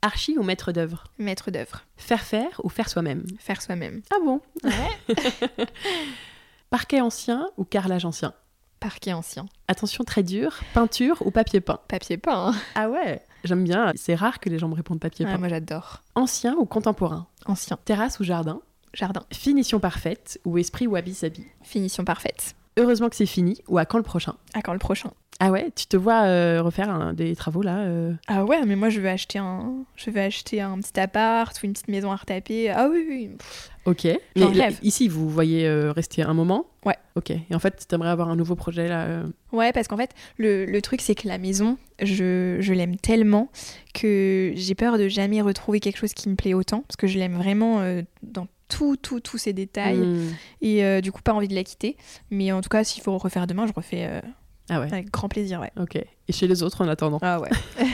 Archi 0.06 0.38
ou 0.38 0.44
maître 0.44 0.70
d'œuvre 0.70 1.02
Maître 1.18 1.50
d'œuvre. 1.50 1.82
Faire 1.96 2.20
faire 2.22 2.60
ou 2.62 2.68
faire 2.68 2.88
soi-même 2.88 3.24
Faire 3.40 3.60
soi-même. 3.60 4.02
Ah 4.12 4.18
bon 4.24 4.40
Ouais. 4.62 5.16
Parquet 6.70 7.00
ancien 7.00 7.48
ou 7.56 7.64
carrelage 7.64 8.04
ancien 8.04 8.32
Parquet 8.78 9.12
ancien. 9.12 9.46
Attention 9.68 10.04
très 10.04 10.22
dur, 10.22 10.60
peinture 10.74 11.22
ou 11.26 11.30
papier 11.32 11.60
peint 11.60 11.80
Papier 11.88 12.18
peint. 12.18 12.48
Hein. 12.50 12.54
Ah 12.76 12.88
ouais, 12.88 13.20
j'aime 13.42 13.64
bien. 13.64 13.92
C'est 13.96 14.14
rare 14.14 14.38
que 14.38 14.48
les 14.48 14.58
gens 14.58 14.68
me 14.68 14.74
répondent 14.74 15.00
papier 15.00 15.24
peint. 15.26 15.38
moi 15.38 15.48
j'adore. 15.48 16.02
Ancien 16.14 16.54
ou 16.56 16.66
contemporain 16.66 17.26
Ancien. 17.46 17.78
Terrasse 17.84 18.20
ou 18.20 18.24
jardin 18.24 18.60
Jardin. 18.94 19.24
Finition 19.32 19.80
parfaite 19.80 20.40
ou 20.44 20.56
esprit 20.58 20.86
wabi 20.86 21.14
sabi 21.14 21.44
Finition 21.62 22.04
parfaite. 22.04 22.54
Heureusement 22.78 23.08
que 23.08 23.16
c'est 23.16 23.26
fini 23.26 23.58
ou 23.68 23.78
à 23.78 23.86
quand 23.86 23.98
le 23.98 24.04
prochain? 24.04 24.34
À 24.54 24.60
quand 24.62 24.72
le 24.72 24.78
prochain? 24.78 25.10
Ah 25.38 25.50
ouais, 25.50 25.70
tu 25.76 25.86
te 25.86 25.98
vois 25.98 26.22
euh, 26.24 26.62
refaire 26.62 27.12
des 27.12 27.36
travaux 27.36 27.60
là 27.60 27.80
euh? 27.80 28.14
Ah 28.26 28.44
ouais, 28.46 28.64
mais 28.64 28.74
moi 28.74 28.88
je 28.88 29.00
veux 29.00 29.08
acheter 29.08 29.38
un, 29.38 29.84
je 29.94 30.10
veux 30.10 30.20
acheter 30.20 30.62
un 30.62 30.78
petit 30.80 30.98
appart 30.98 31.54
ou 31.62 31.66
une 31.66 31.74
petite 31.74 31.88
maison 31.88 32.10
à 32.10 32.16
retaper. 32.16 32.70
Ah 32.70 32.88
oui, 32.90 33.04
oui. 33.06 33.30
Ok. 33.84 34.06
Mais 34.34 34.46
ici, 34.82 35.08
vous 35.08 35.28
voyez 35.28 35.66
euh, 35.66 35.92
rester 35.92 36.22
un 36.22 36.32
moment? 36.32 36.64
Ouais. 36.86 36.96
Ok. 37.16 37.30
Et 37.30 37.54
en 37.54 37.58
fait, 37.58 37.86
tu 37.86 37.94
aimerais 37.94 38.08
avoir 38.08 38.30
un 38.30 38.36
nouveau 38.36 38.56
projet 38.56 38.88
là 38.88 39.24
Ouais, 39.52 39.72
parce 39.72 39.88
qu'en 39.88 39.98
fait, 39.98 40.12
le, 40.38 40.64
le 40.64 40.82
truc 40.82 41.02
c'est 41.02 41.14
que 41.14 41.28
la 41.28 41.36
maison, 41.36 41.76
je, 42.00 42.56
je 42.60 42.72
l'aime 42.72 42.96
tellement 42.96 43.50
que 43.92 44.52
j'ai 44.54 44.74
peur 44.74 44.96
de 44.96 45.08
jamais 45.08 45.42
retrouver 45.42 45.80
quelque 45.80 45.98
chose 45.98 46.14
qui 46.14 46.30
me 46.30 46.34
plaît 46.34 46.54
autant, 46.54 46.80
parce 46.88 46.96
que 46.96 47.06
je 47.06 47.18
l'aime 47.18 47.36
vraiment 47.36 47.82
dans 48.22 48.46
tout, 48.68 48.96
tout, 48.96 49.20
tous 49.20 49.38
ces 49.38 49.52
détails. 49.52 49.98
Hmm. 49.98 50.34
Et 50.60 51.02
du 51.02 51.12
coup, 51.12 51.22
pas 51.22 51.32
envie 51.32 51.48
de 51.48 51.54
la 51.54 51.64
quitter. 51.64 51.96
Mais 52.30 52.52
en 52.52 52.60
tout 52.60 52.68
cas, 52.68 52.84
s'il 52.84 53.02
faut 53.02 53.16
refaire 53.18 53.46
demain, 53.46 53.66
je 53.66 53.72
refais 53.72 54.22
ah 54.68 54.80
ouais. 54.80 54.92
Avec 54.92 55.10
grand 55.10 55.28
plaisir, 55.28 55.60
ouais. 55.60 55.72
Ok. 55.78 55.96
Et 55.96 56.32
chez 56.32 56.46
les 56.46 56.62
autres 56.62 56.84
en 56.84 56.88
attendant 56.88 57.18
Ah 57.22 57.40
ouais. 57.40 57.50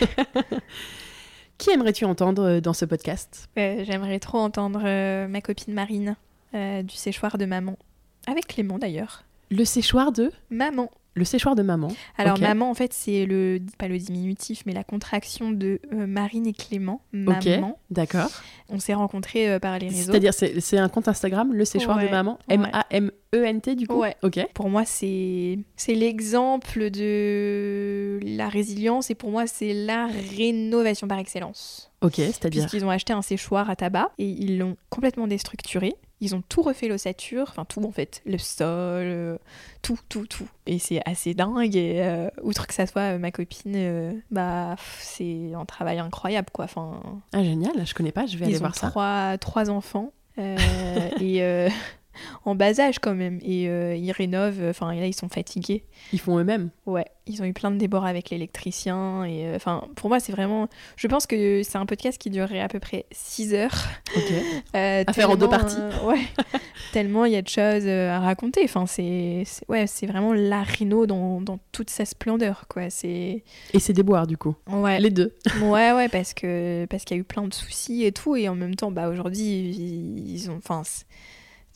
Qui 1.59 1.71
aimerais-tu 1.71 2.05
entendre 2.05 2.43
euh, 2.45 2.61
dans 2.61 2.73
ce 2.73 2.85
podcast? 2.85 3.49
J'aimerais 3.57 4.19
trop 4.19 4.39
entendre 4.39 4.81
euh, 4.85 5.29
ma 5.29 5.41
copine 5.41 5.75
Marine 5.75 6.17
euh, 6.55 6.83
du 6.83 6.97
séchoir 6.97 7.39
de 7.39 7.45
maman. 7.45 7.79
Avec 8.27 8.47
Clément 8.47 8.79
d'ailleurs. 8.79 9.25
Le 9.51 9.65
séchoir 9.65 10.13
de? 10.13 10.33
Maman. 10.51 10.91
Le 11.15 11.25
séchoir 11.25 11.55
de 11.55 11.63
maman. 11.63 11.89
Alors 12.17 12.41
maman, 12.41 12.71
en 12.71 12.75
fait, 12.75 12.93
c'est 12.95 13.27
le 13.27 13.61
pas 13.79 13.89
le 13.89 13.99
diminutif, 13.99 14.63
mais 14.65 14.73
la 14.73 14.85
contraction 14.85 15.51
de 15.51 15.79
euh, 15.93 16.07
Marine 16.07 16.47
et 16.47 16.55
Clément. 16.55 17.03
Maman. 17.13 17.39
Ok, 17.39 17.77
d'accord. 17.91 18.31
On 18.71 18.79
s'est 18.79 18.95
rencontrés 18.95 19.51
euh, 19.51 19.59
par 19.59 19.79
les 19.79 19.89
réseaux. 19.89 20.13
C'est-à-dire, 20.13 20.33
c'est 20.33 20.79
un 20.79 20.89
compte 20.89 21.09
Instagram, 21.09 21.53
le 21.53 21.65
séchoir 21.67 21.99
de 21.99 22.09
maman, 22.09 22.39
M-A-M-E-N-T 22.49 23.75
du 23.75 23.87
coup? 23.87 24.01
Ouais. 24.01 24.17
Ok. 24.23 24.41
Pour 24.55 24.71
moi, 24.71 24.85
c'est 24.87 25.59
c'est 25.77 25.95
l'exemple 25.95 26.91
de 26.91 28.19
la 28.23 28.49
résilience 28.49 29.11
et 29.11 29.15
pour 29.15 29.31
moi, 29.31 29.47
c'est 29.47 29.75
la 29.75 30.09
rénovation 30.37 31.09
par 31.09 31.19
excellence. 31.19 31.91
Ok, 32.01 32.15
c'est-à-dire? 32.17 32.63
Puisqu'ils 32.63 32.85
ont 32.87 32.91
acheté 32.91 33.13
un 33.13 33.23
séchoir 33.23 33.69
à 33.69 33.77
tabac 33.77 34.11
et 34.19 34.27
ils 34.27 34.59
l'ont 34.59 34.77
complètement 34.89 35.27
déstructuré. 35.27 35.95
Ils 36.23 36.37
ont 36.37 36.43
tout 36.49 36.63
refait 36.63 36.87
l'ossature, 36.87 37.47
enfin 37.49 37.65
tout 37.65 37.85
en 37.85 37.91
fait, 37.91 38.23
le 38.25 38.39
sol, 38.39 38.69
euh, 38.69 39.39
tout, 39.83 39.99
tout, 40.09 40.25
tout. 40.25 40.47
Et 40.67 40.79
c'est 40.79 41.03
assez 41.05 41.35
dingue. 41.35 41.75
Et 41.75 42.01
euh, 42.01 42.29
outre 42.43 42.69
que 42.69 42.75
ça 42.75 42.87
soit 42.87 43.15
euh, 43.15 43.19
ma 43.19 43.33
copine, 43.33 44.23
bah 44.31 44.77
c'est 45.01 45.53
un 45.53 45.65
travail 45.65 45.99
incroyable 45.99 46.47
quoi. 46.53 46.67
Enfin. 46.67 47.03
Ah 47.33 47.43
génial, 47.43 47.85
je 47.85 47.93
connais 47.93 48.13
pas, 48.13 48.27
je 48.27 48.37
vais 48.37 48.45
aller 48.45 48.59
voir 48.59 48.77
ça. 48.77 48.93
Ils 48.95 49.35
ont 49.35 49.39
trois 49.39 49.69
enfants. 49.69 50.13
et 50.39 51.69
en 52.45 52.55
bas 52.55 52.81
âge 52.81 52.99
quand 52.99 53.15
même. 53.15 53.39
Et 53.43 53.69
euh, 53.69 53.95
ils 53.95 54.13
rénovent, 54.13 54.63
enfin 54.69 54.95
là 54.95 55.07
ils 55.07 55.15
sont 55.15 55.29
fatigués. 55.29 55.85
Ils 56.13 56.21
font 56.21 56.39
eux-mêmes 56.39 56.71
Ouais, 56.87 57.07
ils 57.27 57.43
ont 57.43 57.45
eu 57.45 57.53
plein 57.53 57.71
de 57.71 57.77
débords 57.77 58.07
avec 58.07 58.31
l'électricien. 58.31 59.25
Et 59.25 59.47
euh, 59.47 59.57
enfin, 59.57 59.85
pour 59.97 60.09
moi 60.09 60.21
c'est 60.21 60.33
vraiment. 60.33 60.69
Je 60.97 61.07
pense 61.07 61.27
que 61.27 61.63
c'est 61.63 61.79
un 61.79 61.87
podcast 61.87 62.19
qui 62.19 62.31
durerait 62.31 62.61
à 62.61 62.69
peu 62.69 62.81
près 62.81 63.07
6 63.13 63.55
heures. 63.55 63.85
Ok. 64.17 64.23
Euh, 64.75 65.05
à 65.07 65.13
faire 65.13 65.29
en 65.29 65.37
deux 65.37 65.49
parties. 65.49 65.77
ouais. 66.05 66.21
tellement 66.93 67.25
il 67.27 67.33
y 67.33 67.37
a 67.37 67.43
de 67.43 67.49
choses 67.49 67.87
à 67.87 68.21
raconter. 68.21 68.63
Enfin, 68.65 68.87
c'est 68.87 69.45
ouais, 69.69 69.87
c'est 69.87 70.07
vraiment 70.07 70.33
la 70.33 70.63
Rhino 70.63 71.07
dans, 71.07 71.41
dans, 71.41 71.59
toute 71.73 71.91
sa 71.91 72.05
splendeur, 72.05 72.65
quoi. 72.69 72.89
C'est. 72.89 73.45
Et 73.75 73.79
c'est 73.81 73.93
déboires 73.93 74.27
du 74.27 74.39
coup. 74.39 74.55
Ouais. 74.67 74.99
Les 74.99 75.11
deux. 75.11 75.35
ouais, 75.63 75.93
ouais, 75.93 76.09
parce 76.09 76.33
que 76.33 76.87
parce 76.87 77.05
qu'il 77.05 77.17
y 77.17 77.21
a 77.21 77.21
eu 77.21 77.25
plein 77.25 77.47
de 77.47 77.53
soucis 77.53 78.05
et 78.05 78.13
tout, 78.13 78.35
et 78.35 78.49
en 78.49 78.55
même 78.55 78.77
temps, 78.77 78.91
bah 78.91 79.09
aujourd'hui 79.09 79.43
ils, 79.43 80.51
ont, 80.51 80.57
enfin 80.57 80.83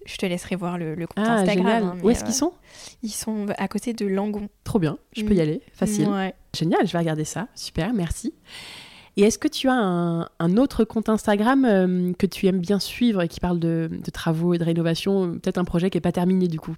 je 0.06 0.16
te 0.16 0.26
laisserai 0.26 0.56
voir 0.56 0.78
le, 0.78 0.94
compte 1.06 1.24
ah, 1.26 1.34
Instagram. 1.34 1.84
Hein, 1.84 1.96
Où 2.02 2.10
est-ce 2.10 2.24
qu'ils 2.24 2.34
sont? 2.34 2.52
Ils 3.02 3.10
sont 3.10 3.46
à 3.58 3.68
côté 3.68 3.92
de 3.92 4.06
Langon. 4.06 4.48
Trop 4.64 4.78
bien, 4.78 4.98
je 5.12 5.24
peux 5.24 5.34
y 5.34 5.38
mm. 5.38 5.40
aller, 5.40 5.60
facile. 5.72 6.08
Génial, 6.56 6.86
je 6.86 6.92
vais 6.92 6.98
regarder 6.98 7.24
ça. 7.24 7.48
Super, 7.54 7.92
merci. 7.92 8.32
Et 9.16 9.22
est-ce 9.22 9.38
que 9.38 9.48
tu 9.48 9.68
as 9.68 9.74
un, 9.74 10.56
autre 10.58 10.84
compte 10.84 11.08
Instagram 11.08 11.64
euh, 11.64 12.12
que 12.18 12.26
tu 12.26 12.46
aimes 12.46 12.60
bien 12.60 12.78
suivre 12.78 13.22
et 13.22 13.28
qui 13.28 13.40
parle 13.40 13.58
de, 13.58 13.90
travaux 14.12 14.52
et 14.52 14.58
de 14.58 14.64
rénovation 14.64 15.32
Peut-être 15.32 15.58
un 15.58 15.64
projet 15.64 15.88
qui 15.88 15.96
n'est 15.96 16.02
pas 16.02 16.12
terminé 16.12 16.48
du 16.48 16.60
coup? 16.60 16.76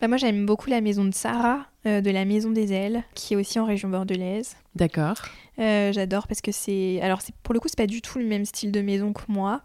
Bah 0.00 0.08
moi 0.08 0.16
j'aime 0.16 0.46
beaucoup 0.46 0.70
la 0.70 0.80
maison 0.80 1.04
de 1.04 1.14
Sarah, 1.14 1.66
euh, 1.86 2.00
de 2.00 2.10
la 2.10 2.24
Maison 2.24 2.50
des 2.50 2.72
Ailes, 2.72 3.02
qui 3.14 3.34
est 3.34 3.36
aussi 3.36 3.58
en 3.58 3.64
région 3.64 3.88
bordelaise. 3.88 4.56
D'accord. 4.74 5.16
Euh, 5.58 5.92
j'adore 5.92 6.28
parce 6.28 6.40
que 6.40 6.52
c'est. 6.52 7.00
Alors, 7.02 7.20
pour 7.42 7.54
le 7.54 7.60
coup, 7.60 7.68
c'est 7.68 7.78
pas 7.78 7.86
du 7.86 8.00
tout 8.00 8.18
le 8.18 8.24
même 8.24 8.44
style 8.44 8.70
de 8.70 8.80
maison 8.80 9.12
que 9.12 9.22
moi. 9.28 9.62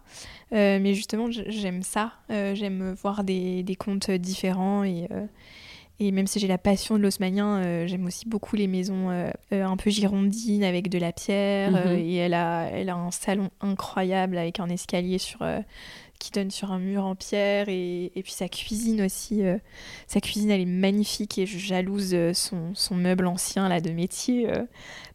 Euh, 0.52 0.78
mais 0.80 0.94
justement, 0.94 1.26
j'aime 1.30 1.82
ça. 1.82 2.12
J'aime 2.28 2.94
voir 3.00 3.22
des, 3.24 3.62
des, 3.62 3.76
contes 3.76 4.10
différents 4.10 4.84
et. 4.84 5.08
Et 6.00 6.10
même 6.10 6.26
si 6.26 6.40
j'ai 6.40 6.48
la 6.48 6.58
passion 6.58 6.96
de 6.96 7.02
l'osmanien, 7.02 7.86
j'aime 7.86 8.04
aussi 8.06 8.28
beaucoup 8.28 8.56
les 8.56 8.66
maisons 8.66 9.10
un 9.52 9.76
peu 9.76 9.90
girondines 9.90 10.64
avec 10.64 10.88
de 10.88 10.98
la 10.98 11.12
pierre. 11.12 11.70
Mhm. 11.70 11.98
et 11.98 12.16
elle 12.16 12.34
a, 12.34 12.68
elle 12.72 12.90
a 12.90 12.96
un 12.96 13.12
salon 13.12 13.48
incroyable 13.60 14.36
avec 14.36 14.58
un 14.58 14.68
escalier 14.68 15.18
sur, 15.18 15.46
qui 16.18 16.30
donne 16.30 16.50
sur 16.50 16.72
un 16.72 16.78
mur 16.78 17.04
en 17.04 17.14
pierre 17.14 17.68
et, 17.68 18.12
et 18.14 18.22
puis 18.22 18.32
sa 18.32 18.48
cuisine 18.48 19.02
aussi. 19.02 19.42
Euh, 19.42 19.58
sa 20.06 20.20
cuisine, 20.20 20.50
elle 20.50 20.60
est 20.60 20.66
magnifique 20.66 21.38
et 21.38 21.46
je 21.46 21.58
jalouse 21.58 22.10
euh, 22.14 22.32
son, 22.32 22.74
son 22.74 22.94
meuble 22.94 23.26
ancien 23.26 23.68
là 23.68 23.80
de 23.80 23.90
métier. 23.90 24.50
Euh. 24.50 24.64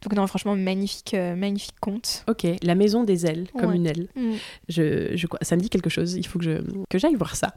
Donc 0.02 0.14
non, 0.14 0.26
franchement, 0.26 0.56
magnifique, 0.56 1.14
magnifique 1.14 1.78
conte. 1.80 2.24
Ok, 2.28 2.46
la 2.62 2.74
maison 2.74 3.04
des 3.04 3.26
ailes, 3.26 3.48
comme 3.58 3.74
une 3.74 3.86
aile. 3.86 4.08
Mm. 4.14 4.32
Je, 4.68 5.16
je, 5.16 5.26
ça 5.42 5.56
me 5.56 5.60
dit 5.60 5.68
quelque 5.68 5.90
chose, 5.90 6.14
il 6.14 6.26
faut 6.26 6.38
que, 6.38 6.44
je, 6.44 6.62
que 6.88 6.98
j'aille 6.98 7.16
voir 7.16 7.36
ça. 7.36 7.54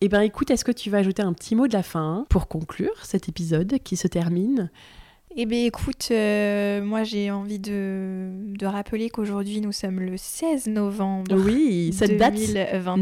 Eh 0.00 0.08
bien 0.08 0.20
écoute, 0.20 0.50
est-ce 0.50 0.64
que 0.64 0.72
tu 0.72 0.90
vas 0.90 0.98
ajouter 0.98 1.22
un 1.22 1.32
petit 1.32 1.54
mot 1.54 1.66
de 1.66 1.72
la 1.72 1.82
fin 1.82 2.26
pour 2.28 2.48
conclure 2.48 3.04
cet 3.04 3.28
épisode 3.28 3.78
qui 3.82 3.96
se 3.96 4.06
termine 4.08 4.70
eh 5.40 5.46
bien 5.46 5.64
écoute, 5.64 6.08
euh, 6.10 6.82
moi 6.82 7.04
j'ai 7.04 7.30
envie 7.30 7.60
de, 7.60 8.28
de 8.58 8.66
rappeler 8.66 9.08
qu'aujourd'hui 9.08 9.60
nous 9.60 9.70
sommes 9.70 10.00
le 10.00 10.16
16 10.16 10.66
novembre. 10.66 11.36
Oui, 11.36 11.92
cette 11.96 12.16
date 12.16 12.34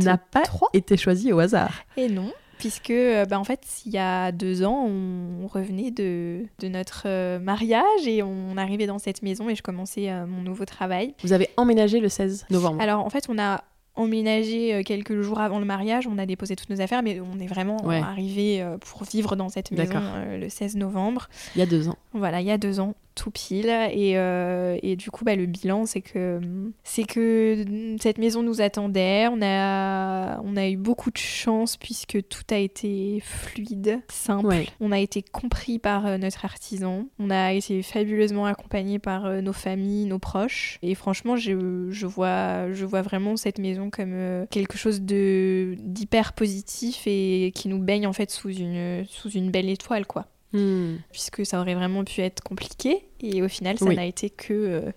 n'a 0.04 0.18
pas 0.18 0.42
été 0.74 0.98
choisie 0.98 1.32
au 1.32 1.38
hasard. 1.38 1.72
Et 1.96 2.10
non, 2.10 2.30
puisque 2.58 2.90
euh, 2.90 3.24
bah, 3.24 3.40
en 3.40 3.44
fait 3.44 3.62
il 3.86 3.92
y 3.92 3.96
a 3.96 4.32
deux 4.32 4.64
ans 4.64 4.86
on 4.86 5.46
revenait 5.46 5.90
de, 5.90 6.42
de 6.58 6.68
notre 6.68 7.04
euh, 7.06 7.38
mariage 7.38 8.06
et 8.06 8.22
on 8.22 8.58
arrivait 8.58 8.86
dans 8.86 8.98
cette 8.98 9.22
maison 9.22 9.48
et 9.48 9.54
je 9.54 9.62
commençais 9.62 10.10
mon 10.26 10.42
nouveau 10.42 10.66
travail. 10.66 11.14
Vous 11.22 11.32
avez 11.32 11.48
emménagé 11.56 12.00
le 12.00 12.10
16 12.10 12.44
novembre 12.50 12.82
Alors 12.82 13.02
en 13.02 13.08
fait 13.08 13.24
on 13.30 13.38
a 13.38 13.64
emménagé 13.97 14.85
quelques 14.85 15.20
jours 15.20 15.40
avant 15.40 15.59
le 15.59 15.64
mariage. 15.64 16.06
On 16.06 16.18
a 16.18 16.27
déposé 16.27 16.56
toutes 16.56 16.70
nos 16.70 16.81
affaires, 16.81 17.02
mais 17.02 17.20
on 17.20 17.40
est 17.40 17.47
vraiment 17.47 17.78
arrivé 17.89 18.64
pour 18.81 19.05
vivre 19.05 19.36
dans 19.36 19.48
cette 19.48 19.70
maison 19.70 20.01
le 20.39 20.48
16 20.48 20.77
novembre. 20.77 21.28
Il 21.55 21.59
y 21.59 21.62
a 21.62 21.66
deux 21.66 21.89
ans. 21.89 21.97
Voilà, 22.12 22.40
il 22.40 22.47
y 22.47 22.51
a 22.51 22.59
deux 22.59 22.81
ans 22.81 22.94
tout 23.16 23.32
pile. 23.32 23.74
Et, 23.93 24.16
euh, 24.16 24.78
et 24.82 24.94
du 24.94 25.10
coup, 25.10 25.24
bah, 25.24 25.34
le 25.34 25.47
bilan, 25.47 25.86
c'est 25.86 26.02
que, 26.02 26.38
c'est 26.84 27.02
que 27.02 27.64
cette 28.01 28.18
maison 28.18 28.44
nous 28.44 28.60
attendait. 28.60 29.26
On 29.28 29.40
a, 29.43 30.40
on 30.44 30.56
a 30.56 30.68
eu 30.68 30.76
beaucoup 30.76 31.10
de 31.10 31.18
chance 31.18 31.76
puisque 31.76 32.18
tout 32.28 32.44
a 32.51 32.59
été 32.59 33.20
fluide, 33.24 34.01
simple. 34.09 34.55
On 34.78 34.93
a 34.93 35.01
été 35.01 35.22
compris 35.22 35.80
par 35.80 36.06
euh, 36.06 36.18
notre 36.18 36.44
artisan. 36.44 37.06
On 37.18 37.30
a 37.30 37.55
été 37.55 37.82
fabuleusement 37.82 38.47
accompagné 38.47 39.01
par 39.01 39.26
euh, 39.26 39.40
nos 39.40 39.55
familles, 39.55 40.06
nos 40.06 40.20
proches. 40.20 40.78
Et 40.82 40.94
franchement, 40.94 41.36
je, 41.36 41.90
je, 41.90 42.06
vois, 42.06 42.72
je 42.72 42.84
vois 42.84 43.02
vraiment 43.02 43.36
cette 43.36 43.59
maison 43.59 43.90
comme 43.90 44.47
quelque 44.51 44.76
chose 44.76 45.01
de, 45.01 45.74
d'hyper 45.80 46.34
positif 46.34 47.05
et 47.06 47.51
qui 47.55 47.68
nous 47.68 47.78
baigne 47.78 48.06
en 48.06 48.12
fait 48.12 48.30
sous 48.30 48.51
une, 48.51 49.05
sous 49.09 49.30
une 49.30 49.51
belle 49.51 49.70
étoile, 49.70 50.06
quoi. 50.06 50.26
Hmm. 50.52 50.97
puisque 51.10 51.44
ça 51.44 51.60
aurait 51.60 51.74
vraiment 51.74 52.05
pu 52.05 52.20
être 52.20 52.43
compliqué. 52.43 53.05
Et 53.20 53.43
au 53.43 53.48
final, 53.48 53.78
ça 53.78 53.86
n'a 53.86 54.06
été 54.06 54.31
que, 54.31 54.52
euh, 54.52 54.93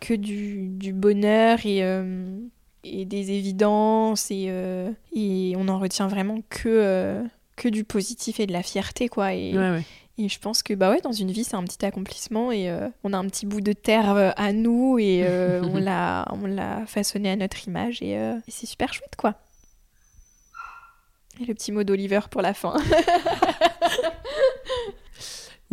que 0.00 0.14
du, 0.14 0.68
du, 0.68 0.92
bonheur 0.92 1.58
et, 1.64 1.82
euh, 1.82 2.38
et 2.84 3.04
des 3.04 3.32
évidences. 3.32 4.30
Et, 4.30 4.46
euh, 4.48 4.90
et, 5.12 5.54
on 5.56 5.68
en 5.68 5.78
retient 5.78 6.06
vraiment 6.06 6.38
que, 6.50 7.24
que 7.56 7.68
du 7.68 7.84
positif 7.84 8.40
et 8.40 8.46
de 8.46 8.52
la 8.52 8.62
fierté. 8.62 9.08
quoi. 9.08 9.34
Et, 9.34 9.54
et 10.16 10.28
je 10.28 10.38
pense 10.38 10.62
que 10.62 10.74
bah 10.74 10.90
ouais, 10.90 11.00
dans 11.00 11.12
une 11.12 11.32
vie, 11.32 11.44
c'est 11.44 11.56
un 11.56 11.64
petit 11.64 11.84
accomplissement 11.84 12.52
et 12.52 12.70
on 13.02 13.12
a 13.12 13.18
un 13.18 13.26
petit 13.26 13.46
bout 13.46 13.62
de 13.62 13.72
terre 13.72 14.32
à 14.36 14.52
nous 14.52 14.98
et 14.98 15.26
on 15.62 15.78
l'a 15.78 16.84
façonné 16.86 17.30
à 17.30 17.36
notre 17.36 17.66
image 17.66 18.00
et, 18.00 18.12
et 18.12 18.50
c'est 18.50 18.66
super 18.66 18.92
chouette 18.92 19.16
quoi. 19.16 19.34
Et 21.40 21.46
le 21.46 21.54
petit 21.54 21.72
mot 21.72 21.82
d'Oliver 21.82 22.20
pour 22.30 22.42
la 22.42 22.54
fin. 22.54 22.76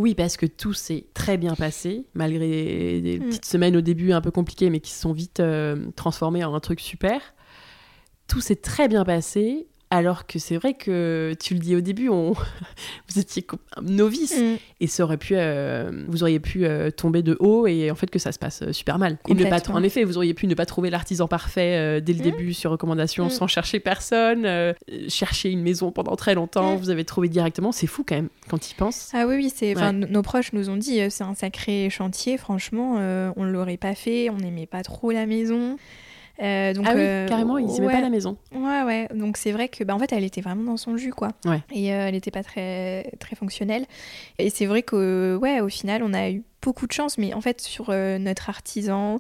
Oui, 0.02 0.16
parce 0.16 0.36
que 0.36 0.48
tout 0.48 0.74
s'est 0.74 1.06
très 1.14 1.38
bien 1.38 1.54
passé, 1.54 2.08
malgré 2.16 3.02
des 3.02 3.20
mm. 3.20 3.24
petites 3.24 3.46
semaines 3.46 3.78
au 3.78 3.82
début 3.82 4.14
un 4.14 4.22
peu 4.22 4.32
compliquées, 4.32 4.72
mais 4.72 4.80
qui 4.80 4.90
se 4.90 5.00
sont 5.00 5.14
vite 5.14 5.40
euh, 5.40 5.92
transformées 5.96 6.44
en 6.44 6.56
un 6.56 6.60
truc 6.60 6.80
super. 6.80 7.22
Tout 8.26 8.42
s'est 8.42 8.56
très 8.56 8.88
bien 8.88 9.06
passé. 9.06 9.68
Alors 9.94 10.26
que 10.26 10.40
c'est 10.40 10.56
vrai 10.56 10.74
que 10.74 11.36
tu 11.38 11.54
le 11.54 11.60
dis 11.60 11.76
au 11.76 11.82
début, 11.82 12.08
on... 12.08 12.32
vous 13.10 13.20
étiez 13.20 13.46
novice 13.82 14.40
mm. 14.40 14.56
et 14.80 14.88
ça 14.88 15.04
aurait 15.04 15.18
pu, 15.18 15.34
euh, 15.36 16.06
vous 16.08 16.24
auriez 16.24 16.40
pu 16.40 16.66
euh, 16.66 16.92
tomber 16.92 17.22
de 17.22 17.36
haut 17.42 17.68
et 17.68 17.92
en 17.92 17.96
fait 17.96 18.10
que 18.10 18.18
ça 18.18 18.32
se 18.32 18.40
passe 18.40 18.62
euh, 18.62 18.72
super 18.72 18.98
mal. 18.98 19.18
Et 19.28 19.34
ne 19.34 19.44
pas, 19.44 19.60
en 19.70 19.84
effet, 19.84 20.06
vous 20.06 20.16
auriez 20.16 20.34
pu 20.34 20.48
ne 20.48 20.56
pas 20.56 20.66
trouver 20.66 20.90
l'artisan 20.90 21.28
parfait 21.28 22.00
dès 22.00 22.14
le 22.14 22.20
mm. 22.20 22.24
début 22.24 22.54
sur 22.54 22.72
recommandation 22.72 23.26
mm. 23.26 23.32
sans 23.32 23.48
chercher 23.48 23.82
personne, 23.82 24.48
chercher 25.10 25.50
une 25.50 25.62
maison 25.62 25.92
pendant 25.92 26.16
très 26.16 26.36
longtemps, 26.36 26.78
vous 26.78 26.90
avez 26.90 27.04
trouvé 27.04 27.28
directement. 27.28 27.74
C'est 27.74 27.88
fou 27.88 28.06
quand 28.08 28.16
même 28.16 28.30
quand 28.50 28.72
il 28.72 28.76
pense. 28.76 29.10
Ah 29.14 29.26
oui, 29.28 29.36
oui, 29.36 29.52
c'est. 29.54 29.76
Nos 29.92 30.22
proches 30.22 30.54
nous 30.54 30.70
ont 30.70 30.78
dit 30.78 31.02
c'est 31.10 31.26
un 31.26 31.36
sacré 31.36 31.90
chantier. 31.90 32.38
Franchement, 32.38 32.96
on 33.36 33.44
l'aurait 33.44 33.76
pas 33.76 33.94
fait, 33.94 34.30
on 34.30 34.38
n'aimait 34.38 34.68
pas 34.68 34.84
trop 34.84 35.12
la 35.12 35.26
maison. 35.26 35.78
Euh, 36.42 36.74
donc, 36.74 36.86
ah 36.88 36.94
oui, 36.96 37.02
euh, 37.02 37.28
carrément, 37.28 37.58
ils 37.58 37.68
n'aimaient 37.68 37.92
pas 37.92 38.02
la 38.02 38.10
maison. 38.10 38.38
Ouais, 38.54 38.84
ouais. 38.84 39.08
Donc 39.14 39.38
c'est 39.38 39.52
vrai 39.52 39.68
que, 39.70 39.84
bah, 39.84 39.94
en 39.94 40.00
fait, 40.00 40.12
elle 40.12 40.24
était 40.24 40.42
vraiment 40.42 40.64
dans 40.64 40.78
son 40.78 40.98
jus, 40.98 41.12
quoi. 41.12 41.30
Ouais. 41.46 41.62
Et 41.72 41.94
euh, 41.94 42.08
elle 42.08 42.14
n'était 42.14 42.32
pas 42.32 42.44
très, 42.44 43.12
très 43.20 43.36
fonctionnelle. 43.36 43.86
Et 44.40 44.50
c'est 44.50 44.66
vrai 44.66 44.84
qu'au 44.84 45.38
ouais, 45.38 45.62
au 45.62 45.70
final, 45.70 46.02
on 46.04 46.14
a 46.14 46.30
eu 46.30 46.44
beaucoup 46.62 46.88
de 46.88 46.92
chance, 46.92 47.18
mais 47.18 47.34
en 47.34 47.42
fait, 47.42 47.62
sur 47.62 47.90
notre 47.90 48.50
artisan, 48.50 49.20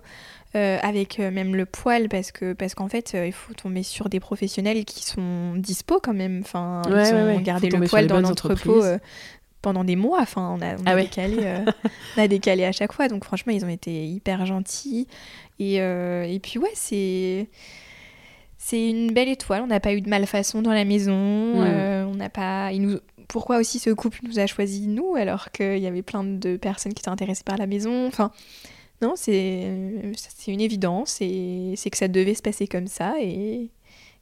avec 0.53 1.19
même 1.19 1.55
le 1.55 1.65
poil, 1.65 2.09
parce 2.09 2.31
que 2.31 2.53
parce 2.53 2.75
qu'en 2.75 2.88
fait, 2.88 3.15
il 3.15 3.31
faut 3.31 3.53
tomber 3.53 3.83
sur 3.83 4.09
des 4.09 4.19
professionnels 4.19 4.85
qui 4.85 5.05
sont 5.05 5.55
dispo 5.55 5.99
quand 6.01 6.13
même. 6.13 6.41
Enfin, 6.43 6.81
ils 6.88 7.13
ont 7.13 7.39
gardé 7.39 7.69
le 7.69 7.88
poil 7.88 8.07
dans 8.07 8.21
l'entrepôt 8.21 8.83
pendant 9.61 9.83
des 9.83 9.95
mois. 9.95 10.19
Enfin, 10.21 10.57
on 10.57 10.61
a, 10.61 10.75
on 10.75 10.85
a 10.85 10.91
ah 10.91 10.95
décalé, 10.95 11.63
on 12.17 12.21
a 12.21 12.27
décalé 12.27 12.65
à 12.65 12.71
chaque 12.71 12.93
fois. 12.93 13.07
Donc 13.07 13.23
franchement, 13.23 13.53
ils 13.53 13.65
ont 13.65 13.69
été 13.69 14.05
hyper 14.05 14.45
gentils. 14.45 15.07
Euh, 15.79 16.23
et, 16.23 16.39
puis 16.39 16.59
ouais, 16.59 16.71
c'est 16.73 17.47
c'est 18.57 18.89
une 18.89 19.11
belle 19.13 19.29
étoile. 19.29 19.61
On 19.63 19.67
n'a 19.67 19.79
pas 19.79 19.93
eu 19.93 20.01
de 20.01 20.09
malfaçon 20.09 20.61
dans 20.61 20.73
la 20.73 20.85
maison. 20.85 21.13
Euh, 21.15 22.05
on 22.05 22.15
n'a 22.15 22.29
pas. 22.29 22.71
nous... 22.73 22.99
Pourquoi 23.27 23.57
aussi 23.57 23.79
ce 23.79 23.89
couple 23.91 24.19
nous 24.23 24.39
a 24.39 24.45
choisi 24.45 24.88
nous 24.88 25.15
alors 25.15 25.51
qu'il 25.51 25.77
y 25.77 25.88
avait 25.88 26.01
plein 26.01 26.23
de 26.23 26.57
personnes 26.57 26.93
qui 26.93 27.01
étaient 27.01 27.09
intéressées 27.09 27.43
par 27.45 27.57
la 27.57 27.65
maison? 27.65 28.07
Enfin, 28.07 28.31
non, 29.01 29.13
c'est 29.15 30.13
c'est 30.15 30.51
une 30.51 30.61
évidence 30.61 31.19
et 31.21 31.73
c'est 31.77 31.89
que 31.89 31.97
ça 31.97 32.07
devait 32.07 32.35
se 32.35 32.41
passer 32.41 32.67
comme 32.67 32.88
ça 32.88 33.13
et 33.19 33.69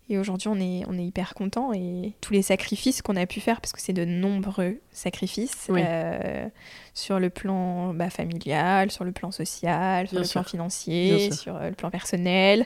et 0.09 0.17
aujourd'hui, 0.17 0.47
on 0.47 0.59
est, 0.59 0.83
on 0.87 0.97
est 0.97 1.05
hyper 1.05 1.35
content 1.35 1.71
et 1.71 2.13
tous 2.19 2.33
les 2.33 2.41
sacrifices 2.41 3.03
qu'on 3.03 3.15
a 3.15 3.27
pu 3.27 3.39
faire, 3.39 3.61
parce 3.61 3.73
que 3.73 3.81
c'est 3.81 3.93
de 3.93 4.05
nombreux 4.05 4.79
sacrifices 4.91 5.67
euh, 5.69 6.47
sur 6.95 7.19
le 7.19 7.29
plan 7.29 7.93
bah, 7.93 8.09
familial, 8.09 8.89
sur 8.89 9.03
le 9.03 9.11
plan 9.11 9.29
social, 9.29 10.07
sur 10.07 10.19
le 10.19 10.27
plan 10.27 10.43
financier, 10.43 11.31
sur 11.31 11.55
euh, 11.55 11.69
le 11.69 11.75
plan 11.75 11.91
personnel. 11.91 12.65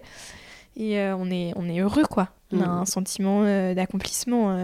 Et 0.77 0.97
euh, 0.99 1.17
on, 1.17 1.29
est, 1.29 1.51
on 1.57 1.67
est 1.67 1.79
heureux, 1.79 2.05
quoi. 2.09 2.29
On 2.53 2.61
a 2.61 2.65
mm. 2.65 2.69
un 2.69 2.85
sentiment 2.85 3.43
d'accomplissement. 3.73 4.57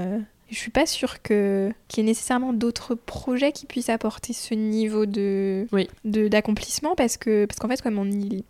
Je 0.50 0.56
suis 0.56 0.72
pas 0.72 0.86
sûre 0.86 1.22
que 1.22 1.72
qu'il 1.88 2.02
y 2.04 2.08
ait 2.08 2.10
nécessairement 2.10 2.54
d'autres 2.54 2.96
projets 2.96 3.52
qui 3.52 3.66
puissent 3.66 3.90
apporter 3.90 4.34
ce 4.34 4.54
niveau 4.56 5.06
de 5.06 5.68
d'accomplissement 6.04 6.96
parce 6.96 7.18
que 7.18 7.46
parce 7.46 7.60
qu'en 7.60 7.68
fait 7.68 7.82
comme 7.82 8.00
on 8.00 8.10
y 8.10 8.44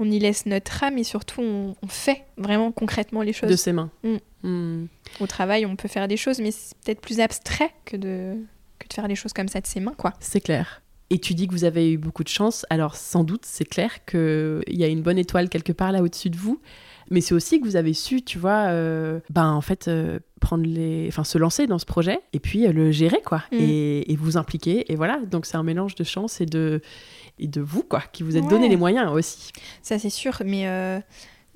on 0.00 0.10
y 0.10 0.18
laisse 0.18 0.46
notre 0.46 0.82
âme 0.82 0.98
et 0.98 1.04
surtout 1.04 1.42
on, 1.42 1.74
fait 1.88 2.24
vraiment 2.36 2.72
concrètement 2.72 3.22
les 3.22 3.32
choses. 3.32 3.50
De 3.50 3.56
ses 3.56 3.72
mains. 3.72 3.90
Mm. 4.02 4.48
Mm. 4.48 4.88
Au 5.20 5.26
travail, 5.26 5.66
on 5.66 5.76
peut 5.76 5.88
faire 5.88 6.08
des 6.08 6.16
choses, 6.16 6.40
mais 6.40 6.50
c'est 6.50 6.76
peut-être 6.78 7.00
plus 7.00 7.20
abstrait 7.20 7.70
que 7.84 7.96
de, 7.96 8.36
que 8.78 8.88
de 8.88 8.92
faire 8.92 9.06
des 9.06 9.14
choses 9.14 9.32
comme 9.32 9.48
ça 9.48 9.60
de 9.60 9.66
ses 9.66 9.80
mains, 9.80 9.94
quoi. 9.96 10.14
C'est 10.18 10.40
clair. 10.40 10.82
Et 11.10 11.18
tu 11.18 11.34
dis 11.34 11.46
que 11.46 11.52
vous 11.52 11.64
avez 11.64 11.92
eu 11.92 11.98
beaucoup 11.98 12.24
de 12.24 12.28
chance, 12.28 12.64
alors 12.70 12.96
sans 12.96 13.24
doute, 13.24 13.44
c'est 13.44 13.64
clair 13.64 14.04
qu'il 14.06 14.62
y 14.68 14.84
a 14.84 14.86
une 14.86 15.02
bonne 15.02 15.18
étoile 15.18 15.48
quelque 15.48 15.72
part 15.72 15.92
là 15.92 16.02
au-dessus 16.02 16.30
de 16.30 16.36
vous, 16.36 16.60
mais 17.10 17.20
c'est 17.20 17.34
aussi 17.34 17.60
que 17.60 17.64
vous 17.64 17.74
avez 17.74 17.92
su, 17.92 18.22
tu 18.22 18.38
vois, 18.38 18.68
euh, 18.68 19.18
ben 19.28 19.50
en 19.50 19.60
fait, 19.60 19.88
euh, 19.88 20.20
prendre 20.40 20.64
les, 20.64 21.08
enfin 21.08 21.24
se 21.24 21.36
lancer 21.36 21.66
dans 21.66 21.80
ce 21.80 21.84
projet 21.84 22.20
et 22.32 22.38
puis 22.38 22.64
euh, 22.64 22.72
le 22.72 22.92
gérer 22.92 23.20
quoi, 23.24 23.42
mm. 23.50 23.56
et, 23.58 24.12
et, 24.12 24.16
vous 24.16 24.36
impliquer, 24.36 24.90
et 24.90 24.94
voilà. 24.94 25.18
Donc 25.28 25.46
c'est 25.46 25.56
un 25.56 25.64
mélange 25.64 25.96
de 25.96 26.04
chance 26.04 26.40
et 26.40 26.46
de 26.46 26.80
et 27.40 27.46
de 27.46 27.60
vous, 27.60 27.82
quoi, 27.82 28.02
qui 28.12 28.22
vous 28.22 28.36
êtes 28.36 28.46
donné 28.46 28.68
les 28.68 28.76
moyens 28.76 29.10
aussi. 29.12 29.50
Ça, 29.82 29.98
c'est 29.98 30.10
sûr, 30.10 30.42
mais 30.44 30.68
euh, 30.68 31.00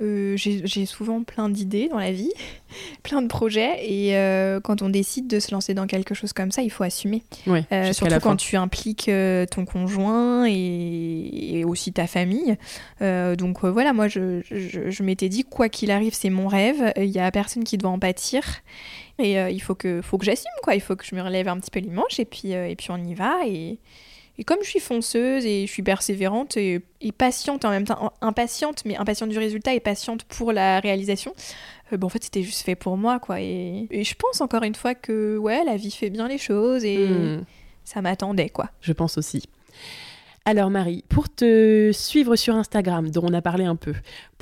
euh, 0.02 0.34
j'ai 0.36 0.86
souvent 0.86 1.22
plein 1.22 1.50
d'idées 1.50 1.88
dans 1.88 1.98
la 1.98 2.10
vie, 2.10 2.32
plein 3.02 3.20
de 3.20 3.28
projets, 3.28 3.86
et 3.86 4.16
euh, 4.16 4.60
quand 4.60 4.80
on 4.80 4.88
décide 4.88 5.26
de 5.26 5.38
se 5.38 5.52
lancer 5.52 5.74
dans 5.74 5.86
quelque 5.86 6.14
chose 6.14 6.32
comme 6.32 6.50
ça, 6.50 6.62
il 6.62 6.70
faut 6.70 6.84
assumer. 6.84 7.22
surtout 7.92 8.20
quand 8.22 8.36
tu 8.36 8.56
impliques 8.56 9.10
ton 9.50 9.64
conjoint 9.66 10.46
et, 10.46 11.64
aussi 11.66 11.92
ta 11.92 12.06
famille. 12.06 12.56
donc 13.00 13.64
voilà, 13.64 13.92
moi, 13.92 14.08
je, 14.08 14.40
je, 14.50 15.02
m'étais 15.02 15.28
dit, 15.28 15.44
quoi 15.44 15.68
qu'il 15.68 15.90
arrive, 15.90 16.14
c'est 16.14 16.30
mon 16.30 16.48
rêve, 16.48 16.92
il 16.96 17.10
n'y 17.10 17.20
a 17.20 17.30
personne 17.30 17.64
qui 17.64 17.76
doit 17.76 17.90
en 17.90 17.98
pâtir. 17.98 18.42
Et 19.18 19.34
il 19.34 19.60
faut 19.60 19.74
que, 19.74 20.00
faut 20.02 20.18
que 20.18 20.24
j'assume, 20.24 20.50
quoi. 20.62 20.74
Il 20.74 20.80
faut 20.80 20.96
que 20.96 21.04
je 21.04 21.14
me 21.14 21.22
relève 21.22 21.46
un 21.46 21.58
petit 21.60 21.70
peu 21.70 21.80
les 21.80 21.90
manches, 21.90 22.18
et 22.18 22.24
puis, 22.24 22.52
et 22.52 22.74
puis 22.74 22.88
on 22.90 22.96
y 22.96 23.14
va. 23.14 23.46
Et, 23.46 23.78
et 24.38 24.44
comme 24.44 24.58
je 24.62 24.68
suis 24.68 24.80
fonceuse 24.80 25.46
et 25.46 25.66
je 25.66 25.72
suis 25.72 25.82
persévérante 25.82 26.56
et, 26.56 26.82
patiente 27.16 27.64
en 27.64 27.70
même 27.70 27.84
temps, 27.84 28.12
impatiente, 28.20 28.84
mais 28.84 28.96
impatiente 28.96 29.30
du 29.30 29.38
résultat 29.38 29.74
et 29.74 29.80
patiente 29.80 30.24
pour 30.24 30.52
la 30.52 30.80
réalisation, 30.80 31.34
euh, 31.92 31.96
bon, 31.96 32.06
en 32.06 32.10
fait, 32.10 32.24
c'était 32.24 32.42
juste 32.42 32.62
fait 32.62 32.74
pour 32.74 32.96
moi, 32.96 33.20
quoi. 33.20 33.40
Et, 33.40 33.86
je 33.90 34.14
pense 34.14 34.40
encore 34.40 34.64
une 34.64 34.74
fois 34.74 34.94
que, 34.94 35.36
ouais, 35.36 35.64
la 35.64 35.76
vie 35.76 35.90
fait 35.90 36.10
bien 36.10 36.26
les 36.28 36.38
choses 36.38 36.84
et 36.84 36.98
hmm. 36.98 37.44
ça 37.84 38.02
m'attendait, 38.02 38.48
quoi. 38.48 38.70
Je 38.80 38.92
pense 38.92 39.18
aussi. 39.18 39.44
Alors 40.46 40.68
Marie, 40.68 41.04
pour 41.08 41.30
te 41.30 41.90
suivre 41.92 42.36
sur 42.36 42.54
Instagram, 42.54 43.08
dont 43.10 43.24
on 43.24 43.32
a 43.32 43.40
parlé 43.40 43.64
un 43.64 43.76
peu, 43.76 43.94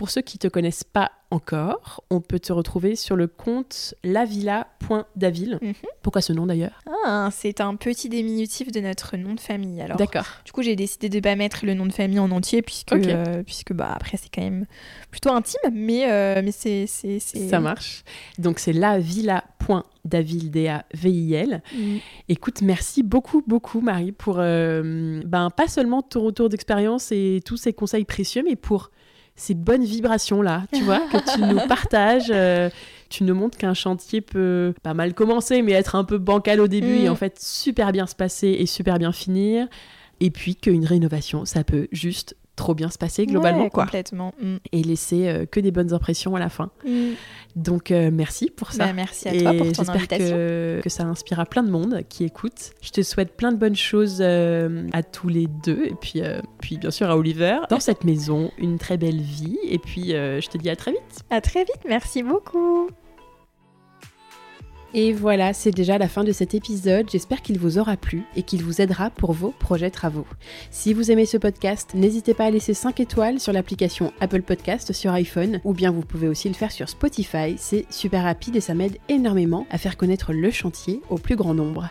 pour 0.03 0.11
ceux 0.11 0.20
qui 0.20 0.37
ne 0.37 0.41
te 0.41 0.49
connaissent 0.49 0.83
pas 0.83 1.12
encore, 1.31 2.03
on 2.11 2.20
peut 2.20 2.41
te 2.41 2.53
retrouver 2.53 2.97
sur 2.97 3.15
le 3.15 3.29
compte 3.29 3.95
lavilla.daville. 4.03 5.59
Mhm. 5.62 5.74
Pourquoi 6.03 6.20
ce 6.20 6.33
nom 6.33 6.45
d'ailleurs? 6.45 6.83
Ah, 7.07 7.29
C'est 7.31 7.61
un 7.61 7.77
petit 7.77 8.09
diminutif 8.09 8.73
de 8.73 8.81
notre 8.81 9.16
nom 9.16 9.35
de 9.35 9.39
famille. 9.39 9.81
Alors, 9.81 9.97
D'accord. 9.97 10.27
Du 10.45 10.51
coup, 10.51 10.62
j'ai 10.62 10.74
décidé 10.74 11.09
de 11.09 11.19
ne 11.19 11.20
pas 11.20 11.37
mettre 11.37 11.65
le 11.65 11.74
nom 11.74 11.87
de 11.87 11.93
famille 11.93 12.19
en 12.19 12.33
entier 12.33 12.62
puisque, 12.62 12.95
euh, 12.95 13.45
puisque 13.45 13.73
bah, 13.73 13.93
après, 13.95 14.16
c'est 14.16 14.29
quand 14.29 14.43
même 14.43 14.66
plutôt 15.12 15.31
intime, 15.31 15.70
mais, 15.73 16.11
euh, 16.11 16.43
mais 16.45 16.51
c'est, 16.51 16.89
Ça 16.89 17.61
marche. 17.61 18.03
Donc, 18.41 18.59
c'est 18.59 18.73
lavilla.daville, 18.73 20.51
D-A-V-I-L. 20.51 21.62
Mhm. 21.79 21.99
Écoute, 22.29 22.61
merci 22.62 23.05
beaucoup, 23.05 23.45
beaucoup, 23.47 23.81
Marie, 23.81 24.11
pour 24.11 24.41
euh, 24.41 25.23
ben, 25.24 25.51
pas 25.51 25.69
seulement 25.69 26.03
ton 26.03 26.24
retour 26.24 26.49
d'expérience 26.49 27.12
et 27.12 27.41
tous 27.45 27.57
ces 27.57 27.73
conseils 27.73 28.05
précieux, 28.05 28.43
mais 28.45 28.57
pour 28.57 28.91
ces 29.36 29.54
bonnes 29.54 29.84
vibrations-là, 29.84 30.64
tu 30.72 30.82
vois, 30.82 31.00
que 31.10 31.34
tu 31.34 31.40
nous 31.40 31.60
partages. 31.68 32.30
Euh, 32.30 32.70
tu 33.09 33.24
nous 33.24 33.34
montres 33.34 33.59
qu'un 33.59 33.74
chantier 33.74 34.20
peut 34.20 34.74
pas 34.82 34.94
mal 34.94 35.12
commencer, 35.12 35.62
mais 35.62 35.72
être 35.72 35.96
un 35.96 36.04
peu 36.04 36.18
bancal 36.18 36.60
au 36.60 36.68
début 36.68 36.96
et 36.96 37.09
mm. 37.09 37.12
en 37.12 37.14
fait 37.14 37.38
super 37.38 37.92
bien 37.92 38.06
se 38.06 38.14
passer 38.14 38.48
et 38.48 38.66
super 38.66 38.98
bien 38.98 39.12
finir. 39.12 39.68
Et 40.20 40.30
puis 40.30 40.56
qu'une 40.56 40.86
rénovation, 40.86 41.44
ça 41.44 41.64
peut 41.64 41.88
juste 41.92 42.36
trop 42.57 42.74
bien 42.74 42.91
se 42.91 42.99
passer 42.99 43.27
globalement. 43.27 43.69
quoi. 43.69 43.85
Complètement. 43.85 44.35
Mm. 44.41 44.57
Et 44.73 44.83
laisser 44.83 45.29
euh, 45.29 45.47
que 45.47 45.61
des 45.61 45.70
bonnes 45.70 45.93
impressions 45.93 46.37
à 46.37 46.41
la 46.41 46.49
fin. 46.49 46.70
Mm. 46.87 47.12
Donc 47.57 47.91
euh, 47.91 48.11
merci 48.12 48.51
pour 48.51 48.73
ça. 48.73 48.87
Bah, 48.87 48.93
merci 48.93 49.29
à 49.29 49.39
toi 49.39 49.55
pour 49.55 49.73
ton 49.73 49.89
invitation. 49.89 50.37
Que, 50.37 50.81
que 50.83 50.91
ça 50.91 51.05
inspirera 51.05 51.47
plein 51.47 51.62
de 51.62 51.70
monde 51.70 52.03
qui 52.09 52.24
écoute. 52.24 52.73
Je 52.81 52.91
te 52.91 53.03
souhaite 53.03 53.37
plein 53.37 53.53
de 53.53 53.57
bonnes 53.57 53.77
choses 53.77 54.19
euh, 54.20 54.87
à 54.93 55.03
tous 55.03 55.29
les 55.29 55.47
deux 55.47 55.85
et 55.85 55.95
puis, 56.01 56.23
puis 56.61 56.79
bien 56.79 56.91
sûr 56.91 57.11
à 57.11 57.16
Oliver 57.16 57.59
dans 57.70 57.81
cette 57.81 58.05
maison. 58.05 58.51
Une 58.59 58.79
très 58.79 58.97
belle 58.97 59.20
vie 59.20 59.59
et 59.65 59.79
puis 59.79 60.09
je 60.11 60.49
te 60.49 60.59
dis 60.59 60.70
à 60.70 60.77
très 60.77 60.93
vite. 60.93 61.24
À 61.31 61.41
très 61.41 61.61
vite. 61.61 61.81
Merci 61.89 62.23
beaucoup. 62.23 62.89
Et 64.94 65.14
voilà, 65.14 65.55
c'est 65.55 65.70
déjà 65.70 65.97
la 65.97 66.06
fin 66.06 66.23
de 66.23 66.32
cet 66.32 66.55
épisode. 66.55 67.09
J'espère 67.10 67.40
qu'il 67.40 67.59
vous 67.59 67.78
aura 67.78 67.97
plu 67.97 68.24
et 68.36 68.43
qu'il 68.43 68.62
vous 68.62 68.82
aidera 68.82 69.09
pour 69.09 69.32
vos 69.32 69.51
projets 69.51 69.90
travaux. 69.90 70.27
Si 70.70 70.93
vous 70.93 71.10
aimez 71.10 71.24
ce 71.24 71.39
podcast, 71.39 71.93
n'hésitez 71.94 72.35
pas 72.35 72.44
à 72.44 72.51
laisser 72.51 72.74
5 72.74 73.01
étoiles 73.01 73.40
sur 73.40 73.55
l'application 73.55 74.12
Apple 74.20 74.43
Podcast 74.43 74.93
sur 74.93 75.12
iPhone 75.12 75.60
ou 75.64 75.73
bien 75.73 75.90
vous 75.90 76.02
pouvez 76.02 76.28
aussi 76.28 76.48
le 76.48 76.55
faire 76.55 76.73
sur 76.73 76.90
Spotify. 76.90 77.55
C'est 77.56 77.86
super 77.90 78.24
rapide 78.24 78.56
et 78.56 78.60
ça 78.60 78.74
m'aide 78.74 78.98
énormément 79.09 79.66
à 79.70 79.78
faire 79.78 79.97
connaître 79.97 80.35
le 80.35 80.51
chantier 80.51 81.01
au 81.09 81.16
plus 81.16 81.36
grand 81.36 81.55
nombre. 81.55 81.89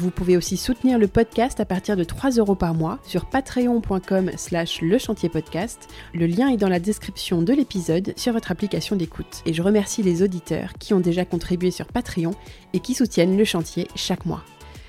Vous 0.00 0.10
pouvez 0.10 0.38
aussi 0.38 0.56
soutenir 0.56 0.98
le 0.98 1.08
podcast 1.08 1.60
à 1.60 1.66
partir 1.66 1.94
de 1.94 2.04
3 2.04 2.30
euros 2.30 2.54
par 2.54 2.72
mois 2.72 2.98
sur 3.02 3.26
patreon.com 3.26 4.30
slash 4.34 4.80
le 4.80 4.96
chantier 4.96 5.28
podcast. 5.28 5.88
Le 6.14 6.24
lien 6.24 6.48
est 6.48 6.56
dans 6.56 6.70
la 6.70 6.80
description 6.80 7.42
de 7.42 7.52
l'épisode 7.52 8.14
sur 8.16 8.32
votre 8.32 8.50
application 8.50 8.96
d'écoute. 8.96 9.42
Et 9.44 9.52
je 9.52 9.60
remercie 9.60 10.02
les 10.02 10.22
auditeurs 10.22 10.72
qui 10.78 10.94
ont 10.94 11.00
déjà 11.00 11.26
contribué 11.26 11.70
sur 11.70 11.86
Patreon 11.86 12.30
et 12.72 12.80
qui 12.80 12.94
soutiennent 12.94 13.36
le 13.36 13.44
chantier 13.44 13.88
chaque 13.94 14.24
mois. 14.24 14.42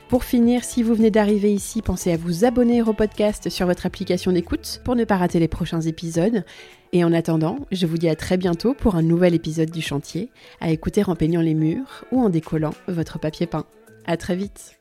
Pour 0.08 0.24
finir, 0.24 0.64
si 0.64 0.82
vous 0.82 0.96
venez 0.96 1.12
d'arriver 1.12 1.54
ici, 1.54 1.82
pensez 1.82 2.14
à 2.14 2.18
vous 2.18 2.46
abonner 2.46 2.82
au 2.82 2.94
podcast 2.94 3.50
sur 3.50 3.66
votre 3.66 3.86
application 3.86 4.32
d'écoute 4.32 4.80
pour 4.86 4.96
ne 4.96 5.04
pas 5.04 5.18
rater 5.18 5.40
les 5.40 5.50
prochains 5.50 5.82
épisodes. 5.82 6.46
Et 6.94 7.04
en 7.04 7.12
attendant, 7.12 7.60
je 7.74 7.86
vous 7.86 7.98
dis 7.98 8.08
à 8.08 8.16
très 8.16 8.38
bientôt 8.38 8.74
pour 8.74 8.96
un 8.96 9.02
nouvel 9.02 9.36
épisode 9.36 9.72
du 9.72 9.82
chantier, 9.82 10.32
à 10.62 10.72
écouter 10.72 11.04
en 11.06 11.18
peignant 11.18 11.42
les 11.42 11.54
murs 11.54 12.06
ou 12.14 12.22
en 12.22 12.30
décollant 12.30 12.74
votre 12.88 13.20
papier 13.20 13.46
peint. 13.46 13.66
À 14.06 14.16
très 14.16 14.38
vite 14.38 14.81